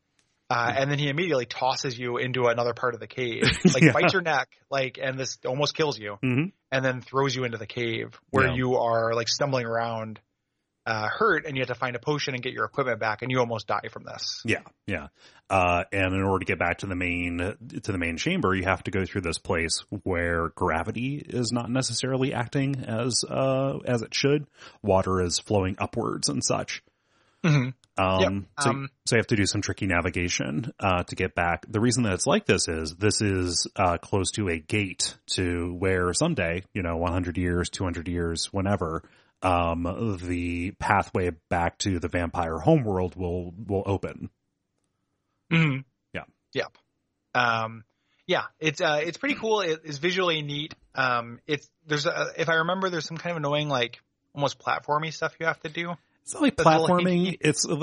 Uh, 0.50 0.72
and 0.76 0.90
then 0.90 0.98
he 0.98 1.10
immediately 1.10 1.46
tosses 1.46 1.98
you 1.98 2.18
into 2.18 2.48
another 2.48 2.74
part 2.74 2.96
of 2.96 3.00
the 3.00 3.08
cave, 3.08 3.44
like 3.74 3.84
Yeah. 3.84 3.94
bites 3.94 4.14
your 4.14 4.22
neck, 4.22 4.50
like, 4.72 4.98
and 5.02 5.18
this 5.20 5.38
almost 5.46 5.76
kills 5.76 5.98
you 6.00 6.18
hmm 6.22 6.46
and 6.72 6.86
then 6.86 7.02
throws 7.02 7.36
you 7.36 7.46
into 7.46 7.58
the 7.58 7.66
cave 7.66 8.20
where 8.30 8.46
Yeah. 8.46 8.56
you 8.56 8.76
are 8.76 9.14
like 9.16 9.28
stumbling 9.28 9.66
around, 9.66 10.20
uh, 10.90 11.08
hurt 11.08 11.46
and 11.46 11.56
you 11.56 11.62
have 11.62 11.68
to 11.68 11.76
find 11.76 11.96
a 11.96 12.00
potion 12.00 12.34
and 12.34 12.42
get 12.42 12.52
your 12.52 12.66
equipment 12.66 13.00
back 13.00 13.22
and 13.22 13.30
you 13.30 13.40
almost 13.40 13.68
die 13.68 13.88
from 13.92 14.04
this. 14.04 14.42
Yeah, 14.44 14.62
yeah. 14.88 15.08
Uh, 15.50 15.84
and 15.92 16.16
in 16.16 16.24
order 16.24 16.40
to 16.40 16.46
get 16.46 16.58
back 16.58 16.80
to 16.80 16.88
the 16.88 16.96
main 16.96 17.38
to 17.38 17.92
the 17.92 17.98
main 17.98 18.18
chamber, 18.18 18.56
you 18.56 18.64
have 18.64 18.84
to 18.84 18.92
go 18.92 19.06
through 19.06 19.22
this 19.22 19.38
place 19.38 19.84
where 20.04 20.50
gravity 20.50 21.24
is 21.24 21.52
not 21.52 21.70
necessarily 21.70 22.34
acting 22.34 22.84
as 22.88 23.24
uh, 23.24 23.78
as 23.86 24.02
it 24.02 24.14
should. 24.14 24.48
Water 24.82 25.22
is 25.22 25.40
flowing 25.40 25.76
upwards 25.80 26.28
and 26.28 26.44
such. 26.44 26.84
Mhm. 27.44 27.74
Um, 27.98 28.22
Yep, 28.22 28.44
so, 28.62 28.70
um, 28.70 28.90
so 29.06 29.16
you 29.16 29.20
have 29.20 29.28
to 29.28 29.36
do 29.36 29.46
some 29.46 29.62
tricky 29.62 29.86
navigation 29.86 30.72
uh, 30.80 31.04
to 31.04 31.16
get 31.16 31.36
back. 31.36 31.66
The 31.68 31.80
reason 31.82 32.04
that 32.04 32.14
it's 32.14 32.28
like 32.28 32.46
this 32.46 32.68
is 32.68 32.96
this 32.96 33.22
is 33.22 33.68
uh, 33.76 33.98
close 33.98 34.32
to 34.32 34.48
a 34.48 34.58
gate 34.58 35.18
to 35.36 35.74
where 35.74 36.14
someday, 36.14 36.64
you 36.74 36.82
know, 36.82 36.98
100 36.98 37.38
years, 37.38 37.70
200 37.70 38.08
years, 38.08 38.54
whenever, 38.54 39.04
um, 39.42 40.18
the 40.22 40.72
pathway 40.80 41.32
back 41.50 41.78
to 41.80 42.00
the 42.00 42.08
vampire 42.08 42.60
homeworld 42.60 43.16
will 43.16 43.54
will 43.68 43.84
open. 43.86 44.30
Mhm. 45.52 45.84
Yeah. 46.14 46.24
Yep. 46.54 46.78
Um, 47.34 47.84
yeah, 48.28 48.44
it's 48.60 48.82
uh, 48.82 49.02
it's 49.04 49.18
pretty 49.18 49.36
cool. 49.36 49.62
It's 49.62 49.98
visually 49.98 50.42
neat. 50.42 50.76
Um, 50.94 51.40
it's 51.48 51.70
there's 51.88 52.06
a, 52.06 52.28
if 52.38 52.50
I 52.50 52.56
remember, 52.56 52.90
there's 52.90 53.06
some 53.08 53.18
kind 53.18 53.32
of 53.32 53.38
annoying 53.38 53.70
like 53.70 54.00
almost 54.36 54.60
platformy 54.60 55.12
stuff 55.12 55.34
you 55.40 55.46
have 55.48 55.60
to 55.62 55.70
do. 55.70 55.96
It's 56.24 56.34
not 56.36 56.44
like 56.44 56.54
a 56.60 56.64
platforming. 56.64 57.38
It's 57.42 57.64
the, 57.64 57.76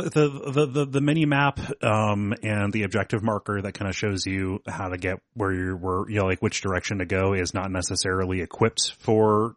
the, 0.52 0.66
the, 0.66 0.86
the 0.86 1.00
mini 1.00 1.24
map, 1.26 1.58
um, 1.82 2.32
and 2.42 2.72
the 2.72 2.84
objective 2.84 3.22
marker 3.24 3.60
that 3.60 3.72
kind 3.72 3.88
of 3.88 3.96
shows 3.96 4.24
you 4.24 4.60
how 4.68 4.88
to 4.88 4.96
get 4.98 5.18
where 5.34 5.52
you're, 5.52 5.76
where, 5.76 6.08
you 6.08 6.20
know, 6.20 6.26
like 6.26 6.40
which 6.42 6.60
direction 6.60 6.98
to 6.98 7.06
go 7.06 7.32
is 7.34 7.54
not 7.54 7.70
necessarily 7.72 8.40
equipped 8.42 8.92
for 9.00 9.56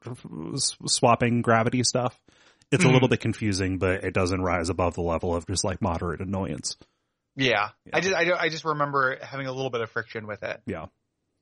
swapping 0.85 1.41
gravity 1.41 1.83
stuff. 1.83 2.19
It's 2.71 2.83
a 2.83 2.87
Mhm. 2.87 2.93
little 2.93 3.07
bit 3.07 3.19
confusing, 3.19 3.77
but 3.79 4.03
it 4.03 4.13
doesn't 4.13 4.41
rise 4.41 4.69
above 4.69 4.95
the 4.95 5.01
level 5.01 5.35
of 5.35 5.45
just 5.47 5.63
like 5.63 5.81
moderate 5.81 6.21
annoyance. 6.21 6.77
Yeah, 7.35 7.69
Yeah. 7.85 7.91
I 7.95 8.01
just 8.01 8.15
I, 8.15 8.31
I 8.45 8.49
just 8.49 8.65
remember 8.65 9.17
having 9.21 9.47
a 9.47 9.51
little 9.51 9.69
bit 9.71 9.81
of 9.81 9.89
friction 9.91 10.27
with 10.27 10.43
it. 10.43 10.61
Yeah. 10.65 10.87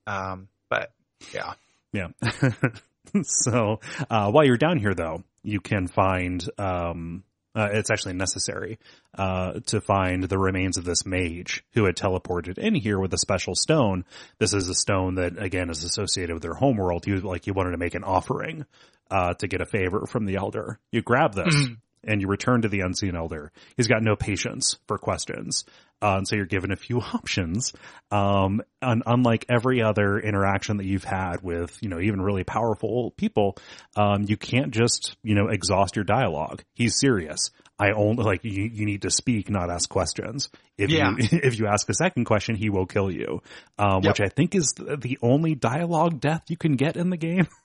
Um, 0.06 0.48
but 0.70 0.92
yeah. 1.34 1.54
Yeah. 1.94 2.10
so, 3.24 3.80
uh, 4.10 4.32
while 4.32 4.44
you're 4.46 4.58
down 4.58 4.78
here 4.80 4.94
though, 4.94 5.24
you 5.44 5.60
can 5.62 5.88
find, 5.88 6.44
um, 6.58 7.24
uh, 7.58 7.70
it's 7.72 7.90
actually 7.90 8.14
necessary, 8.14 8.78
uh, 9.18 9.60
to 9.66 9.82
find 9.82 10.24
the 10.24 10.38
remains 10.38 10.78
of 10.78 10.86
this 10.86 11.06
mage 11.06 11.64
who 11.74 11.86
had 11.86 11.96
teleported 11.96 12.58
in 12.58 12.76
here 12.76 13.00
with 13.00 13.14
a 13.14 13.18
special 13.18 13.56
stone. 13.56 14.06
This 14.38 14.54
is 14.54 14.70
a 14.70 14.76
stone 14.76 15.16
that 15.16 15.42
again 15.42 15.70
is 15.70 15.84
associated 15.84 16.34
with 16.36 16.44
their 16.44 16.54
homeworld. 16.54 17.08
Was 17.08 17.24
like, 17.24 17.46
he 17.46 17.52
wanted 17.52 17.72
to 17.72 17.78
make 17.78 17.96
an 17.96 18.04
offering, 18.04 18.66
uh, 19.10 19.34
to 19.36 19.48
get 19.48 19.62
a 19.62 19.66
favor 19.66 20.06
from 20.06 20.26
the 20.26 20.36
elder. 20.36 20.80
You 20.92 21.02
grab 21.02 21.34
this. 21.34 21.56
Mhm. 21.56 21.78
And 22.08 22.22
you 22.22 22.28
return 22.28 22.62
to 22.64 22.70
the 22.70 22.80
unseen 22.82 23.16
elder. 23.16 23.52
He's 23.76 23.88
got 23.88 24.02
no 24.02 24.16
patience 24.16 24.78
for 24.88 24.98
questions. 24.98 25.66
Uh, 26.02 26.18
and 26.18 26.28
so 26.28 26.36
you're 26.36 26.46
given 26.46 26.72
a 26.72 26.76
few 26.76 27.00
options. 27.14 27.74
Um, 28.12 28.62
and 28.82 29.04
unlike 29.06 29.46
every 29.50 29.82
other 29.82 30.20
interaction 30.20 30.78
that 30.78 30.86
you've 30.86 31.04
had 31.04 31.42
with, 31.42 31.78
you 31.82 31.90
know, 31.90 32.00
even 32.00 32.22
really 32.22 32.44
powerful 32.44 33.12
people, 33.18 33.58
um, 33.96 34.24
you 34.28 34.38
can't 34.38 34.72
just, 34.72 35.18
you 35.24 35.36
know, 35.36 35.48
exhaust 35.48 35.96
your 35.96 36.06
dialogue. 36.06 36.64
He's 36.76 37.00
serious. 37.00 37.50
I 37.80 37.92
only 37.92 38.24
like 38.24 38.44
you, 38.44 38.64
you 38.74 38.86
need 38.86 39.04
to 39.04 39.12
speak, 39.12 39.50
not 39.50 39.70
ask 39.70 39.88
questions. 39.90 40.50
If 40.78 40.90
Yeah. 40.90 41.12
you, 41.18 41.18
if 41.44 41.60
you 41.60 41.68
ask 41.68 41.88
a 41.90 41.94
second 41.94 42.26
question, 42.26 42.56
he 42.56 42.70
will 42.70 42.86
kill 42.88 43.12
you. 43.12 43.42
Um, 43.78 44.04
Yep. 44.04 44.12
which 44.12 44.22
I 44.22 44.30
think 44.30 44.56
is 44.56 44.74
the 44.74 44.98
the 44.98 45.18
only 45.22 45.56
dialogue 45.56 46.20
death 46.20 46.44
you 46.50 46.58
can 46.58 46.76
get 46.76 46.96
in 46.96 47.10
the 47.10 47.18
game. 47.18 47.48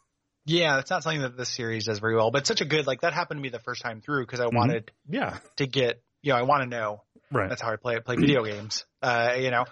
Yeah, 0.45 0.79
it's 0.81 0.91
not 0.91 1.03
something 1.05 1.23
that 1.23 1.37
this 1.37 1.51
series 1.51 1.85
does 1.87 2.01
very 2.01 2.17
well, 2.17 2.31
but 2.31 2.39
it's 2.41 2.49
such 2.49 2.61
a 2.61 2.65
good 2.65 2.87
like 2.87 3.03
that 3.03 3.13
happened 3.15 3.39
to 3.39 3.43
me 3.43 3.49
the 3.49 3.61
first 3.61 3.83
time 3.83 4.01
through 4.01 4.25
because 4.27 4.41
I 4.41 4.47
Mhm. 4.47 4.55
wanted 4.55 4.93
Yeah. 5.09 5.39
to 5.57 5.67
get 5.67 6.03
you 6.23 6.33
know 6.33 6.39
I 6.39 6.43
want 6.43 6.63
to 6.63 6.69
know 6.69 7.03
Right. 7.31 7.49
that's 7.49 7.63
how 7.63 7.73
I 7.73 7.77
play 7.77 7.95
it, 7.97 8.05
play 8.05 8.17
video 8.17 8.45
games, 8.45 8.85
uh, 9.03 9.35
you 9.39 9.51
know, 9.51 9.65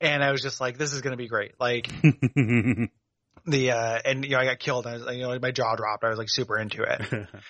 and 0.00 0.22
I 0.22 0.30
was 0.30 0.42
just 0.42 0.60
like 0.60 0.76
this 0.78 0.92
is 0.92 1.00
gonna 1.00 1.16
be 1.16 1.28
great, 1.28 1.54
like 1.58 1.88
the 3.46 3.70
uh 3.70 3.98
and 4.04 4.24
you 4.24 4.32
know 4.32 4.38
I 4.38 4.44
got 4.44 4.58
killed, 4.58 4.86
and 4.86 4.94
I 4.94 4.98
was, 5.06 5.16
you 5.16 5.22
know 5.22 5.38
my 5.40 5.50
jaw 5.52 5.74
dropped, 5.74 6.04
I 6.04 6.10
was 6.10 6.18
like 6.18 6.28
super 6.28 6.58
into 6.58 6.82
it, 6.82 7.00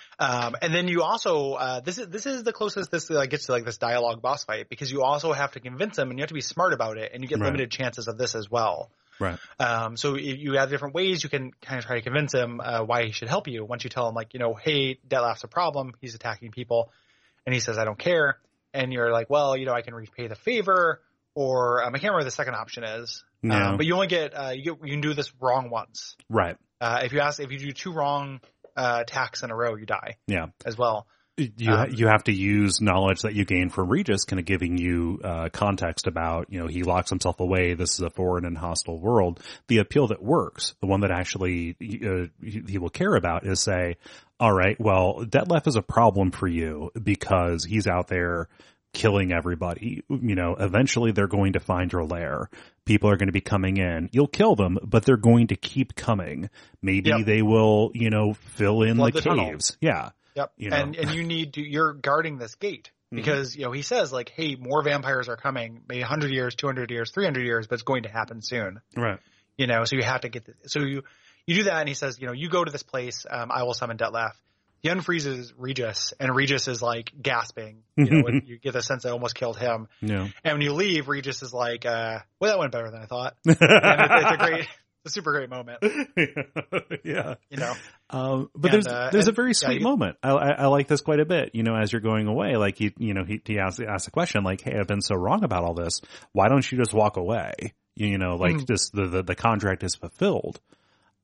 um, 0.21 0.55
and 0.63 0.73
then 0.73 0.87
you 0.87 1.03
also 1.03 1.53
uh 1.55 1.81
this 1.81 1.99
is 1.99 2.07
this 2.09 2.27
is 2.27 2.45
the 2.45 2.53
closest 2.53 2.91
this 2.93 3.11
like 3.11 3.31
gets 3.31 3.47
to 3.47 3.53
like 3.53 3.65
this 3.65 3.79
dialogue 3.79 4.23
boss 4.23 4.45
fight 4.45 4.69
because 4.69 4.93
you 4.93 5.03
also 5.03 5.33
have 5.33 5.53
to 5.53 5.61
convince 5.61 5.97
them 5.97 6.11
and 6.11 6.19
you 6.19 6.23
have 6.23 6.29
to 6.29 6.35
be 6.35 6.41
smart 6.41 6.73
about 6.73 6.97
it 6.99 7.11
and 7.13 7.23
you 7.23 7.29
get 7.29 7.41
Right. 7.41 7.47
limited 7.47 7.71
chances 7.73 8.07
of 8.07 8.17
this 8.17 8.35
as 8.37 8.49
well. 8.49 8.93
Right. 9.21 9.39
Um, 9.59 9.97
so 9.97 10.17
you 10.17 10.35
you 10.35 10.53
have 10.55 10.71
different 10.71 10.95
ways 10.95 11.23
you 11.23 11.31
can 11.31 11.53
kind 11.63 11.79
of 11.79 11.85
try 11.85 11.97
to 11.97 12.03
convince 12.03 12.33
him 12.35 12.61
uh, 12.61 12.83
why 12.83 13.05
he 13.05 13.13
should 13.13 13.29
help 13.29 13.47
you. 13.47 13.65
Once 13.65 13.85
you 13.85 13.91
tell 13.91 14.09
him 14.09 14.15
like, 14.15 14.33
you 14.35 14.41
know, 14.41 14.55
hey, 14.55 14.99
Dettlaff's 15.07 15.45
a 15.45 15.49
problem. 15.49 15.93
He's 16.01 16.15
attacking 16.15 16.51
people, 16.51 16.91
and 17.47 17.55
he 17.55 17.61
says, 17.61 17.79
I 17.79 17.85
don't 17.85 17.99
care. 17.99 18.39
And 18.73 18.93
you're 18.93 19.13
like, 19.13 19.29
well, 19.31 19.57
you 19.57 19.67
know, 19.67 19.73
I 19.75 19.83
can 19.83 19.95
repay 19.95 20.27
the 20.29 20.35
favor, 20.37 21.01
or 21.35 21.83
um, 21.85 21.89
I 21.95 21.99
can't 21.99 22.05
remember 22.05 22.19
what 22.19 22.25
the 22.25 22.31
second 22.31 22.55
option 22.55 22.85
is. 22.85 23.23
Yeah. 23.43 23.71
Um, 23.71 23.77
but 23.77 23.87
you 23.87 23.95
only 23.95 24.07
get 24.07 24.33
uh, 24.35 24.51
you 24.51 24.63
get 24.77 24.85
you 24.85 24.91
can 24.93 25.01
do 25.01 25.15
this 25.15 25.33
wrong 25.41 25.71
once. 25.71 26.17
Right. 26.29 26.57
Uh, 26.81 27.01
if 27.05 27.13
you 27.13 27.21
ask 27.21 27.41
if 27.41 27.51
you 27.53 27.59
do 27.59 27.73
two 27.73 27.93
wrong 27.93 28.41
uh, 28.77 29.01
attacks 29.03 29.43
in 29.43 29.51
a 29.51 29.57
row, 29.57 29.75
you 29.77 29.85
die 29.87 30.17
Yeah. 30.27 30.47
as 30.65 30.79
well. 30.79 31.07
You 31.37 31.73
Um, 31.73 31.91
you 31.91 32.07
have 32.09 32.25
to 32.25 32.33
use 32.33 32.81
knowledge 32.81 33.23
that 33.23 33.35
you 33.35 33.45
gain 33.45 33.71
from 33.71 33.89
Regis, 33.89 34.25
kind 34.25 34.39
of 34.39 34.45
giving 34.45 34.77
you 34.77 35.21
uh, 35.25 35.49
context 35.51 36.07
about 36.07 36.53
you 36.53 36.61
know 36.61 36.67
he 36.67 36.83
locks 36.83 37.09
himself 37.09 37.41
away. 37.41 37.75
This 37.75 37.95
is 37.95 38.01
a 38.01 38.11
foreign 38.11 38.45
and 38.45 38.59
hostile 38.59 38.99
world. 38.99 39.41
The 39.69 39.79
appeal 39.79 40.09
that 40.09 40.23
works, 40.23 40.75
the 40.81 40.87
one 40.87 41.01
that 41.01 41.11
actually 41.11 41.77
uh, 41.81 42.27
he 42.45 42.79
will 42.79 42.91
care 42.91 43.15
about, 43.15 43.47
is 43.47 43.61
say, 43.61 43.97
all 44.39 44.53
right, 44.53 44.79
well, 44.79 45.25
Dettlaff 45.25 45.67
is 45.67 45.77
a 45.77 45.83
problem 45.83 46.31
for 46.31 46.47
you 46.47 46.91
because 47.03 47.65
he's 47.65 47.87
out 47.87 48.09
there 48.09 48.49
killing 48.93 49.33
everybody. 49.33 50.03
You 50.09 50.35
know, 50.35 50.57
eventually 50.59 51.13
they're 51.13 51.27
going 51.29 51.53
to 51.55 51.61
find 51.61 51.91
your 51.93 52.05
lair. 52.05 52.51
People 52.85 53.09
are 53.09 53.17
going 53.17 53.29
to 53.29 53.33
be 53.33 53.41
coming 53.41 53.77
in. 53.77 54.11
You'll 54.13 54.27
kill 54.27 54.57
them, 54.57 54.79
but 54.83 55.05
they're 55.05 55.17
going 55.17 55.47
to 55.49 55.57
keep 55.57 55.95
coming. 55.95 56.51
Maybe 56.83 57.11
Yep. 57.11 57.25
they 57.25 57.41
will, 57.41 57.93
you 57.95 58.11
know, 58.11 58.35
fill 58.35 58.83
in 58.83 58.97
the 58.97 59.05
the 59.15 59.23
caves. 59.37 59.77
Yeah. 59.81 60.11
Yep. 60.35 60.53
You 60.57 60.71
know. 60.71 60.77
And 60.77 60.97
and 60.97 61.11
you 61.11 61.25
need 61.25 61.55
to 61.55 61.63
you're 61.63 61.93
guarding 61.93 62.39
this 62.39 62.55
gate 62.57 62.91
Mhm. 63.13 63.17
because 63.17 63.57
you 63.57 63.65
know 63.65 63.73
he 63.73 63.83
says 63.83 64.13
like, 64.13 64.29
hey, 64.29 64.57
more 64.57 64.83
vampires 64.83 65.29
are 65.29 65.37
coming, 65.37 65.81
maybe 65.89 66.01
100 66.03 66.31
years, 66.31 66.55
200 66.55 66.91
years, 66.91 67.11
300 67.11 67.45
years, 67.45 67.67
but 67.67 67.75
it's 67.75 67.83
going 67.83 68.05
to 68.05 68.09
happen 68.09 68.41
soon. 68.43 68.81
Right. 68.97 69.19
You 69.57 69.67
know, 69.67 69.85
so 69.85 69.97
you 69.97 70.03
have 70.03 70.21
to 70.23 70.29
get 70.29 70.45
the, 70.47 70.55
so 70.67 70.81
you 70.81 71.03
you 71.47 71.57
do 71.57 71.63
that, 71.65 71.81
and 71.81 71.89
he 71.89 71.95
says, 71.95 72.19
you 72.21 72.27
know, 72.29 72.33
you 72.33 72.49
go 72.49 72.65
to 72.65 72.71
this 72.71 72.83
place, 72.85 73.27
um, 73.29 73.51
I 73.51 73.65
will 73.65 73.75
summon 73.75 73.97
Dettlaff. 73.99 74.33
He 74.83 74.89
unfreezes 74.89 75.53
Regis, 75.59 76.15
and 76.21 76.35
Regis 76.35 76.67
is 76.69 76.81
like 76.81 77.13
gasping. 77.21 77.83
You 77.97 78.23
know, 78.23 78.29
you 78.47 78.59
get 78.59 78.73
the 78.73 78.83
sense 78.83 79.05
I 79.05 79.11
almost 79.11 79.35
killed 79.35 79.59
him. 79.59 79.89
Yeah. 80.01 80.29
And 80.45 80.55
when 80.55 80.61
you 80.63 80.73
leave, 80.73 81.09
Regis 81.09 81.43
is 81.43 81.53
like, 81.53 81.85
uh, 81.85 82.21
well, 82.39 82.51
that 82.53 82.59
went 82.59 82.73
better 82.73 82.91
than 82.91 83.03
I 83.03 83.07
thought. 83.07 83.37
And 83.47 83.57
it's, 83.61 84.25
it's 84.25 84.31
a 84.31 84.37
great, 84.39 84.69
a 85.07 85.11
super 85.11 85.33
great 85.33 85.49
moment. 85.51 85.79
yeah. 87.05 87.35
You 87.49 87.57
know, 87.57 87.75
Um, 88.11 88.51
but 88.55 88.73
And, 88.73 88.83
there's 88.83 88.87
uh, 88.87 89.09
there's 89.13 89.27
a 89.27 89.31
and- 89.31 89.37
very 89.37 89.51
yeah, 89.51 89.55
sweet 89.69 89.81
you- 89.81 89.87
moment. 89.87 90.17
I, 90.23 90.31
I 90.31 90.51
I 90.51 90.67
like 90.67 90.89
this 90.89 91.01
quite 91.01 91.21
a 91.21 91.25
bit. 91.25 91.51
You 91.55 91.63
know, 91.63 91.75
as 91.77 91.93
you're 91.93 92.01
going 92.03 92.27
away, 92.27 92.57
like 92.57 92.77
he 92.79 92.93
you 92.99 93.15
know 93.15 93.25
he 93.25 93.41
he 93.45 93.59
asks 93.59 93.81
asks 93.81 94.09
a 94.09 94.11
question 94.11 94.45
like, 94.45 94.61
"Hey, 94.63 94.77
I've 94.79 94.87
been 94.87 95.03
so 95.03 95.15
wrong 95.15 95.45
about 95.45 95.65
all 95.65 95.75
this. 95.75 96.01
Why 96.33 96.49
don't 96.49 96.71
you 96.71 96.79
just 96.79 96.93
walk 96.93 97.17
away?" 97.17 97.53
You 97.97 98.19
know, 98.19 98.37
like 98.37 98.57
Mhm. 98.57 98.67
this 98.67 98.91
the, 98.91 99.07
the 99.07 99.23
the 99.23 99.35
contract 99.35 99.83
is 99.85 99.95
fulfilled. 99.95 100.61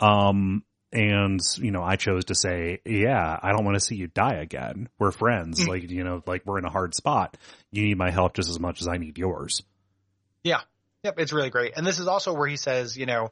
Um. 0.00 0.64
And 0.92 1.40
you 1.58 1.72
know, 1.72 1.82
I 1.82 1.96
chose 1.96 2.26
to 2.26 2.34
say, 2.36 2.78
"Yeah, 2.86 3.38
I 3.42 3.50
don't 3.50 3.64
want 3.64 3.74
to 3.74 3.80
see 3.84 3.96
you 3.96 4.06
die 4.06 4.34
again. 4.36 4.88
We're 4.98 5.10
friends. 5.10 5.60
Mm. 5.64 5.68
Like 5.68 5.90
you 5.90 6.04
know, 6.04 6.22
like 6.26 6.42
we're 6.46 6.58
in 6.58 6.64
a 6.64 6.70
hard 6.70 6.94
spot. 6.94 7.36
You 7.72 7.82
need 7.82 7.98
my 7.98 8.10
help 8.10 8.34
just 8.34 8.48
as 8.48 8.60
much 8.60 8.80
as 8.80 8.88
I 8.88 8.96
need 8.96 9.18
yours." 9.18 9.62
Yeah. 10.44 10.60
Yep, 11.02 11.18
it's 11.18 11.32
really 11.32 11.50
great. 11.50 11.72
And 11.76 11.84
this 11.86 11.98
is 11.98 12.06
also 12.06 12.32
where 12.34 12.46
he 12.48 12.56
says, 12.56 12.96
you 12.96 13.04
know, 13.04 13.30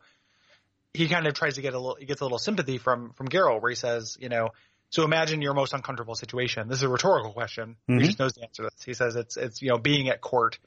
he 0.94 1.08
kind 1.08 1.26
of 1.26 1.34
tries 1.34 1.56
to 1.56 1.60
get 1.62 1.74
a 1.74 1.78
little, 1.78 1.96
he 1.98 2.06
gets 2.06 2.20
a 2.20 2.24
little 2.24 2.38
sympathy 2.38 2.78
from 2.78 3.12
from 3.14 3.28
Geralt, 3.28 3.60
where 3.60 3.70
he 3.70 3.76
says, 3.76 4.16
you 4.20 4.28
know, 4.28 4.50
so 4.90 5.02
imagine 5.04 5.42
your 5.42 5.54
most 5.54 5.74
uncomfortable 5.74 6.14
situation. 6.14 6.68
This 6.68 6.78
is 6.78 6.84
a 6.84 6.88
rhetorical 6.88 7.32
question. 7.32 7.76
Mhm. 7.90 8.00
He 8.00 8.06
just 8.06 8.18
knows 8.20 8.32
the 8.34 8.42
answer 8.42 8.62
to 8.62 8.70
this. 8.74 8.84
He 8.84 8.94
says 8.94 9.16
it's 9.16 9.36
it's 9.36 9.60
you 9.60 9.70
know 9.70 9.78
being 9.78 10.08
at 10.08 10.20
court, 10.20 10.58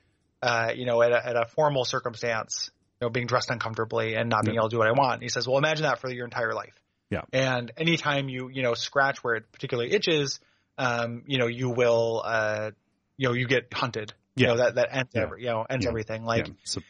uh, 0.42 0.72
you 0.76 0.86
know, 0.86 1.02
at 1.02 1.12
a, 1.14 1.26
at 1.26 1.36
a 1.38 1.46
formal 1.46 1.86
circumstance, 1.86 2.70
you 3.00 3.08
know, 3.08 3.10
being 3.10 3.26
dressed 3.28 3.50
uncomfortably 3.50 4.16
and 4.16 4.30
not 4.30 4.44
being 4.44 4.56
Yeah. 4.56 4.62
able 4.62 4.70
to 4.70 4.74
do 4.76 4.80
what 4.80 4.88
I 4.88 4.92
want. 4.92 5.14
And 5.14 5.24
he 5.24 5.30
says, 5.30 5.48
well, 5.48 5.58
imagine 5.58 5.84
that 5.84 6.00
for 6.00 6.12
your 6.12 6.26
entire 6.26 6.54
life. 6.54 6.74
Yeah. 7.10 7.22
And 7.32 7.72
anytime 7.78 8.28
you 8.28 8.50
you 8.50 8.64
know 8.64 8.74
scratch 8.74 9.24
where 9.24 9.36
it 9.36 9.50
particularly 9.54 9.92
itches, 9.94 10.42
um, 10.78 11.24
you 11.26 11.38
know, 11.38 11.48
you 11.48 11.70
will, 11.70 12.22
uh, 12.26 12.72
you 13.16 13.30
know, 13.30 13.34
you 13.34 13.48
get 13.48 13.74
hunted. 13.74 14.14
You 14.36 14.46
Yeah. 14.46 14.52
know 14.52 14.58
that 14.58 14.76
that 14.76 14.90
ends 14.92 15.12
Yeah. 15.16 15.22
every, 15.24 15.42
you 15.44 15.48
know 15.48 15.66
ends 15.70 15.86
Yeah. 15.86 15.90
everything. 15.92 16.26
Like 16.26 16.48
yeah. 16.48 16.54
So 16.66 16.82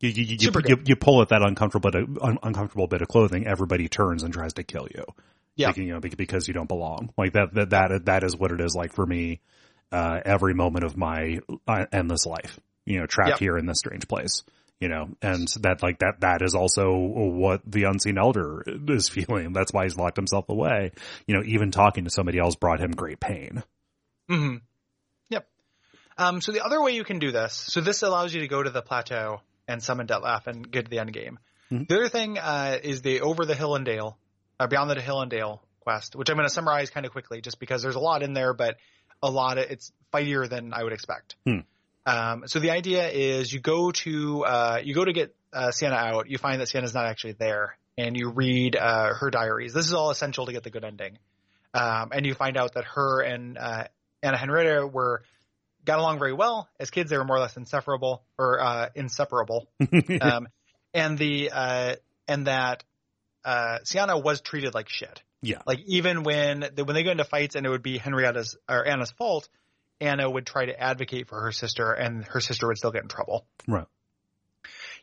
you 0.00 0.10
you 0.10 0.36
you, 0.38 0.50
you, 0.66 0.82
you 0.84 0.96
pull 0.96 1.22
at 1.22 1.28
that 1.30 1.42
uncomfortable 1.42 1.90
bit 1.90 2.02
of, 2.02 2.18
un, 2.20 2.38
uncomfortable 2.42 2.86
bit 2.86 3.02
of 3.02 3.08
clothing. 3.08 3.46
Everybody 3.46 3.88
turns 3.88 4.22
and 4.22 4.32
tries 4.32 4.52
to 4.54 4.62
kill 4.62 4.88
you. 4.94 5.04
Yeah. 5.56 5.68
Like, 5.68 5.78
you 5.78 5.86
know, 5.92 6.00
because 6.00 6.46
you 6.48 6.54
don't 6.54 6.68
belong. 6.68 7.12
Like 7.16 7.32
that 7.32 7.54
that 7.54 7.70
that 7.70 8.04
that 8.06 8.22
is 8.24 8.36
what 8.36 8.52
it 8.52 8.60
is 8.60 8.74
like 8.74 8.92
for 8.92 9.06
me. 9.06 9.40
Uh, 9.92 10.20
every 10.24 10.52
moment 10.52 10.84
of 10.84 10.96
my 10.96 11.38
uh, 11.68 11.86
endless 11.92 12.26
life, 12.26 12.58
you 12.84 12.98
know, 12.98 13.06
trapped 13.06 13.30
Yep. 13.30 13.38
here 13.38 13.56
in 13.56 13.66
this 13.66 13.78
strange 13.78 14.06
place. 14.08 14.42
You 14.80 14.88
know, 14.88 15.08
and 15.22 15.48
that 15.62 15.82
like 15.82 16.00
that 16.00 16.20
that 16.20 16.42
is 16.42 16.54
also 16.54 16.94
what 16.94 17.62
the 17.64 17.84
unseen 17.84 18.18
elder 18.18 18.62
is 18.66 19.08
feeling. 19.16 19.54
That's 19.54 19.72
why 19.72 19.84
he's 19.84 19.96
locked 19.96 20.16
himself 20.16 20.50
away. 20.50 20.92
You 21.26 21.34
know, 21.36 21.42
even 21.46 21.70
talking 21.70 22.04
to 22.04 22.10
somebody 22.10 22.38
else 22.38 22.56
brought 22.56 22.80
him 22.80 22.90
great 22.90 23.18
pain. 23.18 23.62
hmm 24.28 24.56
Yep. 25.30 25.48
Um, 26.18 26.40
so 26.42 26.52
the 26.52 26.62
other 26.62 26.82
way 26.82 26.92
you 26.92 27.04
can 27.04 27.18
do 27.18 27.32
this, 27.32 27.54
so 27.54 27.80
this 27.80 28.02
allows 28.02 28.34
you 28.34 28.40
to 28.42 28.48
go 28.48 28.62
to 28.62 28.68
the 28.70 28.82
plateau 28.82 29.40
and 29.68 29.82
summon 29.82 30.06
Dettlaff 30.06 30.46
and 30.46 30.70
get 30.70 30.84
to 30.86 30.90
the 30.90 30.98
end 30.98 31.12
game. 31.12 31.38
Mhm. 31.70 31.88
The 31.88 31.96
other 31.96 32.08
thing 32.08 32.38
uh, 32.38 32.78
is 32.82 33.02
the 33.02 33.20
over 33.20 33.44
the 33.44 33.54
hill 33.54 33.74
and 33.74 33.84
dale, 33.84 34.18
uh, 34.60 34.66
beyond 34.66 34.90
the 34.90 35.00
hill 35.00 35.20
and 35.20 35.30
dale 35.30 35.62
quest, 35.80 36.16
which 36.16 36.28
I'm 36.30 36.36
going 36.36 36.48
to 36.48 36.54
summarize 36.54 36.90
kind 36.90 37.06
of 37.06 37.12
quickly, 37.12 37.40
just 37.40 37.58
because 37.58 37.82
there's 37.82 37.94
a 37.94 38.00
lot 38.00 38.22
in 38.22 38.32
there, 38.32 38.54
but 38.54 38.76
a 39.22 39.30
lot 39.30 39.58
of 39.58 39.70
it's 39.70 39.92
fightier 40.12 40.48
than 40.48 40.72
I 40.72 40.82
would 40.82 40.92
expect. 40.92 41.36
Hmm. 41.44 41.60
Um, 42.04 42.44
so 42.46 42.60
the 42.60 42.70
idea 42.70 43.08
is 43.08 43.52
you 43.52 43.60
go 43.60 43.90
to 43.90 44.44
uh, 44.44 44.80
you 44.82 44.94
go 44.94 45.04
to 45.04 45.12
get 45.12 45.34
uh, 45.52 45.68
Syanna 45.68 45.96
out. 45.96 46.30
You 46.30 46.38
find 46.38 46.60
that 46.60 46.68
Syanna's 46.68 46.94
not 46.94 47.06
actually 47.06 47.32
there, 47.32 47.76
and 47.98 48.16
you 48.16 48.30
read 48.30 48.76
uh, 48.76 49.14
her 49.14 49.30
diaries. 49.30 49.72
This 49.72 49.86
is 49.86 49.92
all 49.92 50.10
essential 50.10 50.46
to 50.46 50.52
get 50.52 50.62
the 50.62 50.70
good 50.70 50.84
ending. 50.84 51.18
Um, 51.74 52.10
and 52.12 52.24
you 52.24 52.34
find 52.34 52.56
out 52.56 52.74
that 52.74 52.84
her 52.94 53.20
and 53.22 53.58
uh, 53.58 53.84
Anna 54.22 54.38
Henrietta 54.38 54.86
were 54.86 55.22
got 55.86 55.98
along 55.98 56.18
very 56.18 56.34
well 56.34 56.68
as 56.78 56.90
kids. 56.90 57.08
They 57.08 57.16
were 57.16 57.24
more 57.24 57.36
or 57.36 57.40
less 57.40 57.56
inseparable 57.56 58.22
or 58.38 58.60
uh, 58.60 58.88
inseparable. 58.94 59.68
Um, 60.20 60.48
and 60.92 61.18
the 61.18 61.50
uh, 61.52 61.96
and 62.26 62.46
that 62.46 62.82
uh, 63.44 63.78
Syanna 63.84 64.22
was 64.22 64.40
treated 64.40 64.74
like 64.74 64.88
shit. 64.88 65.22
Yeah. 65.42 65.60
Like 65.66 65.80
even 65.86 66.22
when 66.22 66.64
the, 66.74 66.84
when 66.84 66.94
they 66.94 67.02
go 67.02 67.10
into 67.10 67.24
fights 67.24 67.54
and 67.54 67.66
it 67.66 67.68
would 67.68 67.82
be 67.82 67.98
Henrietta's 67.98 68.56
or 68.68 68.86
Anna's 68.86 69.10
fault, 69.12 69.48
Anna 70.00 70.28
would 70.28 70.46
try 70.46 70.66
to 70.66 70.78
advocate 70.78 71.28
for 71.28 71.40
her 71.42 71.52
sister, 71.52 71.92
and 71.92 72.24
her 72.24 72.40
sister 72.40 72.66
would 72.66 72.78
still 72.78 72.92
get 72.92 73.02
in 73.02 73.08
trouble. 73.08 73.46
right. 73.66 73.86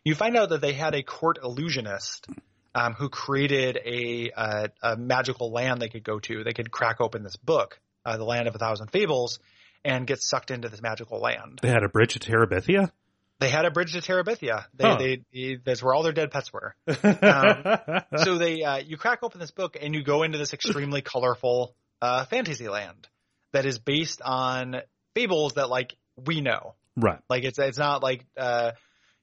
You 0.03 0.15
find 0.15 0.35
out 0.35 0.49
that 0.49 0.59
they 0.59 0.73
had 0.73 0.95
a 0.95 1.03
court 1.03 1.39
illusionist 1.41 2.27
um, 2.75 2.93
who 2.93 3.07
created 3.07 3.77
a, 3.85 4.31
uh, 4.31 4.67
a 4.81 4.97
magical 4.97 5.51
land 5.51 5.81
they 5.81 5.87
could 5.87 6.03
go 6.03 6.19
to. 6.19 6.43
They 6.43 6.51
could 6.51 6.71
crack 6.71 6.99
open 6.99 7.23
this 7.23 7.37
book, 7.37 7.79
uh, 8.03 8.17
the 8.17 8.25
Land 8.25 8.49
of 8.49 8.55
a 8.55 8.57
Thousand 8.57 8.87
Fables, 8.87 9.39
and 9.85 10.07
get 10.07 10.21
sucked 10.21 10.51
into 10.51 10.69
this 10.69 10.81
magical 10.81 11.19
land. 11.19 11.59
They 11.61 11.69
had 11.69 11.83
a 11.83 11.89
bridge 11.89 12.13
to 12.13 12.19
Terabithia. 12.19 12.91
They 13.39 13.49
had 13.49 13.65
a 13.65 13.71
bridge 13.71 13.93
to 13.93 13.99
Terabithia. 13.99 14.65
They, 14.73 14.83
Huh. 14.87 14.97
they, 14.97 15.21
they, 15.33 15.57
that's 15.65 15.83
where 15.83 15.93
all 15.93 16.03
their 16.03 16.13
dead 16.13 16.31
pets 16.31 16.51
were. 16.53 16.75
Um, 16.87 18.01
so 18.23 18.37
they, 18.37 18.61
uh, 18.63 18.77
you 18.77 18.95
crack 18.97 19.19
open 19.23 19.39
this 19.39 19.51
book 19.51 19.75
and 19.81 19.93
you 19.93 20.03
go 20.03 20.23
into 20.23 20.37
this 20.37 20.53
extremely 20.53 21.01
colorful 21.13 21.75
uh, 22.01 22.25
fantasy 22.25 22.67
land 22.69 23.07
that 23.51 23.65
is 23.65 23.79
based 23.79 24.21
on 24.23 24.77
fables 25.15 25.53
that 25.53 25.69
like 25.69 25.95
we 26.15 26.41
know. 26.41 26.75
right. 26.95 27.19
Like 27.29 27.43
it's 27.43 27.59
it's 27.59 27.77
not 27.77 28.03
like 28.03 28.25
uh, 28.37 28.71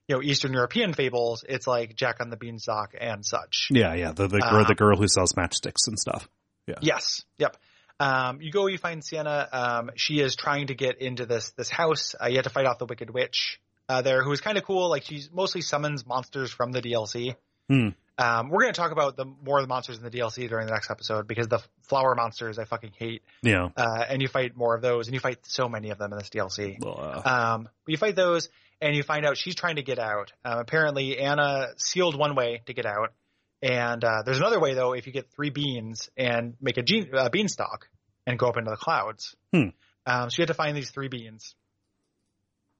you 0.07 0.15
know 0.15 0.21
Eastern 0.21 0.53
European 0.53 0.93
fables. 0.93 1.43
It's 1.47 1.65
like 1.67 1.95
Jack 1.95 2.17
on 2.21 2.29
the 2.29 2.37
Beanstalk 2.37 2.93
and 2.99 3.25
such. 3.25 3.67
Yeah, 3.71 3.93
yeah. 3.93 4.11
The 4.11 4.27
the 4.27 4.39
girl, 4.39 4.61
Uh, 4.61 4.67
the 4.67 4.75
girl 4.75 4.97
who 4.97 5.07
sells 5.07 5.33
matchsticks 5.33 5.87
and 5.87 5.97
stuff. 5.97 6.27
Yeah. 6.67 6.75
Yes. 6.81 7.23
Yep. 7.37 7.57
Um, 8.01 8.41
you 8.41 8.51
go, 8.51 8.65
you 8.67 8.79
find 8.79 9.03
Syanna. 9.03 9.47
Um, 9.53 9.91
she 9.95 10.19
is 10.19 10.35
trying 10.35 10.67
to 10.67 10.73
get 10.73 10.99
into 11.01 11.25
this 11.27 11.51
this 11.51 11.69
house. 11.69 12.15
Uh, 12.21 12.27
you 12.27 12.35
have 12.37 12.45
to 12.45 12.49
fight 12.49 12.65
off 12.65 12.79
the 12.79 12.85
Wicked 12.87 13.11
Witch 13.11 13.59
uh, 13.87 14.01
there, 14.01 14.23
who 14.23 14.31
is 14.31 14.41
kind 14.41 14.57
of 14.57 14.65
cool. 14.65 14.89
Like 14.89 15.03
she 15.03 15.21
mostly 15.31 15.61
summons 15.61 16.05
monsters 16.05 16.51
from 16.51 16.71
the 16.71 16.81
DLC. 16.81 17.35
Hmm. 17.69 17.89
Um, 18.17 18.49
we're 18.49 18.61
going 18.63 18.73
to 18.73 18.79
talk 18.79 18.91
about 18.91 19.17
the 19.17 19.25
more 19.25 19.59
of 19.59 19.63
the 19.63 19.67
monsters 19.67 19.97
in 19.97 20.03
the 20.03 20.09
DLC 20.09 20.47
during 20.49 20.67
the 20.67 20.73
next 20.73 20.91
episode 20.91 21.27
because 21.27 21.47
the 21.47 21.59
flower 21.83 22.13
monsters 22.15 22.59
I 22.59 22.65
fucking 22.65 22.91
hate. 22.97 23.23
Yeah. 23.41 23.69
Uh, 23.75 24.03
and 24.09 24.21
you 24.21 24.27
fight 24.27 24.55
more 24.55 24.75
of 24.75 24.81
those, 24.81 25.07
and 25.07 25.13
you 25.13 25.19
fight 25.19 25.39
so 25.43 25.69
many 25.69 25.91
of 25.91 25.97
them 25.97 26.11
in 26.11 26.17
this 26.19 26.29
DLC. 26.29 26.77
Uh, 26.83 27.21
Um, 27.23 27.63
but 27.63 27.91
you 27.91 27.97
fight 27.97 28.15
those, 28.15 28.49
and 28.81 28.95
you 28.95 29.03
find 29.03 29.25
out 29.25 29.37
she's 29.37 29.55
trying 29.55 29.75
to 29.77 29.83
get 29.83 29.99
out. 29.99 30.33
Um, 30.43 30.59
apparently, 30.59 31.19
Anna 31.19 31.67
sealed 31.77 32.17
one 32.17 32.35
way 32.35 32.61
to 32.65 32.73
get 32.73 32.85
out, 32.85 33.13
and 33.61 34.03
uh, 34.03 34.23
there's 34.25 34.37
another 34.39 34.59
way 34.59 34.73
though. 34.73 34.93
If 34.93 35.07
you 35.07 35.13
get 35.13 35.31
three 35.31 35.49
beans 35.49 36.09
and 36.17 36.55
make 36.61 36.77
a 36.77 36.83
gene, 36.83 37.09
uh, 37.15 37.29
beanstalk 37.29 37.87
and 38.27 38.37
go 38.39 38.47
up 38.47 38.57
into 38.57 38.69
the 38.71 38.77
clouds, 38.77 39.35
Hmm. 39.53 39.69
um, 40.05 40.29
so 40.29 40.35
you 40.37 40.43
have 40.43 40.47
to 40.47 40.53
find 40.53 40.75
these 40.77 40.91
three 40.91 41.07
beans. 41.07 41.55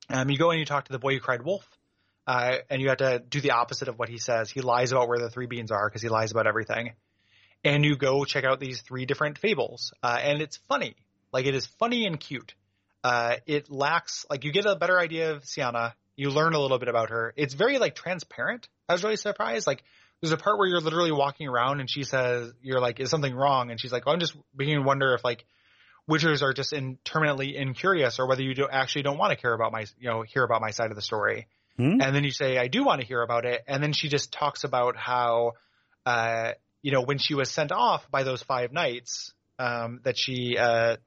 Um, 0.09 0.29
you 0.29 0.37
go 0.37 0.51
and 0.51 0.59
you 0.59 0.65
talk 0.65 0.85
to 0.85 0.91
the 0.91 0.99
boy 0.99 1.13
who 1.13 1.19
cried 1.19 1.41
wolf, 1.43 1.67
uh, 2.27 2.57
and 2.69 2.81
you 2.81 2.89
have 2.89 2.97
to 2.97 3.19
do 3.19 3.41
the 3.41 3.51
opposite 3.51 3.87
of 3.87 3.97
what 3.97 4.09
he 4.09 4.17
says. 4.17 4.49
He 4.51 4.61
lies 4.61 4.91
about 4.91 5.07
where 5.07 5.19
the 5.19 5.29
three 5.29 5.47
beans 5.47 5.71
are 5.71 5.87
because 5.89 6.01
he 6.01 6.09
lies 6.09 6.31
about 6.31 6.47
everything. 6.47 6.93
And 7.63 7.85
you 7.85 7.95
go 7.95 8.25
check 8.25 8.43
out 8.43 8.59
these 8.59 8.81
three 8.81 9.05
different 9.05 9.37
fables, 9.37 9.93
uh, 10.03 10.19
and 10.21 10.41
it's 10.41 10.57
funny. 10.67 10.95
Like 11.31 11.45
it 11.45 11.55
is 11.55 11.65
funny 11.65 12.05
and 12.05 12.19
cute. 12.19 12.53
Uh, 13.03 13.35
it 13.47 13.71
lacks 13.71 14.25
like 14.29 14.43
you 14.43 14.51
get 14.51 14.65
a 14.65 14.75
better 14.75 14.99
idea 14.99 15.31
of 15.31 15.43
Syanna. 15.43 15.93
You 16.15 16.29
learn 16.29 16.53
a 16.53 16.59
little 16.59 16.77
bit 16.77 16.89
about 16.89 17.09
her. 17.09 17.33
It's 17.35 17.53
very 17.53 17.79
like 17.79 17.95
transparent. 17.95 18.67
I 18.89 18.93
was 18.93 19.03
really 19.03 19.15
surprised. 19.15 19.65
Like 19.65 19.83
there's 20.21 20.31
a 20.31 20.37
part 20.37 20.57
where 20.57 20.67
you're 20.67 20.81
literally 20.81 21.11
walking 21.11 21.47
around 21.47 21.79
and 21.79 21.89
she 21.89 22.03
says, 22.03 22.53
"You're 22.61 22.79
like, 22.79 22.99
is 22.99 23.09
something 23.09 23.33
wrong?" 23.33 23.71
And 23.71 23.79
she's 23.79 23.91
like, 23.91 24.03
oh, 24.05 24.11
"I'm 24.11 24.19
just 24.19 24.35
beginning 24.55 24.81
to 24.81 24.87
wonder 24.87 25.13
if 25.13 25.23
like 25.23 25.45
witchers 26.09 26.41
are 26.41 26.53
just 26.53 26.73
interminably 26.73 27.55
incurious, 27.55 28.19
or 28.19 28.27
whether 28.27 28.43
you 28.43 28.53
do 28.53 28.67
actually 28.69 29.03
don't 29.03 29.17
want 29.17 29.31
to 29.31 29.37
care 29.37 29.53
about 29.53 29.71
my, 29.71 29.85
you 29.99 30.09
know, 30.09 30.21
hear 30.21 30.43
about 30.43 30.61
my 30.61 30.71
side 30.71 30.91
of 30.91 30.95
the 30.95 31.01
story." 31.01 31.47
hmm? 31.77 32.01
And 32.01 32.15
then 32.15 32.23
you 32.23 32.31
say, 32.31 32.57
I 32.57 32.67
do 32.67 32.83
want 32.83 33.01
to 33.01 33.07
hear 33.07 33.21
about 33.21 33.45
it. 33.45 33.63
And 33.67 33.81
then 33.81 33.93
she 33.93 34.09
just 34.09 34.31
talks 34.31 34.63
about 34.63 34.95
how, 34.95 35.53
uh, 36.05 36.51
you 36.81 36.91
know, 36.91 37.01
when 37.01 37.17
she 37.17 37.33
was 37.33 37.49
sent 37.49 37.71
off 37.71 38.09
by 38.11 38.23
those 38.23 38.41
five 38.43 38.71
knights, 38.71 39.33
um, 39.59 39.99
that 40.03 40.17
she, 40.17 40.57
uh, 40.57 40.97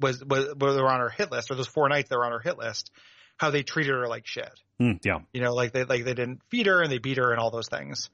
was 0.00 0.24
was 0.24 0.54
were 0.58 0.90
on 0.90 1.00
her 1.00 1.08
hit 1.08 1.30
list, 1.30 1.50
or 1.50 1.54
those 1.54 1.68
four 1.68 1.88
knights 1.88 2.08
that 2.08 2.16
were 2.16 2.24
on 2.24 2.32
her 2.32 2.40
hit 2.40 2.58
list, 2.58 2.90
how 3.36 3.50
they 3.50 3.62
treated 3.62 3.92
her 3.92 4.08
like 4.08 4.26
shit. 4.26 4.50
Mm, 4.80 4.98
yeah. 5.04 5.20
You 5.32 5.40
know, 5.40 5.54
like 5.54 5.72
they 5.72 5.84
like 5.84 6.04
they 6.04 6.14
didn't 6.14 6.40
feed 6.50 6.66
her 6.66 6.82
and 6.82 6.90
they 6.90 6.98
beat 6.98 7.18
her 7.18 7.30
and 7.30 7.40
all 7.40 7.50
those 7.50 7.68
things. 7.68 8.10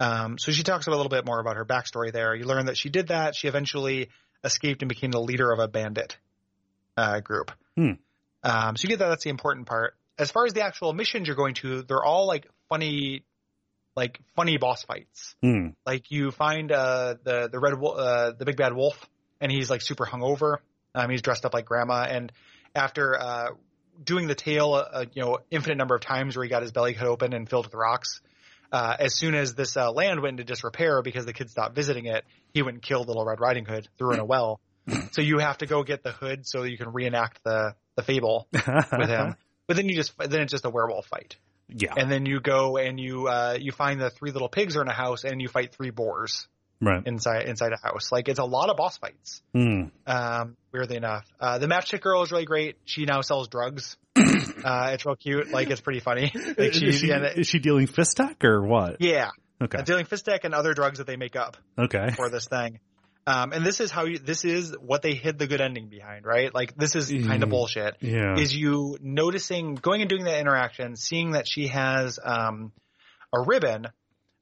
Um, 0.00 0.38
so 0.38 0.52
she 0.52 0.62
talks 0.62 0.86
a 0.86 0.90
little 0.90 1.08
bit 1.08 1.26
more 1.26 1.40
about 1.40 1.56
her 1.56 1.64
backstory 1.64 2.12
there. 2.12 2.34
You 2.34 2.44
learn 2.44 2.66
that 2.66 2.76
she 2.76 2.88
did 2.88 3.08
that. 3.08 3.34
She 3.34 3.48
eventually 3.48 4.08
escaped 4.44 4.82
and 4.82 4.88
became 4.88 5.10
the 5.10 5.20
leader 5.20 5.50
of 5.50 5.58
a 5.58 5.66
bandit 5.68 6.16
uh, 6.96 7.20
group. 7.20 7.50
Hmm. 7.76 7.92
Um, 8.42 8.76
so 8.76 8.84
you 8.84 8.90
get 8.90 9.00
that. 9.00 9.08
That's 9.08 9.24
the 9.24 9.30
important 9.30 9.66
part. 9.66 9.96
As 10.18 10.30
far 10.30 10.46
as 10.46 10.52
the 10.52 10.62
actual 10.62 10.92
missions 10.92 11.26
you're 11.26 11.36
going 11.36 11.54
to, 11.54 11.82
they're 11.82 12.04
all 12.04 12.26
like 12.26 12.46
funny, 12.68 13.24
like 13.96 14.20
funny 14.36 14.56
boss 14.56 14.82
fights. 14.84 15.34
Mm, 15.44 15.74
Like 15.86 16.10
you 16.10 16.30
find 16.30 16.70
uh, 16.70 17.14
the 17.22 17.48
the 17.50 17.58
red 17.58 17.74
uh, 17.74 18.32
the 18.38 18.44
big 18.44 18.56
bad 18.56 18.72
wolf, 18.74 18.96
and 19.40 19.50
he's 19.50 19.70
like 19.70 19.80
super 19.80 20.06
hungover. 20.06 20.58
Um, 20.94 21.10
he's 21.10 21.22
dressed 21.22 21.44
up 21.44 21.54
like 21.54 21.66
grandma, 21.66 22.06
and 22.08 22.32
after 22.74 23.16
uh, 23.20 23.48
doing 24.02 24.26
the 24.26 24.34
tail, 24.34 24.74
uh, 24.74 25.04
you 25.12 25.22
know, 25.22 25.38
infinite 25.50 25.76
number 25.76 25.94
of 25.94 26.00
times 26.00 26.36
where 26.36 26.44
he 26.44 26.50
got 26.50 26.62
his 26.62 26.72
belly 26.72 26.94
cut 26.94 27.06
open 27.06 27.32
and 27.32 27.48
filled 27.48 27.66
with 27.66 27.74
rocks. 27.74 28.20
Uh, 28.70 28.96
as 28.98 29.14
soon 29.14 29.34
as 29.34 29.54
this 29.54 29.76
uh, 29.76 29.90
land 29.90 30.20
went 30.20 30.38
into 30.38 30.44
disrepair 30.44 31.02
because 31.02 31.24
the 31.24 31.32
kids 31.32 31.52
stopped 31.52 31.74
visiting 31.74 32.06
it, 32.06 32.24
he 32.52 32.62
went 32.62 32.76
and 32.76 32.82
killed 32.82 33.08
Little 33.08 33.24
Red 33.24 33.40
Riding 33.40 33.64
Hood, 33.64 33.88
threw 33.96 34.08
her 34.08 34.14
in 34.14 34.20
a 34.20 34.24
well. 34.24 34.60
so 35.12 35.22
you 35.22 35.38
have 35.38 35.58
to 35.58 35.66
go 35.66 35.82
get 35.82 36.02
the 36.02 36.12
hood 36.12 36.46
so 36.46 36.62
you 36.62 36.76
can 36.76 36.92
reenact 36.92 37.42
the 37.44 37.74
the 37.96 38.02
fable 38.02 38.46
with 38.52 39.08
him. 39.08 39.36
But 39.66 39.76
then 39.76 39.86
you 39.86 39.96
just 39.96 40.16
then 40.16 40.40
it's 40.40 40.50
just 40.50 40.64
a 40.64 40.70
werewolf 40.70 41.08
fight, 41.08 41.36
yeah. 41.68 41.92
and 41.94 42.10
then 42.10 42.24
you 42.24 42.40
go 42.40 42.78
and 42.78 42.98
you 42.98 43.28
uh, 43.28 43.58
you 43.60 43.70
find 43.70 44.00
the 44.00 44.08
three 44.08 44.30
little 44.30 44.48
pigs 44.48 44.78
are 44.78 44.80
in 44.80 44.88
a 44.88 44.94
house, 44.94 45.24
and 45.24 45.42
you 45.42 45.48
fight 45.48 45.74
three 45.74 45.90
boars 45.90 46.48
right. 46.80 47.06
inside 47.06 47.46
inside 47.46 47.72
a 47.72 47.86
house. 47.86 48.10
Like 48.10 48.28
it's 48.30 48.38
a 48.38 48.44
lot 48.44 48.70
of 48.70 48.78
boss 48.78 48.96
fights. 48.96 49.42
Mm, 49.54 49.90
Um, 50.06 50.56
weirdly 50.72 50.96
enough, 50.96 51.26
uh, 51.38 51.58
the 51.58 51.66
matchstick 51.66 52.00
girl 52.00 52.22
is 52.22 52.32
really 52.32 52.46
great. 52.46 52.76
She 52.86 53.04
now 53.04 53.20
sells 53.20 53.48
drugs. 53.48 53.98
uh, 54.64 54.90
it's 54.92 55.04
real 55.06 55.16
cute. 55.16 55.50
Like 55.50 55.70
it's 55.70 55.80
pretty 55.80 56.00
funny. 56.00 56.32
Like 56.34 56.58
is, 56.58 56.76
she, 56.76 57.10
is 57.10 57.46
she 57.46 57.58
dealing 57.58 57.86
fisstech 57.86 58.42
or 58.44 58.62
what? 58.66 58.96
yeah, 59.00 59.30
Okay. 59.62 59.78
uh, 59.78 59.82
dealing 59.82 60.06
fisstech 60.06 60.40
and 60.44 60.54
other 60.54 60.74
drugs 60.74 60.98
that 60.98 61.06
they 61.06 61.16
make 61.16 61.36
up 61.36 61.56
Okay. 61.78 62.10
for 62.16 62.28
this 62.30 62.46
thing. 62.46 62.80
Um, 63.26 63.52
and 63.52 63.64
this 63.64 63.80
is 63.80 63.90
how 63.90 64.06
you, 64.06 64.18
this 64.18 64.44
is 64.46 64.74
what 64.80 65.02
they 65.02 65.12
hid 65.14 65.38
the 65.38 65.46
good 65.46 65.60
ending 65.60 65.88
behind, 65.88 66.24
right? 66.24 66.54
Like 66.54 66.74
this 66.76 66.96
is 66.96 67.10
kind 67.10 67.42
of 67.42 67.48
Mm. 67.48 67.50
bullshit. 67.50 67.96
Yeah. 68.00 68.38
Is 68.38 68.56
you 68.56 68.96
noticing, 69.02 69.74
going 69.74 70.00
and 70.00 70.08
doing 70.08 70.24
that 70.24 70.40
interaction, 70.40 70.96
seeing 70.96 71.32
that 71.32 71.46
she 71.46 71.66
has, 71.68 72.18
um, 72.24 72.72
a 73.34 73.40
ribbon. 73.42 73.88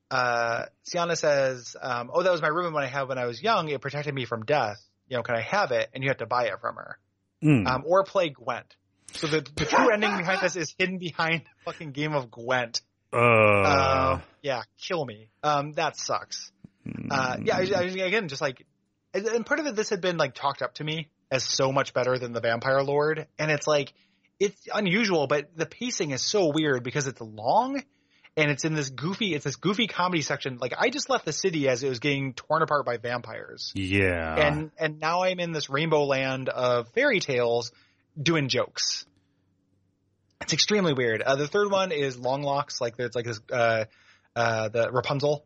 Uh, 0.09 0.66
Syanna 0.88 1.16
says, 1.16 1.74
um, 1.82 2.10
oh, 2.14 2.22
that 2.22 2.30
was 2.30 2.40
my 2.40 2.47
ribbon 2.48 2.72
when 2.72 2.84
I 2.84 2.86
had 2.86 3.09
when 3.09 3.18
I 3.18 3.26
was 3.26 3.43
young. 3.43 3.68
It 3.68 3.80
protected 3.80 4.14
me 4.14 4.24
from 4.24 4.44
death. 4.44 4.76
You 5.09 5.16
know, 5.16 5.24
can 5.24 5.34
I 5.34 5.40
have 5.40 5.72
it? 5.72 5.88
And 5.93 6.05
you 6.05 6.10
have 6.10 6.18
to 6.18 6.26
buy 6.26 6.44
it 6.47 6.60
from 6.60 6.76
her. 6.76 6.98
Mm, 7.43 7.66
Um, 7.66 7.82
or 7.86 8.05
play 8.05 8.28
Gwent. 8.30 8.76
So 9.12 9.27
the, 9.28 9.47
the 9.55 9.65
true 9.65 9.91
ending 9.91 10.16
behind 10.16 10.41
this 10.43 10.57
is 10.57 10.74
hidden 10.78 10.99
behind 10.99 11.43
fucking 11.65 11.93
game 11.93 12.12
of 12.15 12.31
Gwent. 12.31 12.83
uh, 13.12 13.16
Uh, 13.19 14.20
yeah, 14.43 14.62
kill 14.81 15.05
me. 15.05 15.28
Um, 15.43 15.73
that 15.73 15.97
sucks. 15.97 16.51
Uh, 17.11 17.37
yeah, 17.43 17.57
I, 17.57 17.61
I, 17.77 17.83
again, 18.07 18.28
just 18.28 18.41
like, 18.43 18.65
and- 19.15 19.27
and 19.27 19.47
part 19.47 19.61
of 19.61 19.66
it, 19.66 19.74
this 19.77 19.89
had 19.91 20.01
been 20.01 20.16
like 20.19 20.35
talked 20.35 20.62
up 20.62 20.74
to 20.74 20.85
me 20.85 21.09
as 21.31 21.43
so 21.45 21.73
much 21.73 21.95
better 21.95 22.19
than 22.19 22.33
the 22.33 22.41
Vampire 22.41 22.83
Lord, 22.83 23.27
and 23.39 23.51
it's 23.51 23.66
like, 23.66 23.93
it's 24.39 24.69
unusual, 24.73 25.27
but 25.27 25.57
the 25.57 25.66
pacing 25.66 26.11
is 26.11 26.20
so 26.23 26.53
weird 26.53 26.83
because 26.85 27.07
it's 27.07 27.20
long, 27.20 27.83
and 28.37 28.51
it's 28.51 28.65
in 28.66 28.74
this 28.74 28.91
goofy, 28.91 29.35
it's 29.35 29.45
this 29.45 29.57
goofy 29.57 29.87
comedy 29.87 30.20
section. 30.23 30.59
Like, 30.61 30.74
I 30.78 30.91
just 30.91 31.09
left 31.09 31.24
the 31.24 31.33
city 31.33 31.69
as 31.69 31.83
it 31.83 31.89
was 31.89 31.99
getting 32.01 32.35
torn 32.35 32.62
apart 32.62 32.85
by 32.85 32.99
vampires, 32.99 33.73
yeah. 33.74 34.35
and 34.37 34.70
and 34.78 35.01
now 35.01 35.23
I'm 35.23 35.41
in 35.41 35.53
this 35.53 35.70
rainbow 35.70 36.05
land 36.05 36.49
of 36.51 36.89
fairy 36.91 37.19
tales 37.20 37.73
doing 38.20 38.48
jokes. 38.48 39.05
It's 40.43 40.52
extremely 40.52 40.93
weird. 40.93 41.22
Uh, 41.22 41.36
the 41.36 41.48
third 41.48 41.70
one 41.70 41.93
is 41.93 42.18
long 42.18 42.43
locks, 42.43 42.80
like 42.80 42.94
it's 42.98 43.16
like 43.16 43.24
this, 43.24 43.40
uh, 43.51 43.84
uh, 44.34 44.68
the 44.68 44.90
Rapunzel 44.93 45.44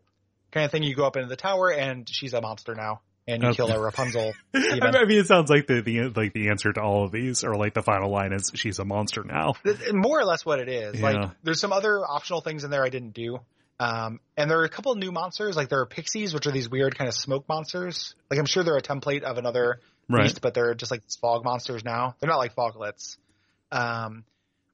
kind 0.51 0.65
of 0.67 0.73
thing. 0.73 0.83
You 0.83 0.95
go 0.95 1.07
up 1.07 1.17
into 1.17 1.29
the 1.29 1.37
tower 1.37 1.71
and 1.73 2.09
she's 2.11 2.35
a 2.35 2.41
monster 2.41 2.75
now, 2.75 3.01
and 3.29 3.43
you 3.43 3.49
Okay. 3.51 3.57
kill 3.57 3.71
a 3.71 3.81
Rapunzel. 3.81 4.33
I 4.55 4.59
mean, 5.07 5.19
it 5.21 5.27
sounds 5.27 5.49
like 5.49 5.67
the, 5.69 5.81
the 5.81 6.09
like 6.21 6.33
the 6.33 6.49
answer 6.49 6.73
to 6.73 6.81
all 6.83 7.05
of 7.05 7.13
these, 7.13 7.45
or 7.45 7.55
like 7.57 7.73
the 7.75 7.83
final 7.83 8.11
line 8.11 8.33
is 8.33 8.51
she's 8.55 8.79
a 8.81 8.85
monster 8.85 9.23
now. 9.25 9.55
More 9.93 10.19
or 10.19 10.25
less 10.25 10.45
what 10.45 10.59
it 10.59 10.69
is. 10.69 10.97
Yeah. 10.99 11.03
Like 11.11 11.31
there's 11.45 11.61
some 11.61 11.73
other 11.73 12.01
optional 12.05 12.41
things 12.41 12.65
in 12.65 12.71
there 12.71 12.85
I 12.85 12.89
didn't 12.91 13.15
do. 13.15 13.39
Um, 13.79 14.21
and 14.37 14.51
there 14.51 14.61
are 14.61 14.65
a 14.65 14.69
couple 14.69 14.93
of 14.93 14.99
new 14.99 15.11
monsters, 15.13 15.57
like 15.57 15.71
there 15.71 15.81
are 15.81 15.87
pixies, 15.87 16.35
which 16.35 16.47
are 16.47 16.51
these 16.53 16.69
weird 16.69 16.99
kind 16.99 17.09
of 17.09 17.15
smoke 17.15 17.49
monsters. 17.49 18.15
Like 18.29 18.39
I'm 18.39 18.45
sure 18.45 18.63
they're 18.63 18.77
a 18.77 18.83
template 18.83 19.23
of 19.23 19.39
another 19.39 19.81
Right. 20.11 20.25
beast, 20.25 20.41
but 20.41 20.55
they're 20.55 20.75
just 20.75 20.91
like 20.91 21.03
fog 21.21 21.45
monsters 21.45 21.85
now. 21.85 22.15
They're 22.21 22.29
not 22.31 22.39
like 22.39 22.55
foglets. 22.55 23.17
Um, 23.73 24.25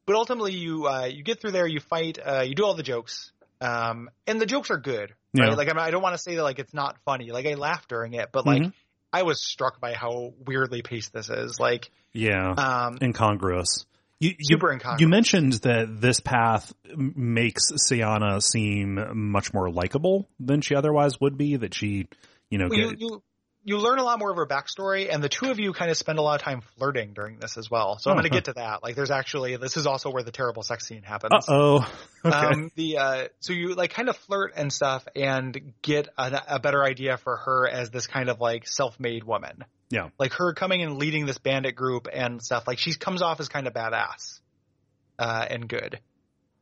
but 0.06 0.14
ultimately 0.16 0.52
you, 0.54 0.86
uh, 0.86 1.04
you 1.06 1.22
get 1.22 1.40
through 1.40 1.50
there, 1.52 1.66
you 1.66 1.80
fight, 1.80 2.18
uh, 2.24 2.42
you 2.42 2.54
do 2.54 2.64
all 2.64 2.74
the 2.74 2.82
jokes. 2.82 3.32
Um, 3.60 4.10
and 4.26 4.40
the 4.40 4.46
jokes 4.46 4.70
are 4.70 4.78
good, 4.78 5.14
right? 5.36 5.48
Yeah. 5.48 5.54
Like 5.54 5.68
I'm, 5.68 5.78
I 5.78 5.90
don't 5.90 6.02
want 6.02 6.14
to 6.14 6.18
say 6.18 6.36
that 6.36 6.42
like 6.42 6.58
it's 6.58 6.74
not 6.74 6.96
funny. 7.04 7.30
Like 7.32 7.46
I 7.46 7.54
laughed 7.54 7.88
during 7.88 8.14
it, 8.14 8.28
but 8.32 8.46
like 8.46 8.62
Mhm. 8.62 8.72
I 9.12 9.22
was 9.22 9.42
struck 9.42 9.80
by 9.80 9.94
how 9.94 10.34
weirdly 10.46 10.82
paced 10.82 11.12
this 11.12 11.30
is. 11.30 11.58
Like, 11.58 11.90
Yeah. 12.12 12.50
um, 12.52 12.98
incongruous. 13.00 13.86
You, 14.18 14.30
you, 14.30 14.36
super 14.56 14.72
incongruous. 14.72 15.00
you 15.00 15.08
mentioned 15.08 15.52
that 15.64 16.00
this 16.00 16.20
path 16.20 16.72
makes 16.94 17.70
Syanna 17.72 18.42
seem 18.42 19.30
much 19.30 19.52
more 19.54 19.70
likable 19.70 20.28
than 20.40 20.60
she 20.60 20.74
otherwise 20.74 21.20
would 21.20 21.36
be. 21.38 21.56
That 21.56 21.74
she, 21.74 22.08
you 22.50 22.58
know, 22.58 22.68
Well, 22.68 22.90
get, 22.90 23.00
you 23.00 23.22
you 23.66 23.76
learn 23.78 23.98
a 23.98 24.02
lot 24.04 24.18
more 24.18 24.30
of 24.30 24.36
her 24.38 24.46
backstory, 24.46 25.12
and 25.12 25.22
the 25.22 25.28
two 25.28 25.50
of 25.50 25.58
you 25.58 25.74
kind 25.74 25.90
of 25.90 25.96
spend 25.98 26.18
a 26.18 26.22
lot 26.22 26.36
of 26.40 26.42
time 26.42 26.62
flirting 26.78 27.12
during 27.12 27.38
this 27.38 27.58
as 27.58 27.70
well. 27.70 27.98
So 27.98 28.10
I'm 28.10 28.16
going 28.16 28.24
to 28.24 28.30
get 28.30 28.44
to 28.46 28.52
that. 28.54 28.82
Like, 28.82 28.94
there's 28.94 29.10
actually 29.10 29.56
this 29.56 29.76
is 29.76 29.86
also 29.86 30.10
where 30.10 30.22
the 30.22 30.30
terrible 30.30 30.62
sex 30.62 30.86
scene 30.86 31.02
happens. 31.02 31.44
oh, 31.48 31.86
okay, 32.24 32.34
Um, 32.36 32.70
the 32.76 32.96
uh, 32.98 33.28
so 33.40 33.52
you 33.52 33.74
like 33.74 33.92
kind 33.92 34.08
of 34.08 34.16
flirt 34.16 34.52
and 34.56 34.72
stuff, 34.72 35.06
and 35.14 35.74
get 35.82 36.08
a, 36.16 36.42
a 36.48 36.58
better 36.60 36.82
idea 36.82 37.18
for 37.18 37.36
her 37.36 37.68
as 37.68 37.90
this 37.90 38.06
kind 38.06 38.30
of 38.30 38.40
like 38.40 38.66
self-made 38.66 39.24
woman. 39.24 39.64
Yeah. 39.90 40.08
like 40.18 40.32
her 40.32 40.52
coming 40.54 40.82
and 40.82 40.96
leading 40.98 41.26
this 41.26 41.38
bandit 41.38 41.76
group 41.76 42.08
and 42.12 42.42
stuff. 42.42 42.64
Like 42.66 42.78
she 42.78 42.94
comes 42.94 43.20
off 43.20 43.38
as 43.40 43.48
kind 43.48 43.66
of 43.66 43.74
badass 43.74 44.40
uh, 45.18 45.44
and 45.50 45.68
good 45.68 46.00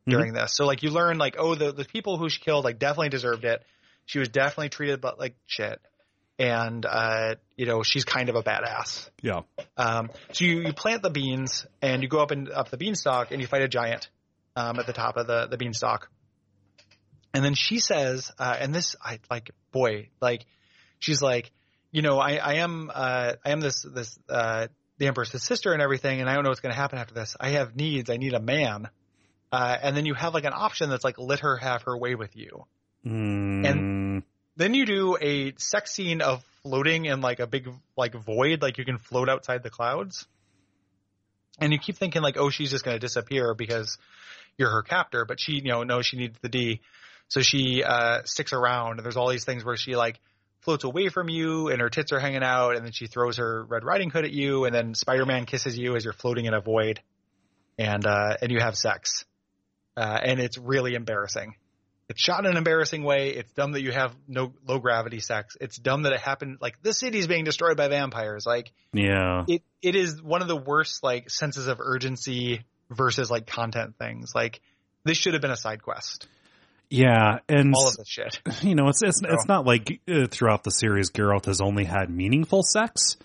Mm-hmm. 0.07 0.11
during 0.19 0.33
this. 0.33 0.55
So 0.55 0.67
like 0.67 0.83
you 0.83 0.91
learn 0.91 1.17
like 1.17 1.35
oh 1.39 1.55
the 1.55 1.71
the 1.71 1.83
people 1.83 2.17
who 2.19 2.29
she 2.29 2.39
killed 2.39 2.63
like 2.63 2.77
definitely 2.77 3.09
deserved 3.09 3.43
it. 3.43 3.63
She 4.05 4.19
was 4.19 4.29
definitely 4.29 4.69
treated 4.69 5.01
but 5.01 5.17
like 5.17 5.35
shit, 5.47 5.81
and 6.37 6.85
uh, 6.85 7.35
you 7.55 7.65
know 7.65 7.83
she's 7.83 8.03
kind 8.03 8.29
of 8.29 8.35
a 8.35 8.43
badass. 8.43 9.09
yeah, 9.21 9.41
Um, 9.77 10.09
so 10.31 10.45
you, 10.45 10.61
you 10.61 10.73
plant 10.73 11.01
the 11.01 11.09
beans 11.09 11.65
and 11.81 12.03
you 12.03 12.09
go 12.09 12.19
up 12.19 12.31
and 12.31 12.49
up 12.49 12.69
the 12.69 12.77
beanstalk 12.77 13.31
and 13.31 13.41
you 13.41 13.47
fight 13.47 13.61
a 13.61 13.67
giant 13.67 14.09
um, 14.55 14.79
at 14.79 14.87
the 14.87 14.93
top 14.93 15.17
of 15.17 15.27
the 15.27 15.47
the 15.47 15.57
beanstalk. 15.57 16.09
And 17.33 17.43
then 17.43 17.53
she 17.53 17.79
says, 17.79 18.31
uh, 18.39 18.55
and 18.57 18.73
this 18.73 18.95
I 19.03 19.19
like, 19.29 19.51
boy, 19.71 20.07
like 20.21 20.45
she's 20.99 21.21
like, 21.21 21.51
you 21.91 22.01
know, 22.01 22.17
I, 22.17 22.35
I 22.35 22.53
am 22.55 22.89
uh, 22.93 23.33
I 23.43 23.51
am 23.51 23.59
this 23.59 23.81
this 23.83 24.17
uh, 24.29 24.67
the 24.97 25.07
empress's 25.07 25.43
sister 25.43 25.73
and 25.73 25.81
everything, 25.81 26.21
and 26.21 26.29
I 26.29 26.35
don't 26.35 26.43
know 26.43 26.49
what's 26.49 26.61
going 26.61 26.73
to 26.73 26.79
happen 26.79 26.99
after 26.99 27.13
this. 27.13 27.35
I 27.39 27.49
have 27.49 27.75
needs. 27.75 28.09
I 28.09 28.17
need 28.17 28.33
a 28.33 28.39
man. 28.39 28.89
Uh, 29.51 29.77
and 29.81 29.95
then 29.95 30.05
you 30.05 30.13
have 30.13 30.33
like 30.33 30.45
an 30.45 30.53
option 30.53 30.89
that's 30.89 31.03
like 31.03 31.17
let 31.17 31.41
her 31.41 31.57
have 31.57 31.83
her 31.83 31.97
way 31.97 32.15
with 32.15 32.35
you. 32.35 32.65
Mm, 33.05 34.14
Then 34.57 34.73
you 34.73 34.85
do 34.85 35.17
a 35.19 35.53
sex 35.57 35.91
scene 35.91 36.21
of 36.21 36.43
floating 36.63 37.05
in 37.05 37.21
like 37.21 37.39
a 37.39 37.47
big 37.47 37.69
like 37.97 38.15
void, 38.15 38.61
like 38.61 38.77
you 38.77 38.85
can 38.85 38.97
float 38.97 39.29
outside 39.29 39.63
the 39.63 39.69
clouds. 39.69 40.27
And 41.59 41.71
you 41.71 41.79
keep 41.79 41.97
thinking 41.97 42.21
like, 42.21 42.37
oh, 42.37 42.49
she's 42.49 42.71
just 42.71 42.85
to 42.85 42.99
disappear 42.99 43.53
because 43.53 43.97
you're 44.57 44.71
her 44.71 44.81
captor, 44.81 45.25
but 45.25 45.39
she, 45.39 45.53
you 45.53 45.69
know, 45.69 45.83
knows 45.83 46.05
she 46.05 46.17
needs 46.17 46.37
the 46.41 46.49
D, 46.49 46.81
so 47.27 47.41
she 47.41 47.83
uh, 47.83 48.21
sticks 48.25 48.53
around. 48.53 48.97
And 48.97 49.05
there's 49.05 49.17
all 49.17 49.29
these 49.29 49.45
things 49.45 49.63
where 49.63 49.77
she 49.77 49.95
like 49.95 50.19
floats 50.61 50.83
away 50.83 51.09
from 51.09 51.29
you, 51.29 51.69
and 51.69 51.79
her 51.79 51.89
tits 51.89 52.11
are 52.11 52.19
hanging 52.19 52.43
out, 52.43 52.75
and 52.75 52.83
then 52.83 52.91
she 52.91 53.07
throws 53.07 53.37
her 53.37 53.63
Red 53.63 53.83
Riding 53.83 54.09
Hood 54.09 54.25
at 54.25 54.31
you, 54.31 54.65
and 54.65 54.73
then 54.73 54.95
Spider-Man 54.95 55.45
kisses 55.45 55.77
you 55.77 55.95
as 55.95 56.03
you're 56.03 56.13
floating 56.13 56.45
in 56.45 56.53
a 56.53 56.61
void, 56.61 57.01
and 57.77 58.05
uh, 58.05 58.35
and 58.41 58.51
you 58.51 58.59
have 58.59 58.75
sex, 58.75 59.25
uh, 59.95 60.19
and 60.23 60.39
it's 60.39 60.57
really 60.57 60.95
embarrassing. 60.95 61.55
It's 62.07 62.21
shot 62.21 62.45
in 62.45 62.51
an 62.51 62.57
embarrassing 62.57 63.03
way. 63.03 63.29
It's 63.29 63.51
dumb 63.53 63.71
that 63.71 63.81
you 63.81 63.91
have 63.91 64.15
no 64.27 64.53
low 64.67 64.77
gravity 64.77 65.19
sex. 65.19 65.57
It's 65.59 65.77
dumb 65.77 66.03
that 66.03 66.13
it 66.13 66.19
happened. 66.19 66.59
Like 66.61 66.81
the 66.83 66.93
city's 66.93 67.25
being 67.25 67.45
destroyed 67.45 67.77
by 67.77 67.87
vampires. 67.87 68.45
Like 68.45 68.71
yeah, 68.93 69.43
it, 69.47 69.63
it 69.81 69.95
is 69.95 70.21
one 70.21 70.43
of 70.43 70.47
the 70.47 70.55
worst 70.55 71.03
like 71.03 71.31
senses 71.31 71.67
of 71.67 71.79
urgency 71.79 72.61
versus 72.91 73.31
like 73.31 73.47
content 73.47 73.95
things. 73.97 74.33
Like 74.35 74.61
this 75.03 75.17
should 75.17 75.33
have 75.33 75.41
been 75.41 75.51
a 75.51 75.57
side 75.57 75.81
quest. 75.81 76.27
yeah, 76.91 77.39
and 77.49 77.73
All 77.75 77.87
of 77.87 77.97
this 77.97 78.07
shit. 78.07 78.39
you 78.61 78.75
know, 78.75 78.87
it's 78.89 79.01
it's 79.01 79.21
it's 79.23 79.47
not 79.47 79.65
like 79.65 79.99
uh, 80.07 80.27
throughout 80.29 80.63
the 80.63 80.71
series 80.71 81.09
Geralt 81.09 81.45
has 81.45 81.59
only 81.59 81.85
had 81.85 82.11
meaningful 82.11 82.61
sex. 82.61 83.17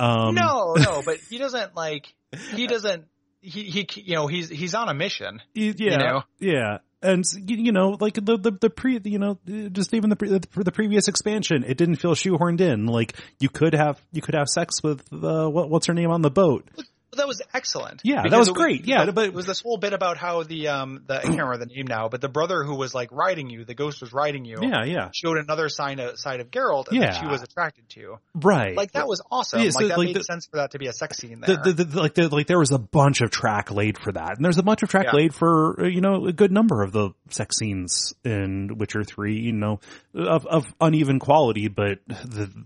Um, 0.00 0.34
no, 0.34 0.74
no, 0.74 1.02
but 1.06 1.18
he 1.30 1.38
doesn't 1.38 1.76
like. 1.76 2.12
He 2.54 2.66
doesn't. 2.66 3.04
He 3.40 3.62
he. 3.62 3.88
You 4.02 4.16
know, 4.16 4.26
he's 4.26 4.48
he's 4.48 4.74
on 4.74 4.88
a 4.88 4.94
mission. 4.94 5.40
yeah, 5.54 5.96
know? 5.98 6.22
yeah. 6.40 6.78
And 7.04 7.24
you, 7.46 7.72
know, 7.72 7.96
like 8.00 8.14
the, 8.14 8.38
the 8.38 8.50
the 8.50 8.70
pre, 8.70 8.98
you 9.04 9.18
know, 9.18 9.38
just 9.70 9.92
even 9.94 10.10
the 10.10 10.16
pre, 10.16 10.28
the, 10.28 10.40
the 10.54 10.72
previous 10.72 11.06
expansion, 11.06 11.64
it 11.64 11.76
didn't 11.76 11.96
feel 11.96 12.14
shoehorned 12.14 12.60
in. 12.60 12.86
Like 12.86 13.14
you 13.38 13.48
could 13.48 13.74
have 13.74 14.00
you 14.12 14.22
could 14.22 14.34
have 14.34 14.48
sex 14.48 14.82
with 14.82 15.02
uh, 15.12 15.48
what, 15.48 15.68
what's 15.68 15.86
her 15.86 15.94
name 15.94 16.10
on 16.10 16.22
the 16.22 16.30
boat. 16.30 16.68
That 17.16 17.26
was 17.28 17.42
excellent. 17.52 18.00
Yeah, 18.04 18.16
that 18.16 18.24
Because 18.24 18.48
was 18.50 18.56
great. 18.56 18.86
Yeah, 18.86 19.10
but- 19.10 19.24
it 19.26 19.32
was 19.34 19.46
this 19.46 19.60
whole 19.62 19.76
bit 19.76 19.92
about 19.92 20.16
how 20.16 20.42
the 20.42 20.68
um 20.68 21.04
the 21.06 21.18
I 21.18 21.22
can't 21.22 21.32
remember 21.32 21.58
the 21.58 21.66
name 21.66 21.86
now, 21.86 22.08
but 22.08 22.20
the 22.20 22.28
brother 22.28 22.64
who 22.64 22.74
was 22.76 22.94
like 22.94 23.10
riding 23.12 23.50
you, 23.50 23.64
the 23.64 23.74
ghost 23.74 24.00
was 24.00 24.12
riding 24.12 24.44
you. 24.44 24.58
Yeah, 24.62 24.84
yeah, 24.84 25.10
Showed 25.14 25.38
another 25.38 25.68
sign 25.68 26.00
of, 26.00 26.18
side 26.18 26.40
of 26.40 26.50
Geralt 26.50 26.88
and 26.88 27.02
that 27.02 27.20
she 27.20 27.26
was 27.26 27.42
attracted 27.42 27.88
to. 27.90 28.16
right. 28.34 28.76
Like 28.76 28.92
that 28.92 29.06
was 29.08 29.22
awesome. 29.30 29.62
Yeah, 29.62 29.70
so, 29.70 29.78
like 29.80 29.88
that 29.88 29.98
like, 29.98 30.06
made 30.06 30.16
the- 30.16 30.24
sense 30.24 30.46
for 30.46 30.56
that 30.58 30.72
to 30.72 30.78
be 30.78 30.86
a 30.86 30.92
sex 30.92 31.18
scene 31.18 31.40
there. 31.40 31.56
the, 31.64 31.72
the, 31.84 32.00
like 32.00 32.16
like 32.18 32.46
there 32.46 32.58
was 32.58 32.72
a 32.72 32.78
bunch 32.78 33.20
of 33.20 33.30
track 33.30 33.70
laid 33.70 33.98
for 33.98 34.12
that, 34.12 34.36
and 34.36 34.44
there's 34.44 34.58
a 34.58 34.62
bunch 34.62 34.82
of 34.82 34.88
track 34.88 35.06
Yeah. 35.06 35.16
laid 35.16 35.34
for 35.34 35.82
uh, 35.82 35.86
you 35.86 36.00
know 36.00 36.26
a 36.26 36.32
good 36.32 36.52
number 36.52 36.82
of 36.82 36.92
the 36.92 37.10
sex 37.30 37.56
scenes 37.58 38.14
in 38.24 38.76
Witcher 38.78 39.04
Three. 39.04 39.38
You 39.40 39.52
know, 39.52 39.80
of, 40.14 40.46
of 40.46 40.64
uneven 40.80 41.18
quality, 41.18 41.68
but 41.68 41.98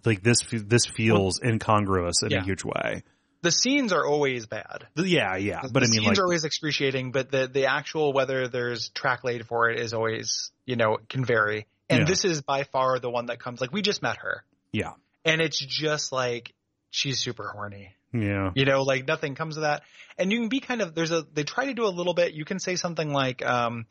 like 0.05 0.23
this 0.23 0.39
this 0.51 0.87
feels 0.87 1.41
incongruous 1.43 2.23
in 2.23 2.31
Yeah. 2.31 2.41
a 2.41 2.45
huge 2.45 2.65
way. 2.65 3.03
The 3.43 3.51
scenes 3.51 3.93
are 3.93 4.05
always 4.07 4.47
bad. 4.47 4.87
Yeah, 4.97 5.37
yeah, 5.37 5.63
The- 5.63 5.69
but 5.69 5.81
the 5.81 5.87
I 5.87 5.91
mean, 5.91 5.93
scenes 5.93 6.07
like, 6.07 6.19
are 6.19 6.25
always 6.25 6.45
excruciating, 6.45 7.13
but 7.13 7.31
the 7.31 7.47
the 7.47 7.67
actual 7.67 8.13
whether 8.13 8.49
there's 8.49 8.89
track 8.91 9.25
laid 9.25 9.47
for 9.47 9.71
it 9.71 9.79
is 9.81 9.95
always 9.95 10.51
you 10.67 10.77
know 10.77 10.99
can 11.09 11.25
vary. 11.25 11.67
And 11.91 12.01
Yeah. 12.01 12.05
this 12.05 12.25
is 12.25 12.43
by 12.43 12.65
far 12.65 12.99
the 12.99 13.11
one 13.11 13.27
that 13.27 13.39
comes. 13.41 13.61
Like 13.61 13.73
we 13.73 13.81
just 13.83 14.03
met 14.03 14.19
her, 14.19 14.45
yeah, 14.73 14.93
and 15.25 15.41
it's 15.41 15.59
just 15.59 16.13
like 16.13 16.53
she's 16.91 17.19
super 17.21 17.49
horny. 17.55 17.95
yeah, 18.13 18.51
You 18.55 18.65
know, 18.65 18.83
like 18.83 19.07
nothing 19.07 19.35
comes 19.35 19.57
of 19.57 19.63
that. 19.63 19.83
And 20.19 20.33
you 20.33 20.39
can 20.41 20.49
be 20.49 20.61
kind 20.61 20.81
of 20.83 20.95
there's 20.95 21.11
a 21.13 21.25
they 21.33 21.45
try 21.45 21.67
to 21.67 21.75
do 21.75 21.87
a 21.87 21.89
little 21.95 22.15
bit. 22.15 22.33
You 22.35 22.45
can 22.45 22.59
say 22.59 22.77
something 22.77 23.13
like, 23.13 23.45
um, 23.45 23.87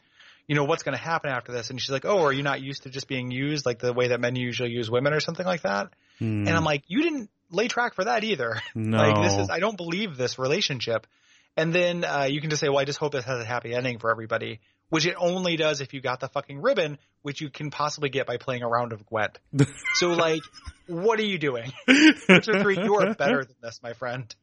you 0.48 0.56
know, 0.56 0.64
what's 0.66 0.84
going 0.84 0.98
to 0.98 1.02
happen 1.04 1.30
after 1.30 1.52
this? 1.52 1.70
And 1.70 1.80
she's 1.80 1.90
like, 1.92 2.06
oh, 2.06 2.24
are 2.24 2.34
you 2.34 2.44
not 2.44 2.62
used 2.62 2.84
to 2.84 2.90
just 2.90 3.08
being 3.08 3.32
used 3.32 3.66
like 3.66 3.80
the 3.80 3.94
way 3.94 4.10
that 4.10 4.20
men 4.20 4.36
usually 4.36 4.70
use 4.72 4.90
women 4.92 5.14
or 5.14 5.20
something 5.20 5.46
like 5.46 5.62
that? 5.64 5.88
Hmm, 6.20 6.48
And 6.48 6.50
I'm 6.50 6.64
like, 6.64 6.84
you 6.88 7.02
didn't 7.04 7.30
lay 7.52 7.68
track 7.68 7.94
for 7.96 8.04
that 8.06 8.24
either. 8.24 8.62
no, 8.76 8.98
Like 9.04 9.24
this 9.24 9.38
is 9.38 9.50
I 9.50 9.60
don't 9.60 9.78
believe 9.78 10.18
this 10.18 10.38
relationship. 10.40 11.08
And 11.56 11.74
then 11.74 12.04
uh, 12.06 12.28
you 12.30 12.40
can 12.40 12.52
just 12.52 12.60
say, 12.62 12.70
well, 12.70 12.78
I 12.78 12.86
just 12.86 13.00
hope 13.00 13.14
this 13.14 13.26
has 13.26 13.42
a 13.42 13.46
happy 13.46 13.74
ending 13.74 13.98
for 13.98 14.12
everybody, 14.12 14.60
which 14.90 15.08
it 15.08 15.16
only 15.18 15.56
does 15.58 15.82
if 15.82 15.92
you 15.92 16.02
got 16.02 16.20
the 16.20 16.28
fucking 16.28 16.62
ribbon, 16.62 17.00
which 17.24 17.42
you 17.42 17.50
can 17.50 17.72
possibly 17.72 18.10
get 18.10 18.28
by 18.28 18.38
playing 18.38 18.62
a 18.62 18.68
round 18.68 18.94
of 18.94 19.04
Gwent. 19.08 19.40
so 19.96 20.10
like, 20.10 20.42
what 20.86 21.20
are 21.20 21.26
you 21.26 21.40
doing? 21.40 21.72
Witcher 21.88 22.62
three, 22.62 22.78
you 22.78 22.96
are 22.98 23.16
better 23.16 23.44
than 23.44 23.56
this, 23.64 23.80
my 23.82 23.94
friend. 23.94 24.34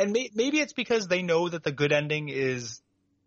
And 0.00 0.10
may- 0.12 0.30
maybe 0.34 0.58
it's 0.58 0.72
because 0.72 1.06
they 1.06 1.22
know 1.22 1.48
that 1.48 1.62
the 1.62 1.70
good 1.70 1.92
ending 1.92 2.28
is 2.28 2.82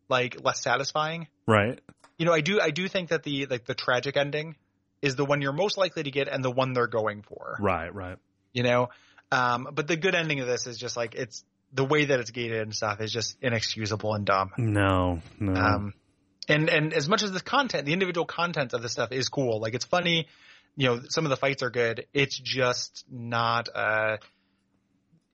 like 0.09 0.43
less 0.43 0.61
satisfying. 0.61 1.27
right? 1.45 1.79
You 2.17 2.25
know, 2.25 2.33
I 2.33 2.41
do 2.41 2.59
I 2.59 2.71
do 2.71 2.87
think 2.89 3.09
that 3.09 3.23
the 3.23 3.45
like 3.45 3.65
the 3.65 3.75
tragic 3.75 4.17
ending 4.17 4.55
is 5.01 5.15
the 5.15 5.23
one 5.23 5.41
you're 5.41 5.53
most 5.53 5.77
likely 5.77 6.03
to 6.03 6.11
get 6.11 6.27
and 6.27 6.43
the 6.43 6.51
one 6.51 6.73
they're 6.73 6.87
going 6.87 7.21
for 7.21 7.55
Right, 7.61 7.93
right. 7.95 8.17
you 8.51 8.63
know. 8.63 8.89
Um, 9.31 9.67
but 9.73 9.87
the 9.87 9.97
good 9.97 10.15
ending 10.15 10.39
of 10.39 10.47
this 10.47 10.67
is 10.67 10.77
just 10.77 10.95
like 10.95 11.15
it's 11.15 11.43
the 11.73 11.83
way 11.83 12.05
that 12.05 12.19
it's 12.19 12.31
gated 12.31 12.61
and 12.61 12.73
stuff 12.73 13.01
is 13.01 13.11
just 13.11 13.37
inexcusable 13.41 14.13
and 14.13 14.25
dumb. 14.25 14.51
No, 14.57 15.21
no. 15.39 15.53
Um, 15.53 15.93
and 16.47 16.69
and 16.69 16.93
as 16.93 17.07
much 17.07 17.23
as 17.23 17.31
the 17.31 17.41
content, 17.41 17.85
the 17.85 17.93
individual 17.93 18.25
content 18.25 18.73
of 18.73 18.81
this 18.81 18.93
stuff 18.93 19.11
is 19.11 19.27
cool, 19.29 19.59
like 19.59 19.73
it's 19.73 19.85
funny, 19.85 20.27
you 20.75 20.87
know, 20.87 21.01
some 21.09 21.25
of 21.25 21.29
the 21.29 21.37
fights 21.37 21.63
are 21.63 21.69
good. 21.69 22.05
It's 22.13 22.37
just 22.37 23.03
not. 23.11 23.67
Uh, 23.73 24.17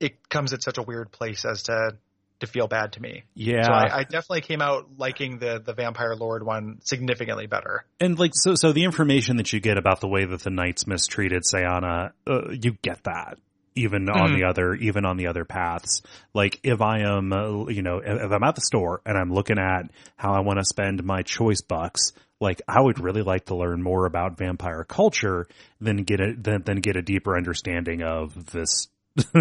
it 0.00 0.28
comes 0.28 0.52
at 0.52 0.62
such 0.62 0.78
a 0.78 0.82
weird 0.82 1.12
place 1.12 1.44
as 1.44 1.64
to 1.64 1.92
to 2.40 2.46
feel 2.48 2.66
bad 2.66 2.92
to 2.94 3.00
me. 3.00 3.22
yeah, 3.34 3.62
So 3.62 3.72
I, 3.72 3.98
I 3.98 4.02
definitely 4.02 4.40
came 4.40 4.60
out 4.60 4.88
liking 4.98 5.38
the 5.38 5.62
the 5.64 5.72
Vampire 5.72 6.16
Lord 6.16 6.44
one 6.44 6.80
significantly 6.82 7.46
better. 7.46 7.84
and 8.00 8.18
like 8.18 8.32
so, 8.34 8.56
so 8.56 8.72
the 8.72 8.84
information 8.84 9.36
that 9.36 9.52
you 9.52 9.60
get 9.60 9.78
about 9.78 10.00
the 10.00 10.08
way 10.08 10.24
that 10.24 10.40
the 10.40 10.50
knights 10.50 10.86
mistreated 10.86 11.42
Syanna, 11.44 12.10
uh, 12.26 12.50
you 12.50 12.76
get 12.82 13.04
that 13.04 13.38
even 13.74 14.08
on 14.08 14.30
Mhm. 14.30 14.36
the 14.38 14.44
other, 14.44 14.74
even 14.74 15.04
on 15.04 15.16
the 15.16 15.26
other 15.26 15.44
paths. 15.44 16.02
Like 16.32 16.60
if 16.62 16.80
I 16.80 17.00
am, 17.00 17.32
uh, 17.32 17.66
you 17.68 17.82
know, 17.82 17.98
if, 17.98 18.30
I'm 18.30 18.42
at 18.42 18.54
the 18.54 18.60
store 18.60 19.00
and 19.04 19.18
I'm 19.18 19.32
looking 19.32 19.58
at 19.58 19.90
how 20.16 20.32
I 20.34 20.40
want 20.40 20.58
to 20.60 20.64
spend 20.64 21.02
my 21.04 21.22
choice 21.22 21.60
bucks, 21.60 22.12
like 22.40 22.62
I 22.68 22.80
would 22.80 23.00
really 23.00 23.22
like 23.22 23.46
to 23.46 23.56
learn 23.56 23.82
more 23.82 24.06
about 24.06 24.38
vampire 24.38 24.84
culture 24.84 25.46
than 25.80 26.04
get 26.04 26.20
a 26.20 26.34
than, 26.36 26.62
than 26.62 26.80
get 26.80 26.96
a 26.96 27.02
deeper 27.02 27.36
understanding 27.36 28.02
of 28.02 28.50
this. 28.52 28.88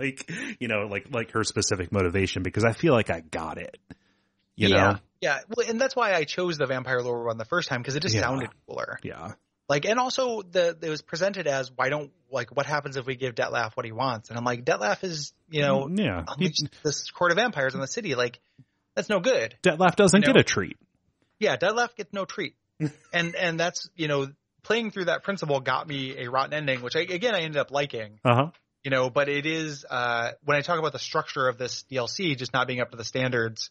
like 0.00 0.30
you 0.60 0.68
know 0.68 0.86
like 0.90 1.06
like 1.10 1.30
her 1.30 1.42
specific 1.42 1.90
motivation 1.90 2.42
because 2.42 2.64
i 2.66 2.72
feel 2.72 2.92
like 2.92 3.08
i 3.08 3.20
got 3.20 3.56
it 3.56 3.78
you 4.56 4.68
yeah, 4.68 4.76
know 4.76 4.98
yeah. 5.22 5.38
Well, 5.48 5.66
and 5.66 5.80
that's 5.80 5.96
why 5.96 6.12
I 6.12 6.24
chose 6.24 6.58
the 6.58 6.66
Vampire 6.66 7.00
Lord 7.00 7.24
one 7.26 7.38
the 7.38 7.46
first 7.46 7.70
time 7.70 7.80
because 7.80 7.96
it 7.96 8.00
just 8.00 8.14
Yeah. 8.14 8.20
sounded 8.20 8.50
cooler. 8.68 8.98
yeah 9.02 9.32
Like, 9.68 9.84
and 9.84 9.98
also 9.98 10.42
the 10.42 10.76
it 10.80 10.88
was 10.88 11.02
presented 11.02 11.46
as 11.46 11.70
why 11.74 11.88
don't 11.88 12.12
like 12.30 12.54
what 12.56 12.66
happens 12.66 12.96
if 12.96 13.06
we 13.06 13.16
give 13.16 13.34
Dettlaff 13.34 13.72
what 13.76 13.84
he 13.84 13.92
wants? 13.92 14.28
And 14.28 14.38
I'm 14.38 14.44
like, 14.44 14.64
Dettlaff 14.64 15.02
is 15.02 15.32
you 15.50 15.62
know 15.62 15.88
yeah 15.92 16.24
he, 16.38 16.52
this 16.84 17.10
court 17.10 17.32
of 17.32 17.36
vampires 17.36 17.74
in 17.74 17.80
the 17.80 17.88
city. 17.88 18.14
Like, 18.14 18.38
that's 18.94 19.08
no 19.08 19.20
good. 19.20 19.56
Dettlaff 19.62 19.96
doesn't 19.96 20.22
You 20.22 20.28
know? 20.28 20.34
get 20.34 20.40
a 20.40 20.44
treat 20.44 20.76
Yeah, 21.38 21.56
Dettlaff 21.56 21.96
gets 21.96 22.12
no 22.12 22.24
treat. 22.24 22.54
and 23.12 23.34
and 23.34 23.58
that's 23.58 23.88
you 23.96 24.06
know 24.06 24.28
playing 24.62 24.90
through 24.90 25.06
that 25.06 25.22
principle 25.22 25.60
got 25.60 25.88
me 25.88 26.16
a 26.18 26.30
rotten 26.30 26.52
ending, 26.52 26.82
which 26.82 26.94
I, 26.94 27.00
again 27.00 27.34
I 27.34 27.40
ended 27.40 27.58
up 27.58 27.70
liking. 27.70 28.20
uh-huh 28.24 28.50
You 28.84 28.90
know, 28.90 29.10
but 29.10 29.28
it 29.28 29.46
is 29.46 29.84
uh 29.88 30.32
when 30.44 30.56
I 30.56 30.60
talk 30.60 30.78
about 30.78 30.92
the 30.92 30.98
structure 31.00 31.48
of 31.48 31.58
this 31.58 31.84
DLC 31.90 32.36
just 32.36 32.52
not 32.52 32.68
being 32.68 32.80
up 32.80 32.92
to 32.92 32.96
the 32.96 33.04
standards 33.04 33.70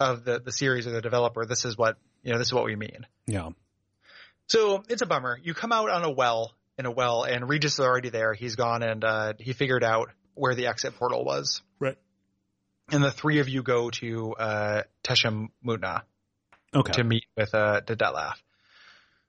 of 0.00 0.24
the 0.24 0.40
the 0.40 0.52
series 0.52 0.86
or 0.88 0.90
the 0.90 1.02
developer, 1.02 1.44
this 1.46 1.64
is 1.64 1.76
what 1.76 1.98
you 2.24 2.32
know 2.32 2.38
this 2.38 2.48
is 2.48 2.52
what 2.54 2.64
we 2.64 2.74
mean. 2.74 3.06
yeah 3.26 3.50
So 4.50 4.82
it's 4.88 5.00
a 5.00 5.06
bummer. 5.06 5.38
You 5.40 5.54
come 5.54 5.70
out 5.70 5.90
on 5.90 6.02
a 6.02 6.10
well 6.10 6.52
in 6.76 6.84
a 6.84 6.90
well, 6.90 7.22
and 7.22 7.48
Regis 7.48 7.74
is 7.74 7.80
already 7.80 8.08
there. 8.10 8.34
He's 8.34 8.56
gone, 8.56 8.82
and 8.82 9.04
uh, 9.04 9.32
he 9.38 9.52
figured 9.52 9.84
out 9.84 10.10
where 10.34 10.56
the 10.56 10.66
exit 10.66 10.96
portal 10.96 11.24
was. 11.24 11.62
Right. 11.78 11.96
And 12.90 13.04
the 13.04 13.12
three 13.12 13.38
of 13.38 13.48
you 13.48 13.62
go 13.62 13.90
to 13.90 14.34
uh, 14.34 14.82
Tesham 15.04 15.50
Mutna 15.64 16.02
okay 16.74 16.92
to 16.92 17.04
meet 17.04 17.26
with 17.36 17.54
uh. 17.54 17.80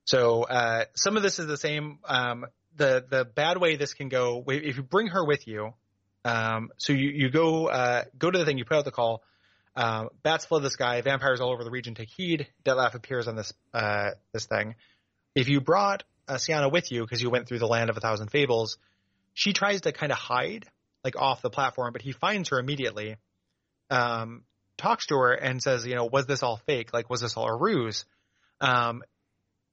So 0.06 0.44
uh, 0.44 0.86
some 0.96 1.18
of 1.18 1.24
this 1.24 1.38
is 1.38 1.46
the 1.46 1.58
same. 1.58 2.00
Um, 2.06 2.48
the 2.76 3.06
the 3.08 3.24
bad 3.24 3.60
way 3.60 3.76
this 3.76 3.94
can 3.94 4.10
go 4.10 4.44
if 4.48 4.76
you 4.76 4.84
bring 4.84 5.08
her 5.08 5.24
with 5.24 5.48
you. 5.48 5.74
Um, 6.26 6.72
so 6.78 6.94
you 6.94 7.10
you 7.10 7.30
go 7.30 7.68
uh, 7.68 8.06
go 8.18 8.32
to 8.32 8.40
the 8.40 8.46
thing. 8.46 8.58
You 8.58 8.66
put 8.66 8.78
out 8.78 8.86
the 8.86 8.92
call. 8.92 9.22
Um, 9.76 10.10
bats 10.24 10.46
flood 10.46 10.64
the 10.64 10.70
sky. 10.70 11.00
Vampires 11.02 11.40
all 11.40 11.54
over 11.54 11.64
the 11.64 11.72
region 11.72 11.96
take 11.96 12.10
heed. 12.10 12.48
Dettlaff 12.66 12.96
appears 12.96 13.28
on 13.28 13.36
this 13.36 13.54
uh, 13.74 14.12
this 14.34 14.46
thing. 14.46 14.76
If 15.36 15.48
you 15.50 15.62
brought 15.62 16.04
uh, 16.28 16.36
Syanna 16.36 16.72
with 16.72 16.92
you 16.92 17.02
because 17.02 17.22
you 17.22 17.30
went 17.30 17.48
through 17.48 17.60
the 17.60 17.68
land 17.68 17.90
of 17.90 17.98
a 17.98 18.00
thousand 18.00 18.30
fables, 18.30 18.78
she 19.34 19.54
tries 19.54 19.82
to 19.82 19.92
kind 19.92 20.12
of 20.12 20.18
hide 20.18 20.66
like 21.04 21.16
off 21.16 21.42
the 21.42 21.50
platform, 21.50 21.94
but 21.94 22.02
he 22.02 22.12
finds 22.12 22.50
her 22.50 22.60
immediately. 22.60 23.18
Um, 23.90 24.44
talks 24.78 25.08
to 25.08 25.16
her 25.16 25.34
and 25.34 25.62
says, 25.62 25.86
you 25.86 25.96
know, 25.96 26.06
was 26.06 26.26
this 26.26 26.44
all 26.44 26.58
fake? 26.66 26.94
Like, 26.94 27.10
was 27.10 27.22
this 27.22 27.36
all 27.36 27.48
a 27.48 27.56
ruse? 27.56 28.06
Um, 28.60 29.04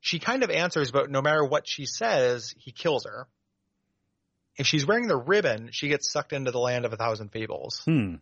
she 0.00 0.18
kind 0.18 0.42
of 0.42 0.50
answers, 0.50 0.90
but 0.90 1.10
no 1.10 1.22
matter 1.22 1.44
what 1.44 1.64
she 1.66 1.86
says, 1.86 2.54
he 2.56 2.72
kills 2.72 3.04
her. 3.04 3.26
If 4.56 4.66
she's 4.66 4.86
wearing 4.86 5.06
the 5.06 5.16
ribbon, 5.16 5.70
she 5.72 5.88
gets 5.88 6.10
sucked 6.10 6.32
into 6.32 6.50
the 6.50 6.58
land 6.58 6.84
of 6.84 6.92
a 6.92 6.96
thousand 6.96 7.30
fables. 7.30 7.82
hmm 7.84 8.16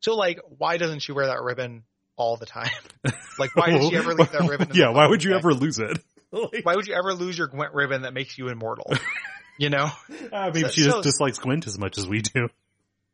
So, 0.00 0.16
like, 0.16 0.40
why 0.58 0.76
doesn't 0.76 1.00
she 1.00 1.12
wear 1.12 1.26
that 1.26 1.40
ribbon 1.42 1.84
all 2.16 2.36
the 2.36 2.46
time? 2.46 2.70
like, 3.38 3.54
why 3.54 3.70
did 3.70 3.82
she 3.84 3.96
ever 3.96 4.14
leave 4.14 4.32
that 4.32 4.48
ribbon? 4.48 4.70
yeah 4.74 4.90
why 4.90 5.06
would 5.06 5.24
you 5.24 5.34
ever 5.34 5.54
lose 5.54 5.78
it 5.78 5.98
Like, 6.32 6.64
Why 6.64 6.76
would 6.76 6.86
you 6.86 6.94
ever 6.94 7.14
lose 7.14 7.38
your 7.38 7.46
Gwent 7.48 7.72
ribbon 7.74 8.02
that 8.02 8.12
makes 8.12 8.36
you 8.36 8.48
immortal? 8.48 8.92
you 9.58 9.70
know, 9.70 9.88
I 10.32 10.50
mean, 10.50 10.64
So- 10.64 10.70
she 10.70 10.82
just 10.82 10.96
so- 10.96 11.02
dislikes 11.02 11.38
Gwent 11.38 11.66
as 11.66 11.78
much 11.78 11.98
as 11.98 12.06
we 12.06 12.20
do. 12.22 12.48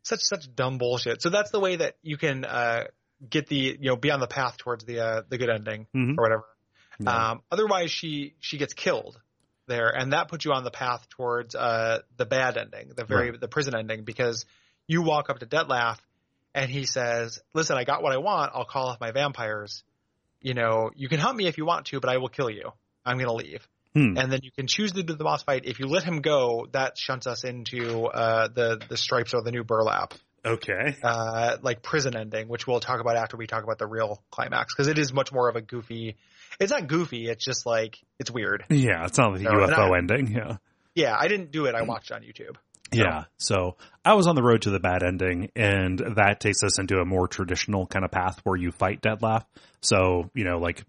such 0.03 0.21
such 0.21 0.55
dumb 0.55 0.79
bullshit. 0.79 1.23
So 1.23 1.31
that's 1.31 1.51
the 1.51 1.61
way 1.61 1.77
that 1.77 1.97
you 2.03 2.17
can 2.17 2.45
uh, 2.45 2.85
get 3.29 3.47
the 3.47 3.57
you 3.81 3.91
know 3.91 3.97
be 3.97 4.11
on 4.11 4.21
the 4.21 4.27
path 4.27 4.57
towards 4.59 4.85
the 4.85 5.01
uh, 5.01 5.23
the 5.29 5.39
good 5.39 5.49
ending 5.51 5.87
Mhm. 5.95 6.15
or 6.19 6.23
whatever. 6.23 6.45
Yeah. 7.01 7.31
Um, 7.31 7.43
otherwise, 7.51 7.91
she 7.91 8.35
she 8.41 8.59
gets 8.59 8.75
killed 8.75 9.19
there, 9.67 9.89
and 9.89 10.13
that 10.13 10.29
puts 10.29 10.45
you 10.45 10.53
on 10.53 10.63
the 10.65 10.71
path 10.71 11.09
towards 11.09 11.55
uh, 11.55 12.01
the 12.17 12.27
bad 12.27 12.57
ending, 12.59 12.91
the 12.95 13.05
very 13.05 13.31
Right. 13.31 13.41
the 13.41 13.49
prison 13.49 13.75
ending, 13.77 14.05
because 14.05 14.45
you 14.87 15.03
walk 15.03 15.31
up 15.31 15.39
to 15.39 15.47
Dettlaff 15.47 15.99
and 16.55 16.71
he 16.71 16.85
says, 16.85 17.41
"Listen, 17.55 17.77
I 17.79 17.85
got 17.85 18.03
what 18.03 18.13
I 18.13 18.19
want. 18.19 18.53
I'll 18.55 18.65
call 18.67 18.89
off 18.89 19.01
my 19.01 19.11
vampires. 19.13 19.83
You 20.43 20.53
know, 20.55 20.91
you 20.95 21.09
can 21.09 21.19
hunt 21.21 21.37
me 21.39 21.47
if 21.47 21.57
you 21.57 21.65
want 21.65 21.87
to, 21.87 22.01
but 22.01 22.11
I 22.11 22.19
will 22.19 22.29
kill 22.29 22.51
you. 22.51 22.71
I'm 23.05 23.19
gonna 23.19 23.33
leave." 23.35 23.67
Hmm. 23.95 24.19
And 24.19 24.33
then 24.33 24.41
you 24.43 24.51
can 24.51 24.67
choose 24.67 24.91
to 24.93 25.03
do 25.05 25.15
the 25.15 25.23
boss 25.25 25.45
fight. 25.45 25.63
If 25.67 25.79
you 25.79 25.87
let 25.87 26.03
him 26.03 26.21
go, 26.21 26.67
that 26.73 26.99
shunts 26.99 27.27
us 27.29 27.45
into 27.45 28.07
uh, 28.07 28.49
the 28.49 28.81
the 28.89 28.97
stripes 28.97 29.35
or 29.35 29.43
the 29.43 29.53
new 29.53 29.63
burlap 29.63 30.15
Okay. 30.45 30.97
uh, 31.03 31.57
like 31.63 31.81
prison 31.83 32.17
ending, 32.17 32.49
which 32.49 32.67
we'll 32.67 32.81
talk 32.81 33.01
about 33.01 33.17
after 33.17 33.37
we 33.37 33.47
talk 33.47 33.63
about 33.63 33.79
the 33.79 33.87
real 33.87 34.23
climax, 34.31 34.75
because 34.75 34.89
it 34.89 34.99
is 34.99 35.13
much 35.13 35.33
more 35.33 35.49
of 35.49 35.57
a 35.57 35.63
goofy. 35.63 36.17
It's 36.61 36.71
not 36.73 36.87
goofy. 36.89 37.29
It's 37.29 37.45
just 37.45 37.67
like 37.67 37.97
it's 38.19 38.31
weird. 38.31 38.65
Yeah, 38.69 39.05
it's 39.07 39.17
not 39.17 39.39
the 39.39 39.49
and 39.49 39.61
UFO 39.71 39.93
I- 39.95 39.99
ending. 39.99 40.33
Yeah. 40.35 40.57
Yeah, 40.97 41.17
I 41.19 41.27
didn't 41.29 41.51
do 41.51 41.67
it. 41.67 41.75
I 41.75 41.83
watched 41.83 42.13
on 42.13 42.23
YouTube. 42.23 42.57
Yeah. 42.93 43.25
So 43.39 43.77
I 44.05 44.15
was 44.15 44.27
on 44.27 44.37
the 44.37 44.43
road 44.43 44.63
to 44.63 44.71
the 44.71 44.79
bad 44.79 45.03
ending, 45.03 45.51
and 45.57 45.99
that 46.17 46.39
takes 46.41 46.63
us 46.63 46.79
into 46.79 46.99
a 46.99 47.05
more 47.05 47.27
traditional 47.27 47.87
kind 47.87 48.05
of 48.05 48.11
path 48.11 48.41
where 48.45 48.57
you 48.57 48.71
fight 48.71 49.03
Dettlaff. 49.03 49.45
So, 49.81 50.31
you 50.35 50.45
know, 50.45 50.59
like 50.59 50.85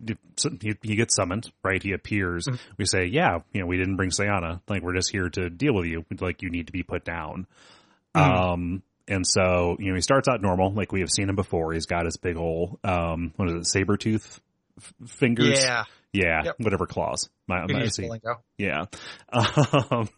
he, 0.62 0.76
he 0.82 0.96
gets 0.96 1.16
summoned, 1.16 1.52
right? 1.64 1.82
He 1.82 1.94
appears. 1.94 2.48
We 2.78 2.86
say, 2.86 3.06
yeah, 3.06 3.40
you 3.54 3.62
know, 3.62 3.68
we 3.68 3.78
didn't 3.78 3.96
bring 3.96 4.12
Syanna. 4.12 4.62
Like, 4.68 4.84
we're 4.84 4.96
just 4.96 5.12
here 5.12 5.30
to 5.30 5.50
deal 5.50 5.74
with 5.74 5.86
you. 5.86 6.06
Like, 6.20 6.42
you 6.42 6.50
need 6.50 6.68
to 6.68 6.74
be 6.74 6.84
put 6.84 7.04
down. 7.04 7.48
Um, 8.14 8.84
and 9.08 9.28
so, 9.28 9.76
you 9.80 9.90
know, 9.90 9.96
he 9.96 10.02
starts 10.02 10.28
out 10.28 10.42
normal, 10.42 10.72
like 10.72 10.92
we 10.92 11.02
have 11.02 11.10
seen 11.10 11.30
him 11.30 11.36
before. 11.36 11.74
He's 11.74 11.86
got 11.86 12.06
his 12.06 12.18
big 12.18 12.38
ol' 12.38 12.80
um, 12.84 13.34
what 13.36 13.50
is 13.50 13.56
it, 13.56 13.68
saber 13.68 13.98
tooth 13.98 14.40
f- 14.78 14.94
fingers? 15.08 15.62
Yeah. 15.62 15.84
Yeah. 16.16 16.44
Yep. 16.46 16.56
Whatever 16.60 16.86
claws. 16.86 17.30
My, 17.48 17.62
my. 17.74 17.84
Yeah. 18.58 18.86
Um, 19.92 20.10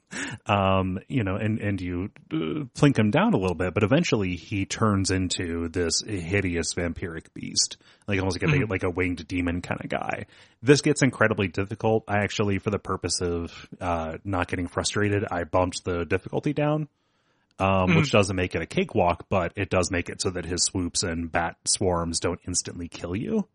um, 0.46 1.00
you 1.08 1.24
know, 1.24 1.36
and, 1.36 1.60
and 1.60 1.82
you 1.82 2.10
uh, 2.32 2.66
plink 2.76 2.98
him 2.98 3.12
down 3.12 3.34
a 3.34 3.38
little 3.38 3.56
bit, 3.56 3.74
but 3.74 3.84
eventually 3.84 4.36
he 4.36 4.66
turns 4.66 5.12
into 5.12 5.68
this 5.70 6.02
hideous 6.02 6.74
vampiric 6.74 7.34
beast, 7.34 7.78
like 8.08 8.20
almost 8.20 8.42
like 8.42 8.52
a, 8.52 8.66
like 8.66 8.84
a 8.84 8.90
winged 8.90 9.28
demon 9.28 9.62
kind 9.62 9.82
of 9.84 9.90
guy. 9.90 10.26
This 10.62 10.82
gets 10.82 11.02
incredibly 11.02 11.48
difficult. 11.48 12.04
I 12.08 12.20
actually, 12.20 12.60
for 12.60 12.70
the 12.70 12.80
purpose 12.80 13.22
of, 13.22 13.68
uh, 13.82 14.18
not 14.24 14.48
getting 14.48 14.68
frustrated, 14.68 15.26
I 15.30 15.44
bumped 15.44 15.84
the 15.84 16.06
difficulty 16.06 16.54
down. 16.54 16.88
Um, 17.60 17.96
which 17.96 18.12
doesn't 18.12 18.36
make 18.36 18.54
it 18.54 18.62
a 18.62 18.68
cakewalk, 18.68 19.26
but 19.30 19.54
it 19.56 19.72
does 19.72 19.90
make 19.90 20.10
it 20.10 20.22
so 20.22 20.30
that 20.30 20.46
his 20.46 20.64
swoops 20.64 21.02
and 21.02 21.32
bat 21.32 21.56
swarms 21.66 22.20
don't 22.20 22.40
instantly 22.48 22.88
kill 22.88 23.16
you. 23.16 23.48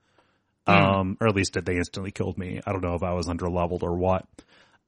Um, 0.67 1.17
or 1.21 1.29
at 1.29 1.35
least 1.35 1.55
did 1.55 1.65
they 1.65 1.77
instantly 1.77 2.13
killed 2.13 2.39
me. 2.39 2.61
I 2.65 2.73
don't 2.73 2.83
know 2.83 2.95
if 2.95 3.03
I 3.03 3.13
was 3.15 3.29
under 3.29 3.49
leveled 3.49 3.83
or 3.83 3.97
what. 3.97 4.27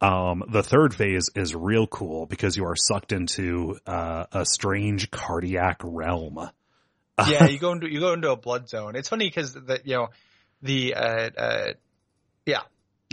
Um, 0.00 0.44
the 0.48 0.62
third 0.62 0.94
phase 0.94 1.30
is 1.34 1.54
real 1.54 1.86
cool 1.86 2.26
because 2.26 2.56
you 2.56 2.66
are 2.66 2.76
sucked 2.76 3.12
into, 3.12 3.78
uh, 3.86 4.26
a 4.32 4.44
strange 4.44 5.10
cardiac 5.10 5.80
realm. 5.82 6.50
yeah, 7.26 7.44
you 7.48 7.58
go 7.58 7.72
into 7.72 7.90
you 7.90 8.00
go 8.00 8.12
into 8.12 8.30
a 8.30 8.36
blood 8.36 8.68
zone. 8.68 8.96
It's 8.96 9.08
funny 9.08 9.28
because 9.28 9.54
that 9.54 9.86
you 9.86 9.94
know 9.94 10.08
the 10.62 10.94
uh 10.94 11.30
uh. 11.36 11.72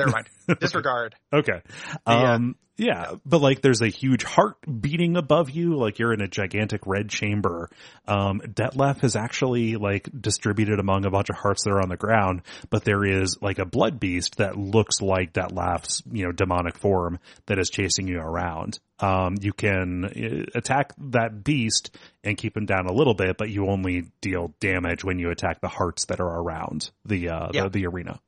Never 0.05 0.11
mind. 0.11 0.59
Disregard. 0.59 1.15
Okay. 1.33 1.61
Yeah. 2.07 2.33
Um, 2.33 2.55
yeah, 2.77 3.11
but 3.25 3.41
like 3.41 3.61
there's 3.61 3.81
a 3.81 3.89
huge 3.89 4.23
heart 4.23 4.55
beating 4.81 5.15
above 5.15 5.51
you, 5.51 5.77
like 5.77 5.99
you're 5.99 6.13
in 6.13 6.21
a 6.21 6.27
gigantic 6.27 6.81
red 6.87 7.09
chamber. 7.09 7.69
Um, 8.07 8.41
Dettlaff 8.41 9.03
is 9.03 9.15
actually 9.15 9.75
like 9.75 10.09
distributed 10.19 10.79
among 10.79 11.05
a 11.05 11.11
bunch 11.11 11.29
of 11.29 11.35
hearts 11.35 11.63
that 11.65 11.71
are 11.71 11.81
on 11.81 11.89
the 11.89 11.97
ground, 11.97 12.41
but 12.71 12.83
there 12.83 13.05
is 13.05 13.37
like 13.39 13.59
a 13.59 13.65
blood 13.65 13.99
beast 13.99 14.37
that 14.37 14.57
looks 14.57 14.99
like 14.99 15.31
Dettlaff's, 15.33 16.01
you 16.11 16.25
know, 16.25 16.31
demonic 16.31 16.75
form 16.79 17.19
that 17.45 17.59
is 17.59 17.69
chasing 17.69 18.07
you 18.07 18.17
around. 18.19 18.79
Um, 18.99 19.35
you 19.39 19.53
can 19.53 20.05
uh, 20.05 20.57
attack 20.57 20.93
that 21.11 21.43
beast 21.43 21.95
and 22.23 22.35
keep 22.35 22.57
him 22.57 22.65
down 22.65 22.87
a 22.87 22.93
little 22.93 23.13
bit, 23.15 23.37
but 23.37 23.49
you 23.49 23.67
only 23.67 24.11
deal 24.21 24.55
damage 24.59 25.03
when 25.03 25.19
you 25.19 25.29
attack 25.29 25.61
the 25.61 25.67
hearts 25.67 26.05
that 26.05 26.19
are 26.19 26.41
around 26.41 26.89
the, 27.05 27.29
uh, 27.29 27.49
Yeah. 27.53 27.63
the, 27.63 27.69
the 27.69 27.85
arena. 27.87 28.19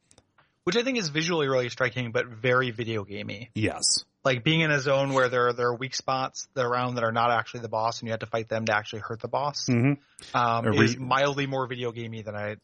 Which 0.65 0.77
I 0.77 0.83
think 0.83 0.97
is 0.97 1.09
visually 1.09 1.47
really 1.47 1.69
striking, 1.69 2.11
but 2.11 2.27
very 2.27 2.71
video 2.71 3.03
gamey. 3.03 3.49
Yes. 3.53 4.05
Like 4.23 4.43
being 4.45 4.61
in 4.61 4.71
a 4.71 4.79
zone 4.79 5.11
where 5.11 5.27
there 5.27 5.51
there 5.51 5.67
are 5.67 5.75
weak 5.75 5.93
spots 5.93 6.47
around 6.55 6.95
that 6.95 7.03
are 7.03 7.11
not 7.11 7.31
actually 7.31 7.59
the 7.61 7.67
boss, 7.69 7.99
and 7.99 8.07
you 8.07 8.11
have 8.11 8.21
to 8.21 8.25
fight 8.25 8.47
them 8.47 8.65
to 8.67 8.73
actually 8.75 8.99
hurt 9.01 9.19
the 9.19 9.27
boss. 9.27 9.65
Mhm. 9.69 9.97
Um, 10.33 10.65
re- 10.65 10.85
is 10.85 10.97
mildly 10.97 11.45
more 11.47 11.67
video 11.67 11.91
gamey 11.91 12.21
than 12.21 12.35
I 12.35 12.55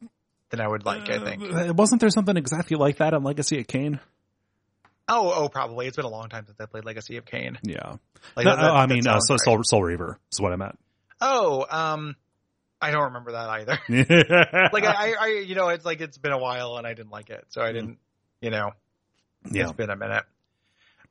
than 0.49 0.61
I 0.61 0.67
would 0.67 0.85
like. 0.85 1.09
I 1.09 1.19
think. 1.19 1.43
Uh, 1.43 1.73
wasn't 1.73 1.99
there 1.99 2.09
something 2.09 2.38
exactly 2.38 2.77
like 2.77 2.97
that 2.97 3.13
in 3.13 3.23
Legacy 3.23 3.59
of 3.59 3.67
Kain? 3.67 3.99
Oh, 5.09 5.34
oh, 5.35 5.49
probably. 5.49 5.88
It's 5.88 5.95
been 5.97 6.05
a 6.05 6.09
long 6.09 6.30
time 6.30 6.45
since 6.45 6.59
I 6.61 6.67
played 6.67 6.85
Legacy 6.85 7.17
of 7.17 7.26
Kain. 7.26 7.57
Yeah. 7.63 7.95
Like, 8.35 8.45
No, 8.45 8.55
that- 8.55 8.61
that- 8.61 8.71
I 8.71 8.85
mean, 8.85 9.05
uh, 9.07 9.19
Soul, 9.19 9.35
right. 9.35 9.43
Soul, 9.43 9.63
Soul 9.63 9.84
Reaver 9.84 10.19
is 10.31 10.39
what 10.39 10.53
I 10.53 10.55
meant. 10.55 10.77
Oh, 11.19 11.65
um, 11.69 12.15
I 12.81 12.91
don't 12.91 13.06
remember 13.06 13.34
that 13.34 13.49
either. 13.49 13.80
like 14.73 14.85
I, 14.85 15.14
I, 15.19 15.27
you 15.45 15.56
know, 15.56 15.69
it's 15.69 15.85
like 15.85 16.01
it's 16.01 16.18
been 16.18 16.31
a 16.31 16.38
while 16.38 16.77
and 16.77 16.88
I 16.88 16.93
didn't 16.93 17.11
like 17.11 17.30
it, 17.30 17.45
so 17.49 17.61
I 17.61 17.72
didn't, 17.73 17.97
you 18.41 18.49
know, 18.51 18.72
yeah. 19.51 19.64
it's 19.64 19.73
been 19.73 19.89
a 19.89 19.95
minute. 19.95 20.23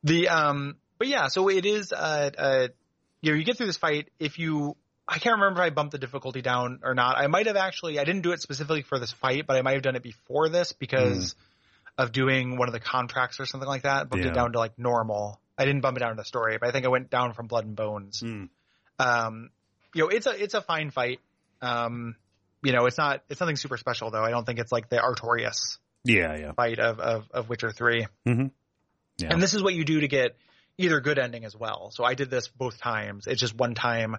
The 0.03 0.29
um, 0.29 0.77
but 0.97 1.07
yeah, 1.07 1.27
so 1.27 1.49
it 1.49 1.65
is 1.65 1.91
uh, 1.91 2.29
uh, 2.37 2.67
you 3.21 3.31
know, 3.31 3.37
you 3.37 3.43
get 3.43 3.57
through 3.57 3.67
this 3.67 3.77
fight 3.77 4.09
if 4.19 4.39
you. 4.39 4.75
I 5.11 5.17
can't 5.17 5.39
remember 5.39 5.61
if 5.61 5.65
I 5.65 5.69
bumped 5.71 5.91
the 5.91 5.97
difficulty 5.97 6.43
down 6.43 6.81
or 6.83 6.93
not. 6.93 7.17
I 7.17 7.25
might 7.27 7.47
have 7.47 7.55
actually. 7.55 7.99
I 7.99 8.03
didn't 8.03 8.21
do 8.21 8.31
it 8.31 8.41
specifically 8.41 8.83
for 8.83 8.99
this 8.99 9.11
fight, 9.11 9.47
but 9.47 9.57
I 9.57 9.63
might 9.63 9.73
have 9.73 9.81
done 9.81 9.95
it 9.95 10.03
before 10.03 10.49
this 10.49 10.71
because 10.71 11.33
of 11.97 12.11
doing 12.11 12.57
one 12.57 12.69
of 12.69 12.73
the 12.73 12.79
contracts 12.79 13.39
or 13.39 13.45
something 13.45 13.67
like 13.67 13.83
that. 13.83 14.09
Bumped 14.09 14.23
Yeah. 14.23 14.31
it 14.31 14.35
down 14.35 14.51
to 14.53 14.59
like 14.59 14.77
normal. 14.77 15.39
I 15.57 15.65
didn't 15.65 15.81
bump 15.81 15.97
it 15.97 16.01
down 16.01 16.11
to 16.11 16.15
the 16.15 16.25
story, 16.25 16.57
but 16.59 16.69
I 16.69 16.71
think 16.71 16.85
I 16.85 16.89
went 16.89 17.09
down 17.09 17.33
from 17.33 17.47
blood 17.47 17.65
and 17.65 17.75
bones. 17.75 18.21
Mm. 18.21 18.49
Um, 18.99 19.49
you 19.93 20.03
know, 20.03 20.09
it's 20.09 20.27
a 20.27 20.43
it's 20.43 20.53
a 20.53 20.61
fine 20.61 20.91
fight. 20.91 21.19
Um, 21.61 22.15
you 22.63 22.71
know, 22.73 22.85
it's 22.85 22.97
not 22.97 23.23
it's 23.29 23.39
nothing 23.39 23.55
super 23.55 23.77
special 23.77 24.11
though. 24.11 24.23
I 24.23 24.31
don't 24.31 24.45
think 24.45 24.59
it's 24.59 24.71
like 24.71 24.89
the 24.89 24.97
Artorias 24.97 25.77
Yeah, 26.03 26.35
yeah. 26.37 26.51
fight 26.53 26.79
of 26.79 26.99
of, 26.99 27.29
of 27.31 27.49
Witcher 27.49 27.71
three. 27.71 28.07
mm-hmm. 28.27 28.47
Yeah. 29.17 29.33
And 29.33 29.41
this 29.41 29.53
is 29.53 29.61
what 29.61 29.73
you 29.73 29.83
do 29.83 29.99
to 30.01 30.07
get 30.07 30.37
either 30.77 31.01
good 31.01 31.19
ending 31.19 31.43
as 31.43 31.53
well. 31.55 31.91
So 31.93 32.05
I 32.05 32.13
did 32.13 32.29
this 32.29 32.47
both 32.47 32.79
times. 32.79 33.27
It's 33.27 33.41
just 33.41 33.53
one 33.53 33.75
time, 33.75 34.15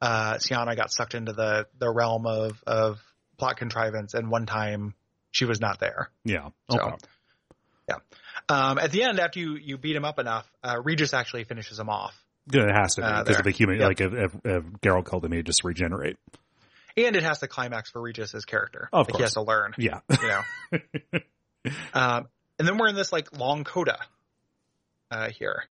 uh, 0.00 0.34
Syanna 0.34 0.76
got 0.76 0.92
sucked 0.92 1.14
into 1.14 1.32
the, 1.32 1.66
the 1.76 1.90
realm 1.92 2.24
of, 2.24 2.62
of 2.64 3.00
plot 3.36 3.56
contrivance 3.56 4.14
and 4.14 4.30
one 4.30 4.46
time 4.46 4.94
she 5.32 5.44
was 5.44 5.60
not 5.60 5.80
there. 5.80 6.10
yeah. 6.24 6.50
So, 6.70 6.96
yeah. 7.88 7.96
Um, 8.48 8.78
at 8.78 8.92
the 8.92 9.02
end, 9.02 9.18
after 9.18 9.40
you, 9.40 9.56
you 9.56 9.76
beat 9.76 9.96
him 9.96 10.04
up 10.04 10.20
enough, 10.20 10.48
uh, 10.62 10.76
Regis 10.82 11.12
actually 11.12 11.42
finishes 11.42 11.78
him 11.80 11.88
off. 11.88 12.14
Good, 12.48 12.62
It 12.68 12.74
has 12.74 12.94
to 12.94 13.00
be 13.00 13.06
Uh, 13.06 13.22
because 13.24 13.38
of 13.40 13.44
the 13.44 13.50
human, 13.50 13.80
Yep. 13.80 13.88
like 13.88 14.00
if, 14.00 14.12
if, 14.12 14.34
if 14.44 14.64
Geralt 14.80 15.04
called 15.04 15.24
him, 15.24 15.32
he'd 15.32 15.46
just 15.46 15.64
regenerate. 15.64 16.16
And 17.06 17.16
it 17.16 17.22
has 17.22 17.38
the 17.40 17.48
climax 17.48 17.90
for 17.90 18.00
Regis's 18.00 18.44
character. 18.44 18.88
Of 18.92 19.08
like 19.08 19.16
he 19.16 19.22
has 19.22 19.34
to 19.34 19.42
learn, 19.42 19.74
Yeah. 19.78 20.00
you 20.10 20.28
know. 20.28 20.40
um, 21.94 22.28
and 22.58 22.66
then 22.66 22.76
we're 22.78 22.88
in 22.88 22.96
this 22.96 23.12
like 23.12 23.38
long 23.38 23.64
coda, 23.64 23.98
uh, 25.10 25.30
here. 25.30 25.64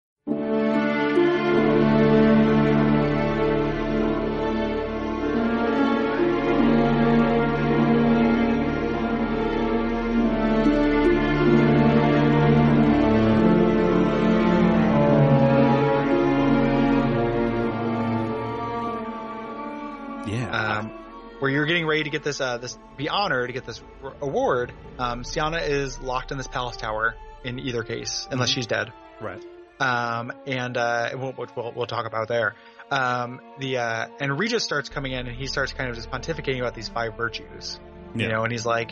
Where 21.39 21.51
you're 21.51 21.65
getting 21.65 21.85
ready 21.85 22.03
to 22.03 22.09
get 22.09 22.23
this, 22.23 22.41
uh, 22.41 22.57
this 22.57 22.77
be 22.97 23.09
honored 23.09 23.47
to 23.49 23.53
get 23.53 23.65
this 23.65 23.81
r- 24.03 24.13
award. 24.21 24.71
Um, 24.97 25.21
Syanna 25.23 25.67
is 25.67 25.99
locked 25.99 26.31
in 26.31 26.37
this 26.37 26.47
palace 26.47 26.77
tower 26.77 27.15
in 27.43 27.59
either 27.59 27.83
case, 27.83 28.27
unless 28.31 28.49
she's 28.49 28.67
dead. 28.67 28.91
right. 29.21 29.43
Um, 29.79 30.31
and, 30.47 30.75
uh, 30.75 31.11
we'll, 31.13 31.35
we'll, 31.55 31.71
we'll 31.75 31.85
talk 31.85 32.07
about 32.07 32.27
there. 32.27 32.55
Um, 32.89 33.41
the, 33.59 33.77
uh, 33.77 34.07
and 34.19 34.39
Regis 34.39 34.63
starts 34.63 34.89
coming 34.89 35.11
in 35.11 35.27
and 35.27 35.35
he 35.35 35.45
starts 35.45 35.71
kind 35.73 35.89
of 35.91 35.95
just 35.95 36.09
pontificating 36.09 36.59
about 36.59 36.73
these 36.73 36.87
five 36.89 37.15
virtues, 37.15 37.79
you 38.15 38.27
know, 38.27 38.41
and 38.43 38.51
he's 38.51 38.65
like, 38.65 38.91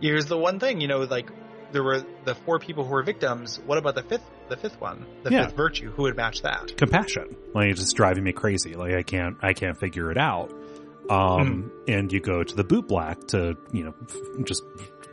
here's 0.00 0.24
the 0.26 0.38
one 0.38 0.58
thing, 0.58 0.80
you 0.80 0.88
know, 0.88 1.00
like 1.00 1.28
there 1.72 1.82
were 1.82 2.02
the 2.24 2.34
four 2.34 2.58
people 2.58 2.84
who 2.84 2.92
were 2.92 3.02
victims. 3.02 3.60
What 3.66 3.76
about 3.76 3.94
the 3.94 4.02
fifth, 4.04 4.24
the 4.48 4.56
fifth 4.56 4.80
one, 4.80 5.04
the 5.22 5.30
Yeah. 5.32 5.44
fifth 5.46 5.56
virtue? 5.56 5.90
Who 5.92 6.02
would 6.04 6.16
match 6.16 6.40
that? 6.42 6.78
compassion. 6.78 7.36
Like 7.54 7.68
it's 7.70 7.80
just 7.80 7.96
driving 7.96 8.24
me 8.24 8.32
crazy. 8.32 8.72
Like 8.74 8.94
I 8.94 9.02
can't, 9.02 9.36
I 9.42 9.52
can't 9.52 9.76
figure 9.78 10.10
it 10.10 10.16
out. 10.16 10.50
Um, 11.12 11.70
and 11.88 12.12
you 12.12 12.20
go 12.20 12.42
to 12.42 12.54
the 12.56 12.64
boot 12.64 12.88
black 12.88 13.26
to, 13.28 13.56
you 13.72 13.84
know, 13.84 13.94
f- 14.08 14.44
just 14.44 14.62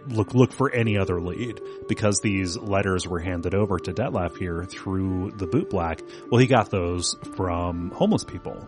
look, 0.08 0.34
look 0.34 0.54
for 0.54 0.72
any 0.72 0.98
other 0.98 1.20
lead 1.20 1.62
because 1.88 2.20
these 2.22 2.58
letters 2.58 3.08
were 3.08 3.20
handed 3.20 3.54
over 3.54 3.78
to 3.80 3.94
Dettlaff 3.94 4.38
here 4.38 4.66
through 4.66 5.32
the 5.38 5.48
boot 5.48 5.70
black. 5.70 6.02
Well, 6.32 6.40
he 6.40 6.48
got 6.48 6.70
those 6.72 7.16
from 7.36 7.92
homeless 7.92 8.24
people, 8.24 8.68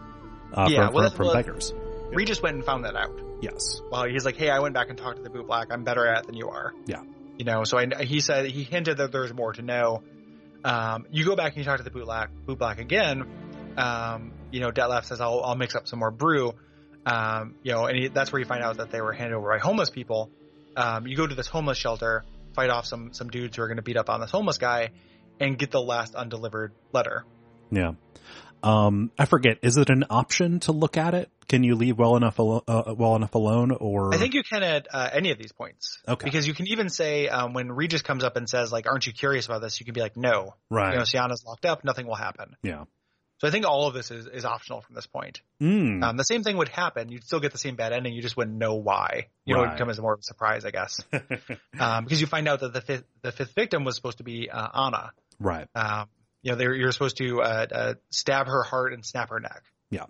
uh, 0.53 0.67
Yeah, 0.69 0.87
from, 0.87 0.93
well, 0.95 1.09
from, 1.09 1.17
from 1.17 1.25
well- 1.27 1.35
beggars. 1.35 1.73
Regis 2.13 2.41
went 2.41 2.57
and 2.57 2.65
found 2.65 2.83
that 2.83 2.95
out. 2.97 3.17
Yes. 3.41 3.81
well, 3.89 4.03
he's 4.03 4.25
like, 4.25 4.35
hey, 4.35 4.49
I 4.49 4.59
went 4.59 4.73
back 4.73 4.89
and 4.89 4.97
talked 4.97 5.15
to 5.17 5.23
the 5.23 5.29
boot 5.29 5.47
black. 5.47 5.67
I'm 5.71 5.83
better 5.85 6.05
at 6.05 6.19
it 6.23 6.25
than 6.27 6.35
you 6.35 6.49
are. 6.49 6.73
Yeah. 6.85 7.01
You 7.37 7.45
know, 7.45 7.63
so 7.63 7.77
I, 7.77 8.03
he 8.03 8.19
said, 8.19 8.45
he 8.47 8.63
hinted 8.63 8.97
that 8.97 9.11
there's 9.13 9.33
more 9.33 9.53
to 9.53 9.61
know. 9.61 10.03
Um, 10.65 11.07
you 11.09 11.23
go 11.25 11.35
back 11.37 11.53
and 11.53 11.57
you 11.59 11.63
talk 11.63 11.77
to 11.77 11.83
the 11.83 11.89
boot 11.89 12.03
black, 12.05 12.29
boot 12.45 12.59
black 12.59 12.79
again. 12.79 13.23
Um, 13.77 14.33
you 14.51 14.59
know, 14.59 14.71
Dettlaff 14.71 15.05
says, 15.05 15.21
I'll, 15.21 15.41
I'll 15.41 15.55
mix 15.55 15.73
up 15.73 15.87
some 15.87 15.99
more 15.99 16.11
brew. 16.11 16.53
Um, 17.05 17.55
you 17.63 17.71
know, 17.71 17.85
and 17.85 17.97
he, 17.97 18.07
that's 18.07 18.31
where 18.31 18.39
you 18.39 18.45
find 18.45 18.63
out 18.63 18.77
that 18.77 18.91
they 18.91 19.01
were 19.01 19.13
handed 19.13 19.35
over 19.35 19.49
by 19.49 19.59
homeless 19.59 19.89
people. 19.89 20.29
Um, 20.75 21.07
you 21.07 21.17
go 21.17 21.25
to 21.25 21.35
this 21.35 21.47
homeless 21.47 21.77
shelter, 21.77 22.23
fight 22.53 22.69
off 22.69 22.85
some, 22.85 23.13
some 23.13 23.29
dudes 23.29 23.57
who 23.57 23.63
are 23.63 23.67
going 23.67 23.77
to 23.77 23.83
beat 23.83 23.97
up 23.97 24.09
on 24.09 24.21
this 24.21 24.31
homeless 24.31 24.57
guy 24.57 24.91
and 25.39 25.57
get 25.57 25.71
the 25.71 25.81
last 25.81 26.15
undelivered 26.15 26.73
letter. 26.93 27.25
Yeah. 27.71 27.93
Um, 28.63 29.11
I 29.17 29.25
forget. 29.25 29.57
Is 29.63 29.77
it 29.77 29.89
an 29.89 30.05
option 30.09 30.59
to 30.61 30.71
look 30.71 30.97
at 30.97 31.13
it? 31.13 31.31
Can 31.47 31.63
you 31.63 31.75
leave 31.75 31.97
well 31.97 32.15
enough 32.15 32.39
uh, 32.39 32.61
well 32.95 33.15
enough 33.15 33.35
alone, 33.35 33.71
or 33.71 34.13
I 34.13 34.17
think 34.17 34.35
you 34.35 34.43
can 34.43 34.63
at 34.63 34.87
uh, 34.93 35.09
any 35.11 35.31
of 35.31 35.37
these 35.37 35.51
points. 35.51 35.99
Okay. 36.07 36.23
Because 36.23 36.47
you 36.47 36.53
can 36.53 36.67
even 36.67 36.87
say, 36.87 37.27
um, 37.27 37.53
when 37.53 37.71
Regis 37.71 38.03
comes 38.03 38.23
up 38.23 38.37
and 38.37 38.47
says, 38.47 38.71
like, 38.71 38.87
aren't 38.87 39.05
you 39.05 39.11
curious 39.11 39.47
about 39.47 39.61
this? 39.61 39.79
You 39.79 39.85
can 39.85 39.93
be 39.93 39.99
like, 39.99 40.15
no. 40.15 40.55
right? 40.69 40.93
you 40.93 40.99
know, 40.99 41.03
Syanna's 41.03 41.43
locked 41.45 41.65
up, 41.65 41.83
nothing 41.83 42.07
will 42.07 42.15
happen. 42.15 42.55
yeah. 42.61 42.85
So 43.41 43.47
I 43.47 43.51
think 43.51 43.65
all 43.65 43.87
of 43.87 43.95
this 43.95 44.11
is, 44.11 44.27
is 44.27 44.45
optional 44.45 44.81
from 44.81 44.93
this 44.93 45.07
point. 45.07 45.41
Mm. 45.59 46.03
Um, 46.03 46.15
the 46.15 46.23
same 46.23 46.43
thing 46.43 46.57
would 46.57 46.69
happen. 46.69 47.09
You'd 47.09 47.23
still 47.23 47.39
get 47.39 47.51
the 47.51 47.57
same 47.57 47.75
bad 47.75 47.91
ending. 47.91 48.13
You 48.13 48.21
just 48.21 48.37
wouldn't 48.37 48.55
know 48.55 48.75
why. 48.75 49.29
You 49.45 49.55
know, 49.55 49.63
it 49.63 49.69
would 49.69 49.77
come 49.79 49.89
as 49.89 49.99
more 49.99 50.13
of 50.13 50.19
a 50.19 50.23
surprise, 50.23 50.63
I 50.63 50.69
guess. 50.69 51.01
um, 51.79 52.03
because 52.03 52.21
you 52.21 52.27
find 52.27 52.47
out 52.47 52.59
that 52.59 52.71
the 52.71 52.81
fifth, 52.81 53.03
the 53.23 53.31
fifth 53.31 53.55
victim 53.55 53.83
was 53.83 53.95
supposed 53.95 54.19
to 54.19 54.23
be, 54.23 54.47
uh, 54.51 54.67
Anna. 54.75 55.11
right. 55.39 55.67
Um, 55.73 56.05
you 56.43 56.51
know, 56.51 56.55
they 56.55 56.67
were, 56.67 56.75
you're 56.75 56.91
supposed 56.91 57.17
to, 57.17 57.41
uh, 57.41 57.65
uh, 57.71 57.93
stab 58.11 58.45
her 58.45 58.61
heart 58.61 58.93
and 58.93 59.03
snap 59.03 59.31
her 59.31 59.39
neck. 59.39 59.63
Yeah. 59.89 60.05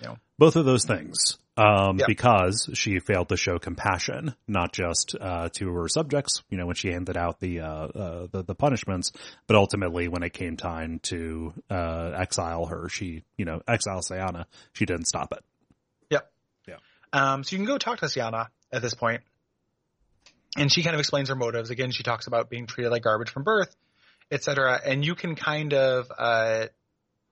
You 0.00 0.08
know? 0.08 0.16
Both 0.38 0.56
of 0.56 0.64
those 0.64 0.86
things. 0.86 1.36
Um, 1.54 1.98
Yep. 1.98 2.06
because 2.06 2.70
she 2.72 2.98
failed 2.98 3.28
to 3.28 3.36
show 3.36 3.58
compassion, 3.58 4.34
not 4.48 4.72
just, 4.72 5.14
uh, 5.20 5.50
to 5.50 5.68
her 5.74 5.86
subjects, 5.86 6.42
you 6.48 6.56
know, 6.56 6.64
when 6.64 6.76
she 6.76 6.88
handed 6.88 7.14
out 7.16 7.40
the, 7.40 7.60
uh, 7.60 7.66
uh, 7.66 8.26
the, 8.32 8.42
the 8.42 8.54
punishments, 8.54 9.12
but 9.46 9.54
ultimately 9.54 10.08
when 10.08 10.22
it 10.22 10.32
came 10.32 10.56
time 10.56 10.98
to, 11.00 11.52
uh, 11.68 12.12
exile 12.16 12.64
her, 12.64 12.88
she, 12.88 13.22
you 13.36 13.44
know, 13.44 13.60
exile 13.68 14.00
Syanna, 14.00 14.46
she 14.72 14.86
didn't 14.86 15.06
stop 15.06 15.32
it. 15.32 15.44
Yep. 16.08 16.32
Yeah. 16.68 16.76
Um, 17.12 17.44
so 17.44 17.54
you 17.54 17.58
can 17.58 17.66
go 17.66 17.76
talk 17.76 17.98
to 17.98 18.06
Syanna 18.06 18.48
at 18.72 18.80
this 18.80 18.94
point, 18.94 19.20
and 20.56 20.72
she 20.72 20.82
kind 20.82 20.94
of 20.94 21.00
explains 21.00 21.28
her 21.28 21.36
motives. 21.36 21.68
Again, 21.68 21.90
she 21.90 22.02
talks 22.02 22.26
about 22.26 22.48
being 22.48 22.66
treated 22.66 22.88
like 22.90 23.02
garbage 23.02 23.28
from 23.28 23.42
birth, 23.42 23.74
etc. 24.30 24.80
And 24.82 25.04
you 25.04 25.14
can 25.14 25.34
kind 25.34 25.74
of, 25.74 26.10
uh, 26.16 26.66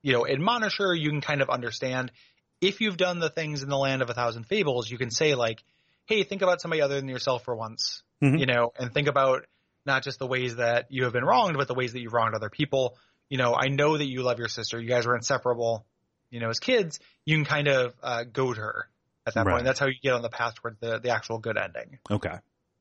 you 0.02 0.12
know, 0.12 0.26
admonish 0.26 0.76
her. 0.78 0.94
You 0.94 1.08
can 1.08 1.20
kind 1.22 1.40
of 1.40 1.48
understand 1.48 2.12
if 2.60 2.80
you've 2.80 2.96
done 2.96 3.18
the 3.18 3.30
things 3.30 3.62
in 3.62 3.68
the 3.68 3.78
land 3.78 4.02
of 4.02 4.10
a 4.10 4.14
thousand 4.14 4.44
fables. 4.44 4.90
You 4.90 4.98
can 4.98 5.10
say 5.10 5.34
like, 5.34 5.62
"Hey, 6.06 6.22
think 6.24 6.42
about 6.42 6.60
somebody 6.60 6.82
other 6.82 6.96
than 6.96 7.08
yourself 7.08 7.44
for 7.44 7.54
once," 7.54 8.02
Mhm. 8.22 8.38
you 8.40 8.46
know, 8.46 8.72
and 8.78 8.92
think 8.92 9.08
about 9.08 9.46
not 9.86 10.02
just 10.02 10.18
the 10.18 10.26
ways 10.26 10.56
that 10.56 10.86
you 10.90 11.04
have 11.04 11.12
been 11.12 11.24
wronged, 11.24 11.56
but 11.56 11.66
the 11.68 11.74
ways 11.74 11.92
that 11.94 12.00
you've 12.00 12.12
wronged 12.12 12.34
other 12.34 12.50
people. 12.50 12.98
You 13.30 13.38
know, 13.38 13.54
I 13.54 13.68
know 13.68 13.96
that 13.96 14.04
you 14.06 14.22
love 14.22 14.38
your 14.38 14.48
sister. 14.48 14.80
You 14.80 14.88
guys 14.88 15.06
were 15.06 15.16
inseparable. 15.16 15.86
You 16.30 16.40
know, 16.40 16.48
as 16.50 16.58
kids, 16.60 17.00
you 17.24 17.36
can 17.36 17.44
kind 17.44 17.68
of 17.68 17.94
uh, 18.02 18.24
goad 18.24 18.56
her 18.58 18.88
at 19.26 19.34
that 19.34 19.46
Right. 19.46 19.52
point. 19.54 19.64
That's 19.64 19.78
how 19.80 19.86
you 19.86 19.94
get 20.02 20.12
on 20.14 20.22
the 20.22 20.28
path 20.28 20.54
toward 20.56 20.78
the, 20.80 20.98
the 20.98 21.10
actual 21.10 21.38
good 21.38 21.56
ending. 21.56 21.98
Okay. 22.10 22.34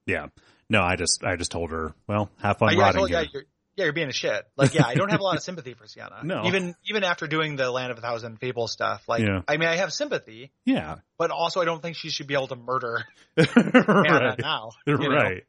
Yeah. 0.06 0.28
No, 0.70 0.82
I 0.84 0.96
just, 0.98 1.24
I 1.24 1.36
just 1.36 1.52
told 1.52 1.72
her, 1.72 1.94
well, 2.08 2.30
have 2.42 2.58
fun 2.58 2.70
Uh, 2.70 2.72
yeah, 2.78 2.88
I 2.88 2.92
told- 2.92 3.10
here. 3.10 3.26
you're, 3.34 3.44
yeah, 3.76 3.86
you're 3.86 3.94
being 3.94 4.10
a 4.10 4.14
shit. 4.14 4.44
Like, 4.58 4.74
yeah, 4.74 4.86
I 4.86 4.94
don't 4.96 5.10
have 5.10 5.20
a 5.20 5.24
lot 5.24 5.38
of 5.38 5.44
sympathy 5.50 5.74
for 5.74 5.86
Syanna. 5.86 6.24
No. 6.24 6.44
Even 6.46 6.76
even 6.90 7.04
after 7.04 7.28
doing 7.28 7.56
the 7.56 7.72
Land 7.72 7.92
of 7.92 7.98
a 7.98 8.02
Thousand 8.02 8.38
Fables 8.40 8.72
stuff, 8.72 9.04
like, 9.08 9.22
Yeah. 9.22 9.42
I 9.48 9.58
mean, 9.58 9.70
I 9.70 9.78
have 9.78 9.94
sympathy, 9.94 10.52
Yeah. 10.66 10.96
but 11.18 11.32
also 11.32 11.62
I 11.62 11.66
don't 11.66 11.82
think 11.82 11.96
she 11.96 12.10
should 12.10 12.28
be 12.28 12.34
able 12.34 12.48
to 12.48 12.56
murder 12.56 13.06
Anna 13.38 13.66
right. 13.86 14.40
now. 14.40 14.72
Right. 14.88 15.44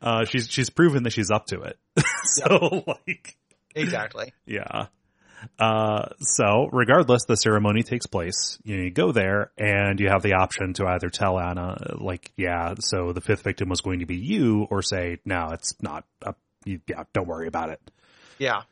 Uh, 0.00 0.24
she's, 0.24 0.48
she's 0.48 0.70
proven 0.70 1.02
that 1.04 1.10
she's 1.12 1.30
up 1.30 1.46
to 1.46 1.62
it. 1.62 1.78
so 2.24 2.84
like, 2.86 3.36
Exactly. 3.74 4.32
yeah. 4.46 4.86
Uh, 5.58 6.08
so 6.20 6.68
regardless, 6.72 7.24
the 7.26 7.34
ceremony 7.36 7.82
takes 7.82 8.06
place. 8.06 8.58
You, 8.62 8.76
know, 8.76 8.82
you 8.84 8.90
go 8.92 9.10
there 9.10 9.50
and 9.58 9.98
you 9.98 10.08
have 10.08 10.22
the 10.22 10.34
option 10.34 10.72
to 10.74 10.86
either 10.86 11.08
tell 11.08 11.36
Anna, 11.38 11.76
like, 11.98 12.30
yeah, 12.36 12.74
so 12.78 13.12
the 13.12 13.20
fifth 13.20 13.42
victim 13.42 13.68
was 13.68 13.80
going 13.80 13.98
to 14.00 14.06
be 14.06 14.16
you, 14.16 14.68
or 14.70 14.82
say, 14.82 15.18
no, 15.24 15.48
it's 15.52 15.74
not. 15.82 16.04
Uh, 16.24 16.32
you, 16.64 16.80
yeah, 16.88 17.04
don't 17.12 17.26
worry 17.28 17.48
about 17.48 17.70
it. 17.70 17.80
Yeah. 18.38 18.62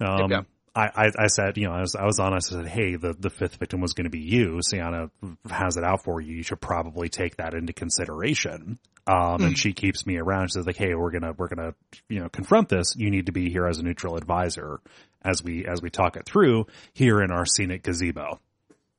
Um. 0.00 0.46
I, 0.76 0.90
I, 0.94 1.10
I 1.24 1.26
said, 1.26 1.56
you 1.56 1.66
know, 1.66 1.72
I 1.72 1.80
was, 1.80 1.96
I 1.96 2.04
was 2.04 2.20
honest. 2.20 2.52
I 2.52 2.56
said, 2.58 2.68
hey, 2.68 2.94
the, 2.94 3.12
the 3.18 3.30
fifth 3.30 3.56
victim 3.56 3.80
was 3.80 3.94
going 3.94 4.04
to 4.04 4.10
be 4.10 4.20
you. 4.20 4.60
Syanna 4.72 5.10
has 5.50 5.76
it 5.76 5.82
out 5.82 6.04
for 6.04 6.20
you. 6.20 6.36
You 6.36 6.44
should 6.44 6.60
probably 6.60 7.08
take 7.08 7.38
that 7.38 7.54
into 7.54 7.72
consideration. 7.72 8.78
Um, 9.06 9.38
Hmm. 9.38 9.44
and 9.46 9.58
she 9.58 9.72
keeps 9.72 10.06
me 10.06 10.18
around. 10.18 10.48
She 10.48 10.52
says 10.52 10.66
like, 10.66 10.76
hey, 10.76 10.94
we're 10.94 11.10
gonna, 11.10 11.32
we're 11.36 11.48
gonna, 11.48 11.74
you 12.08 12.20
know, 12.20 12.28
confront 12.28 12.68
this. 12.68 12.94
You 12.94 13.10
need 13.10 13.26
to 13.26 13.32
be 13.32 13.50
here 13.50 13.66
as 13.66 13.78
a 13.78 13.82
neutral 13.82 14.16
advisor 14.16 14.80
as 15.24 15.42
we, 15.42 15.64
as 15.66 15.80
we 15.82 15.88
talk 15.90 16.16
it 16.16 16.26
through 16.26 16.66
here 16.92 17.22
in 17.22 17.32
our 17.32 17.46
scenic 17.46 17.82
gazebo. 17.82 18.38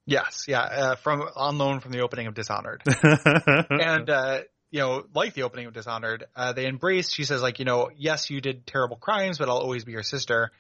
Yes. 0.06 0.46
Yeah. 0.48 0.62
Uh, 0.62 0.96
from 0.96 1.22
on 1.36 1.60
loan 1.60 1.80
from 1.80 1.92
the 1.92 2.00
opening 2.02 2.26
of 2.28 2.34
Dishonored. 2.34 2.82
and 3.70 4.10
uh, 4.10 4.40
you 4.72 4.80
know, 4.80 5.04
like 5.16 5.34
the 5.34 5.44
opening 5.44 5.66
of 5.68 5.74
Dishonored, 5.74 6.26
uh, 6.36 6.54
they 6.54 6.66
embrace. 6.66 7.12
She 7.12 7.24
says, 7.24 7.42
like, 7.42 7.60
you 7.60 7.66
know, 7.66 7.90
yes, 7.96 8.30
you 8.30 8.40
did 8.42 8.66
terrible 8.68 8.98
crimes, 8.98 9.38
but 9.38 9.50
I'll 9.50 9.58
always 9.58 9.84
be 9.86 9.92
your 9.94 10.04
sister. 10.04 10.52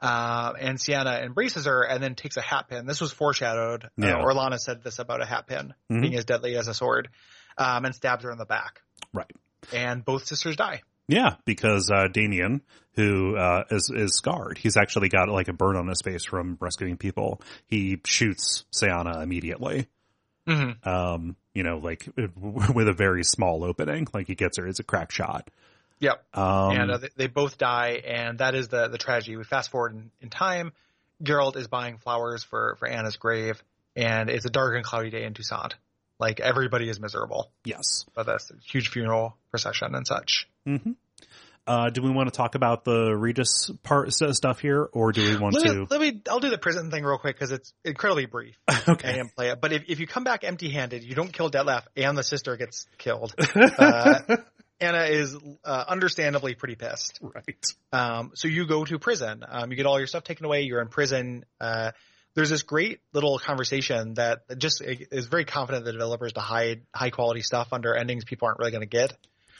Uh, 0.00 0.54
and 0.58 0.78
Syanna 0.78 1.22
embraces 1.22 1.66
her 1.66 1.82
and 1.82 2.02
then 2.02 2.14
takes 2.14 2.38
a 2.38 2.40
hat 2.40 2.68
pin. 2.68 2.86
This 2.86 3.00
was 3.02 3.12
foreshadowed. 3.12 3.90
Yeah. 3.98 4.16
Uh, 4.16 4.22
Orianna 4.22 4.58
said 4.58 4.82
this 4.82 4.98
about 4.98 5.20
a 5.20 5.26
hat 5.26 5.46
pin 5.46 5.74
Mhm. 5.90 6.00
being 6.00 6.14
as 6.14 6.24
deadly 6.24 6.56
as 6.56 6.68
a 6.68 6.74
sword, 6.74 7.10
um, 7.58 7.84
and 7.84 7.94
stabs 7.94 8.24
her 8.24 8.30
in 8.32 8.38
the 8.38 8.46
back. 8.46 8.80
right. 9.12 9.30
And 9.74 10.02
both 10.02 10.24
sisters 10.24 10.56
die. 10.56 10.80
Yeah, 11.06 11.34
because 11.44 11.90
uh, 11.92 12.06
Damien, 12.10 12.62
who 12.94 13.36
uh, 13.36 13.64
is 13.70 13.92
is 13.94 14.16
scarred, 14.16 14.56
he's 14.56 14.76
actually 14.78 15.08
got 15.10 15.28
like 15.28 15.48
a 15.48 15.52
burn 15.52 15.76
on 15.76 15.86
his 15.86 16.00
face 16.02 16.24
from 16.24 16.56
rescuing 16.60 16.96
people. 16.96 17.42
He 17.66 18.00
shoots 18.06 18.64
Syanna 18.72 19.22
immediately. 19.22 19.88
Mm-hmm. 20.48 20.88
Um, 20.88 21.36
you 21.54 21.62
know, 21.62 21.78
like 21.78 22.06
with 22.36 22.88
a 22.88 22.92
very 22.92 23.24
small 23.24 23.64
opening, 23.64 24.06
like 24.12 24.26
he 24.26 24.34
gets 24.34 24.58
her. 24.58 24.66
It's 24.66 24.80
a 24.80 24.84
crack 24.84 25.10
shot. 25.10 25.48
Yep. 26.00 26.24
Um, 26.34 26.70
and 26.72 26.90
uh, 26.90 26.98
they, 26.98 27.08
they 27.16 27.26
both 27.26 27.58
die, 27.58 28.02
and 28.06 28.38
that 28.38 28.54
is 28.54 28.68
the 28.68 28.88
the 28.88 28.98
tragedy. 28.98 29.36
We 29.36 29.44
fast 29.44 29.70
forward 29.70 29.94
in, 29.94 30.10
in 30.20 30.30
time. 30.30 30.72
Geralt 31.22 31.56
is 31.56 31.68
buying 31.68 31.98
flowers 31.98 32.42
for 32.42 32.76
for 32.78 32.88
Anna's 32.88 33.16
grave, 33.16 33.62
and 33.94 34.30
it's 34.30 34.46
a 34.46 34.50
dark 34.50 34.74
and 34.74 34.84
cloudy 34.84 35.10
day 35.10 35.24
in 35.24 35.34
Toussaint. 35.34 35.74
Like 36.18 36.38
everybody 36.38 36.88
is 36.88 37.00
miserable 37.00 37.50
yes. 37.64 38.04
But 38.14 38.26
that's 38.26 38.50
a 38.50 38.54
huge 38.62 38.88
funeral 38.88 39.36
procession 39.50 39.94
and 39.94 40.06
such. 40.06 40.48
hmm 40.64 40.92
Uh, 41.66 41.90
do 41.90 42.02
we 42.02 42.10
want 42.10 42.28
to 42.28 42.36
talk 42.36 42.54
about 42.54 42.84
the 42.84 43.14
Regis 43.16 43.70
part 43.82 44.12
stuff 44.12 44.60
here, 44.60 44.88
or 44.92 45.12
do 45.12 45.22
we 45.22 45.36
want 45.36 45.54
Let 45.54 45.64
to? 45.66 45.86
let 45.88 46.00
me. 46.00 46.20
I'll 46.28 46.40
do 46.40 46.50
the 46.50 46.58
prison 46.58 46.90
thing 46.90 47.04
real 47.04 47.18
quick 47.18 47.36
because 47.36 47.52
it's 47.52 47.72
incredibly 47.84 48.26
brief. 48.26 48.56
okay. 48.88 49.18
and 49.18 49.34
play 49.34 49.50
it. 49.50 49.60
But 49.60 49.72
if, 49.72 49.84
if 49.88 50.00
you 50.00 50.06
come 50.06 50.24
back 50.24 50.42
empty-handed, 50.42 51.04
you 51.04 51.14
don't 51.14 51.32
kill 51.32 51.50
Dettlaff, 51.50 51.84
and 51.96 52.18
the 52.18 52.22
sister 52.22 52.56
gets 52.56 52.86
killed. 52.98 53.34
Uh, 53.78 54.36
Anna 54.80 55.04
is 55.04 55.36
uh, 55.64 55.84
understandably 55.88 56.54
pretty 56.54 56.74
pissed. 56.74 57.20
right. 57.20 57.66
Um, 57.92 58.32
so 58.34 58.48
you 58.48 58.66
go 58.66 58.84
to 58.84 58.98
prison. 58.98 59.44
Um, 59.46 59.70
you 59.70 59.76
get 59.76 59.84
all 59.84 59.98
your 59.98 60.06
stuff 60.06 60.24
taken 60.24 60.46
away. 60.46 60.62
You're 60.62 60.80
in 60.80 60.88
prison. 60.88 61.44
Uh, 61.60 61.92
there's 62.34 62.48
this 62.48 62.62
great 62.62 63.00
little 63.12 63.38
conversation 63.38 64.14
that 64.14 64.42
just 64.58 64.82
is 64.82 65.26
very 65.26 65.44
confident 65.44 65.84
the 65.84 65.92
developers 65.92 66.32
to 66.34 66.40
hide 66.40 66.82
high 66.94 67.10
quality 67.10 67.42
stuff 67.42 67.68
under 67.72 67.94
endings 67.94 68.24
people 68.24 68.46
aren't 68.46 68.58
really 68.58 68.70
going 68.70 68.82
to 68.82 68.86
get 68.86 69.12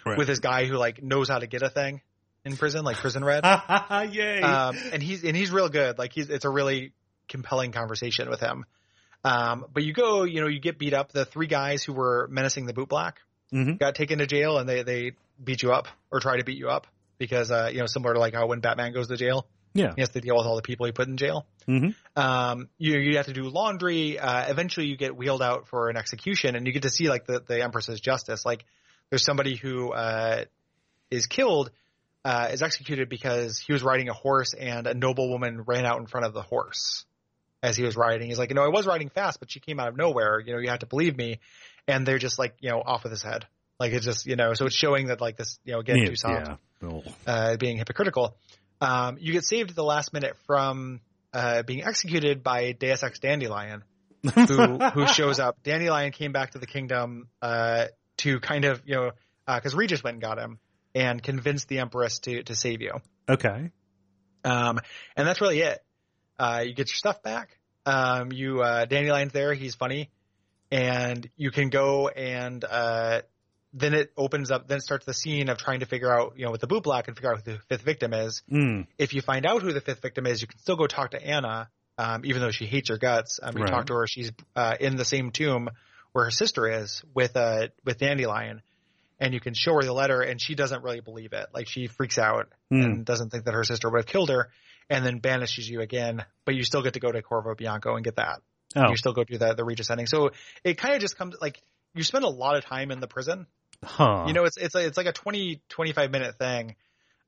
Right. 0.07 0.17
with 0.19 0.27
this 0.29 0.39
guy 0.39 0.65
who 0.67 0.75
like 0.77 1.03
knows 1.03 1.29
how 1.29 1.39
to 1.39 1.47
get 1.47 1.63
a 1.63 1.69
thing 1.71 2.01
in 2.45 2.57
prison, 2.57 2.85
like 2.85 2.97
Prison 2.97 3.25
Red. 3.25 3.45
Yay. 4.13 4.41
um, 4.41 4.77
and 4.93 5.03
he's 5.03 5.25
and 5.25 5.37
he's 5.37 5.51
real 5.51 5.69
good. 5.69 5.99
Like 5.99 6.13
he's 6.13 6.31
it's 6.31 6.45
a 6.45 6.51
really 6.51 6.93
compelling 7.29 7.73
conversation 7.73 8.29
with 8.31 8.41
him. 8.41 8.65
Um, 9.25 9.67
but 9.73 9.83
you 9.83 9.93
go, 9.93 10.25
you 10.25 10.41
know, 10.41 10.47
you 10.49 10.61
get 10.61 10.79
beat 10.79 10.95
up. 10.95 11.13
The 11.13 11.25
three 11.27 11.47
guys 11.47 11.83
who 11.85 11.93
were 11.93 12.27
menacing 12.31 12.67
the 12.67 12.73
boot 12.73 12.89
black 12.89 13.21
Mhm. 13.53 13.79
got 13.79 13.95
taken 13.95 14.19
to 14.21 14.27
jail, 14.27 14.59
and 14.59 14.69
they 14.69 14.83
they 14.83 15.13
beat 15.43 15.63
you 15.63 15.73
up 15.73 15.89
or 16.11 16.21
try 16.21 16.37
to 16.39 16.45
beat 16.45 16.57
you 16.57 16.69
up 16.69 16.87
because 17.19 17.51
uh, 17.51 17.69
you 17.73 17.81
know 17.81 17.87
similar 17.87 18.15
to 18.15 18.21
like 18.21 18.35
how 18.35 18.47
when 18.47 18.61
Batman 18.61 18.93
goes 18.95 19.09
to 19.09 19.17
jail, 19.17 19.47
yeah. 19.75 19.93
he 19.95 20.01
has 20.01 20.09
to 20.11 20.21
deal 20.21 20.37
with 20.37 20.47
all 20.47 20.57
the 20.57 20.63
people 20.63 20.87
he 20.87 20.93
put 20.93 21.09
in 21.09 21.17
jail. 21.19 21.47
Mhm. 21.69 21.95
Um, 22.17 22.69
you 22.79 22.99
you 22.99 23.17
have 23.19 23.27
to 23.27 23.33
do 23.35 23.43
laundry. 23.51 24.19
Uh, 24.19 24.49
eventually, 24.51 24.87
you 24.87 24.97
get 24.97 25.15
wheeled 25.17 25.43
out 25.43 25.69
for 25.69 25.91
an 25.91 25.97
execution, 25.99 26.57
and 26.57 26.67
you 26.67 26.73
get 26.73 26.83
to 26.83 26.91
see 26.91 27.09
like 27.11 27.27
the 27.27 27.43
the 27.47 27.61
Empress's 27.63 28.01
justice. 28.01 28.47
Like 28.47 28.65
there's 29.11 29.25
somebody 29.25 29.57
who 29.57 29.93
uh, 29.93 30.45
is 31.11 31.27
killed. 31.27 31.71
Uh, 32.23 32.51
is 32.53 32.61
executed 32.61 33.09
because 33.09 33.59
he 33.59 33.73
was 33.73 33.83
riding 33.83 34.11
a 34.11 34.13
horse 34.13 34.53
and 34.53 34.87
a 34.87 34.93
noblewoman 34.93 35.63
ran 35.63 35.87
out 35.87 35.99
in 36.01 36.07
front 36.07 36.27
of 36.27 36.35
the 36.35 36.43
horse 36.43 37.07
as 37.63 37.77
he 37.77 37.83
was 37.83 37.97
riding. 37.97 38.29
He's 38.29 38.39
like, 38.39 38.51
you 38.51 38.55
know, 38.55 38.63
I 38.63 38.69
was 38.69 38.87
riding 38.87 39.09
fast, 39.09 39.41
but 39.41 39.51
she 39.51 39.59
came 39.61 39.81
out 39.81 39.89
of 39.89 39.97
nowhere. 39.97 40.39
You 40.39 40.53
know, 40.53 40.59
you 40.59 40.69
have 40.69 40.81
to 40.81 40.87
believe 40.87 41.17
me. 41.17 41.41
And 41.89 42.07
they're 42.07 42.19
just 42.19 42.39
like, 42.39 42.57
you 42.61 42.71
know, 42.71 42.83
off 42.85 43.05
with 43.05 43.13
his 43.13 43.23
head. 43.23 43.47
Like 43.79 43.93
it's 43.93 44.05
just, 44.05 44.27
you 44.27 44.37
know, 44.37 44.53
so 44.55 44.67
it's 44.67 44.75
showing 44.75 45.07
that 45.07 45.21
like 45.21 45.37
this, 45.37 45.59
you 45.65 45.73
know, 45.73 45.81
again, 45.81 45.97
yeah. 45.97 46.05
Toussaint 46.05 46.59
yeah. 46.83 47.01
Uh, 47.27 47.57
being 47.57 47.79
hypocritical. 47.79 48.37
Um, 48.81 49.17
you 49.21 49.33
get 49.33 49.45
saved 49.45 49.71
at 49.71 49.77
the 49.77 49.85
last 49.85 50.13
minute 50.13 50.37
from 50.47 51.01
uh, 51.33 51.63
being 51.63 51.85
executed 51.85 52.43
by 52.43 52.73
Deus 52.73 53.03
Ex 53.03 53.19
Dandelion, 53.19 53.85
who 54.23 54.79
who 54.79 55.07
shows 55.15 55.39
up. 55.39 55.63
Dandelion 55.63 56.13
came 56.13 56.33
back 56.33 56.53
to 56.53 56.59
the 56.59 56.67
kingdom 56.67 57.29
uh, 57.43 57.87
to 58.21 58.41
kind 58.41 58.65
of 58.65 58.83
you 58.87 58.95
know 58.97 59.11
because 59.47 59.75
Regis 59.75 60.03
went 60.03 60.15
and 60.15 60.23
got 60.23 60.39
him 60.39 60.59
and 60.95 61.23
convinced 61.23 61.69
the 61.69 61.79
Empress 61.79 62.19
to 62.21 62.43
to 62.45 62.55
save 62.55 62.81
you. 62.83 62.93
Okay. 63.29 63.71
Um, 64.45 64.79
and 65.17 65.27
that's 65.29 65.41
really 65.41 65.61
it. 65.61 65.79
Uh, 66.39 66.63
you 66.67 66.75
get 66.75 66.89
your 66.89 66.97
stuff 66.97 67.23
back. 67.23 67.59
Um, 67.85 68.33
you 68.33 68.63
uh, 68.63 68.87
Dandelion's 68.87 69.33
there. 69.33 69.53
He's 69.55 69.75
funny, 69.75 70.11
and 70.71 71.29
you 71.37 71.51
can 71.51 71.69
go 71.69 72.09
and 72.09 72.65
uh, 72.65 73.23
then 73.73 73.95
it 73.95 74.13
opens 74.17 74.51
up. 74.51 74.67
Then 74.69 74.79
it 74.79 74.83
starts 74.83 75.05
the 75.07 75.15
scene 75.15 75.49
of 75.49 75.59
trying 75.59 75.81
to 75.81 75.87
figure 75.87 76.13
out, 76.13 76.35
you 76.37 76.45
know, 76.45 76.51
with 76.51 76.61
the 76.61 76.67
boot 76.67 76.83
black 76.83 77.09
and 77.09 77.17
figure 77.17 77.33
out 77.33 77.43
who 77.45 77.53
the 77.53 77.59
fifth 77.69 77.83
victim 77.83 78.13
is. 78.13 78.43
Mm. 78.51 78.87
If 78.99 79.15
you 79.15 79.21
find 79.23 79.47
out 79.47 79.63
who 79.63 79.73
the 79.73 79.81
fifth 79.81 80.03
victim 80.03 80.27
is, 80.27 80.41
you 80.43 80.49
can 80.49 80.59
still 80.59 80.77
go 80.77 80.87
talk 80.87 81.13
to 81.13 81.23
Anna, 81.25 81.69
um, 81.99 82.23
even 82.25 82.41
though 82.41 82.51
she 82.51 82.67
hates 82.67 82.89
your 82.89 82.99
guts. 82.99 83.39
Um, 83.43 83.57
you 83.57 83.65
Right. 83.65 83.71
talk 83.71 83.87
to 83.87 83.95
her. 83.95 84.07
She's 84.07 84.33
uh, 84.57 84.77
in 84.81 84.97
the 84.97 85.05
same 85.05 85.31
tomb 85.31 85.71
where 86.13 86.25
her 86.27 86.31
sister 86.31 86.69
is 86.83 87.03
with 87.15 87.37
uh, 87.37 87.69
with 87.85 87.99
Dandelion, 87.99 88.63
and 89.19 89.35
you 89.35 89.41
can 89.41 89.55
show 89.55 89.75
her 89.75 89.83
the 89.83 89.93
letter, 89.93 90.21
and 90.21 90.41
she 90.41 90.55
doesn't 90.55 90.83
really 90.83 91.01
believe 91.01 91.33
it. 91.33 91.47
Like 91.55 91.69
she 91.69 91.87
freaks 91.87 92.19
out 92.19 92.49
Mm. 92.73 92.85
and 92.85 93.05
doesn't 93.05 93.31
think 93.31 93.45
that 93.47 93.55
her 93.55 93.65
sister 93.65 93.91
would 93.91 93.99
have 93.99 94.07
killed 94.07 94.31
her. 94.31 94.51
and 94.89 95.05
then 95.07 95.19
banishes 95.19 95.69
you 95.71 95.81
again, 95.83 96.25
but 96.45 96.55
you 96.57 96.65
still 96.65 96.83
get 96.83 96.95
to 96.95 97.01
go 97.01 97.13
to 97.13 97.23
Corvo 97.23 97.55
Bianco 97.55 97.95
and 97.95 98.05
get 98.05 98.17
that. 98.17 98.41
Oh, 98.75 98.91
You 98.91 98.97
still 98.97 99.13
go 99.13 99.23
do 99.25 99.39
the 99.39 99.55
the 99.55 99.65
Regis 99.65 99.89
ending. 99.91 100.07
So 100.07 100.31
it 100.65 100.79
kind 100.79 100.95
of 100.95 101.01
just 101.01 101.17
comes 101.17 101.37
like 101.41 101.61
you 101.95 102.03
spend 102.03 102.25
a 102.25 102.29
lot 102.29 102.57
of 102.57 102.65
time 102.65 102.91
in 102.91 102.99
the 103.01 103.07
prison. 103.07 103.47
huh. 103.85 104.25
You 104.27 104.33
know, 104.33 104.45
it's 104.45 104.57
it's 104.57 104.75
like, 104.75 104.87
it's 104.87 104.97
like 104.97 105.07
a 105.07 105.13
20 105.13 105.63
25 105.69 106.11
minute 106.11 106.39
thing. 106.39 106.75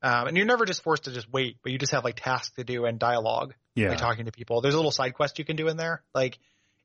Um, 0.03 0.27
and 0.29 0.37
you're 0.37 0.47
never 0.47 0.65
just 0.65 0.83
forced 0.83 1.05
to 1.05 1.13
just 1.13 1.33
wait, 1.33 1.59
but 1.63 1.71
you 1.71 1.79
just 1.79 1.93
have 1.93 2.03
like 2.03 2.17
tasks 2.17 2.51
to 2.57 2.65
do 2.65 2.85
and 2.87 2.99
dialogue, 2.99 3.55
yeah. 3.77 3.91
like 3.91 3.99
talking 3.99 4.25
to 4.25 4.33
people. 4.33 4.61
There's 4.61 4.75
a 4.75 4.77
little 4.79 4.91
side 4.91 5.15
quest 5.15 5.39
you 5.39 5.45
can 5.45 5.55
do 5.55 5.69
in 5.69 5.77
there. 5.77 6.03
Like 6.13 6.39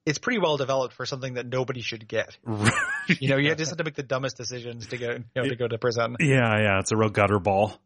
it's 0.07 0.17
pretty 0.17 0.39
well 0.39 0.57
developed 0.57 0.93
for 0.95 1.05
something 1.05 1.35
that 1.35 1.45
nobody 1.45 1.81
should 1.81 2.07
get. 2.07 2.37
You 3.21 3.29
know, 3.29 3.37
you 3.37 3.55
just 3.55 3.69
have 3.71 3.77
to 3.77 3.85
make 3.85 3.95
the 3.95 4.03
dumbest 4.03 4.35
decisions 4.35 4.87
to 4.87 4.97
go, 4.97 5.11
you 5.11 5.23
know, 5.33 5.43
to 5.47 5.55
go 5.55 5.65
to 5.65 5.77
prison. 5.77 6.17
yeah, 6.19 6.59
yeah. 6.59 6.79
It's 6.79 6.91
a 6.91 6.97
real 6.97 7.07
gutter 7.09 7.39
ball. 7.39 7.79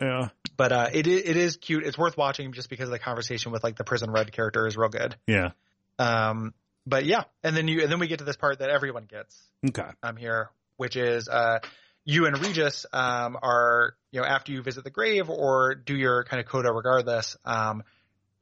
Yeah, 0.00 0.28
But 0.56 0.70
uh, 0.72 0.88
it 0.92 1.06
it 1.08 1.36
is 1.36 1.56
cute. 1.56 1.84
It's 1.84 1.98
worth 1.98 2.16
watching 2.16 2.52
just 2.52 2.70
because 2.70 2.88
the 2.88 2.98
conversation 3.00 3.50
with 3.50 3.64
like 3.64 3.74
the 3.76 3.82
prison 3.82 4.08
red 4.10 4.30
character 4.30 4.66
is 4.68 4.76
real 4.76 4.88
good. 4.90 5.16
yeah. 5.26 5.50
Um, 5.98 6.54
but 6.86 7.06
yeah, 7.06 7.24
and 7.42 7.56
then 7.56 7.66
you 7.66 7.82
and 7.82 7.90
then 7.90 7.98
we 7.98 8.06
get 8.06 8.18
to 8.20 8.24
this 8.24 8.36
part 8.36 8.60
that 8.60 8.70
everyone 8.70 9.06
gets 9.06 9.36
Okay. 9.66 9.88
um 10.02 10.16
here, 10.16 10.50
which 10.76 10.94
is 10.94 11.28
uh 11.28 11.58
you 12.04 12.26
and 12.26 12.38
Regis 12.38 12.86
um 12.92 13.36
are 13.42 13.94
you 14.12 14.20
know 14.20 14.26
after 14.26 14.52
you 14.52 14.62
visit 14.62 14.84
the 14.84 14.90
grave 14.90 15.28
or 15.28 15.74
do 15.74 15.96
your 15.96 16.22
kind 16.22 16.38
of 16.40 16.46
coda 16.46 16.70
regardless. 16.72 17.36
Um, 17.44 17.82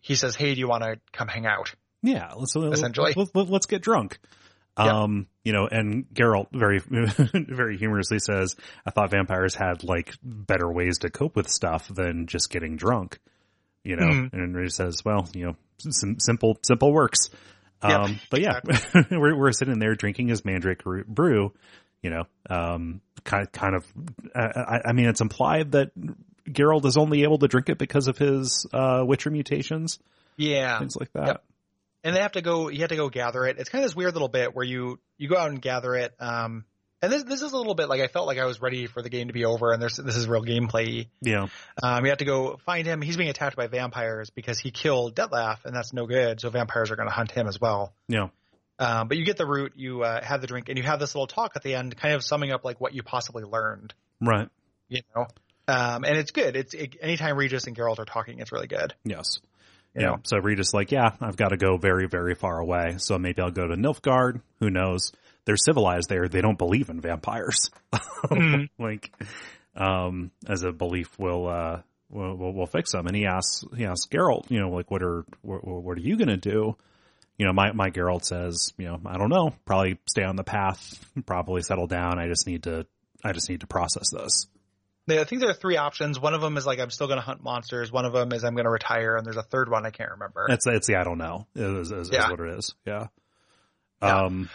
he 0.00 0.16
says, 0.16 0.34
"Hey, 0.36 0.52
do 0.52 0.60
you 0.60 0.68
want 0.68 0.83
to 0.83 1.00
come 1.12 1.28
hang 1.28 1.47
out?" 1.47 1.73
Yeah, 2.05 2.33
let's 2.36 2.55
Essentially. 2.55 3.15
Let, 3.16 3.34
let, 3.34 3.50
us 3.50 3.66
get 3.66 3.83
drunk. 3.83 4.18
Yep. 4.78 4.86
Um, 4.86 5.26
you 5.44 5.52
know, 5.52 5.66
and 5.70 6.07
Geralt 6.12 6.49
very 6.52 6.78
very 6.89 7.78
humorously 7.78 8.18
says, 8.18 8.57
"I 8.84 8.91
thought 8.91 9.10
vampires 9.10 9.55
had 9.55 9.84
like 9.84 10.15
better 10.23 10.70
ways 10.70 10.99
to 10.99 11.10
cope 11.10 11.36
with 11.36 11.49
stuff 11.49 11.89
than 11.89 12.26
just 12.26 12.50
getting 12.50 12.76
drunk." 12.76 13.20
You 13.84 13.97
know, 13.97 14.07
Mhm. 14.07 14.33
and 14.33 14.57
he 14.62 14.68
says, 14.70 15.05
"Well, 15.05 15.28
you 15.33 15.47
know, 15.47 15.57
sim- 15.78 16.18
simple 16.18 16.58
simple 16.65 16.92
works." 16.92 17.31
Yep, 17.83 18.00
Um, 18.00 18.20
but 18.31 18.41
yeah, 18.41 18.60
we're 19.10 19.36
we're 19.39 19.52
sitting 19.52 19.78
there 19.78 19.94
drinking 19.94 20.28
his 20.28 20.44
mandrake 20.44 20.83
brew. 20.84 21.52
You 22.02 22.10
know, 22.10 22.24
um, 22.50 23.00
kind 23.24 23.50
kind 23.52 23.76
of. 23.76 23.84
I, 24.34 24.41
I- 24.41 24.81
I 24.89 24.92
mean, 24.92 25.07
it's 25.07 25.20
implied 25.20 25.73
that 25.73 25.92
Geralt 26.49 26.84
is 26.84 26.97
only 26.97 27.23
able 27.23 27.39
to 27.39 27.47
drink 27.49 27.68
it 27.68 27.78
because 27.78 28.08
of 28.08 28.18
his 28.18 28.66
uh, 28.73 29.05
Witcher 29.07 29.31
mutations, 29.31 29.99
Yeah, 30.36 30.78
things 30.81 30.97
like 30.97 31.12
that. 31.12 31.26
Yep. 31.26 31.44
And 32.05 32.15
they 32.15 32.20
have 32.20 32.33
to 32.33 32.42
go. 32.42 32.68
You 32.68 32.81
have 32.81 32.91
to 32.91 32.97
go 32.97 33.08
gather 33.08 33.47
it. 33.47 33.58
It's 33.58 33.70
kind 33.70 33.83
of 33.83 33.91
this 33.91 33.97
weird 33.97 34.12
little 34.12 34.28
bit 34.28 34.55
where 34.55 34.65
you 34.65 35.00
you 35.16 35.28
go 35.28 35.36
out 35.36 35.50
and 35.50 35.60
gather 35.60 35.94
it. 35.94 36.12
Um, 36.20 36.65
and 37.05 37.12
this 37.12 37.23
this 37.24 37.42
is 37.42 37.52
a 37.52 37.57
little 37.57 37.74
bit 37.74 37.89
like 37.89 38.00
I 38.00 38.08
felt 38.08 38.26
like 38.26 38.39
I 38.39 38.44
was 38.44 38.60
ready 38.60 38.86
for 38.86 39.02
the 39.02 39.08
game 39.08 39.28
to 39.28 39.33
be 39.33 39.44
over, 39.44 39.73
and 39.73 39.81
there's 39.81 39.97
this 39.97 40.16
is 40.16 40.28
real 40.28 40.42
gameplay. 40.42 41.08
Yeah. 41.20 41.47
Um, 41.83 42.05
you 42.05 42.10
have 42.10 42.18
to 42.18 42.24
go 42.24 42.58
find 42.65 42.86
him. 42.86 43.02
He's 43.02 43.16
being 43.16 43.28
attacked 43.28 43.57
by 43.57 43.66
vampires 43.66 44.31
because 44.31 44.58
he 44.58 44.70
killed 44.70 45.15
Dettlaff, 45.15 45.65
and 45.65 45.74
that's 45.74 45.92
no 45.92 46.07
good. 46.07 46.41
So 46.41 46.50
vampires 46.50 46.91
are 46.91 46.97
going 46.97 47.08
to 47.08 47.15
hunt 47.15 47.31
him 47.31 47.47
as 47.47 47.60
well. 47.60 47.94
Yeah. 48.08 48.28
Um, 48.78 49.08
but 49.08 49.16
you 49.16 49.24
get 49.24 49.36
the 49.36 49.47
root, 49.47 49.74
you 49.76 50.02
uh, 50.02 50.24
have 50.24 50.41
the 50.41 50.47
drink, 50.47 50.68
and 50.68 50.76
you 50.76 50.84
have 50.84 50.99
this 50.99 51.15
little 51.15 51.28
talk 51.28 51.52
at 51.57 51.62
the 51.62 51.74
end, 51.74 51.97
kind 51.97 52.15
of 52.15 52.24
summing 52.24 52.52
up 52.52 52.65
like 52.65 52.81
what 52.81 52.92
you 52.92 53.02
possibly 53.02 53.44
learned. 53.44 53.94
Right. 54.20 54.49
You 54.89 55.02
know, 55.15 55.26
um, 55.68 56.05
and 56.05 56.16
it's 56.16 56.31
good. 56.31 56.57
It's 56.57 56.74
it, 56.74 56.97
anytime 57.00 57.36
Regis 57.36 57.66
and 57.66 57.76
Geralt 57.76 57.99
are 57.99 58.05
talking, 58.05 58.41
it's 58.41 58.52
really 58.52 58.66
good. 58.66 58.94
Yes. 59.05 59.41
You 59.94 60.02
Yeah. 60.02 60.06
know? 60.08 60.16
So 60.24 60.39
Regis 60.39 60.74
like, 60.74 60.90
yeah, 60.92 61.10
I've 61.20 61.36
got 61.36 61.48
to 61.48 61.56
go 61.56 61.76
very, 61.76 62.06
very 62.08 62.34
far 62.34 62.58
away. 62.58 62.97
So 62.98 63.18
maybe 63.18 63.40
I'll 63.42 63.50
go 63.50 63.66
to 63.66 63.76
Nilfgaard. 63.76 64.40
Who 64.60 64.70
knows? 64.70 65.12
They're 65.44 65.56
civilized 65.56 66.08
there. 66.08 66.28
They 66.28 66.40
don't 66.40 66.58
believe 66.58 66.89
in 66.89 67.00
vampires. 67.00 67.70
Mhm. 68.31 68.68
like, 68.78 69.12
um, 69.76 70.31
as 70.48 70.62
a 70.62 70.73
belief 70.73 71.18
will, 71.18 71.48
uh, 71.48 71.81
will, 72.10 72.36
will, 72.36 72.52
will 72.55 72.66
fix 72.66 72.92
them. 72.92 73.06
And 73.06 73.16
he 73.16 73.26
asks, 73.26 73.64
he 73.76 73.84
asks 73.84 74.06
Geralt, 74.06 74.50
you 74.50 74.60
know, 74.60 74.70
like, 74.70 74.90
what 74.90 75.02
are, 75.02 75.24
what, 75.42 75.64
what 75.64 75.98
are 75.98 76.00
you 76.00 76.16
going 76.16 76.28
to 76.28 76.36
do? 76.36 76.76
You 77.36 77.47
know, 77.47 77.52
my, 77.52 77.73
my 77.73 77.90
Geralt 77.90 78.24
says, 78.24 78.73
you 78.78 78.86
know, 78.86 79.00
I 79.05 79.18
don't 79.18 79.28
know, 79.31 79.52
probably 79.64 79.98
stay 80.06 80.23
on 80.23 80.36
the 80.36 80.44
path, 80.44 81.05
probably 81.26 81.62
settle 81.62 81.89
down. 81.89 82.18
I 82.18 82.28
just 82.28 82.47
need 82.47 82.62
to, 82.64 82.86
I 83.24 83.32
just 83.32 83.48
need 83.50 83.60
to 83.60 83.66
process 83.66 84.10
this. 84.12 84.47
They- 85.07 85.20
I 85.20 85.24
think 85.24 85.41
there 85.42 85.50
are 85.50 85.55
three 85.55 85.76
options. 85.76 86.18
One 86.18 86.34
of 86.34 86.41
them 86.41 86.57
is 86.57 86.65
like 86.66 86.78
I'm 86.81 86.91
still 86.91 87.07
going 87.07 87.18
to 87.18 87.24
hunt 87.24 87.42
monsters. 87.42 87.92
One 87.92 88.05
of 88.05 88.12
them 88.12 88.33
is 88.33 88.42
I'm 88.44 88.55
going 88.55 88.65
to 88.65 88.70
retire, 88.70 89.16
and 89.16 89.24
there's 89.26 89.36
a 89.36 89.42
third 89.42 89.70
one 89.70 89.84
I 89.86 89.91
can't 89.91 90.12
remember. 90.12 90.47
It's 90.49 90.66
it's 90.66 90.86
the 90.86 90.97
I 90.97 91.05
don't 91.05 91.18
know 91.18 91.47
is, 91.55 91.91
is, 91.91 92.08
is 92.08 92.10
Yeah. 92.12 92.31
what 92.31 92.41
it 92.41 92.58
is. 92.58 92.74
Yeah. 92.86 93.07
Yeah. 94.02 94.23
Um, 94.24 94.49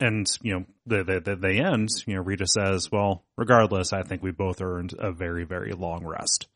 and 0.00 0.26
you 0.42 0.52
know 0.54 0.64
the 0.86 1.04
the 1.04 1.20
the, 1.20 1.36
the 1.36 1.58
end. 1.60 1.88
You 2.06 2.16
know, 2.16 2.22
Rita 2.22 2.46
says, 2.46 2.90
"Well, 2.90 3.22
regardless, 3.36 3.92
I 3.92 4.02
think 4.02 4.22
we 4.22 4.30
both 4.32 4.60
earned 4.60 4.94
a 4.98 5.12
very 5.12 5.44
very 5.44 5.72
long 5.72 6.04
rest." 6.04 6.48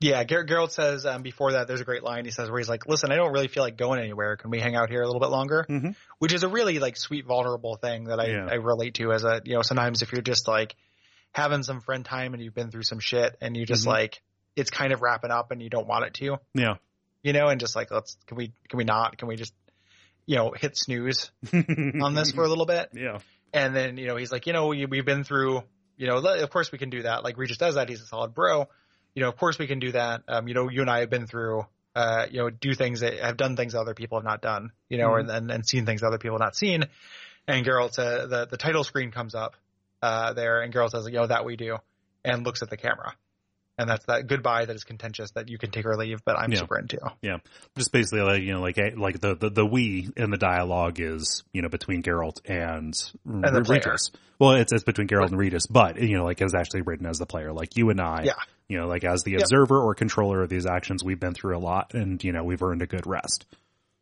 Yeah, 0.00 0.22
Ger- 0.22 0.44
Geralt 0.46 0.70
says 0.70 1.04
um, 1.06 1.22
before 1.22 1.52
that 1.52 1.66
there's 1.66 1.80
a 1.80 1.84
great 1.84 2.04
line 2.04 2.24
he 2.24 2.30
says 2.30 2.48
where 2.48 2.58
he's 2.60 2.68
like, 2.68 2.86
"Listen, 2.86 3.10
I 3.12 3.16
don't 3.16 3.32
really 3.32 3.48
feel 3.48 3.62
like 3.64 3.76
going 3.76 3.98
anywhere. 4.00 4.36
Can 4.36 4.50
we 4.50 4.60
hang 4.60 4.76
out 4.76 4.88
here 4.90 5.02
a 5.02 5.06
little 5.06 5.20
bit 5.20 5.30
longer?" 5.30 5.66
Mhm. 5.68 5.96
Which 6.18 6.32
is 6.32 6.44
a 6.44 6.48
really 6.48 6.78
like 6.78 6.96
sweet, 6.96 7.26
vulnerable 7.26 7.76
thing 7.76 8.04
that 8.04 8.20
I, 8.20 8.26
Yeah. 8.28 8.46
I 8.48 8.54
relate 8.54 8.94
to 8.94 9.12
as 9.12 9.24
a 9.24 9.42
you 9.44 9.54
know 9.56 9.62
sometimes 9.62 10.02
if 10.02 10.12
you're 10.12 10.22
just 10.22 10.46
like 10.48 10.76
having 11.32 11.62
some 11.62 11.80
friend 11.80 12.04
time 12.04 12.34
and 12.34 12.42
you've 12.42 12.54
been 12.54 12.70
through 12.70 12.82
some 12.82 12.98
shit 13.00 13.36
and 13.40 13.56
you 13.56 13.66
just 13.66 13.84
Mhm. 13.84 13.88
like 13.88 14.22
it's 14.56 14.70
kind 14.70 14.92
of 14.92 15.02
wrapping 15.02 15.30
up 15.30 15.50
and 15.52 15.62
you 15.62 15.70
don't 15.70 15.86
want 15.86 16.04
it 16.04 16.14
to, 16.14 16.38
Yeah. 16.54 16.76
you 17.22 17.32
know, 17.32 17.48
and 17.48 17.60
just 17.60 17.76
like 17.76 17.90
let's 17.90 18.16
can 18.26 18.36
we 18.36 18.52
can 18.68 18.76
we 18.78 18.84
not 18.84 19.16
can 19.18 19.28
we 19.28 19.36
just 19.36 19.54
you 20.26 20.36
know 20.36 20.50
hit 20.56 20.76
snooze 20.76 21.30
on 21.52 22.14
this 22.14 22.32
for 22.32 22.42
a 22.44 22.48
little 22.48 22.66
bit 22.66 22.90
yeah. 22.92 23.18
and 23.52 23.74
then, 23.74 23.96
you 23.96 24.06
know, 24.06 24.16
he's 24.16 24.32
like, 24.32 24.46
you 24.46 24.52
know, 24.52 24.66
we, 24.68 24.84
we've 24.86 25.04
been 25.06 25.24
through, 25.24 25.62
you 25.96 26.06
know, 26.06 26.16
of 26.18 26.50
course 26.50 26.72
we 26.72 26.78
can 26.78 26.90
do 26.90 27.02
that. 27.02 27.24
Like 27.24 27.38
Regis 27.38 27.56
does 27.58 27.76
that. 27.76 27.88
He's 27.88 28.02
a 28.02 28.06
solid 28.06 28.34
bro. 28.34 28.68
You 29.14 29.22
know, 29.22 29.28
of 29.28 29.36
course 29.36 29.58
we 29.58 29.66
can 29.66 29.78
do 29.78 29.92
that. 29.92 30.22
Um, 30.28 30.48
you 30.48 30.54
know, 30.54 30.68
you 30.68 30.80
and 30.82 30.90
I 30.90 31.00
have 31.00 31.10
been 31.10 31.26
through, 31.26 31.66
uh, 31.94 32.26
you 32.30 32.40
know, 32.40 32.50
do 32.50 32.74
things 32.74 33.00
that 33.00 33.18
have 33.20 33.36
done 33.36 33.56
things 33.56 33.72
that 33.72 33.80
other 33.80 33.94
people 33.94 34.18
have 34.18 34.24
not 34.24 34.42
done, 34.42 34.70
you 34.88 34.98
know, 34.98 35.10
Mhm. 35.10 35.20
and, 35.20 35.30
and, 35.30 35.50
and 35.50 35.66
seen 35.66 35.86
things 35.86 36.02
other 36.02 36.18
people 36.18 36.36
have 36.36 36.44
not 36.44 36.54
seen. 36.56 36.84
And 37.46 37.64
Geralt, 37.64 37.98
uh, 37.98 38.26
the, 38.26 38.46
the 38.46 38.56
title 38.58 38.84
screen 38.84 39.10
comes 39.10 39.34
up, 39.34 39.56
uh, 40.02 40.32
there 40.32 40.60
and 40.62 40.72
Geralt 40.72 40.90
says, 40.90 41.06
know, 41.06 41.26
that 41.26 41.44
we 41.44 41.56
do 41.56 41.76
and 42.24 42.44
looks 42.44 42.62
at 42.62 42.70
the 42.70 42.76
camera. 42.76 43.14
And 43.80 43.88
that's 43.88 44.04
that 44.06 44.26
goodbye 44.26 44.64
that 44.64 44.74
is 44.74 44.82
contentious 44.82 45.30
that 45.36 45.48
you 45.48 45.56
can 45.56 45.70
take 45.70 45.86
or 45.86 45.96
leave, 45.96 46.24
but 46.24 46.36
I'm 46.36 46.50
Yeah. 46.50 46.58
super 46.58 46.78
into. 46.80 46.98
Yeah, 47.22 47.36
just 47.76 47.92
basically 47.92 48.22
like 48.22 48.42
you 48.42 48.52
know 48.52 48.60
like 48.60 48.76
eh, 48.76 48.90
like 48.96 49.20
the 49.20 49.36
the, 49.36 49.50
the 49.50 49.64
we 49.64 50.08
in 50.16 50.30
the 50.30 50.36
dialogue 50.36 50.98
is 50.98 51.44
you 51.52 51.62
know 51.62 51.68
between 51.68 52.02
Geralt 52.02 52.40
and, 52.44 52.92
the 53.24 53.58
R- 53.58 53.62
player. 53.62 53.78
Regis. 53.78 54.10
Well, 54.40 54.54
it's 54.54 54.72
it's 54.72 54.82
between 54.82 55.06
Geralt 55.06 55.28
and 55.28 55.38
Regis, 55.38 55.68
but 55.68 56.00
you 56.02 56.16
know 56.16 56.24
like 56.24 56.40
it's 56.40 56.54
actually 56.56 56.82
written 56.82 57.06
as 57.06 57.18
the 57.18 57.26
player, 57.26 57.52
like 57.52 57.76
you 57.76 57.90
and 57.90 58.00
I. 58.00 58.24
Yeah. 58.24 58.32
You 58.68 58.78
know, 58.78 58.88
like 58.88 59.04
as 59.04 59.22
the 59.22 59.30
Yep. 59.32 59.42
observer 59.42 59.80
or 59.80 59.94
controller 59.94 60.42
of 60.42 60.48
these 60.48 60.66
actions, 60.66 61.04
we've 61.04 61.20
been 61.20 61.34
through 61.34 61.56
a 61.56 61.60
lot, 61.60 61.94
and 61.94 62.22
you 62.24 62.32
know 62.32 62.42
we've 62.42 62.62
earned 62.64 62.82
a 62.82 62.86
good 62.88 63.06
rest. 63.06 63.46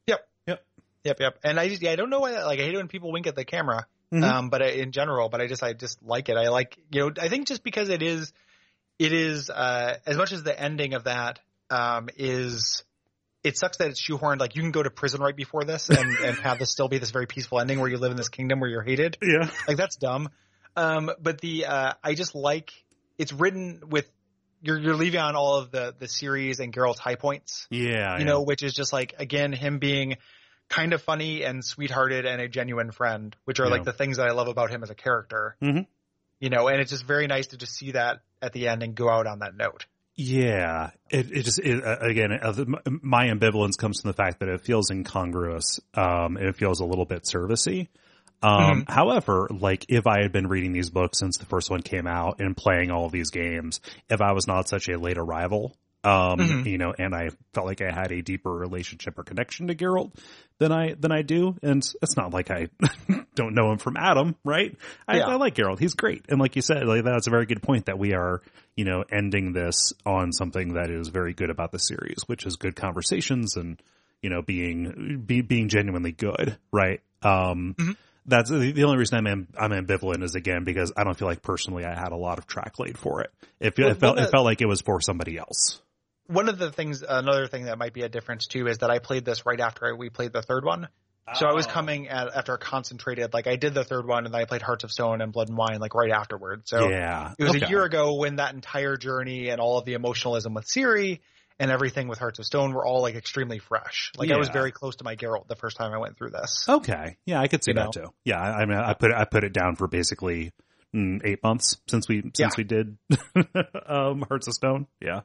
Yep, 0.06 0.26
yep. 0.46 0.64
Yep. 1.04 1.20
Yep. 1.20 1.38
And 1.44 1.60
I 1.60 1.68
just, 1.68 1.82
yeah, 1.82 1.92
I 1.92 1.96
don't 1.96 2.08
know 2.10 2.20
why, 2.20 2.42
like, 2.44 2.58
I 2.58 2.62
hate 2.62 2.74
it 2.74 2.78
when 2.78 2.88
people 2.88 3.12
wink 3.12 3.26
at 3.26 3.36
the 3.36 3.44
camera. 3.44 3.86
Mhm. 4.12 4.22
Um, 4.22 4.50
but 4.50 4.62
I, 4.62 4.66
in 4.68 4.92
general, 4.92 5.28
but 5.28 5.40
I 5.40 5.46
just, 5.48 5.62
I 5.62 5.72
just 5.72 6.02
like 6.02 6.28
it. 6.28 6.36
I 6.36 6.48
like, 6.48 6.78
you 6.92 7.00
know, 7.00 7.10
I 7.20 7.28
think 7.28 7.48
just 7.48 7.64
because 7.64 7.88
it 7.88 8.02
is, 8.02 8.32
it 8.98 9.12
is, 9.12 9.50
uh, 9.50 9.98
as 10.06 10.16
much 10.16 10.32
as 10.32 10.42
the 10.42 10.58
ending 10.58 10.94
of 10.94 11.04
that, 11.04 11.40
um, 11.70 12.08
is, 12.16 12.84
it 13.42 13.58
sucks 13.58 13.78
that 13.78 13.88
it's 13.90 14.00
shoehorned. 14.00 14.38
Like, 14.38 14.54
you 14.56 14.62
can 14.62 14.70
go 14.70 14.82
to 14.82 14.90
prison 14.90 15.20
right 15.20 15.34
before 15.36 15.64
this 15.64 15.88
and, 15.90 16.16
and 16.18 16.36
have 16.38 16.58
this 16.58 16.70
still 16.70 16.88
be 16.88 16.98
this 16.98 17.10
very 17.10 17.26
peaceful 17.26 17.58
ending 17.60 17.80
where 17.80 17.90
you 17.90 17.98
live 17.98 18.10
in 18.12 18.16
this 18.16 18.28
kingdom 18.28 18.60
where 18.60 18.70
you're 18.70 18.82
hated. 18.82 19.18
Yeah. 19.22 19.50
Like, 19.66 19.76
that's 19.76 19.96
dumb. 19.96 20.28
Um, 20.76 21.10
but 21.20 21.40
the, 21.40 21.66
uh, 21.66 21.92
I 22.04 22.14
just 22.14 22.34
like, 22.34 22.70
it's 23.18 23.32
written 23.32 23.82
with, 23.88 24.08
you're, 24.62 24.78
you're 24.78 24.94
leaving 24.96 25.20
on 25.20 25.36
all 25.36 25.56
of 25.56 25.70
the, 25.70 25.94
the 25.98 26.08
series 26.08 26.60
and 26.60 26.72
Geralt's 26.72 26.98
high 26.98 27.14
points 27.14 27.66
Yeah. 27.70 28.18
you 28.18 28.24
know, 28.24 28.42
which 28.42 28.62
is 28.62 28.72
just 28.72 28.92
like 28.92 29.14
again 29.18 29.52
him 29.52 29.78
being 29.78 30.16
kind 30.68 30.92
of 30.92 31.02
funny 31.02 31.44
and 31.44 31.64
sweethearted 31.64 32.26
and 32.26 32.40
a 32.40 32.48
genuine 32.48 32.90
friend, 32.90 33.34
which 33.44 33.60
are 33.60 33.66
Yeah. 33.66 33.70
like 33.72 33.84
the 33.84 33.92
things 33.92 34.16
that 34.16 34.26
I 34.28 34.32
love 34.32 34.48
about 34.48 34.70
him 34.70 34.82
as 34.82 34.90
a 34.90 34.94
character. 34.94 35.56
Mhm. 35.62 35.86
You 36.40 36.50
know, 36.50 36.68
and 36.68 36.80
it's 36.80 36.90
just 36.90 37.04
very 37.04 37.26
nice 37.26 37.48
to 37.48 37.56
just 37.56 37.74
see 37.74 37.92
that 37.92 38.20
at 38.42 38.52
the 38.52 38.68
end 38.68 38.82
and 38.82 38.94
go 38.94 39.08
out 39.08 39.26
on 39.26 39.38
that 39.40 39.56
note. 39.56 39.86
Yeah, 40.18 40.90
it 41.10 41.30
it 41.30 41.42
just 41.44 41.58
it, 41.58 41.84
uh, 41.84 41.98
again 42.00 42.32
uh, 42.32 42.52
the- 42.52 42.80
my 43.02 43.26
ambivalence 43.28 43.76
comes 43.78 44.00
from 44.00 44.08
the 44.08 44.14
fact 44.16 44.40
that 44.40 44.48
it 44.48 44.62
feels 44.62 44.90
incongruous. 44.90 45.78
Um, 45.94 46.36
it 46.38 46.56
feels 46.56 46.80
a 46.80 46.84
little 46.86 47.04
bit 47.04 47.24
servicey. 47.24 47.88
Um, 48.42 48.84
however, 48.88 49.48
like 49.50 49.86
if 49.88 50.06
I 50.06 50.20
had 50.22 50.30
been 50.32 50.46
reading 50.46 50.72
these 50.72 50.90
books 50.90 51.18
since 51.18 51.38
the 51.38 51.46
first 51.46 51.70
one 51.70 51.82
came 51.82 52.06
out 52.06 52.40
and 52.40 52.56
playing 52.56 52.90
all 52.90 53.06
of 53.06 53.12
these 53.12 53.30
games, 53.30 53.80
if 54.10 54.20
I 54.20 54.32
was 54.32 54.46
not 54.46 54.68
such 54.68 54.88
a 54.88 54.98
late 54.98 55.16
arrival, 55.18 55.76
um, 56.06 56.38
Mhm. 56.38 56.66
you 56.66 56.78
know, 56.78 56.94
and 56.96 57.14
I 57.14 57.30
felt 57.52 57.66
like 57.66 57.80
I 57.82 57.90
had 57.90 58.12
a 58.12 58.22
deeper 58.22 58.52
relationship 58.52 59.18
or 59.18 59.24
connection 59.24 59.66
to 59.66 59.74
Geralt 59.74 60.12
than 60.58 60.70
I 60.72 60.94
than 60.94 61.10
I 61.10 61.22
do, 61.22 61.56
and 61.62 61.82
it's 62.00 62.16
not 62.16 62.32
like 62.32 62.50
I 62.50 62.68
don't 63.34 63.54
know 63.54 63.72
him 63.72 63.78
from 63.78 63.96
Adam, 63.96 64.36
right? 64.44 64.76
I, 65.08 65.18
Yeah. 65.18 65.26
I 65.26 65.34
like 65.34 65.54
Geralt; 65.56 65.80
he's 65.80 65.94
great, 65.94 66.24
and 66.28 66.40
like 66.40 66.54
you 66.56 66.62
said, 66.62 66.86
like 66.86 67.04
that's 67.04 67.26
a 67.26 67.30
very 67.30 67.46
good 67.46 67.62
point 67.62 67.86
that 67.86 67.98
we 67.98 68.14
are, 68.14 68.40
you 68.76 68.84
know, 68.84 69.04
ending 69.10 69.52
this 69.52 69.92
on 70.04 70.32
something 70.32 70.74
that 70.74 70.90
is 70.90 71.08
very 71.08 71.34
good 71.34 71.50
about 71.50 71.72
the 71.72 71.78
series, 71.78 72.18
which 72.26 72.46
is 72.46 72.56
good 72.56 72.76
conversations 72.76 73.56
and 73.56 73.82
you 74.22 74.30
know 74.30 74.42
being 74.42 75.22
be, 75.26 75.40
being 75.40 75.68
genuinely 75.68 76.12
good, 76.12 76.56
right? 76.72 77.00
Um, 77.22 77.74
Mhm. 77.78 77.96
That's 78.28 78.50
the 78.50 78.82
only 78.84 78.96
reason 78.98 79.24
I'm 79.24 79.46
I'm 79.56 79.70
ambivalent 79.70 80.22
is 80.24 80.34
again 80.34 80.64
because 80.64 80.92
I 80.96 81.04
don't 81.04 81.16
feel 81.16 81.28
like 81.28 81.42
personally 81.42 81.84
I 81.84 81.94
had 81.94 82.10
a 82.10 82.16
lot 82.16 82.38
of 82.38 82.46
track 82.48 82.78
laid 82.80 82.98
for 82.98 83.20
it. 83.20 83.30
It, 83.60 83.78
Well, 83.78 83.88
it 83.90 83.98
felt 83.98 84.18
it 84.18 84.30
felt 84.30 84.44
like 84.44 84.60
it 84.60 84.66
was 84.66 84.80
for 84.80 85.00
somebody 85.00 85.38
else. 85.38 85.80
One 86.28 86.48
of 86.48 86.58
the 86.58 86.70
things, 86.72 87.02
another 87.08 87.46
thing 87.46 87.64
that 87.64 87.78
might 87.78 87.92
be 87.92 88.02
a 88.02 88.08
difference 88.08 88.46
too, 88.46 88.66
is 88.66 88.78
that 88.78 88.90
I 88.90 88.98
played 88.98 89.24
this 89.24 89.46
right 89.46 89.60
after 89.60 89.94
we 89.94 90.10
played 90.10 90.32
the 90.32 90.42
third 90.42 90.64
one. 90.64 90.88
So 91.34 91.46
I 91.46 91.54
was 91.54 91.66
Oh. 91.66 91.70
coming 91.70 92.08
at, 92.08 92.28
after 92.36 92.54
a 92.54 92.58
concentrated, 92.58 93.34
like 93.34 93.48
I 93.48 93.56
did 93.56 93.74
the 93.74 93.82
third 93.82 94.06
one 94.06 94.26
and 94.26 94.32
then 94.34 94.40
I 94.40 94.44
played 94.44 94.62
Hearts 94.62 94.84
of 94.84 94.92
Stone 94.92 95.20
and 95.20 95.32
Blood 95.32 95.48
and 95.48 95.56
Wine 95.58 95.80
like 95.80 95.92
right 95.94 96.12
afterward. 96.12 96.68
So 96.68 96.88
yeah, 96.88 97.32
it 97.36 97.42
was 97.42 97.56
okay. 97.56 97.66
a 97.66 97.68
year 97.68 97.82
ago 97.82 98.14
when 98.14 98.36
that 98.36 98.54
entire 98.54 98.96
journey 98.96 99.48
and 99.48 99.60
all 99.60 99.76
of 99.78 99.84
the 99.84 99.94
emotionalism 99.94 100.54
with 100.54 100.66
Ciri 100.66 101.18
and 101.58 101.70
everything 101.72 102.06
with 102.06 102.20
Hearts 102.20 102.38
of 102.38 102.44
Stone 102.44 102.74
were 102.74 102.86
all 102.86 103.02
like 103.02 103.16
extremely 103.16 103.58
fresh. 103.58 104.12
Like 104.16 104.30
I 104.30 104.36
was 104.36 104.50
very 104.50 104.70
close 104.70 104.94
to 104.96 105.04
my 105.04 105.16
Geralt 105.16 105.48
the 105.48 105.56
first 105.56 105.76
time 105.76 105.92
I 105.92 105.98
went 105.98 106.16
through 106.16 106.30
this. 106.30 106.64
Okay, 106.68 107.16
yeah, 107.26 107.40
I 107.40 107.48
could 107.48 107.64
see 107.64 107.72
You 107.72 107.76
that 107.76 107.92
too. 107.92 108.12
Yeah, 108.24 108.40
I, 108.40 108.62
I 108.62 108.66
mean, 108.66 108.78
I 108.78 108.92
put 108.94 109.10
I 109.10 109.24
put 109.24 109.42
it 109.42 109.52
down 109.52 109.74
for 109.74 109.88
basically 109.88 110.52
mm, 110.94 111.20
eight 111.24 111.42
months 111.42 111.76
since 111.88 112.06
we 112.08 112.20
since 112.22 112.38
Yeah. 112.38 112.50
we 112.56 112.62
did 112.64 112.98
um, 113.86 114.24
Hearts 114.28 114.46
of 114.46 114.54
Stone. 114.54 114.86
Yeah, 115.00 115.22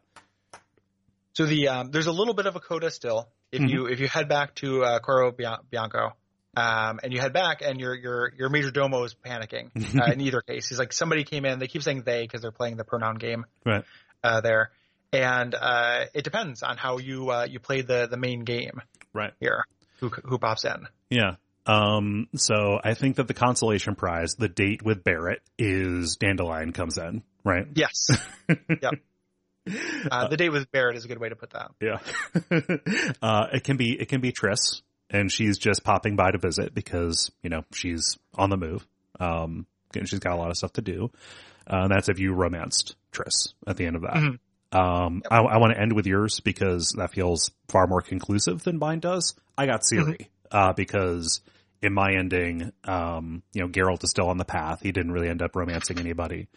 So 1.33 1.45
the 1.45 1.67
um, 1.69 1.91
there's 1.91 2.07
a 2.07 2.11
little 2.11 2.33
bit 2.33 2.45
of 2.45 2.55
a 2.55 2.59
coda 2.59 2.91
still. 2.91 3.29
If 3.51 3.61
Mhm. 3.61 3.69
you 3.69 3.85
if 3.87 3.99
you 3.99 4.07
head 4.07 4.27
back 4.29 4.55
to 4.55 4.83
uh, 4.83 4.99
Corvo 4.99 5.31
Bianco, 5.69 6.13
um, 6.57 6.99
and 7.03 7.11
you 7.13 7.19
head 7.19 7.33
back 7.33 7.61
and 7.61 7.79
your 7.79 7.95
your 7.95 8.33
your 8.37 8.49
major 8.49 8.71
domo 8.71 9.03
is 9.03 9.13
panicking. 9.15 9.69
Uh, 10.01 10.11
in 10.11 10.21
either 10.21 10.41
case, 10.41 10.67
he's 10.69 10.79
like 10.79 10.93
somebody 10.93 11.23
came 11.23 11.45
in. 11.45 11.59
They 11.59 11.67
keep 11.67 11.83
saying 11.83 12.03
they 12.05 12.21
because 12.23 12.41
they're 12.41 12.51
playing 12.51 12.77
the 12.77 12.83
pronoun 12.85 13.15
game 13.15 13.45
right. 13.65 13.83
uh, 14.23 14.41
there, 14.41 14.71
and 15.13 15.53
uh, 15.55 16.05
it 16.13 16.23
depends 16.23 16.63
on 16.63 16.77
how 16.77 16.97
you 16.97 17.29
uh, 17.29 17.45
you 17.49 17.59
play 17.59 17.81
the 17.81 18.07
the 18.09 18.17
main 18.17 18.43
game 18.45 18.81
Right. 19.13 19.33
here. 19.39 19.65
Who 19.99 20.09
who 20.09 20.37
pops 20.37 20.65
in? 20.65 20.87
Yeah. 21.09 21.35
Um, 21.65 22.27
so 22.35 22.79
I 22.83 22.95
think 22.95 23.17
that 23.17 23.27
the 23.27 23.35
consolation 23.35 23.95
prize, 23.95 24.33
the 24.35 24.47
date 24.49 24.81
with 24.83 25.03
Barrett, 25.03 25.41
is 25.59 26.15
Dandelion 26.15 26.71
comes 26.73 26.97
in, 26.97 27.21
right? 27.43 27.67
Yes. 27.75 28.07
yep. 28.49 28.93
Uh, 30.11 30.27
the 30.27 30.37
date 30.37 30.49
with 30.49 30.71
Barrett 30.71 30.95
is 30.97 31.05
a 31.05 31.07
good 31.07 31.19
way 31.19 31.29
to 31.29 31.35
put 31.35 31.51
that. 31.51 31.71
Yeah. 31.79 31.99
uh, 33.21 33.47
it 33.53 33.63
can 33.63 33.77
be, 33.77 33.99
it 33.99 34.09
can 34.09 34.21
be 34.21 34.31
Triss 34.31 34.81
and 35.09 35.31
she's 35.31 35.57
just 35.57 35.83
popping 35.83 36.15
by 36.15 36.31
to 36.31 36.37
visit 36.37 36.73
because, 36.73 37.31
you 37.43 37.49
know, 37.49 37.63
she's 37.73 38.17
on 38.35 38.49
the 38.49 38.57
move. 38.57 38.87
Um, 39.19 39.67
and 39.95 40.07
she's 40.07 40.19
got 40.19 40.33
a 40.33 40.37
lot 40.37 40.49
of 40.49 40.57
stuff 40.57 40.73
to 40.73 40.81
do. 40.81 41.11
Uh, 41.67 41.83
and 41.83 41.91
that's 41.91 42.09
if 42.09 42.17
you 42.19 42.33
romanced 42.33 42.95
Triss 43.11 43.53
at 43.67 43.77
the 43.77 43.85
end 43.85 43.97
of 43.97 44.01
that. 44.03 44.13
Mhm. 44.13 44.39
Um, 44.73 45.21
I, 45.29 45.39
I 45.39 45.57
want 45.57 45.73
to 45.73 45.81
end 45.81 45.93
with 45.93 46.07
yours 46.07 46.39
because 46.39 46.95
that 46.97 47.11
feels 47.11 47.51
far 47.67 47.87
more 47.87 48.01
conclusive 48.01 48.63
than 48.63 48.79
mine 48.79 48.99
does. 48.99 49.35
I 49.57 49.65
got 49.65 49.81
Ciri, 49.81 50.27
uh, 50.49 50.71
because 50.71 51.41
in 51.81 51.93
my 51.93 52.13
ending, 52.13 52.71
um, 52.85 53.43
you 53.53 53.61
know, 53.61 53.67
Geralt 53.67 54.03
is 54.03 54.11
still 54.11 54.29
on 54.29 54.37
the 54.37 54.45
path. 54.45 54.79
He 54.81 54.93
didn't 54.93 55.11
really 55.11 55.27
end 55.27 55.41
up 55.41 55.55
romancing 55.57 55.99
anybody. 55.99 56.47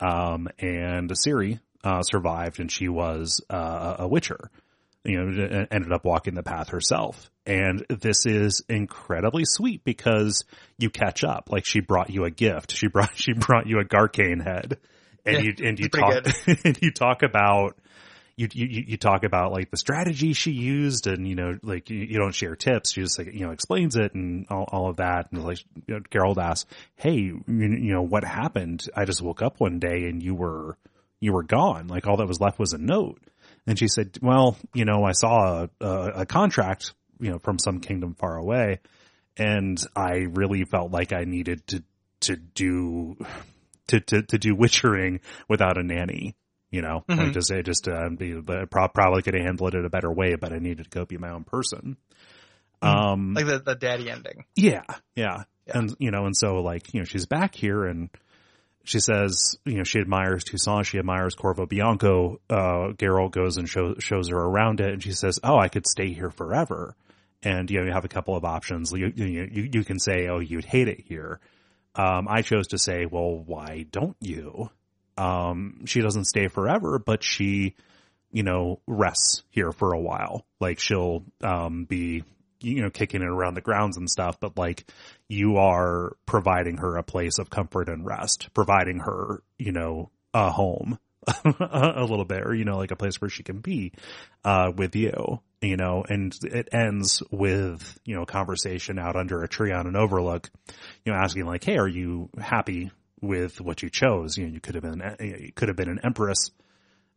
Um, 0.00 0.48
and 0.58 1.10
Ciri, 1.10 1.60
uh, 1.84 2.02
survived 2.02 2.60
and 2.60 2.70
she 2.70 2.88
was, 2.88 3.40
uh, 3.50 3.96
a 4.00 4.08
witcher, 4.08 4.50
you 5.04 5.18
know, 5.18 5.66
ended 5.70 5.92
up 5.92 6.04
walking 6.04 6.34
the 6.34 6.42
path 6.42 6.70
herself. 6.70 7.30
And 7.46 7.84
this 7.88 8.26
is 8.26 8.62
incredibly 8.68 9.44
sweet 9.46 9.82
because 9.82 10.44
you 10.78 10.90
catch 10.90 11.24
up. 11.24 11.48
Like 11.50 11.64
she 11.64 11.80
brought 11.80 12.10
you 12.10 12.24
a 12.24 12.30
gift. 12.30 12.72
She 12.72 12.86
brought, 12.88 13.10
she 13.16 13.32
brought 13.32 13.66
you 13.66 13.80
a 13.80 13.84
Garkain 13.84 14.42
head 14.42 14.78
and 15.24 15.44
Yeah, 15.44 15.52
you, 15.58 15.68
and 15.68 15.78
you 15.78 15.88
talk, 15.88 16.24
and 16.64 16.78
you 16.82 16.90
talk 16.90 17.22
about, 17.22 17.78
you, 18.36 18.48
you, 18.52 18.84
you 18.88 18.96
talk 18.96 19.24
about 19.24 19.52
like 19.52 19.70
the 19.70 19.76
strategy 19.76 20.32
she 20.32 20.52
used 20.52 21.06
and, 21.06 21.26
you 21.28 21.34
know, 21.34 21.58
like 21.62 21.90
you, 21.90 21.98
you 21.98 22.18
don't 22.18 22.34
share 22.34 22.56
tips. 22.56 22.92
She 22.92 23.02
just 23.02 23.18
like, 23.18 23.32
you 23.32 23.40
know, 23.40 23.50
explains 23.50 23.96
it 23.96 24.14
and 24.14 24.46
all, 24.48 24.66
all 24.70 24.88
of 24.90 24.96
that. 24.96 25.32
And 25.32 25.44
like, 25.44 25.58
you 25.86 25.94
know, 25.94 26.00
Geralt 26.10 26.38
asks, 26.38 26.70
Hey, 26.96 27.14
you, 27.14 27.44
you 27.46 27.92
know, 27.92 28.02
what 28.02 28.24
happened? 28.24 28.86
I 28.94 29.04
just 29.04 29.20
woke 29.20 29.42
up 29.42 29.60
one 29.60 29.78
day 29.78 30.04
and 30.04 30.22
you 30.22 30.34
were, 30.34 30.76
you 31.20 31.32
were 31.32 31.42
gone. 31.42 31.86
Like 31.88 32.06
all 32.06 32.16
that 32.18 32.26
was 32.28 32.40
left 32.40 32.58
was 32.58 32.72
a 32.72 32.78
note. 32.78 33.20
And 33.66 33.78
she 33.78 33.88
said, 33.88 34.18
well, 34.22 34.56
you 34.74 34.84
know, 34.84 35.04
I 35.04 35.12
saw 35.12 35.64
a, 35.80 35.84
a, 35.84 36.10
a 36.22 36.26
contract, 36.26 36.94
you 37.20 37.30
know, 37.30 37.38
from 37.38 37.58
some 37.58 37.80
kingdom 37.80 38.14
far 38.14 38.36
away 38.36 38.80
and 39.36 39.78
I 39.94 40.26
really 40.32 40.64
felt 40.64 40.90
like 40.90 41.12
I 41.12 41.24
needed 41.24 41.66
to, 41.68 41.84
to 42.20 42.36
do, 42.36 43.16
to, 43.88 44.00
to, 44.00 44.22
to 44.22 44.38
do 44.38 44.54
witchering 44.54 45.20
without 45.48 45.78
a 45.78 45.82
nanny. 45.82 46.34
You 46.70 46.82
know, 46.82 47.04
like 47.08 47.18
Mhm. 47.18 47.32
just 47.34 47.48
say, 47.48 47.62
just, 47.62 47.88
uh, 47.88 48.08
be, 48.16 48.32
but 48.34 48.70
pro- 48.70 48.86
probably 48.88 49.22
could 49.22 49.34
have 49.34 49.44
handled 49.44 49.74
it 49.74 49.84
a 49.84 49.90
better 49.90 50.12
way, 50.12 50.36
but 50.36 50.52
I 50.52 50.58
needed 50.58 50.84
to 50.84 50.90
go 50.90 51.04
be 51.04 51.18
my 51.18 51.30
own 51.30 51.42
person. 51.44 51.96
Um, 52.82 53.34
Like 53.34 53.46
the, 53.46 53.58
the 53.58 53.74
daddy 53.74 54.08
ending. 54.10 54.44
yeah, 54.56 54.82
yeah, 55.14 55.42
Yeah. 55.66 55.78
And, 55.78 55.94
you 55.98 56.10
know, 56.10 56.26
and 56.26 56.36
so 56.36 56.62
like, 56.62 56.94
you 56.94 57.00
know, 57.00 57.04
she's 57.04 57.26
back 57.26 57.54
here 57.54 57.84
and 57.84 58.08
she 58.84 58.98
says, 59.00 59.56
you 59.64 59.76
know, 59.76 59.84
she 59.84 60.00
admires 60.00 60.44
Toussaint, 60.44 60.86
she 60.86 60.98
admires 60.98 61.34
Corvo 61.34 61.66
Bianco. 61.66 62.40
Uh, 62.48 62.92
Geralt 62.96 63.32
goes 63.32 63.56
and 63.56 63.68
show, 63.68 63.94
shows 63.98 64.28
her 64.28 64.38
around 64.38 64.80
it 64.80 64.92
and 64.92 65.02
she 65.02 65.12
says, 65.12 65.38
oh, 65.44 65.58
I 65.58 65.68
could 65.68 65.86
stay 65.86 66.12
here 66.12 66.30
forever. 66.30 66.96
And, 67.42 67.70
you 67.70 67.80
know, 67.80 67.86
you 67.86 67.92
have 67.92 68.04
a 68.04 68.08
couple 68.08 68.36
of 68.36 68.44
options. 68.44 68.92
You, 68.92 69.12
you, 69.14 69.48
you, 69.50 69.68
you 69.72 69.84
can 69.84 69.98
say, 69.98 70.28
oh, 70.28 70.40
you'd 70.40 70.64
hate 70.64 70.88
it 70.88 71.00
here. 71.00 71.40
Um, 71.94 72.26
I 72.28 72.42
chose 72.42 72.68
to 72.68 72.78
say, 72.78 73.06
well, 73.06 73.36
why 73.36 73.86
don't 73.90 74.16
you? 74.20 74.70
Um, 75.16 75.84
she 75.86 76.00
doesn't 76.00 76.26
stay 76.26 76.48
forever, 76.48 76.98
but 76.98 77.22
she, 77.22 77.74
you 78.30 78.42
know, 78.42 78.80
rests 78.86 79.42
here 79.50 79.72
for 79.72 79.92
a 79.92 80.00
while. 80.00 80.46
Like 80.60 80.78
she'll, 80.78 81.24
um, 81.42 81.84
be, 81.84 82.24
you 82.60 82.82
know, 82.82 82.90
kicking 82.90 83.22
it 83.22 83.28
around 83.28 83.54
the 83.54 83.60
grounds 83.60 83.96
and 83.96 84.10
stuff, 84.10 84.38
but 84.40 84.56
like 84.56 84.90
you 85.28 85.56
are 85.56 86.16
providing 86.26 86.78
her 86.78 86.96
a 86.96 87.02
place 87.02 87.38
of 87.38 87.50
comfort 87.50 87.88
and 87.88 88.04
rest, 88.04 88.48
providing 88.54 89.00
her, 89.00 89.42
you 89.58 89.72
know, 89.72 90.10
a 90.34 90.50
home 90.50 90.98
a 91.44 92.04
little 92.08 92.24
bit, 92.24 92.46
or, 92.46 92.54
you 92.54 92.64
know, 92.64 92.78
like 92.78 92.90
a 92.90 92.96
place 92.96 93.20
where 93.20 93.30
she 93.30 93.42
can 93.42 93.60
be, 93.60 93.92
uh, 94.44 94.72
with 94.74 94.94
you, 94.96 95.40
you 95.60 95.76
know, 95.76 96.04
and 96.08 96.34
it 96.42 96.68
ends 96.72 97.22
with, 97.30 97.98
you 98.04 98.14
know, 98.14 98.24
conversation 98.24 98.98
out 98.98 99.16
under 99.16 99.42
a 99.42 99.48
tree 99.48 99.72
on 99.72 99.86
an 99.86 99.96
overlook, 99.96 100.50
you 101.04 101.12
know, 101.12 101.18
asking 101.18 101.46
like, 101.46 101.64
Hey, 101.64 101.76
are 101.76 101.88
you 101.88 102.30
happy 102.38 102.90
with 103.20 103.60
what 103.60 103.82
you 103.82 103.90
chose? 103.90 104.36
You 104.36 104.46
know, 104.46 104.52
you 104.52 104.60
could 104.60 104.74
have 104.74 104.84
been, 104.84 105.02
you 105.20 105.52
could 105.54 105.68
have 105.68 105.76
been 105.76 105.90
an 105.90 106.00
empress. 106.02 106.50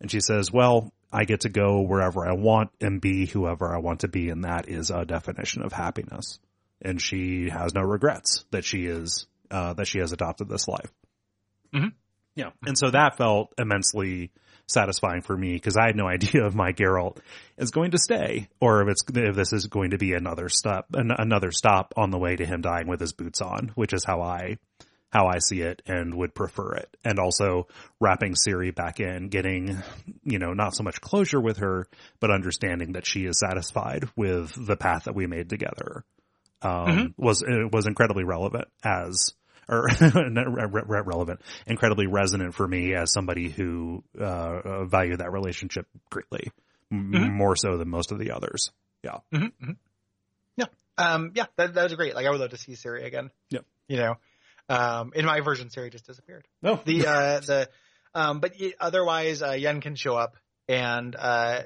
And 0.01 0.11
she 0.11 0.19
says, 0.19 0.51
well, 0.51 0.91
I 1.13 1.25
get 1.25 1.41
to 1.41 1.49
go 1.49 1.81
wherever 1.81 2.27
I 2.27 2.33
want 2.33 2.71
and 2.81 2.99
be 2.99 3.27
whoever 3.27 3.73
I 3.73 3.77
want 3.77 4.01
to 4.01 4.07
be. 4.07 4.29
And 4.29 4.43
that 4.43 4.67
is 4.67 4.89
a 4.89 5.05
definition 5.05 5.61
of 5.61 5.71
happiness. 5.71 6.39
And 6.81 6.99
she 7.01 7.49
has 7.49 7.73
no 7.73 7.81
regrets 7.81 8.45
that 8.51 8.65
she 8.65 8.85
is, 8.85 9.27
uh, 9.51 9.73
that 9.75 9.87
she 9.87 9.99
has 9.99 10.11
adopted 10.11 10.49
this 10.49 10.67
life. 10.67 10.91
Mhm. 11.73 11.93
Yeah. 12.35 12.49
And 12.65 12.77
so 12.77 12.89
that 12.89 13.17
felt 13.17 13.53
immensely 13.57 14.31
satisfying 14.65 15.21
for 15.21 15.37
me 15.37 15.53
because 15.53 15.77
I 15.77 15.85
had 15.85 15.95
no 15.95 16.07
idea 16.15 16.47
if 16.47 16.55
my 16.55 16.71
Geralt 16.71 17.17
is 17.57 17.71
going 17.71 17.91
to 17.91 17.99
stay 17.99 18.47
or 18.59 18.81
if 18.81 18.89
it's, 18.89 19.01
if 19.13 19.35
this 19.35 19.53
is 19.53 19.67
going 19.67 19.91
to 19.91 19.97
be 19.97 20.13
another 20.13 20.49
stop, 20.49 20.87
an, 20.93 21.11
another 21.17 21.51
stop 21.51 21.93
on 21.95 22.09
the 22.09 22.17
way 22.17 22.35
to 22.35 22.45
him 22.45 22.61
dying 22.61 22.87
with 22.87 22.99
his 22.99 23.13
boots 23.13 23.39
on, 23.41 23.71
which 23.75 23.93
is 23.93 24.03
how 24.03 24.21
I, 24.21 24.57
how 25.13 25.27
I 25.27 25.37
see 25.37 25.61
it 25.61 25.83
and 25.85 26.15
would 26.15 26.33
prefer 26.33 26.73
it. 26.73 26.97
And 27.05 27.19
also 27.19 27.67
wrapping 27.99 28.33
Ciri 28.33 28.73
back 28.73 28.99
in, 28.99 29.29
getting, 29.29 29.77
you 30.23 30.39
know, 30.39 30.53
not 30.53 30.75
so 30.75 30.81
much 30.81 30.99
closure 31.01 31.39
with 31.39 31.57
her, 31.57 31.87
but 32.19 32.31
understanding 32.31 32.93
that 32.93 33.05
she 33.05 33.25
is 33.25 33.39
satisfied 33.39 34.09
with 34.15 34.51
the 34.57 34.75
path 34.75 35.03
that 35.03 35.13
we 35.13 35.27
made 35.27 35.49
together. 35.49 36.03
Um, 36.63 37.13
was, 37.15 37.43
it 37.43 37.71
was 37.71 37.85
incredibly 37.85 38.23
relevant 38.23 38.67
as, 38.83 39.33
or 39.69 39.87
re- 40.01 40.81
re- 40.83 41.01
relevant, 41.05 41.41
incredibly 41.67 42.07
resonant 42.07 42.55
for 42.55 42.67
me 42.67 42.95
as 42.95 43.13
somebody 43.13 43.49
who, 43.49 44.03
uh, 44.19 44.23
uh 44.23 44.85
valued 44.85 45.19
that 45.19 45.31
relationship 45.31 45.85
greatly. 46.09 46.51
M- 46.91 47.11
Mhm. 47.13 47.33
More 47.33 47.55
so 47.55 47.77
than 47.77 47.87
most 47.89 48.11
of 48.11 48.17
the 48.17 48.31
others. 48.31 48.71
Yeah. 49.03 49.17
Mm-hmm, 49.31 49.71
Yeah. 50.57 50.65
Um, 50.97 51.31
yeah, 51.35 51.45
that, 51.57 51.75
that 51.75 51.83
was 51.83 51.93
great. 51.93 52.15
Like 52.15 52.25
I 52.25 52.31
would 52.31 52.39
love 52.39 52.49
to 52.51 52.57
see 52.57 52.71
Ciri 52.73 53.05
again. 53.05 53.29
Yeah. 53.51 53.59
You 53.87 53.97
know, 53.97 54.15
um, 54.69 55.11
in 55.15 55.25
my 55.25 55.41
version, 55.41 55.69
Ciri 55.69 55.91
just 55.91 56.05
disappeared. 56.07 56.47
No. 56.61 56.79
The, 56.83 57.07
uh, 57.07 57.39
the, 57.39 57.69
um, 58.15 58.39
but 58.39 58.53
otherwise, 58.79 59.41
uh, 59.41 59.51
Yen 59.51 59.81
can 59.81 59.95
show 59.95 60.15
up 60.15 60.35
and, 60.67 61.15
uh, 61.15 61.61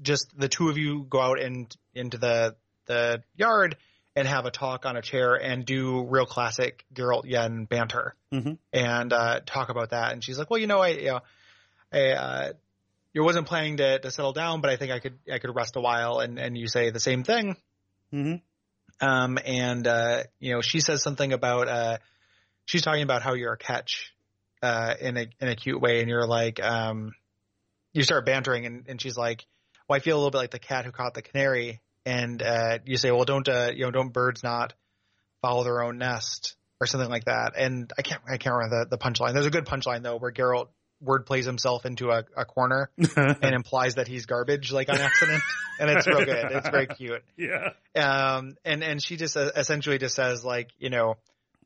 just 0.00 0.32
the 0.36 0.48
two 0.48 0.68
of 0.68 0.78
you 0.78 1.04
go 1.08 1.20
out 1.20 1.40
and 1.40 1.74
into 1.94 2.18
the, 2.18 2.56
the 2.86 3.22
yard 3.36 3.76
and 4.16 4.26
have 4.26 4.44
a 4.46 4.50
talk 4.50 4.84
on 4.84 4.96
a 4.96 5.02
chair 5.02 5.34
and 5.34 5.64
do 5.64 6.04
real 6.04 6.26
classic 6.26 6.84
Geralt 6.94 7.24
Yen 7.24 7.64
banter 7.64 8.14
Mhm. 8.32 8.58
and, 8.72 9.12
uh, 9.12 9.40
talk 9.46 9.68
about 9.68 9.90
that. 9.90 10.12
And 10.12 10.24
she's 10.24 10.38
like, 10.38 10.50
well, 10.50 10.60
you 10.60 10.66
know, 10.66 10.80
I, 10.80 10.88
you 10.88 11.06
know, 11.06 11.20
I, 11.92 12.10
uh, 12.12 12.52
you 13.14 13.22
wasn't 13.22 13.46
planning 13.46 13.76
to, 13.76 13.98
to 13.98 14.10
settle 14.10 14.32
down, 14.32 14.60
but 14.62 14.70
I 14.70 14.76
think 14.76 14.90
I 14.92 14.98
could, 14.98 15.18
I 15.30 15.38
could 15.38 15.54
rest 15.54 15.76
a 15.76 15.80
while. 15.80 16.18
And, 16.20 16.38
and 16.38 16.56
you 16.56 16.66
say 16.66 16.90
the 16.90 17.00
same 17.00 17.24
thing. 17.24 17.56
Mm-hmm. 18.12 19.06
Um, 19.06 19.38
and, 19.44 19.86
uh, 19.86 20.22
you 20.40 20.54
know, 20.54 20.62
she 20.62 20.80
says 20.80 21.02
something 21.02 21.32
about, 21.32 21.68
uh, 21.68 21.98
she's 22.64 22.82
talking 22.82 23.02
about 23.02 23.22
how 23.22 23.34
you're 23.34 23.52
a 23.52 23.58
catch, 23.58 24.12
uh, 24.62 24.94
in 25.00 25.16
a, 25.16 25.26
in 25.40 25.48
a 25.48 25.56
cute 25.56 25.80
way. 25.80 26.00
And 26.00 26.08
you're 26.08 26.26
like, 26.26 26.62
um, 26.62 27.12
you 27.92 28.02
start 28.02 28.26
bantering 28.26 28.66
and, 28.66 28.84
and 28.88 29.00
she's 29.00 29.16
like, 29.16 29.44
well, 29.88 29.96
I 29.96 30.00
feel 30.00 30.16
a 30.16 30.18
little 30.18 30.30
bit 30.30 30.38
like 30.38 30.50
the 30.50 30.58
cat 30.58 30.84
who 30.84 30.92
caught 30.92 31.14
the 31.14 31.22
canary. 31.22 31.80
And, 32.04 32.42
uh, 32.42 32.78
you 32.84 32.96
say, 32.96 33.10
well, 33.10 33.24
don't, 33.24 33.48
uh, 33.48 33.70
you 33.74 33.84
know, 33.84 33.90
don't 33.90 34.12
birds 34.12 34.42
not 34.42 34.74
follow 35.40 35.64
their 35.64 35.82
own 35.82 35.98
nest 35.98 36.56
or 36.80 36.86
something 36.86 37.10
like 37.10 37.26
that. 37.26 37.52
And 37.56 37.92
I 37.96 38.02
can't, 38.02 38.22
I 38.26 38.38
can't 38.38 38.56
remember 38.56 38.84
the, 38.84 38.96
the 38.96 38.98
punchline. 38.98 39.34
There's 39.34 39.46
a 39.46 39.50
good 39.50 39.66
punchline 39.66 40.02
though, 40.02 40.16
where 40.16 40.32
Geralt 40.32 40.68
word 41.02 41.26
plays 41.26 41.44
himself 41.44 41.84
into 41.84 42.10
a, 42.10 42.24
a 42.36 42.44
corner 42.44 42.90
and 43.16 43.54
implies 43.54 43.96
that 43.96 44.08
he's 44.08 44.26
garbage, 44.26 44.72
like 44.72 44.88
on 44.88 44.98
accident, 44.98 45.42
and 45.78 45.90
it's 45.90 46.06
real 46.06 46.24
good. 46.24 46.46
It's 46.50 46.68
very 46.68 46.86
cute. 46.86 47.22
yeah. 47.36 47.70
Um, 47.96 48.56
and 48.64 48.82
and 48.82 49.02
she 49.02 49.16
just 49.16 49.36
uh, 49.36 49.50
essentially 49.56 49.98
just 49.98 50.14
says 50.14 50.44
like, 50.44 50.70
you 50.78 50.90
know, 50.90 51.16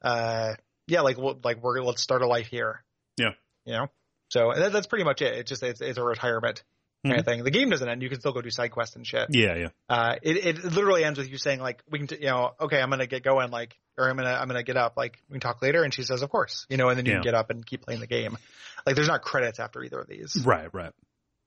uh, 0.02 0.54
yeah, 0.86 1.00
like 1.02 1.16
we'll, 1.18 1.38
like 1.44 1.62
we're 1.62 1.80
let's 1.82 2.02
start 2.02 2.22
a 2.22 2.26
life 2.26 2.46
here. 2.46 2.84
Yeah. 3.16 3.30
You 3.64 3.72
know, 3.74 3.86
so 4.28 4.50
and 4.50 4.62
that, 4.62 4.72
that's 4.72 4.86
pretty 4.86 5.04
much 5.04 5.22
it. 5.22 5.34
It's 5.38 5.48
just 5.48 5.62
it's, 5.62 5.80
it's 5.80 5.98
a 5.98 6.02
retirement 6.04 6.62
kind 7.04 7.18
of 7.20 7.24
thing. 7.24 7.44
The 7.44 7.50
game 7.52 7.70
doesn't 7.70 7.88
end. 7.88 8.02
You 8.02 8.08
can 8.08 8.18
still 8.18 8.32
go 8.32 8.40
do 8.42 8.50
side 8.50 8.72
quests 8.72 8.96
and 8.96 9.06
shit. 9.06 9.28
Yeah, 9.30 9.54
yeah. 9.54 9.68
Uh, 9.88 10.16
it, 10.22 10.44
it 10.44 10.64
literally 10.64 11.04
ends 11.04 11.18
with 11.18 11.30
you 11.30 11.38
saying 11.38 11.60
like, 11.60 11.80
we 11.88 11.98
can, 11.98 12.08
t- 12.08 12.18
you 12.20 12.26
know, 12.26 12.52
okay, 12.60 12.80
I'm 12.80 12.90
gonna 12.90 13.06
get 13.06 13.22
going, 13.22 13.50
like, 13.52 13.76
or 13.96 14.08
I'm 14.10 14.16
gonna, 14.16 14.30
I'm 14.32 14.48
gonna 14.48 14.64
get 14.64 14.76
up, 14.76 14.96
like, 14.96 15.16
we 15.28 15.34
can 15.34 15.40
talk 15.40 15.62
later. 15.62 15.84
And 15.84 15.94
she 15.94 16.02
says, 16.02 16.22
of 16.22 16.30
course, 16.30 16.66
you 16.68 16.76
know, 16.76 16.88
and 16.88 16.98
then 16.98 17.06
you 17.06 17.12
Yeah. 17.12 17.18
can 17.18 17.24
get 17.24 17.34
up 17.34 17.50
and 17.50 17.64
keep 17.64 17.82
playing 17.82 18.00
the 18.00 18.06
game. 18.08 18.36
Like, 18.84 18.96
there's 18.96 19.06
not 19.08 19.22
credits 19.22 19.60
after 19.60 19.82
either 19.84 20.00
of 20.00 20.08
these, 20.08 20.36
Right, 20.44 20.68
right. 20.74 20.92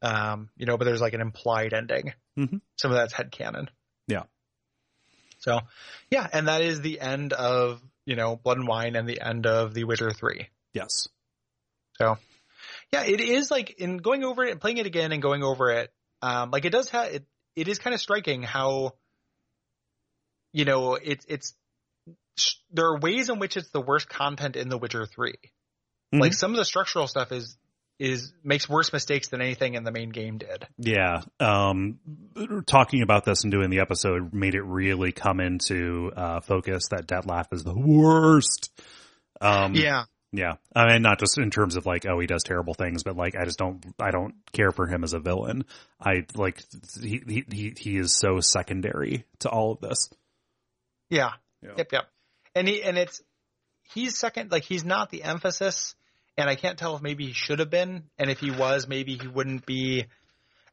um, 0.02 0.50
you 0.56 0.66
know, 0.66 0.78
but 0.78 0.86
there's 0.86 1.02
like 1.02 1.14
an 1.14 1.22
implied 1.22 1.74
ending. 1.74 2.14
Mhm. 2.38 2.62
Some 2.78 2.92
of 2.92 2.98
that's 2.98 3.14
headcanon. 3.14 3.68
Yeah. 4.08 4.24
So, 5.40 5.60
yeah, 6.10 6.28
and 6.32 6.48
that 6.48 6.62
is 6.62 6.82
the 6.82 7.00
end 7.00 7.34
of 7.34 7.82
you 8.10 8.16
know 8.16 8.36
Blood 8.36 8.58
and 8.58 8.68
Wine 8.68 8.96
and 8.96 9.08
the 9.08 9.22
end 9.22 9.46
of 9.46 9.76
The 9.76 9.84
Witcher 9.84 10.10
Three. 10.10 10.48
Yes. 10.74 11.08
So, 12.00 12.18
yeah, 12.92 13.04
it 13.04 13.22
is 13.22 13.52
like 13.52 13.80
in 13.80 13.98
going 13.98 14.24
over 14.24 14.44
it 14.44 14.52
and 14.52 14.60
playing 14.60 14.78
it 14.78 14.88
again 14.88 15.12
and 15.12 15.22
going 15.22 15.44
over 15.44 15.70
it. 15.70 15.94
Um, 16.24 16.50
like 16.50 16.66
it 16.66 16.72
does 16.72 16.90
have 16.90 17.14
it. 17.14 17.26
It 17.56 17.68
is 17.68 17.78
kind 17.78 17.94
of 17.94 18.02
striking 18.02 18.42
how, 18.42 18.94
you 20.54 20.66
know, 20.66 20.96
it's 20.96 21.24
it's 21.30 21.54
there 22.72 22.88
are 22.88 23.00
ways 23.00 23.30
in 23.30 23.38
which 23.38 23.58
it's 23.58 23.70
the 23.70 23.82
worst 23.82 24.10
content 24.10 24.56
in 24.56 24.70
The 24.70 24.78
Witcher 24.78 25.06
3 25.06 25.36
Mhm. 26.14 26.22
Like 26.22 26.34
some 26.34 26.52
of 26.52 26.58
the 26.58 26.66
structural 26.66 27.06
stuff 27.06 27.32
is 27.32 27.58
is 28.00 28.34
makes 28.44 28.68
worse 28.70 28.94
mistakes 28.94 29.28
than 29.28 29.42
anything 29.42 29.74
in 29.76 29.84
the 29.84 29.92
main 29.92 30.10
game 30.10 30.38
did. 30.38 30.66
Yeah. 30.78 31.22
Um, 31.40 32.00
talking 32.66 33.02
about 33.02 33.26
this 33.26 33.44
and 33.44 33.52
doing 33.52 33.70
the 33.70 33.82
episode 33.82 34.34
made 34.34 34.56
it 34.56 34.64
really 34.64 35.12
come 35.12 35.40
into 35.40 36.12
uh, 36.16 36.40
focus 36.40 36.88
that 36.92 37.08
Dettlaff 37.08 37.52
is 37.52 37.64
the 37.64 37.76
worst. 37.78 38.72
Um, 39.42 39.76
yeah, 39.76 40.06
Yeah. 40.32 40.54
I 40.74 40.88
mean, 40.94 41.02
not 41.02 41.20
just 41.20 41.38
in 41.38 41.52
terms 41.52 41.76
of 41.76 41.86
like, 41.86 42.06
oh, 42.06 42.20
he 42.20 42.28
does 42.28 42.44
terrible 42.44 42.74
things, 42.74 43.04
but 43.04 43.18
like, 43.18 43.36
I 43.36 43.46
just 43.46 43.60
don't, 43.60 43.86
I 44.00 44.12
don't 44.12 44.36
care 44.54 44.72
for 44.72 44.88
him 44.88 45.04
as 45.04 45.14
a 45.14 45.20
villain. 45.20 45.66
I 46.00 46.26
like, 46.36 46.64
he, 47.02 47.22
he, 47.28 47.44
he, 47.52 47.74
he 47.78 47.98
is 47.98 48.18
so 48.18 48.40
secondary 48.40 49.26
to 49.40 49.50
all 49.50 49.74
of 49.74 49.82
this. 49.82 50.10
yeah, 51.10 51.32
Yeah. 51.62 51.72
yep, 51.78 51.92
yep. 51.92 52.04
And 52.56 52.68
he 52.68 52.82
and 52.82 52.98
it's 52.98 53.22
he's 53.94 54.18
second, 54.18 54.52
like 54.52 54.64
he's 54.64 54.84
not 54.84 55.10
the 55.12 55.24
emphasis, 55.24 55.96
and 56.40 56.50
I 56.50 56.56
can't 56.56 56.80
tell 56.80 56.96
if 56.96 57.02
maybe 57.02 57.28
he 57.28 57.34
should 57.34 57.60
have 57.60 57.70
been, 57.70 58.04
and 58.18 58.30
if 58.32 58.40
he 58.40 58.50
was, 58.50 58.88
maybe 58.88 59.18
he 59.18 59.28
wouldn't 59.28 59.66
be 59.66 60.06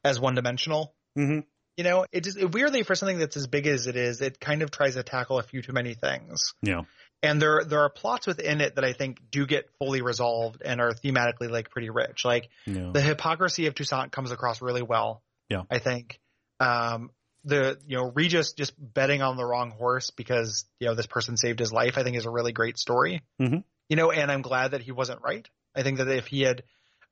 as 0.05 0.21
one 0.21 0.37
dimensional. 0.37 0.95
Mm-hmm. 1.19 1.41
You 1.77 1.85
know, 1.85 2.07
it 2.13 2.23
just 2.23 2.39
it, 2.39 2.53
weirdly 2.55 2.85
for 2.85 2.95
something 2.95 3.19
that's 3.19 3.37
as 3.37 3.49
big 3.49 3.67
as 3.67 3.89
it 3.89 3.97
is, 3.97 4.21
it 4.21 4.39
kind 4.39 4.63
of 4.63 4.71
tries 4.71 4.95
to 4.95 5.03
tackle 5.03 5.41
a 5.41 5.43
few 5.43 5.63
too 5.63 5.73
many 5.73 5.95
things. 5.95 6.55
Yeah. 6.63 6.83
And 7.23 7.43
there 7.43 7.65
there 7.67 7.81
are 7.81 7.91
plots 7.91 8.27
within 8.29 8.61
it 8.61 8.77
that 8.77 8.85
I 8.85 8.93
think 8.93 9.19
do 9.31 9.45
get 9.45 9.69
fully 9.81 10.03
resolved 10.03 10.63
and 10.65 10.81
are 10.81 10.93
thematically 10.93 11.51
like 11.51 11.71
pretty 11.71 11.91
rich. 11.91 12.25
Like 12.25 12.49
Yeah. 12.65 12.91
the 12.93 13.01
hypocrisy 13.01 13.67
of 13.67 13.75
Toussaint 13.75 14.13
comes 14.13 14.31
across 14.31 14.63
really 14.63 14.83
well. 14.83 15.23
Yeah. 15.51 15.63
I 15.71 15.81
think. 15.81 16.21
Um 16.61 17.11
the 17.45 17.79
you 17.87 17.97
know, 17.97 18.11
Regis 18.15 18.53
just 18.53 18.73
betting 18.79 19.21
on 19.23 19.37
the 19.37 19.45
wrong 19.45 19.71
horse 19.71 20.11
because, 20.11 20.65
you 20.81 20.87
know, 20.89 20.95
this 20.95 21.07
person 21.07 21.37
saved 21.37 21.59
his 21.59 21.73
life, 21.73 21.99
I 21.99 22.05
think 22.05 22.17
is 22.17 22.27
a 22.27 22.31
really 22.31 22.53
great 22.53 22.79
story. 22.79 23.23
Mhm. 23.41 23.65
You 23.89 23.97
know, 23.97 24.11
and 24.11 24.31
I'm 24.31 24.43
glad 24.43 24.73
that 24.73 24.83
he 24.83 24.93
wasn't 24.93 25.23
right. 25.23 25.49
I 25.75 25.83
think 25.83 25.99
that 25.99 26.09
if 26.09 26.27
he 26.27 26.43
had 26.43 26.63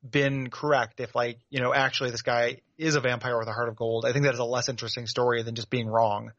been 0.07 0.49
correct, 0.49 0.99
if 0.99 1.15
like, 1.15 1.39
you 1.49 1.61
know, 1.61 1.73
actually 1.73 2.11
this 2.11 2.21
guy 2.21 2.61
is 2.77 2.95
a 2.95 3.01
vampire 3.01 3.37
with 3.39 3.47
a 3.47 3.53
heart 3.53 3.69
of 3.69 3.75
gold, 3.75 4.05
I 4.05 4.11
think 4.11 4.25
that 4.25 4.33
is 4.33 4.39
a 4.39 4.43
less 4.45 4.69
interesting 4.69 5.07
story 5.07 5.41
than 5.43 5.55
just 5.55 5.69
being 5.69 5.87
wrong. 5.87 6.31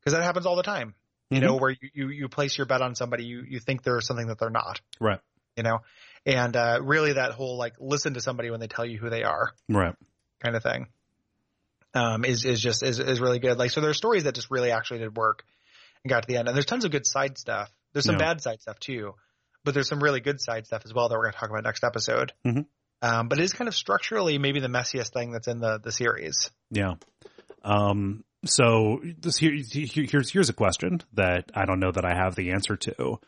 Because 0.00 0.16
that 0.16 0.22
happens 0.24 0.46
all 0.46 0.56
the 0.56 0.62
time. 0.62 0.94
You 1.28 1.40
know, 1.40 1.56
where 1.56 1.70
you, 1.70 1.90
you, 1.92 2.08
you 2.10 2.28
place 2.28 2.56
your 2.56 2.66
bet 2.68 2.80
on 2.82 2.94
somebody, 2.94 3.24
you, 3.24 3.42
you 3.48 3.58
think 3.58 3.82
they're 3.82 4.00
something 4.00 4.28
that 4.28 4.38
they're 4.38 4.48
not, 4.48 4.80
Right. 5.00 5.18
you 5.56 5.64
know? 5.64 5.78
And 6.24 6.56
uh 6.56 6.78
really 6.82 7.14
that 7.14 7.32
whole 7.32 7.58
like 7.58 7.74
listen 7.80 8.14
to 8.14 8.20
somebody 8.20 8.50
when 8.50 8.60
they 8.60 8.68
tell 8.68 8.84
you 8.86 8.98
who 8.98 9.10
they 9.10 9.24
are 9.24 9.50
Right. 9.68 9.94
kind 10.42 10.54
of 10.54 10.62
thing. 10.62 10.86
Um, 11.94 12.24
is 12.24 12.44
is 12.44 12.60
just 12.60 12.82
is 12.82 12.98
is 13.00 13.20
really 13.20 13.38
good. 13.38 13.58
Like 13.58 13.70
so, 13.70 13.80
there's 13.80 13.96
stories 13.96 14.24
that 14.24 14.34
just 14.34 14.50
really 14.50 14.70
actually 14.70 15.00
did 15.00 15.16
work 15.16 15.44
and 16.04 16.10
got 16.10 16.22
to 16.22 16.28
the 16.28 16.36
end. 16.36 16.46
And 16.46 16.54
there's 16.54 16.66
tons 16.66 16.84
of 16.84 16.90
good 16.90 17.06
side 17.06 17.38
stuff. 17.38 17.70
There's 17.92 18.04
some 18.04 18.14
Yeah. 18.14 18.18
bad 18.18 18.42
side 18.42 18.60
stuff 18.60 18.78
too, 18.78 19.14
but 19.66 19.74
there's 19.74 19.88
some 19.88 20.00
really 20.02 20.20
good 20.20 20.40
side 20.40 20.64
stuff 20.66 20.82
as 20.86 20.94
well 20.94 21.10
that 21.10 21.14
we're 21.16 21.24
going 21.24 21.34
to 21.34 21.38
talk 21.38 21.50
about 21.50 21.64
next 21.64 21.84
episode. 21.84 22.32
Mhm. 22.46 22.64
Um, 23.02 23.28
but 23.28 23.38
it 23.38 23.42
is 23.42 23.52
kind 23.52 23.68
of 23.68 23.74
structurally 23.74 24.38
maybe 24.38 24.60
the 24.60 24.68
messiest 24.68 25.12
thing 25.12 25.30
that's 25.32 25.48
in 25.48 25.58
the 25.60 25.78
the 25.78 25.92
series. 25.92 26.50
Yeah. 26.70 26.94
Um, 27.62 28.24
so 28.46 29.02
this 29.18 29.36
here, 29.36 29.52
here- 29.54 30.06
here's 30.08 30.30
here's 30.30 30.48
a 30.48 30.54
question 30.54 31.02
that 31.12 31.50
I 31.54 31.66
don't 31.66 31.80
know 31.80 31.92
that 31.92 32.04
I 32.06 32.14
have 32.14 32.34
the 32.36 32.52
answer 32.52 32.76
to. 32.76 33.20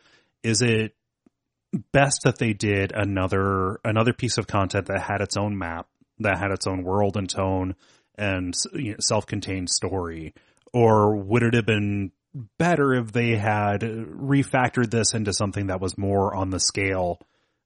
Is 0.42 0.62
it 0.62 0.94
best 1.92 2.23
that 2.25 2.39
they 2.39 2.55
did 2.55 2.92
another 2.92 3.78
another 3.84 4.12
piece 4.15 4.39
of 4.39 4.47
content 4.47 4.86
that 4.86 5.02
had 5.02 5.20
its 5.20 5.36
own 5.36 5.58
map, 5.58 5.86
that 6.20 6.39
had 6.39 6.50
its 6.50 6.67
own 6.67 6.83
world 6.83 7.17
and 7.17 7.28
tone 7.28 7.75
and 8.17 8.55
you 8.73 8.92
know, 8.92 8.97
self-contained 9.00 9.68
story, 9.68 10.33
or 10.73 11.15
would 11.17 11.42
it 11.42 11.55
have 11.55 11.67
been 11.67 12.10
better 12.58 12.94
if 12.94 13.12
they 13.12 13.36
had 13.36 13.81
refactored 13.81 14.90
this 14.90 15.15
into 15.15 15.32
something 15.32 15.68
that 15.68 15.81
was 15.81 15.97
more 15.98 16.34
on 16.34 16.50
the 16.50 16.60
scale 16.60 17.20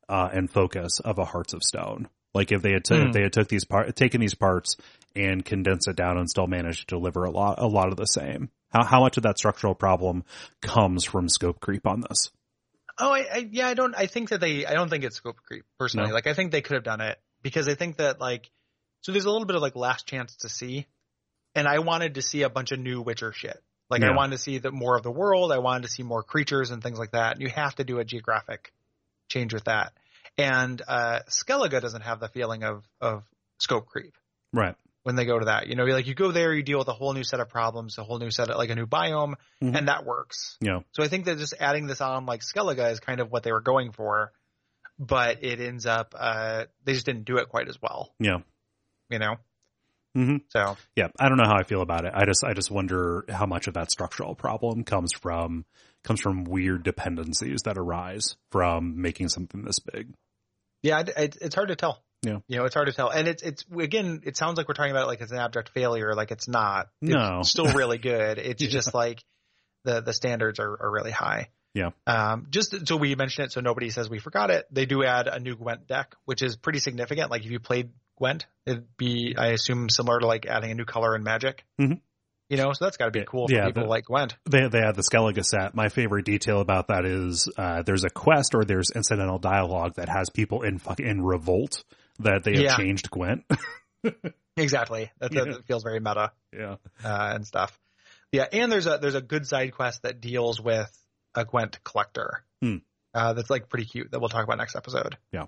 uh, 0.08 0.28
and 0.32 0.50
focus 0.50 1.00
of 1.00 1.18
a 1.18 1.24
Hearts 1.24 1.52
of 1.55 1.62
Stone? 1.62 2.08
Like 2.34 2.52
if 2.52 2.62
they 2.62 2.73
had 2.73 2.84
t- 2.84 2.97
Hmm. 2.97 3.08
if 3.08 3.12
they 3.12 3.23
had 3.23 3.32
took 3.32 3.49
these 3.49 3.65
part 3.65 3.94
taken 3.94 4.20
these 4.20 4.34
parts 4.34 4.76
and 5.15 5.44
condensed 5.44 5.89
it 5.89 5.97
down 5.97 6.16
and 6.16 6.31
still 6.31 6.47
managed 6.47 6.89
to 6.89 6.97
deliver 6.97 7.24
a 7.24 7.31
lot 7.31 7.58
a 7.58 7.66
lot 7.66 7.89
of 7.89 7.97
the 7.97 8.07
same. 8.07 8.50
How 8.70 8.84
how 8.84 9.00
much 9.00 9.18
of 9.18 9.24
that 9.24 9.36
structural 9.36 9.74
problem 9.74 10.24
comes 10.62 11.05
from 11.05 11.28
scope 11.28 11.60
creep 11.60 11.86
on 11.86 12.00
this? 12.00 12.31
Oh, 12.99 13.10
I, 13.12 13.26
I 13.32 13.49
yeah, 13.50 13.68
I 13.68 13.74
don't. 13.74 13.94
I 13.94 14.07
think 14.07 14.31
that 14.31 14.41
they. 14.41 14.65
I 14.65 14.73
don't 14.73 14.89
think 14.89 15.05
it's 15.05 15.16
scope 15.16 15.42
creep 15.42 15.65
personally. 15.78 16.08
No? 16.08 16.15
Like 16.15 16.26
I 16.26 16.34
think 16.34 16.52
they 16.52 16.62
could 16.62 16.74
have 16.74 16.84
done 16.84 17.00
it 17.02 17.18
because 17.42 17.68
I 17.68 17.74
think 17.74 17.99
that 17.99 18.18
like 18.20 18.50
so 19.02 19.12
there's 19.12 19.24
a 19.24 19.31
little 19.31 19.47
bit 19.47 19.57
of 19.57 19.62
like 19.62 19.76
last 19.76 20.07
chance 20.07 20.36
to 20.36 20.49
see, 20.49 20.86
and 21.55 21.68
I 21.68 21.81
wanted 21.81 22.15
to 22.15 22.23
see 22.23 22.42
a 22.42 22.49
bunch 22.50 22.73
of 22.73 22.78
new 22.78 23.02
Witcher 23.02 23.32
shit. 23.32 23.62
Like 23.93 24.01
Yeah. 24.01 24.11
I 24.11 24.17
wanted 24.17 24.33
to 24.37 24.43
see 24.43 24.57
the 24.59 24.73
more 24.73 24.97
of 24.97 25.03
the 25.03 25.11
world. 25.11 25.53
I 25.53 25.59
wanted 25.59 25.83
to 25.83 25.89
see 25.89 26.03
more 26.03 26.23
creatures 26.23 26.71
and 26.71 26.83
things 26.83 26.99
like 26.99 27.11
that. 27.12 27.35
And 27.35 27.43
you 27.43 27.51
have 27.51 27.75
to 27.77 27.85
do 27.85 27.99
a 27.99 28.05
geographic 28.05 28.73
change 29.29 29.53
with 29.53 29.65
that. 29.65 29.93
And 30.39 30.81
uh 30.89 31.21
Skellige 31.29 31.81
doesn't 31.81 32.01
have 32.03 32.19
the 32.19 32.29
feeling 32.29 32.65
of 32.65 32.85
of 33.01 33.23
scope 33.59 33.87
creep 33.87 34.15
Right. 34.53 34.75
when 35.03 35.15
they 35.15 35.27
go 35.27 35.39
to 35.39 35.45
that. 35.45 35.67
You 35.67 35.75
know, 35.77 35.85
like 35.85 36.07
you 36.07 36.15
go 36.15 36.33
there, 36.33 36.55
you 36.55 36.62
deal 36.62 36.79
with 36.79 36.89
a 36.89 36.95
whole 36.95 37.12
new 37.12 37.23
set 37.23 37.39
of 37.41 37.51
problems, 37.51 37.99
a 37.99 38.03
whole 38.03 38.19
new 38.19 38.31
set 38.31 38.49
of 38.51 38.57
like 38.57 38.71
a 38.71 38.75
new 38.75 38.87
biome, 38.87 39.35
Mhm. 39.62 39.77
and 39.77 39.89
that 39.89 40.07
works. 40.07 40.57
Yeah. 40.61 40.81
So 40.93 41.03
I 41.03 41.09
think 41.09 41.27
that 41.27 41.37
just 41.37 41.55
adding 41.61 41.87
this 41.87 42.01
on 42.01 42.25
like 42.25 42.41
Skellige 42.41 42.91
is 42.93 42.99
kind 43.01 43.21
of 43.21 43.31
what 43.31 43.43
they 43.43 43.53
were 43.53 43.61
going 43.61 43.93
for, 43.93 44.33
but 44.99 45.45
it 45.45 45.61
ends 45.61 45.85
up 45.85 46.15
uh 46.19 46.65
they 46.85 46.95
just 46.95 47.05
didn't 47.07 47.25
do 47.25 47.37
it 47.37 47.49
quite 47.51 47.69
as 47.69 47.79
well, 47.83 48.15
Yeah. 48.19 48.39
you 49.11 49.19
know. 49.19 49.37
Hmm 50.15 50.36
So 50.49 50.76
Yeah. 50.97 51.08
I 51.18 51.28
don't 51.28 51.39
know 51.39 51.47
how 51.49 51.57
I 51.57 51.62
feel 51.65 51.82
about 51.82 52.05
it. 52.05 52.12
I 52.15 52.24
just 52.24 52.44
I 52.44 52.52
just 52.55 52.70
wonder 52.70 53.24
how 53.28 53.47
much 53.47 53.66
of 53.68 53.74
that 53.74 53.91
structural 53.91 54.34
problem 54.34 54.84
comes 54.84 55.12
from 55.12 55.65
comes 56.05 56.20
from 56.20 56.44
weird 56.44 56.82
dependencies 56.82 57.62
that 57.65 57.78
arise 57.78 58.36
from 58.50 59.00
making 59.00 59.28
something 59.28 59.62
this 59.65 59.78
big. 59.78 60.12
yeah, 60.82 61.00
it, 61.00 61.08
it, 61.16 61.36
it's 61.41 61.55
hard 61.55 61.68
to 61.68 61.76
tell. 61.76 62.02
Yeah. 62.23 62.39
You 62.49 62.58
know, 62.58 62.65
it's 62.66 62.74
hard 62.74 62.86
to 62.86 62.92
tell, 62.92 63.08
and 63.10 63.26
it's 63.26 63.42
it's 63.42 63.65
again, 63.76 64.20
it 64.24 64.36
sounds 64.36 64.57
like 64.57 64.68
we're 64.68 64.74
talking 64.74 64.92
about 64.92 65.05
it 65.05 65.07
like 65.08 65.20
it's 65.20 65.32
an 65.32 65.39
abject 65.39 65.70
failure, 65.70 66.15
like 66.15 66.31
it's 66.31 66.47
not. 66.49 66.89
It's 67.00 67.10
No. 67.12 67.41
still 67.44 67.66
really 67.73 67.99
good. 67.99 68.39
It's 68.50 68.62
Yeah. 68.62 68.68
just 68.70 68.94
like 68.94 69.23
the 69.84 70.00
the 70.02 70.12
standards 70.12 70.60
are, 70.60 70.70
are 70.82 70.91
really 70.91 71.10
high. 71.10 71.49
Yeah. 71.74 71.91
Um, 72.07 72.47
just 72.50 72.86
so 72.86 72.97
we 72.97 73.15
mention 73.15 73.44
it, 73.44 73.52
so 73.52 73.60
nobody 73.60 73.91
says 73.91 74.10
we 74.10 74.18
forgot 74.18 74.50
it. 74.50 74.66
They 74.70 74.86
do 74.86 75.02
add 75.05 75.26
a 75.26 75.41
new 75.41 75.57
Gwent 75.57 75.86
deck, 75.89 76.15
which 76.26 76.42
is 76.42 76.55
pretty 76.57 76.78
significant. 76.81 77.31
Like 77.31 77.44
if 77.44 77.50
you 77.50 77.58
played 77.60 77.91
Gwent, 78.23 78.47
it'd 78.67 78.97
be, 78.97 79.34
I 79.36 79.49
assume, 79.49 79.89
similar 79.91 80.20
to 80.20 80.26
like 80.28 80.47
adding 80.47 80.70
a 80.70 80.75
new 80.75 80.84
color 80.84 81.17
in 81.17 81.25
Magic. 81.25 81.65
Mhm. 81.81 82.01
You 82.49 82.57
know, 82.59 82.73
so 82.73 82.84
that's 82.84 82.97
got 82.99 83.07
to 83.07 83.10
be 83.10 83.25
cool 83.26 83.49
for 83.49 83.55
yeah, 83.55 83.67
people 83.67 83.84
the- 83.84 83.89
like 83.89 84.05
Gwent. 84.05 84.36
They 84.49 84.68
they 84.68 84.81
have 84.81 84.94
the 84.94 85.02
Skellige 85.02 85.44
set. 85.44 85.75
My 85.75 85.89
favorite 85.89 86.25
detail 86.26 86.60
about 86.60 86.89
that 86.89 87.05
is 87.05 87.49
uh, 87.57 87.83
there's 87.83 88.05
a 88.05 88.10
quest 88.10 88.55
or 88.55 88.65
there's 88.65 88.91
incidental 88.94 89.39
dialogue 89.39 89.94
that 89.97 90.09
has 90.09 90.28
people 90.31 90.62
in 90.62 90.78
fuck 90.78 91.01
in 91.01 91.23
revolt 91.23 91.83
that 92.20 92.44
they 92.44 92.52
have 92.52 92.60
Yeah. 92.62 92.76
changed 92.76 93.10
Gwent. 93.10 93.44
Exactly. 94.57 95.10
That, 95.18 95.33
that 95.33 95.47
Yeah. 95.47 95.55
feels 95.67 95.83
very 95.83 95.99
meta. 96.01 96.33
yeah. 96.52 96.76
uh, 97.02 97.33
and 97.34 97.47
stuff. 97.47 97.78
Yeah, 98.33 98.47
and 98.52 98.70
there's 98.70 98.86
a 98.86 98.99
there's 99.01 99.15
a 99.15 99.20
good 99.23 99.47
side 99.47 99.73
quest 99.73 100.02
that 100.02 100.20
deals 100.20 100.60
with 100.60 100.91
a 101.34 101.44
Gwent 101.44 101.83
collector. 101.84 102.44
Hmm. 102.62 102.76
Uh, 103.15 103.33
that's 103.33 103.49
like 103.51 103.68
pretty 103.68 103.86
cute 103.86 104.10
that 104.10 104.20
we'll 104.20 104.28
talk 104.28 104.44
about 104.44 104.59
next 104.59 104.76
episode. 104.76 105.17
Yeah. 105.33 105.47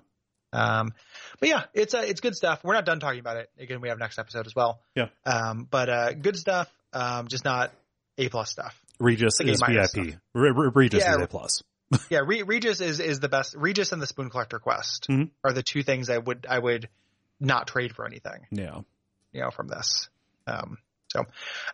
Um, 0.55 0.93
but 1.39 1.49
yeah, 1.49 1.63
it's 1.73 1.93
uh, 1.93 2.03
it's 2.05 2.21
good 2.21 2.35
stuff. 2.35 2.63
We're 2.63 2.73
not 2.73 2.85
done 2.85 2.99
talking 2.99 3.19
about 3.19 3.37
it. 3.37 3.49
Again, 3.59 3.81
we 3.81 3.89
have 3.89 3.99
next 3.99 4.17
episode 4.19 4.45
as 4.45 4.55
well. 4.55 4.79
Yeah. 4.95 5.07
Um, 5.25 5.67
but 5.69 5.89
uh, 5.89 6.13
good 6.13 6.37
stuff. 6.37 6.71
Um, 6.93 7.27
just 7.27 7.43
not 7.45 7.73
A 8.17 8.29
plus 8.29 8.49
stuff. 8.51 8.79
Regis 8.99 9.39
is 9.41 9.61
VIP. 9.61 10.15
Re- 10.33 10.51
Re- 10.51 10.71
Regis 10.73 11.03
Yeah. 11.03 11.15
is 11.17 11.21
A 11.23 11.27
plus. 11.27 11.61
yeah, 12.09 12.19
Re- 12.25 12.43
Regis 12.43 12.79
is 12.81 12.99
is 12.99 13.19
the 13.19 13.29
best. 13.29 13.53
Regis 13.55 13.91
and 13.91 14.01
the 14.01 14.07
Spoon 14.07 14.29
Collector 14.29 14.59
Quest 14.59 15.07
Mhm. 15.09 15.29
are 15.43 15.51
the 15.53 15.61
two 15.63 15.83
things 15.83 16.09
I 16.09 16.17
would 16.17 16.45
I 16.49 16.57
would 16.59 16.87
not 17.39 17.67
trade 17.67 17.93
for 17.93 18.05
anything. 18.05 18.47
Yeah. 18.51 18.79
You 19.33 19.41
know, 19.41 19.51
from 19.51 19.67
this. 19.67 20.09
Um, 20.47 20.77
so, 21.09 21.25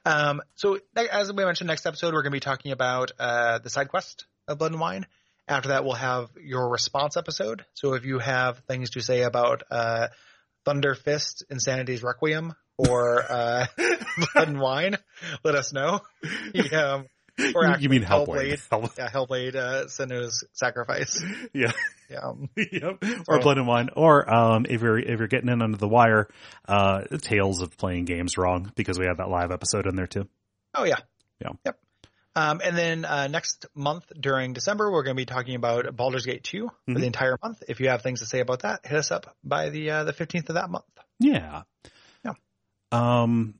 um, 0.05 0.41
so 0.55 0.79
as 0.95 1.31
we 1.31 1.45
mentioned, 1.45 1.67
next 1.67 1.85
episode 1.85 2.13
we're 2.13 2.23
going 2.23 2.31
to 2.31 2.35
be 2.35 2.39
talking 2.39 2.71
about 2.71 3.11
uh, 3.19 3.59
the 3.59 3.69
side 3.69 3.89
quest 3.89 4.25
of 4.47 4.57
Blood 4.57 4.71
and 4.71 4.81
Wine. 4.81 5.05
After 5.51 5.69
that, 5.69 5.83
we'll 5.83 5.93
have 5.93 6.29
your 6.41 6.69
response 6.69 7.17
episode. 7.17 7.65
So 7.73 7.93
if 7.93 8.05
you 8.05 8.19
have 8.19 8.59
things 8.67 8.91
to 8.91 9.01
say 9.01 9.23
about 9.23 9.63
uh, 9.69 10.07
Thunder 10.65 10.95
Fist, 10.95 11.43
Insanity's 11.49 12.01
Requiem, 12.03 12.53
or 12.77 13.21
uh, 13.29 13.65
Blood 14.33 14.47
and 14.47 14.59
Wine, 14.59 14.97
let 15.43 15.55
us 15.55 15.73
know. 15.73 15.99
um, 16.73 17.05
or 17.53 17.63
You- 17.65 17.69
actually 17.69 17.83
you 17.83 17.89
mean 17.89 18.03
Hellblade? 18.03 18.61
Hell- 18.71 18.91
yeah, 18.97 19.09
Hellblade, 19.09 19.55
uh, 19.55 19.87
Sacrifice. 20.53 21.21
yeah. 21.53 21.71
Yeah, 22.09 22.19
um, 22.23 22.49
yep. 22.55 23.03
Or 23.27 23.35
So- 23.37 23.41
Blood 23.41 23.57
and 23.57 23.67
Wine. 23.67 23.89
Or 23.95 24.33
um, 24.33 24.65
if 24.69 24.81
you're 24.81 24.99
if 24.99 25.19
you're 25.19 25.27
getting 25.27 25.49
in 25.49 25.61
under 25.61 25.77
the 25.77 25.87
wire, 25.87 26.27
uh, 26.67 27.03
Tales 27.21 27.61
of 27.61 27.77
playing 27.77 28.05
games 28.05 28.37
wrong 28.37 28.71
because 28.75 28.97
we 28.99 29.05
have 29.05 29.17
that 29.17 29.29
live 29.29 29.51
episode 29.51 29.85
in 29.87 29.95
there 29.95 30.07
too. 30.07 30.27
Oh 30.75 30.83
yeah. 30.85 30.97
Yeah. 31.41 31.49
Yep. 31.65 31.77
Um, 32.35 32.61
and 32.63 32.77
then 32.77 33.03
uh, 33.05 33.27
next 33.27 33.65
month 33.75 34.05
during 34.19 34.53
December, 34.53 34.89
we're 34.91 35.03
going 35.03 35.15
to 35.17 35.21
be 35.21 35.25
talking 35.25 35.55
about 35.55 35.93
Baldur's 35.95 36.25
Gate 36.25 36.43
2 36.43 36.67
for 36.67 36.91
Mhm. 36.93 36.99
the 36.99 37.05
entire 37.05 37.37
month. 37.43 37.61
If 37.67 37.79
you 37.81 37.89
have 37.89 38.01
things 38.03 38.21
to 38.21 38.25
say 38.25 38.39
about 38.39 38.61
that, 38.61 38.85
hit 38.85 38.97
us 38.97 39.11
up 39.11 39.35
by 39.43 39.69
the 39.69 39.89
uh, 39.91 40.03
the 40.05 40.13
15th 40.13 40.47
of 40.49 40.55
that 40.55 40.69
month. 40.69 40.85
Yeah. 41.19 41.63
Yeah. 42.23 42.31
Um, 42.91 43.55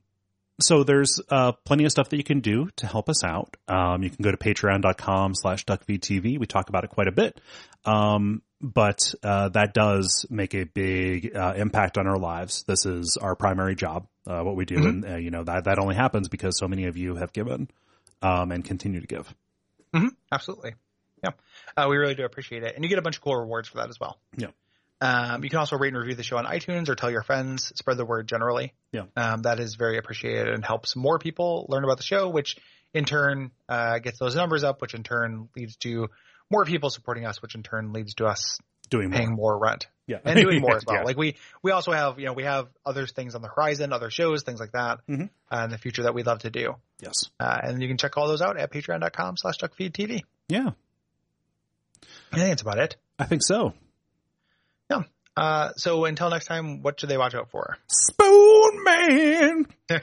so 0.60 0.84
there's 0.84 1.20
uh, 1.28 1.52
plenty 1.64 1.84
of 1.84 1.90
stuff 1.90 2.08
that 2.10 2.16
you 2.16 2.24
can 2.24 2.40
do 2.40 2.68
to 2.76 2.86
help 2.86 3.08
us 3.08 3.24
out. 3.24 3.56
Um, 3.68 4.02
you 4.02 4.10
can 4.10 4.22
go 4.22 4.30
to 4.30 4.36
patreon.com 4.36 5.34
slash 5.34 5.64
duckfeedtv. 5.64 6.38
We 6.38 6.46
talk 6.46 6.68
about 6.68 6.84
it 6.84 6.90
quite 6.90 7.08
a 7.08 7.12
bit. 7.12 7.40
Um, 7.84 8.42
but 8.60 8.98
uh, 9.24 9.48
that 9.50 9.74
does 9.74 10.24
make 10.30 10.54
a 10.54 10.64
big 10.64 11.34
uh, 11.36 11.54
impact 11.56 11.98
on 11.98 12.06
our 12.06 12.18
lives. 12.18 12.62
This 12.66 12.86
is 12.86 13.18
our 13.20 13.34
primary 13.34 13.74
job, 13.74 14.06
uh, 14.26 14.40
what 14.42 14.54
we 14.54 14.64
do. 14.64 14.76
And, 14.76 15.04
uh, 15.04 15.16
you 15.16 15.30
know, 15.32 15.42
that, 15.42 15.64
that 15.64 15.78
only 15.80 15.96
happens 15.96 16.28
because 16.28 16.56
so 16.58 16.68
many 16.68 16.84
of 16.84 16.96
you 16.96 17.16
have 17.16 17.32
given 17.32 17.68
um, 18.22 18.52
and 18.52 18.64
continue 18.64 19.00
to 19.00 19.06
give. 19.06 19.34
Mm-hmm. 19.94 20.08
Absolutely. 20.30 20.74
Yeah. 21.22 21.30
Uh, 21.76 21.86
we 21.88 21.96
really 21.96 22.14
do 22.14 22.24
appreciate 22.24 22.62
it. 22.62 22.74
And 22.74 22.84
you 22.84 22.88
get 22.88 22.98
a 22.98 23.02
bunch 23.02 23.16
of 23.16 23.22
cool 23.22 23.36
rewards 23.36 23.68
for 23.68 23.78
that 23.78 23.88
as 23.88 24.00
well. 24.00 24.18
Yeah. 24.36 24.48
Um, 25.00 25.42
you 25.42 25.50
can 25.50 25.58
also 25.58 25.76
rate 25.76 25.88
and 25.88 25.98
review 25.98 26.14
the 26.14 26.22
show 26.22 26.36
on 26.36 26.44
iTunes 26.44 26.88
or 26.88 26.94
tell 26.94 27.10
your 27.10 27.22
friends, 27.22 27.72
spread 27.74 27.96
the 27.96 28.04
word 28.04 28.28
generally. 28.28 28.72
Yeah. 28.92 29.04
Um, 29.16 29.42
that 29.42 29.58
is 29.58 29.74
very 29.74 29.98
appreciated 29.98 30.48
and 30.48 30.64
helps 30.64 30.94
more 30.94 31.18
people 31.18 31.66
learn 31.68 31.82
about 31.82 31.96
the 31.96 32.04
show, 32.04 32.28
which 32.28 32.56
in 32.94 33.04
turn, 33.04 33.50
uh, 33.68 33.98
gets 33.98 34.18
those 34.18 34.36
numbers 34.36 34.62
up, 34.62 34.80
which 34.80 34.94
in 34.94 35.02
turn 35.02 35.48
leads 35.56 35.76
to 35.78 36.08
more 36.50 36.64
people 36.64 36.90
supporting 36.90 37.26
us, 37.26 37.42
which 37.42 37.54
in 37.54 37.62
turn 37.62 37.92
leads 37.92 38.14
to 38.14 38.26
us 38.26 38.60
Doing 38.92 39.10
more. 39.10 39.18
paying 39.18 39.32
more 39.32 39.58
rent 39.58 39.88
Yeah. 40.06 40.18
and 40.24 40.38
doing 40.38 40.60
more 40.60 40.76
as 40.76 40.84
well. 40.86 40.98
Yeah. 40.98 41.02
Like 41.02 41.16
we, 41.16 41.34
we 41.62 41.72
also 41.72 41.90
have, 41.90 42.20
you 42.20 42.26
know, 42.26 42.32
we 42.34 42.44
have 42.44 42.68
other 42.86 43.06
things 43.08 43.34
on 43.34 43.42
the 43.42 43.48
horizon, 43.48 43.92
other 43.92 44.10
shows, 44.10 44.44
things 44.44 44.60
like 44.60 44.70
that 44.72 45.00
Mhm. 45.08 45.30
uh, 45.50 45.62
in 45.64 45.70
the 45.70 45.78
future 45.78 46.04
that 46.04 46.14
we'd 46.14 46.26
love 46.26 46.38
to 46.40 46.50
do. 46.50 46.76
yes. 47.00 47.14
Uh, 47.40 47.58
and 47.64 47.82
you 47.82 47.88
can 47.88 47.96
check 47.98 48.16
all 48.16 48.28
those 48.28 48.40
out 48.42 48.56
at 48.56 48.70
patreon.com 48.70 49.36
slash 49.36 49.56
duckfeedtv. 49.58 50.20
Yeah. 50.48 50.70
I 52.32 52.36
think 52.36 52.48
that's 52.50 52.62
about 52.62 52.78
it. 52.78 52.96
I 53.18 53.24
think 53.24 53.42
so. 53.42 53.74
Yeah. 54.90 55.02
Uh, 55.36 55.72
so 55.76 56.04
until 56.04 56.30
next 56.30 56.46
time, 56.46 56.82
what 56.82 57.00
should 57.00 57.08
they 57.08 57.16
watch 57.18 57.34
out 57.34 57.50
for? 57.50 57.76
Spoon 57.88 58.84
Man. 58.84 59.66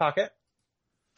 Pocket, 0.00 0.32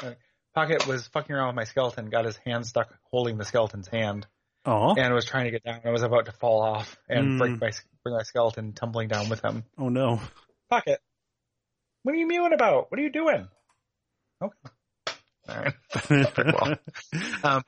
Pocket, 0.01 0.19
Pocket 0.57 0.87
was 0.89 1.07
fucking 1.07 1.35
around 1.35 1.47
with 1.47 1.57
my 1.57 1.65
skeleton, 1.65 2.11
got 2.11 2.25
his 2.25 2.37
hand 2.39 2.67
stuck 2.67 2.93
holding 3.13 3.39
the 3.39 3.45
skeleton's 3.45 3.87
hand, 3.87 4.27
Oh. 4.67 4.95
and 4.97 5.15
was 5.15 5.25
trying 5.25 5.45
to 5.45 5.53
get 5.53 5.63
down. 5.63 5.81
I 5.85 5.91
was 5.91 6.03
about 6.03 6.27
to 6.27 6.33
fall 6.33 6.61
off 6.63 6.99
and 7.09 7.31
Mm. 7.31 7.39
break 7.39 7.61
my 7.61 7.71
bring 8.03 8.17
my 8.17 8.23
skeleton 8.25 8.73
tumbling 8.73 9.07
down 9.07 9.29
with 9.29 9.41
him. 9.45 9.65
Oh 9.79 9.89
no. 9.89 10.21
Pocket, 10.69 11.01
what 12.03 12.13
are 12.13 12.19
you 12.19 12.27
mewing 12.27 12.53
about? 12.53 12.91
What 12.91 12.99
are 12.99 13.03
you 13.05 13.11
doing? 13.13 13.49
Okay. 14.43 14.59
All 15.49 15.57
right. 15.57 15.75
well. 16.37 16.77
Um, 17.45 17.63